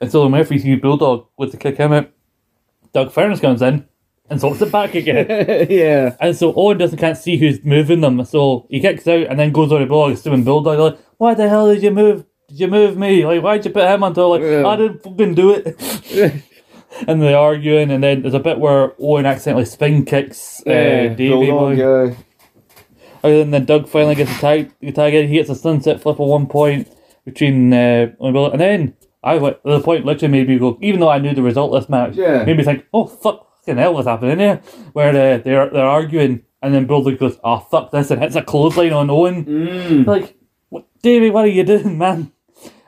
And 0.01 0.11
so 0.11 0.23
the 0.23 0.29
referee 0.29 0.59
sees 0.59 0.81
Bulldog 0.81 1.27
with 1.37 1.51
the 1.51 1.57
kick 1.57 1.77
him 1.77 1.93
out. 1.93 2.11
Doug 2.93 3.11
Furnace 3.11 3.39
comes 3.39 3.61
in 3.61 3.87
and 4.29 4.39
sorts 4.41 4.61
it 4.61 4.71
back 4.71 4.93
again. 4.95 5.27
yeah. 5.69 6.15
and 6.19 6.35
so 6.35 6.53
Owen 6.55 6.77
doesn't 6.77 6.97
can't 6.99 7.17
see 7.17 7.37
who's 7.37 7.63
moving 7.63 8.01
them. 8.01 8.23
So 8.25 8.67
he 8.69 8.79
kicks 8.79 9.07
out 9.07 9.27
and 9.27 9.39
then 9.39 9.51
goes 9.51 9.71
on 9.71 9.81
the 9.81 9.87
Bulldog, 9.87 10.17
assuming 10.17 10.43
Bulldog 10.43 10.79
like, 10.79 10.99
Why 11.17 11.33
the 11.33 11.47
hell 11.49 11.73
did 11.73 11.83
you 11.83 11.91
move 11.91 12.25
did 12.49 12.59
you 12.59 12.67
move 12.67 12.97
me? 12.97 13.25
Like 13.25 13.41
why'd 13.41 13.65
you 13.65 13.71
put 13.71 13.89
him 13.89 14.03
on 14.03 14.13
top? 14.13 14.29
Like 14.31 14.41
Yeah. 14.41 14.65
I 14.67 14.75
didn't 14.75 15.03
fucking 15.03 15.35
do 15.35 15.51
it. 15.53 16.43
and 17.07 17.21
they're 17.21 17.37
arguing 17.37 17.91
and 17.91 18.03
then 18.03 18.21
there's 18.21 18.33
a 18.33 18.39
bit 18.39 18.59
where 18.59 18.93
Owen 18.99 19.25
accidentally 19.25 19.65
spin 19.65 20.05
kicks 20.05 20.61
uh, 20.65 21.13
Davey 21.15 21.49
boy. 21.49 21.71
yeah. 21.73 22.15
And 23.23 23.53
then 23.53 23.65
Doug 23.65 23.89
finally 23.89 24.15
gets 24.15 24.31
a 24.31 24.39
tag. 24.39 24.71
The 24.79 24.91
tag 24.91 25.13
in. 25.13 25.27
He 25.27 25.35
gets 25.35 25.49
a 25.49 25.55
sunset 25.55 26.01
flip 26.01 26.19
at 26.19 26.25
one 26.25 26.47
point 26.47 26.87
between 27.25 27.73
uh, 27.73 28.11
and 28.21 28.61
then 28.61 28.93
I 29.23 29.35
went 29.37 29.61
the 29.63 29.81
point 29.81 30.05
literally 30.05 30.31
made 30.31 30.47
me 30.47 30.57
go. 30.57 30.77
Even 30.81 30.99
though 31.01 31.09
I 31.09 31.17
knew 31.19 31.33
the 31.33 31.41
result 31.41 31.73
of 31.73 31.81
this 31.81 31.89
match, 31.89 32.15
Yeah. 32.15 32.43
made 32.45 32.55
me 32.57 32.63
think, 32.63 32.85
oh 32.93 33.05
fuck, 33.07 33.46
fucking 33.67 33.81
hell, 33.81 33.93
what's 33.93 34.07
happening 34.07 34.39
here? 34.39 34.61
Where 34.93 35.09
uh, 35.09 35.37
they're 35.39 35.69
they're 35.69 35.85
arguing, 35.85 36.43
and 36.61 36.73
then 36.73 36.85
Bulldog 36.85 37.19
goes, 37.19 37.37
oh 37.43 37.59
fuck 37.59 37.91
this, 37.91 38.11
and 38.11 38.21
hits 38.21 38.35
a 38.35 38.41
clothesline 38.41 38.93
on 38.93 39.09
Owen. 39.09 39.45
Mm. 39.45 40.07
Like, 40.07 40.37
what, 40.69 40.85
Davey, 41.01 41.29
what 41.29 41.45
are 41.45 41.49
you 41.49 41.63
doing, 41.63 41.97
man? 41.97 42.31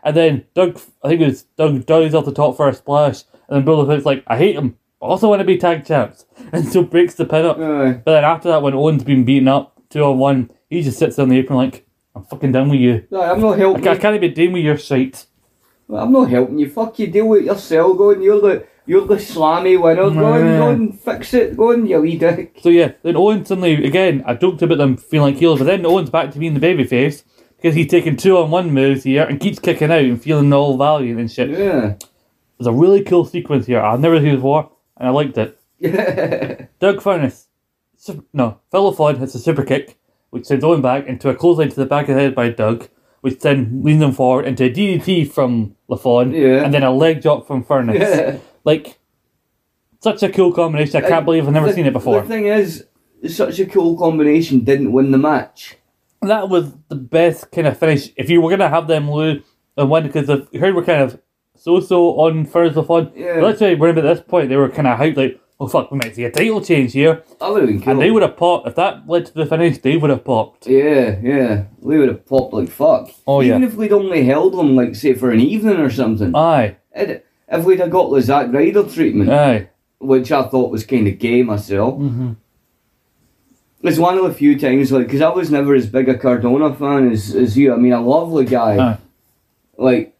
And 0.03 0.15
then 0.15 0.45
Doug, 0.56 0.80
I 1.03 1.10
think 1.10 1.22
it 1.22 1.27
was 1.27 1.43
Doug 1.43 1.85
dives 1.85 2.15
off 2.15 2.26
the 2.26 2.34
top 2.34 2.56
for 2.56 2.69
a 2.69 2.73
splash, 2.73 3.23
and 3.47 3.57
then 3.57 3.65
Bulldog's 3.65 4.06
like, 4.06 4.23
I 4.27 4.38
hate 4.38 4.56
him. 4.56 4.77
I 5.01 5.06
also 5.06 5.30
want 5.30 5.39
to 5.39 5.45
be 5.45 5.57
tag 5.57 5.85
champs, 5.85 6.26
and 6.53 6.68
so 6.68 6.84
breaks 6.84 7.15
the 7.15 7.26
pin 7.26 7.45
up. 7.45 7.57
Aye. 7.57 8.01
But 8.03 8.14
then 8.14 8.23
after 8.23 8.49
that, 8.49 8.61
when 8.61 8.73
Owen's 8.73 9.03
been 9.03 9.26
beaten 9.26 9.47
up 9.47 9.81
two 9.89 10.03
on 10.03 10.18
one, 10.18 10.51
he 10.69 10.81
just 10.81 10.99
sits 10.99 11.19
on 11.19 11.30
the 11.30 11.39
apron 11.39 11.57
like, 11.57 11.85
I'm 12.15 12.23
fucking 12.23 12.51
done 12.53 12.69
with 12.69 12.80
you. 12.80 13.06
Aye, 13.14 13.31
I'm 13.31 13.41
not 13.41 13.57
helping. 13.57 13.88
I 13.88 13.93
you. 13.93 13.99
can't 13.99 14.22
be 14.22 14.30
dealing 14.30 14.53
with 14.53 14.64
your 14.64 14.77
shit. 14.77 15.26
I'm 15.91 16.11
not 16.11 16.30
helping 16.30 16.60
you. 16.60 16.69
Fuck 16.69 16.99
you. 16.99 17.07
Deal 17.07 17.27
with 17.27 17.41
it 17.41 17.45
yourself. 17.45 17.97
Go 17.97 18.11
and 18.11 18.23
you're 18.23 18.39
the 18.39 18.68
you're 18.90 19.06
the 19.06 19.16
slammy 19.16 19.80
winner. 19.82 20.10
Go 20.10 20.34
and 20.34 20.57
go 20.57 20.70
and 20.70 20.99
fix 20.99 21.34
it. 21.34 21.56
Go 21.56 21.72
and 21.72 21.88
you 21.88 22.02
wee 22.02 22.18
dick. 22.18 22.57
So 22.61 22.70
yeah, 22.70 22.94
then 23.03 23.16
Owen 23.16 23.45
suddenly, 23.45 23.86
again, 23.86 24.24
I 24.26 24.34
joked 24.34 24.61
about 24.64 24.80
them 24.80 24.98
feeling 24.98 25.34
like 25.34 25.40
heels, 25.40 25.60
but 25.60 25.66
then 25.66 25.86
Owen's 25.86 26.10
back 26.10 26.32
to 26.32 26.40
being 26.40 26.56
the 26.56 26.60
babyface 26.60 27.24
because 27.57 27.76
he's 27.76 27.88
taking 27.88 28.18
two 28.18 28.38
on 28.38 28.49
one 28.52 28.72
moves 28.72 29.03
here 29.03 29.24
and 29.26 29.40
keeps 29.40 29.60
kicking 29.60 29.91
out 29.91 30.03
and 30.03 30.22
feeling 30.22 30.52
all 30.52 30.76
valiant 30.78 31.20
and 31.20 31.32
shit. 31.32 31.49
Yeah. 31.52 31.95
There's 32.57 32.68
a 32.68 32.74
really 32.74 33.03
cool 33.03 33.26
sequence 33.26 33.68
here. 33.68 33.80
I've 33.80 33.99
never 33.99 34.20
seen 34.20 34.36
before, 34.36 34.72
and 34.98 35.07
I 35.07 35.11
liked 35.11 35.38
it. 35.38 35.56
Doug 36.80 37.02
Furnace, 37.02 37.48
sup- 37.95 38.26
no, 38.34 38.60
Phil 38.72 38.91
LaFon 38.91 39.18
hits 39.20 39.36
a 39.36 39.40
super 39.40 39.64
kick, 39.64 39.98
which 40.32 40.45
sends 40.45 40.64
Owen 40.64 40.82
back 40.82 41.06
into 41.06 41.30
a 41.30 41.36
clothesline 41.36 41.70
to 41.70 41.76
the 41.76 41.86
back 41.86 42.10
of 42.10 42.16
the 42.16 42.22
head 42.22 42.36
by 42.36 42.49
Doug, 42.49 42.90
which 43.22 43.40
then 43.40 43.82
leans 43.84 44.02
him 44.02 44.11
forward 44.14 44.45
into 44.45 44.66
a 44.66 44.70
DDT 44.70 45.32
from 45.32 45.76
LaFon, 45.90 46.34
Yeah. 46.34 46.64
and 46.66 46.74
then 46.74 46.84
a 46.84 46.91
leg 46.91 47.22
drop 47.22 47.45
from 47.48 47.64
Furnace. 47.64 47.98
Yeah. 47.99 48.38
Like, 48.70 49.00
such 50.00 50.22
a 50.22 50.30
cool 50.30 50.52
combination. 50.54 51.04
I 51.04 51.08
can't 51.08 51.26
believe 51.26 51.48
I've 51.48 51.54
never 51.54 51.68
The- 51.68 51.74
seen 51.74 51.88
it 51.88 51.94
before. 51.94 52.22
The 52.22 52.28
thing 52.28 52.46
is, 52.46 52.86
such 53.28 53.60
a 53.60 53.66
cool 53.66 53.98
combination 53.98 54.60
didn't 54.60 54.91
win 54.91 55.10
the 55.12 55.18
match. 55.18 55.76
that 56.22 56.50
was 56.50 56.74
the 56.90 56.96
best 56.96 57.50
kind 57.52 57.66
of 57.66 57.78
finish. 57.78 58.12
If 58.18 58.30
you 58.30 58.41
were 58.41 58.50
going 58.50 58.60
to 58.60 58.70
have 58.70 58.88
them 58.88 59.10
lose 59.10 59.41
and 59.78 59.90
win, 59.90 60.04
because 60.04 60.30
I 60.30 60.36
heard 60.58 60.76
we're 60.76 60.84
kind 60.84 61.02
of 61.02 61.20
so 61.56 61.80
so 61.80 62.20
on 62.20 62.46
Furnace 62.46 62.76
LaFon. 62.76 63.12
Yeah. 63.16 63.40
Let's 63.41 63.58
say, 63.60 63.74
remember 63.74 64.02
at 64.08 64.16
this 64.16 64.24
point, 64.28 64.50
they 64.50 64.56
were 64.58 64.70
kind 64.70 64.88
of 64.88 65.00
hyped, 65.00 65.18
like, 65.18 65.40
oh 65.60 65.68
fuck, 65.68 65.90
we 65.91 65.98
might 65.98 66.14
see 66.16 66.26
a 66.26 66.32
title 66.32 66.62
change 66.62 66.91
here. 66.94 67.24
That 67.40 67.50
would 67.52 67.62
have 67.62 67.70
been 67.70 67.82
cool. 67.82 67.91
And 67.94 68.02
they 68.02 68.12
would 68.12 68.22
have 68.22 68.36
popped. 68.38 68.68
If 68.68 68.76
that 68.76 69.08
led 69.08 69.26
to 69.28 69.34
the 69.34 69.46
finish, 69.46 69.78
they 69.80 69.96
would 69.98 70.10
have 70.10 70.24
popped. 70.26 70.68
Yeah, 70.68 71.18
yeah. 71.24 71.64
We 71.80 71.98
would 72.00 72.10
have 72.10 72.26
popped 72.26 72.54
like 72.54 72.70
fuck. 72.70 73.10
Oh, 73.26 73.41
Even 73.41 73.62
yeah. 73.64 73.68
if 73.70 73.76
we'd 73.76 73.94
only 73.94 74.24
held 74.26 74.54
them, 74.54 74.76
like, 74.76 74.96
say, 74.96 75.14
for 75.14 75.32
an 75.32 75.40
evening 75.40 75.78
or 75.80 75.90
something. 75.90 76.36
Aye, 76.36 76.76
It- 76.94 77.26
if 77.52 77.66
we'd 77.66 77.80
have 77.80 77.90
got 77.90 78.12
the 78.12 78.22
Zack 78.22 78.52
Ryder 78.52 78.84
treatment, 78.84 79.30
aye. 79.30 79.70
which 80.00 80.32
I 80.32 80.48
thought 80.48 80.72
was 80.72 80.86
kind 80.86 81.08
of 81.08 81.20
gay 81.20 81.44
myself. 81.44 81.96
Mm-hmm. 81.96 82.34
It's 83.82 83.98
one 83.98 84.18
of 84.18 84.26
the 84.26 84.34
few 84.34 84.60
times, 84.60 84.92
like, 84.92 85.06
because 85.08 85.22
I 85.22 85.30
was 85.30 85.50
never 85.50 85.74
as 85.74 85.88
big 85.88 86.10
a 86.10 86.18
Cardona 86.18 86.76
fan 86.76 87.12
as, 87.12 87.34
as 87.34 87.58
you. 87.58 87.74
I 87.74 87.78
mean, 87.78 87.94
a 87.94 88.02
lovely 88.02 88.46
guy. 88.46 88.78
Aye. 88.78 88.98
Like, 89.78 90.16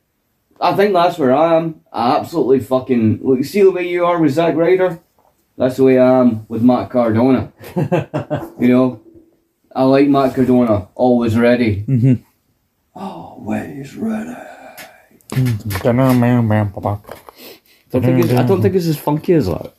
I 0.62 0.76
think 0.76 0.94
that's 0.94 1.18
where 1.18 1.36
I 1.36 1.58
am. 1.58 1.82
I 1.92 2.18
absolutely 2.18 2.62
fucking. 2.62 3.20
Like, 3.22 3.44
see 3.44 3.62
the 3.62 3.72
way 3.72 3.88
you 3.88 4.06
are 4.06 4.20
with 4.20 4.32
Zack 4.34 4.56
Ryder? 4.56 5.00
That's 5.58 5.76
the 5.76 5.84
way 5.84 6.00
I 6.00 6.22
am 6.22 6.46
with 6.48 6.64
Matt 6.64 6.90
Cardona. 6.90 7.52
you 8.60 8.70
know? 8.70 9.02
I 9.76 9.84
like 9.84 10.08
Matt 10.08 10.36
Cardona, 10.36 10.88
always 10.96 11.38
ready. 11.38 11.84
Mm-hmm. 11.84 12.24
Always 12.96 13.96
ready. 13.96 14.59
Well, 15.32 15.42
I 17.94 18.00
don't, 18.00 18.04
think 18.04 18.24
it's, 18.26 18.34
I 18.34 18.44
don't 18.44 18.62
think 18.62 18.76
it's 18.76 18.86
as 18.88 18.98
funky 18.98 19.34
as 19.34 19.48
that. 19.48 19.74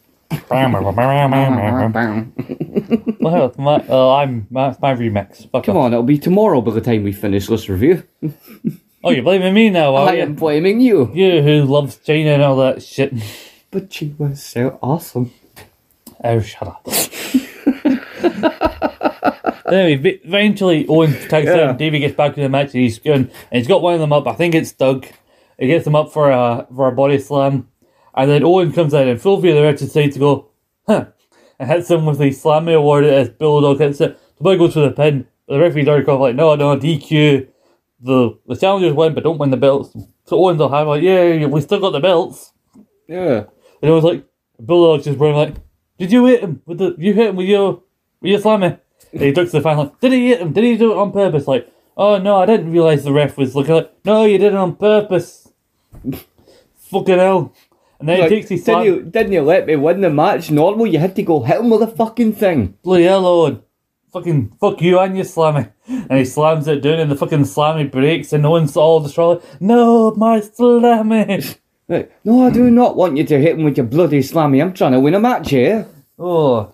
it's 3.49 3.59
my, 3.59 3.77
uh, 3.89 4.15
I'm 4.17 4.47
my, 4.51 4.77
my 4.81 4.95
remix. 4.95 5.49
Fuck 5.51 5.65
Come 5.65 5.77
off. 5.77 5.85
on, 5.87 5.93
it'll 5.93 6.03
be 6.05 6.19
tomorrow 6.19 6.61
by 6.61 6.73
the 6.73 6.81
time 6.81 7.03
we 7.05 7.13
finish 7.13 7.47
this 7.47 7.69
review. 7.69 8.03
Oh, 9.03 9.11
you're 9.11 9.23
blaming 9.23 9.55
me 9.55 9.71
now, 9.71 9.95
are 9.97 10.09
I 10.11 10.17
am 10.17 10.35
blaming 10.35 10.81
you. 10.81 11.11
You 11.15 11.43
who 11.43 11.65
loves 11.65 11.97
Chyna 11.99 12.35
and 12.35 12.43
all 12.43 12.57
that 12.57 12.83
shit. 12.83 13.13
But 13.71 13.93
she 13.93 14.15
was 14.19 14.43
so 14.43 14.79
awesome. 14.83 15.33
Oh, 16.23 16.41
shut 16.41 16.69
up. 16.69 16.87
anyway, 19.67 19.95
ve- 19.97 20.21
eventually 20.25 20.87
Owen 20.89 21.13
tags 21.29 21.47
Yeah. 21.47 21.71
out. 21.71 21.79
Davey 21.79 21.99
gets 22.01 22.15
back 22.17 22.35
to 22.35 22.41
the 22.41 22.49
match. 22.49 22.75
And 22.75 22.83
he's 22.83 22.99
going, 22.99 23.31
and 23.51 23.59
he's 23.59 23.69
got 23.69 23.81
one 23.83 23.95
of 23.95 24.01
them 24.01 24.13
up. 24.13 24.27
I 24.27 24.35
think 24.35 24.55
it's 24.55 24.73
Doug. 24.73 25.07
He 25.61 25.67
gets 25.67 25.87
him 25.87 25.95
up 25.95 26.11
for 26.11 26.31
a 26.31 26.67
for 26.75 26.89
a 26.89 26.93
body 26.93 27.19
slam, 27.19 27.69
and 28.15 28.31
then 28.31 28.43
Owen 28.43 28.73
comes 28.73 28.95
in 28.95 29.07
and 29.07 29.21
full 29.21 29.41
view 29.41 29.55
the 29.55 29.63
rest 29.63 29.83
decides 29.83 30.15
to 30.15 30.21
go, 30.21 30.51
huh, 30.89 31.07
and 31.59 31.71
hits 31.71 31.91
him 31.91 32.07
with 32.07 32.19
the 32.19 32.31
slammy 32.31 32.75
award 32.75 33.05
as 33.05 33.29
Bulldog 33.29 33.79
hits 33.79 34.01
it. 34.01 34.19
The 34.39 34.43
boy 34.43 34.57
goes 34.57 34.73
for 34.73 34.81
the 34.81 34.91
pin. 34.91 35.27
But 35.47 35.55
the 35.55 35.61
referee's 35.61 35.85
Derek 35.85 36.09
off 36.09 36.21
like, 36.21 36.35
no, 36.35 36.55
no, 36.55 36.79
DQ. 36.79 37.47
The 38.01 38.39
the 38.47 38.57
challengers 38.57 38.95
win, 38.95 39.13
but 39.13 39.23
don't 39.23 39.37
win 39.37 39.51
the 39.51 39.59
belts. 39.59 39.95
So 40.25 40.39
Owen's 40.39 40.61
all 40.63 40.71
happy, 40.71 40.89
like, 40.89 41.03
yeah, 41.03 41.45
we 41.47 41.61
still 41.61 41.81
got 41.81 41.91
the 41.91 42.01
belts. 42.01 42.53
Yeah. 43.07 43.45
And 43.83 43.91
I 43.91 43.95
was 43.95 44.05
like, 44.05 44.25
Bulldog 44.59 45.05
just 45.05 45.19
running 45.19 45.37
like, 45.37 45.55
did 45.99 46.11
you 46.11 46.25
hit 46.25 46.41
him 46.41 46.63
with 46.65 46.79
the, 46.79 46.95
you 46.97 47.13
hit 47.13 47.31
him 47.31 47.37
with 47.37 47.49
your, 47.49 47.83
with 48.23 48.31
your 48.31 48.41
slammy? 48.41 48.81
And 49.13 49.21
he 49.21 49.33
looks 49.33 49.51
to 49.51 49.59
the 49.59 49.63
fan 49.63 49.77
like, 49.77 50.01
did 50.01 50.13
he 50.13 50.29
hit 50.29 50.41
him? 50.41 50.53
Did 50.55 50.65
he 50.65 50.79
do 50.79 50.93
it 50.93 50.97
on 50.97 51.13
purpose? 51.13 51.47
Like, 51.47 51.71
oh 51.97 52.17
no, 52.17 52.37
I 52.37 52.47
didn't 52.47 52.73
realise 52.73 53.03
the 53.03 53.13
ref 53.13 53.37
was 53.37 53.55
looking 53.55 53.75
like, 53.75 53.93
no, 54.07 54.25
you 54.25 54.39
did 54.39 54.53
it 54.53 54.59
on 54.59 54.77
purpose. 54.77 55.50
Fucking 56.77 57.19
hell. 57.19 57.55
And 57.99 58.09
then 58.09 58.23
he 58.23 58.29
takes 58.29 58.49
his 58.49 58.65
didn't, 58.65 58.85
you, 58.85 59.03
didn't 59.03 59.33
you 59.33 59.43
let 59.43 59.67
me 59.67 59.77
win 59.77 60.01
the 60.01 60.11
match? 60.11 60.51
Normal, 60.51 60.87
you 60.87 60.99
had 60.99 61.15
to 61.17 61.23
go 61.23 61.43
hit 61.43 61.61
him 61.61 61.69
with 61.69 61.83
a 61.83 61.87
fucking 61.87 62.33
thing. 62.33 62.79
bloody 62.83 63.05
hell, 63.05 63.27
Owen. 63.27 63.63
Fucking, 64.13 64.57
fuck 64.59 64.81
you 64.81 64.99
and 64.99 65.17
your 65.17 65.27
slammy. 65.27 65.71
And 65.87 66.13
he 66.13 66.25
slams 66.25 66.67
it 66.67 66.83
down 66.83 66.99
and 66.99 67.11
the 67.11 67.17
fucking 67.17 67.41
slammy 67.41 67.91
breaks 67.91 68.33
and 68.33 68.43
no 68.43 68.53
one's 68.53 68.77
all 68.77 69.01
distraught. 69.01 69.45
No, 69.61 70.13
my 70.13 70.41
slammy. 70.41 71.57
Like, 71.91 72.13
no, 72.25 72.47
I 72.47 72.51
do 72.51 72.71
not 72.71 72.95
want 72.95 73.17
you 73.17 73.25
to 73.25 73.41
hit 73.41 73.59
him 73.59 73.65
with 73.65 73.77
your 73.77 73.85
bloody 73.85 74.21
slammy. 74.21 74.63
I'm 74.63 74.73
trying 74.73 74.93
to 74.93 75.01
win 75.01 75.15
a 75.15 75.19
match 75.19 75.51
here. 75.51 75.89
Oh. 76.21 76.73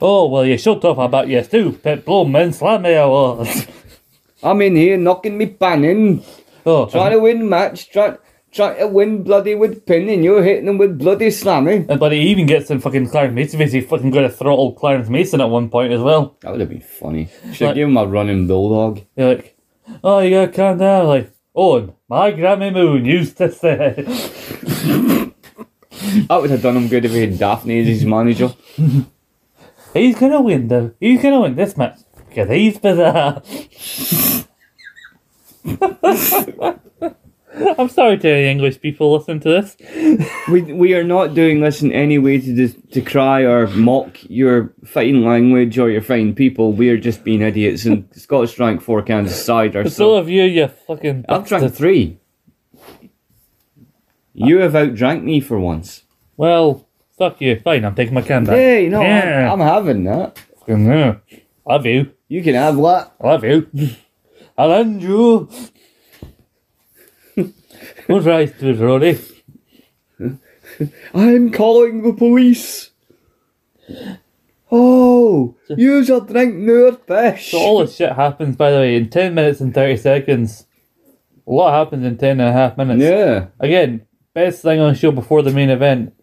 Oh, 0.00 0.26
well, 0.28 0.46
you 0.46 0.56
shut 0.56 0.82
up 0.86 0.96
about 0.96 1.28
your 1.28 1.44
stupid 1.44 2.06
blooming 2.06 2.48
slammy 2.52 2.96
I 2.96 3.04
was. 3.04 3.66
I'm 4.42 4.60
in 4.62 4.76
here 4.76 4.96
knocking 4.96 5.38
me 5.38 5.46
panning, 5.46 6.22
Oh, 6.66 6.86
trying 6.86 7.12
to 7.12 7.18
win 7.20 7.48
match, 7.48 7.90
trying 7.90 8.18
trying 8.52 8.78
to 8.78 8.86
win 8.86 9.22
bloody 9.22 9.54
with 9.54 9.86
pin, 9.86 10.08
and 10.10 10.22
you're 10.22 10.42
hitting 10.42 10.68
him 10.68 10.76
with 10.78 10.98
bloody 10.98 11.30
slamming. 11.30 11.86
and- 11.88 11.98
but 11.98 12.12
he 12.12 12.18
even 12.28 12.44
gets 12.46 12.70
in 12.70 12.80
fucking 12.80 13.08
Clarence 13.08 13.34
Mason 13.34 13.58
face. 13.58 13.72
He 13.72 13.80
fucking 13.80 14.10
got 14.10 14.20
to 14.22 14.28
throttle 14.28 14.72
Clarence 14.74 15.08
Mason 15.08 15.40
at 15.40 15.48
one 15.48 15.70
point 15.70 15.92
as 15.92 16.00
well. 16.02 16.36
That 16.42 16.50
would 16.52 16.60
have 16.60 16.68
been 16.68 16.80
funny. 16.82 17.28
Should 17.52 17.66
Like- 17.68 17.74
give 17.76 17.88
him 17.88 17.96
a 17.96 18.06
running 18.06 18.46
bulldog. 18.46 19.00
You're 19.16 19.28
like, 19.34 19.56
oh, 20.04 20.18
you 20.20 20.30
gotta 20.30 20.52
calm 20.52 20.78
down. 20.78 21.06
Like, 21.06 21.30
oh, 21.56 21.94
my 22.08 22.30
Grammy 22.32 22.72
Moon 22.72 23.04
used 23.06 23.38
to 23.38 23.50
say. 23.50 24.04
That 26.28 26.40
would 26.40 26.50
have 26.50 26.62
done 26.62 26.76
him 26.76 26.88
good 26.88 27.04
if 27.04 27.12
he 27.12 27.20
had 27.20 27.38
Daphne 27.38 27.80
as 27.80 27.86
his 27.86 28.04
manager. 28.04 28.52
He's 29.94 30.18
gonna 30.18 30.40
win 30.42 30.68
though. 30.68 30.92
He's 31.00 31.22
gonna 31.22 31.40
win 31.40 31.54
this 31.54 31.76
match 31.76 31.98
because 32.34 32.50
he's 32.50 32.78
bizarre. 32.78 33.42
I'm 37.54 37.88
sorry 37.90 38.18
to 38.18 38.28
any 38.30 38.48
English 38.48 38.80
people 38.80 39.12
listening 39.12 39.40
to 39.40 39.48
this. 39.50 39.76
We 40.50 40.62
we 40.62 40.94
are 40.94 41.04
not 41.04 41.34
doing 41.34 41.60
this 41.60 41.82
in 41.82 41.92
any 41.92 42.18
way 42.18 42.40
to 42.40 42.54
dis- 42.54 42.76
to 42.92 43.02
cry 43.02 43.42
or 43.42 43.66
mock 43.68 44.18
your 44.28 44.72
fine 44.84 45.22
language 45.22 45.78
or 45.78 45.90
your 45.90 46.00
fine 46.00 46.34
people. 46.34 46.72
We 46.72 46.88
are 46.88 46.96
just 46.96 47.24
being 47.24 47.42
idiots. 47.42 47.84
And 47.84 48.08
Scottish 48.12 48.54
drank 48.54 48.80
four 48.80 49.02
cans 49.02 49.30
of 49.30 49.36
cider. 49.36 49.84
So 49.84 49.90
So 49.90 50.16
have 50.16 50.30
you, 50.30 50.44
you 50.44 50.68
fucking. 50.68 51.26
I've 51.28 51.46
drank 51.46 51.72
three. 51.74 52.18
You 54.32 54.58
have 54.60 54.72
outdrank 54.72 55.22
me 55.22 55.40
for 55.40 55.60
once. 55.60 56.04
Well, 56.38 56.88
fuck 57.18 57.40
you. 57.42 57.60
Fine, 57.60 57.84
I'm 57.84 57.94
taking 57.94 58.14
my 58.14 58.22
can 58.22 58.44
back. 58.44 58.56
Hey, 58.56 58.88
no, 58.88 59.02
Yeah. 59.02 59.52
I'm, 59.52 59.60
I'm 59.60 59.68
having 59.68 60.04
that. 60.04 60.38
Yeah. 60.66 61.16
Love 61.66 61.84
you. 61.84 62.12
You 62.32 62.42
can 62.42 62.54
have 62.54 62.76
that. 62.76 63.12
I 63.20 63.26
love 63.26 63.44
you. 63.44 63.68
I 64.56 64.64
love 64.64 65.02
you. 65.02 65.50
What's 68.06 68.24
right 68.24 68.54
Roddy? 68.62 69.20
I'm 71.12 71.52
calling 71.52 72.02
the 72.02 72.14
police. 72.14 72.88
Oh, 74.70 75.56
use 75.68 76.08
a 76.08 76.22
drink 76.22 76.54
near 76.54 76.92
fish. 76.92 77.50
So 77.50 77.58
all 77.58 77.80
this 77.80 77.96
shit 77.96 78.12
happens, 78.12 78.56
by 78.56 78.70
the 78.70 78.78
way, 78.78 78.96
in 78.96 79.10
10 79.10 79.34
minutes 79.34 79.60
and 79.60 79.74
30 79.74 79.98
seconds. 79.98 80.66
A 81.46 81.50
lot 81.50 81.78
happens 81.78 82.06
in 82.06 82.16
10 82.16 82.40
and 82.40 82.48
a 82.48 82.52
half 82.52 82.78
minutes. 82.78 83.02
Yeah. 83.02 83.48
Again, 83.60 84.06
best 84.32 84.62
thing 84.62 84.80
on 84.80 84.94
the 84.94 84.98
show 84.98 85.10
before 85.10 85.42
the 85.42 85.50
main 85.50 85.68
event. 85.68 86.14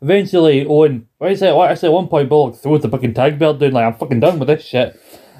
Eventually, 0.00 0.64
Owen, 0.64 1.08
well, 1.18 1.30
actually, 1.30 1.88
at 1.88 1.92
one 1.92 2.06
point, 2.06 2.28
Bulldog 2.28 2.58
throws 2.58 2.82
the 2.82 2.88
fucking 2.88 3.14
tag 3.14 3.38
belt 3.38 3.58
down, 3.58 3.72
like, 3.72 3.84
I'm 3.84 3.98
fucking 3.98 4.20
done 4.20 4.38
with 4.38 4.46
this 4.46 4.64
shit. 4.64 4.98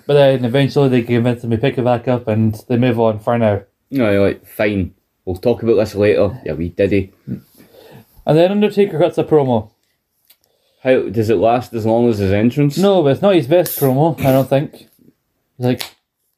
But 0.08 0.14
then 0.14 0.46
eventually 0.46 0.88
they 0.88 1.02
convince 1.02 1.44
him 1.44 1.50
to 1.50 1.58
pick 1.58 1.76
it 1.76 1.84
back 1.84 2.08
up 2.08 2.28
and 2.28 2.54
they 2.66 2.78
move 2.78 2.98
on 2.98 3.18
for 3.18 3.36
now. 3.36 3.64
No, 3.90 4.10
you're 4.10 4.26
like, 4.26 4.46
fine. 4.46 4.94
We'll 5.26 5.36
talk 5.36 5.62
about 5.62 5.74
this 5.74 5.94
later. 5.94 6.40
Yeah, 6.46 6.54
we 6.54 6.70
diddy. 6.70 7.12
And 7.26 7.42
then 8.24 8.50
Undertaker 8.50 8.98
cuts 8.98 9.18
a 9.18 9.24
promo. 9.24 9.70
How 10.82 11.10
does 11.10 11.28
it 11.28 11.34
last 11.34 11.74
as 11.74 11.84
long 11.84 12.08
as 12.08 12.16
his 12.16 12.32
entrance? 12.32 12.78
No, 12.78 13.02
but 13.02 13.10
it's 13.10 13.20
not 13.20 13.34
his 13.34 13.48
best 13.48 13.78
promo, 13.78 14.18
I 14.20 14.32
don't 14.32 14.48
think. 14.48 14.88
He's 15.58 15.66
like, 15.66 15.82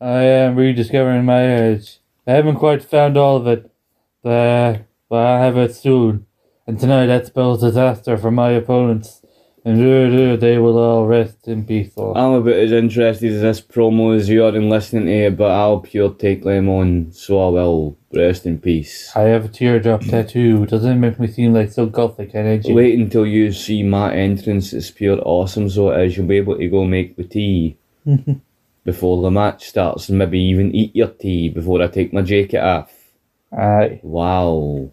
I 0.01 0.23
am 0.23 0.57
rediscovering 0.57 1.25
my 1.25 1.69
age. 1.69 2.01
I 2.27 2.33
haven't 2.33 2.57
quite 2.57 2.83
found 2.83 3.17
all 3.17 3.37
of 3.37 3.47
it, 3.47 3.71
but, 4.25 4.79
but 5.09 5.25
I 5.25 5.45
have 5.45 5.57
it 5.57 5.77
soon. 5.77 6.27
And 6.67 6.81
tonight 6.81 7.07
that 7.07 7.29
spells 7.29 7.61
disaster 7.61 8.19
for 8.19 8.33
my 8.33 8.51
opponents. 8.51 9.20
And 9.62 10.41
they 10.41 10.57
will 10.57 10.78
all 10.78 11.07
rest 11.07 11.47
in 11.47 11.66
peace. 11.66 11.93
I'm 11.99 12.32
about 12.32 12.55
as 12.55 12.73
interested 12.73 13.32
as 13.32 13.43
this 13.43 13.61
promo 13.61 14.16
as 14.16 14.28
you 14.28 14.45
are 14.45 14.57
in 14.57 14.70
listening 14.70 15.07
to 15.07 15.12
it, 15.12 15.37
but 15.37 15.51
I'll 15.51 15.81
pure 15.81 16.15
take 16.15 16.45
them 16.45 16.69
on, 16.69 17.12
so 17.12 17.47
I 17.47 17.51
will. 17.51 17.97
Rest 18.12 18.45
in 18.45 18.59
peace. 18.59 19.12
I 19.15 19.20
have 19.20 19.45
a 19.45 19.49
teardrop 19.49 20.01
tattoo. 20.01 20.66
Doesn't 20.66 20.99
make 20.99 21.20
me 21.20 21.28
seem 21.28 21.55
like 21.55 21.70
so 21.70 21.87
gothic 21.87 22.35
energy. 22.35 22.73
Wait 22.73 22.99
until 22.99 23.24
you 23.24 23.53
see 23.53 23.85
my 23.85 24.12
entrance. 24.12 24.73
It's 24.73 24.91
pure 24.91 25.20
awesome, 25.24 25.70
so 25.70 25.91
it 25.91 26.07
is. 26.07 26.16
You'll 26.16 26.27
be 26.27 26.39
able 26.39 26.57
to 26.57 26.69
go 26.69 26.85
make 26.85 27.15
the 27.15 27.23
tea 27.23 27.77
before 28.85 29.23
the 29.23 29.31
match 29.31 29.69
starts, 29.69 30.09
and 30.09 30.19
maybe 30.19 30.41
even 30.41 30.74
eat 30.74 30.97
your 30.97 31.09
tea 31.09 31.51
before 31.51 31.81
I 31.82 31.87
take 31.87 32.12
my 32.12 32.23
jacket 32.23 32.65
off. 32.65 32.93
Aye. 33.53 34.01
Wow. 34.03 34.91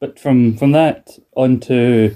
But 0.00 0.18
from 0.18 0.56
from 0.58 0.72
that 0.72 1.08
on 1.34 1.60
to 1.60 2.14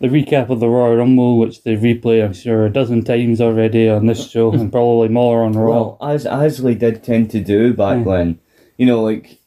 the 0.00 0.08
recap 0.08 0.50
of 0.50 0.60
the 0.60 0.68
Royal 0.68 0.96
Rumble, 0.96 1.38
which 1.38 1.62
they 1.62 1.76
replay, 1.76 2.24
I'm 2.24 2.32
sure, 2.32 2.66
a 2.66 2.70
dozen 2.70 3.04
times 3.04 3.40
already 3.40 3.88
on 3.88 4.06
this 4.06 4.20
uh, 4.26 4.28
show, 4.28 4.52
and 4.52 4.70
probably 4.72 5.08
more 5.08 5.44
on 5.44 5.52
Raw. 5.52 5.70
Well, 5.70 5.98
as 6.02 6.26
as 6.26 6.58
they 6.58 6.74
did 6.74 7.02
tend 7.04 7.30
to 7.30 7.40
do 7.40 7.72
back 7.72 7.98
Yeah. 8.06 8.12
then, 8.16 8.38
you 8.76 8.86
know, 8.86 9.02
like 9.02 9.38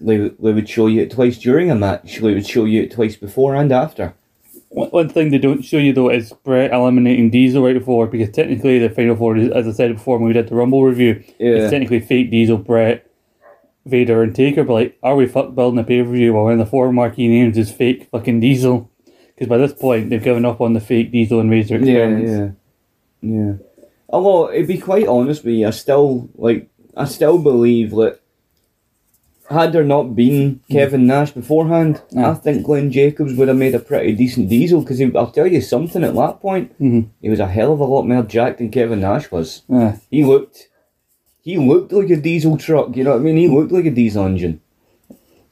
they, 0.00 0.16
they 0.28 0.52
would 0.52 0.68
show 0.68 0.86
you 0.86 1.02
it 1.02 1.10
twice 1.10 1.38
during 1.38 1.70
a 1.70 1.74
match. 1.74 2.18
They 2.20 2.34
would 2.34 2.46
show 2.46 2.64
you 2.64 2.82
it 2.82 2.92
twice 2.92 3.16
before 3.16 3.54
and 3.56 3.70
after. 3.72 4.14
One, 4.70 4.88
one 4.90 5.08
thing 5.08 5.30
they 5.30 5.38
don't 5.38 5.62
show 5.64 5.78
you 5.78 5.92
though 5.92 6.10
is 6.10 6.32
Bret 6.44 6.72
eliminating 6.72 7.30
Diesel 7.30 7.64
right 7.64 7.78
before, 7.78 8.06
because 8.06 8.30
technically 8.30 8.78
the 8.78 8.90
Final 8.90 9.16
Four, 9.16 9.36
is, 9.36 9.50
as 9.50 9.66
I 9.66 9.72
said 9.72 9.94
before 9.94 10.18
when 10.18 10.28
we 10.28 10.32
did 10.34 10.48
the 10.48 10.54
Rumble 10.54 10.84
review, 10.84 11.22
Yeah. 11.38 11.52
it's 11.52 11.70
technically 11.70 12.00
fake 12.00 12.30
Diesel, 12.30 12.58
Bret, 12.58 13.04
Vader, 13.86 14.22
and 14.22 14.34
Taker. 14.34 14.64
But 14.64 14.72
like, 14.74 14.98
are 15.02 15.16
we 15.16 15.26
fuck 15.26 15.54
building 15.54 15.78
a 15.80 15.84
pay 15.84 16.02
per 16.02 16.10
view 16.10 16.32
while 16.34 16.44
one 16.44 16.52
of 16.54 16.58
the 16.58 16.66
four 16.66 16.92
marquee 16.92 17.28
names 17.28 17.56
is 17.58 17.70
fake 17.72 18.08
fucking 18.10 18.40
Diesel? 18.40 18.90
Because 19.38 19.48
by 19.48 19.58
this 19.58 19.72
point 19.72 20.10
they've 20.10 20.22
given 20.22 20.44
up 20.44 20.60
on 20.60 20.72
the 20.72 20.80
fake 20.80 21.12
Diesel 21.12 21.38
and 21.38 21.48
Razor 21.48 21.76
experiments. 21.76 22.30
yeah, 22.32 22.50
yeah. 23.22 23.36
yeah. 23.44 23.52
Although, 24.08 24.50
to 24.52 24.66
be 24.66 24.78
quite 24.78 25.06
honest 25.06 25.44
with 25.44 25.54
you, 25.54 25.68
I 25.68 25.70
still 25.70 26.28
like. 26.34 26.68
I 26.96 27.04
still 27.04 27.38
believe 27.38 27.90
that 27.92 28.18
had 29.48 29.72
there 29.72 29.84
not 29.84 30.16
been 30.16 30.60
Kevin 30.70 31.06
Nash 31.06 31.30
beforehand, 31.30 32.02
Yeah. 32.10 32.30
I 32.30 32.34
think 32.34 32.66
Glenn 32.66 32.90
Jacobs 32.90 33.34
would 33.34 33.46
have 33.48 33.56
made 33.56 33.74
a 33.74 33.78
pretty 33.78 34.12
decent 34.14 34.48
Diesel. 34.48 34.80
Because 34.80 35.00
I'll 35.14 35.30
tell 35.30 35.46
you 35.46 35.60
something. 35.60 36.02
At 36.02 36.14
that 36.16 36.40
point, 36.40 36.76
Mhm. 36.80 37.06
he 37.22 37.30
was 37.30 37.38
a 37.40 37.46
hell 37.46 37.72
of 37.72 37.80
a 37.80 37.84
lot 37.84 38.02
more 38.08 38.22
jacked 38.24 38.58
than 38.58 38.70
Kevin 38.70 39.00
Nash 39.00 39.30
was. 39.30 39.62
Aye. 39.70 39.94
He 40.10 40.24
looked. 40.24 40.68
He 41.40 41.56
looked 41.56 41.92
like 41.92 42.10
a 42.10 42.16
diesel 42.16 42.56
truck. 42.58 42.96
You 42.96 43.04
know 43.04 43.12
what 43.12 43.20
I 43.20 43.22
mean? 43.22 43.36
He 43.36 43.48
looked 43.48 43.72
like 43.72 43.86
a 43.86 43.90
diesel 43.90 44.24
engine. 44.26 44.60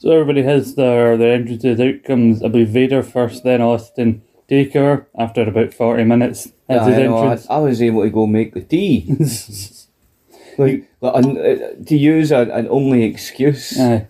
So 0.06 0.12
everybody 0.12 0.44
has 0.44 0.76
their 0.76 1.16
their 1.16 1.34
entrances. 1.34 1.80
outcomes. 1.80 2.40
I 2.40 2.46
believe 2.46 2.68
Vader 2.68 3.02
first, 3.02 3.42
then 3.42 3.60
Austin 3.60 4.22
Taker 4.46 5.08
after 5.18 5.42
about 5.42 5.74
forty 5.74 6.04
minutes 6.04 6.46
as 6.68 6.82
I, 6.82 6.90
his 6.90 6.98
know, 6.98 7.16
I, 7.16 7.20
entrance. 7.22 7.46
I 7.50 7.58
was 7.58 7.82
able 7.82 8.04
to 8.04 8.10
go 8.10 8.24
make 8.24 8.54
the 8.54 8.60
tea. 8.60 9.04
like, 10.58 10.88
like 11.00 11.24
an, 11.24 11.36
uh, 11.36 11.84
to 11.86 11.96
use 11.96 12.30
an, 12.30 12.52
an 12.52 12.68
only 12.70 13.02
excuse, 13.02 13.80
Aye. 13.80 14.06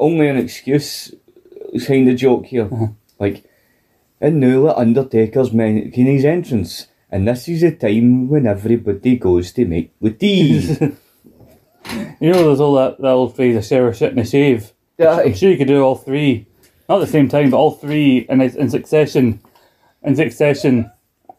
only 0.00 0.26
an 0.26 0.36
excuse 0.36 1.14
kind 1.86 2.08
of 2.08 2.16
joke 2.16 2.46
here. 2.46 2.68
Uh-huh. 2.68 2.88
Like, 3.20 3.44
and 4.20 4.40
now 4.40 4.64
that 4.64 4.78
Undertaker's 4.78 5.52
making 5.52 6.06
his 6.06 6.24
entrance, 6.24 6.88
and 7.08 7.28
this 7.28 7.46
is 7.46 7.62
a 7.62 7.70
time 7.70 8.28
when 8.28 8.48
everybody 8.48 9.16
goes 9.16 9.52
to 9.52 9.64
make 9.64 9.92
the 10.00 10.10
tea. 10.10 10.76
You 12.18 12.32
know, 12.32 12.46
there's 12.46 12.58
all 12.58 12.74
that, 12.74 13.00
that 13.00 13.12
old 13.12 13.36
phrase, 13.36 13.54
a 13.54 13.62
shower, 13.62 13.92
shit, 13.92 14.10
and 14.10 14.18
a 14.18 14.24
shave. 14.24 14.72
I'm 14.98 15.34
sure 15.34 15.50
you 15.50 15.56
could 15.58 15.68
do 15.68 15.82
all 15.82 15.96
three, 15.96 16.46
not 16.88 16.96
at 16.96 17.06
the 17.06 17.12
same 17.12 17.28
time, 17.28 17.50
but 17.50 17.56
all 17.58 17.72
three 17.72 18.26
in 18.28 18.40
in 18.40 18.70
succession, 18.70 19.40
in 20.02 20.16
succession, 20.16 20.90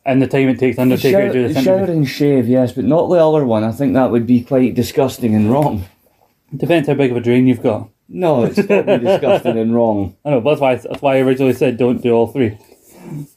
and 0.05 0.21
the 0.21 0.27
time 0.27 0.49
it 0.49 0.59
takes 0.59 0.77
Undertaker 0.77 1.27
to 1.27 1.33
do 1.33 1.43
Shower, 1.47 1.53
this 1.53 1.63
shower 1.63 1.77
interview. 1.77 1.95
and 1.95 2.07
shave, 2.07 2.47
yes, 2.47 2.71
but 2.71 2.85
not 2.85 3.07
the 3.07 3.15
other 3.23 3.45
one. 3.45 3.63
I 3.63 3.71
think 3.71 3.93
that 3.93 4.11
would 4.11 4.27
be 4.27 4.43
quite 4.43 4.75
disgusting 4.75 5.35
and 5.35 5.51
wrong. 5.51 5.85
Depends 6.55 6.87
how 6.87 6.93
big 6.93 7.11
of 7.11 7.17
a 7.17 7.19
drain 7.21 7.47
you've 7.47 7.63
got. 7.63 7.89
No, 8.09 8.45
it's 8.45 8.55
disgusting 8.55 9.57
and 9.57 9.75
wrong. 9.75 10.15
I 10.25 10.29
know, 10.31 10.41
but 10.41 10.51
that's 10.51 10.61
why 10.61 10.75
that's 10.75 11.01
why 11.01 11.17
I 11.17 11.19
originally 11.21 11.53
said 11.53 11.77
don't 11.77 12.01
do 12.01 12.13
all 12.13 12.27
three. 12.27 12.57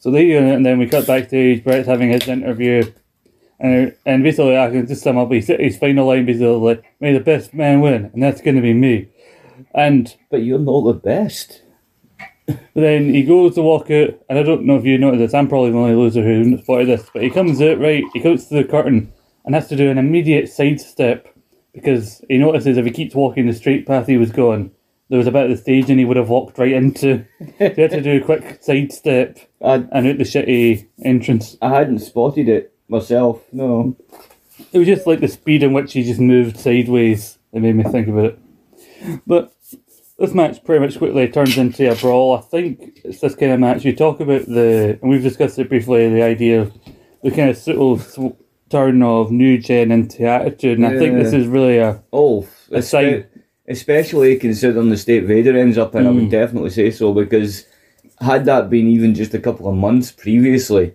So 0.00 0.10
they 0.10 0.26
do 0.26 0.36
it, 0.38 0.54
and 0.54 0.66
then 0.66 0.78
we 0.78 0.88
cut 0.88 1.06
backstage. 1.06 1.64
Bret's 1.64 1.88
having 1.88 2.10
his 2.10 2.26
interview, 2.28 2.92
and 3.58 3.94
and 4.06 4.22
basically 4.22 4.56
I 4.56 4.70
can 4.70 4.86
just 4.86 5.02
sum 5.02 5.18
up 5.18 5.30
his, 5.32 5.46
his 5.48 5.76
final 5.78 6.06
line 6.06 6.24
basically 6.26 6.48
like, 6.48 6.84
"May 7.00 7.12
the 7.12 7.20
best 7.20 7.52
man 7.54 7.80
win," 7.80 8.10
and 8.12 8.22
that's 8.22 8.40
going 8.40 8.56
to 8.56 8.62
be 8.62 8.74
me. 8.74 9.08
And 9.74 10.14
But 10.30 10.42
you're 10.42 10.58
not 10.58 10.82
the 10.82 10.94
best. 10.94 11.62
then 12.74 13.14
he 13.14 13.22
goes 13.22 13.54
to 13.54 13.62
walk 13.62 13.90
out, 13.90 14.10
and 14.28 14.38
I 14.38 14.42
don't 14.42 14.64
know 14.64 14.76
if 14.76 14.84
you 14.84 14.98
noticed 14.98 15.20
this. 15.20 15.34
I'm 15.34 15.48
probably 15.48 15.70
the 15.70 15.78
only 15.78 15.94
loser 15.94 16.22
who 16.22 16.58
spotted 16.58 16.88
this, 16.88 17.08
but 17.12 17.22
he 17.22 17.30
comes 17.30 17.60
out 17.62 17.78
right. 17.78 18.02
He 18.12 18.20
goes 18.20 18.46
to 18.46 18.54
the 18.54 18.64
curtain 18.64 19.12
and 19.44 19.54
has 19.54 19.68
to 19.68 19.76
do 19.76 19.90
an 19.90 19.98
immediate 19.98 20.48
sidestep 20.48 21.28
because 21.72 22.22
he 22.28 22.38
notices 22.38 22.76
if 22.76 22.84
he 22.84 22.90
keeps 22.90 23.14
walking 23.14 23.46
the 23.46 23.52
straight 23.52 23.86
path 23.86 24.06
he 24.08 24.16
was 24.16 24.32
going, 24.32 24.72
there 25.08 25.18
was 25.18 25.26
a 25.26 25.30
bit 25.32 25.44
of 25.44 25.50
the 25.50 25.56
stage 25.56 25.88
and 25.90 25.98
he 25.98 26.04
would 26.04 26.16
have 26.16 26.28
walked 26.28 26.58
right 26.58 26.72
into. 26.72 27.24
so 27.38 27.68
he 27.68 27.80
had 27.80 27.90
to 27.90 28.00
do 28.00 28.16
a 28.16 28.24
quick 28.24 28.58
sidestep 28.60 29.38
and 29.60 29.88
out 29.92 30.02
the 30.18 30.24
shitty 30.24 30.88
entrance. 31.04 31.56
I 31.62 31.68
hadn't 31.70 32.00
spotted 32.00 32.48
it 32.48 32.74
myself, 32.88 33.42
no. 33.52 33.96
It 34.72 34.78
was 34.78 34.88
just 34.88 35.06
like 35.06 35.20
the 35.20 35.28
speed 35.28 35.62
in 35.62 35.72
which 35.72 35.92
he 35.92 36.02
just 36.02 36.20
moved 36.20 36.58
sideways 36.58 37.38
It 37.52 37.60
made 37.60 37.76
me 37.76 37.84
think 37.84 38.08
about 38.08 38.24
it. 38.26 38.38
But 39.26 39.52
this 40.20 40.34
match 40.34 40.62
pretty 40.62 40.84
much 40.84 40.98
quickly 40.98 41.26
turns 41.28 41.56
into 41.58 41.90
a 41.90 41.96
brawl. 41.96 42.36
I 42.36 42.40
think 42.42 43.00
it's 43.04 43.20
this 43.20 43.34
kind 43.34 43.52
of 43.52 43.58
match. 43.60 43.84
You 43.84 43.96
talk 43.96 44.20
about 44.20 44.46
the, 44.46 44.98
and 45.00 45.10
we've 45.10 45.22
discussed 45.22 45.58
it 45.58 45.68
briefly, 45.68 46.08
the 46.10 46.22
idea 46.22 46.60
of 46.62 46.72
the 47.22 47.30
kind 47.30 47.50
of 47.50 47.56
subtle 47.56 47.98
sw- 47.98 48.36
turn 48.68 49.02
of 49.02 49.32
new 49.32 49.58
gen 49.58 49.90
into 49.90 50.24
attitude, 50.26 50.78
and 50.78 50.86
I 50.86 50.96
think 50.96 51.14
this 51.16 51.32
is 51.32 51.46
really 51.48 51.78
a 51.78 52.02
Oh, 52.12 52.46
A 52.70 52.80
sign. 52.82 53.24
especially 53.66 54.36
considering 54.36 54.90
the 54.90 54.96
state 54.96 55.24
Vader 55.24 55.56
ends 55.58 55.76
up 55.78 55.94
in, 55.96 56.06
I 56.06 56.10
Mm. 56.10 56.14
would 56.16 56.30
definitely 56.30 56.70
say 56.70 56.90
so 56.90 57.12
because 57.12 57.66
had 58.20 58.44
that 58.44 58.70
been 58.70 58.86
even 58.88 59.14
just 59.14 59.34
a 59.34 59.38
couple 59.40 59.68
of 59.68 59.74
months 59.74 60.12
previously, 60.12 60.92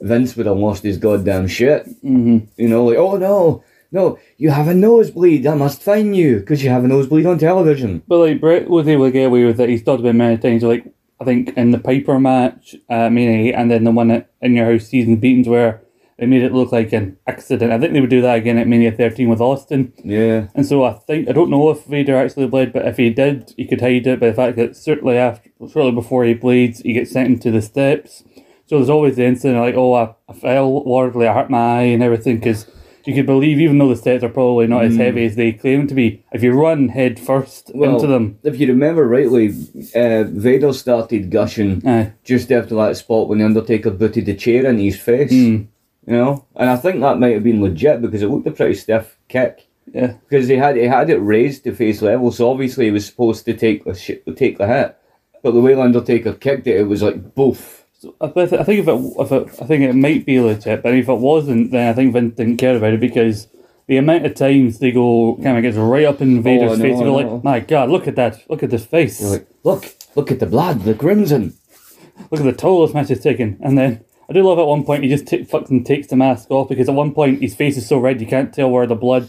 Vince 0.00 0.34
would 0.36 0.46
have 0.46 0.56
lost 0.56 0.82
his 0.82 0.98
goddamn 0.98 1.46
shit. 1.46 1.86
hmm 2.02 2.38
You 2.56 2.68
know, 2.68 2.84
like, 2.86 2.96
oh 2.98 3.16
no, 3.18 3.62
no, 3.92 4.18
you 4.38 4.50
have 4.50 4.68
a 4.68 4.74
nosebleed, 4.74 5.46
I 5.46 5.54
must 5.54 5.82
fine 5.82 6.14
you 6.14 6.40
because 6.40 6.64
you 6.64 6.70
have 6.70 6.84
a 6.84 6.88
nosebleed 6.88 7.26
on 7.26 7.38
television. 7.38 8.02
But 8.08 8.18
like 8.18 8.40
Bret 8.40 8.68
was 8.68 8.88
able 8.88 9.04
to 9.04 9.12
get 9.12 9.26
away 9.26 9.44
with 9.44 9.60
it. 9.60 9.68
He's 9.68 9.84
talked 9.84 10.00
about 10.00 10.10
it 10.10 10.14
many 10.14 10.38
times. 10.38 10.62
Like 10.62 10.86
I 11.20 11.24
think 11.24 11.56
in 11.56 11.70
the 11.70 11.78
Piper 11.78 12.18
match, 12.18 12.74
uh, 12.90 12.94
and 12.94 13.70
then 13.70 13.84
the 13.84 13.90
one 13.90 14.10
at 14.10 14.30
In 14.40 14.54
Your 14.54 14.72
House 14.72 14.88
season 14.88 15.16
beatings 15.16 15.46
where 15.46 15.82
they 16.18 16.26
made 16.26 16.42
it 16.42 16.52
look 16.52 16.72
like 16.72 16.92
an 16.92 17.18
accident. 17.26 17.70
I 17.70 17.78
think 17.78 17.92
they 17.92 18.00
would 18.00 18.10
do 18.10 18.22
that 18.22 18.38
again 18.38 18.58
at 18.58 18.66
Mania 18.66 18.92
13 18.92 19.28
with 19.28 19.40
Austin. 19.40 19.92
Yeah. 20.02 20.48
And 20.54 20.64
so 20.66 20.84
I 20.84 20.94
think 20.94 21.28
I 21.28 21.32
don't 21.32 21.50
know 21.50 21.70
if 21.70 21.84
Vader 21.84 22.16
actually 22.16 22.46
bled, 22.46 22.72
but 22.72 22.86
if 22.86 22.96
he 22.96 23.10
did, 23.10 23.52
he 23.56 23.66
could 23.66 23.80
hide 23.80 24.06
it 24.06 24.20
But 24.20 24.30
the 24.30 24.34
fact 24.34 24.56
that 24.56 24.76
certainly 24.76 25.16
after, 25.16 25.50
shortly 25.70 25.92
before 25.92 26.24
he 26.24 26.34
bleeds, 26.34 26.80
he 26.80 26.94
gets 26.94 27.12
sent 27.12 27.28
into 27.28 27.50
the 27.50 27.62
steps. 27.62 28.24
So 28.66 28.76
there's 28.76 28.88
always 28.90 29.16
the 29.16 29.24
incident 29.24 29.60
like, 29.60 29.74
oh, 29.74 29.94
I, 29.94 30.14
I 30.28 30.32
fell 30.32 30.84
wildly, 30.84 31.28
I 31.28 31.34
hurt 31.34 31.50
my 31.50 31.80
eye 31.80 31.82
and 31.82 32.02
everything 32.02 32.36
because 32.36 32.66
you 33.06 33.14
could 33.14 33.26
believe, 33.26 33.58
even 33.60 33.78
though 33.78 33.88
the 33.88 33.96
sets 33.96 34.22
are 34.24 34.28
probably 34.28 34.66
not 34.66 34.84
as 34.84 34.96
heavy 34.96 35.24
as 35.24 35.36
they 35.36 35.52
claim 35.52 35.86
to 35.88 35.94
be, 35.94 36.24
if 36.32 36.42
you 36.42 36.52
run 36.52 36.88
head 36.88 37.18
first 37.18 37.70
Well, 37.74 37.94
into 37.94 38.06
them, 38.06 38.38
If 38.42 38.58
you 38.60 38.66
remember 38.68 39.06
rightly, 39.06 39.48
uh, 39.94 40.24
Vader 40.24 40.72
started 40.72 41.30
gushing 41.30 41.86
aye, 41.86 42.12
just 42.24 42.50
after 42.52 42.74
that 42.76 42.96
spot 42.96 43.28
when 43.28 43.38
the 43.38 43.44
Undertaker 43.44 43.90
booted 43.90 44.26
the 44.26 44.34
chair 44.34 44.66
in 44.66 44.78
his 44.78 44.98
face. 44.98 45.32
Mm. 45.32 45.66
You 46.06 46.12
know, 46.14 46.46
and 46.56 46.68
I 46.68 46.76
think 46.76 47.00
that 47.00 47.20
might 47.20 47.34
have 47.34 47.44
been 47.44 47.62
legit 47.62 48.02
because 48.02 48.22
it 48.22 48.28
looked 48.28 48.46
a 48.48 48.50
pretty 48.50 48.74
stiff 48.74 49.16
kick. 49.28 49.68
yeah, 49.94 50.14
Because 50.28 50.48
he 50.48 50.56
had 50.56 50.74
he 50.76 50.82
had 50.84 51.10
it 51.10 51.18
raised 51.18 51.62
to 51.64 51.74
face 51.74 52.02
level, 52.02 52.32
so 52.32 52.50
obviously 52.50 52.86
he 52.86 52.90
was 52.90 53.06
supposed 53.06 53.44
to 53.44 53.54
take 53.54 53.84
the 53.84 53.94
sh- 53.94 54.22
take 54.34 54.58
the 54.58 54.66
hit. 54.66 54.96
But 55.44 55.52
the 55.52 55.60
way 55.60 55.74
the 55.74 55.80
Undertaker 55.82 56.32
kicked 56.34 56.66
it, 56.66 56.76
it 56.80 56.84
was 56.88 57.02
like 57.02 57.34
boof. 57.36 57.81
So, 58.02 58.16
I 58.20 58.26
th- 58.26 58.52
I 58.54 58.64
think 58.64 58.80
if 58.80 58.88
it, 58.88 59.14
if 59.16 59.30
it, 59.30 59.62
I 59.62 59.66
think 59.66 59.84
it 59.84 59.92
might 59.92 60.26
be 60.26 60.40
legit, 60.40 60.82
but 60.82 60.92
if 60.92 61.08
it 61.08 61.14
wasn't, 61.14 61.70
then 61.70 61.88
I 61.88 61.92
think 61.92 62.12
Vince 62.12 62.34
didn't 62.34 62.56
care 62.56 62.76
about 62.76 62.94
it 62.94 62.98
because 62.98 63.46
the 63.86 63.96
amount 63.96 64.26
of 64.26 64.34
times 64.34 64.80
they 64.80 64.90
go 64.90 65.38
kind 65.40 65.56
of 65.56 65.62
gets 65.62 65.76
right 65.76 66.04
up 66.04 66.20
in 66.20 66.38
oh, 66.38 66.42
Vader's 66.42 66.80
I 66.80 66.82
face, 66.82 66.96
and 66.96 67.04
go 67.04 67.14
like, 67.14 67.44
"My 67.44 67.60
God, 67.60 67.90
look 67.90 68.08
at 68.08 68.16
that! 68.16 68.42
Look 68.50 68.64
at 68.64 68.70
this 68.70 68.84
face! 68.84 69.22
Like, 69.22 69.46
look, 69.62 69.94
look 70.16 70.32
at 70.32 70.40
the 70.40 70.46
blood, 70.46 70.82
the 70.82 70.94
crimson. 70.94 71.56
Look 72.32 72.40
at 72.40 72.44
the 72.44 72.52
toll 72.52 72.84
this 72.84 72.92
match 72.92 73.08
is 73.12 73.20
taking!" 73.20 73.56
And 73.62 73.78
then 73.78 74.04
I 74.28 74.32
do 74.32 74.42
love 74.42 74.58
at 74.58 74.66
one 74.66 74.82
point 74.82 75.04
he 75.04 75.08
just 75.08 75.28
t- 75.28 75.44
fucking 75.44 75.84
takes 75.84 76.08
the 76.08 76.16
mask 76.16 76.50
off 76.50 76.70
because 76.70 76.88
at 76.88 76.96
one 76.96 77.14
point 77.14 77.40
his 77.40 77.54
face 77.54 77.76
is 77.76 77.86
so 77.86 77.98
red 77.98 78.20
you 78.20 78.26
can't 78.26 78.52
tell 78.52 78.68
where 78.68 78.88
the 78.88 78.96
blood 78.96 79.28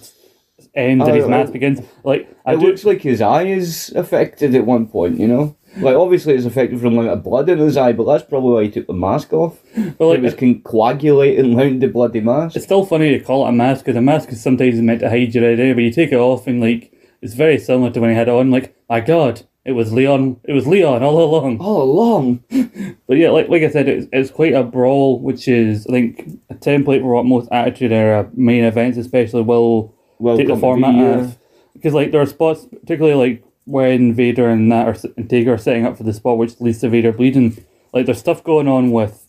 ends 0.74 1.04
and 1.04 1.12
Oh, 1.12 1.14
his 1.14 1.26
oh. 1.26 1.30
mask 1.30 1.54
begins. 1.54 1.80
Like 2.04 2.28
I 2.44 2.54
It 2.54 2.60
do, 2.60 2.66
looks 2.66 2.86
like 2.86 3.02
his 3.02 3.22
eye 3.22 3.44
is 3.44 3.94
affected 3.96 4.56
at 4.56 4.66
one 4.66 4.88
point. 4.88 5.20
You 5.20 5.28
know, 5.28 5.56
like 5.78 5.96
obviously 5.96 6.34
it's 6.36 6.46
affected 6.46 6.80
from 6.80 6.94
the 6.96 7.02
amount 7.02 7.18
of 7.18 7.24
blood 7.24 7.50
in 7.50 7.58
his 7.60 7.78
eye, 7.78 7.94
but 7.94 8.06
that's 8.06 8.24
probably 8.30 8.52
why 8.54 8.64
he 8.64 8.72
took 8.72 8.88
the 8.88 8.94
mask 8.94 9.34
off. 9.34 9.60
but 9.98 10.06
like 10.08 10.20
it 10.20 10.24
was 10.24 10.36
con- 10.36 10.62
coagulating 10.62 11.58
around 11.58 11.82
the 11.82 11.88
bloody 11.88 12.22
mask. 12.22 12.56
It's 12.56 12.66
still 12.66 12.86
funny 12.86 13.18
to 13.18 13.24
call 13.24 13.46
it 13.46 13.50
a 13.50 13.52
mask 13.52 13.86
because 13.86 13.98
a 13.98 14.02
mask 14.02 14.32
is 14.32 14.42
sometimes 14.42 14.80
meant 14.82 15.00
to 15.02 15.10
hide 15.10 15.34
your 15.34 15.46
identity, 15.46 15.74
but 15.74 15.84
you 15.84 15.92
take 15.92 16.12
it 16.12 16.18
off 16.18 16.48
and 16.48 16.62
like 16.62 16.92
it's 17.22 17.34
very 17.34 17.58
similar 17.58 17.90
to 17.92 18.02
when 18.02 18.10
he 18.10 18.16
had 18.16 18.28
it 18.28 18.34
on. 18.34 18.52
Like, 18.52 18.76
my 18.90 19.00
God, 19.00 19.44
it 19.66 19.72
was 19.72 19.94
Leon. 19.94 20.42
It 20.44 20.52
was 20.52 20.68
Leon 20.68 21.02
all 21.04 21.24
along. 21.24 21.60
All 21.60 21.82
along. 21.84 22.44
But 23.08 23.18
yeah, 23.18 23.30
like 23.30 23.48
like 23.50 23.64
I 23.64 23.70
said, 23.70 23.88
it's, 23.88 24.08
it's 24.12 24.32
quite 24.32 24.54
a 24.54 24.64
brawl, 24.64 25.20
which 25.20 25.48
is 25.48 25.86
I 25.88 25.92
think 25.92 26.40
a 26.50 26.56
template 26.56 27.02
for 27.02 27.14
what 27.14 27.26
most 27.26 27.48
Attitude 27.52 27.92
Era 27.92 28.30
main 28.34 28.64
events, 28.64 28.98
especially, 28.98 29.42
will 29.44 29.94
Well, 30.20 30.38
take 30.38 30.48
the 30.48 30.56
format 30.58 30.96
of. 31.20 31.38
Because 31.74 31.94
like 31.94 32.12
there 32.12 32.22
are 32.22 32.26
spots, 32.26 32.66
particularly 32.66 33.16
like 33.30 33.44
when 33.66 34.14
Vader 34.14 34.50
and 34.50 34.72
that 34.72 34.88
are 34.88 35.10
and 35.18 35.30
Taker 35.30 35.54
are 35.54 35.58
setting 35.58 35.86
up 35.86 35.98
for 35.98 36.04
the 36.04 36.14
spot 36.14 36.38
which 36.38 36.60
leads 36.60 36.80
to 36.82 36.90
Vader 36.90 37.12
bleeding. 37.12 37.64
Like 37.94 38.06
there's 38.06 38.20
stuff 38.20 38.44
going 38.44 38.68
on 38.68 38.92
with 38.92 39.26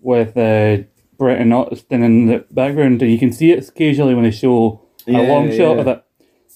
with 0.00 0.36
uh, 0.36 0.84
Bret 1.18 1.40
and 1.40 1.52
Austin 1.54 2.02
in 2.02 2.26
the 2.26 2.44
background, 2.50 3.02
and 3.02 3.10
you 3.10 3.18
can 3.18 3.32
see 3.32 3.50
it 3.52 3.68
occasionally 3.68 4.14
when 4.14 4.24
they 4.24 4.30
show 4.30 4.80
a 5.06 5.12
Yeah, 5.12 5.18
long 5.20 5.50
shot 5.52 5.78
of 5.78 5.86
it. 5.88 6.00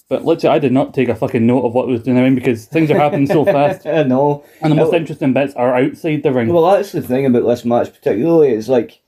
But 0.09 0.24
literally, 0.24 0.56
I 0.56 0.59
did 0.59 0.72
not 0.72 0.94
take 0.94 1.10
a 1.10 1.14
fucking 1.14 1.46
note 1.46 1.66
of 1.66 1.74
what 1.74 1.86
was 1.86 2.02
doing 2.02 2.16
around 2.18 2.34
because 2.34 2.64
things 2.64 2.90
are 2.90 2.96
happening 2.98 3.26
so 3.26 3.44
fast, 3.56 3.86
I 3.86 4.05
know. 4.05 4.42
and 4.62 4.72
the 4.72 4.76
most 4.76 4.94
interesting 4.94 5.34
bits 5.34 5.52
are 5.55 5.74
outside 5.76 6.22
the 6.22 6.32
ring. 6.32 6.48
Well, 6.48 6.70
that's 6.70 6.92
the 6.92 7.02
thing 7.02 7.26
about 7.26 7.46
this 7.46 7.64
match, 7.66 7.92
particularly. 7.92 8.48
It's 8.52 8.68
like 8.68 9.00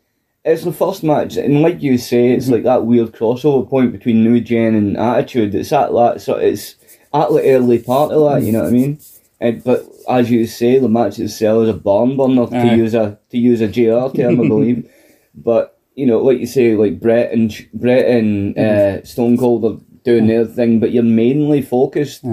it's 0.44 0.64
the 0.64 0.72
first 0.72 1.02
match, 1.02 1.36
and 1.38 1.62
like 1.62 1.82
you 1.82 1.96
say, 1.96 2.32
it's 2.32 2.48
like 2.48 2.64
that 2.64 2.84
weird 2.84 3.12
crossover 3.12 3.66
point 3.68 3.92
between 3.92 4.22
New 4.24 4.40
Gen 4.42 4.74
and 4.74 4.96
Attitude. 4.98 5.54
It's 5.54 5.72
at 5.72 5.90
that, 5.92 6.20
so 6.20 6.36
it's 6.36 6.76
at 7.12 7.28
the 7.30 7.42
early 7.44 7.78
part 7.78 8.12
of 8.12 8.30
that. 8.30 8.46
You 8.46 8.52
know 8.52 8.60
what 8.62 8.68
I 8.68 8.72
mean? 8.72 9.00
And, 9.40 9.64
but 9.64 9.86
as 10.08 10.30
you 10.30 10.46
say, 10.46 10.78
the 10.78 10.88
match 10.88 11.18
itself 11.18 11.64
is 11.64 11.68
a 11.70 11.74
barn 11.74 12.16
burner 12.16 12.46
to 12.46 12.56
Aye. 12.56 12.74
use 12.74 12.94
a 12.94 13.18
to 13.30 13.38
use 13.38 13.60
a 13.60 13.68
JR 13.68 14.14
term, 14.14 14.40
I 14.40 14.48
believe. 14.48 14.90
But 15.34 15.78
you 15.94 16.06
know, 16.06 16.18
like 16.20 16.38
you 16.38 16.46
say, 16.46 16.76
like 16.76 17.00
Bret 17.00 17.32
and 17.32 17.52
Bret 17.72 18.06
and 18.06 18.58
uh, 18.58 19.04
Stone 19.04 19.38
Cold 19.38 19.64
are 19.64 19.80
doing 20.04 20.26
their 20.26 20.44
thing, 20.44 20.80
but 20.80 20.92
you're 20.92 21.02
mainly 21.02 21.62
focused 21.62 22.24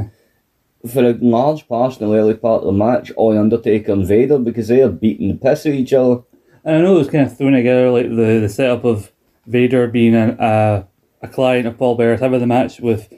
for 0.91 1.03
a 1.03 1.13
large 1.13 1.67
part 1.67 1.93
of 1.93 1.99
the 1.99 2.13
early 2.13 2.35
part 2.35 2.61
of 2.61 2.67
the 2.67 2.71
match 2.71 3.11
on 3.17 3.37
Undertaker 3.37 3.91
and 3.91 4.07
Vader 4.07 4.39
because 4.39 4.67
they 4.67 4.81
are 4.81 4.89
beating 4.89 5.29
the 5.29 5.35
piss 5.35 5.65
out 5.65 5.69
of 5.69 5.75
each 5.75 5.93
other. 5.93 6.21
And 6.63 6.77
I 6.77 6.81
know 6.81 6.95
it 6.95 6.99
was 6.99 7.09
kind 7.09 7.25
of 7.25 7.37
thrown 7.37 7.53
together 7.53 7.89
like 7.89 8.09
the, 8.09 8.39
the 8.41 8.49
setup 8.49 8.85
of 8.85 9.11
Vader 9.45 9.87
being 9.87 10.15
a, 10.15 10.35
a, 10.39 11.25
a 11.25 11.29
client 11.29 11.67
of 11.67 11.77
Paul 11.77 11.95
Bearer's 11.97 12.19
having 12.19 12.39
the 12.39 12.47
match 12.47 12.79
with 12.79 13.11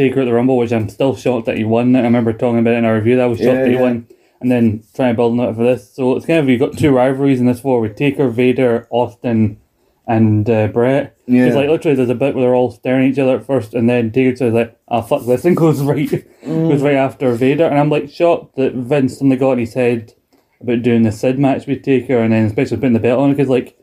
Taker 0.00 0.20
at 0.20 0.24
the 0.24 0.32
Rumble, 0.32 0.56
which 0.56 0.72
I'm 0.72 0.88
still 0.88 1.14
shocked 1.14 1.44
that 1.46 1.58
he 1.58 1.64
won. 1.64 1.94
I 1.94 2.00
remember 2.02 2.32
talking 2.32 2.58
about 2.60 2.72
it 2.74 2.78
in 2.78 2.84
our 2.86 2.94
review 2.94 3.16
that 3.16 3.24
I 3.24 3.26
was 3.26 3.38
shocked 3.38 3.48
Yeah, 3.48 3.62
that 3.64 3.68
he 3.68 3.74
yeah. 3.74 3.82
won. 3.82 4.06
And 4.40 4.50
then 4.50 4.82
trying 4.94 5.12
to 5.12 5.16
build 5.16 5.38
on 5.38 5.48
it 5.50 5.54
for 5.54 5.62
this. 5.64 5.92
So 5.94 6.16
it's 6.16 6.24
kind 6.24 6.38
of, 6.38 6.48
you've 6.48 6.58
got 6.60 6.78
two 6.78 6.90
rivalries 6.90 7.40
in 7.40 7.44
this 7.46 7.62
war 7.62 7.78
with 7.82 7.96
Taker, 7.96 8.30
Vader, 8.30 8.88
Austin, 8.90 9.60
and 10.06 10.48
uh, 10.48 10.68
Bret. 10.68 11.14
Yeah. 11.26 11.44
It's 11.44 11.54
like 11.56 11.68
literally 11.68 11.94
there's 11.94 12.08
a 12.08 12.14
bit 12.14 12.34
where 12.34 12.44
they're 12.44 12.54
all 12.54 12.70
staring 12.70 13.06
at 13.06 13.12
each 13.12 13.18
other 13.18 13.36
at 13.36 13.44
first, 13.44 13.74
and 13.74 13.88
then 13.90 14.10
Taker 14.10 14.34
says 14.34 14.54
like, 14.54 14.76
"Oh 14.88 15.02
fuck 15.02 15.26
this," 15.26 15.44
and 15.44 15.56
goes 15.56 15.82
right, 15.92 16.08
Mm. 16.42 16.70
goes 16.70 16.82
right 16.82 16.94
after 16.96 17.32
Vader, 17.34 17.66
and 17.66 17.78
I'm 17.78 17.90
like 17.90 18.08
shocked 18.10 18.56
that 18.56 18.72
Vince 18.72 19.14
suddenly 19.18 19.36
got 19.36 19.52
in 19.52 19.58
his 19.60 19.74
head 19.74 20.14
about 20.62 20.82
doing 20.82 21.02
the 21.02 21.12
Sid 21.12 21.38
match 21.38 21.66
with 21.66 21.82
Taker, 21.82 22.18
and 22.18 22.32
then 22.32 22.46
especially 22.46 22.78
putting 22.78 22.94
the 22.94 22.98
belt 22.98 23.20
on 23.20 23.30
because 23.30 23.48
like, 23.48 23.78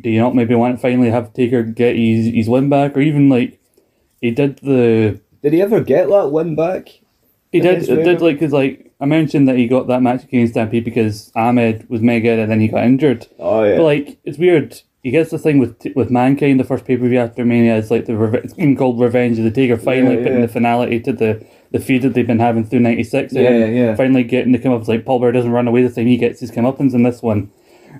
do 0.00 0.08
you 0.10 0.18
not 0.18 0.34
maybe 0.34 0.54
want 0.54 0.76
to 0.76 0.82
finally 0.82 1.10
have 1.10 1.34
Taker 1.34 1.62
get 1.62 1.94
his 1.94 2.34
his 2.34 2.48
win 2.48 2.68
back, 2.70 2.96
or 2.96 3.00
even 3.00 3.28
like 3.28 3.60
he 4.22 4.30
did 4.30 4.58
the 4.60 5.20
Did 5.44 5.52
he 5.52 5.62
ever 5.62 5.80
get 5.80 6.08
that 6.08 6.32
win 6.32 6.56
back? 6.56 6.88
he 7.52 7.60
did 7.60 7.88
it 7.88 8.02
did 8.02 8.20
like 8.20 8.36
because 8.36 8.52
like 8.52 8.90
I 9.00 9.06
mentioned 9.06 9.46
that 9.48 9.56
he 9.56 9.68
got 9.68 9.86
that 9.86 10.02
match 10.02 10.24
against 10.24 10.54
Stampede 10.54 10.84
because 10.84 11.30
Ahmed 11.36 11.88
was 11.88 12.00
mega 12.00 12.30
and 12.30 12.50
then 12.50 12.60
he 12.60 12.66
got 12.68 12.84
injured. 12.84 13.28
Oh 13.38 13.62
yeah. 13.62 13.76
But 13.76 13.84
like, 13.84 14.18
it's 14.24 14.38
weird. 14.38 14.80
He 15.02 15.10
gets 15.10 15.30
the 15.30 15.38
thing 15.38 15.58
with 15.58 15.76
with 15.94 16.10
mankind. 16.10 16.58
The 16.58 16.64
first 16.64 16.84
pay 16.86 16.96
per 16.96 17.06
view 17.06 17.18
after 17.18 17.44
Mania 17.44 17.76
is 17.76 17.90
like 17.90 18.06
the 18.06 18.16
reve- 18.16 18.42
it's 18.42 18.78
called 18.78 18.98
Revenge 18.98 19.38
of 19.38 19.44
the 19.44 19.50
Taker. 19.50 19.76
Finally 19.76 20.16
Yeah, 20.16 20.22
putting 20.22 20.40
the 20.40 20.48
finality 20.48 20.98
to 21.00 21.12
the 21.12 21.46
the 21.70 21.78
feud 21.78 22.02
that 22.02 22.14
they've 22.14 22.26
been 22.26 22.38
having 22.38 22.64
through 22.64 22.80
'96. 22.80 23.34
Yeah, 23.34 23.66
yeah. 23.66 23.94
Finally 23.94 24.24
getting 24.24 24.52
to 24.54 24.58
come 24.58 24.72
up. 24.72 24.80
It's 24.80 24.88
like 24.88 25.04
Paul 25.04 25.20
Bearer 25.20 25.32
doesn't 25.32 25.50
run 25.52 25.68
away 25.68 25.82
this 25.82 25.94
time. 25.94 26.06
He 26.06 26.16
gets 26.16 26.40
his 26.40 26.50
comeuppance 26.50 26.94
in 26.94 27.02
this 27.02 27.22
one. 27.22 27.50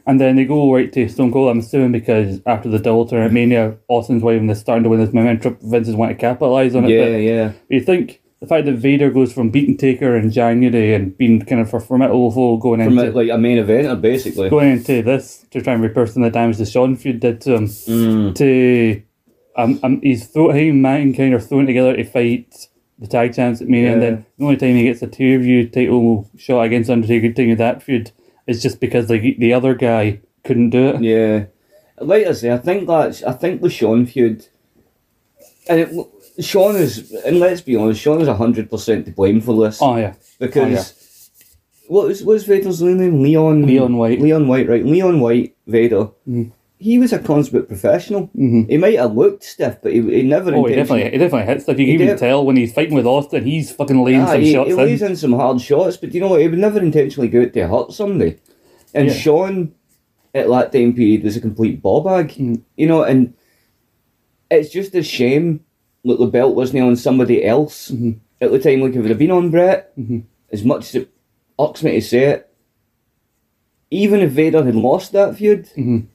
And 0.07 0.21
then 0.21 0.37
they 0.37 0.45
go 0.45 0.73
right 0.73 0.93
to 0.93 1.09
Stone 1.09 1.33
Cold. 1.33 1.51
I'm 1.51 1.61
assuming 1.61 1.93
because 1.93 2.41
after 2.47 2.69
the 2.69 2.79
double 2.79 3.07
turn 3.07 3.23
at 3.23 3.33
Mania, 3.33 3.77
Austin's 3.89 4.23
waving 4.23 4.49
this 4.49 4.61
starting 4.61 4.85
to 4.85 4.91
win 4.91 5.01
this 5.01 5.15
momentum. 5.15 5.57
Vince 5.63 5.89
is 5.89 5.95
wanting 5.95 6.17
to 6.17 6.21
capitalize 6.21 6.75
on 6.75 6.85
it. 6.85 6.91
yeah, 6.91 7.05
But 7.05 7.11
yeah. 7.17 7.53
you 7.71 7.81
think 7.81 8.21
the 8.41 8.47
fact 8.47 8.67
that 8.67 8.75
Vader 8.75 9.11
goes 9.11 9.33
from 9.33 9.49
beating 9.49 9.79
Taker 9.79 10.15
in 10.15 10.31
January 10.31 10.95
and 10.95 11.17
being 11.17 11.41
kind 11.41 11.63
of 11.63 11.71
for 11.71 11.81
formidable 11.81 12.31
foe 12.31 12.59
going 12.59 12.85
From 12.85 12.99
into 12.99 13.13
a, 13.13 13.17
like 13.17 13.31
a 13.31 13.39
main 13.39 13.57
eventer, 13.57 13.99
basically. 13.99 14.51
going 14.51 14.73
into 14.73 15.03
this 15.03 15.47
to 15.51 15.63
try 15.63 15.73
and 15.73 15.83
reperson 15.83 16.23
the 16.23 16.31
damage 16.31 16.59
the 16.59 16.67
Shawn 16.67 16.97
feud 16.97 17.21
did 17.21 17.41
to 17.43 17.55
him. 17.55 17.67
Mm. 17.67 18.35
To 18.35 19.03
um, 19.57 19.81
um 19.83 20.01
he's 20.03 20.27
throw 20.27 20.51
him 20.51 20.71
and 20.71 20.83
mankind 20.83 21.33
are 21.33 21.41
thrown 21.41 21.65
together 21.65 21.97
to 21.97 22.05
fight 22.05 22.69
the 22.99 23.07
tag 23.07 23.35
champs 23.35 23.63
at 23.63 23.69
Mania, 23.69 23.95
and 23.95 24.03
then 24.03 24.27
the 24.37 24.45
only 24.45 24.57
time 24.57 24.77
he 24.77 24.85
gets 24.85 25.01
a 25.01 25.07
two 25.07 25.39
view 25.39 25.67
title 25.69 26.29
shot 26.37 26.63
against 26.63 26.91
Undertaker 26.91 27.33
taking 27.33 27.57
that 27.57 27.83
feud 27.83 28.11
is 28.47 28.63
just 28.63 28.81
because 28.81 29.11
like 29.11 29.23
the 29.39 29.53
other 29.53 29.75
guy 29.75 30.21
couldn't 30.45 30.71
do 30.71 30.89
it. 30.89 31.03
Yeah. 31.03 31.47
Like 31.99 32.27
I 32.27 32.33
say, 32.33 32.53
I 32.53 32.59
think 32.59 32.87
that's 32.87 33.23
I 33.23 33.33
think 33.33 33.63
the 33.63 33.71
Shawn 33.71 34.05
feud, 34.07 34.47
and 35.69 35.81
it, 35.81 36.45
Shawn 36.45 36.75
is, 36.77 37.13
and 37.25 37.39
let's 37.39 37.61
be 37.61 37.77
honest, 37.77 38.01
Shawn 38.01 38.21
is 38.21 38.29
hundred 38.29 38.69
percent 38.69 39.07
to 39.07 39.13
blame 39.13 39.41
for 39.41 39.55
this 39.65 39.79
Oh 39.81 39.97
yeah, 39.97 40.15
because 40.41 41.31
what 41.87 42.09
was 42.09 42.25
what 42.25 42.33
was 42.35 42.45
Vader's 42.45 42.83
name? 42.83 43.23
Leon. 43.23 43.67
Leon 43.67 43.97
White. 43.97 44.21
Leon 44.21 44.49
White, 44.49 44.69
right? 44.69 44.85
Leon 44.85 45.21
White, 45.21 45.57
Vader. 45.67 46.09
Mhm. 46.29 46.51
He 46.79 46.99
was 46.99 47.13
a 47.13 47.19
consummate 47.19 47.69
professional. 47.69 48.29
Mhm. 48.37 48.69
He 48.69 48.77
might 48.77 48.99
have 48.99 49.15
looked 49.17 49.45
stiff, 49.45 49.79
but 49.83 49.93
he, 49.93 50.01
he 50.03 50.23
never. 50.23 50.55
oh 50.55 50.65
he 50.67 50.75
definitely 50.75 51.11
he 51.11 51.19
definitely 51.19 51.47
hits 51.47 51.65
stuff. 51.65 51.79
You 51.79 51.87
He 51.87 51.93
can 51.93 52.03
even 52.03 52.07
did. 52.09 52.19
tell 52.19 52.45
when 52.45 52.57
he's 52.57 52.73
fighting 52.75 52.95
with 52.95 53.07
Austin, 53.07 53.45
he's 53.45 53.71
fucking 53.73 54.03
laying 54.03 54.27
some 54.27 54.41
he, 54.41 54.53
shots 54.53 54.67
he 54.69 54.73
in. 54.73 54.77
lays 54.79 55.03
in 55.03 55.17
some 55.17 55.33
hard 55.35 55.61
shots, 55.61 55.97
but 55.97 56.13
you 56.13 56.21
know 56.21 56.29
what? 56.29 56.41
He 56.41 56.49
would 56.49 56.59
never 56.59 56.81
intentionally 56.81 57.29
go 57.29 57.43
out 57.43 57.53
to 57.53 57.69
hurt 57.69 57.93
somebody. 57.93 58.37
And 58.93 59.07
Yeah. 59.09 59.15
Shawn, 59.15 59.73
at 60.35 60.49
that 60.49 60.73
time 60.73 60.93
period, 60.95 61.23
was 61.23 61.37
a 61.37 61.41
complete 61.41 61.81
ball 61.81 62.03
bag. 62.03 62.31
Mm. 62.31 62.63
You 62.77 62.87
know, 62.89 63.03
and 63.05 63.35
it's 64.51 64.71
just 64.71 64.95
a 64.97 65.03
shame 65.03 65.61
that 66.05 66.19
the 66.19 66.27
belt 66.27 66.55
wasn't 66.57 66.83
on 66.83 66.97
somebody 66.97 67.45
else 67.45 67.91
Mhm. 67.93 68.17
at 68.41 68.51
the 68.51 68.59
time. 68.59 68.81
Like, 68.81 68.95
if 68.95 69.05
it 69.05 69.09
had 69.09 69.19
been 69.19 69.31
on 69.31 69.51
Bret, 69.51 69.97
Mhm. 69.97 70.25
as 70.53 70.65
much 70.65 70.89
as 70.89 70.95
it 71.03 71.09
irks 71.59 71.83
me 71.85 71.93
to 71.93 72.01
say 72.03 72.25
it, 72.25 72.49
even 73.91 74.21
if 74.21 74.33
Vader 74.33 74.65
had 74.65 74.75
lost 74.75 75.13
that 75.13 75.37
feud, 75.37 75.69
Mhm. 75.77 76.07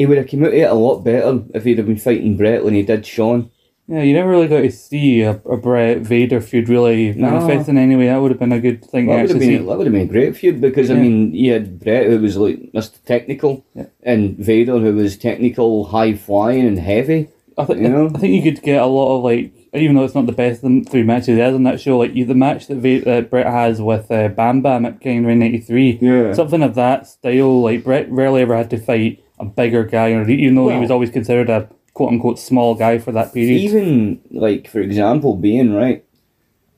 He 0.00 0.06
would 0.06 0.16
have 0.16 0.28
come 0.30 0.42
out 0.44 0.48
of 0.48 0.54
it 0.54 0.62
a 0.62 0.72
lot 0.72 1.04
better 1.04 1.42
if 1.52 1.64
he'd 1.64 1.76
have 1.76 1.86
been 1.86 1.98
fighting 1.98 2.38
Bret 2.38 2.64
when 2.64 2.72
he 2.72 2.82
did 2.82 3.04
Shawn. 3.04 3.50
Yeah, 3.86 4.00
you 4.02 4.14
never 4.14 4.30
really 4.30 4.48
got 4.48 4.62
to 4.62 4.70
see 4.70 5.20
a, 5.20 5.32
a 5.32 5.58
Bret 5.58 5.98
Vader 5.98 6.40
feud 6.40 6.70
really 6.70 7.12
manifest 7.12 7.68
in 7.68 7.76
any 7.76 7.96
way. 7.96 8.06
That 8.06 8.16
would 8.22 8.30
have 8.30 8.40
been 8.40 8.52
a 8.52 8.60
good 8.60 8.82
thing 8.82 9.06
to 9.08 9.12
That 9.12 9.20
would 9.22 9.30
have 9.30 9.38
been 9.40 9.48
see. 9.48 9.56
that 9.58 9.76
would 9.76 9.86
have 9.86 9.92
been 9.92 10.08
a 10.08 10.12
great 10.12 10.36
feud 10.36 10.60
because 10.62 10.90
I 10.90 10.94
mean 10.94 11.34
you 11.34 11.52
had 11.52 11.78
Bret 11.80 12.06
who 12.06 12.18
was 12.20 12.36
like 12.38 12.72
Mr. 12.72 13.04
Technical 13.04 13.62
Yeah. 13.74 13.86
and 14.02 14.38
Vader 14.38 14.78
who 14.78 14.94
was 14.94 15.18
technical, 15.18 15.84
high 15.86 16.14
flying 16.14 16.66
and 16.66 16.78
heavy. 16.78 17.28
I 17.58 17.64
think 17.66 17.80
you 17.80 17.88
know? 17.90 18.06
I 18.14 18.18
think 18.18 18.32
you 18.32 18.50
could 18.52 18.62
get 18.62 18.80
a 18.80 18.86
lot 18.86 19.18
of 19.18 19.24
like, 19.24 19.52
even 19.74 19.96
though 19.96 20.04
it's 20.04 20.14
not 20.14 20.24
the 20.26 20.32
best 20.32 20.62
of 20.64 20.70
the 20.70 20.82
three 20.88 21.02
matches 21.02 21.36
there 21.36 21.48
is 21.48 21.54
on 21.54 21.64
that 21.64 21.80
show, 21.80 21.98
like 21.98 22.14
the 22.14 22.32
match 22.32 22.68
that 22.68 22.76
Va- 22.76 23.10
uh, 23.18 23.20
Bret 23.22 23.46
has 23.46 23.82
with 23.82 24.10
uh, 24.10 24.28
Bam 24.28 24.62
Bam 24.62 24.86
at 24.86 25.00
King 25.00 25.26
Ring 25.26 25.40
'93, 25.40 25.98
Yeah. 26.00 26.32
something 26.32 26.62
of 26.62 26.74
that 26.76 27.06
style. 27.08 27.60
Like 27.60 27.84
Bret 27.84 28.10
rarely 28.10 28.42
ever 28.42 28.56
had 28.56 28.70
to 28.70 28.78
fight 28.78 29.22
a 29.40 29.44
bigger 29.44 29.84
guy, 29.84 30.12
or 30.12 30.28
even 30.28 30.54
though 30.54 30.68
he 30.68 30.78
was 30.78 30.90
always 30.90 31.10
considered 31.10 31.48
a 31.50 31.68
quote 31.94 32.12
unquote 32.12 32.38
small 32.38 32.74
guy 32.74 32.98
for 32.98 33.12
that 33.12 33.32
period. 33.34 33.60
Even 33.60 34.20
like 34.30 34.68
for 34.68 34.80
example, 34.80 35.34
being 35.36 35.72
right, 35.74 36.04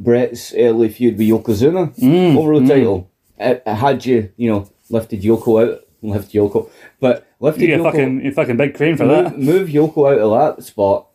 Bret's 0.00 0.54
early 0.54 0.88
feud 0.88 1.18
with 1.18 1.28
Yokozuna 1.28 1.94
Mm, 1.98 2.36
over 2.36 2.58
the 2.58 2.64
mm. 2.64 2.68
title. 2.68 3.10
It, 3.38 3.62
it 3.66 3.74
had 3.74 4.06
you, 4.06 4.30
you 4.36 4.50
know, 4.50 4.68
lifted 4.90 5.22
Yoko 5.22 5.50
out, 5.74 5.80
lift 6.02 6.32
Yoko, 6.32 6.70
but 7.00 7.26
lifted 7.40 7.68
You 7.68 7.78
Yoko, 7.78 7.82
fucking, 7.84 8.24
you 8.24 8.32
fucking 8.32 8.56
big 8.56 8.74
crane 8.74 8.96
for 8.96 9.04
move, 9.06 9.24
that. 9.24 9.38
move 9.38 9.68
Yoko 9.68 10.12
out 10.12 10.18
of 10.20 10.56
that 10.56 10.64
spot, 10.64 11.08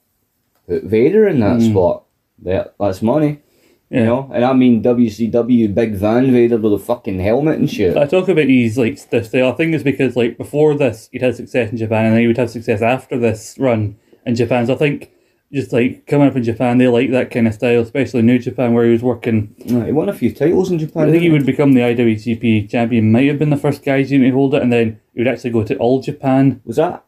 put 0.68 0.84
Vader 0.84 1.28
in 1.28 1.40
that 1.40 1.58
Mm. 1.60 1.72
spot. 1.72 2.04
That, 2.44 2.76
that's 2.80 3.02
money, 3.02 3.40
Yeah. 3.90 4.00
you 4.00 4.06
know. 4.06 4.32
And 4.34 4.44
I 4.44 4.54
mean 4.54 4.84
WCW 4.84 5.74
Big 5.74 5.96
Van 5.96 6.32
Vader 6.32 6.58
with 6.58 6.74
a 6.74 6.80
fucking 6.80 7.20
helmet 7.20 7.60
and 7.60 7.70
shit. 7.70 7.96
I 7.98 8.06
talk 8.06 8.28
about 8.28 8.48
these 8.48 8.78
like 8.78 8.98
stuff. 8.98 9.34
I 9.34 9.52
think 9.54 9.74
is 9.74 9.84
because 9.84 10.16
like 10.16 10.38
before 10.38 10.76
this, 10.76 11.10
he'd 11.12 11.22
had 11.22 11.36
success 11.36 11.72
in 11.72 11.78
Japan, 11.78 12.06
and 12.06 12.14
then 12.14 12.22
he 12.22 12.28
would 12.28 12.38
have 12.38 12.50
success 12.50 12.82
after 12.82 13.18
this 13.18 13.56
run 13.58 13.98
in 14.26 14.36
Japan. 14.36 14.68
So 14.68 14.76
I 14.76 14.78
think 14.78 15.12
just 15.54 15.72
like 15.72 16.06
coming 16.08 16.28
up 16.28 16.36
in 16.36 16.44
Japan, 16.44 16.78
they 16.78 16.88
like 16.88 17.12
that 17.12 17.32
kind 17.32 17.48
of 17.48 17.54
style, 17.54 17.82
especially 17.82 18.22
New 18.22 18.40
Japan, 18.40 18.74
where 18.74 18.86
he 18.86 18.92
was 18.92 19.02
working. 19.02 19.56
Right, 19.70 19.88
he 19.88 19.92
won 19.94 20.10
a 20.10 20.14
few 20.14 20.34
titles 20.34 20.70
in 20.70 20.80
Japan. 20.80 21.08
I 21.08 21.12
think 21.12 21.24
he 21.24 21.30
would 21.30 21.46
become 21.46 21.74
the 21.74 21.82
IWGP 21.82 22.70
champion. 22.70 23.12
Might 23.12 23.28
have 23.28 23.40
been 23.40 23.50
the 23.50 23.58
first 23.58 23.84
guy 23.84 24.04
to 24.04 24.32
hold 24.32 24.56
it, 24.56 24.62
and 24.62 24.74
then 24.74 25.00
he 25.14 25.22
would 25.22 25.28
actually 25.28 25.52
go 25.52 25.64
to 25.64 25.78
All 25.78 26.02
Japan 26.02 26.62
Was 26.66 26.76
that? 26.76 27.06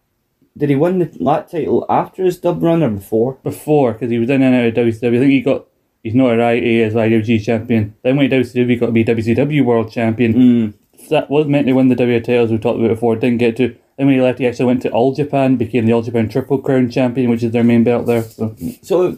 Did 0.57 0.69
he 0.69 0.75
win 0.75 0.99
the, 0.99 1.05
that 1.05 1.51
title 1.51 1.85
after 1.89 2.23
his 2.23 2.37
dub 2.37 2.61
run 2.61 2.83
or 2.83 2.89
before? 2.89 3.37
before 3.43 3.93
because 3.93 4.09
he 4.09 4.19
was 4.19 4.29
in 4.29 4.41
and 4.41 4.55
out 4.55 4.65
of 4.65 4.73
WCW. 4.73 5.15
I 5.15 5.19
think 5.19 5.31
he 5.31 5.41
got 5.41 5.67
he's 6.03 6.15
notoriety 6.15 6.81
as 6.83 6.93
IWG 6.93 7.43
champion. 7.43 7.95
Then 8.03 8.17
when 8.17 8.29
he 8.29 8.37
WCW, 8.37 8.69
he 8.69 8.75
got 8.75 8.85
to 8.87 8.91
be 8.91 9.05
WCW 9.05 9.65
World 9.65 9.91
Champion. 9.91 10.33
Mm. 10.33 10.73
that 11.09 11.29
was 11.29 11.47
meant 11.47 11.67
to 11.67 11.73
win 11.73 11.87
the 11.87 11.95
W 11.95 12.19
titles 12.19 12.51
we 12.51 12.57
talked 12.57 12.79
about 12.79 12.89
before, 12.89 13.15
didn't 13.15 13.39
get 13.39 13.57
to. 13.57 13.75
Then 13.97 14.07
when 14.07 14.15
he 14.15 14.21
left, 14.21 14.39
he 14.39 14.47
actually 14.47 14.65
went 14.65 14.81
to 14.83 14.91
All 14.91 15.13
Japan, 15.13 15.57
became 15.57 15.85
the 15.85 15.93
All 15.93 16.01
Japan 16.01 16.29
Triple 16.29 16.59
Crown 16.59 16.89
champion, 16.89 17.29
which 17.29 17.43
is 17.43 17.51
their 17.51 17.63
main 17.63 17.83
belt 17.83 18.05
there. 18.05 18.23
So 18.23 18.55
So, 18.81 19.17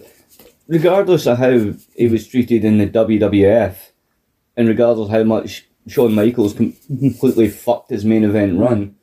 regardless 0.67 1.27
of 1.27 1.37
how 1.37 1.73
he 1.95 2.07
was 2.07 2.27
treated 2.27 2.65
in 2.65 2.77
the 2.77 2.87
WWF, 2.87 3.75
and 4.57 4.67
regardless 4.67 5.07
of 5.07 5.11
how 5.11 5.23
much 5.23 5.67
Shawn 5.87 6.15
Michaels 6.15 6.53
completely 6.87 7.49
fucked 7.49 7.91
his 7.91 8.05
main 8.05 8.23
event 8.23 8.59
run, 8.59 8.95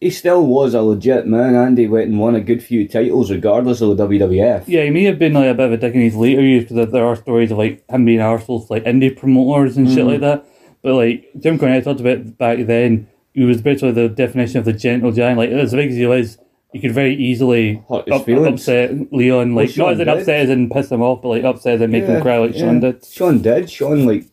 he 0.00 0.08
still 0.10 0.46
was 0.46 0.72
a 0.72 0.80
legit 0.80 1.26
man, 1.26 1.54
and 1.54 1.76
he 1.76 1.86
went 1.86 2.08
and 2.08 2.18
won 2.18 2.34
a 2.34 2.40
good 2.40 2.62
few 2.62 2.88
titles 2.88 3.30
regardless 3.30 3.82
of 3.82 3.96
the 3.96 4.08
WWF. 4.08 4.64
yeah, 4.66 4.84
he 4.84 4.90
may 4.90 5.04
have 5.04 5.18
been 5.18 5.34
like 5.34 5.50
a 5.50 5.54
bit 5.54 5.66
of 5.66 5.72
a 5.72 5.76
dick 5.76 5.94
in 5.94 6.00
his 6.00 6.16
later 6.16 6.40
years 6.40 6.64
because 6.64 6.90
there 6.90 7.04
are 7.04 7.16
stories 7.16 7.50
of 7.50 7.58
like 7.58 7.84
him 7.90 8.06
being 8.06 8.20
arseholes 8.20 8.66
to, 8.66 8.72
like 8.72 8.84
indie 8.84 9.14
promoters 9.14 9.76
and 9.76 9.88
shit 9.88 10.04
mm. 10.04 10.12
like 10.12 10.20
that. 10.20 10.46
But 10.82 10.94
like 10.94 11.30
Jim 11.38 11.58
Cornette 11.58 11.84
talked 11.84 12.00
about 12.00 12.38
back 12.38 12.66
then, 12.66 13.08
he 13.34 13.44
was 13.44 13.60
basically 13.60 13.92
the 13.92 14.08
definition 14.08 14.58
of 14.58 14.64
the 14.64 14.72
gentle 14.72 15.12
giant. 15.12 15.38
Like 15.38 15.50
as 15.50 15.72
big 15.72 15.90
as 15.90 15.96
he 15.96 16.06
was, 16.06 16.38
he 16.72 16.80
could 16.80 16.92
very 16.92 17.14
easily 17.14 17.84
up, 17.90 18.08
upset 18.08 19.12
Leon. 19.12 19.54
Like 19.54 19.68
Shawn 19.68 19.98
not 19.98 20.08
as 20.08 20.20
upset 20.20 20.40
as 20.40 20.50
in 20.50 20.70
piss 20.70 20.90
him 20.90 21.02
off, 21.02 21.20
but 21.20 21.28
like 21.28 21.44
upset 21.44 21.74
as 21.74 21.80
in 21.82 21.90
make 21.90 22.04
him 22.04 22.22
cry 22.22 22.38
like 22.38 22.54
Shawn 22.54 22.80
did. 22.80 23.04
Shawn 23.04 23.42
did. 23.42 23.70
Shawn 23.70 24.06
like 24.06 24.24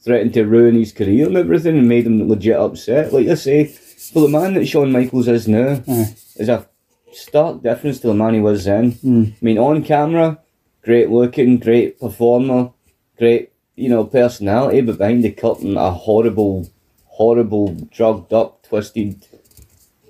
threatened 0.00 0.34
to 0.34 0.44
ruin 0.44 0.74
his 0.74 0.92
career 0.92 1.28
and 1.28 1.36
everything, 1.36 1.78
and 1.78 1.88
made 1.88 2.06
him 2.06 2.28
legit 2.28 2.56
upset. 2.56 3.12
Like 3.12 3.28
I 3.28 3.34
say, 3.34 3.66
for 4.12 4.20
the 4.20 4.28
man 4.28 4.54
that 4.54 4.66
Shawn 4.66 4.92
Michaels 4.92 5.28
is 5.28 5.48
now, 5.48 5.82
Aye. 5.88 6.14
is 6.36 6.48
a 6.48 6.66
stark 7.12 7.62
difference 7.62 8.00
to 8.00 8.08
the 8.08 8.14
man 8.14 8.34
he 8.34 8.40
was 8.40 8.64
then. 8.64 8.92
Mm. 8.92 9.32
I 9.32 9.36
mean, 9.40 9.58
on 9.58 9.82
camera, 9.84 10.38
great 10.82 11.10
looking, 11.10 11.58
great 11.58 11.98
performer, 12.00 12.72
great 13.18 13.52
you 13.76 13.88
know 13.88 14.04
personality, 14.04 14.80
but 14.80 14.98
behind 14.98 15.24
the 15.24 15.32
curtain, 15.32 15.76
a 15.76 15.90
horrible, 15.90 16.68
horrible, 17.06 17.74
drugged 17.90 18.32
up, 18.32 18.62
twisted, 18.66 19.26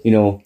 you 0.03 0.11
know, 0.11 0.43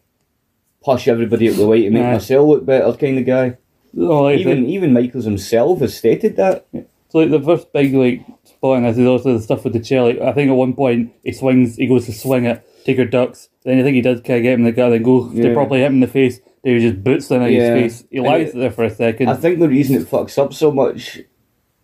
push 0.82 1.08
everybody 1.08 1.50
out 1.50 1.56
the 1.56 1.66
way 1.66 1.82
to 1.82 1.90
make 1.90 2.04
Aye. 2.04 2.12
myself 2.12 2.48
look 2.48 2.66
better 2.66 2.92
kind 2.96 3.18
of 3.18 3.26
guy. 3.26 3.56
So, 3.94 4.22
like, 4.22 4.38
Even 4.38 4.66
even 4.66 4.92
Michaels 4.92 5.24
himself 5.24 5.80
has 5.80 5.96
stated 5.96 6.36
that. 6.36 6.66
So 7.10 7.18
like 7.20 7.30
the 7.30 7.40
first 7.40 7.72
big 7.72 7.94
like 7.94 8.24
spot 8.44 8.78
in 8.78 8.84
this 8.84 8.98
is 8.98 9.06
also 9.06 9.32
the 9.32 9.42
stuff 9.42 9.64
with 9.64 9.72
the 9.72 9.80
chair. 9.80 10.02
Like 10.02 10.20
I 10.20 10.32
think 10.32 10.50
at 10.50 10.54
one 10.54 10.74
point 10.74 11.12
he 11.24 11.32
swings, 11.32 11.76
he 11.76 11.86
goes 11.86 12.04
to 12.06 12.12
swing 12.12 12.44
it, 12.44 12.67
Taker 12.88 13.04
ducks. 13.04 13.50
Then 13.64 13.78
I 13.78 13.82
think 13.82 13.96
he 13.96 14.00
does 14.00 14.20
kind 14.22 14.38
of 14.38 14.42
get 14.44 14.54
him 14.54 14.64
the 14.64 14.72
gut, 14.72 14.90
then 14.90 15.02
go 15.02 15.30
Yeah. 15.32 15.48
to 15.48 15.54
properly 15.54 15.80
hit 15.80 15.88
him 15.88 15.94
in 15.94 16.00
the 16.00 16.06
face. 16.06 16.40
Then 16.64 16.78
he 16.78 16.80
just 16.88 17.04
boots 17.04 17.28
them 17.28 17.42
in 17.42 17.52
Yeah. 17.52 17.74
his 17.74 17.82
face. 18.00 18.08
He 18.10 18.20
lies 18.20 18.52
there 18.52 18.70
for 18.70 18.84
a 18.84 18.90
second. 18.90 19.28
I 19.28 19.34
think 19.34 19.58
the 19.58 19.68
reason 19.68 19.96
it 19.96 20.06
fucks 20.10 20.38
up 20.38 20.54
so 20.54 20.72
much, 20.72 21.20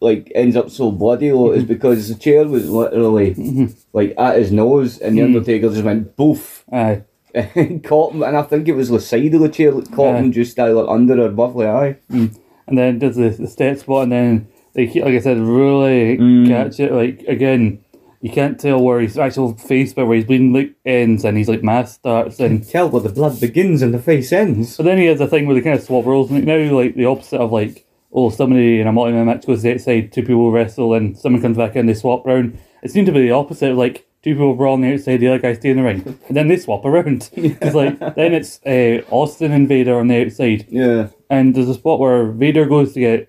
like 0.01 0.33
ends 0.35 0.57
up 0.57 0.71
so 0.71 0.91
bloody, 0.91 1.29
is 1.29 1.65
because 1.75 2.09
the 2.09 2.15
chair 2.15 2.47
was 2.47 2.71
literally 2.71 3.69
like 3.93 4.15
at 4.17 4.39
his 4.39 4.51
nose, 4.51 4.99
and 4.99 5.17
the 5.19 5.23
Mm. 5.23 5.27
Undertaker 5.27 5.69
just 5.69 5.85
went 5.85 6.17
boof. 6.17 6.65
Aye. 6.73 7.03
and 7.35 7.83
caught 7.85 8.13
him, 8.15 8.23
and 8.23 8.37
I 8.37 8.43
think 8.43 8.69
it 8.69 8.77
was 8.77 8.89
the 8.91 9.01
side 9.01 9.35
of 9.35 9.41
the 9.41 9.49
chair 9.49 9.73
that 9.73 9.91
caught 9.93 10.15
Aye. 10.15 10.19
him 10.21 10.33
just 10.33 10.59
uh, 10.59 10.73
like 10.73 10.89
under 10.89 11.21
or 11.21 11.27
above 11.27 11.55
the 11.57 11.69
eye. 11.69 11.97
and 12.09 12.79
then 12.79 12.99
does 12.99 13.17
the, 13.17 13.29
the 13.29 13.47
step 13.49 13.79
spot, 13.79 14.05
and 14.05 14.13
then 14.13 14.47
they 14.75 14.87
like 14.87 15.15
I 15.15 15.19
said, 15.19 15.39
really 15.39 16.17
Mm. 16.17 16.49
catch 16.49 16.81
it. 16.81 16.93
Like 16.93 17.25
again, 17.29 17.81
you 18.25 18.31
can't 18.31 18.59
tell 18.59 18.81
where 18.81 19.01
his 19.01 19.19
actual 19.19 19.53
face, 19.55 19.93
but 19.93 20.07
where 20.07 20.17
his 20.17 20.25
bleeding 20.25 20.53
like 20.55 20.73
ends, 20.87 21.25
and 21.25 21.37
he's 21.37 21.49
like 21.49 21.63
mask 21.63 21.97
starts, 21.97 22.41
and 22.41 22.67
Tell 22.67 22.89
where 22.89 23.03
the 23.03 23.11
blood 23.19 23.39
begins 23.39 23.83
and 23.83 23.93
the 23.93 23.99
face 23.99 24.33
ends. 24.33 24.77
But 24.79 24.85
then 24.85 24.99
he 24.99 25.05
has 25.07 25.21
a 25.21 25.27
thing 25.27 25.47
where 25.47 25.55
they 25.55 25.61
kind 25.61 25.79
of 25.79 25.85
swap 25.85 26.07
roles. 26.07 26.31
Like 26.31 26.45
now, 26.45 26.57
like 26.75 26.95
the 26.95 27.05
opposite 27.05 27.41
of 27.41 27.53
like, 27.53 27.87
oh, 28.13 28.31
somebody 28.31 28.81
in 28.81 28.87
a 28.87 28.93
multi-man 28.93 29.27
match 29.27 29.45
goes 29.47 29.59
to 29.59 29.69
the 29.69 29.75
outside, 29.75 30.11
two 30.13 30.23
people 30.23 30.51
wrestle, 30.51 30.95
and 30.95 31.19
someone 31.19 31.43
comes 31.43 31.59
back 31.59 31.77
in, 31.77 31.85
they 31.87 31.95
swap 31.95 32.25
round. 32.25 32.59
It 32.83 32.91
seemed 32.91 33.07
to 33.09 33.13
be 33.13 33.21
the 33.21 33.33
opposite. 33.33 33.75
Like 33.77 34.07
two 34.23 34.33
people 34.35 34.55
brawl 34.55 34.73
on 34.75 34.81
the 34.81 34.95
outside, 34.95 35.19
the 35.19 35.29
other 35.29 35.39
guy 35.39 35.53
stay 35.53 35.69
in 35.71 35.77
the 35.77 35.83
ring, 35.83 36.19
and 36.29 36.37
then 36.37 36.49
they 36.49 36.57
swap 36.57 36.85
around. 36.87 37.29
It's 37.37 37.75
like 37.75 37.99
then 38.15 38.33
it's 38.33 38.59
uh, 38.65 39.03
Austin 39.11 39.53
and 39.53 39.69
Vader 39.69 39.99
on 40.01 40.09
the 40.09 40.25
outside, 40.25 40.67
Yeah. 40.71 41.09
and 41.29 41.55
there's 41.55 41.69
a 41.69 41.75
spot 41.75 42.01
where 42.01 42.33
Vader 42.33 42.65
goes 42.65 42.95
to 42.95 43.01
get 43.01 43.29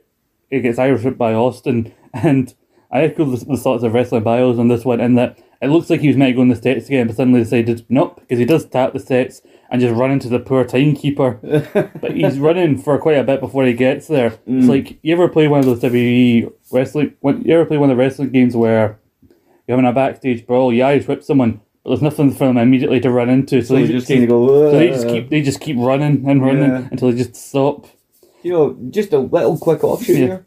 it 0.50 0.62
gets 0.62 0.80
Irish 0.80 1.04
by 1.18 1.34
Austin, 1.34 1.92
and 2.14 2.54
I 2.92 3.02
echo 3.02 3.26
the, 3.26 3.44
the 3.46 3.58
thoughts 3.58 3.84
of 3.84 3.94
wrestling 3.94 4.24
bios 4.24 4.60
on 4.60 4.68
this 4.68 4.86
one 4.86 5.00
in 5.02 5.16
that 5.16 5.40
it 5.62 5.68
looks 5.68 5.90
like 5.90 6.02
he 6.02 6.08
was 6.08 6.18
meant 6.18 6.32
to 6.32 6.36
go 6.36 6.42
in 6.42 6.50
the 6.50 6.56
steps 6.56 6.88
again, 6.88 7.08
but 7.08 7.16
suddenly 7.16 7.42
decided 7.42 7.86
nope 7.90 8.20
because 8.20 8.40
he 8.40 8.46
does 8.46 8.66
tap 8.66 8.94
the 8.94 9.00
steps 9.00 9.42
and 9.70 9.82
just 9.82 9.96
run 9.96 10.12
into 10.12 10.30
the 10.30 10.40
poor 10.40 10.64
timekeeper. 10.64 11.40
but 12.02 12.12
he's 12.12 12.40
running 12.40 12.78
for 12.78 12.98
quite 13.00 13.18
a 13.18 13.24
bit 13.24 13.40
before 13.40 13.66
he 13.66 13.74
gets 13.74 14.08
there. 14.08 14.28
It's 14.28 14.66
mm. 14.66 14.70
like 14.70 15.00
you 15.02 15.14
ever 15.14 15.28
play 15.28 15.48
one 15.48 15.60
of 15.60 15.66
those 15.66 15.80
WWE 15.80 16.52
wrestling? 16.72 17.14
When, 17.22 17.42
you 17.42 17.54
ever 17.54 17.66
play 17.66 17.78
one 17.78 17.90
of 17.90 17.98
the 17.98 18.04
wrestling 18.04 18.30
games 18.30 18.56
where 18.56 19.00
you're 19.68 19.78
having 19.78 19.90
a 19.90 19.94
backstage 19.94 20.46
brawl, 20.46 20.72
you 20.72 20.84
Irish 20.84 21.08
whip 21.08 21.24
someone, 21.24 21.62
but 21.84 21.90
there's 21.90 22.02
nothing 22.02 22.32
for 22.32 22.48
them 22.48 22.58
immediately 22.58 23.00
to 23.00 23.10
run 23.10 23.30
into, 23.30 23.62
so, 23.62 23.68
So 23.68 23.76
they 23.76 23.88
just 23.88 24.10
of 24.10 24.30
go. 24.30 24.48
so 24.48 24.78
they 24.78 24.90
just 24.90 25.08
keep 25.08 25.30
they 25.30 25.42
just 25.42 25.62
keep 25.62 25.78
running 25.78 26.28
and 26.30 26.42
running 26.42 26.70
Yeah. 26.70 26.88
until 26.92 27.12
they 27.12 27.18
just 27.18 27.36
stop. 27.36 27.88
You 28.44 28.52
know, 28.54 28.78
just 28.92 29.12
a 29.14 29.20
little 29.20 29.58
quick 29.58 29.84
offshoot 29.84 30.18
Yeah. 30.18 30.26
here. 30.26 30.46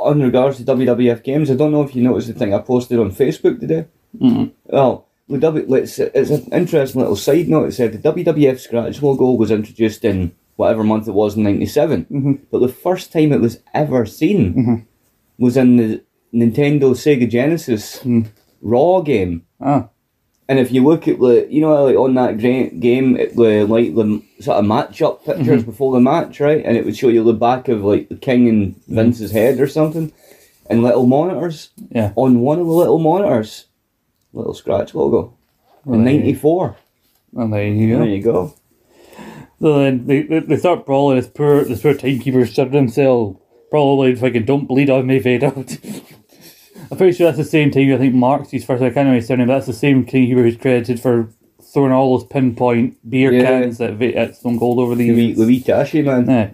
On 0.00 0.20
regards 0.22 0.56
to 0.56 0.64
WWF 0.64 1.22
games, 1.22 1.50
I 1.50 1.54
don't 1.56 1.72
know 1.72 1.82
if 1.82 1.94
you 1.94 2.02
noticed 2.02 2.28
the 2.28 2.34
thing 2.34 2.54
I 2.54 2.58
posted 2.58 2.98
on 2.98 3.10
Facebook 3.12 3.60
today. 3.60 3.84
Mm. 4.18 4.52
Well, 4.64 5.06
the 5.28 5.38
W, 5.38 5.64
let's, 5.68 5.98
it's 5.98 6.30
an 6.30 6.48
interesting 6.52 7.00
little 7.00 7.16
side 7.16 7.48
note. 7.48 7.68
It 7.68 7.72
said 7.72 7.92
the 7.92 8.12
WWF 8.12 8.58
scratch 8.58 9.02
logo 9.02 9.32
was 9.32 9.50
introduced 9.50 10.04
in 10.04 10.32
whatever 10.56 10.82
month 10.84 11.06
it 11.06 11.12
was 11.12 11.36
in 11.36 11.42
'97, 11.42 12.06
Mhm. 12.10 12.38
but 12.50 12.60
the 12.60 12.68
first 12.68 13.12
time 13.12 13.32
it 13.32 13.40
was 13.42 13.60
ever 13.74 14.06
seen 14.06 14.54
Mhm. 14.54 14.82
was 15.38 15.56
in 15.56 15.76
the 15.76 16.02
Nintendo 16.34 16.92
Sega 16.92 17.28
Genesis 17.28 18.00
Mm. 18.02 18.26
Raw 18.62 19.00
game. 19.02 19.42
Ah, 19.60 19.88
And 20.50 20.58
if 20.58 20.72
you 20.72 20.82
look 20.82 21.06
at 21.06 21.20
the, 21.20 21.46
you 21.48 21.60
know, 21.60 21.84
like 21.84 21.94
on 21.94 22.14
that 22.14 22.38
game, 22.38 23.16
it, 23.16 23.36
the 23.36 23.62
like 23.66 23.94
the 23.94 24.20
sort 24.40 24.58
of 24.58 24.64
match-up 24.64 25.24
pictures 25.24 25.62
mm-hmm. 25.62 25.70
before 25.70 25.92
the 25.92 26.00
match, 26.00 26.40
right? 26.40 26.60
And 26.64 26.76
it 26.76 26.84
would 26.84 26.96
show 26.96 27.06
you 27.06 27.22
the 27.22 27.32
back 27.32 27.68
of 27.68 27.84
like 27.84 28.08
the 28.08 28.16
King 28.16 28.48
and 28.48 28.84
Vince's 28.88 29.30
head 29.30 29.60
or 29.60 29.68
something, 29.68 30.12
and 30.68 30.82
little 30.82 31.06
monitors. 31.06 31.70
yeah. 31.90 32.12
On 32.16 32.40
one 32.40 32.58
of 32.58 32.66
the 32.66 32.72
little 32.72 32.98
monitors, 32.98 33.66
little 34.32 34.52
scratch 34.52 34.92
logo. 34.92 35.36
In 35.86 36.02
'94. 36.02 36.76
And 37.36 37.52
there 37.52 37.68
you 37.68 37.88
go. 37.94 37.98
There 38.00 38.08
you 38.08 38.22
go. 38.24 38.54
So 39.60 39.78
then 39.78 40.08
they, 40.08 40.22
they, 40.22 40.40
they 40.40 40.56
start 40.56 40.84
brawling. 40.84 41.20
This 41.20 41.28
poor 41.28 41.62
this 41.62 41.82
poor 41.82 41.94
timekeeper 41.94 42.44
shutting 42.44 42.72
himself. 42.72 43.36
Probably 43.70 44.16
fucking 44.16 44.46
don't 44.46 44.66
bleed 44.66 44.90
on 44.90 45.06
me, 45.06 45.20
Vader. 45.20 45.52
I'm 46.90 46.96
pretty 46.96 47.16
sure 47.16 47.26
that's 47.26 47.38
the 47.38 47.44
same 47.44 47.70
time. 47.70 47.92
I 47.92 47.98
think 47.98 48.14
Mark's 48.14 48.50
his 48.50 48.64
first. 48.64 48.82
I 48.82 48.86
can't 48.86 48.96
remember 48.96 49.16
his 49.16 49.26
surname. 49.28 49.46
But 49.46 49.54
that's 49.54 49.66
the 49.66 49.72
same 49.72 50.04
timekeeper 50.04 50.42
who's 50.42 50.56
credited 50.56 51.00
for 51.00 51.30
throwing 51.72 51.92
all 51.92 52.18
those 52.18 52.26
pinpoint 52.26 52.96
beer 53.08 53.32
Yeah. 53.32 53.44
cans 53.44 53.78
that 53.78 53.92
Va- 53.94 54.16
at 54.16 54.34
Stone 54.36 54.58
Cold 54.58 54.80
over 54.80 54.96
the 54.96 55.04
years. 55.04 55.38
the 55.38 55.46
wee 55.46 55.60
Tashi 55.60 56.02
man. 56.02 56.26
Yeah. 56.28 56.50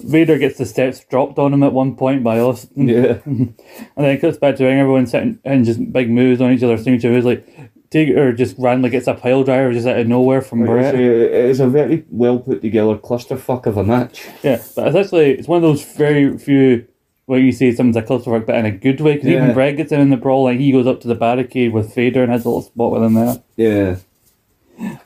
Vader 0.00 0.36
gets 0.36 0.58
the 0.58 0.66
steps 0.66 1.02
dropped 1.08 1.38
on 1.38 1.54
him 1.54 1.62
at 1.62 1.72
one 1.72 1.94
point 1.96 2.22
by 2.22 2.38
Austin. 2.38 2.88
Yeah. 2.88 3.18
And 3.24 3.54
then 3.96 4.04
it 4.10 4.20
cuts 4.20 4.36
back 4.36 4.56
to 4.56 4.64
ring, 4.66 4.78
everyone 4.78 5.06
sitting 5.06 5.38
and 5.44 5.64
just 5.64 5.90
big 5.92 6.10
moves 6.10 6.40
on 6.42 6.52
each 6.52 6.62
other, 6.62 6.76
signature 6.76 7.10
moves 7.10 7.24
like 7.24 7.46
take 7.90 8.10
or 8.10 8.32
just 8.34 8.56
randomly 8.58 8.90
gets 8.90 9.06
a 9.06 9.14
pile 9.14 9.42
driver 9.44 9.72
just 9.72 9.86
out 9.86 9.98
of 9.98 10.06
nowhere 10.06 10.42
from 10.42 10.68
a, 10.68 10.76
it's 10.76 11.60
a 11.60 11.66
very 11.68 12.04
well 12.10 12.38
put 12.38 12.60
together 12.60 12.96
clusterfuck 12.96 13.64
of 13.64 13.78
a 13.78 13.84
match. 13.84 14.26
Yeah, 14.42 14.60
but 14.76 14.88
it's 14.88 14.96
actually 14.96 15.30
it's 15.30 15.48
one 15.48 15.56
of 15.56 15.62
those 15.62 15.82
very 15.96 16.36
few 16.36 16.86
where 17.28 17.38
you 17.38 17.52
say 17.52 17.72
someone's 17.72 17.96
a 17.96 18.02
clusterfuck, 18.02 18.46
but 18.46 18.56
in 18.56 18.64
a 18.64 18.70
good 18.70 19.00
way. 19.00 19.14
Because 19.14 19.28
Yeah. 19.28 19.42
even 19.42 19.54
Bret 19.54 19.76
gets 19.76 19.92
in 19.92 20.00
in 20.00 20.08
the 20.10 20.16
brawl, 20.16 20.44
like 20.44 20.58
he 20.58 20.72
goes 20.72 20.86
up 20.86 21.00
to 21.02 21.08
the 21.08 21.14
barricade 21.14 21.72
with 21.74 21.94
Vader 21.94 22.22
and 22.22 22.32
has 22.32 22.44
a 22.44 22.48
little 22.48 22.62
spot 22.62 22.92
with 22.92 23.02
him 23.02 23.14
there. 23.14 23.42
Yeah. 23.56 23.96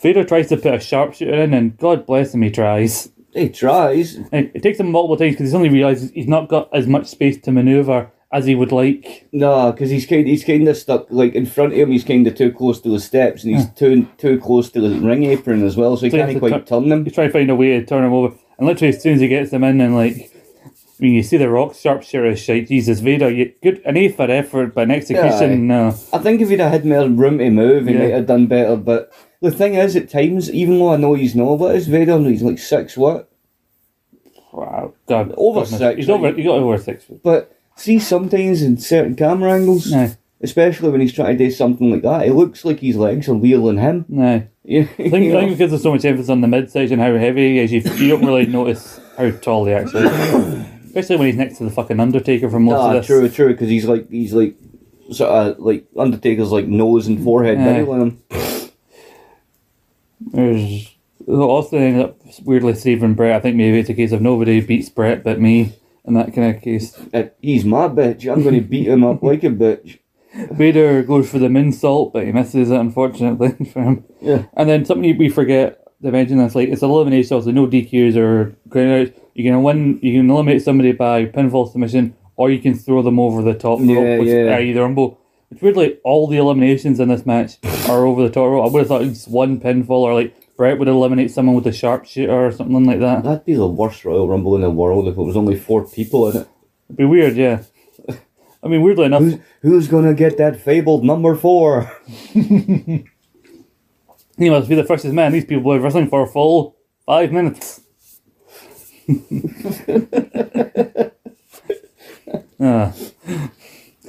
Vader 0.00 0.22
tries 0.24 0.48
to 0.48 0.56
put 0.56 0.74
a 0.74 0.80
sharpshooter 0.80 1.34
in, 1.34 1.52
and 1.54 1.76
God 1.78 2.06
bless 2.06 2.34
him, 2.34 2.42
he 2.42 2.50
tries. 2.50 3.10
He 3.34 3.48
tries. 3.48 4.16
And 4.30 4.50
it 4.54 4.62
takes 4.62 4.78
him 4.78 4.90
multiple 4.92 5.16
times 5.16 5.32
because 5.32 5.48
he's 5.48 5.54
only 5.54 5.70
realizes 5.70 6.10
he's 6.12 6.28
not 6.28 6.48
got 6.48 6.68
as 6.72 6.86
much 6.86 7.06
space 7.06 7.38
to 7.40 7.50
maneuver 7.52 8.10
as 8.30 8.44
he 8.46 8.54
would 8.54 8.70
like. 8.72 9.26
No, 9.32 9.72
because 9.72 9.90
he's 9.90 10.06
kind 10.06 10.26
he's 10.26 10.44
kind 10.44 10.68
of 10.68 10.76
stuck 10.76 11.06
like 11.10 11.34
in 11.34 11.46
front 11.46 11.72
of 11.72 11.78
him. 11.78 11.90
He's 11.90 12.04
kind 12.04 12.26
of 12.26 12.34
too 12.34 12.52
close 12.52 12.80
to 12.82 12.88
the 12.90 13.00
steps, 13.00 13.42
and 13.44 13.56
he's 13.56 13.68
too 13.70 14.06
too 14.18 14.38
close 14.38 14.70
to 14.70 14.80
the 14.80 14.90
ring 15.00 15.24
apron 15.24 15.64
as 15.64 15.76
well, 15.76 15.96
so 15.96 16.04
he 16.06 16.10
So 16.10 16.18
can't 16.18 16.38
quite 16.38 16.52
tu- 16.52 16.60
turn 16.80 16.88
them. 16.90 17.04
He's 17.04 17.14
trying 17.14 17.28
to 17.28 17.32
find 17.32 17.50
a 17.50 17.56
way 17.56 17.70
to 17.80 17.84
turn 17.86 18.04
him 18.04 18.12
over, 18.12 18.34
and 18.58 18.66
literally 18.68 18.94
as 18.94 19.02
soon 19.02 19.14
as 19.14 19.20
he 19.20 19.28
gets 19.28 19.50
them 19.50 19.64
in, 19.64 19.80
and 19.80 19.96
like. 19.96 20.30
Mean, 20.98 21.14
you 21.14 21.22
see 21.22 21.36
the 21.36 21.48
rock 21.50 21.74
sharpshooter 21.74 22.26
is 22.26 22.38
shite. 22.40 22.68
Jesus, 22.68 23.00
Vader, 23.00 23.28
you, 23.30 23.52
good, 23.62 23.82
an 23.84 23.96
A 23.96 24.08
for 24.08 24.30
effort, 24.30 24.74
but 24.74 24.82
an 24.84 24.92
execution, 24.92 25.66
no. 25.66 25.88
I 26.12 26.18
think 26.18 26.40
if 26.40 26.48
he'd 26.48 26.60
have 26.60 26.70
had 26.70 26.84
more 26.84 27.08
room 27.08 27.38
to 27.38 27.50
move, 27.50 27.86
he 27.88 27.94
Yeah. 27.94 27.98
might 28.00 28.10
have 28.12 28.26
done 28.26 28.46
better. 28.46 28.76
But 28.76 29.10
the 29.40 29.50
thing 29.50 29.74
is, 29.74 29.96
at 29.96 30.08
times, 30.08 30.50
even 30.52 30.78
though 30.78 30.92
I 30.92 30.96
know 30.98 31.14
he's 31.14 31.34
not, 31.34 31.58
what 31.58 31.74
is 31.74 31.88
Vader? 31.88 32.20
He's 32.20 32.42
like 32.42 32.58
six 32.58 32.96
what? 32.96 33.28
Wow, 34.52 34.92
God, 35.08 35.34
Over 35.36 35.60
goodness. 35.62 35.78
six, 35.80 35.96
He's 35.96 36.10
over. 36.10 36.32
He 36.32 36.42
got 36.44 36.56
over 36.58 36.78
six. 36.78 37.04
But 37.22 37.56
see, 37.74 37.98
sometimes 37.98 38.62
in 38.62 38.76
certain 38.76 39.16
camera 39.16 39.52
angles, 39.54 39.90
No, 39.90 40.10
especially 40.42 40.90
when 40.90 41.00
he's 41.00 41.14
trying 41.14 41.38
to 41.38 41.44
do 41.46 41.50
something 41.50 41.90
like 41.90 42.02
that, 42.02 42.26
it 42.26 42.34
looks 42.34 42.64
like 42.64 42.80
his 42.80 42.96
legs 42.96 43.28
are 43.28 43.34
wheeling 43.34 43.78
him. 43.78 44.04
no. 44.08 44.42
Yeah, 44.64 44.82
I 44.82 44.84
think, 44.84 45.14
I 45.14 45.40
think 45.40 45.50
because 45.58 45.70
there's 45.72 45.82
so 45.82 45.90
much 45.90 46.04
emphasis 46.04 46.30
on 46.30 46.40
the 46.40 46.46
midsection, 46.46 47.00
how 47.00 47.16
heavy 47.16 47.54
he 47.54 47.58
is, 47.58 47.72
you, 47.72 47.80
you 47.96 48.08
don't 48.10 48.24
really 48.24 48.46
notice 48.58 49.00
how 49.18 49.28
tall 49.32 49.64
he 49.66 49.72
actually 49.72 50.06
is. 50.06 50.66
Especially 50.92 51.16
when 51.16 51.28
he's 51.28 51.36
next 51.36 51.56
to 51.56 51.64
the 51.64 51.70
fucking 51.70 51.98
Undertaker 51.98 52.50
for 52.50 52.60
most 52.60 52.78
ah, 52.78 52.88
of 52.88 52.92
this. 52.96 53.06
true, 53.06 53.26
true, 53.30 53.48
because 53.48 53.70
he's 53.70 53.86
like 53.86 54.10
he's 54.10 54.34
like 54.34 54.54
sort 55.10 55.30
of 55.30 55.58
like 55.58 55.86
Undertaker's 55.96 56.52
like 56.52 56.66
nose 56.66 57.06
and 57.06 57.24
forehead 57.24 57.56
bigger 57.56 57.86
than 57.86 58.00
him. 58.02 58.22
There's 60.20 60.94
also 61.26 61.78
ended 61.78 62.04
up 62.04 62.18
weirdly 62.44 62.74
saving 62.74 63.14
Bret. 63.14 63.34
I 63.34 63.40
think 63.40 63.56
maybe 63.56 63.78
it's 63.78 63.88
a 63.88 63.94
case 63.94 64.12
of 64.12 64.20
nobody 64.20 64.60
beats 64.60 64.90
Bret 64.90 65.24
but 65.24 65.40
me 65.40 65.72
in 66.04 66.12
that 66.12 66.34
kind 66.34 66.54
of 66.54 66.60
case. 66.60 66.94
Uh, 67.14 67.30
he's 67.40 67.64
my 67.64 67.88
bitch. 67.88 68.30
I'm 68.30 68.42
going 68.42 68.56
to 68.56 68.60
beat 68.60 68.88
him 68.88 69.02
up 69.02 69.22
like 69.22 69.44
a 69.44 69.48
bitch. 69.48 69.98
Vader 70.34 71.02
goes 71.02 71.30
for 71.30 71.38
the 71.38 71.48
moonsault, 71.48 72.12
but 72.12 72.26
he 72.26 72.32
misses 72.32 72.70
it 72.70 72.78
unfortunately 72.78 73.64
for 73.72 73.82
him. 73.82 74.04
Yeah. 74.20 74.44
And 74.54 74.68
then 74.68 74.84
something 74.84 75.16
we 75.16 75.30
forget 75.30 75.81
mention 76.10 76.38
that's 76.38 76.54
like 76.54 76.68
it's 76.68 76.82
elimination, 76.82 77.42
so 77.42 77.50
no 77.50 77.66
DQs 77.66 78.16
or 78.16 78.54
outs. 78.76 79.18
You 79.34 79.44
can 79.44 79.62
win. 79.62 79.98
You 80.02 80.18
can 80.20 80.30
eliminate 80.30 80.62
somebody 80.62 80.92
by 80.92 81.26
pinfall 81.26 81.70
submission, 81.70 82.14
or 82.36 82.50
you 82.50 82.58
can 82.60 82.74
throw 82.74 83.02
them 83.02 83.18
over 83.20 83.42
the 83.42 83.54
top 83.54 83.78
Yeah, 83.80 83.94
rope, 83.96 84.20
which 84.20 84.28
yeah. 84.28 84.56
uh, 84.56 84.58
either 84.58 84.82
rumble. 84.82 85.18
Which 85.48 85.62
weirdly, 85.62 85.98
all 86.04 86.26
the 86.26 86.38
eliminations 86.38 86.98
in 86.98 87.08
this 87.08 87.24
match 87.26 87.58
are 87.88 88.04
over 88.06 88.22
the 88.22 88.30
top 88.30 88.48
rope. 88.50 88.66
I 88.66 88.72
would 88.72 88.78
have 88.80 88.88
thought 88.88 89.02
it's 89.02 89.28
one 89.28 89.60
pinfall, 89.60 89.90
or 90.02 90.14
like 90.14 90.34
Bret 90.56 90.78
would 90.78 90.88
eliminate 90.88 91.30
someone 91.30 91.54
with 91.54 91.66
a 91.66 91.72
sharpshooter 91.72 92.32
or 92.46 92.52
something 92.52 92.84
like 92.84 93.00
that. 93.00 93.22
That'd 93.22 93.44
be 93.44 93.54
the 93.54 93.66
worst 93.66 94.04
Royal 94.04 94.28
Rumble 94.28 94.54
in 94.54 94.62
the 94.62 94.70
world 94.70 95.08
if 95.08 95.16
it 95.16 95.22
was 95.22 95.36
only 95.36 95.58
four 95.58 95.86
people 95.86 96.30
in 96.30 96.36
it. 96.38 96.48
It'd 96.88 96.96
be 96.96 97.04
weird, 97.04 97.36
yeah. 97.36 97.62
I 98.64 98.68
mean, 98.68 98.82
weirdly 98.82 99.06
enough, 99.06 99.22
Who's, 99.22 99.38
who's 99.62 99.88
going 99.88 100.04
to 100.04 100.14
get 100.14 100.36
that 100.38 100.60
fabled 100.60 101.04
number 101.04 101.34
four? 101.34 101.90
he 104.38 104.50
must 104.50 104.68
be 104.68 104.74
the 104.74 104.84
fastest 104.84 105.14
man. 105.14 105.32
These 105.32 105.44
people 105.44 105.72
are 105.72 105.80
wrestling 105.80 106.08
for 106.08 106.22
a 106.22 106.26
full 106.26 106.76
five 107.06 107.32
minutes. 107.32 107.80
Ah. 112.64 112.94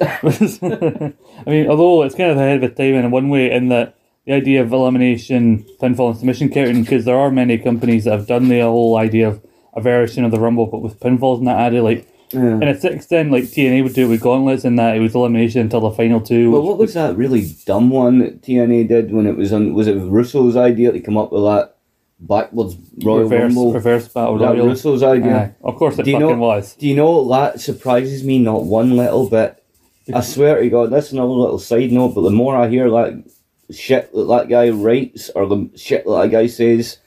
I 0.00 1.12
mean, 1.46 1.68
although 1.68 2.04
it's 2.04 2.14
kind 2.14 2.30
of 2.30 2.36
ahead 2.36 2.58
of 2.58 2.62
its 2.62 2.76
time 2.76 2.94
in 2.94 3.10
one 3.10 3.28
way, 3.28 3.50
in 3.50 3.68
that 3.68 3.96
the 4.26 4.32
idea 4.32 4.62
of 4.62 4.72
elimination, 4.72 5.66
pinfall, 5.80 6.10
and 6.10 6.18
submission 6.18 6.48
counting, 6.50 6.82
because 6.82 7.04
there 7.04 7.18
are 7.18 7.30
many 7.30 7.58
companies 7.58 8.04
that 8.04 8.12
have 8.12 8.26
done 8.26 8.48
the 8.48 8.60
whole 8.60 8.96
idea 8.96 9.28
of 9.28 9.44
a 9.74 9.80
version 9.80 10.24
of 10.24 10.30
the 10.30 10.38
Rumble, 10.38 10.66
but 10.66 10.82
with 10.82 11.00
pinfalls 11.00 11.38
and 11.38 11.48
that 11.48 11.58
added. 11.58 11.82
Like, 11.82 12.08
Yeah. 12.34 12.56
in 12.56 12.64
a 12.64 12.78
certain 12.78 12.98
extent, 12.98 13.30
like 13.32 13.44
TNA 13.44 13.82
would 13.84 13.94
do 13.94 14.06
it 14.06 14.08
with 14.08 14.20
gauntlets, 14.20 14.64
in 14.64 14.76
that 14.76 14.96
it 14.96 15.00
was 15.00 15.14
elimination 15.14 15.60
until 15.62 15.80
the 15.80 15.90
final 15.90 16.20
two. 16.20 16.50
Which- 16.50 16.62
what 16.62 16.78
was 16.78 16.94
that 16.94 17.16
really 17.16 17.46
dumb 17.66 17.90
one 17.90 18.18
that 18.18 18.42
TNA 18.42 18.88
did 18.88 19.12
when 19.12 19.26
it 19.26 19.36
was 19.36 19.52
on? 19.52 19.72
Was 19.74 19.86
it 19.86 19.94
Russo's 19.96 20.56
idea 20.56 20.92
to 20.92 21.00
come 21.00 21.16
up 21.16 21.32
with 21.32 21.42
that 21.44 21.76
backwards 22.20 22.76
Royal 23.02 23.20
reverse, 23.20 23.42
Rumble? 23.54 23.72
reverse 23.72 24.08
battle 24.08 24.38
that 24.38 24.52
royal. 24.54 24.68
Russo's 24.68 25.02
idea? 25.02 25.54
Of 25.62 25.76
course, 25.76 25.98
it 25.98 26.04
Do 26.04 26.10
you 26.10 26.16
fucking 26.20 26.28
know- 26.28 26.36
was. 26.46 26.74
Do 26.74 26.86
you 26.88 26.96
know 26.96 27.28
that 27.28 27.60
surprises 27.60 28.24
me 28.24 28.38
not 28.38 28.64
one 28.64 28.96
little 28.96 29.28
bit? 29.28 29.62
I 30.12 30.20
swear 30.20 30.60
to 30.60 30.68
God, 30.68 30.90
that's 30.90 31.12
another 31.12 31.32
little 31.32 31.58
side 31.58 31.90
note. 31.90 32.14
But 32.14 32.22
the 32.22 32.30
more 32.30 32.56
I 32.56 32.68
hear 32.68 32.90
that 32.90 33.24
shit 33.70 34.12
that 34.12 34.24
that 34.28 34.48
guy 34.50 34.68
writes 34.68 35.30
or 35.34 35.46
the 35.46 35.70
shit 35.76 36.04
that 36.04 36.10
that 36.22 36.30
guy 36.30 36.46
says, 36.46 36.98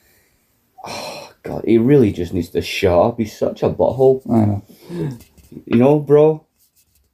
oh 0.85 1.31
God, 1.43 1.63
he 1.65 1.77
really 1.77 2.11
just 2.11 2.33
needs 2.33 2.49
to 2.49 2.61
shut 2.61 2.97
up. 2.99 3.17
He's 3.19 3.37
such 3.37 3.63
a 3.63 3.69
butthole, 3.69 4.21
I 4.29 4.45
know. 4.45 4.63
You 4.89 5.77
know, 5.77 5.99
bro. 5.99 6.45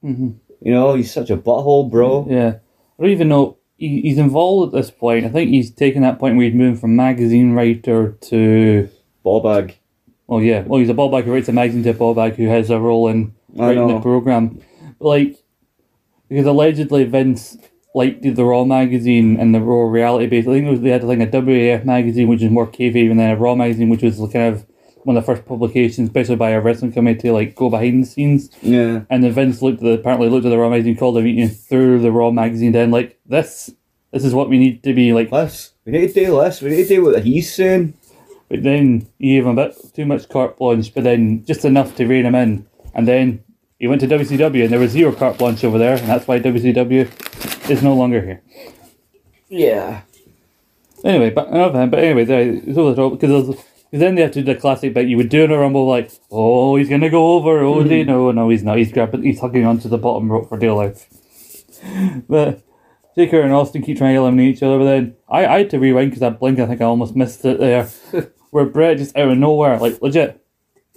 Mhm. 0.04 0.36
You 0.62 0.72
know, 0.72 0.96
he's 0.96 1.14
such 1.14 1.30
a 1.30 1.38
butthole, 1.38 1.90
bro. 1.90 2.28
Yeah, 2.30 2.56
I 2.98 3.02
don't 3.02 3.12
even 3.12 3.30
know. 3.30 3.58
He, 3.78 4.02
he's 4.02 4.18
involved 4.18 4.74
at 4.74 4.78
this 4.80 4.92
point. 4.92 5.26
I 5.26 5.30
think 5.30 5.50
he's 5.50 5.72
taken 5.72 6.04
that 6.04 6.20
point 6.20 6.38
where 6.38 6.46
he's 6.46 6.54
moving 6.54 6.78
from 6.78 6.96
magazine 6.96 7.54
writer 7.54 8.18
to. 8.22 8.90
Ball 9.24 9.42
bag. 9.42 9.78
Oh, 10.30 10.40
yeah. 10.40 10.62
Well, 10.62 10.80
he's 10.80 10.90
a 10.90 10.94
ball 10.94 11.12
bag 11.12 11.26
who 11.26 11.34
writes 11.34 11.50
a 11.50 11.54
magazine 11.54 11.84
to 11.84 11.90
a 11.90 11.94
ball 11.94 12.14
bag 12.14 12.36
who 12.36 12.48
has 12.48 12.70
a 12.70 12.80
role 12.80 13.08
in 13.08 13.34
writing 13.54 13.88
the 13.88 14.00
program. 14.00 14.62
Like, 15.00 15.38
because 16.30 16.46
allegedly 16.46 17.04
Vince 17.04 17.58
liked 17.94 18.22
the, 18.22 18.32
the 18.32 18.46
Raw 18.46 18.64
magazine 18.64 19.40
and 19.40 19.54
the 19.54 19.60
Raw 19.60 19.90
reality 19.90 20.28
base. 20.28 20.48
I 20.48 20.52
think 20.52 20.68
it 20.68 20.72
was, 20.72 20.82
they 20.82 20.90
had 20.90 21.04
like 21.04 21.20
a 21.20 21.28
WAF 21.28 21.86
magazine, 21.86 22.28
which 22.28 22.42
is 22.42 22.52
more 22.52 22.68
kayfabe, 22.68 23.12
and 23.12 23.20
then 23.20 23.32
a 23.32 23.38
Raw 23.38 23.56
magazine, 23.56 23.90
which 23.90 24.02
was 24.02 24.18
kind 24.32 24.56
of 24.56 24.66
one 25.06 25.18
of 25.18 25.24
the 25.24 25.34
first 25.34 25.46
publications, 25.46 26.10
especially 26.10 26.36
by 26.36 26.52
a 26.52 26.62
wrestling 26.62 26.92
committee, 26.92 27.32
like 27.32 27.56
go 27.56 27.70
behind 27.70 28.04
the 28.04 28.08
scenes. 28.08 28.50
Yeah. 28.62 29.02
And 29.10 29.24
then 29.24 29.32
Vince 29.32 29.62
looked 29.62 29.78
at 29.78 29.84
the, 29.84 29.94
apparently 29.94 30.30
looked 30.30 30.46
at 30.46 30.50
the 30.50 30.58
Raw 30.58 30.70
magazine, 30.70 30.98
called 30.98 31.18
a 31.18 31.22
meeting, 31.22 31.50
threw 31.50 32.00
the 32.00 32.12
Raw 32.12 32.32
magazine 32.32 32.72
down 32.72 32.92
like 32.92 33.20
this. 33.26 33.72
This 34.12 34.24
is 34.24 34.34
what 34.34 34.50
we 34.50 34.60
need 34.60 34.84
to 34.84 34.94
be 34.94 35.14
like. 35.14 35.32
This. 35.32 35.74
We 35.86 35.92
need 35.92 36.14
to 36.14 36.26
do 36.26 36.42
this. 36.42 36.62
We 36.62 36.70
need 36.70 36.84
to 36.84 36.96
do 36.96 37.06
what 37.06 37.24
he's 37.24 37.54
saying. 37.54 37.94
But 38.50 38.64
then 38.64 39.08
he 39.18 39.36
gave 39.36 39.46
him 39.46 39.58
a 39.58 39.68
bit 39.68 39.94
too 39.94 40.06
much 40.06 40.30
carte 40.30 40.58
blanche, 40.58 40.94
but 40.94 41.04
then 41.04 41.44
just 41.46 41.66
enough 41.66 41.96
to 41.96 42.06
rein 42.06 42.26
him 42.26 42.36
in. 42.36 42.68
And 42.94 43.08
then 43.08 43.44
he 43.80 43.88
went 43.88 44.02
to 44.02 44.08
WCW, 44.08 44.64
and 44.64 44.72
there 44.72 44.80
was 44.80 44.92
zero 44.92 45.12
carte 45.12 45.38
blanche 45.38 45.64
over 45.64 45.78
there, 45.78 45.98
and 45.98 46.08
that's 46.08 46.28
why 46.28 46.40
WCW 46.40 47.70
is 47.70 47.82
no 47.82 47.96
longer 47.96 48.22
here. 48.22 48.42
Yeah. 49.50 50.02
Anyway, 51.04 51.32
but 51.32 51.48
of 51.48 51.74
him. 51.74 51.90
But 51.90 52.00
anyway, 52.00 52.24
there, 52.24 52.42
it's 52.42 52.78
over 52.78 52.92
the 52.92 52.96
top 52.96 53.20
because 53.20 53.48
because 53.48 53.64
then 54.02 54.16
they 54.16 54.24
have 54.24 54.32
to 54.32 54.42
do 54.42 54.54
the 54.54 54.60
classic 54.60 54.94
bit. 54.94 55.08
You 55.08 55.18
would 55.18 55.30
do 55.30 55.44
in 55.44 55.52
a 55.52 55.58
rumble 55.58 55.88
like, 55.88 56.12
oh, 56.32 56.76
he's 56.76 56.90
gonna 56.90 57.10
go 57.10 57.34
over. 57.34 57.60
Oh, 57.60 57.84
they 57.84 58.02
hmm. 58.02 58.10
no, 58.10 58.32
no, 58.32 58.50
he's 58.50 58.64
not. 58.64 58.78
He's 58.78 58.92
grabbing, 58.92 59.24
he's 59.24 59.40
hugging 59.40 59.66
onto 59.66 59.88
the 59.88 60.00
bottom 60.00 60.32
rope 60.32 60.50
for 60.50 60.58
dear 60.58 60.74
life. 60.74 61.08
but 62.28 62.64
Taker 63.16 63.42
and 63.42 63.54
Austin 63.54 63.84
keep 63.84 63.98
trying 63.98 64.16
to 64.16 64.22
eliminate 64.22 64.56
each 64.56 64.64
other. 64.64 64.80
But 64.80 64.86
then 64.86 65.16
I, 65.30 65.46
I 65.46 65.58
had 65.60 65.70
to 65.72 65.80
rewind 65.80 66.12
because 66.12 66.24
I 66.24 66.30
blinked. 66.30 66.60
I 66.60 66.66
think 66.66 66.82
I 66.82 66.86
almost 66.86 67.16
missed 67.16 67.46
it 67.46 67.60
there, 67.60 67.86
where 68.50 68.66
Bret 68.66 68.98
just 68.98 69.16
out 69.16 69.30
of 69.30 69.38
nowhere, 69.38 69.78
like 69.78 70.02
legit. 70.02 70.40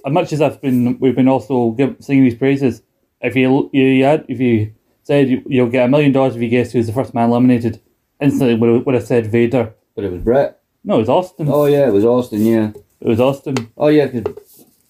As 0.05 0.13
much 0.13 0.33
as 0.33 0.41
I've 0.41 0.61
been, 0.63 0.99
we've 0.99 1.17
been 1.17 1.29
also 1.29 1.73
give, 1.73 1.97
singing 2.01 2.25
these 2.25 2.37
praises. 2.37 2.83
If 3.21 3.37
you 3.37 3.69
you, 3.73 3.85
you 3.85 4.05
had, 4.05 4.25
if 4.29 4.41
you 4.41 4.73
said 5.03 5.29
you, 5.29 5.43
you'll 5.47 5.69
get 5.69 5.85
a 5.85 5.89
million 5.89 6.13
dollars 6.13 6.37
if 6.37 6.43
you 6.43 6.49
guess 6.49 6.73
who's 6.73 6.87
the 6.87 6.93
first 6.93 7.13
man 7.13 7.29
eliminated, 7.29 7.81
instantly 8.21 8.55
would 8.55 8.71
have, 8.71 8.87
would 8.87 8.95
have 8.95 9.05
said 9.05 9.27
Vader. 9.27 9.75
But 9.95 10.05
it 10.05 10.13
was 10.13 10.23
Bret. 10.23 10.63
No, 10.85 10.97
it 10.97 11.01
was 11.01 11.09
Austin. 11.09 11.49
Oh 11.51 11.67
yeah, 11.67 11.89
it 11.89 11.93
was 11.93 12.05
Austin. 12.05 12.47
Yeah. 12.47 12.73
It 13.01 13.09
was 13.09 13.21
Austin. 13.21 13.71
Oh 13.77 13.89
yeah, 13.89 14.07
because 14.07 14.35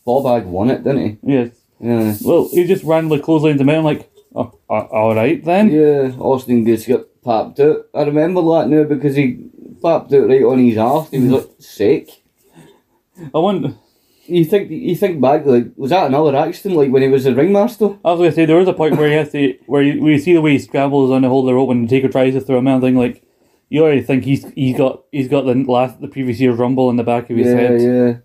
Ballbag 0.06 0.44
won 0.44 0.70
it, 0.70 0.84
didn't 0.84 1.04
he? 1.04 1.18
Yes. 1.22 1.50
Yeah. 1.80 2.14
Well, 2.22 2.48
he 2.48 2.66
just 2.66 2.84
randomly 2.84 3.20
clotheslined 3.20 3.60
him 3.60 3.68
out. 3.68 3.78
I'm 3.78 3.84
like, 3.84 4.10
oh, 4.34 4.52
all 4.68 5.14
right 5.14 5.44
then. 5.44 5.70
Yeah, 5.70 6.12
Austin 6.18 6.64
gets 6.64 6.86
got 6.86 7.02
popped 7.22 7.60
out. 7.60 7.86
I 7.94 8.02
remember 8.02 8.40
that 8.42 8.68
now 8.68 8.84
because 8.84 9.16
he 9.16 9.48
popped 9.82 10.12
out 10.12 10.28
right 10.28 10.42
on 10.42 10.58
his 10.58 10.78
arse. 10.78 11.10
He 11.10 11.18
was 11.18 11.30
like 11.32 11.50
sick. 11.58 12.10
I 13.34 13.38
wonder. 13.38 13.74
You 14.28 14.44
think 14.44 14.70
you 14.70 14.96
think 14.96 15.20
back 15.20 15.46
like 15.46 15.66
was 15.76 15.90
that 15.90 16.08
another 16.08 16.36
accident 16.36 16.76
like 16.76 16.90
when 16.90 17.02
he 17.02 17.08
was 17.08 17.26
a 17.26 17.34
ringmaster? 17.34 17.96
I 18.04 18.10
was 18.10 18.18
gonna 18.18 18.32
say 18.32 18.44
there 18.44 18.56
was 18.56 18.68
a 18.68 18.72
point 18.72 18.96
where 18.96 19.08
he 19.08 19.14
has 19.14 19.30
to, 19.32 19.56
where 19.66 19.82
you, 19.82 20.02
we 20.02 20.18
see 20.18 20.32
the 20.32 20.40
way 20.40 20.52
he 20.52 20.58
scrambles 20.58 21.12
on 21.12 21.22
the 21.22 21.28
hold 21.28 21.46
the 21.46 21.54
rope 21.54 21.68
when 21.68 21.86
Taker 21.86 22.08
tries 22.08 22.34
to 22.34 22.40
throw 22.40 22.58
him 22.58 22.66
out. 22.66 22.80
Thing 22.80 22.96
like, 22.96 23.22
you 23.68 23.82
already 23.82 24.02
think 24.02 24.24
he's 24.24 24.44
he's 24.54 24.76
got 24.76 25.04
he's 25.12 25.28
got 25.28 25.42
the 25.46 25.54
last 25.54 26.00
the 26.00 26.08
previous 26.08 26.40
year 26.40 26.52
rumble 26.52 26.88
in 26.90 26.96
the 26.96 27.02
back 27.04 27.28
of 27.30 27.36
his 27.36 27.46
yeah, 27.48 27.54
head. 27.56 27.80
Yeah. 27.80 28.16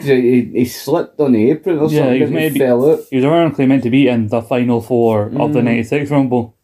He, 0.00 0.20
he, 0.42 0.42
he 0.60 0.64
slipped 0.64 1.18
on 1.18 1.32
the 1.32 1.50
apron 1.50 1.78
or 1.80 1.88
Yeah, 1.90 2.00
something. 2.02 2.14
he 2.14 2.20
was 2.20 2.28
and 2.30 2.34
maybe- 2.36 2.58
fell 2.60 2.90
out. 2.92 3.00
He 3.10 3.16
was 3.16 3.24
ironically 3.24 3.66
meant 3.66 3.82
to 3.82 3.90
be 3.90 4.06
in 4.06 4.28
the 4.28 4.40
final 4.42 4.80
four 4.80 5.24
of 5.26 5.52
the 5.52 5.60
Mm. 5.60 5.64
'96 5.64 6.10
Rumble. 6.10 6.54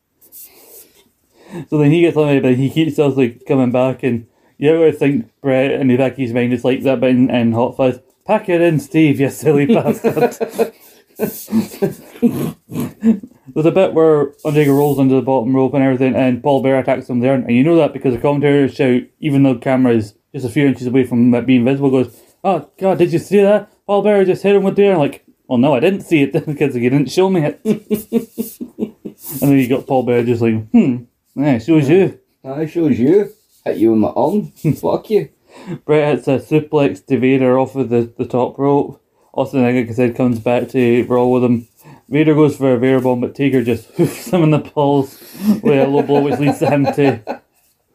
So 1.69 1.79
then 1.79 1.91
he 1.91 2.01
gets 2.03 2.17
eliminated, 2.17 2.43
but 2.45 2.55
he 2.57 2.71
keeps 2.71 2.99
us 2.99 3.17
like 3.17 3.45
coming 3.47 3.71
back, 3.73 4.03
and 4.03 4.27
you 4.59 4.71
ever 4.75 4.91
think 4.93 5.31
Bret 5.41 5.71
in 5.73 5.89
the 5.89 5.97
back 5.97 6.13
of 6.13 6.19
his 6.19 6.33
mind 6.33 6.53
is 6.53 6.65
like 6.65 6.83
that 6.83 7.01
bit 7.01 7.11
in, 7.11 7.31
in 7.31 7.53
Hot 7.53 7.77
Fuzz. 7.77 7.99
Pack 8.25 8.49
it 8.49 8.61
in, 8.61 8.79
Steve, 8.81 9.21
you 9.21 9.29
silly 9.31 9.67
bastard. 9.75 10.73
There's 11.19 11.49
a 13.67 13.71
bit 13.71 13.95
where 13.95 14.33
Undertaker 14.45 14.73
rolls 14.73 14.99
under 14.99 15.17
the 15.17 15.23
bottom 15.23 15.55
rope 15.55 15.75
and 15.75 15.85
everything, 15.85 16.15
and 16.15 16.43
Paul 16.43 16.63
Bearer 16.63 16.81
attacks 16.81 17.09
him 17.09 17.21
there, 17.21 17.35
and 17.35 17.51
you 17.51 17.63
know 17.63 17.77
that 17.77 17.93
because 17.93 18.15
the 18.15 18.21
commentator 18.21 18.69
shout, 18.69 19.03
even 19.21 19.43
though 19.43 19.55
the 19.55 19.61
camera 19.61 19.95
is 19.95 20.15
just 20.33 20.47
a 20.47 20.51
few 20.51 20.67
inches 20.67 20.87
away 20.87 21.05
from 21.05 21.35
it 21.35 21.47
being 21.47 21.65
visible, 21.65 21.91
goes, 21.91 22.21
"Oh 22.43 22.71
God, 22.79 22.99
did 22.99 23.13
you 23.13 23.19
see 23.19 23.41
that? 23.41 23.71
Paul 23.87 24.03
Bearer 24.03 24.25
just 24.25 24.43
hit 24.43 24.57
him 24.57 24.65
with 24.65 24.77
the 24.77 24.85
air." 24.85 24.99
Like, 24.99 25.25
well, 25.47 25.59
no, 25.59 25.75
I 25.75 25.81
didn't 25.81 26.03
see 26.03 26.23
it 26.23 26.33
because 26.47 26.75
you 26.75 26.91
didn't 26.91 27.11
show 27.11 27.31
me 27.31 27.45
it. 27.45 27.61
and 27.65 29.51
then 29.51 29.59
you 29.59 29.69
got 29.69 29.87
Paul 29.87 30.03
Bearer 30.03 30.25
just 30.25 30.43
like, 30.43 30.69
"Hmm, 30.71 31.05
yeah, 31.37 31.55
it 31.55 31.63
shows 31.63 31.89
you." 31.89 32.19
I 32.45 32.67
shows 32.67 32.99
you. 32.99 33.33
Hit 33.65 33.79
you 33.79 33.93
with 33.93 34.01
my 34.01 34.09
arm. 34.09 34.51
Fuck 34.77 35.11
you. 35.11 35.31
Bret 35.87 36.17
hits 36.17 36.29
a 36.29 36.39
suplex 36.39 37.07
to 37.07 37.19
Vader 37.19 37.59
off 37.59 37.77
of 37.77 37.89
the, 37.89 38.13
the 38.19 38.27
top 38.27 38.59
rope. 38.59 39.01
Austin, 39.37 39.63
like 39.63 39.89
I 39.89 39.93
said, 39.93 40.17
comes 40.17 40.39
back 40.39 40.69
to 40.71 41.05
brawl 41.07 41.33
with 41.33 41.45
him. 41.45 41.67
Vader 42.09 42.35
goes 42.35 42.57
for 42.57 42.75
a 42.75 42.79
Vader 42.79 43.01
bomb, 43.01 43.21
but 43.21 43.35
Taker 43.35 43.63
just 43.65 43.87
hoofs 43.97 44.29
him 44.33 44.43
in 44.45 44.51
the 44.51 44.59
balls 44.59 45.21
with 45.63 45.79
a 45.79 45.87
low 45.89 46.03
blow, 46.03 46.23
which 46.23 46.39
leads 46.39 46.59
to 46.61 46.71
him 46.71 46.85
to 46.85 47.41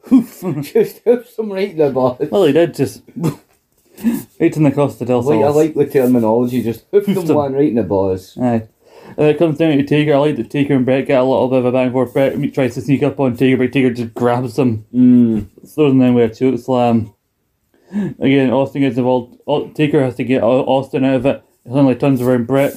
hoof. 0.03 0.41
Just 0.73 0.99
hoofs 1.05 1.35
some 1.35 1.51
right 1.51 1.69
in 1.71 1.77
the 1.77 1.91
balls. 1.91 2.17
well, 2.31 2.43
he 2.45 2.51
did 2.53 2.73
just 2.73 3.03
right 4.39 4.55
in 4.57 4.63
the 4.63 4.71
Costa 4.71 5.05
del 5.05 5.21
Like, 5.21 5.43
I 5.43 5.49
like 5.49 5.73
the 5.75 5.85
terminology, 5.85 6.63
just 6.63 6.85
hoof 6.91 7.05
Hoofed 7.05 7.27
them. 7.27 7.35
one 7.35 7.53
right 7.53 7.69
in 7.69 7.75
the 7.75 7.83
balls. 7.83 8.37
Aye. 8.41 8.67
And 9.17 9.27
it 9.27 9.37
comes 9.37 9.57
down 9.57 9.77
to 9.77 9.83
Taker. 9.83 10.13
I 10.13 10.17
like 10.17 10.35
that 10.37 10.49
Taker 10.51 10.75
and 10.75 10.85
Bret 10.85 11.07
get 11.07 11.19
a 11.19 11.23
little 11.23 11.47
bit 11.49 11.59
of 11.59 11.65
a 11.65 11.71
back 11.71 11.85
and 11.85 11.91
forth. 11.93 12.13
Bret 12.13 12.53
tries 12.53 12.73
to 12.75 12.81
sneak 12.81 13.03
up 13.03 13.19
on 13.19 13.35
Taker, 13.35 13.57
but 13.57 13.71
Taker 13.73 13.91
just 13.91 14.13
grabs 14.13 14.57
him 14.57 14.85
Mm. 14.93 15.47
throws 15.73 15.91
him 15.93 15.99
down 15.99 16.13
with 16.15 16.31
a 16.31 16.35
choke 16.35 16.59
slam. 16.59 17.13
Again, 17.91 18.51
Austin 18.51 18.81
gets 18.81 18.97
involved. 18.97 19.37
Taker 19.75 20.03
has 20.03 20.15
to 20.15 20.23
get 20.23 20.43
Austin 20.43 21.03
out 21.05 21.15
of 21.15 21.25
it. 21.25 21.43
He 21.63 21.69
suddenly 21.69 21.95
turns 21.95 22.21
around 22.21 22.47
Bret. 22.47 22.73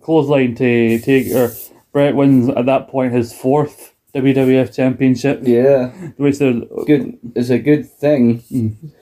Clothesline 0.00 0.54
to 0.56 0.98
Taker. 1.00 1.52
Bret 1.92 2.14
wins 2.16 2.48
at 2.50 2.66
that 2.66 2.88
point 2.88 3.12
his 3.12 3.32
fourth 3.32 3.94
WWF 4.14 4.74
Championship. 4.74 5.40
Yeah. 5.42 5.88
Which 6.16 6.38
Good. 6.38 7.18
It's 7.34 7.50
a 7.50 7.58
good 7.58 7.90
thing 7.90 8.42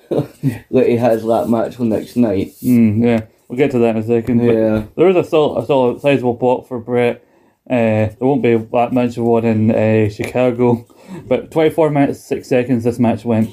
that 0.11 0.87
he 0.89 0.97
has 0.97 1.23
that 1.25 1.49
match 1.49 1.79
on 1.79 1.89
next 1.91 2.17
night. 2.17 2.53
mm, 2.63 3.03
yeah, 3.05 3.27
we'll 3.49 3.57
get 3.59 3.71
to 3.73 3.79
that 3.81 3.97
in 3.97 4.03
a 4.03 4.07
second. 4.07 4.39
but 4.39 4.45
Yeah. 4.53 4.85
there 4.97 5.09
is 5.09 5.17
a 5.17 5.25
still 5.25 5.59
a 5.59 5.65
still 5.65 5.99
sizable 5.99 6.37
pot 6.37 6.67
for 6.69 6.79
Bret. 6.81 7.25
Uh, 7.69 8.11
there 8.13 8.17
won't 8.21 8.43
be 8.43 8.57
that 8.57 8.93
much 8.93 9.17
of 9.17 9.25
one 9.25 9.45
in 9.45 9.71
uh, 9.71 10.09
Chicago, 10.11 10.87
but 11.27 11.51
24 11.51 11.91
minutes 11.91 12.23
6 12.25 12.47
seconds 12.47 12.85
this 12.85 12.99
match 12.99 13.25
went. 13.25 13.49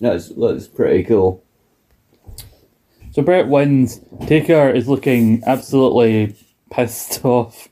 That's 0.00 0.28
that's 0.28 0.68
pretty 0.68 1.04
cool. 1.04 1.42
So 3.12 3.22
Bret 3.22 3.48
wins. 3.48 4.00
Taker 4.26 4.70
is 4.70 4.88
looking 4.88 5.42
absolutely 5.46 6.36
pissed 6.70 7.24
off. 7.24 7.68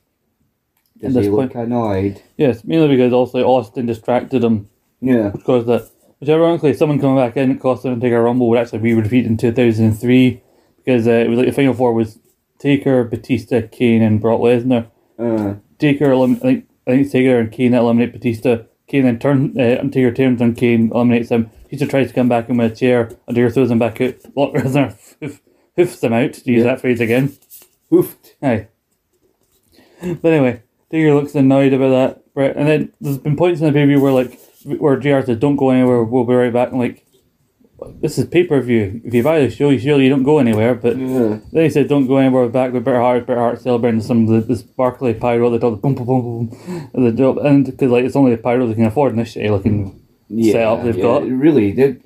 Does 1.01 1.15
this 1.15 1.27
he 1.27 1.31
look 1.31 1.53
point- 1.53 1.67
annoyed? 1.67 2.23
Yes, 2.37 2.65
mainly 2.65 2.89
because 2.89 3.13
also 3.13 3.39
Austin 3.45 3.87
distracted 3.87 4.43
him, 4.43 4.69
Yeah. 5.01 5.31
which 5.31 5.45
caused 5.45 5.67
that. 5.69 5.89
Which 6.19 6.31
ironically, 6.31 6.73
someone 6.73 6.99
coming 6.99 7.17
back 7.17 7.37
in 7.37 7.59
cost 7.59 7.85
him 7.85 7.93
and 7.93 8.01
Taker 8.01 8.17
a 8.17 8.23
Rumble 8.23 8.49
would 8.49 8.59
actually 8.59 8.79
be 8.79 8.95
repeated 8.95 9.31
in 9.31 9.37
2003 9.37 10.43
because 10.79 11.07
uh, 11.07 11.11
it 11.11 11.29
was 11.29 11.37
like 11.39 11.47
the 11.49 11.53
final 11.53 11.75
four 11.75 11.93
was 11.93 12.19
Taker, 12.59 13.05
Batista, 13.05 13.61
Kane, 13.71 14.01
and 14.03 14.19
Brock 14.19 14.41
Lesnar. 14.41 14.87
Uh, 15.19 15.57
Taker, 15.79 16.11
elim- 16.13 16.37
I 16.37 16.39
think, 16.39 16.69
I 16.87 16.91
think 16.93 17.11
Taker 17.13 17.39
and 17.39 17.53
Kane 17.53 17.73
that 17.73 17.81
eliminate 17.83 18.15
Batista. 18.15 18.63
Kane 18.89 19.05
then 19.05 19.19
turn, 19.19 19.59
uh, 19.59 19.83
your 19.95 20.13
turns 20.13 20.41
on 20.41 20.55
Kane, 20.55 20.91
eliminates 20.95 21.31
him. 21.31 21.51
Batista 21.65 21.87
tries 21.87 22.09
to 22.09 22.15
come 22.15 22.29
back 22.29 22.49
in 22.49 22.57
with 22.57 22.73
a 22.73 22.75
chair. 22.77 23.03
and 23.07 23.17
Undertaker 23.29 23.51
throws 23.51 23.71
him 23.71 23.79
back 23.81 24.01
out. 24.01 24.15
Brock 24.35 24.53
Lesnar 24.53 24.97
hoof, 25.21 25.41
hoofs 25.77 26.03
him 26.03 26.13
out, 26.13 26.33
to 26.35 26.53
use 26.53 26.65
Yeah. 26.65 26.71
that 26.71 26.81
phrase 26.81 27.01
again. 27.01 27.37
hoofed. 27.91 28.37
Aye. 28.43 28.69
But 30.03 30.33
anyway, 30.33 30.63
Taker 30.91 31.15
looks 31.15 31.35
annoyed 31.35 31.73
about 31.73 31.89
that, 31.91 32.35
Bret. 32.35 32.57
And 32.57 32.69
then 32.69 32.93
there's 33.01 33.19
been 33.19 33.37
points 33.37 33.61
in 33.61 33.73
the 33.73 33.79
preview 33.79 34.01
where 34.01 34.13
like 34.13 34.39
where 34.79 34.97
JR 34.97 35.21
says, 35.25 35.39
"Don't 35.39 35.57
go 35.57 35.71
anywhere. 35.71 36.03
We'll 36.03 36.25
be 36.25 36.35
right 36.35 36.53
back." 36.53 36.71
And 36.71 36.79
like, 36.79 37.06
this 38.01 38.17
is 38.19 38.25
pay 38.27 38.45
per 38.45 38.61
view. 38.61 39.01
If 39.05 39.13
you 39.15 39.23
buy 39.23 39.41
the 39.41 39.51
show, 39.51 39.69
you 39.69 39.79
surely 39.79 40.05
you 40.05 40.11
don't 40.11 40.23
go 40.23 40.39
anywhere. 40.39 40.75
But 40.75 40.97
Yeah. 40.97 41.39
then 41.53 41.65
he 41.65 41.71
said, 41.71 41.89
"Don't 41.89 42.07
go 42.07 42.17
anywhere." 42.17 42.49
Back 42.49 42.73
with 42.73 42.85
Bret 42.85 42.97
Hart. 43.01 43.27
Bret 43.27 43.39
Hart 43.39 43.61
celebrating 43.61 44.01
some 44.01 44.23
of 44.25 44.29
the, 44.29 44.41
this 44.41 44.63
Barclay 44.63 45.15
pyro 45.15 45.51
that 45.51 45.61
does 45.61 45.73
the 45.73 45.77
boom 45.77 45.95
boom 45.95 46.07
boom 46.07 46.23
boom, 46.49 46.89
and 46.95 47.07
the 47.07 47.13
job, 47.13 47.39
and 47.39 47.67
because 47.67 47.91
like 47.91 48.05
it's 48.05 48.17
only 48.17 48.31
the 48.33 48.39
pyro 48.43 48.67
they 48.67 48.75
can 48.75 48.87
afford 48.87 49.13
in 49.13 49.19
this 49.19 49.35
shitty 49.35 49.51
looking 49.51 50.01
Yeah. 50.29 50.53
setup 50.53 50.85
they've 50.85 50.97
yeah, 50.97 51.03
got. 51.03 51.29
Really, 51.29 51.73
they, 51.73 51.97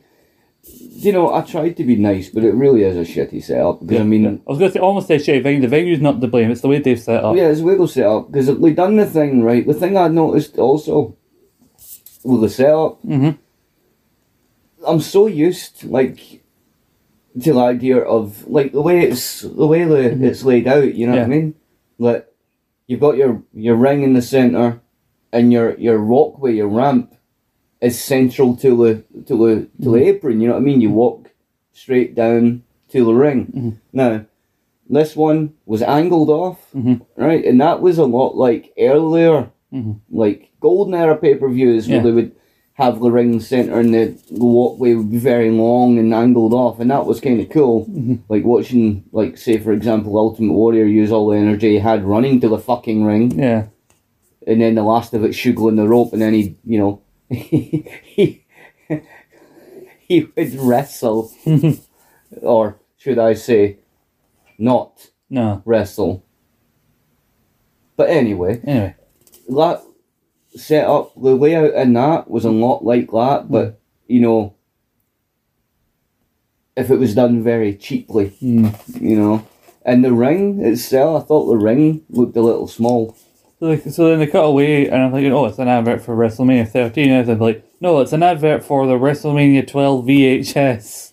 you 1.07 1.13
know, 1.13 1.33
I 1.33 1.41
tried 1.43 1.77
to 1.79 1.85
be 1.85 1.97
nice, 1.97 2.29
but 2.29 2.43
it 2.45 2.53
really 2.55 2.83
is 2.83 2.97
a 2.97 3.11
shitty 3.11 3.43
setup. 3.43 3.81
Because 3.87 4.01
I 4.03 4.05
mean, 4.05 4.27
I 4.27 4.51
was 4.51 4.59
going 4.59 4.71
to 4.71 4.75
say 4.75 4.81
almost 4.81 5.07
say 5.09 5.17
shitty 5.17 5.43
venue. 5.43 5.61
The 5.61 5.69
venue's 5.69 6.01
not 6.01 6.21
to 6.21 6.27
blame. 6.27 6.51
It's 6.51 6.61
the 6.63 6.69
way 6.69 6.79
they've 6.81 6.99
set 7.01 7.23
up. 7.25 7.37
Yeah, 7.37 7.49
it's 7.49 7.61
a 7.61 7.65
wiggle 7.65 7.87
setup 7.89 8.31
because 8.33 8.49
they've 8.49 8.75
done 8.77 8.97
the 8.97 9.07
thing 9.07 9.43
right. 9.43 9.65
The 9.67 9.73
thing 9.75 9.97
I 9.97 10.09
noticed 10.09 10.59
also 10.59 11.15
with 12.25 12.41
the 12.43 12.49
setup, 12.51 13.03
Mhm. 13.07 13.39
I'm 14.87 15.01
so 15.01 15.27
used 15.27 15.85
like 15.85 16.43
to 17.41 17.53
the 17.53 17.61
idea 17.61 17.99
of 17.99 18.47
like 18.49 18.73
the 18.73 18.83
way 18.83 19.03
it's 19.03 19.43
the 19.43 19.67
way 19.67 19.85
the, 19.85 20.25
it's 20.27 20.43
laid 20.43 20.67
out. 20.67 20.95
You 20.95 21.07
know 21.07 21.13
what 21.13 21.21
I 21.21 21.23
Mm-hmm. 21.23 21.31
Mean? 21.31 21.55
Like 21.99 22.27
you've 22.87 23.01
got 23.01 23.17
your 23.17 23.43
your 23.53 23.77
ring 23.77 24.03
in 24.03 24.15
the 24.15 24.23
center, 24.23 24.81
and 25.33 25.53
your 25.53 25.77
your 25.79 26.03
walkway, 26.05 26.55
your 26.57 26.69
ramp, 26.69 27.15
is 27.81 28.01
central 28.01 28.57
to 28.57 28.77
the 28.77 29.23
to 29.27 29.37
the 29.37 29.55
to 29.55 29.67
Mm-hmm. 29.81 29.93
the 29.93 30.05
apron. 30.05 30.41
You 30.41 30.49
know 30.49 30.55
what 30.55 30.61
I 30.61 30.65
mean? 30.65 30.81
You 30.81 30.91
walk 30.91 31.31
straight 31.73 32.15
down 32.15 32.63
to 32.89 33.05
the 33.05 33.15
ring. 33.15 33.47
Mm-hmm. 33.47 33.71
Now, 33.93 34.25
this 34.89 35.15
one 35.15 35.55
was 35.67 35.83
angled 35.83 36.31
off 36.31 36.59
Mhm. 36.75 37.03
right? 37.17 37.45
And 37.45 37.61
that 37.61 37.81
was 37.81 37.99
a 37.99 38.05
lot 38.05 38.35
like 38.37 38.73
earlier, 38.79 39.51
Mhm. 39.73 40.01
like 40.11 40.51
golden 40.59 40.95
era 40.95 41.17
pay 41.17 41.37
per 41.37 41.49
views 41.49 41.87
Yeah. 41.87 41.97
where 41.97 42.05
they 42.05 42.11
would 42.13 42.33
have 42.81 43.01
the 43.01 43.11
ring 43.11 43.41
center 43.41 43.79
and 43.79 43.93
the, 43.95 44.17
the 44.31 44.45
walkway 44.45 44.95
would 44.95 45.11
be 45.11 45.19
very 45.19 45.51
long 45.51 45.99
and 45.99 46.15
angled 46.15 46.53
off, 46.55 46.81
and 46.81 46.91
that 46.91 47.07
was 47.07 47.21
kind 47.21 47.41
of 47.41 47.49
cool. 47.51 47.87
Mm-hmm. 47.87 48.17
Like 48.29 48.45
watching, 48.45 49.05
like 49.13 49.37
say 49.37 49.59
for 49.59 49.73
example, 49.73 50.17
Ultimate 50.19 50.53
Warrior 50.55 50.85
use 50.85 51.13
all 51.13 51.29
the 51.29 51.37
energy 51.37 51.71
he 51.73 51.79
had 51.79 52.05
running 52.05 52.41
to 52.41 52.49
the 52.49 52.59
fucking 52.59 53.05
ring, 53.05 53.39
Yeah. 53.39 53.67
and 54.47 54.61
then 54.61 54.75
the 54.75 54.83
last 54.83 55.13
of 55.15 55.25
it 55.25 55.35
shuggling 55.35 55.77
the 55.77 55.87
rope, 55.89 56.13
and 56.13 56.23
then 56.23 56.35
he, 56.35 56.57
you 56.65 56.79
know, 56.79 57.03
he 57.29 58.45
he 59.99 60.25
would 60.37 60.55
wrestle, 60.55 61.31
or 62.43 62.81
should 62.97 63.19
I 63.19 63.35
say, 63.35 63.79
not 64.59 65.11
No. 65.29 65.63
wrestle. 65.65 66.25
But 67.97 68.09
anyway, 68.11 68.61
Anyway. 68.65 68.95
that 69.49 69.83
set 70.57 70.87
up 70.87 71.13
the 71.15 71.35
layout 71.35 71.75
in 71.75 71.93
that 71.95 72.31
was 72.31 72.45
a 72.45 72.51
lot 72.51 72.85
like 72.85 73.11
that, 73.11 73.47
but 73.51 73.81
you 74.07 74.21
know, 74.21 74.55
if 76.77 76.91
it 76.91 76.97
was 76.97 77.15
done 77.15 77.43
very 77.43 77.75
cheaply, 77.75 78.33
Mm. 78.43 79.01
you 79.01 79.17
know, 79.17 79.43
and 79.85 80.05
the 80.05 80.13
ring 80.13 80.61
itself, 80.65 81.25
I 81.25 81.27
thought 81.27 81.47
the 81.47 81.57
ring 81.57 82.03
looked 82.11 82.37
a 82.37 82.43
little 82.43 82.69
small. 82.69 83.17
So, 83.59 83.67
like, 83.67 83.83
so 83.83 84.09
then 84.09 84.19
they 84.21 84.27
cut 84.27 84.45
away, 84.45 84.87
and 84.89 85.03
I'm 85.03 85.13
thinking, 85.13 85.33
oh, 85.33 85.45
it's 85.45 85.59
an 85.59 85.69
advert 85.69 86.01
for 86.01 86.17
WrestleMania 86.17 86.67
13. 86.69 87.11
And 87.11 87.31
I'm 87.31 87.39
like, 87.39 87.63
no, 87.81 88.01
it's 88.01 88.13
an 88.15 88.23
advert 88.23 88.65
for 88.65 88.87
the 88.87 88.95
WrestleMania 88.95 89.67
12 89.69 90.07
VHS. 90.07 91.13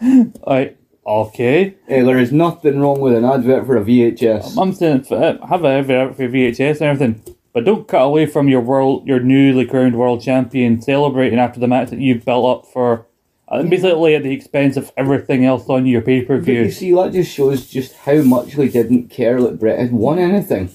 I 0.46 0.74
okay. 1.06 1.74
Hey, 1.86 2.02
there 2.02 2.18
is 2.18 2.32
nothing 2.32 2.80
wrong 2.80 3.00
with 3.00 3.14
an 3.14 3.24
advert 3.24 3.66
for 3.66 3.76
a 3.76 3.84
VHS. 3.84 4.56
I'm 4.60 4.72
saying 4.72 5.04
have 5.04 5.64
an 5.64 5.78
advert 5.78 6.16
for 6.16 6.28
VHS 6.28 6.80
and 6.80 7.02
everything, 7.02 7.31
but 7.52 7.64
don't 7.64 7.88
cut 7.88 8.02
away 8.02 8.26
from 8.26 8.48
your 8.48 8.60
world, 8.60 9.06
your 9.06 9.20
newly 9.20 9.66
crowned 9.66 9.96
world 9.96 10.22
champion 10.22 10.80
celebrating 10.80 11.38
after 11.38 11.60
the 11.60 11.68
match 11.68 11.90
that 11.90 12.00
you've 12.00 12.24
built 12.24 12.66
up 12.66 12.72
for. 12.72 13.06
Uh, 13.48 13.62
basically, 13.64 14.14
at 14.14 14.22
the 14.22 14.32
expense 14.32 14.78
of 14.78 14.90
everything 14.96 15.44
else 15.44 15.68
on 15.68 15.84
your 15.84 16.00
pay 16.00 16.22
per 16.22 16.38
But 16.38 16.48
you 16.48 16.62
view. 16.64 16.70
see, 16.70 16.92
that 16.94 17.12
just 17.12 17.30
shows 17.30 17.68
just 17.68 17.92
how 17.94 18.22
much 18.22 18.54
they 18.54 18.68
didn't 18.68 19.08
care 19.08 19.40
that 19.42 19.58
Bret 19.58 19.78
had 19.78 19.92
won 19.92 20.18
anything. 20.18 20.70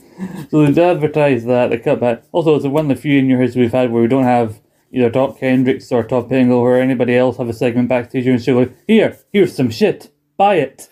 So 0.52 0.66
they 0.66 0.84
advertise 0.84 1.46
that 1.46 1.72
they 1.72 1.80
cut 1.80 2.00
back. 2.00 2.24
Also, 2.32 2.56
it's 2.56 2.66
one 2.66 2.92
of 2.92 2.96
the 2.96 3.02
few 3.02 3.18
in 3.18 3.30
your 3.30 3.42
history 3.42 3.64
we've 3.64 3.72
had 3.72 3.92
where 3.92 4.04
we 4.04 4.08
don't 4.08 4.24
have 4.24 4.62
either 4.92 5.10
Dok 5.10 5.40
Hendrix 5.40 5.92
or 5.92 6.04
Todd 6.04 6.30
Pettengill 6.30 6.58
or 6.58 6.78
anybody 6.78 7.16
else 7.16 7.38
have 7.38 7.50
a 7.50 7.54
segment 7.54 7.90
backstage 7.90 8.28
and 8.28 8.42
show 8.42 8.60
like, 8.60 8.76
here, 8.88 9.18
here's 9.34 9.56
some 9.56 9.70
shit, 9.70 10.12
buy 10.38 10.56
it. 10.56 10.88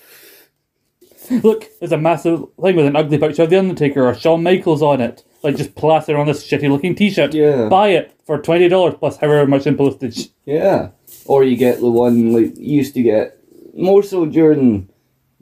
Look, 1.31 1.67
there's 1.79 1.91
a 1.91 1.97
massive 1.97 2.43
thing 2.61 2.75
with 2.75 2.85
an 2.85 2.95
ugly 2.95 3.17
picture 3.17 3.43
of 3.43 3.49
the 3.49 3.57
Undertaker 3.57 4.05
or 4.05 4.13
Shawn 4.13 4.43
Michaels 4.43 4.81
on 4.83 5.01
it, 5.01 5.23
like 5.45 5.55
just 5.55 5.75
plaster 5.75 6.17
on 6.17 6.27
this 6.27 6.45
shitty 6.45 6.69
looking 6.69 6.95
T-shirt. 6.95 7.33
Yeah. 7.33 7.69
buy 7.69 7.89
it 7.89 8.11
for 8.25 8.37
twenty 8.41 8.67
dollars 8.67 8.95
plus 8.99 9.15
however 9.17 9.47
much 9.47 9.65
in 9.67 9.77
postage. 9.77 10.29
Yeah. 10.45 10.89
Or 11.25 11.43
you 11.43 11.55
get 11.55 11.79
the 11.79 11.89
one 11.89 12.33
like 12.33 12.57
you 12.57 12.75
used 12.77 12.93
to 12.95 13.01
get 13.03 13.37
more 13.73 14.03
so 14.03 14.25
during 14.25 14.89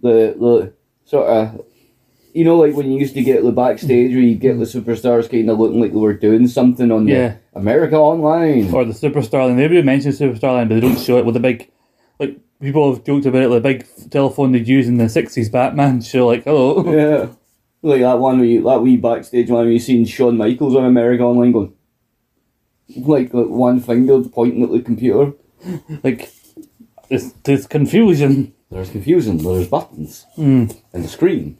the 0.01 0.35
the 0.40 0.73
sort 1.06 1.27
of 1.27 1.65
you 2.33 2.43
know 2.43 2.57
like 2.57 2.75
when 2.75 2.91
you 2.91 2.99
used 2.99 3.14
to 3.15 3.23
get 3.23 3.43
the 3.43 3.51
backstage 3.51 4.11
where 4.11 4.22
you 4.22 4.35
get 4.35 4.57
the 4.59 4.65
superstars 4.65 5.30
kind 5.30 5.49
of 5.49 5.59
looking 5.59 5.80
like 5.82 5.91
they 5.91 5.98
were 5.98 6.14
doing 6.14 6.48
something 6.48 6.91
on 6.91 7.07
Yeah. 7.07 7.35
the 7.53 7.59
America 7.59 7.95
Online. 7.95 8.73
Or 8.73 8.83
the 8.85 8.93
Superstar 8.93 9.48
line. 9.48 9.56
Maybe 9.57 9.82
mention 9.82 10.11
Superstar 10.11 10.53
line, 10.53 10.67
but 10.67 10.75
they 10.75 10.82
don't 10.82 10.99
show 10.99 11.17
it 11.19 11.25
with 11.25 11.35
a 11.35 11.40
big, 11.40 11.69
like 12.19 12.40
people 12.59 12.91
have 12.93 13.03
joked 13.03 13.25
about 13.27 13.43
it, 13.43 13.49
the 13.49 13.59
big 13.59 13.85
telephone 14.09 14.51
they'd 14.51 14.67
use 14.67 14.88
in 14.88 14.98
the 14.98 15.06
'60s 15.06 15.51
Batman 15.51 16.01
show. 16.01 16.25
Like, 16.27 16.43
hello, 16.45 16.83
Yeah. 16.91 17.27
Like 17.86 18.02
that 18.02 18.18
one 18.20 18.40
where 18.40 18.48
you, 18.48 18.64
that 18.64 18.82
wee 18.82 18.95
backstage 18.98 19.50
one 19.50 19.64
where 19.66 19.72
you 19.72 19.80
seen 19.80 20.06
Shawn 20.06 20.38
Michaels 20.38 20.76
on 20.76 20.86
America 20.86 21.24
Online 21.24 21.52
going, 21.52 21.74
like, 22.95 23.34
like 23.34 23.48
one 23.48 23.80
finger 23.82 24.22
pointing 24.24 24.64
at 24.64 24.72
the 24.72 24.82
computer. 24.82 25.34
like 26.03 26.32
this 27.10 27.34
this 27.44 27.68
confusion. 27.68 28.53
There's 28.72 28.90
confusion, 28.90 29.38
there's 29.38 29.68
buttons, 29.68 30.26
Mm. 30.38 30.76
and 30.94 31.03
the 31.03 31.08
screen. 31.08 31.58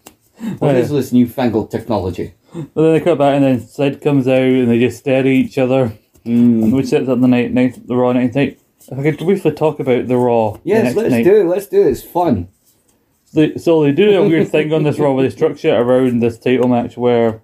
What 0.60 0.76
Oh, 0.76 0.80
is 0.80 0.90
this 0.90 1.11
newfangled 1.14 1.69
technology? 1.69 2.34
But 2.53 2.82
then 2.82 2.93
they 2.93 3.00
cut 3.02 3.18
back, 3.19 3.35
and 3.35 3.43
then 3.43 3.60
Sid 3.60 4.02
comes 4.02 4.27
out, 4.27 4.42
and 4.42 4.68
they 4.69 4.80
just 4.80 4.98
stare 5.00 5.19
at 5.19 5.26
each 5.27 5.58
other. 5.60 5.93
Mm. 6.26 6.64
And 6.64 6.74
we 6.74 6.84
set 6.85 7.08
up 7.08 7.22
the 7.22 7.27
night, 7.27 7.52
night 7.53 7.85
the 7.88 7.95
Raw 7.95 8.14
night 8.14 8.34
night. 8.34 8.60
If 8.92 8.98
I 8.98 9.03
could 9.03 9.18
briefly 9.19 9.52
talk 9.52 9.80
about 9.80 10.08
the 10.08 10.18
Raw. 10.18 10.53
the 10.53 10.60
Yes, 10.64 10.84
next 10.85 10.95
let's 10.98 11.11
night. 11.11 11.24
do 11.24 11.42
it, 11.42 11.43
let's 11.45 11.68
do 11.68 11.82
it, 11.84 11.92
it's 11.92 12.02
fun. 12.03 12.48
They, 13.33 13.57
so 13.57 13.83
they 13.83 13.91
do 13.91 14.11
a 14.21 14.27
weird 14.27 14.49
thing 14.49 14.71
on 14.73 14.83
this 14.83 14.99
Raw 14.99 15.13
where 15.13 15.23
they 15.23 15.29
structure 15.35 15.75
around 15.75 16.19
this 16.19 16.37
title 16.37 16.67
match 16.67 16.97
where 16.97 17.41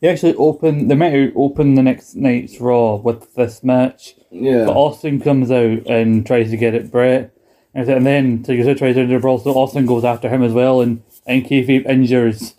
they 0.00 0.08
actually 0.08 0.34
open 0.34 0.88
they 0.88 0.94
might 0.94 1.32
open 1.36 1.74
the 1.74 1.82
next 1.82 2.14
night's 2.16 2.60
Raw 2.60 2.96
with 2.96 3.34
this 3.34 3.62
match. 3.62 4.14
Yeah. 4.30 4.64
But 4.66 4.76
Austin 4.76 5.20
comes 5.20 5.50
out 5.50 5.86
and 5.86 6.26
tries 6.26 6.50
to 6.50 6.56
get 6.56 6.74
at 6.74 6.90
Bret. 6.90 7.32
And 7.74 7.88
and 7.88 8.06
then 8.06 8.42
Taker 8.42 8.74
tries 8.74 8.94
to 8.96 9.02
enter 9.02 9.20
Brawl, 9.20 9.38
so 9.38 9.50
Austin 9.52 9.86
goes 9.86 10.04
after 10.04 10.28
him 10.28 10.42
as 10.42 10.52
well, 10.52 10.80
and 10.80 11.02
and 11.26 11.44
Kayfabe 11.44 11.86
injures 11.86 12.54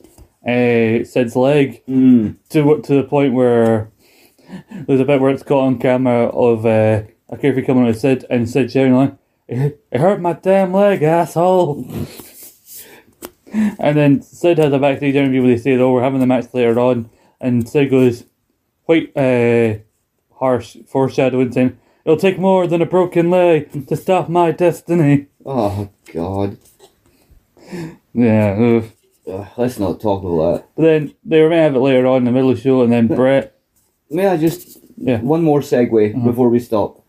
uh, 0.47 1.03
Sid's 1.03 1.35
leg 1.35 1.83
Mm. 1.85 2.35
to 2.49 2.81
to 2.81 2.93
the 2.95 3.03
point 3.03 3.33
where 3.33 3.89
there's 4.87 4.99
a 5.01 5.05
bit 5.05 5.19
where 5.19 5.31
it's 5.31 5.43
caught 5.43 5.65
on 5.65 5.79
camera 5.79 6.27
of 6.27 6.65
uh, 6.65 7.03
a 7.27 7.37
Kayfabe 7.37 7.65
coming 7.65 7.83
out 7.83 7.89
of 7.89 7.97
Sid 7.97 8.25
and 8.29 8.49
Sid 8.49 8.71
shouting 8.71 8.93
like, 8.95 9.13
"It 9.49 9.79
hurt 9.91 10.21
my 10.21 10.33
damn 10.33 10.73
leg, 10.73 11.01
asshole." 11.03 11.85
and 13.53 13.97
then 13.97 14.21
Sid 14.21 14.57
has 14.59 14.71
a 14.73 14.79
backstage 14.79 15.15
interview 15.15 15.41
where 15.41 15.51
they 15.51 15.57
say, 15.57 15.75
"Oh, 15.77 15.91
we're 15.93 16.03
having 16.03 16.19
the 16.19 16.27
match 16.27 16.53
later 16.53 16.79
on," 16.79 17.09
and 17.41 17.67
Sid 17.67 17.89
goes, 17.89 18.25
quite 18.85 19.15
uh, 19.17 19.79
harsh, 20.39 20.77
foreshadowing, 20.87 21.51
saying, 21.51 21.77
"It'll 22.05 22.17
take 22.17 22.39
more 22.39 22.67
than 22.67 22.81
a 22.81 22.85
broken 22.85 23.29
leg 23.29 23.87
to 23.87 23.95
stop 23.95 24.29
my 24.29 24.51
destiny." 24.51 25.27
Oh, 25.45 25.89
God. 26.13 26.57
Yeah. 28.13 28.81
ugh. 29.27 29.47
Let's 29.57 29.77
not 29.77 30.01
talk 30.01 30.23
about 30.23 30.53
that. 30.53 30.65
But 30.75 30.81
then 30.81 31.13
they 31.23 31.41
were 31.41 31.49
meant 31.49 31.59
to 31.59 31.63
have 31.63 31.75
it 31.75 31.79
later 31.79 32.07
on 32.07 32.17
in 32.17 32.23
the 32.25 32.31
middle 32.31 32.49
of 32.49 32.55
the 32.57 32.61
show, 32.63 32.81
and 32.81 32.91
then 32.91 33.07
Bret. 33.07 33.55
May 34.09 34.25
I 34.27 34.37
just 34.37 34.79
Yeah. 34.97 35.21
one 35.21 35.43
more 35.43 35.59
segue 35.61 36.23
before 36.23 36.49
we 36.49 36.59
stop? 36.59 37.03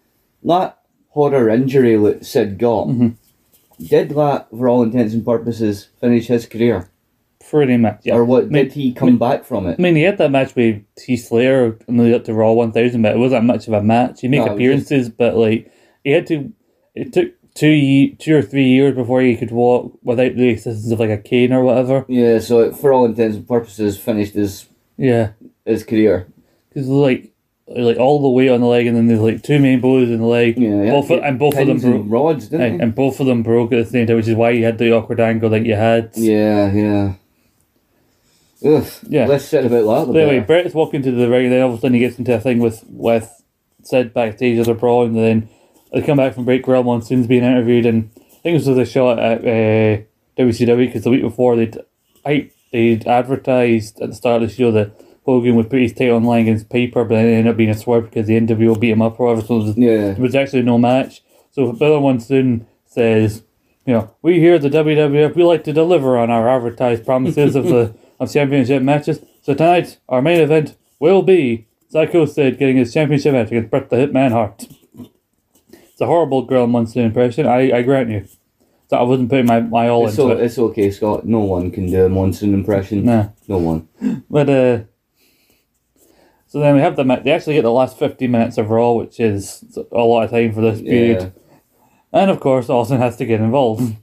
That 0.44 0.78
horror 1.10 1.48
injury 1.48 1.97
that 1.97 2.24
Sid 2.24 2.58
got, 2.58 2.89
Mhm. 2.89 3.14
did 3.89 4.10
that, 4.10 4.48
for 4.50 4.68
all 4.68 4.82
intents 4.82 5.14
and 5.14 5.24
purposes, 5.24 5.89
finish 6.00 6.26
his 6.28 6.47
career? 6.47 6.89
Pretty 7.48 7.76
much, 7.76 8.00
yeah. 8.05 8.14
Or 8.14 8.24
what 8.24 8.50
mean- 8.50 8.64
did 8.64 8.72
he 8.74 8.92
come 8.92 9.18
back 9.18 9.44
from 9.44 9.66
it? 9.66 9.76
I 9.78 9.82
mean, 9.82 9.97
he 9.97 10.02
had 10.02 10.18
that 10.18 10.30
match 10.30 10.55
with 10.55 10.82
Heath 11.05 11.26
Slater 11.26 11.76
in 11.89 11.97
the 11.97 12.14
up 12.14 12.24
to 12.24 12.34
Raw 12.34 12.52
1000, 12.52 13.02
but 13.02 13.14
it 13.16 13.18
wasn't 13.18 13.44
much 13.44 13.66
of 13.66 13.72
a 13.74 13.82
match. 13.82 14.20
He 14.20 14.28
made 14.28 14.44
No, 14.44 14.52
appearances, 14.55 15.08
but 15.08 15.36
like 15.36 15.70
he 16.05 16.10
had 16.12 16.26
to. 16.28 16.52
It 16.94 17.12
took 17.12 17.32
two 17.55 17.68
ye- 17.70 18.14
two 18.18 18.36
or 18.36 18.42
three 18.42 18.68
years 18.68 18.94
before 18.94 19.20
he 19.22 19.34
could 19.36 19.50
walk 19.50 19.98
without 20.05 20.36
the 20.36 20.50
assistance 20.52 20.92
of 20.92 21.00
like 21.00 21.10
a 21.10 21.16
cane 21.16 21.52
or 21.52 21.64
whatever. 21.64 22.05
Yeah, 22.08 22.39
so 22.39 22.60
it, 22.60 22.76
for 22.76 22.92
all 22.92 23.05
intents 23.05 23.36
and 23.36 23.48
purposes, 23.48 23.97
finished 23.98 24.34
his 24.34 24.66
Yeah, 24.97 25.30
his 25.66 25.82
career. 25.82 26.26
because 26.68 26.89
like 26.89 27.32
like 27.70 27.99
all 27.99 28.20
the 28.20 28.28
weight 28.28 28.50
on 28.50 28.60
the 28.60 28.66
leg, 28.66 28.86
and 28.86 28.97
then 28.97 29.07
there's 29.07 29.20
like 29.20 29.42
two 29.42 29.58
main 29.58 29.81
blows 29.81 30.10
in 30.10 30.18
the 30.18 30.26
leg. 30.26 30.58
Yeah, 30.58 30.82
yeah. 30.82 30.90
both 30.90 31.10
and 31.10 31.39
both 31.39 31.57
of 31.57 31.66
them 31.66 31.78
broke. 31.78 32.05
rods, 32.08 32.49
didn't 32.49 32.66
And, 32.66 32.82
and 32.82 32.94
both 32.94 33.20
of 33.20 33.26
them 33.26 33.42
broke 33.42 33.73
at 33.73 33.84
the 33.84 33.90
same 33.90 34.07
time, 34.07 34.16
which 34.16 34.28
is 34.28 34.34
why 34.34 34.52
he 34.55 34.62
had 34.62 34.78
the 34.78 34.92
awkward 34.92 35.20
angle 35.20 35.50
that 35.50 35.65
you 35.65 35.74
had. 35.74 36.10
Yeah, 36.15 36.73
yeah. 36.73 37.15
Ugh. 38.65 38.86
Yeah. 39.08 39.26
Less 39.26 39.49
said 39.49 39.65
about 39.66 40.07
that. 40.07 40.12
But 40.12 40.20
anyway. 40.20 40.44
Bret's 40.44 40.74
walking 40.74 41.02
to 41.02 41.12
the 41.12 41.28
ring, 41.28 41.47
and 41.47 41.55
then 41.55 41.62
all 41.62 41.73
of 41.73 41.78
a 41.78 41.81
sudden 41.81 41.94
he 41.94 42.00
gets 42.00 42.18
into 42.18 42.34
a 42.34 42.40
thing 42.40 42.58
with 42.58 42.84
with 42.89 43.42
said 43.82 44.12
backstage 44.12 44.58
as 44.58 44.68
a 44.68 44.74
brawl, 44.74 45.05
and 45.05 45.16
then 45.16 45.49
they 45.92 46.02
come 46.02 46.18
back 46.18 46.34
from 46.34 46.44
break. 46.44 46.65
Gorilla 46.65 46.84
Monsoon's 46.84 47.26
being 47.26 47.44
interviewed, 47.44 47.86
and 47.86 48.10
I 48.16 48.42
think 48.42 48.58
this 48.58 48.66
was 48.66 48.78
a 48.78 48.84
shot 48.84 49.18
at 49.18 49.40
uh, 49.40 50.02
WCW 50.39 50.86
because 50.86 51.05
the 51.05 51.10
week 51.10 51.23
before 51.23 51.57
they'd 51.57 51.78
I 52.24 52.50
they'd 52.73 53.07
advertised 53.07 54.00
at 54.00 54.10
the 54.10 54.15
start 54.15 54.42
of 54.42 54.49
the 54.49 54.55
show 54.55 54.70
that 54.73 54.92
Hogan 55.34 55.57
would 55.57 55.70
put 55.70 55.81
his 55.81 55.92
title 55.92 56.17
on 56.17 56.25
line 56.25 56.42
against 56.42 56.68
Piper, 56.68 57.05
but 57.05 57.15
then 57.17 57.26
it 57.26 57.33
ended 57.33 57.50
up 57.52 57.57
being 57.57 57.70
a 57.70 57.75
swerve 57.76 58.05
because 58.05 58.26
the 58.26 58.36
interview 58.36 58.68
will 58.68 58.78
beat 58.78 58.91
him 58.91 59.02
up 59.02 59.18
or 59.18 59.26
whatever. 59.26 59.47
So 59.47 59.62
there 59.73 59.75
Yeah. 60.12 60.18
was 60.18 60.34
actually 60.34 60.62
no 60.62 60.78
match. 60.78 61.23
So 61.52 61.73
Bill 61.73 62.00
Monsoon 62.00 62.67
says, 62.86 63.42
you 63.86 63.92
know, 63.94 64.10
we 64.23 64.39
here 64.41 64.55
at 64.55 64.62
the 64.62 64.70
WWF 64.70 65.34
we 65.34 65.42
like 65.42 65.65
to 65.65 65.73
deliver 65.73 66.17
on 66.18 66.31
our 66.31 66.49
advertised 66.49 67.05
promises 67.05 67.57
of 67.57 67.65
the 67.65 67.94
of 68.20 68.33
championship 68.33 68.83
matches. 68.83 69.20
So 69.42 69.55
tonight 69.55 69.99
our 70.09 70.20
main 70.23 70.41
event 70.41 70.76
will 70.99 71.23
be 71.23 71.67
Psycho 71.89 72.25
Sid 72.26 72.59
getting 72.59 72.76
his 72.76 72.92
championship 72.92 73.33
match 73.33 73.49
against 73.49 73.70
Bret 73.70 73.91
the 73.91 73.97
Hitman 73.97 74.31
Hart. 74.33 74.67
It's 75.73 76.00
a 76.00 76.07
horrible 76.07 76.42
Gorilla 76.42 76.67
Monsoon 76.67 77.07
impression. 77.07 77.47
I, 77.47 77.78
I 77.78 77.83
grant 77.83 78.10
you. 78.10 78.26
So 78.89 78.97
I 78.97 79.02
wasn't 79.02 79.28
putting 79.31 79.47
my, 79.47 79.60
my 79.60 79.89
all 79.89 80.07
It's, 80.09 80.18
into 80.18 80.33
o- 80.33 80.36
it. 80.36 80.42
it's 80.42 80.59
okay, 80.59 80.91
Scott. 80.91 81.25
No 81.26 81.41
one 81.41 81.70
can 81.70 81.86
do 81.91 82.05
a 82.05 82.09
Monsoon 82.09 82.55
impression. 82.55 83.05
Nah. 83.05 83.28
No 83.49 83.59
one. 83.59 83.89
But 84.31 84.49
uh, 84.50 84.78
so 86.50 86.58
then 86.60 86.74
we 86.74 86.80
have 86.82 86.96
the. 86.96 87.04
They 87.24 87.30
actually 87.30 87.54
get 87.54 87.62
the 87.62 87.70
last 87.72 87.98
fifty 87.98 88.26
minutes 88.26 88.58
of 88.58 88.68
Raw, 88.70 88.92
which 88.92 89.18
is 89.20 89.64
a 89.92 89.98
lot 89.98 90.24
of 90.24 90.30
time 90.30 90.52
for 90.52 90.60
this 90.60 90.82
period. 90.82 91.32
Yeah. 92.12 92.20
And 92.20 92.30
of 92.30 92.40
course, 92.40 92.68
Austin 92.68 92.98
has 92.98 93.16
to 93.18 93.24
get 93.24 93.40
involved. 93.40 93.96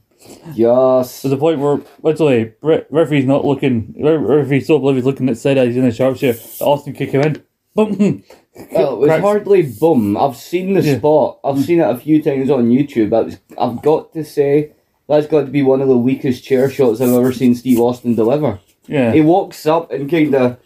Yes. 0.54 1.22
to 1.22 1.28
the 1.28 1.36
point 1.36 1.60
where 1.60 1.80
literally 2.02 2.52
Re- 2.62 2.84
referee's 2.90 3.24
not 3.26 3.44
looking. 3.44 3.94
Re- 3.98 4.16
referee's 4.16 4.66
so 4.66 4.76
oblivious 4.76 5.04
looking 5.06 5.28
at 5.28 5.38
Sid 5.38 5.58
as 5.58 5.68
he's 5.68 5.76
in 5.76 5.84
the 5.84 5.92
sharpshooter. 5.92 6.38
Austin 6.60 6.92
kick 6.94 7.10
him 7.10 7.22
in. 7.22 7.42
Boom. 7.74 8.24
Well, 8.72 8.94
it 8.94 8.98
was 8.98 9.06
Cracks- 9.06 9.22
hardly 9.22 9.62
boom. 9.62 10.16
I've 10.16 10.36
seen 10.36 10.74
the 10.74 10.82
Yeah. 10.82 10.98
spot. 10.98 11.38
I've 11.44 11.64
seen 11.64 11.78
it 11.78 11.88
a 11.88 11.96
few 11.96 12.20
times 12.20 12.50
on 12.50 12.68
YouTube. 12.70 13.14
I 13.14 13.20
was, 13.20 13.38
I've 13.56 13.80
got 13.82 14.12
to 14.14 14.24
say, 14.24 14.72
that's 15.08 15.28
got 15.28 15.42
to 15.42 15.46
be 15.52 15.62
one 15.62 15.80
of 15.80 15.86
the 15.86 15.96
weakest 15.96 16.42
chair 16.42 16.68
shots 16.68 17.00
I've 17.00 17.10
ever 17.12 17.32
seen 17.32 17.54
Steve 17.54 17.78
Austin 17.78 18.16
deliver. 18.16 18.58
Yeah. 18.88 19.12
He 19.12 19.20
walks 19.20 19.64
up 19.64 19.92
and 19.92 20.10
kind 20.10 20.34
of, 20.34 20.56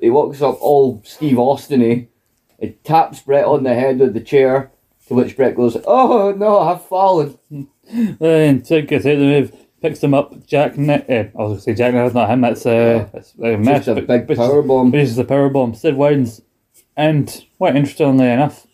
he 0.00 0.10
walks 0.10 0.40
up 0.42 0.58
all 0.60 1.02
Steve 1.04 1.38
Austin-y. 1.38 2.08
He 2.60 2.70
taps 2.84 3.20
Bret 3.20 3.44
on 3.44 3.64
the 3.64 3.74
head 3.74 3.98
with 3.98 4.14
the 4.14 4.20
chair, 4.20 4.70
to 5.08 5.14
which 5.14 5.36
Bret 5.36 5.56
goes, 5.56 5.76
"Oh 5.86 6.32
no, 6.36 6.58
I've 6.60 6.84
fallen." 6.84 7.38
Then 7.92 8.64
Sid 8.64 8.88
gets 8.88 9.04
out 9.04 9.12
of 9.14 9.18
the 9.18 9.24
move, 9.26 9.56
picks 9.82 10.02
him 10.02 10.14
up. 10.14 10.46
Jack. 10.46 10.78
Ne- 10.78 11.04
uh, 11.08 11.38
I 11.38 11.42
was 11.42 11.48
going 11.48 11.56
to 11.56 11.60
say 11.60 11.74
Jack. 11.74 11.92
No, 11.94 12.02
that's 12.04 12.14
not 12.14 12.30
him. 12.30 12.40
That's 12.40 12.64
uh, 12.64 13.08
that's 13.12 13.34
uh, 13.42 13.56
Mesh, 13.58 13.86
a 13.88 13.94
big 14.00 14.26
but- 14.26 14.36
power 14.36 14.62
bomb. 14.62 14.90
But 14.90 15.00
it's 15.00 15.16
the 15.16 15.24
power 15.24 15.50
bomb. 15.50 15.74
Sid 15.74 15.96
wins, 15.96 16.40
and 16.96 17.44
quite 17.58 17.76
interestingly 17.76 18.28
enough, 18.30 18.66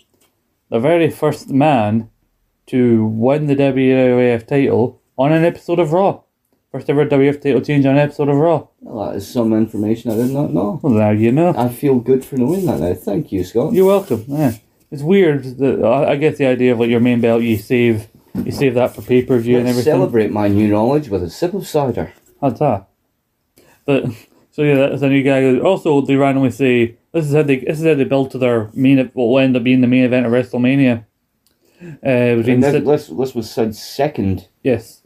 the 0.68 0.78
very 0.78 1.10
first 1.10 1.48
man 1.50 2.10
to 2.66 3.04
win 3.04 3.46
the 3.46 3.56
WWF 3.56 4.46
title 4.46 5.00
on 5.18 5.32
an 5.32 5.44
episode 5.44 5.80
of 5.80 5.92
Raw. 5.92 6.20
First 6.72 6.88
ever 6.88 7.04
WWF 7.04 7.42
title 7.42 7.60
change 7.62 7.84
on 7.84 7.94
an 7.94 7.98
episode 7.98 8.28
of 8.28 8.36
Raw. 8.36 8.68
Well, 8.80 9.10
that 9.10 9.16
is 9.16 9.28
some 9.28 9.52
information 9.52 10.12
I 10.12 10.14
did 10.14 10.30
not 10.30 10.52
know. 10.52 10.78
Well, 10.80 10.92
now 10.92 11.10
you 11.10 11.32
know. 11.32 11.52
I 11.56 11.68
feel 11.68 11.98
good 11.98 12.24
for 12.24 12.36
knowing 12.36 12.64
that 12.66 12.78
now. 12.78 12.94
Thank 12.94 13.32
you, 13.32 13.42
Scott. 13.42 13.72
You're 13.72 13.86
welcome. 13.86 14.24
Yeah. 14.28 14.52
It's 14.92 15.02
weird 15.02 15.42
that 15.58 15.82
I 15.84 16.12
I 16.12 16.16
guess 16.16 16.38
the 16.38 16.46
idea 16.46 16.72
of 16.72 16.78
like 16.78 16.88
your 16.88 17.00
main 17.00 17.20
belt, 17.20 17.42
you 17.42 17.56
save, 17.56 18.06
you 18.44 18.52
save 18.52 18.74
that 18.74 18.94
for 18.94 19.02
pay 19.02 19.24
per 19.24 19.38
view 19.40 19.58
and 19.58 19.66
everything. 19.66 19.92
celebrate 19.92 20.30
my 20.30 20.46
new 20.46 20.68
knowledge 20.68 21.08
with 21.08 21.24
a 21.24 21.30
sip 21.30 21.54
of 21.54 21.66
cider. 21.66 22.12
How's 22.40 22.60
that? 22.60 22.88
But 23.84 24.04
so 24.52 24.62
yeah, 24.62 24.76
that's 24.76 25.02
a 25.02 25.08
new 25.08 25.24
guy. 25.24 25.58
Also, 25.58 26.00
they 26.02 26.14
randomly 26.14 26.52
say 26.52 26.98
this 27.10 27.26
is 27.26 27.34
how 27.34 27.42
they 27.42 27.58
this 27.58 27.80
is 27.80 27.86
how 27.86 27.94
they 27.94 28.04
build 28.04 28.30
to 28.30 28.38
their 28.38 28.70
main 28.74 28.98
what 29.14 29.26
will 29.26 29.38
end 29.40 29.56
up 29.56 29.64
being 29.64 29.80
the 29.80 29.88
main 29.88 30.04
event 30.04 30.24
of 30.24 30.30
WrestleMania. 30.32 31.04
Uh, 31.82 32.36
between 32.36 32.54
And 32.56 32.62
this, 32.62 32.72
Sid, 32.72 32.86
this, 32.86 33.06
this 33.08 33.34
was 33.34 33.50
Sid's 33.50 33.82
second 33.82 34.46
yes, 34.62 34.99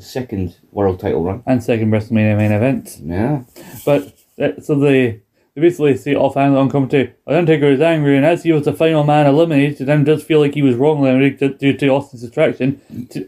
second 0.00 0.56
world 0.72 1.00
title 1.00 1.22
run. 1.22 1.42
and 1.46 1.62
second 1.62 1.90
WrestleMania 1.90 2.36
main 2.36 2.52
event. 2.52 2.98
Yeah. 3.02 3.42
But 3.84 4.14
uh, 4.40 4.60
so 4.60 4.74
they 4.74 5.20
they 5.54 5.60
basically 5.60 5.96
say 5.96 6.14
offhand 6.14 6.56
on 6.56 6.70
commentary, 6.70 7.12
Undertaker 7.26 7.66
is 7.72 7.80
angry, 7.80 8.16
and 8.16 8.24
as 8.24 8.44
he 8.44 8.52
was 8.52 8.64
the 8.64 8.72
final 8.72 9.02
man 9.04 9.26
eliminated, 9.26 9.88
and 9.88 10.06
does 10.06 10.22
feel 10.22 10.38
like 10.40 10.54
he 10.54 10.62
was 10.62 10.76
wrongly 10.76 11.10
eliminated 11.10 11.58
due 11.58 11.76
to 11.76 11.88
Austin's 11.88 12.22
distraction. 12.22 12.80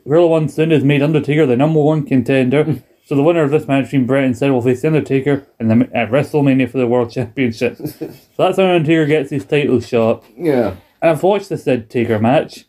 Gorilla 0.05 0.29
Monsoon 0.29 0.71
has 0.71 0.85
made 0.85 1.03
Undertaker 1.03 1.47
the 1.47 1.57
number 1.57 1.81
one 1.81 2.07
contender. 2.07 2.81
so 3.05 3.17
the 3.17 3.23
winner 3.25 3.43
of 3.43 3.51
this 3.51 3.67
match 3.67 3.87
between 3.87 4.07
Bret 4.07 4.25
and 4.25 4.39
Sid 4.39 4.53
will 4.53 4.63
face 4.63 4.85
Undertaker 4.85 5.47
in 5.59 5.67
the, 5.67 5.91
at 5.93 6.11
WrestleMania 6.11 6.71
for 6.71 6.79
the 6.79 6.87
World 6.87 7.11
Championship. 7.11 7.77
so 7.79 8.07
that's 8.37 8.57
how 8.57 8.67
Undertaker 8.67 9.07
gets 9.07 9.31
his 9.31 9.45
title 9.45 9.81
shot. 9.81 10.25
Yeah. 10.37 10.77
And 11.01 11.11
I've 11.11 11.23
watched 11.25 11.49
the 11.49 11.59
Sid 11.59 11.91
Taker 11.91 12.21
match. 12.21 12.67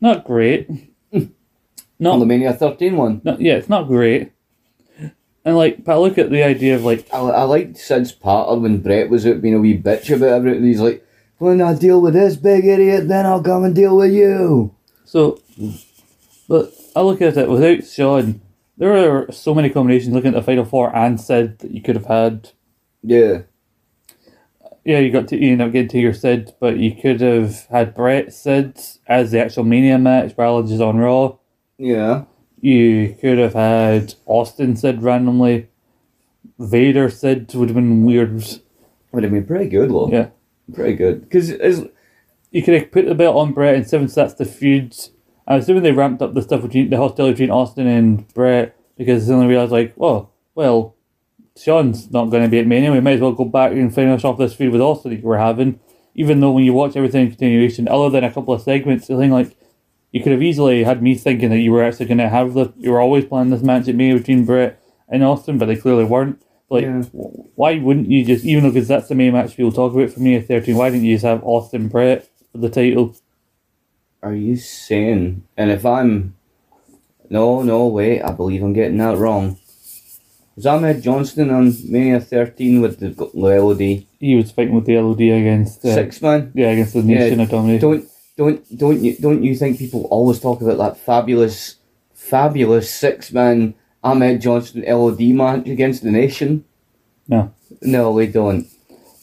Not 0.00 0.24
great. 0.26 0.68
On 2.00 2.04
Not, 2.04 2.18
the 2.18 2.26
Mania 2.26 2.52
13 2.52 2.96
one. 2.96 3.20
not 3.24 3.40
yeah, 3.40 3.54
it's 3.54 3.68
not 3.68 3.88
great. 3.88 4.32
And 5.44 5.56
like, 5.56 5.84
but 5.84 5.94
I 5.94 5.98
look 5.98 6.18
at 6.18 6.30
the 6.30 6.42
idea 6.42 6.76
of 6.76 6.84
like 6.84 7.06
I, 7.12 7.18
I 7.18 7.42
liked 7.44 7.78
Sid's 7.78 8.12
patter 8.12 8.54
when 8.56 8.80
Bret 8.82 9.08
was 9.10 9.26
out 9.26 9.40
being 9.40 9.54
a 9.54 9.58
wee 9.58 9.78
bitch 9.78 10.14
about 10.14 10.28
everything. 10.28 10.64
He's 10.64 10.80
like, 10.80 11.04
when 11.38 11.60
I 11.60 11.74
deal 11.74 12.00
with 12.00 12.14
this 12.14 12.36
big 12.36 12.64
idiot, 12.64 13.08
then 13.08 13.26
I'll 13.26 13.42
come 13.42 13.64
and 13.64 13.74
deal 13.74 13.96
with 13.96 14.12
you. 14.12 14.74
So, 15.04 15.40
but 16.48 16.72
I 16.94 17.00
look 17.00 17.22
at 17.22 17.36
it 17.36 17.48
without 17.48 17.84
Shawn. 17.86 18.40
There 18.76 18.94
are 18.94 19.32
so 19.32 19.54
many 19.54 19.70
combinations 19.70 20.14
looking 20.14 20.34
at 20.34 20.34
the 20.34 20.42
final 20.42 20.64
four 20.64 20.94
and 20.94 21.20
Sid 21.20 21.60
that 21.60 21.70
you 21.72 21.80
could 21.82 21.96
have 21.96 22.06
had. 22.06 22.50
Yeah. 23.02 23.42
Yeah, 24.84 24.98
you 25.00 25.10
got 25.10 25.28
to 25.28 25.36
you 25.36 25.52
end 25.52 25.62
up 25.62 25.72
getting 25.72 25.88
to 25.88 25.98
your 25.98 26.14
Sid, 26.14 26.54
but 26.60 26.78
you 26.78 26.94
could 26.94 27.20
have 27.20 27.66
had 27.66 27.94
Bret 27.94 28.32
Sid 28.32 28.78
as 29.06 29.30
the 29.30 29.40
actual 29.40 29.64
Mania 29.64 29.98
match 29.98 30.34
rather 30.36 30.62
than 30.62 30.68
just 30.68 30.82
on 30.82 30.98
Raw. 30.98 31.36
Yeah. 31.78 32.24
You 32.60 33.16
could 33.20 33.38
have 33.38 33.54
had 33.54 34.14
Austin 34.26 34.76
said 34.76 35.02
randomly. 35.02 35.68
Vader 36.58 37.08
Sid 37.08 37.54
would 37.54 37.68
have 37.68 37.76
been 37.76 38.04
weird. 38.04 38.44
Would 39.12 39.22
have 39.22 39.32
been 39.32 39.46
pretty 39.46 39.68
good, 39.68 39.90
though. 39.90 40.10
Yeah. 40.10 40.28
Pretty 40.74 40.94
good. 40.94 41.22
Because 41.22 41.50
You 42.50 42.62
could 42.62 42.74
have 42.74 42.90
put 42.90 43.06
the 43.06 43.14
belt 43.14 43.36
on 43.36 43.52
Bret 43.52 43.76
and 43.76 43.88
seven 43.88 44.08
sets 44.08 44.34
the 44.34 44.44
feud. 44.44 44.96
I'm 45.46 45.60
assuming 45.60 45.82
they 45.82 45.92
ramped 45.92 46.20
up 46.20 46.34
the 46.34 46.42
stuff 46.42 46.62
between 46.62 46.90
the 46.90 46.96
hostility 46.96 47.32
between 47.32 47.50
Austin 47.50 47.86
and 47.86 48.26
Bret 48.34 48.76
because 48.96 49.26
they 49.26 49.34
only 49.34 49.46
realized 49.46 49.72
like, 49.72 49.94
oh, 50.00 50.28
well, 50.54 50.94
Shawn's 51.56 52.10
not 52.10 52.26
going 52.26 52.42
to 52.42 52.48
be 52.48 52.58
at 52.58 52.66
Mania. 52.66 52.92
We 52.92 53.00
might 53.00 53.14
as 53.14 53.20
well 53.20 53.32
go 53.32 53.44
back 53.44 53.72
and 53.72 53.94
finish 53.94 54.24
off 54.24 54.38
this 54.38 54.54
feud 54.54 54.72
with 54.72 54.80
Austin 54.80 55.12
that 55.12 55.22
we're 55.22 55.38
having. 55.38 55.80
Even 56.14 56.40
though 56.40 56.50
when 56.50 56.64
you 56.64 56.72
watch 56.72 56.96
everything 56.96 57.22
in 57.26 57.30
continuation, 57.30 57.88
other 57.88 58.10
than 58.10 58.24
a 58.24 58.32
couple 58.32 58.52
of 58.52 58.62
segments, 58.62 59.06
the 59.06 59.16
thing 59.16 59.30
like 59.30 59.56
you 60.12 60.22
could 60.22 60.32
have 60.32 60.42
easily 60.42 60.84
had 60.84 61.02
me 61.02 61.14
thinking 61.14 61.50
that 61.50 61.58
you 61.58 61.70
were 61.72 61.82
actually 61.84 62.06
going 62.06 62.18
to 62.18 62.28
have 62.28 62.54
the 62.54 62.72
you 62.78 62.90
were 62.90 63.00
always 63.00 63.24
planning 63.24 63.50
this 63.50 63.62
match 63.62 63.88
at 63.88 63.94
Mania 63.94 64.16
between 64.18 64.44
Bret 64.44 64.80
and 65.08 65.22
Austin, 65.24 65.58
but 65.58 65.66
they 65.66 65.76
clearly 65.76 66.04
weren't. 66.04 66.40
Like, 66.70 66.84
Yeah. 66.84 67.02
why 67.12 67.78
wouldn't 67.78 68.08
you 68.10 68.24
just 68.24 68.44
even 68.44 68.64
though 68.64 68.70
because 68.70 68.88
that's 68.88 69.08
the 69.08 69.14
main 69.14 69.32
match 69.32 69.56
people 69.56 69.72
talk 69.72 69.92
about 69.94 70.10
for 70.10 70.20
Mania 70.20 70.42
thirteen? 70.42 70.76
Why 70.76 70.90
didn't 70.90 71.04
you 71.06 71.14
just 71.14 71.24
have 71.24 71.42
Austin 71.44 71.88
Bret 71.88 72.28
for 72.52 72.58
the 72.58 72.68
title? 72.68 73.14
Are 74.22 74.34
you 74.34 74.56
saying? 74.56 75.44
And 75.56 75.70
if 75.70 75.86
I'm, 75.86 76.34
no, 77.30 77.62
no, 77.62 77.86
wait. 77.86 78.20
I 78.22 78.32
believe 78.32 78.62
I'm 78.62 78.72
getting 78.72 78.98
that 78.98 79.16
wrong. 79.16 79.58
Was 80.56 80.66
Ahmed 80.66 81.02
Johnson 81.02 81.50
on 81.50 81.72
Mania 81.88 82.18
13 82.20 82.80
with 82.80 82.98
the 82.98 83.10
g- 83.10 83.30
LOD 83.32 83.78
He 84.18 84.34
was 84.34 84.50
fighting 84.50 84.74
with 84.74 84.86
the 84.86 84.98
LOD 84.98 85.20
against 85.20 85.84
uh, 85.84 85.94
six 85.94 86.20
man? 86.20 86.50
yeah 86.54 86.70
against 86.70 86.94
the 86.94 87.02
Nation 87.04 87.38
of 87.40 87.48
Domination. 87.48 87.88
Don't 87.90 88.04
don't 88.38 88.78
don't 88.78 89.02
you 89.02 89.16
don't 89.18 89.42
you 89.42 89.54
think 89.56 89.78
people 89.78 90.04
always 90.04 90.40
talk 90.40 90.62
about 90.62 90.78
that 90.78 90.96
fabulous, 90.96 91.74
fabulous 92.14 92.88
six 92.88 93.32
man 93.32 93.74
Ahmed 94.02 94.40
Johnson 94.40 94.84
LOD 94.86 95.20
match 95.20 95.66
against 95.66 96.04
the 96.04 96.10
Nation? 96.10 96.64
No. 97.26 97.52
No, 97.82 98.12
we 98.12 98.28
don't. 98.28 98.66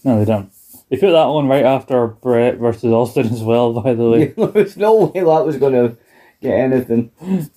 No, 0.03 0.19
they 0.19 0.25
don't. 0.25 0.51
They 0.89 0.97
put 0.97 1.13
that 1.13 1.25
one 1.27 1.47
right 1.47 1.63
after 1.65 2.05
Bret 2.07 2.57
versus 2.57 2.91
Austin 2.91 3.27
as 3.27 3.41
well. 3.41 3.73
By 3.81 3.93
the 3.95 4.09
way, 4.09 4.25
There's 4.53 4.77
no 4.77 5.05
way 5.05 5.21
that 5.21 5.45
was 5.45 5.57
gonna 5.57 5.95
get 6.41 6.53
anything. 6.53 7.09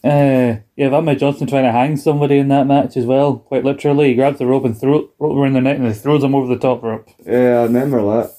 uh, 0.05 0.63
yeah, 0.77 0.91
Ahmed 0.91 1.19
Johnson 1.19 1.49
trying 1.49 1.65
to 1.65 1.73
hang 1.73 1.97
somebody 1.97 2.39
in 2.39 2.49
that 2.49 2.69
match 2.69 2.97
as 2.97 3.05
well. 3.05 3.39
Quite 3.39 3.65
literally, 3.65 4.11
he 4.11 4.15
grabs 4.15 4.39
the 4.39 4.47
rope 4.47 4.65
and 4.65 4.79
throw 4.79 5.11
rope 5.19 5.37
around 5.37 5.55
their 5.55 5.63
neck 5.63 5.79
and 5.79 5.89
he 5.89 5.93
throws 5.93 6.23
them 6.23 6.37
over 6.37 6.47
the 6.47 6.61
top 6.61 6.85
rope. 6.85 7.09
Yeah, 7.27 7.59
I 7.59 7.63
remember 7.65 8.01
that. 8.03 8.38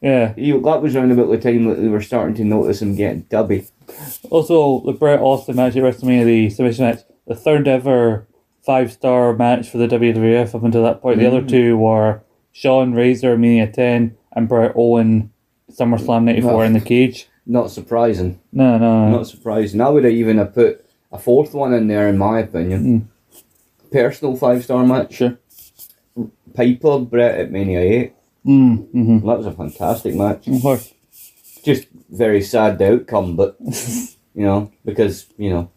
Yeah. 0.00 0.34
He, 0.34 0.52
that 0.52 0.82
was 0.82 0.94
around 0.94 1.12
about 1.12 1.30
the 1.30 1.38
time 1.38 1.66
that 1.66 1.78
we 1.78 1.88
were 1.88 2.02
starting 2.02 2.34
to 2.36 2.44
notice 2.44 2.82
him 2.82 2.94
getting 2.94 3.24
dubby. 3.24 3.70
Also, 4.30 4.82
the 4.84 4.92
Bret 4.92 5.20
Austin 5.20 5.56
match 5.56 5.76
at 5.76 5.82
WrestleMania, 5.82 6.24
the 6.24 6.50
submission 6.50 6.84
match, 6.86 7.00
the 7.26 7.34
third 7.34 7.66
ever 7.68 8.26
five 8.64 8.92
star 8.92 9.32
match 9.32 9.70
for 9.70 9.78
the 9.78 9.86
WWF 9.86 10.54
up 10.54 10.64
until 10.64 10.82
that 10.82 11.00
point. 11.00 11.20
The 11.20 11.26
other 11.26 11.38
mm-hmm. 11.38 11.48
two 11.48 11.76
were 11.78 12.22
Shawn 12.52 12.94
Razor 12.94 13.38
Mania 13.38 13.70
10 13.70 14.16
and 14.32 14.48
Bret 14.48 14.72
Owen 14.74 15.32
SummerSlam 15.70 16.24
94 16.24 16.64
in 16.64 16.72
the 16.72 16.80
cage. 16.80 17.28
Not 17.46 17.70
surprising. 17.70 18.40
No, 18.52 18.76
no, 18.76 19.06
no. 19.06 19.18
Not 19.18 19.28
surprising. 19.28 19.80
I 19.80 19.88
would 19.88 20.04
have 20.04 20.12
even 20.12 20.38
have 20.38 20.52
put 20.52 20.84
a 21.12 21.18
fourth 21.18 21.54
one 21.54 21.72
in 21.72 21.86
there, 21.86 22.08
in 22.08 22.18
my 22.18 22.40
opinion. 22.40 23.08
Mm. 23.32 23.42
Personal 23.92 24.36
five 24.36 24.64
star 24.64 24.84
match. 24.84 25.14
Sure. 25.14 25.38
Piper 26.54 26.98
Bret 27.00 27.38
at 27.38 27.52
Mania 27.52 27.80
8. 27.80 28.12
Mm, 28.46 28.86
mm-hmm. 28.94 29.26
That 29.26 29.38
was 29.38 29.46
a 29.46 29.52
fantastic 29.52 30.14
match. 30.14 30.46
Of 30.48 30.62
course. 30.62 30.92
Just 31.64 31.88
very 32.10 32.40
sad 32.42 32.78
the 32.78 32.92
outcome, 32.94 33.34
but 33.36 33.56
you 34.34 34.44
know 34.46 34.70
because 34.84 35.26
you 35.36 35.50
know 35.50 35.70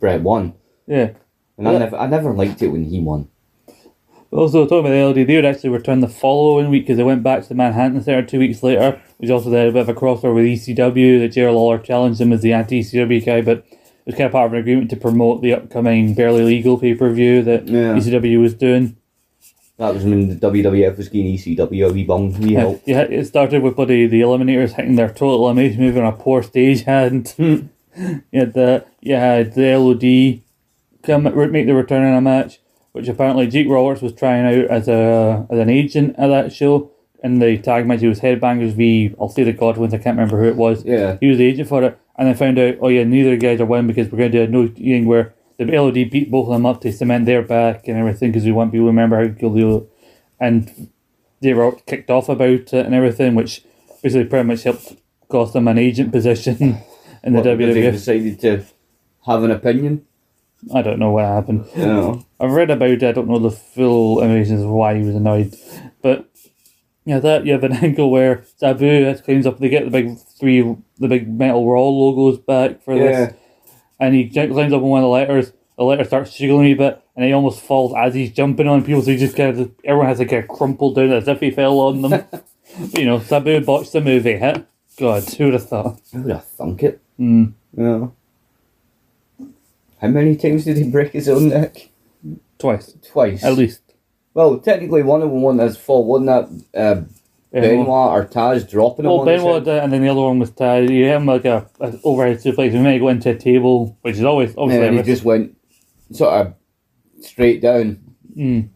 Bret 0.00 0.22
won, 0.22 0.54
Yeah. 0.86 1.10
and 1.58 1.68
I 1.68 1.76
never 1.78 1.96
I 1.96 2.06
never 2.06 2.32
liked 2.32 2.62
it 2.62 2.68
when 2.68 2.84
he 2.84 3.00
won. 3.00 3.28
Also, 4.32 4.64
talking 4.66 4.80
about 4.92 5.14
the 5.14 5.20
LD, 5.22 5.26
they 5.28 5.36
would 5.36 5.44
actually 5.44 5.70
return 5.70 6.00
the 6.00 6.08
following 6.08 6.68
week 6.68 6.82
because 6.82 6.96
they 6.96 7.02
went 7.04 7.22
back 7.22 7.42
to 7.42 7.48
the 7.48 7.54
Manhattan 7.54 8.02
Center 8.02 8.26
two 8.26 8.38
weeks 8.40 8.62
later, 8.62 9.00
which 9.18 9.30
also 9.30 9.50
had 9.50 9.68
a 9.68 9.72
bit 9.72 9.82
of 9.82 9.88
a 9.88 9.94
crossover 9.94 10.34
with 10.34 10.44
ECW. 10.44 11.20
That 11.20 11.28
Jerry 11.32 11.52
Lawler 11.52 11.78
challenged 11.78 12.20
him 12.20 12.32
as 12.32 12.42
the 12.42 12.52
anti 12.52 12.80
ECW 12.80 13.24
guy, 13.24 13.40
but 13.42 13.58
it 13.58 13.74
was 14.06 14.14
kind 14.14 14.26
of 14.26 14.32
part 14.32 14.46
of 14.46 14.52
an 14.54 14.58
agreement 14.58 14.90
to 14.90 14.96
promote 14.96 15.42
the 15.42 15.54
upcoming 15.54 16.14
Barely 16.14 16.42
Legal 16.44 16.76
pay 16.78 16.94
per 16.94 17.10
view 17.10 17.42
that 17.42 17.68
Yeah. 17.68 17.94
ECW 17.94 18.40
was 18.40 18.54
doing. 18.54 18.96
That 19.78 19.92
was 19.94 20.04
when 20.04 20.28
the 20.28 20.34
WWF 20.36 20.96
was 20.96 21.08
getting 21.10 21.34
ECW 21.36 21.90
a 21.90 21.92
wee 21.92 22.04
bung, 22.04 22.32
wee 22.40 22.54
Yeah, 22.54 22.60
help. 22.60 22.82
yeah, 22.86 23.02
it 23.02 23.26
started 23.26 23.62
with 23.62 23.76
bloody 23.76 24.06
the 24.06 24.22
Eliminators 24.22 24.72
hitting 24.72 24.96
their 24.96 25.08
total 25.08 25.44
elimination 25.44 25.80
move 25.82 25.96
on 25.98 26.04
a 26.04 26.12
poor 26.12 26.42
stagehand. 26.42 27.68
Hmm. 27.96 28.16
you 28.30 28.40
had 28.40 28.52
the 28.52 28.84
you 29.00 29.14
had 29.14 29.54
the 29.54 29.74
LOD 29.74 30.42
come 31.02 31.22
make 31.50 31.64
the 31.66 31.74
return 31.74 32.04
in 32.04 32.12
a 32.12 32.20
match, 32.20 32.60
which 32.92 33.08
apparently 33.08 33.46
Jake 33.46 33.68
Roberts 33.70 34.02
was 34.02 34.12
trying 34.12 34.44
out 34.44 34.66
as 34.70 34.86
a 34.86 35.46
as 35.48 35.58
an 35.58 35.70
agent 35.70 36.14
at 36.18 36.26
that 36.28 36.52
show. 36.52 36.90
In 37.24 37.38
the 37.38 37.56
tag 37.56 37.86
match, 37.86 38.00
he 38.00 38.06
was 38.06 38.20
Headbangers 38.20 38.74
v. 38.74 39.14
I'll 39.18 39.30
say 39.30 39.44
the 39.44 39.54
Godwins. 39.54 39.94
I 39.94 39.98
can't 39.98 40.18
remember 40.18 40.38
who 40.38 40.48
it 40.48 40.56
was. 40.56 40.84
Yeah. 40.84 41.16
He 41.20 41.26
was 41.28 41.38
the 41.38 41.46
agent 41.46 41.70
for 41.70 41.82
it, 41.84 41.98
and 42.18 42.28
then 42.28 42.34
found 42.34 42.58
out, 42.58 42.74
oh 42.82 42.88
yeah, 42.88 43.04
neither 43.04 43.34
guys 43.38 43.62
are 43.62 43.64
winning 43.66 43.86
because 43.86 44.12
we're 44.12 44.18
going 44.18 44.32
to 44.32 44.46
do 44.46 44.50
a 44.50 44.54
no 44.54 44.68
thing 44.68 45.06
where 45.06 45.34
the 45.58 45.64
LOD 45.64 46.10
beat 46.10 46.30
both 46.30 46.46
of 46.48 46.52
them 46.52 46.66
up 46.66 46.80
to 46.82 46.92
cement 46.92 47.26
their 47.26 47.42
back 47.42 47.88
and 47.88 47.96
everything 47.96 48.30
because 48.30 48.44
we 48.44 48.52
want 48.52 48.72
people 48.72 48.84
to 48.84 48.88
remember 48.88 49.26
how 49.26 49.34
cool 49.34 49.52
they 49.54 49.64
were. 49.64 49.82
And 50.38 50.90
they 51.40 51.54
were 51.54 51.72
kicked 51.86 52.10
off 52.10 52.28
about 52.28 52.50
it 52.50 52.72
and 52.74 52.94
everything, 52.94 53.34
which 53.34 53.62
basically 54.02 54.24
pretty 54.26 54.46
much 54.46 54.62
helped 54.64 54.96
cost 55.28 55.52
them 55.54 55.68
an 55.68 55.78
agent 55.78 56.12
position 56.12 56.56
in 57.22 57.32
the 57.32 57.40
What, 57.40 57.58
because 57.58 57.74
they 57.74 57.90
decided 57.90 58.40
to 58.40 58.64
have 59.26 59.42
an 59.42 59.50
opinion. 59.50 60.06
I 60.74 60.82
don't 60.82 60.98
know 60.98 61.10
what 61.12 61.24
happened. 61.26 61.66
Know. 61.76 62.24
I've 62.40 62.52
read 62.52 62.70
about 62.70 62.90
it. 62.90 63.02
I 63.02 63.12
don't 63.12 63.28
know 63.28 63.38
the 63.38 63.50
full 63.50 64.20
reasons 64.20 64.62
of 64.62 64.70
why 64.70 64.98
he 64.98 65.04
was 65.04 65.14
annoyed, 65.14 65.54
but 66.02 66.28
yeah, 67.04 67.18
that 67.20 67.46
you 67.46 67.52
have 67.52 67.64
an 67.64 67.72
angle 67.84 68.10
where 68.10 68.44
Sabu 68.56 69.14
cleans 69.18 69.46
up. 69.46 69.58
They 69.58 69.68
get 69.68 69.84
the 69.84 69.90
big 69.90 70.18
three, 70.18 70.62
the 70.98 71.08
big 71.08 71.28
metal 71.28 71.70
raw 71.70 71.82
logos 71.82 72.38
back 72.38 72.82
for 72.82 72.94
Yeah. 72.94 73.26
this, 73.26 73.34
and 74.00 74.14
he 74.14 74.24
j- 74.24 74.48
climbs 74.48 74.72
up 74.72 74.82
on 74.82 74.88
one 74.88 75.00
of 75.00 75.04
the 75.04 75.08
letters. 75.08 75.52
The 75.76 75.84
letter 75.84 76.04
starts 76.04 76.36
jiggling 76.36 76.72
a 76.72 76.74
bit, 76.74 77.02
and 77.14 77.24
he 77.24 77.32
almost 77.32 77.60
falls 77.60 77.92
as 77.96 78.14
he's 78.14 78.32
jumping 78.32 78.66
on 78.66 78.82
people. 78.84 79.02
So 79.02 79.10
he 79.10 79.16
just 79.18 79.36
kind 79.36 79.58
of 79.58 79.70
everyone 79.84 80.06
has 80.08 80.18
to 80.18 80.24
get 80.24 80.48
crumpled 80.48 80.96
down 80.96 81.12
as 81.12 81.28
if 81.28 81.40
he 81.40 81.50
fell 81.50 81.78
on 81.80 82.02
them. 82.02 82.24
You 82.92 83.06
know, 83.06 83.20
Sabu 83.20 83.60
botched 83.64 83.92
the 83.92 84.00
movie. 84.00 84.38
Huh? 84.38 84.62
God, 84.98 85.22
who 85.22 85.44
would 85.44 85.54
have 85.54 85.68
thought? 85.68 86.00
Who 86.12 86.22
would 86.22 86.32
have 86.32 86.44
thunk 86.44 86.82
it? 86.82 87.00
Mm. 87.18 87.52
Yeah. 87.76 88.08
How 90.00 90.08
many 90.08 90.36
times 90.36 90.64
did 90.64 90.76
he 90.76 90.90
break 90.90 91.12
his 91.12 91.28
own 91.28 91.48
neck? 91.48 91.88
Twice, 92.58 92.92
Twice. 93.08 93.44
at 93.44 93.54
least. 93.54 93.80
Well, 94.34 94.58
technically, 94.58 95.02
one 95.04 95.22
of 95.22 95.30
them 95.30 95.42
one 95.42 95.58
has 95.60 95.76
fault 95.78 96.06
wasn't 96.06 96.64
that 96.74 96.78
uh, 96.78 97.02
Benoit 97.62 97.88
or 97.88 98.24
Taz 98.26 98.68
dropping 98.68 99.04
him 99.04 99.10
Well, 99.12 99.24
Benoit 99.24 99.64
did, 99.64 99.82
and 99.82 99.92
then 99.92 100.02
the 100.02 100.08
other 100.08 100.20
one 100.22 100.38
was 100.38 100.50
Taz. 100.50 100.82
You 100.90 101.04
hit 101.04 101.14
him 101.16 101.26
like 101.26 101.44
a, 101.44 101.68
a 101.80 101.94
overhead 102.04 102.38
suplex. 102.38 102.72
We 102.72 102.78
might 102.80 102.98
go 102.98 103.08
into 103.08 103.30
a 103.30 103.34
table, 103.36 103.96
which 104.02 104.16
is 104.16 104.24
always 104.24 104.54
obviously. 104.56 104.86
And 104.86 104.94
he 104.94 104.98
risk. 105.00 105.06
just 105.08 105.24
went 105.24 105.56
sort 106.12 106.32
of 106.46 106.54
straight 107.20 107.60
down 107.62 107.98
Mm. 108.36 108.68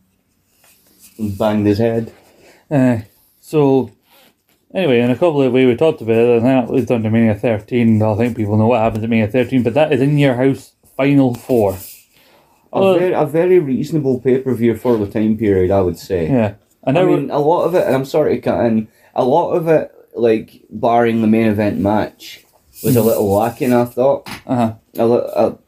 and 1.19 1.39
banged 1.39 1.67
his 1.67 1.79
head. 1.79 2.13
Uh, 2.71 2.99
so, 3.41 3.91
anyway, 4.73 5.01
in 5.01 5.11
a 5.11 5.15
couple 5.17 5.43
of 5.43 5.53
ways 5.53 5.67
we 5.67 5.77
talked 5.77 6.01
about 6.01 6.17
it, 6.17 6.39
and 6.39 6.47
that 6.47 6.71
leads 6.71 6.91
on 6.91 7.03
to 7.03 7.11
Mania 7.11 7.35
13. 7.35 8.03
I 8.03 8.17
think 8.17 8.37
people 8.37 8.57
know 8.57 8.69
what 8.69 8.81
happens 8.81 9.05
at 9.05 9.11
Mania 9.11 9.29
13, 9.29 9.63
but 9.63 9.75
that 9.75 9.93
is 9.93 10.01
in 10.01 10.17
your 10.19 10.35
house 10.35 10.73
final 10.97 11.35
four. 11.35 11.77
A, 12.73 12.77
Uh, 12.77 12.99
very, 12.99 13.13
a 13.13 13.27
very 13.27 13.59
reasonable 13.59 14.21
pay 14.21 14.39
per 14.39 14.55
view 14.55 14.75
for 14.77 14.97
the 14.97 15.07
time 15.07 15.37
period, 15.37 15.71
I 15.71 15.81
would 15.83 15.99
say. 15.99 16.29
Yeah. 16.29 16.55
I 16.85 16.93
now 16.93 17.05
mean, 17.05 17.31
a 17.31 17.39
lot 17.39 17.65
of 17.65 17.75
it, 17.75 17.87
and 17.87 17.95
I'm 17.95 18.05
sorry 18.05 18.37
to 18.37 18.41
cut 18.41 18.65
in, 18.67 18.89
a 19.15 19.25
lot 19.25 19.53
of 19.53 19.69
it, 19.69 19.93
like, 20.15 20.65
barring 20.71 21.21
the 21.21 21.27
main 21.27 21.47
event 21.47 21.79
match, 21.79 22.45
was 22.83 22.97
a 22.97 23.03
little 23.03 23.33
lacking, 23.33 23.73
I 23.73 23.85
thought. 23.85 24.29
uh-huh. 24.47 24.75
A, 24.97 25.05
a, 25.05 25.59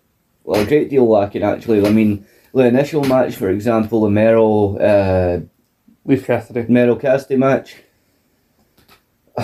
well, 0.44 0.62
a 0.62 0.66
great 0.66 0.90
deal 0.90 1.08
lacking, 1.08 1.42
actually. 1.42 1.86
I 1.86 1.90
mean, 1.90 2.26
the 2.54 2.64
initial 2.64 3.04
match, 3.04 3.36
for 3.36 3.50
example, 3.50 4.02
the 4.02 4.10
Mero, 4.10 4.76
uh, 4.78 5.40
Leif 6.04 6.26
Cassidy. 6.26 6.64
Mero 6.68 6.96
Cassidy 6.96 7.36
match, 7.36 7.76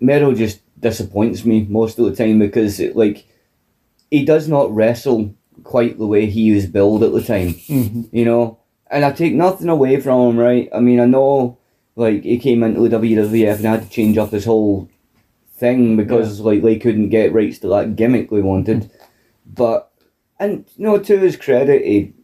Mero 0.00 0.32
just 0.34 0.60
disappoints 0.80 1.44
me 1.44 1.66
most 1.68 1.98
of 1.98 2.04
the 2.04 2.14
time 2.14 2.38
because, 2.38 2.80
it, 2.80 2.96
like, 2.96 3.26
he 4.10 4.24
does 4.24 4.48
not 4.48 4.72
wrestle 4.74 5.34
quite 5.64 5.98
the 5.98 6.06
way 6.06 6.26
he 6.26 6.52
was 6.52 6.66
billed 6.66 7.02
at 7.04 7.12
the 7.12 7.22
time 7.22 7.54
hmm 7.66 8.02
you 8.10 8.24
know. 8.24 8.58
And 8.92 9.04
I 9.04 9.10
take 9.10 9.34
nothing 9.34 9.68
away 9.68 10.00
from 10.00 10.30
him, 10.30 10.38
right? 10.38 10.68
I 10.72 10.80
mean, 10.80 11.00
I 11.00 11.06
know, 11.06 11.58
like, 11.96 12.22
he 12.22 12.38
came 12.38 12.62
into 12.62 12.86
the 12.86 12.96
WWF 12.96 13.56
and 13.56 13.64
had 13.64 13.82
to 13.82 13.88
change 13.88 14.18
up 14.18 14.30
his 14.30 14.44
whole 14.44 14.88
thing 15.62 15.96
because 15.96 16.40
like 16.40 16.60
they 16.60 16.76
couldn't 16.76 17.08
get 17.08 17.32
rights 17.32 17.60
to 17.60 17.68
that 17.68 17.94
gimmick 17.94 18.30
they 18.30 18.42
wanted. 18.42 18.90
But 19.46 19.92
and 20.38 20.68
you 20.76 20.84
know, 20.84 20.98
to 20.98 21.18
his 21.18 21.36
credit, 21.36 21.84
he 21.84 22.14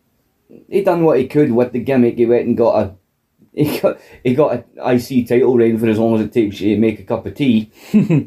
he 0.69 0.83
done 0.83 1.05
what 1.05 1.19
he 1.19 1.29
could 1.29 1.53
with 1.53 1.73
the 1.73 1.79
gimmick. 1.79 2.19
He 2.19 2.27
went 2.27 2.49
and 2.49 2.57
got 2.57 2.83
a 2.83 2.95
he 3.55 3.79
got 3.79 4.01
he 4.25 4.35
got 4.35 4.55
an 4.55 4.65
IC 4.77 5.29
title 5.29 5.57
reign 5.57 5.79
for 5.79 5.89
as 5.89 5.99
long 5.99 6.17
as 6.17 6.23
it 6.23 6.33
takes 6.33 6.61
you 6.61 6.75
to 6.75 6.81
make 6.81 6.99
a 6.99 7.05
cup 7.05 7.27
of 7.27 7.35
tea. 7.37 7.71
you 7.93 8.27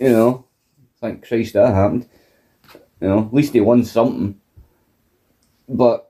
know, 0.00 0.46
thank 1.02 1.26
Christ 1.28 1.52
that 1.52 1.74
happened. 1.74 2.08
You 3.00 3.08
know, 3.08 3.26
at 3.26 3.34
least 3.34 3.52
he 3.52 3.60
won 3.60 3.84
something. 3.84 4.40
But 5.68 6.07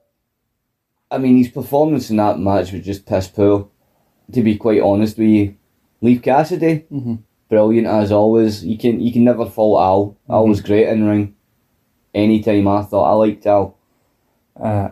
I 1.11 1.19
mean, 1.19 1.37
his 1.39 1.49
performance 1.49 2.11
in 2.11 2.17
that 2.17 2.39
match 2.39 2.73
was 2.73 2.85
just 2.85 3.07
piss 3.07 3.29
poor. 3.29 3.69
To 4.33 4.43
be 4.43 4.57
quite 4.57 4.83
honest 4.83 5.17
with 5.17 5.29
you, 5.29 5.55
Leif 6.03 6.21
Cassidy, 6.23 6.85
Mhm. 6.93 7.21
brilliant 7.49 7.87
as 7.87 8.13
always. 8.13 8.63
You 8.65 8.77
can 8.77 9.01
you 9.01 9.11
can 9.13 9.25
never 9.25 9.47
fault 9.47 9.81
Al. 9.81 10.17
Al 10.29 10.47
was 10.47 10.61
great 10.61 10.89
in 10.89 11.05
ring. 11.09 11.35
Anytime 12.15 12.69
I 12.69 12.83
thought 12.83 13.11
I 13.11 13.15
liked 13.15 13.47
Al. 13.47 13.77
Uh, 14.61 14.91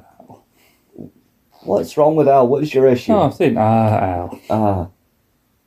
What's 1.64 1.96
wrong 1.96 2.14
with 2.14 2.28
Al? 2.28 2.46
What's 2.48 2.72
your 2.72 2.86
issue? 2.86 3.12
no, 3.12 3.22
I'm 3.22 3.32
saying 3.32 3.56
ah, 3.58 3.98
Al. 3.98 4.38
Ah, 4.48 4.88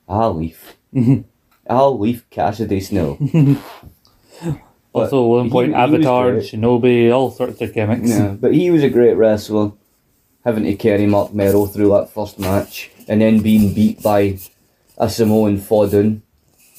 Al 0.07 0.33
Leif. 0.37 0.77
Mhm. 0.93 1.25
Al 1.67 1.99
Leif 1.99 2.27
Cassidy 2.29 2.79
Snow. 2.79 3.17
Also, 4.91 5.27
one 5.27 5.51
point 5.51 5.69
he 5.69 5.75
Avatar. 5.75 6.31
Shinobi, 6.41 7.13
all 7.13 7.29
sorts 7.29 7.61
of 7.61 7.71
gimmicks. 7.73 8.09
Yeah, 8.09 8.35
but 8.39 8.55
he 8.55 8.71
was 8.71 8.81
a 8.81 8.89
great 8.89 9.13
wrestler. 9.13 9.73
Having 10.45 10.63
to 10.65 10.75
carry 10.75 11.05
Marc 11.05 11.33
Mero 11.33 11.65
through 11.65 11.89
that 11.89 12.09
first 12.09 12.39
match 12.39 12.91
and 13.07 13.21
then 13.21 13.41
being 13.41 13.73
beat 13.73 14.01
by 14.01 14.37
a 14.97 15.09
Samoan 15.09 15.59
Fodun. 15.59 16.21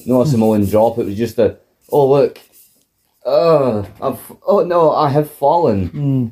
No 0.05 0.21
a 0.21 0.25
Samoan 0.25 0.65
drop, 0.65 0.97
it 0.97 1.05
was 1.05 1.17
just 1.17 1.37
a 1.37 1.57
oh 1.91 2.09
look. 2.09 2.39
Oh 3.25 3.87
I've 4.01 4.19
oh 4.47 4.63
no, 4.63 4.91
I 4.91 5.09
have 5.09 5.29
fallen. 5.29 5.89
Mm. 5.89 6.31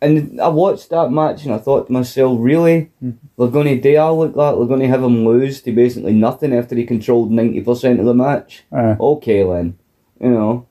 And 0.00 0.40
I 0.40 0.48
watched 0.48 0.90
that 0.90 1.10
match 1.10 1.44
and 1.44 1.52
I 1.52 1.58
thought 1.58 1.88
to 1.88 1.92
myself, 1.92 2.38
really? 2.40 2.90
They're 3.02 3.48
gonna 3.48 3.80
do 3.80 3.96
Al 3.96 4.18
like 4.18 4.34
that? 4.34 4.56
They're 4.56 4.66
gonna 4.66 4.86
have 4.86 5.02
him 5.02 5.24
lose 5.26 5.60
to 5.62 5.72
basically 5.72 6.12
nothing 6.12 6.54
after 6.54 6.76
he 6.76 6.86
controlled 6.86 7.32
ninety 7.32 7.60
percent 7.60 7.98
of 8.00 8.06
the 8.06 8.14
match? 8.14 8.64
Uh, 8.72 8.96
Okay 8.98 9.42
then. 9.42 9.76
You 10.20 10.30
know. 10.30 10.66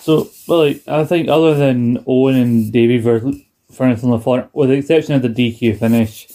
So, 0.00 0.28
well, 0.46 0.66
like, 0.66 0.82
I 0.86 1.04
think 1.04 1.28
other 1.28 1.54
than 1.54 2.04
Owen 2.06 2.36
and 2.36 2.72
Davey 2.72 2.98
versus 2.98 3.42
and 3.78 3.96
LaFleur, 3.96 4.48
with 4.52 4.70
the 4.70 4.76
exception 4.76 5.14
of 5.14 5.22
the 5.22 5.28
DQ 5.28 5.78
finish, 5.78 6.26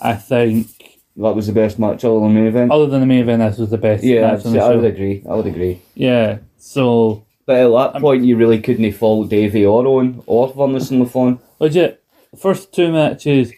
I 0.00 0.14
think, 0.14 0.68
That 1.16 1.34
was 1.34 1.46
the 1.46 1.52
best 1.52 1.78
match 1.78 2.04
of 2.04 2.22
the 2.22 2.28
main 2.28 2.46
event. 2.46 2.70
other 2.70 2.86
than 2.86 3.00
the 3.00 3.06
main 3.06 3.20
event, 3.20 3.42
this 3.42 3.58
was 3.58 3.70
the 3.70 3.78
best 3.78 4.04
yeah, 4.04 4.32
match 4.32 4.46
I 4.46 4.74
would 4.74 4.84
agree. 4.84 5.22
I 5.28 5.34
would 5.34 5.46
agree. 5.46 5.80
Yeah, 5.94 6.38
so, 6.58 7.24
But 7.44 7.56
at 7.56 7.92
that 7.92 8.00
point, 8.00 8.24
you 8.24 8.36
really 8.36 8.60
couldn't 8.60 8.92
fault 8.92 9.28
Davey 9.28 9.66
or 9.66 9.86
Owen 9.86 10.22
or 10.26 10.48
Furnace 10.48 10.90
and 10.90 11.04
LaFon. 11.04 11.38
legit, 11.58 12.02
first 12.38 12.72
two 12.72 12.92
matches, 12.92 13.52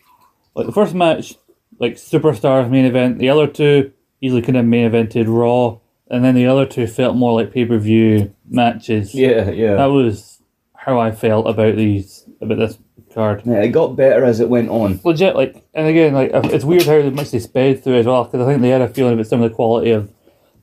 like 0.55 0.67
the 0.67 0.73
first 0.73 0.95
match, 0.95 1.37
like 1.79 1.95
superstars 1.95 2.71
main 2.71 2.85
event, 2.85 3.19
the 3.19 3.29
other 3.29 3.47
two 3.47 3.93
easily 4.21 4.43
could 4.43 4.55
have 4.55 4.65
main 4.65 4.91
evented 4.91 5.27
Raw, 5.29 5.79
and 6.11 6.25
then 6.25 6.35
the 6.35 6.47
other 6.47 6.67
two 6.67 6.87
felt 6.87 7.17
more 7.17 7.41
like 7.41 7.53
pay 7.53 7.65
per 7.65 7.79
view 7.79 8.35
matches. 8.51 9.15
Yeah, 9.15 9.51
yeah. 9.51 9.75
That 9.75 9.87
was 9.87 10.41
how 10.75 10.99
I 10.99 11.13
felt 11.13 11.49
about 11.49 11.77
these 11.77 12.25
about 12.41 12.59
this 12.59 12.79
card. 13.13 13.43
Yeah, 13.45 13.63
it 13.63 13.69
got 13.69 13.97
better 13.97 14.25
as 14.25 14.41
it 14.41 14.49
went 14.49 14.71
on. 14.71 15.01
Legit, 15.05 15.37
like, 15.37 15.65
and 15.75 15.87
again, 15.87 16.15
like 16.15 16.33
uh, 16.33 16.43
it's 16.45 16.65
weird 16.65 16.87
how 16.87 17.01
much 17.11 17.31
they 17.31 17.39
sped 17.39 17.83
through 17.83 17.99
as 17.99 18.07
well 18.07 18.25
because 18.25 18.41
I 18.41 18.51
think 18.51 18.63
they 18.63 18.71
had 18.71 18.83
a 18.83 18.89
feeling 18.89 19.15
about 19.15 19.27
some 19.27 19.43
of 19.43 19.51
the 19.51 19.55
quality 19.55 19.91
of 19.91 20.11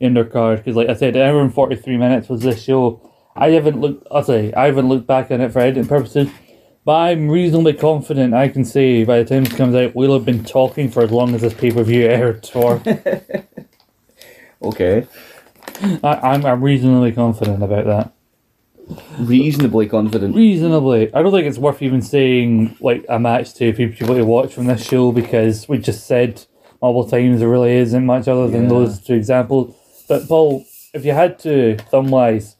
undercard. 0.01 0.57
Because, 0.57 0.75
like 0.75 0.89
I 0.89 0.93
said, 0.93 1.15
an 1.15 1.21
hour 1.21 1.41
and 1.41 1.53
forty 1.53 1.75
three 1.75 1.97
minutes 1.97 2.29
was 2.29 2.41
this 2.41 2.61
show. 2.61 3.01
I 3.35 3.49
haven't 3.51 3.79
looked. 3.81 4.07
I'll 4.11 4.23
say 4.23 4.53
I 4.53 4.65
haven't 4.65 4.89
looked 4.89 5.07
back 5.07 5.31
on 5.31 5.41
it 5.41 5.51
for 5.51 5.59
editing 5.59 5.87
purposes, 5.87 6.29
but 6.85 6.93
I'm 6.93 7.29
reasonably 7.29 7.73
confident 7.73 8.33
I 8.33 8.47
can 8.47 8.63
say 8.63 9.03
by 9.03 9.21
the 9.21 9.25
time 9.25 9.43
this 9.43 9.53
comes 9.53 9.75
out, 9.75 9.95
we'll 9.95 10.13
have 10.13 10.25
been 10.25 10.45
talking 10.45 10.89
for 10.89 11.03
as 11.03 11.11
long 11.11 11.35
as 11.35 11.41
this 11.41 11.53
pay 11.53 11.71
per 11.71 11.83
view 11.83 12.05
aired 12.05 12.47
for. 12.47 12.81
Okay. 14.61 15.07
I, 16.03 16.19
I'm 16.31 16.45
I'm 16.45 16.63
reasonably 16.63 17.11
confident 17.11 17.61
about 17.63 17.85
that. 17.85 18.11
Reasonably 19.19 19.87
confident. 19.87 20.35
Reasonably, 20.35 21.11
I 21.13 21.21
don't 21.21 21.31
think 21.31 21.47
it's 21.47 21.57
worth 21.57 21.81
even 21.81 22.01
saying 22.01 22.77
like 22.79 23.05
a 23.09 23.17
match 23.19 23.53
to 23.55 23.73
people 23.73 24.15
to 24.15 24.23
watch 24.23 24.53
from 24.53 24.65
this 24.67 24.85
show 24.85 25.11
because 25.11 25.67
we 25.67 25.79
just 25.79 26.05
said 26.05 26.43
multiple 26.81 27.09
times 27.09 27.39
there 27.39 27.49
really 27.49 27.73
isn't 27.73 28.05
much 28.05 28.27
other 28.27 28.47
than 28.47 28.63
Yeah. 28.63 28.69
those 28.69 28.99
two 28.99 29.15
examples. 29.15 29.75
But 30.07 30.27
Paul, 30.27 30.65
if 30.93 31.03
you 31.03 31.13
had 31.13 31.39
to 31.39 31.77
thumb 31.89 32.09
wise, 32.09 32.57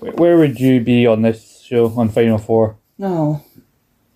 where 0.00 0.36
would 0.36 0.60
you 0.60 0.80
be 0.80 1.06
on 1.06 1.22
this 1.22 1.62
show 1.64 1.86
on 1.96 2.10
Final 2.10 2.38
Four? 2.38 2.76
No. 2.98 3.42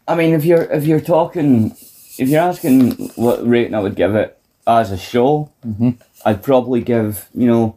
I 0.06 0.14
mean, 0.14 0.34
if 0.34 0.44
you're 0.44 0.64
if 0.64 0.84
you're 0.84 1.00
talking, 1.00 1.70
if 2.18 2.28
you're 2.28 2.42
asking 2.42 2.92
what 3.16 3.46
rating 3.48 3.74
I 3.74 3.80
would 3.80 3.96
give 3.96 4.14
it 4.14 4.38
as 4.66 4.90
a 4.92 4.98
show, 4.98 5.50
Mhm. 5.66 5.96
I'd 6.24 6.42
probably 6.42 6.82
give 6.82 7.28
you 7.34 7.46
know 7.46 7.76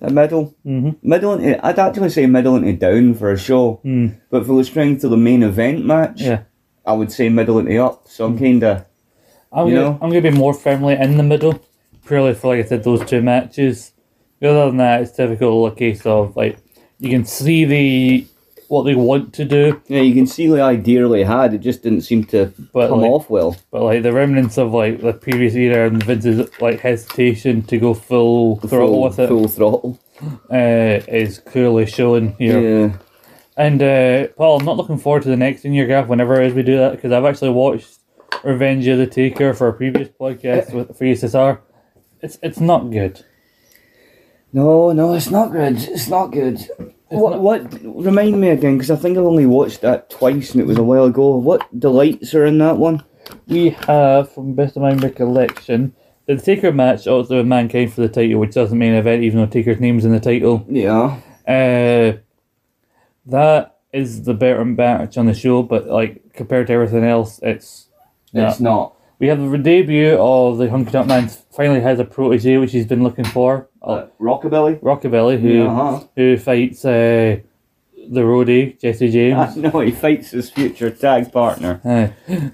a 0.00 0.10
middle, 0.10 0.54
Mm-hmm. 0.66 0.90
middle. 1.08 1.32
Into, 1.34 1.66
I'd 1.66 1.78
actually 1.78 2.10
say 2.10 2.26
middle 2.26 2.56
into 2.56 2.72
down 2.74 3.14
for 3.14 3.30
a 3.32 3.38
show, 3.38 3.80
Mm. 3.84 4.16
but 4.30 4.46
for 4.46 4.56
the 4.56 4.64
strength 4.64 5.04
of 5.04 5.10
the 5.10 5.16
main 5.16 5.42
event 5.42 5.84
match, 5.84 6.20
Yeah. 6.22 6.40
I 6.84 6.92
would 6.92 7.10
say 7.10 7.28
middle 7.28 7.58
into 7.58 7.78
up. 7.82 8.06
So 8.08 8.26
I'm 8.26 8.38
kind 8.38 8.62
of 8.62 8.84
I'm 9.52 9.68
gonna, 9.68 9.74
know? 9.74 9.98
I'm 10.02 10.10
gonna 10.10 10.20
be 10.20 10.30
more 10.30 10.52
firmly 10.54 10.94
in 10.94 11.16
the 11.16 11.22
middle, 11.22 11.58
purely 12.06 12.34
for 12.34 12.48
like 12.54 12.64
I 12.64 12.68
said, 12.68 12.84
those 12.84 13.04
two 13.04 13.22
matches. 13.22 13.92
Other 14.42 14.66
than 14.66 14.76
that, 14.76 15.00
it's 15.00 15.12
typical 15.12 15.66
a 15.66 15.74
case 15.74 16.04
of 16.04 16.36
like 16.36 16.58
you 16.98 17.08
can 17.10 17.24
see 17.24 17.64
the 17.64 18.26
what 18.68 18.84
they 18.84 18.94
want 18.94 19.32
to 19.34 19.44
do, 19.44 19.80
yeah. 19.88 20.00
You 20.00 20.14
can 20.14 20.26
see 20.26 20.46
the 20.48 20.60
idea 20.62 21.06
they 21.08 21.24
had. 21.24 21.54
It 21.54 21.58
just 21.58 21.82
didn't 21.82 22.02
seem 22.02 22.24
to 22.26 22.52
But, 22.72 22.88
come 22.88 23.00
like- 23.02 23.10
off 23.10 23.30
well. 23.30 23.56
but 23.70 23.82
like 23.82 24.02
the 24.02 24.12
remnants 24.12 24.58
of 24.58 24.72
like 24.72 25.00
the 25.00 25.12
previous 25.12 25.54
era 25.54 25.86
and 25.88 26.02
Vince's 26.02 26.48
like 26.60 26.80
hesitation 26.80 27.62
to 27.62 27.78
go 27.78 27.94
full 27.94 28.56
throttle 28.56 28.88
full, 28.88 29.02
with 29.04 29.18
it 29.18 29.28
full 29.28 29.48
throttle. 29.48 29.98
uh, 30.50 31.00
is 31.08 31.38
clearly 31.38 31.86
shown 31.86 32.34
here. 32.38 32.60
Yeah. 32.88 32.96
And 33.58 33.82
uh, 33.82 34.28
Paul, 34.36 34.58
I'm 34.60 34.64
not 34.66 34.76
looking 34.76 34.98
forward 34.98 35.22
to 35.22 35.28
the 35.30 35.36
next 35.36 35.64
in 35.64 35.72
your 35.72 35.86
graph 35.86 36.08
whenever 36.08 36.40
it 36.40 36.46
is 36.48 36.54
we 36.54 36.62
do 36.62 36.76
that 36.78 36.92
because 36.92 37.12
I've 37.12 37.24
actually 37.24 37.50
watched 37.50 37.98
Revenge 38.44 38.86
of 38.88 38.98
the 38.98 39.06
Taker 39.06 39.54
for 39.54 39.68
a 39.68 39.72
previous 39.72 40.08
podcast 40.08 40.72
with 40.74 40.96
for 40.96 41.04
USSR. 41.04 41.58
It's 42.22 42.38
it's 42.42 42.60
not 42.60 42.90
good. 42.90 43.24
No, 44.52 44.92
no, 44.92 45.14
it's 45.14 45.30
not 45.30 45.52
good. 45.52 45.76
It's 45.76 46.08
not 46.08 46.28
good. 46.32 46.58
What? 47.08 47.40
What? 47.40 47.82
Remind 47.82 48.40
me 48.40 48.50
again, 48.50 48.76
because 48.76 48.90
I 48.90 48.96
think 48.96 49.16
I've 49.16 49.24
only 49.24 49.46
watched 49.46 49.80
that 49.82 50.10
twice, 50.10 50.52
and 50.52 50.60
it 50.60 50.66
was 50.66 50.78
a 50.78 50.82
while 50.82 51.04
ago. 51.04 51.36
What 51.36 51.78
delights 51.78 52.34
are 52.34 52.44
in 52.44 52.58
that 52.58 52.78
one? 52.78 53.04
We 53.46 53.70
have, 53.70 54.32
from 54.32 54.54
best 54.54 54.76
of 54.76 54.82
my 54.82 54.94
recollection, 54.94 55.94
the 56.26 56.36
Taker 56.36 56.72
match 56.72 57.06
also 57.06 57.38
with 57.38 57.46
Mankind 57.46 57.92
for 57.92 58.00
the 58.00 58.08
title, 58.08 58.40
which 58.40 58.54
doesn't 58.54 58.78
main 58.78 58.94
event, 58.94 59.22
even 59.22 59.40
though 59.40 59.46
Taker's 59.46 59.80
name's 59.80 60.04
in 60.04 60.12
the 60.12 60.20
title. 60.20 60.64
Yeah. 60.68 61.20
Uh, 61.46 62.18
that 63.26 63.78
is 63.92 64.24
the 64.24 64.34
better 64.34 64.64
match 64.64 65.16
on 65.16 65.26
the 65.26 65.34
show, 65.34 65.62
but 65.62 65.86
like 65.86 66.32
compared 66.34 66.66
to 66.68 66.72
everything 66.72 67.04
else, 67.04 67.40
it's. 67.42 67.88
It's 68.32 68.60
not. 68.60 68.95
We 69.18 69.28
have 69.28 69.40
the 69.50 69.58
debut 69.58 70.16
of 70.18 70.58
the 70.58 70.66
Honky 70.66 70.92
Tonk 70.92 71.06
Man 71.08 71.28
finally 71.50 71.80
has 71.80 71.98
a 71.98 72.04
protege, 72.04 72.58
which 72.58 72.72
he's 72.72 72.86
been 72.86 73.02
looking 73.02 73.24
for. 73.24 73.68
Uh, 73.82 74.06
Rockabilly. 74.20 74.78
Rockabilly, 74.80 75.40
who 75.40 75.48
Yeah, 75.48 75.66
uh-huh. 75.70 76.06
who 76.16 76.36
fights 76.36 76.84
uh, 76.84 77.38
the 78.10 78.20
roadie 78.20 78.78
Jesse 78.80 79.10
James. 79.10 79.56
no, 79.56 79.80
he 79.80 79.90
fights 79.90 80.30
his 80.32 80.50
future 80.50 80.90
tag 80.90 81.32
partner. 81.32 81.80
Uh, 81.84 82.08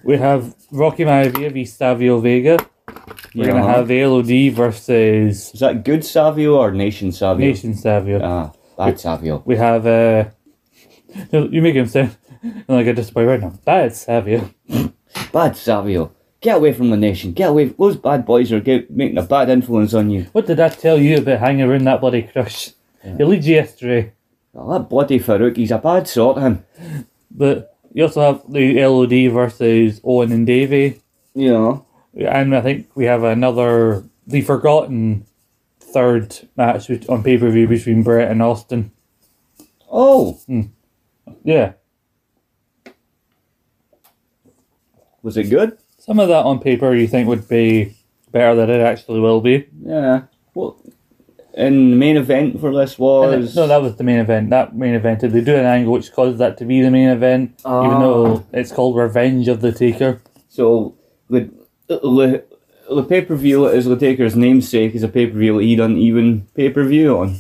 we 0.05 0.17
have 0.19 0.55
Rocky 0.71 1.05
Maivia 1.05 1.51
v 1.53 1.65
Savio 1.65 2.21
Vega. 2.21 2.59
We're 3.35 3.47
Yeah. 3.47 3.53
gonna 3.53 3.67
have 3.67 3.89
the 3.89 4.05
LOD 4.07 4.51
versus 4.51 5.51
Is 5.55 5.61
that 5.61 5.85
good 5.85 6.05
Savio 6.05 6.57
or 6.59 6.71
Nation 6.71 7.11
Savio? 7.11 7.47
Nation 7.47 7.75
Savio. 7.75 8.21
Ah, 8.23 8.53
bad 8.77 9.01
Savio. 9.01 9.43
We 9.47 9.57
have 9.57 9.87
uh, 9.87 10.25
you 11.33 11.61
make 11.63 11.75
him 11.75 11.87
sound 11.87 12.17
like 12.69 12.87
a 12.87 12.93
disappointed 12.93 13.29
right 13.29 13.41
now. 13.41 13.53
Bad 13.65 13.95
Savio. 13.97 14.49
Bad 15.33 15.57
Savio. 15.57 16.13
Get 16.43 16.57
away 16.57 16.73
from 16.73 16.91
the 16.91 16.97
nation. 16.97 17.33
Get 17.33 17.51
away. 17.51 17.67
Those 17.67 17.97
bad 17.97 18.27
boys 18.27 18.53
are 18.53 18.61
get, 18.61 18.91
making 18.91 19.17
a 19.17 19.23
bad 19.23 19.49
influence 19.49 19.95
on 19.95 20.11
you. 20.11 20.25
What 20.33 20.47
did 20.47 20.59
that 20.59 20.79
tell 20.79 20.99
you 20.99 21.19
about 21.19 21.39
hanging 21.39 21.63
around 21.63 21.85
that 21.85 22.01
bloody 22.01 22.23
crush? 22.23 22.73
He 23.03 23.25
leads 23.25 23.47
you 23.47 23.55
yesterday. 23.57 24.13
Oh, 24.55 24.73
that 24.73 24.89
bloody 24.89 25.19
Faarooq, 25.19 25.57
he's 25.57 25.71
a 25.71 25.79
bad 25.79 26.07
sort, 26.07 26.39
him. 26.39 26.65
But 27.31 27.77
you 27.93 28.05
also 28.05 28.21
have 28.21 28.53
the 28.53 28.85
LOD 28.85 29.33
versus 29.33 30.01
Owen 30.05 30.33
and 30.33 30.47
Davey. 30.47 31.01
Yeah. 31.35 31.79
And 32.15 32.55
I 32.55 32.61
think 32.61 32.91
we 32.95 33.07
have 33.07 33.23
another, 33.23 34.05
the 34.27 34.43
forgotten 34.43 35.27
third 35.81 36.37
match 36.57 36.91
on 37.09 37.23
pay 37.23 37.39
per 37.39 37.51
view 37.51 37.67
between 37.67 38.03
Bret 38.03 38.31
and 38.31 38.43
Austin. 38.43 38.93
Oh, 39.91 40.35
hmm. 40.47 40.63
Yeah. 41.45 41.73
was 45.23 45.37
it 45.37 45.45
good? 45.45 45.79
Some 46.07 46.19
of 46.19 46.29
that 46.29 46.45
on 46.45 46.59
paper 46.59 46.93
you 46.95 47.07
think 47.07 47.29
would 47.29 47.49
be 47.49 47.95
better 48.33 48.55
than 48.57 48.69
it 48.71 48.81
actually 48.81 49.21
will 49.21 49.41
be. 49.41 49.69
Yeah. 49.85 50.23
Well, 50.53 50.77
and 51.55 51.93
the 51.93 51.97
main 51.97 52.17
event 52.17 52.59
for 52.61 52.75
this 52.75 52.99
was 52.99 53.55
No, 53.55 53.67
that 53.69 53.81
was 53.83 53.95
the 53.97 54.03
main 54.05 54.19
event. 54.19 54.51
That 54.51 54.75
main 54.75 54.95
event, 54.95 55.21
Did 55.21 55.33
they 55.33 55.43
do 55.43 55.55
an 55.55 55.65
angle 55.67 55.93
which 55.93 56.11
causes 56.13 56.39
that 56.39 56.57
to 56.59 56.65
be 56.65 56.81
the 56.83 56.91
main 56.91 57.09
event, 57.09 57.53
even 57.61 57.73
Ah. 57.73 58.01
though 58.01 58.45
it's 58.53 58.73
called 58.73 58.97
Revenge 58.97 59.47
of 59.49 59.61
the 59.61 59.71
Taker. 59.71 60.21
so 60.49 60.95
the 61.31 61.51
the, 61.87 62.43
the 62.91 63.05
pay 63.05 63.21
per 63.23 63.37
view 63.37 63.67
is 63.67 63.85
the 63.85 63.97
Taker's 63.97 64.35
namesake 64.35 64.95
is 64.95 65.03
a 65.05 65.09
pay 65.09 65.27
per 65.27 65.39
view 65.39 65.59
he 65.59 65.77
done 65.77 65.97
even 65.99 66.47
pay 66.55 66.69
per 66.71 66.85
view 66.85 67.17
on. 67.19 67.37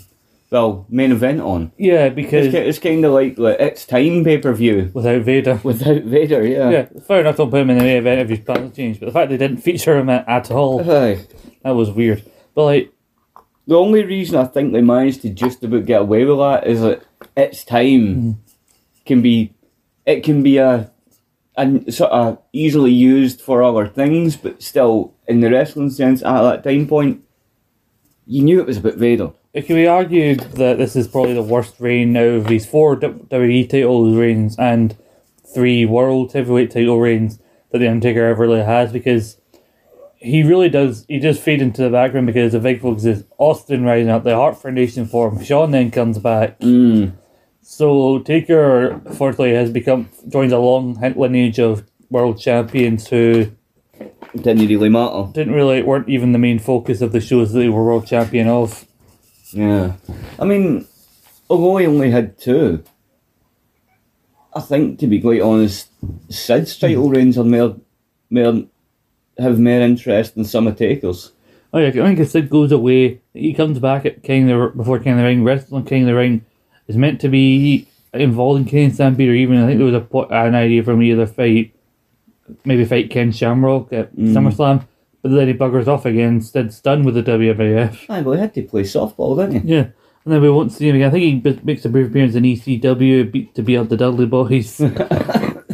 Well, 0.53 0.85
main 0.91 1.13
event 1.13 1.41
on. 1.41 1.73
Yeah, 1.79 2.11
because 2.11 2.53
ki- 2.53 2.59
it's 2.59 2.79
kind 2.79 3.03
of 3.07 3.15
like 3.15 3.37
the 3.37 3.57
it's 3.59 3.87
time 3.87 4.23
pay 4.23 4.37
per 4.37 4.53
view 4.53 4.91
without 4.93 5.23
Vader. 5.23 5.59
without 5.65 6.03
Vader. 6.03 6.47
Yeah. 6.47 6.69
Yeah, 6.69 6.87
fair 7.07 7.21
enough, 7.21 7.39
don't 7.39 7.51
put 7.51 7.63
him 7.63 7.71
in 7.71 7.79
the 7.79 7.85
main 7.85 7.97
event 7.97 8.21
if 8.21 8.29
his 8.29 8.45
plans 8.45 8.77
change, 8.77 9.01
but 9.01 9.07
the 9.07 9.13
fact 9.13 9.31
they 9.31 9.39
didn't 9.39 9.63
feature 9.63 9.97
him 9.97 10.11
at, 10.11 10.29
at 10.29 10.51
all, 10.51 10.83
Aye. 10.83 11.27
that 11.63 11.71
was 11.71 11.91
weird. 11.91 12.23
But 12.55 12.65
like, 12.65 12.93
The 13.67 13.77
only 13.77 14.05
reason 14.05 14.37
I 14.37 14.45
think 14.45 14.75
they 14.75 14.83
managed 14.83 15.23
to 15.23 15.31
just 15.31 15.65
about 15.65 15.87
get 15.87 16.03
away 16.03 16.27
with 16.27 16.37
that 16.37 16.67
is 16.67 16.83
that 16.83 17.03
its 17.35 17.65
time 17.65 18.15
hmm. 18.15 18.33
can 19.07 19.23
be, 19.23 19.55
it 20.05 20.23
can 20.23 20.43
be 20.43 20.59
a, 20.59 20.91
a 21.57 21.91
sort 21.91 22.13
of 22.13 22.39
easily 22.53 22.93
used 22.93 23.41
for 23.41 23.63
other 23.63 23.87
things, 23.89 24.37
but 24.37 24.63
still 24.63 25.15
in 25.27 25.41
the 25.41 25.51
wrestling 25.51 25.89
sense 25.89 26.23
at 26.23 26.43
that 26.43 26.63
time 26.63 26.87
point, 26.87 27.25
you 28.27 28.45
knew 28.45 28.61
it 28.61 28.67
was 28.67 28.77
about 28.77 28.97
Vader. 28.97 29.33
It 29.55 29.67
can 29.67 29.77
be 29.77 29.87
argued 29.87 30.41
that 30.55 30.79
this 30.79 30.97
is 30.97 31.09
probably 31.09 31.35
the 31.35 31.43
worst 31.43 31.75
reign 31.79 32.15
now 32.15 32.25
of 32.25 32.47
these 32.47 32.65
four 32.65 32.97
WWE 32.97 33.69
title 33.69 34.15
reigns 34.15 34.57
and 34.59 34.97
three 35.55 35.85
world 35.85 36.33
heavyweight 36.33 36.71
title 36.71 36.99
reigns 36.99 37.39
that 37.71 37.79
the 37.79 37.89
Undertaker 37.89 38.25
ever 38.25 38.43
really 38.43 38.63
has 38.65 38.93
because 38.93 39.37
he 40.17 40.43
really 40.43 40.71
does 40.71 41.05
he 41.09 41.19
does 41.19 41.39
fade 41.39 41.61
into 41.61 41.83
the 41.83 41.91
background 41.91 42.27
because 42.29 42.53
the 42.53 42.61
big 42.61 42.81
focus 42.81 43.05
is 43.05 43.25
Austin 43.39 43.85
rising 43.85 44.09
up, 44.09 44.25
the 44.25 44.37
Hart 44.37 44.57
Foundation 44.57 45.05
for 45.05 45.29
him, 45.29 45.45
Shawn 45.45 45.71
then 45.73 45.91
comes 45.91 46.19
back. 46.19 46.59
Mm. 46.61 47.13
So 47.61 48.21
Taker 48.21 48.93
unfortunately 49.05 49.55
has 49.55 49.71
become 49.71 50.09
joins 50.29 50.53
a 50.53 50.59
long 50.59 50.95
lineage 51.17 51.59
of 51.59 51.87
world 52.09 52.41
champions 52.41 53.09
who 53.09 53.51
Didn't 54.35 54.67
really 54.67 54.89
matter. 54.89 55.31
didn't 55.33 55.55
really 55.55 55.83
weren't 55.83 56.09
even 56.09 56.33
the 56.33 56.39
main 56.39 56.59
focus 56.59 57.03
of 57.03 57.13
the 57.13 57.21
shows 57.21 57.53
that 57.53 57.59
they 57.59 57.69
were 57.69 57.85
world 57.85 58.07
champion 58.07 58.49
of. 58.49 58.87
Yeah. 59.53 59.95
I 60.39 60.45
mean, 60.45 60.87
although 61.49 61.77
he 61.77 61.87
only 61.87 62.11
had 62.11 62.39
two, 62.39 62.83
I 64.55 64.61
think, 64.61 64.99
to 65.01 65.07
be 65.07 65.21
quite 65.21 65.41
honest, 65.41 65.89
Sid's 66.29 66.79
title 66.79 67.09
reigns 67.11 67.39
are 67.39 67.45
more, 67.45 67.77
more, 68.31 68.65
have 69.39 69.59
more 69.59 69.81
interest 69.81 70.35
than 70.35 70.45
some 70.45 70.67
of 70.67 70.77
Taker's. 70.77 71.33
Oh 71.75 71.79
yeah, 71.79 71.89
I 71.89 71.93
think 71.93 72.19
if 72.19 72.31
Sid 72.31 72.51
goes 72.51 72.71
away, 72.71 73.21
he 73.33 73.55
comes 73.55 73.79
back 73.79 74.05
at 74.05 74.23
King 74.23 74.47
the 74.47 74.73
before 74.77 74.99
King 74.99 75.13
of 75.13 75.19
the 75.19 75.25
Ring. 75.25 75.43
Wrestling 75.43 75.85
King 75.85 76.03
of 76.03 76.09
the 76.09 76.15
Ring 76.15 76.45
is 76.87 76.99
meant 76.99 77.21
to 77.23 77.29
be 77.29 77.89
involved 78.13 78.61
in 78.61 78.67
King 78.67 78.93
Stampede, 78.93 79.31
or 79.31 79.35
even 79.35 79.63
I 79.63 79.67
think 79.67 79.79
there 79.79 79.87
was 79.87 79.95
a 79.95 80.35
an 80.35 80.55
idea 80.55 80.83
for 80.83 80.95
me 80.95 81.13
either 81.13 81.27
fight, 81.27 81.75
maybe 82.67 82.85
fight 82.85 83.11
Ken 83.11 83.33
Shamrock 83.33 83.91
at 83.91 84.15
mm. 84.15 84.35
SummerSlam, 84.35 84.87
but 85.23 85.31
then 85.31 85.47
he 85.49 85.55
buggers 85.55 85.86
off 85.89 86.05
again. 86.05 86.34
Instead, 86.34 86.75
done 86.83 87.05
with 87.05 87.15
the 87.15 87.23
WWF. 87.23 88.07
Aye, 88.09 88.20
well, 88.23 88.34
he 88.34 88.41
had 88.41 88.55
to 88.55 88.62
play 88.62 88.83
softball, 88.83 89.36
didn't 89.36 89.62
he? 89.62 89.68
Yeah, 89.75 89.86
and 90.25 90.34
then 90.34 90.42
we 90.42 90.51
won't 90.51 90.73
see 90.73 90.89
him 90.89 90.97
again. 90.97 91.09
I 91.09 91.12
think 91.12 91.25
he 91.25 91.34
b- 91.36 91.60
makes 91.62 91.84
a 91.84 91.89
brief 91.89 92.09
appearance 92.09 92.34
in 92.34 92.42
ECW 92.44 93.31
beat 93.31 93.55
to 93.55 93.62
beat 93.62 93.76
up 93.76 93.89
the 93.89 93.97
Dudley 93.97 94.26
Boys. 94.26 94.81
and 95.10 95.68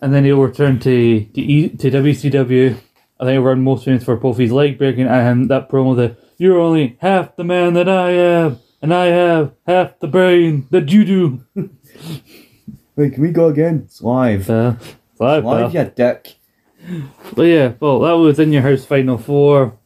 then 0.00 0.24
he'll 0.24 0.40
return 0.40 0.78
to 0.80 1.24
to, 1.24 1.40
e, 1.40 1.68
to 1.68 1.90
WCW. 1.90 2.76
I 3.18 3.24
think 3.24 3.32
he'll 3.34 3.42
run 3.42 3.62
most 3.62 3.84
famous 3.84 4.04
for 4.04 4.16
Kofi's 4.16 4.52
leg 4.52 4.78
breaking 4.78 5.06
and 5.06 5.50
that 5.50 5.68
promo 5.68 5.94
that 5.96 6.16
you're 6.38 6.58
only 6.58 6.96
half 7.00 7.36
the 7.36 7.44
man 7.44 7.74
that 7.74 7.88
I 7.88 8.10
am, 8.12 8.58
and 8.80 8.94
I 8.94 9.06
have 9.06 9.52
half 9.66 9.98
the 9.98 10.08
brain 10.08 10.66
that 10.70 10.90
you 10.90 11.04
do. 11.04 11.44
Wait, 12.96 13.12
can 13.12 13.22
we 13.22 13.30
go 13.30 13.48
again? 13.48 13.82
It's 13.84 14.00
live. 14.00 14.48
Uh, 14.48 14.74
live, 15.18 15.44
Live, 15.44 15.72
pal. 15.72 15.84
you 15.84 15.92
dick. 15.94 16.36
But 17.34 17.42
yeah, 17.42 17.72
well, 17.80 18.00
that 18.00 18.12
was 18.12 18.38
in 18.38 18.52
your 18.52 18.62
house 18.62 18.84
final 18.84 19.18
four. 19.18 19.76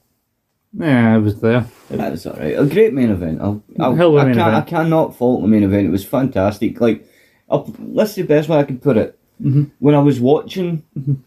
Yeah, 0.76 1.14
I 1.14 1.18
was 1.18 1.40
there. 1.40 1.66
That 1.90 2.10
was 2.12 2.26
alright. 2.26 2.58
A 2.58 2.66
great 2.66 2.92
main 2.92 3.10
event. 3.10 3.40
I'll, 3.40 3.62
I'll, 3.78 3.94
Hell 3.94 4.08
of 4.10 4.14
a 4.16 4.18
I, 4.20 4.24
main 4.26 4.34
can't, 4.34 4.48
event. 4.48 4.66
I 4.66 4.70
cannot 4.70 5.16
fault 5.16 5.42
the 5.42 5.48
main 5.48 5.62
event. 5.62 5.86
It 5.86 5.90
was 5.90 6.04
fantastic. 6.04 6.80
Like, 6.80 7.06
I'll, 7.48 7.64
that's 7.78 8.14
the 8.14 8.22
best 8.22 8.48
way 8.48 8.58
I 8.58 8.64
can 8.64 8.78
put 8.78 8.96
it. 8.96 9.18
Mhm. 9.42 9.70
When 9.80 9.94
I 9.94 10.00
was 10.00 10.20
watching 10.20 10.82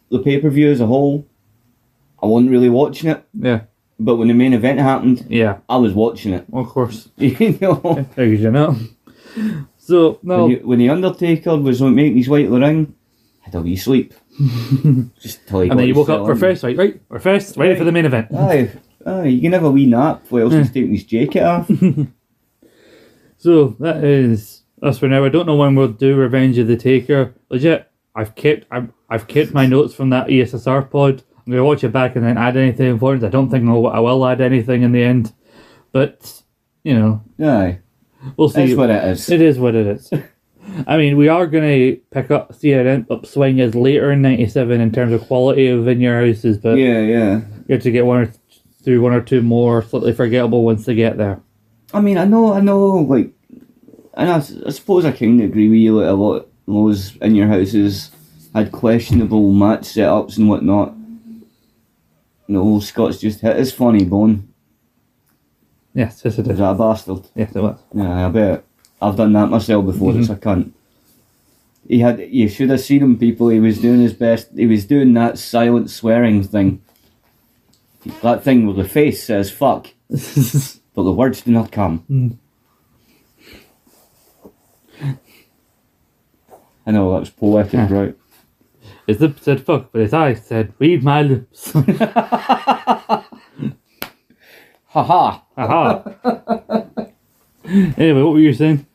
the 0.09 0.19
pay 0.19 0.39
per 0.39 0.49
view 0.49 0.69
as 0.71 0.79
a 0.81 0.85
whole, 0.85 1.25
I 2.21 2.25
wasn't 2.25 2.51
really 2.51 2.69
watching 2.69 3.09
it. 3.09 3.23
Yeah, 3.33 3.61
But 3.99 4.15
when 4.15 4.27
the 4.29 4.33
main 4.33 4.53
event 4.53 4.79
happened, 4.79 5.25
yeah, 5.29 5.59
I 5.69 5.77
was 5.77 5.93
watching 5.93 6.33
it. 6.33 6.45
of 6.51 6.67
course. 6.67 7.09
you 7.17 7.57
know, 7.61 7.75
How 7.75 8.03
could 8.15 8.39
you 8.39 8.51
know? 8.51 8.75
So 9.77 10.19
no, 10.23 10.43
when, 10.43 10.51
you, 10.51 10.57
when 10.63 10.79
the 10.79 10.89
Undertaker 10.89 11.55
was 11.57 11.81
making 11.81 12.17
his 12.17 12.27
way 12.29 12.43
to 12.43 12.49
the 12.49 12.59
ring, 12.59 12.95
I 13.41 13.45
had 13.45 13.55
a 13.55 13.61
wee 13.61 13.75
sleep. 13.77 14.13
Just 15.19 15.48
till 15.48 15.61
he 15.61 15.69
and 15.69 15.80
then 15.80 15.88
you 15.88 15.95
woke 15.95 16.09
up 16.09 16.25
for 16.25 16.35
first, 16.35 16.64
right? 16.64 16.77
Right, 16.77 17.01
we're 17.09 17.19
first, 17.19 17.57
ready 17.57 17.75
for 17.75 17.83
the 17.83 17.91
main 17.91 18.06
event. 18.06 18.27
Aye, 18.35 18.72
aye, 19.06 19.25
you 19.25 19.41
can 19.41 19.53
have 19.53 19.64
a 19.64 19.72
wee 19.72 19.88
nap 19.88 20.25
whilst 20.30 20.56
he's 20.56 20.69
eh. 20.69 20.74
taking 20.74 20.91
his 20.91 21.03
jacket 21.03 21.43
off. 21.43 21.69
So 23.38 23.75
that 23.80 24.03
is 24.03 24.64
us 24.82 24.99
for 24.99 25.07
now. 25.07 25.24
I 25.24 25.30
don't 25.30 25.45
know 25.45 25.56
when 25.56 25.75
we'll 25.75 25.90
do 25.90 26.16
Revenge 26.16 26.57
of 26.57 26.67
the 26.67 26.75
Taker. 26.75 27.35
Legit, 27.49 27.90
I've 28.16 28.35
kept 28.35 28.66
I've, 28.72 28.91
I've 29.09 29.27
kept 29.27 29.53
my 29.53 29.66
notes 29.66 29.93
from 29.93 30.09
that 30.09 30.27
ESSR 30.27 30.90
pod. 30.90 31.24
I'm 31.38 31.51
gonna 31.51 31.64
watch 31.64 31.83
it 31.83 31.93
back 31.93 32.16
and 32.16 32.25
then 32.25 32.38
add 32.38 32.57
anything 32.57 32.90
important. 32.90 33.24
I 33.24 33.30
don't 33.30 33.49
think 33.49 33.67
I'll, 33.69 33.88
I 33.88 33.99
will 33.99 34.25
add 34.25 34.41
anything 34.41 34.82
in 34.82 34.91
the 34.91 35.03
end, 35.03 35.33
but 35.91 36.41
you 36.83 36.98
know 36.98 37.24
Aye, 37.40 37.80
we'll 38.35 38.49
see. 38.49 38.66
that's 38.66 38.77
what 38.77 38.90
it 38.90 39.03
is. 39.03 39.30
It 39.30 39.41
is 39.41 39.59
what 39.59 39.75
it 39.75 39.88
is. 39.88 40.11
I 40.87 40.97
mean, 40.97 41.17
we 41.17 41.27
are 41.27 41.47
going 41.47 41.63
to 41.63 42.01
pick 42.11 42.29
up, 42.31 42.53
see 42.53 42.73
an 42.73 43.05
upswing 43.09 43.59
as 43.61 43.73
later 43.75 44.11
in 44.11 44.21
'97 44.21 44.79
in 44.81 44.91
terms 44.91 45.13
of 45.13 45.21
quality 45.27 45.67
of 45.67 45.87
in 45.87 46.01
your 46.01 46.19
houses, 46.25 46.57
but 46.57 46.77
Yeah, 46.77 47.01
yeah. 47.01 47.41
you 47.67 47.73
have 47.73 47.83
to 47.83 47.91
get 47.91 48.05
one 48.05 48.21
or 48.23 48.31
through 48.83 49.01
one 49.01 49.13
or 49.13 49.21
two 49.21 49.41
more 49.41 49.81
slightly 49.83 50.13
forgettable 50.13 50.63
ones 50.63 50.85
to 50.85 50.93
get 50.95 51.17
there. 51.17 51.39
I 51.93 52.01
mean, 52.01 52.17
I 52.17 52.25
know, 52.25 52.53
I 52.53 52.59
know, 52.61 52.87
like, 52.97 53.31
and 54.13 54.29
I, 54.29 54.37
I 54.37 54.69
suppose 54.71 55.05
I 55.05 55.11
kind 55.11 55.41
of 55.41 55.49
agree 55.49 55.69
with 55.69 55.79
you. 55.79 55.99
Like 55.99 56.09
a 56.09 56.13
lot 56.13 56.35
of 56.37 56.45
those 56.67 57.15
in 57.17 57.35
your 57.35 57.47
houses 57.47 58.11
had 58.53 58.71
questionable 58.71 59.51
match 59.53 59.81
setups 59.83 60.37
and 60.37 60.49
whatnot. 60.49 60.93
No, 62.47 62.79
Scott's 62.79 63.19
just 63.19 63.41
hit 63.41 63.57
his 63.57 63.73
funny 63.73 64.05
bone. 64.05 64.47
Yes, 65.93 66.21
yes, 66.23 66.37
it 66.37 66.45
Is 66.45 66.53
is. 66.53 66.57
that 66.59 66.71
a 66.71 66.75
bastard? 66.75 67.27
Yes, 67.35 67.55
it 67.55 67.61
was. 67.61 67.79
Yeah, 67.93 68.27
I 68.27 68.29
bet. 68.29 68.63
I've 69.01 69.16
done 69.16 69.34
that 69.34 69.48
myself 69.48 69.85
before. 69.85 70.17
It's 70.17 70.30
a 70.30 70.35
mm-hmm. 70.35 70.50
cunt. 70.50 70.72
He 71.88 72.00
had. 72.00 72.19
You 72.19 72.50
should 72.50 72.69
have 72.69 72.82
seen 72.82 73.01
him, 73.01 73.17
people. 73.17 73.50
He 73.50 73.59
was 73.59 73.80
doing 73.80 74.01
his 74.01 74.14
best. 74.14 74.50
He 74.56 74.66
was 74.66 74.85
doing 74.85 75.14
that 75.14 75.38
silent 75.38 75.90
swearing 75.90 76.43
thing. 76.43 76.82
That 78.22 78.43
thing 78.43 78.66
where 78.66 78.76
the 78.76 78.88
face 78.88 79.24
says 79.24 79.51
"fuck," 79.51 79.88
but 80.09 81.03
the 81.03 81.11
words 81.11 81.42
do 81.42 81.51
not 81.51 81.72
come. 81.72 82.00
Hmm. 82.00 82.30
I 86.88 86.92
know 86.92 87.11
that 87.14 87.19
was 87.19 87.30
poetic, 87.30 87.74
Yeah. 87.74 87.93
right? 87.93 88.16
His 89.08 89.19
lips 89.19 89.43
said 89.43 89.61
fuck, 89.66 89.92
but 89.92 90.01
his 90.01 90.14
eyes 90.14 90.45
said, 90.45 90.74
read 90.80 91.03
my 91.03 91.22
lips. 91.22 91.72
Haha. 94.88 95.40
Aha. 95.58 96.84
anyway, 97.67 98.21
what 98.21 98.33
were 98.33 98.39
you 98.39 98.53
saying? 98.53 98.85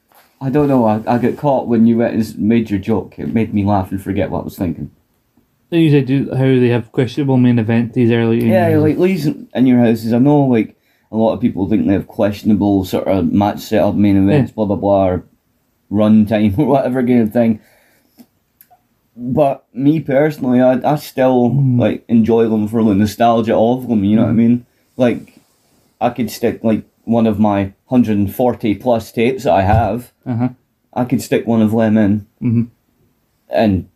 I 0.40 0.50
don't 0.50 0.68
know. 0.68 0.84
I, 0.84 1.02
I 1.06 1.18
got 1.18 1.36
caught 1.36 1.68
when 1.68 1.86
you 1.86 1.98
went 1.98 2.14
and 2.14 2.38
made 2.38 2.68
your 2.68 2.80
joke. 2.80 3.18
It 3.18 3.32
made 3.32 3.54
me 3.54 3.64
laugh 3.64 3.92
and 3.92 4.02
forget 4.02 4.30
what 4.30 4.40
I 4.40 4.44
was 4.44 4.58
thinking. 4.58 4.90
They 5.70 5.80
usually 5.80 6.04
do 6.04 6.34
how 6.34 6.44
they 6.44 6.68
have 6.68 6.92
questionable 6.92 7.36
main 7.36 7.58
event 7.58 7.94
these 7.94 8.10
early. 8.10 8.44
Yeah, 8.50 8.76
like 8.76 8.98
these 8.98 9.26
in 9.26 9.66
your 9.66 9.78
houses. 9.78 10.12
I 10.12 10.18
know, 10.18 10.40
like 10.40 10.76
a 11.10 11.16
lot 11.16 11.32
of 11.32 11.40
people 11.40 11.68
think 11.68 11.86
they 11.86 11.92
have 11.92 12.08
questionable 12.08 12.84
sort 12.84 13.06
of 13.06 13.32
match 13.32 13.60
setup, 13.60 13.94
main 13.94 14.16
events, 14.28 14.52
blah 14.52 14.66
blah 14.66 14.76
blah, 14.76 15.06
or 15.06 15.24
run 15.88 16.26
time 16.26 16.54
or 16.58 16.66
whatever 16.66 17.02
kind 17.02 17.22
of 17.22 17.32
thing. 17.32 17.60
But 19.16 19.66
me 19.72 20.00
personally, 20.00 20.60
I, 20.60 20.80
I 20.92 20.96
still 20.96 21.50
hmm. 21.50 21.78
like 21.80 22.04
enjoy 22.08 22.48
them 22.48 22.66
for 22.66 22.82
the 22.82 22.94
nostalgia 22.94 23.54
of 23.54 23.88
them. 23.88 24.04
You 24.04 24.16
know 24.16 24.22
what 24.22 24.28
I 24.28 24.32
hmm. 24.32 24.38
mean? 24.38 24.66
Like, 24.96 25.40
I 26.00 26.10
could 26.10 26.30
stick 26.30 26.64
like 26.64 26.84
one 27.04 27.26
of 27.26 27.38
my 27.38 27.72
hundred 27.86 28.16
and 28.16 28.34
forty 28.34 28.74
plus 28.74 29.12
tapes 29.12 29.44
that 29.44 29.52
I 29.52 29.62
have. 29.62 30.12
Uh 30.26 30.34
huh. 30.36 30.48
I 30.94 31.04
could 31.04 31.22
stick 31.22 31.46
one 31.46 31.62
of 31.62 31.70
them 31.72 31.96
in, 31.96 32.26
Mhm. 32.42 32.68
and 33.48 33.88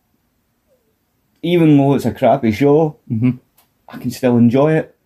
even 1.42 1.76
though 1.76 1.94
it's 1.94 2.04
a 2.06 2.12
crappy 2.12 2.52
show, 2.52 2.96
Mhm. 3.10 3.38
I 3.88 3.98
can 3.98 4.10
still 4.10 4.36
enjoy 4.36 4.72
it 4.74 4.96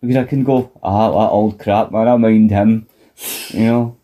because 0.00 0.16
I 0.16 0.24
can 0.24 0.44
go, 0.44 0.70
ah, 0.82 1.10
that 1.10 1.30
old 1.30 1.58
crap, 1.58 1.90
man. 1.92 2.08
I 2.08 2.16
mind 2.16 2.50
him, 2.50 2.86
you 3.50 3.64
know. 3.66 3.96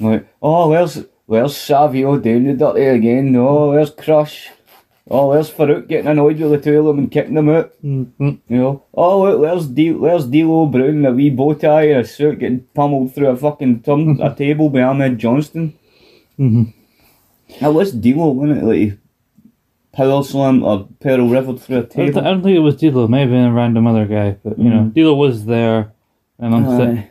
Like, 0.00 0.26
oh, 0.42 0.68
where's 0.70 1.04
where's 1.26 1.56
Savio 1.56 2.18
doing 2.18 2.44
the 2.44 2.54
dirty 2.54 2.86
again? 2.86 3.36
Oh, 3.36 3.70
where's 3.70 3.90
Crush? 3.90 4.48
Oh, 5.10 5.32
there's 5.32 5.50
Faarooq 5.50 5.88
getting 5.88 6.06
annoyed 6.06 6.38
with 6.38 6.50
the 6.50 6.58
two 6.70 6.78
of 6.80 6.84
them 6.86 6.98
and 6.98 7.10
kicking 7.10 7.34
them 7.34 7.48
out. 7.48 7.72
Mm-hmm. 7.82 8.28
You 8.48 8.56
know, 8.58 8.82
oh 8.92 9.22
look, 9.22 9.40
there's 9.40 9.66
D, 9.66 9.90
there's 9.90 10.26
D'Lo 10.26 10.66
Brown 10.66 10.88
in 10.88 11.06
a 11.06 11.12
wee 11.12 11.30
bow 11.30 11.54
tie 11.54 11.88
and 11.88 12.00
a 12.00 12.04
suit 12.04 12.40
getting 12.40 12.60
pummeled 12.74 13.14
through 13.14 13.28
a 13.28 13.36
fucking 13.36 13.80
tum- 13.82 14.20
a 14.22 14.34
table 14.34 14.68
by 14.68 14.82
Ahmed 14.82 15.18
Johnson. 15.18 15.74
Mm-hmm. 16.38 16.64
Now 17.62 17.70
what's 17.70 17.92
D'Lo, 17.92 18.28
wasn't 18.28 18.58
it? 18.58 18.64
Like 18.64 18.98
power 19.92 20.22
slam 20.22 20.62
or 20.62 20.86
Pearl 21.00 21.26
River 21.28 21.56
through 21.56 21.78
a 21.78 21.82
thi- 21.84 22.02
I 22.02 22.10
don't 22.10 22.42
think 22.42 22.56
it 22.56 22.60
was 22.60 22.76
D'Lo. 22.76 23.04
It 23.04 23.08
may 23.10 23.20
have 23.22 23.30
been 23.30 23.46
a 23.46 23.52
random 23.52 23.86
other 23.86 24.04
guy, 24.04 24.36
but 24.44 24.58
you 24.58 24.68
know, 24.68 24.82
Mhm. 24.82 24.94
D'Lo 24.94 25.14
was 25.14 25.46
there 25.46 25.92
amongst 26.38 26.80
it. 26.82 26.88
Aye. 26.98 27.08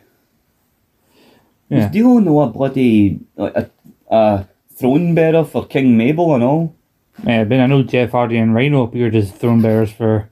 Yeah. 1.69 1.77
Was 1.88 1.92
D'Lo 1.92 2.17
in 2.19 2.26
the 2.26 2.32
what 2.32 2.53
bloody 2.53 3.19
like 3.35 3.56
a, 3.56 3.69
a 4.09 4.48
throne 4.76 5.16
bearer 5.16 5.43
for 5.43 5.66
King 5.66 5.98
Mabel 5.98 6.35
and 6.35 6.43
all? 6.43 6.76
Yeah, 7.23 7.43
but 7.45 7.59
I 7.59 7.65
know 7.65 7.83
Jeff 7.83 8.11
Hardy 8.11 8.37
and 8.37 8.53
Rhino 8.53 8.83
appeared 8.83 9.15
as 9.15 9.31
throne 9.31 9.61
bearers 9.61 9.91
for, 9.91 10.29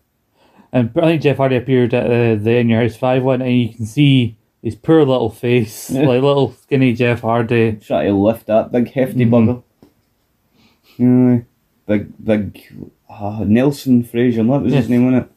and 0.72 0.91
I 0.95 1.01
think 1.01 1.22
Jeff 1.23 1.38
Hardy 1.38 1.55
appeared 1.55 1.93
at 1.93 2.05
uh, 2.05 2.35
the 2.41 2.57
In 2.57 2.69
Your 2.69 2.81
House 2.81 2.95
Five 2.95 3.23
one, 3.23 3.41
and 3.41 3.51
you 3.59 3.73
can 3.73 3.85
see 3.85 4.35
his 4.61 4.75
poor 4.75 4.99
little 5.03 5.30
face, 5.31 5.89
Yeah. 5.91 6.01
like 6.01 6.22
little 6.22 6.51
skinny 6.53 6.93
Jeff 6.93 7.22
Hardy. 7.22 7.73
Try 7.81 8.05
to 8.05 8.14
lift 8.14 8.45
that 8.47 8.72
big 8.72 8.91
hefty 8.91 9.25
bugger. 9.25 9.64
Yeah, 10.97 11.39
big 11.88 12.14
big 12.23 12.61
uh, 13.09 13.43
Nelson 13.45 14.03
Frazier, 14.03 14.43
that 14.43 14.61
was 14.61 14.72
Yes. 14.73 14.83
his 14.83 14.89
name, 14.89 15.05
wasn't 15.11 15.25
it? 15.25 15.31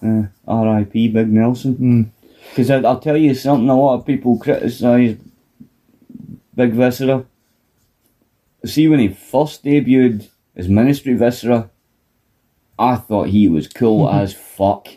Uh, 0.00 0.26
R.I.P. 0.50 1.08
Big 1.08 1.28
Nelson. 1.28 1.74
Mm. 1.76 2.28
Because 2.50 2.70
I'll 2.70 3.00
tell 3.00 3.16
you 3.16 3.34
something, 3.34 3.68
a 3.68 3.78
lot 3.78 3.94
of 3.98 4.06
people 4.06 4.38
criticise 4.38 5.16
Big 6.54 6.72
Viscera. 6.72 7.24
See, 8.64 8.88
when 8.88 9.00
he 9.00 9.08
first 9.08 9.64
debuted 9.64 10.28
as 10.58 10.68
Ministry 10.68 11.14
Viscera, 11.14 11.70
I 12.78 12.96
thought 12.96 13.28
he 13.28 13.48
was 13.48 13.68
cool 13.68 14.08
as 14.22 14.34
fuck. 14.34 14.88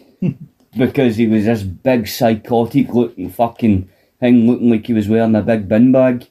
because 0.77 1.15
he 1.17 1.27
was 1.27 1.45
this 1.45 1.63
big 1.63 2.07
psychotic 2.07 2.93
looking 2.93 3.29
fucking 3.29 3.89
thing, 4.19 4.47
looking 4.47 4.69
like 4.69 4.85
he 4.87 4.93
was 4.93 5.07
wearing 5.09 5.35
a 5.35 5.41
big 5.41 5.67
bin 5.67 5.91
bag. 5.91 6.27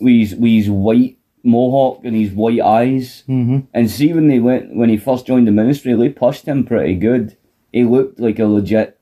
With 0.00 0.14
his, 0.14 0.34
with 0.36 0.52
his 0.52 0.70
white 0.70 1.18
mohawk 1.42 2.04
and 2.04 2.14
his 2.14 2.30
white 2.30 2.60
eyes. 2.60 3.24
Mm-hmm. 3.28 3.60
And 3.74 3.90
see 3.90 4.12
when 4.12 4.28
they 4.28 4.38
went 4.38 4.74
when 4.76 4.88
he 4.88 4.96
first 4.96 5.26
joined 5.26 5.48
the 5.48 5.52
ministry, 5.52 5.94
they 5.94 6.08
pushed 6.08 6.46
him 6.46 6.64
pretty 6.64 6.94
good. 6.94 7.36
He 7.72 7.82
looked 7.84 8.20
like 8.20 8.38
a 8.38 8.46
legit. 8.46 8.98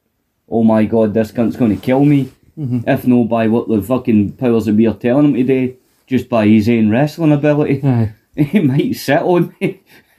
Oh 0.49 0.63
my 0.65 0.85
god, 0.85 1.13
this 1.13 1.33
cunt's 1.33 1.57
going 1.57 1.75
to 1.75 1.81
kill 1.83 2.05
me. 2.05 2.33
Mhm. 2.59 2.85
If 2.87 3.07
no 3.07 3.25
by 3.25 3.49
what 3.49 3.69
the 3.69 3.83
fucking 3.83 4.33
powers 4.33 4.65
that 4.65 4.73
be 4.73 4.87
are 4.87 4.95
telling 4.95 5.27
him 5.27 5.35
today, 5.35 5.77
just 6.07 6.29
by 6.31 6.47
his 6.47 6.67
own 6.69 6.89
wrestling 6.89 7.33
ability, 7.33 7.83
Aye. 7.85 8.15
he 8.51 8.61
might 8.61 8.95
sit 8.97 9.23
on 9.23 9.55
me. 9.61 9.81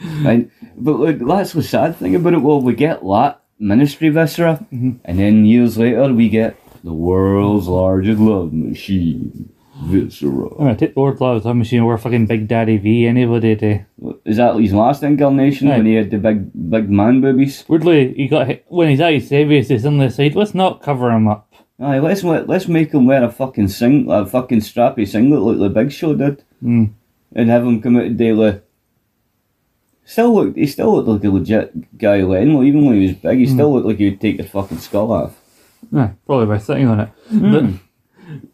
and, 0.00 0.50
but 0.76 0.92
look, 0.98 1.18
that's 1.18 1.52
the 1.52 1.62
sad 1.62 1.96
thing 1.96 2.14
about 2.14 2.34
it. 2.34 2.42
Well, 2.42 2.60
we 2.60 2.74
get 2.74 3.00
that 3.02 3.42
ministry 3.58 4.08
viscera, 4.08 4.64
Mhm. 4.72 4.98
and 5.04 5.18
then 5.18 5.44
years 5.44 5.76
later 5.78 6.12
we 6.12 6.28
get 6.28 6.56
the 6.82 6.92
world's 6.94 7.68
largest 7.68 8.18
love 8.20 8.52
machine 8.52 9.50
viscera. 9.84 10.46
I'm 10.52 10.58
gonna 10.58 10.76
take 10.76 10.94
the 10.94 11.00
word 11.00 11.20
love 11.20 11.42
time 11.42 11.58
machine 11.58 11.80
over 11.80 11.98
fucking 11.98 12.26
Big 12.26 12.48
Daddy 12.48 12.78
V 12.78 13.06
anybody 13.06 13.54
day. 13.54 13.84
Is 14.24 14.38
that 14.38 14.56
his 14.56 14.72
last 14.72 15.02
incarnation 15.02 15.68
when 15.68 15.84
he 15.86 15.94
had 15.94 16.10
the 16.10 16.18
big 16.18 16.50
big 16.70 16.88
man 16.90 17.20
boobies? 17.20 17.64
Weirdly, 17.68 18.14
he 18.14 18.28
got 18.28 18.46
hit 18.46 18.64
when 18.68 18.88
he's 18.88 19.00
at 19.00 19.12
his 19.12 19.28
heaviest. 19.28 19.70
He 19.70 19.78
suddenly 19.78 20.06
decided, 20.08 20.36
let's 20.36 20.54
not 20.54 20.80
cover 20.82 21.10
him 21.10 21.28
up. 21.28 21.46
Aye, 21.78 21.98
let's 21.98 22.22
let- 22.24 22.46
let's 22.48 22.68
make 22.68 22.92
him 22.92 23.06
wear 23.06 23.22
a 23.24 23.30
fucking 23.30 23.68
sing 23.68 24.06
a 24.10 24.26
fucking 24.26 24.60
strappy 24.60 25.06
singlet 25.08 25.40
like 25.42 25.58
the 25.58 25.68
Big 25.70 25.90
Show 25.92 26.14
did, 26.14 26.42
Mm. 26.62 26.90
And 27.34 27.48
have 27.48 27.64
him 27.64 27.80
come 27.80 27.96
out 27.96 28.16
daily. 28.16 28.60
Still 30.04 30.34
look, 30.34 30.56
he 30.56 30.66
still 30.66 30.96
looked 30.96 31.08
like 31.08 31.24
a 31.24 31.30
legit 31.30 31.96
guy. 31.98 32.24
Well, 32.24 32.42
even 32.42 32.84
when 32.84 32.96
he 32.96 33.06
was 33.06 33.16
big, 33.16 33.38
he 33.38 33.46
still 33.46 33.72
looked 33.72 33.86
like 33.86 33.98
he 33.98 34.10
would 34.10 34.20
take 34.20 34.38
your 34.38 34.46
fucking 34.46 34.78
skull 34.78 35.12
off. 35.12 35.40
Yeah, 35.92 36.10
probably 36.26 36.46
by 36.46 36.58
sitting 36.58 36.88
on 36.88 37.00
it. 37.00 37.08
Mm. 37.32 37.78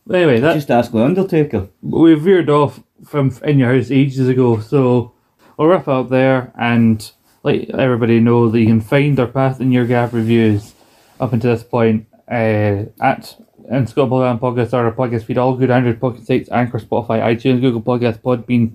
But 0.06 0.16
anyway, 0.16 0.40
that 0.40 0.54
Just 0.54 0.70
ask 0.70 0.92
the 0.92 0.98
Undertaker. 0.98 1.68
we 1.82 2.14
veered 2.14 2.50
off 2.50 2.80
from 3.04 3.32
in 3.42 3.58
your 3.58 3.74
house 3.74 3.90
ages 3.90 4.28
ago, 4.28 4.60
so 4.60 5.12
we'll 5.56 5.68
wrap 5.68 5.88
up 5.88 6.08
there 6.08 6.52
and 6.58 7.10
let 7.42 7.70
everybody 7.70 8.20
know 8.20 8.48
that 8.48 8.60
you 8.60 8.66
can 8.66 8.80
find 8.80 9.18
our 9.18 9.26
path 9.26 9.60
in 9.60 9.72
your 9.72 9.86
gap 9.86 10.12
reviews 10.12 10.74
up 11.20 11.32
until 11.32 11.52
this 11.52 11.64
point 11.64 12.06
uh, 12.30 12.84
at 13.00 13.36
and 13.68 13.88
Scott 13.88 14.08
Podcast 14.08 14.40
Podcast 14.40 14.72
our 14.74 14.92
podcast 14.92 15.24
feed, 15.24 15.38
all 15.38 15.56
good 15.56 15.70
Android 15.70 16.00
podcast 16.00 16.26
sites, 16.26 16.50
Anchor, 16.50 16.78
Spotify, 16.78 17.20
iTunes, 17.22 17.60
Google 17.60 17.82
Podcast, 17.82 18.18
Podbean, 18.20 18.72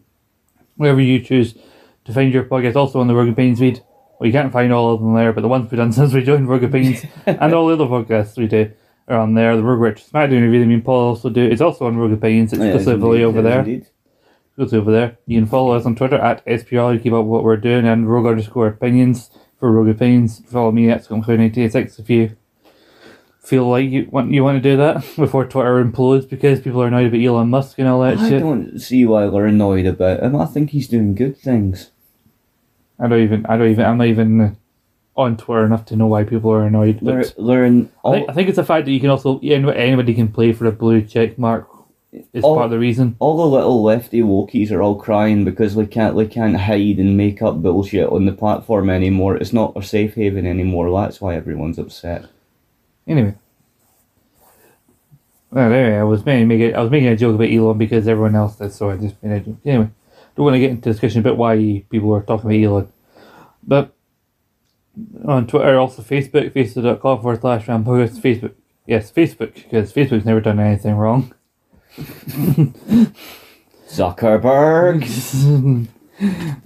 wherever 0.75 0.99
you 1.01 1.19
choose 1.21 1.55
to 2.05 2.13
find 2.13 2.33
your 2.33 2.43
podcast. 2.45 2.75
Also 2.75 2.99
on 2.99 3.07
the 3.07 3.15
Rogue 3.15 3.29
Opinions 3.29 3.59
feed. 3.59 3.83
Well, 4.19 4.27
you 4.27 4.33
can't 4.33 4.51
find 4.53 4.71
all 4.71 4.93
of 4.93 5.01
them 5.01 5.15
there, 5.15 5.33
but 5.33 5.41
the 5.41 5.47
ones 5.47 5.69
we've 5.71 5.77
done 5.79 5.91
since 5.93 6.13
we 6.13 6.23
joined 6.23 6.47
Rogue 6.47 6.63
Opinions 6.63 7.03
and 7.25 7.53
all 7.53 7.67
the 7.67 7.73
other 7.73 7.85
podcasts 7.85 8.37
we 8.37 8.47
do 8.47 8.71
are 9.07 9.17
on 9.19 9.33
there. 9.33 9.55
The 9.57 9.63
Rogue 9.63 9.81
Rich 9.81 10.05
SmackDown 10.11 10.41
review 10.43 10.59
that 10.59 10.65
me 10.67 10.75
and 10.75 10.85
Paul 10.85 11.09
also 11.09 11.29
do 11.29 11.43
is 11.47 11.61
also 11.61 11.87
on 11.87 11.97
Rogue 11.97 12.13
Opinions 12.13 12.53
It's 12.53 12.61
exclusively 12.61 13.19
Yes, 13.19 13.25
over 13.27 13.41
there 13.41 13.59
indeed. 13.59 13.87
go 14.57 14.65
to 14.67 14.77
over 14.77 14.91
there. 14.91 15.17
You 15.25 15.39
can 15.39 15.47
follow 15.47 15.73
us 15.73 15.85
on 15.85 15.95
Twitter 15.95 16.17
at 16.17 16.45
SPR 16.45 16.95
to 16.95 16.99
keep 17.01 17.13
up 17.13 17.23
with 17.25 17.31
what 17.31 17.43
we're 17.43 17.57
doing 17.57 17.87
and 17.87 18.09
rogue 18.09 18.27
underscore 18.27 18.67
opinions 18.67 19.31
for 19.57 19.71
rogue 19.71 19.89
opinions. 19.89 20.41
Follow 20.47 20.71
me 20.71 20.89
at 20.89 21.03
Scumcloud86 21.07 21.99
if 21.99 22.09
you 22.09 22.35
feel 23.41 23.67
like 23.67 23.89
you 23.89 24.07
want 24.11 24.31
you 24.31 24.43
want 24.43 24.61
to 24.61 24.69
do 24.69 24.77
that 24.77 25.03
before 25.17 25.45
Twitter 25.45 25.83
implodes 25.83 26.29
because 26.29 26.61
people 26.61 26.81
are 26.81 26.87
annoyed 26.87 27.07
about 27.07 27.21
Elon 27.21 27.49
Musk 27.49 27.79
and 27.79 27.87
all 27.87 28.01
that 28.01 28.17
I 28.17 28.29
shit. 28.29 28.37
I 28.37 28.39
don't 28.39 28.79
see 28.79 29.05
why 29.05 29.27
they're 29.27 29.45
annoyed 29.47 29.85
about 29.87 30.21
him. 30.21 30.35
I 30.35 30.45
think 30.45 30.69
he's 30.69 30.87
doing 30.87 31.15
good 31.15 31.37
things. 31.37 31.89
I 32.99 33.07
don't 33.07 33.21
even 33.21 33.45
I 33.47 33.57
don't 33.57 33.69
even 33.71 33.85
I'm 33.85 33.97
not 33.97 34.07
even 34.07 34.57
on 35.17 35.37
Twitter 35.37 35.65
enough 35.65 35.85
to 35.85 35.95
know 35.95 36.07
why 36.07 36.23
people 36.23 36.51
are 36.51 36.65
annoyed. 36.65 36.99
They're, 37.01 37.23
But 37.23 37.35
they're 37.45 37.65
in 37.65 37.89
I 38.05 38.11
think, 38.11 38.29
I 38.29 38.33
think 38.33 38.49
it's 38.49 38.55
the 38.57 38.63
fact 38.63 38.85
that 38.85 38.91
you 38.91 38.99
can 38.99 39.09
also 39.09 39.39
yeah, 39.41 39.55
anybody 39.55 40.13
can 40.13 40.27
play 40.29 40.53
for 40.53 40.67
a 40.67 40.71
blue 40.71 41.01
check 41.01 41.37
mark 41.39 41.67
is 42.33 42.43
all- 42.43 42.55
part 42.55 42.65
of 42.65 42.71
the 42.71 42.79
reason. 42.79 43.15
all 43.19 43.37
the 43.37 43.55
little 43.57 43.81
lefty 43.81 44.21
wokies 44.21 44.69
are 44.71 44.81
all 44.83 44.95
crying 44.95 45.43
because 45.45 45.75
they 45.75 45.85
can't 45.87 46.15
they 46.15 46.27
can't 46.27 46.57
hide 46.57 46.99
and 46.99 47.17
make 47.17 47.41
up 47.41 47.61
bullshit 47.61 48.07
on 48.09 48.25
the 48.25 48.31
platform 48.33 48.89
anymore. 48.89 49.35
It's 49.37 49.51
not 49.53 49.73
a 49.75 49.81
safe 49.81 50.13
haven 50.13 50.45
anymore. 50.45 50.91
That's 51.01 51.19
why 51.19 51.35
everyone's 51.35 51.79
upset. 51.79 52.25
Anyway. 53.11 53.35
Well, 55.51 55.69
anyway, 55.69 55.97
I 55.97 56.03
was 56.03 56.25
making, 56.25 56.47
making 56.47 56.73
I 56.75 56.79
was 56.79 56.89
making 56.89 57.09
a 57.09 57.17
joke 57.17 57.35
about 57.35 57.51
Elon 57.51 57.77
because 57.77 58.07
everyone 58.07 58.35
else 58.35 58.55
did, 58.55 58.71
so 58.71 58.89
I 58.89 58.95
just 58.95 59.21
made 59.21 59.35
a 59.35 59.39
joke. 59.41 59.57
Anyway, 59.65 59.89
don't 60.35 60.45
want 60.45 60.55
to 60.55 60.61
get 60.61 60.71
into 60.71 60.89
discussion 60.89 61.19
about 61.19 61.35
why 61.35 61.83
people 61.89 62.13
are 62.13 62.21
talking 62.21 62.49
about 62.49 62.63
Elon. 62.63 62.93
But 63.67 63.93
on 65.27 65.45
Twitter, 65.45 65.77
also 65.77 66.01
Facebook, 66.03 66.51
facebook.com 66.51 67.21
forward 67.21 67.41
slash 67.41 67.65
Rampogos, 67.65 68.17
Facebook. 68.17 68.53
Yes, 68.87 69.11
Facebook, 69.11 69.55
because 69.55 69.91
Facebook's 69.91 70.23
never 70.25 70.39
done 70.39 70.61
anything 70.61 70.95
wrong. 70.95 71.33
Zuckerberg. 73.89 75.03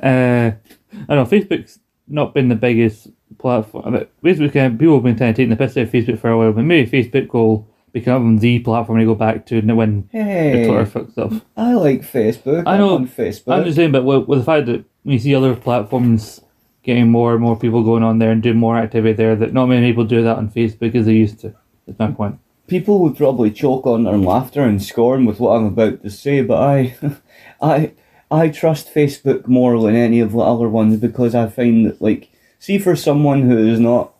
uh, 0.03 0.51
I 0.51 0.55
don't 0.93 1.09
know, 1.09 1.25
Facebook's 1.25 1.79
not 2.07 2.35
been 2.35 2.49
the 2.49 2.55
biggest 2.55 3.07
platform. 3.37 3.93
But 3.93 4.21
Facebook, 4.21 4.55
uh, 4.55 4.69
people 4.77 4.95
have 4.95 5.03
been 5.03 5.17
kind 5.17 5.29
of 5.31 5.35
taking 5.35 5.49
the 5.49 5.55
piss 5.55 5.77
out 5.77 5.83
of 5.83 5.91
Facebook 5.91 6.19
for 6.19 6.29
a 6.29 6.37
while, 6.37 6.53
but 6.53 6.63
maybe 6.63 6.89
Facebook 6.89 7.31
will 7.33 7.67
become 7.91 8.39
the 8.39 8.59
platform 8.59 8.99
to 8.99 9.05
go 9.05 9.15
back 9.15 9.45
to 9.47 9.61
when 9.61 10.09
the 10.11 10.21
Hey, 10.23 10.65
Twitter 10.67 10.85
fucks 10.85 11.17
up. 11.17 11.41
I 11.55 11.73
like 11.73 12.01
Facebook. 12.01 12.63
I 12.65 12.77
know- 12.77 12.95
I'm 12.95 13.07
Facebook. 13.07 13.53
I'm 13.53 13.63
just 13.63 13.77
saying, 13.77 13.91
but 13.93 14.03
with, 14.03 14.27
with 14.27 14.39
the 14.39 14.45
fact 14.45 14.65
that 14.67 14.83
we 15.03 15.17
see 15.17 15.33
other 15.33 15.55
platforms 15.55 16.41
getting 16.83 17.09
more 17.09 17.33
and 17.33 17.41
more 17.41 17.57
people 17.57 17.83
going 17.83 18.03
on 18.03 18.19
there 18.19 18.31
and 18.31 18.43
doing 18.43 18.57
more 18.57 18.77
activity 18.77 19.13
there, 19.13 19.35
that 19.35 19.53
not 19.53 19.67
many 19.67 19.87
people 19.89 20.03
do 20.03 20.21
that 20.23 20.37
on 20.37 20.49
Facebook 20.49 20.93
as 20.93 21.05
they 21.05 21.13
used 21.13 21.39
to. 21.39 21.53
That's 21.87 21.97
my 21.99 22.11
point. 22.11 22.39
People 22.67 22.99
would 22.99 23.15
probably 23.15 23.51
choke 23.51 23.85
on 23.85 24.03
their 24.03 24.17
laughter 24.17 24.61
and 24.63 24.81
scorn 24.83 25.25
with 25.25 25.39
what 25.39 25.51
I'm 25.55 25.65
about 25.67 26.01
to 26.03 26.09
say, 26.09 26.41
but 26.41 26.61
I, 26.61 26.95
I, 27.61 27.91
I 28.29 28.49
trust 28.49 28.93
Facebook 28.93 29.47
more 29.47 29.79
than 29.81 29.95
any 29.95 30.19
of 30.19 30.31
the 30.33 30.39
other 30.39 30.67
ones 30.67 30.97
because 30.99 31.33
I 31.35 31.47
find 31.47 31.85
that, 31.85 32.01
like, 32.01 32.29
see, 32.59 32.77
for 32.77 32.95
someone 32.95 33.43
who 33.43 33.57
is 33.57 33.79
not 33.79 34.13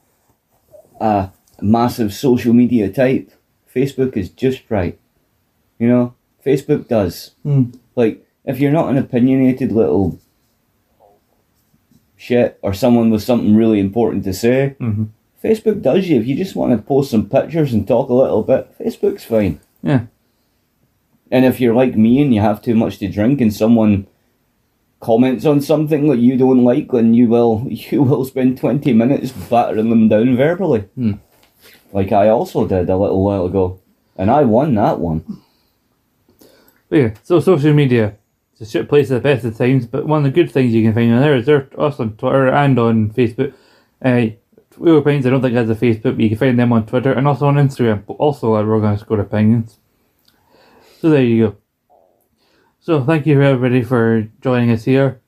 a 0.99 1.29
massive 1.61 2.13
social 2.13 2.53
media 2.53 2.91
type, 2.91 3.31
Facebook 3.73 4.15
is 4.15 4.29
just 4.29 4.63
right. 4.69 4.99
You 5.79 5.87
know, 5.87 6.15
Facebook 6.45 6.87
does. 6.87 7.31
Hmm. 7.43 7.71
Like, 7.95 8.25
if 8.45 8.59
you're 8.59 8.71
not 8.71 8.89
an 8.89 8.97
opinionated 8.97 9.71
little 9.71 10.19
shit 12.15 12.57
or 12.61 12.73
someone 12.73 13.09
with 13.09 13.23
something 13.23 13.55
really 13.55 13.79
important 13.79 14.23
to 14.25 14.33
say, 14.33 14.75
hmm 14.79 15.05
Facebook 15.45 15.83
does 15.83 16.09
you. 16.09 16.19
If 16.19 16.25
you 16.25 16.35
just 16.35 16.55
want 16.55 16.71
to 16.71 16.81
post 16.81 17.11
some 17.11 17.29
pictures 17.29 17.71
and 17.71 17.87
talk 17.87 18.09
a 18.09 18.15
little 18.15 18.41
bit, 18.41 18.75
Facebook's 18.79 19.23
fine. 19.23 19.59
Yeah. 19.83 20.07
And 21.29 21.45
if 21.45 21.59
you're 21.59 21.75
like 21.75 21.95
me 21.95 22.19
and 22.19 22.33
you 22.33 22.41
have 22.41 22.63
too 22.63 22.73
much 22.73 22.97
to 22.97 23.07
drink 23.07 23.41
and 23.41 23.53
someone 23.53 24.07
comments 24.99 25.45
on 25.45 25.61
something 25.61 26.07
that 26.07 26.19
you 26.19 26.37
don't 26.37 26.63
like, 26.63 26.91
then 26.91 27.13
you 27.13 27.27
will 27.27 27.65
you 27.69 28.03
will 28.03 28.25
spend 28.25 28.57
twenty 28.57 28.93
minutes 28.93 29.31
battering 29.31 29.89
them 29.89 30.07
down 30.07 30.35
verbally. 30.35 30.81
Hmm. 30.95 31.13
Like 31.91 32.11
I 32.11 32.29
also 32.29 32.67
did 32.67 32.89
a 32.89 32.97
little 32.97 33.23
while 33.23 33.45
ago. 33.45 33.79
And 34.17 34.31
I 34.31 34.43
won 34.43 34.75
that 34.75 34.99
one. 34.99 35.41
But 36.89 36.97
yeah, 36.97 37.13
so 37.23 37.39
social 37.39 37.73
media. 37.73 38.17
It's 38.53 38.61
a 38.61 38.65
shit 38.65 38.87
place 38.87 39.11
at 39.11 39.15
the 39.15 39.19
best 39.21 39.43
of 39.43 39.57
times, 39.57 39.85
but 39.85 40.05
one 40.05 40.19
of 40.19 40.23
the 40.23 40.41
good 40.41 40.49
things 40.49 40.73
you 40.73 40.81
can 40.81 40.93
find 40.93 41.13
on 41.13 41.19
there 41.19 41.35
is 41.35 41.45
they're 41.45 41.67
us 41.77 41.99
on 41.99 42.15
Twitter 42.15 42.47
and 42.47 42.79
on 42.79 43.11
Facebook. 43.11 43.53
Uh, 44.01 44.27
Wheel 44.77 44.99
Opinions, 44.99 45.25
I 45.25 45.29
don't 45.29 45.41
think 45.41 45.55
has 45.55 45.69
a 45.69 45.75
Facebook, 45.75 46.15
but 46.15 46.19
you 46.19 46.29
can 46.29 46.37
find 46.37 46.59
them 46.59 46.71
on 46.71 46.85
Twitter 46.85 47.11
and 47.11 47.27
also 47.27 47.47
on 47.47 47.55
Instagram, 47.55 48.03
also 48.07 48.57
at 48.57 48.65
Rogue 48.65 48.83
Underscore 48.83 49.19
Opinions. 49.19 49.77
So 50.99 51.09
there 51.09 51.23
you 51.23 51.47
go. 51.47 51.57
So 52.85 53.03
thank 53.03 53.25
you 53.25 53.41
everybody 53.41 53.81
for 53.81 54.27
joining 54.41 54.69
us 54.69 54.83
here. 54.83 55.19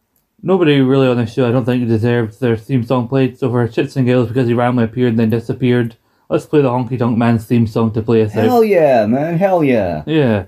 Nobody 0.43 0.79
really 0.79 1.07
on 1.07 1.17
the 1.17 1.25
show, 1.25 1.49
I 1.49 1.51
don't 1.51 1.65
think, 1.65 1.87
deserved 1.87 2.39
their 2.39 2.55
theme 2.55 2.83
song 2.83 3.07
played. 3.07 3.39
So 3.39 3.49
for 3.49 3.67
Chits 3.67 3.95
and 3.95 4.05
Gales, 4.05 4.27
because 4.27 4.47
he 4.47 4.53
randomly 4.53 4.83
appeared 4.83 5.13
and 5.13 5.19
then 5.19 5.31
disappeared, 5.31 5.95
let's 6.29 6.45
play 6.45 6.61
the 6.61 6.69
Honky 6.69 6.99
Tonk 6.99 7.17
Man's 7.17 7.47
theme 7.47 7.65
song 7.65 7.91
to 7.93 8.03
play 8.03 8.21
us 8.21 8.35
out. 8.35 8.43
Hell 8.43 8.63
yeah, 8.63 9.07
man. 9.07 9.39
Hell 9.39 9.63
yeah. 9.63 10.03
Yeah. 10.05 10.45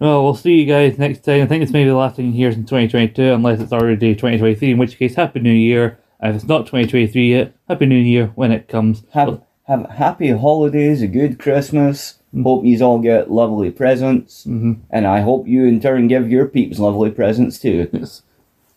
Well, 0.00 0.24
we'll 0.24 0.34
see 0.34 0.54
you 0.54 0.64
guys 0.64 0.98
next 0.98 1.24
time. 1.24 1.42
I 1.42 1.46
think 1.46 1.62
it's 1.62 1.72
maybe 1.72 1.90
the 1.90 1.94
last 1.94 2.16
thing 2.16 2.32
here 2.32 2.48
in 2.48 2.64
2022, 2.64 3.34
unless 3.34 3.60
it's 3.60 3.70
already 3.70 4.14
2023, 4.14 4.70
in 4.70 4.78
which 4.78 4.96
case, 4.96 5.14
Happy 5.16 5.40
New 5.40 5.52
Year. 5.52 5.98
And 6.20 6.30
if 6.30 6.36
it's 6.36 6.48
not 6.48 6.60
2023 6.60 7.30
yet, 7.30 7.54
Happy 7.68 7.84
New 7.84 7.96
Year 7.96 8.28
when 8.28 8.50
it 8.50 8.66
comes. 8.66 9.02
Have 9.10 9.42
have 9.64 9.90
happy 9.90 10.30
holidays, 10.30 11.02
a 11.02 11.06
good 11.06 11.38
Christmas. 11.38 12.20
Mm. 12.36 12.42
Hope 12.42 12.64
you 12.64 12.84
all 12.84 12.98
get 12.98 13.30
lovely 13.30 13.70
presents, 13.70 14.44
Mhm. 14.46 14.76
and 14.90 15.06
I 15.06 15.20
hope 15.20 15.48
you 15.48 15.64
in 15.64 15.80
turn 15.80 16.06
give 16.06 16.30
your 16.30 16.46
peeps 16.46 16.78
lovely 16.78 17.10
presents 17.10 17.58
too. 17.58 17.88
Yes. 17.92 18.22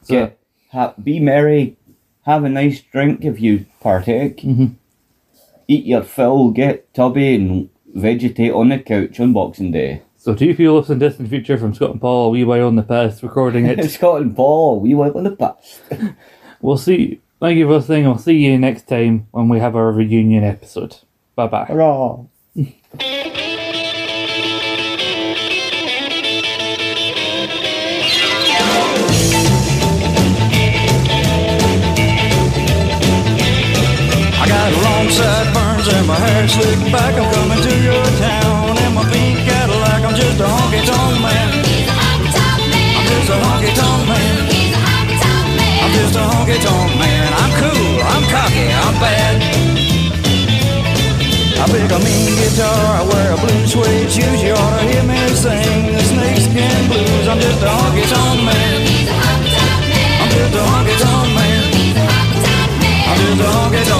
So, 0.03 0.13
Get 0.15 0.37
ha- 0.71 0.93
be 1.03 1.19
merry, 1.19 1.75
have 2.23 2.43
a 2.45 2.49
nice 2.49 2.79
drink 2.81 3.25
if 3.25 3.41
you 3.41 3.65
partake. 3.81 4.37
Mhm. 4.41 4.71
Eat 5.67 5.85
your 5.85 6.03
fill, 6.03 6.51
get 6.51 6.91
tubby, 6.93 7.35
and 7.35 7.69
vegetate 7.93 8.53
on 8.53 8.69
the 8.69 8.79
couch 8.79 9.19
on 9.19 9.33
Boxing 9.33 9.71
Day. 9.71 10.01
so 10.17 10.33
to 10.35 10.45
you 10.45 10.53
to 10.83 10.95
this 10.95 11.17
in 11.17 11.23
the 11.25 11.29
future 11.29 11.57
from 11.57 11.73
Scott 11.73 11.91
and 11.91 12.01
Paul, 12.01 12.31
We 12.31 12.43
wee 12.43 12.59
on 12.61 12.75
the 12.75 12.83
past, 12.83 13.23
recording 13.23 13.65
it, 13.65 13.83
Scott 13.91 14.21
and 14.21 14.35
Paul, 14.35 14.79
we 14.79 14.93
went 14.93 15.15
on 15.15 15.23
the 15.25 15.35
past. 15.35 15.81
we'll 16.61 16.77
see. 16.77 17.19
Thank 17.39 17.57
you 17.57 17.65
for 17.67 17.75
listening. 17.75 18.03
We'll 18.05 18.17
see 18.17 18.37
you 18.37 18.57
next 18.57 18.87
time 18.87 19.27
when 19.31 19.47
we 19.49 19.59
have 19.59 19.75
our 19.75 19.91
reunion 19.91 20.43
episode. 20.43 20.97
Bye 21.35 21.47
bye. 21.47 21.65
Hurrah! 21.65 22.19
my 36.09 36.17
hair 36.25 36.47
slicked 36.49 36.89
back, 36.89 37.13
I'm 37.13 37.29
coming 37.29 37.61
to 37.61 37.73
your 37.85 38.05
town. 38.17 38.73
In 38.81 38.91
my 38.97 39.05
pink 39.13 39.45
Cadillac, 39.45 40.01
I'm 40.01 40.15
just 40.17 40.41
a 40.41 40.47
honky 40.49 40.81
tonk 40.81 41.21
man. 41.21 41.49
I'm 42.97 43.05
just 43.13 43.29
a 43.29 43.37
honky 43.37 43.71
tonk 43.77 44.01
man. 44.09 44.35
I'm 45.85 45.91
just 45.93 46.17
a 46.17 46.23
honky 46.25 46.57
tonk 46.65 46.91
man. 46.97 47.29
I'm 47.41 47.53
cool, 47.61 47.93
I'm 48.01 48.25
cocky, 48.33 48.65
I'm 48.73 48.95
bad. 48.97 49.35
I 51.61 51.65
pick 51.69 51.91
a 51.93 51.99
mean 52.01 52.33
guitar, 52.41 52.85
I 52.97 53.03
wear 53.05 53.29
a 53.33 53.37
blue 53.37 53.65
suede 53.69 54.09
shoes. 54.09 54.41
You 54.41 54.57
ought 54.57 54.81
to 54.81 54.83
hear 54.89 55.05
me 55.05 55.19
sing 55.37 55.93
the 55.93 56.01
snakeskin 56.09 56.89
blues. 56.89 57.25
I'm 57.29 57.37
just 57.37 57.61
a 57.61 57.69
honky 57.69 58.05
tonk 58.09 58.39
man. 58.49 58.81
I'm 60.25 60.29
just 60.33 60.57
a 60.57 60.63
honky 60.73 60.95
tonk 61.05 61.29
man. 61.37 61.61
I'm 63.05 63.17
just 63.21 63.41
a 63.45 63.49
honky 63.53 63.83
tonk. 63.85 63.98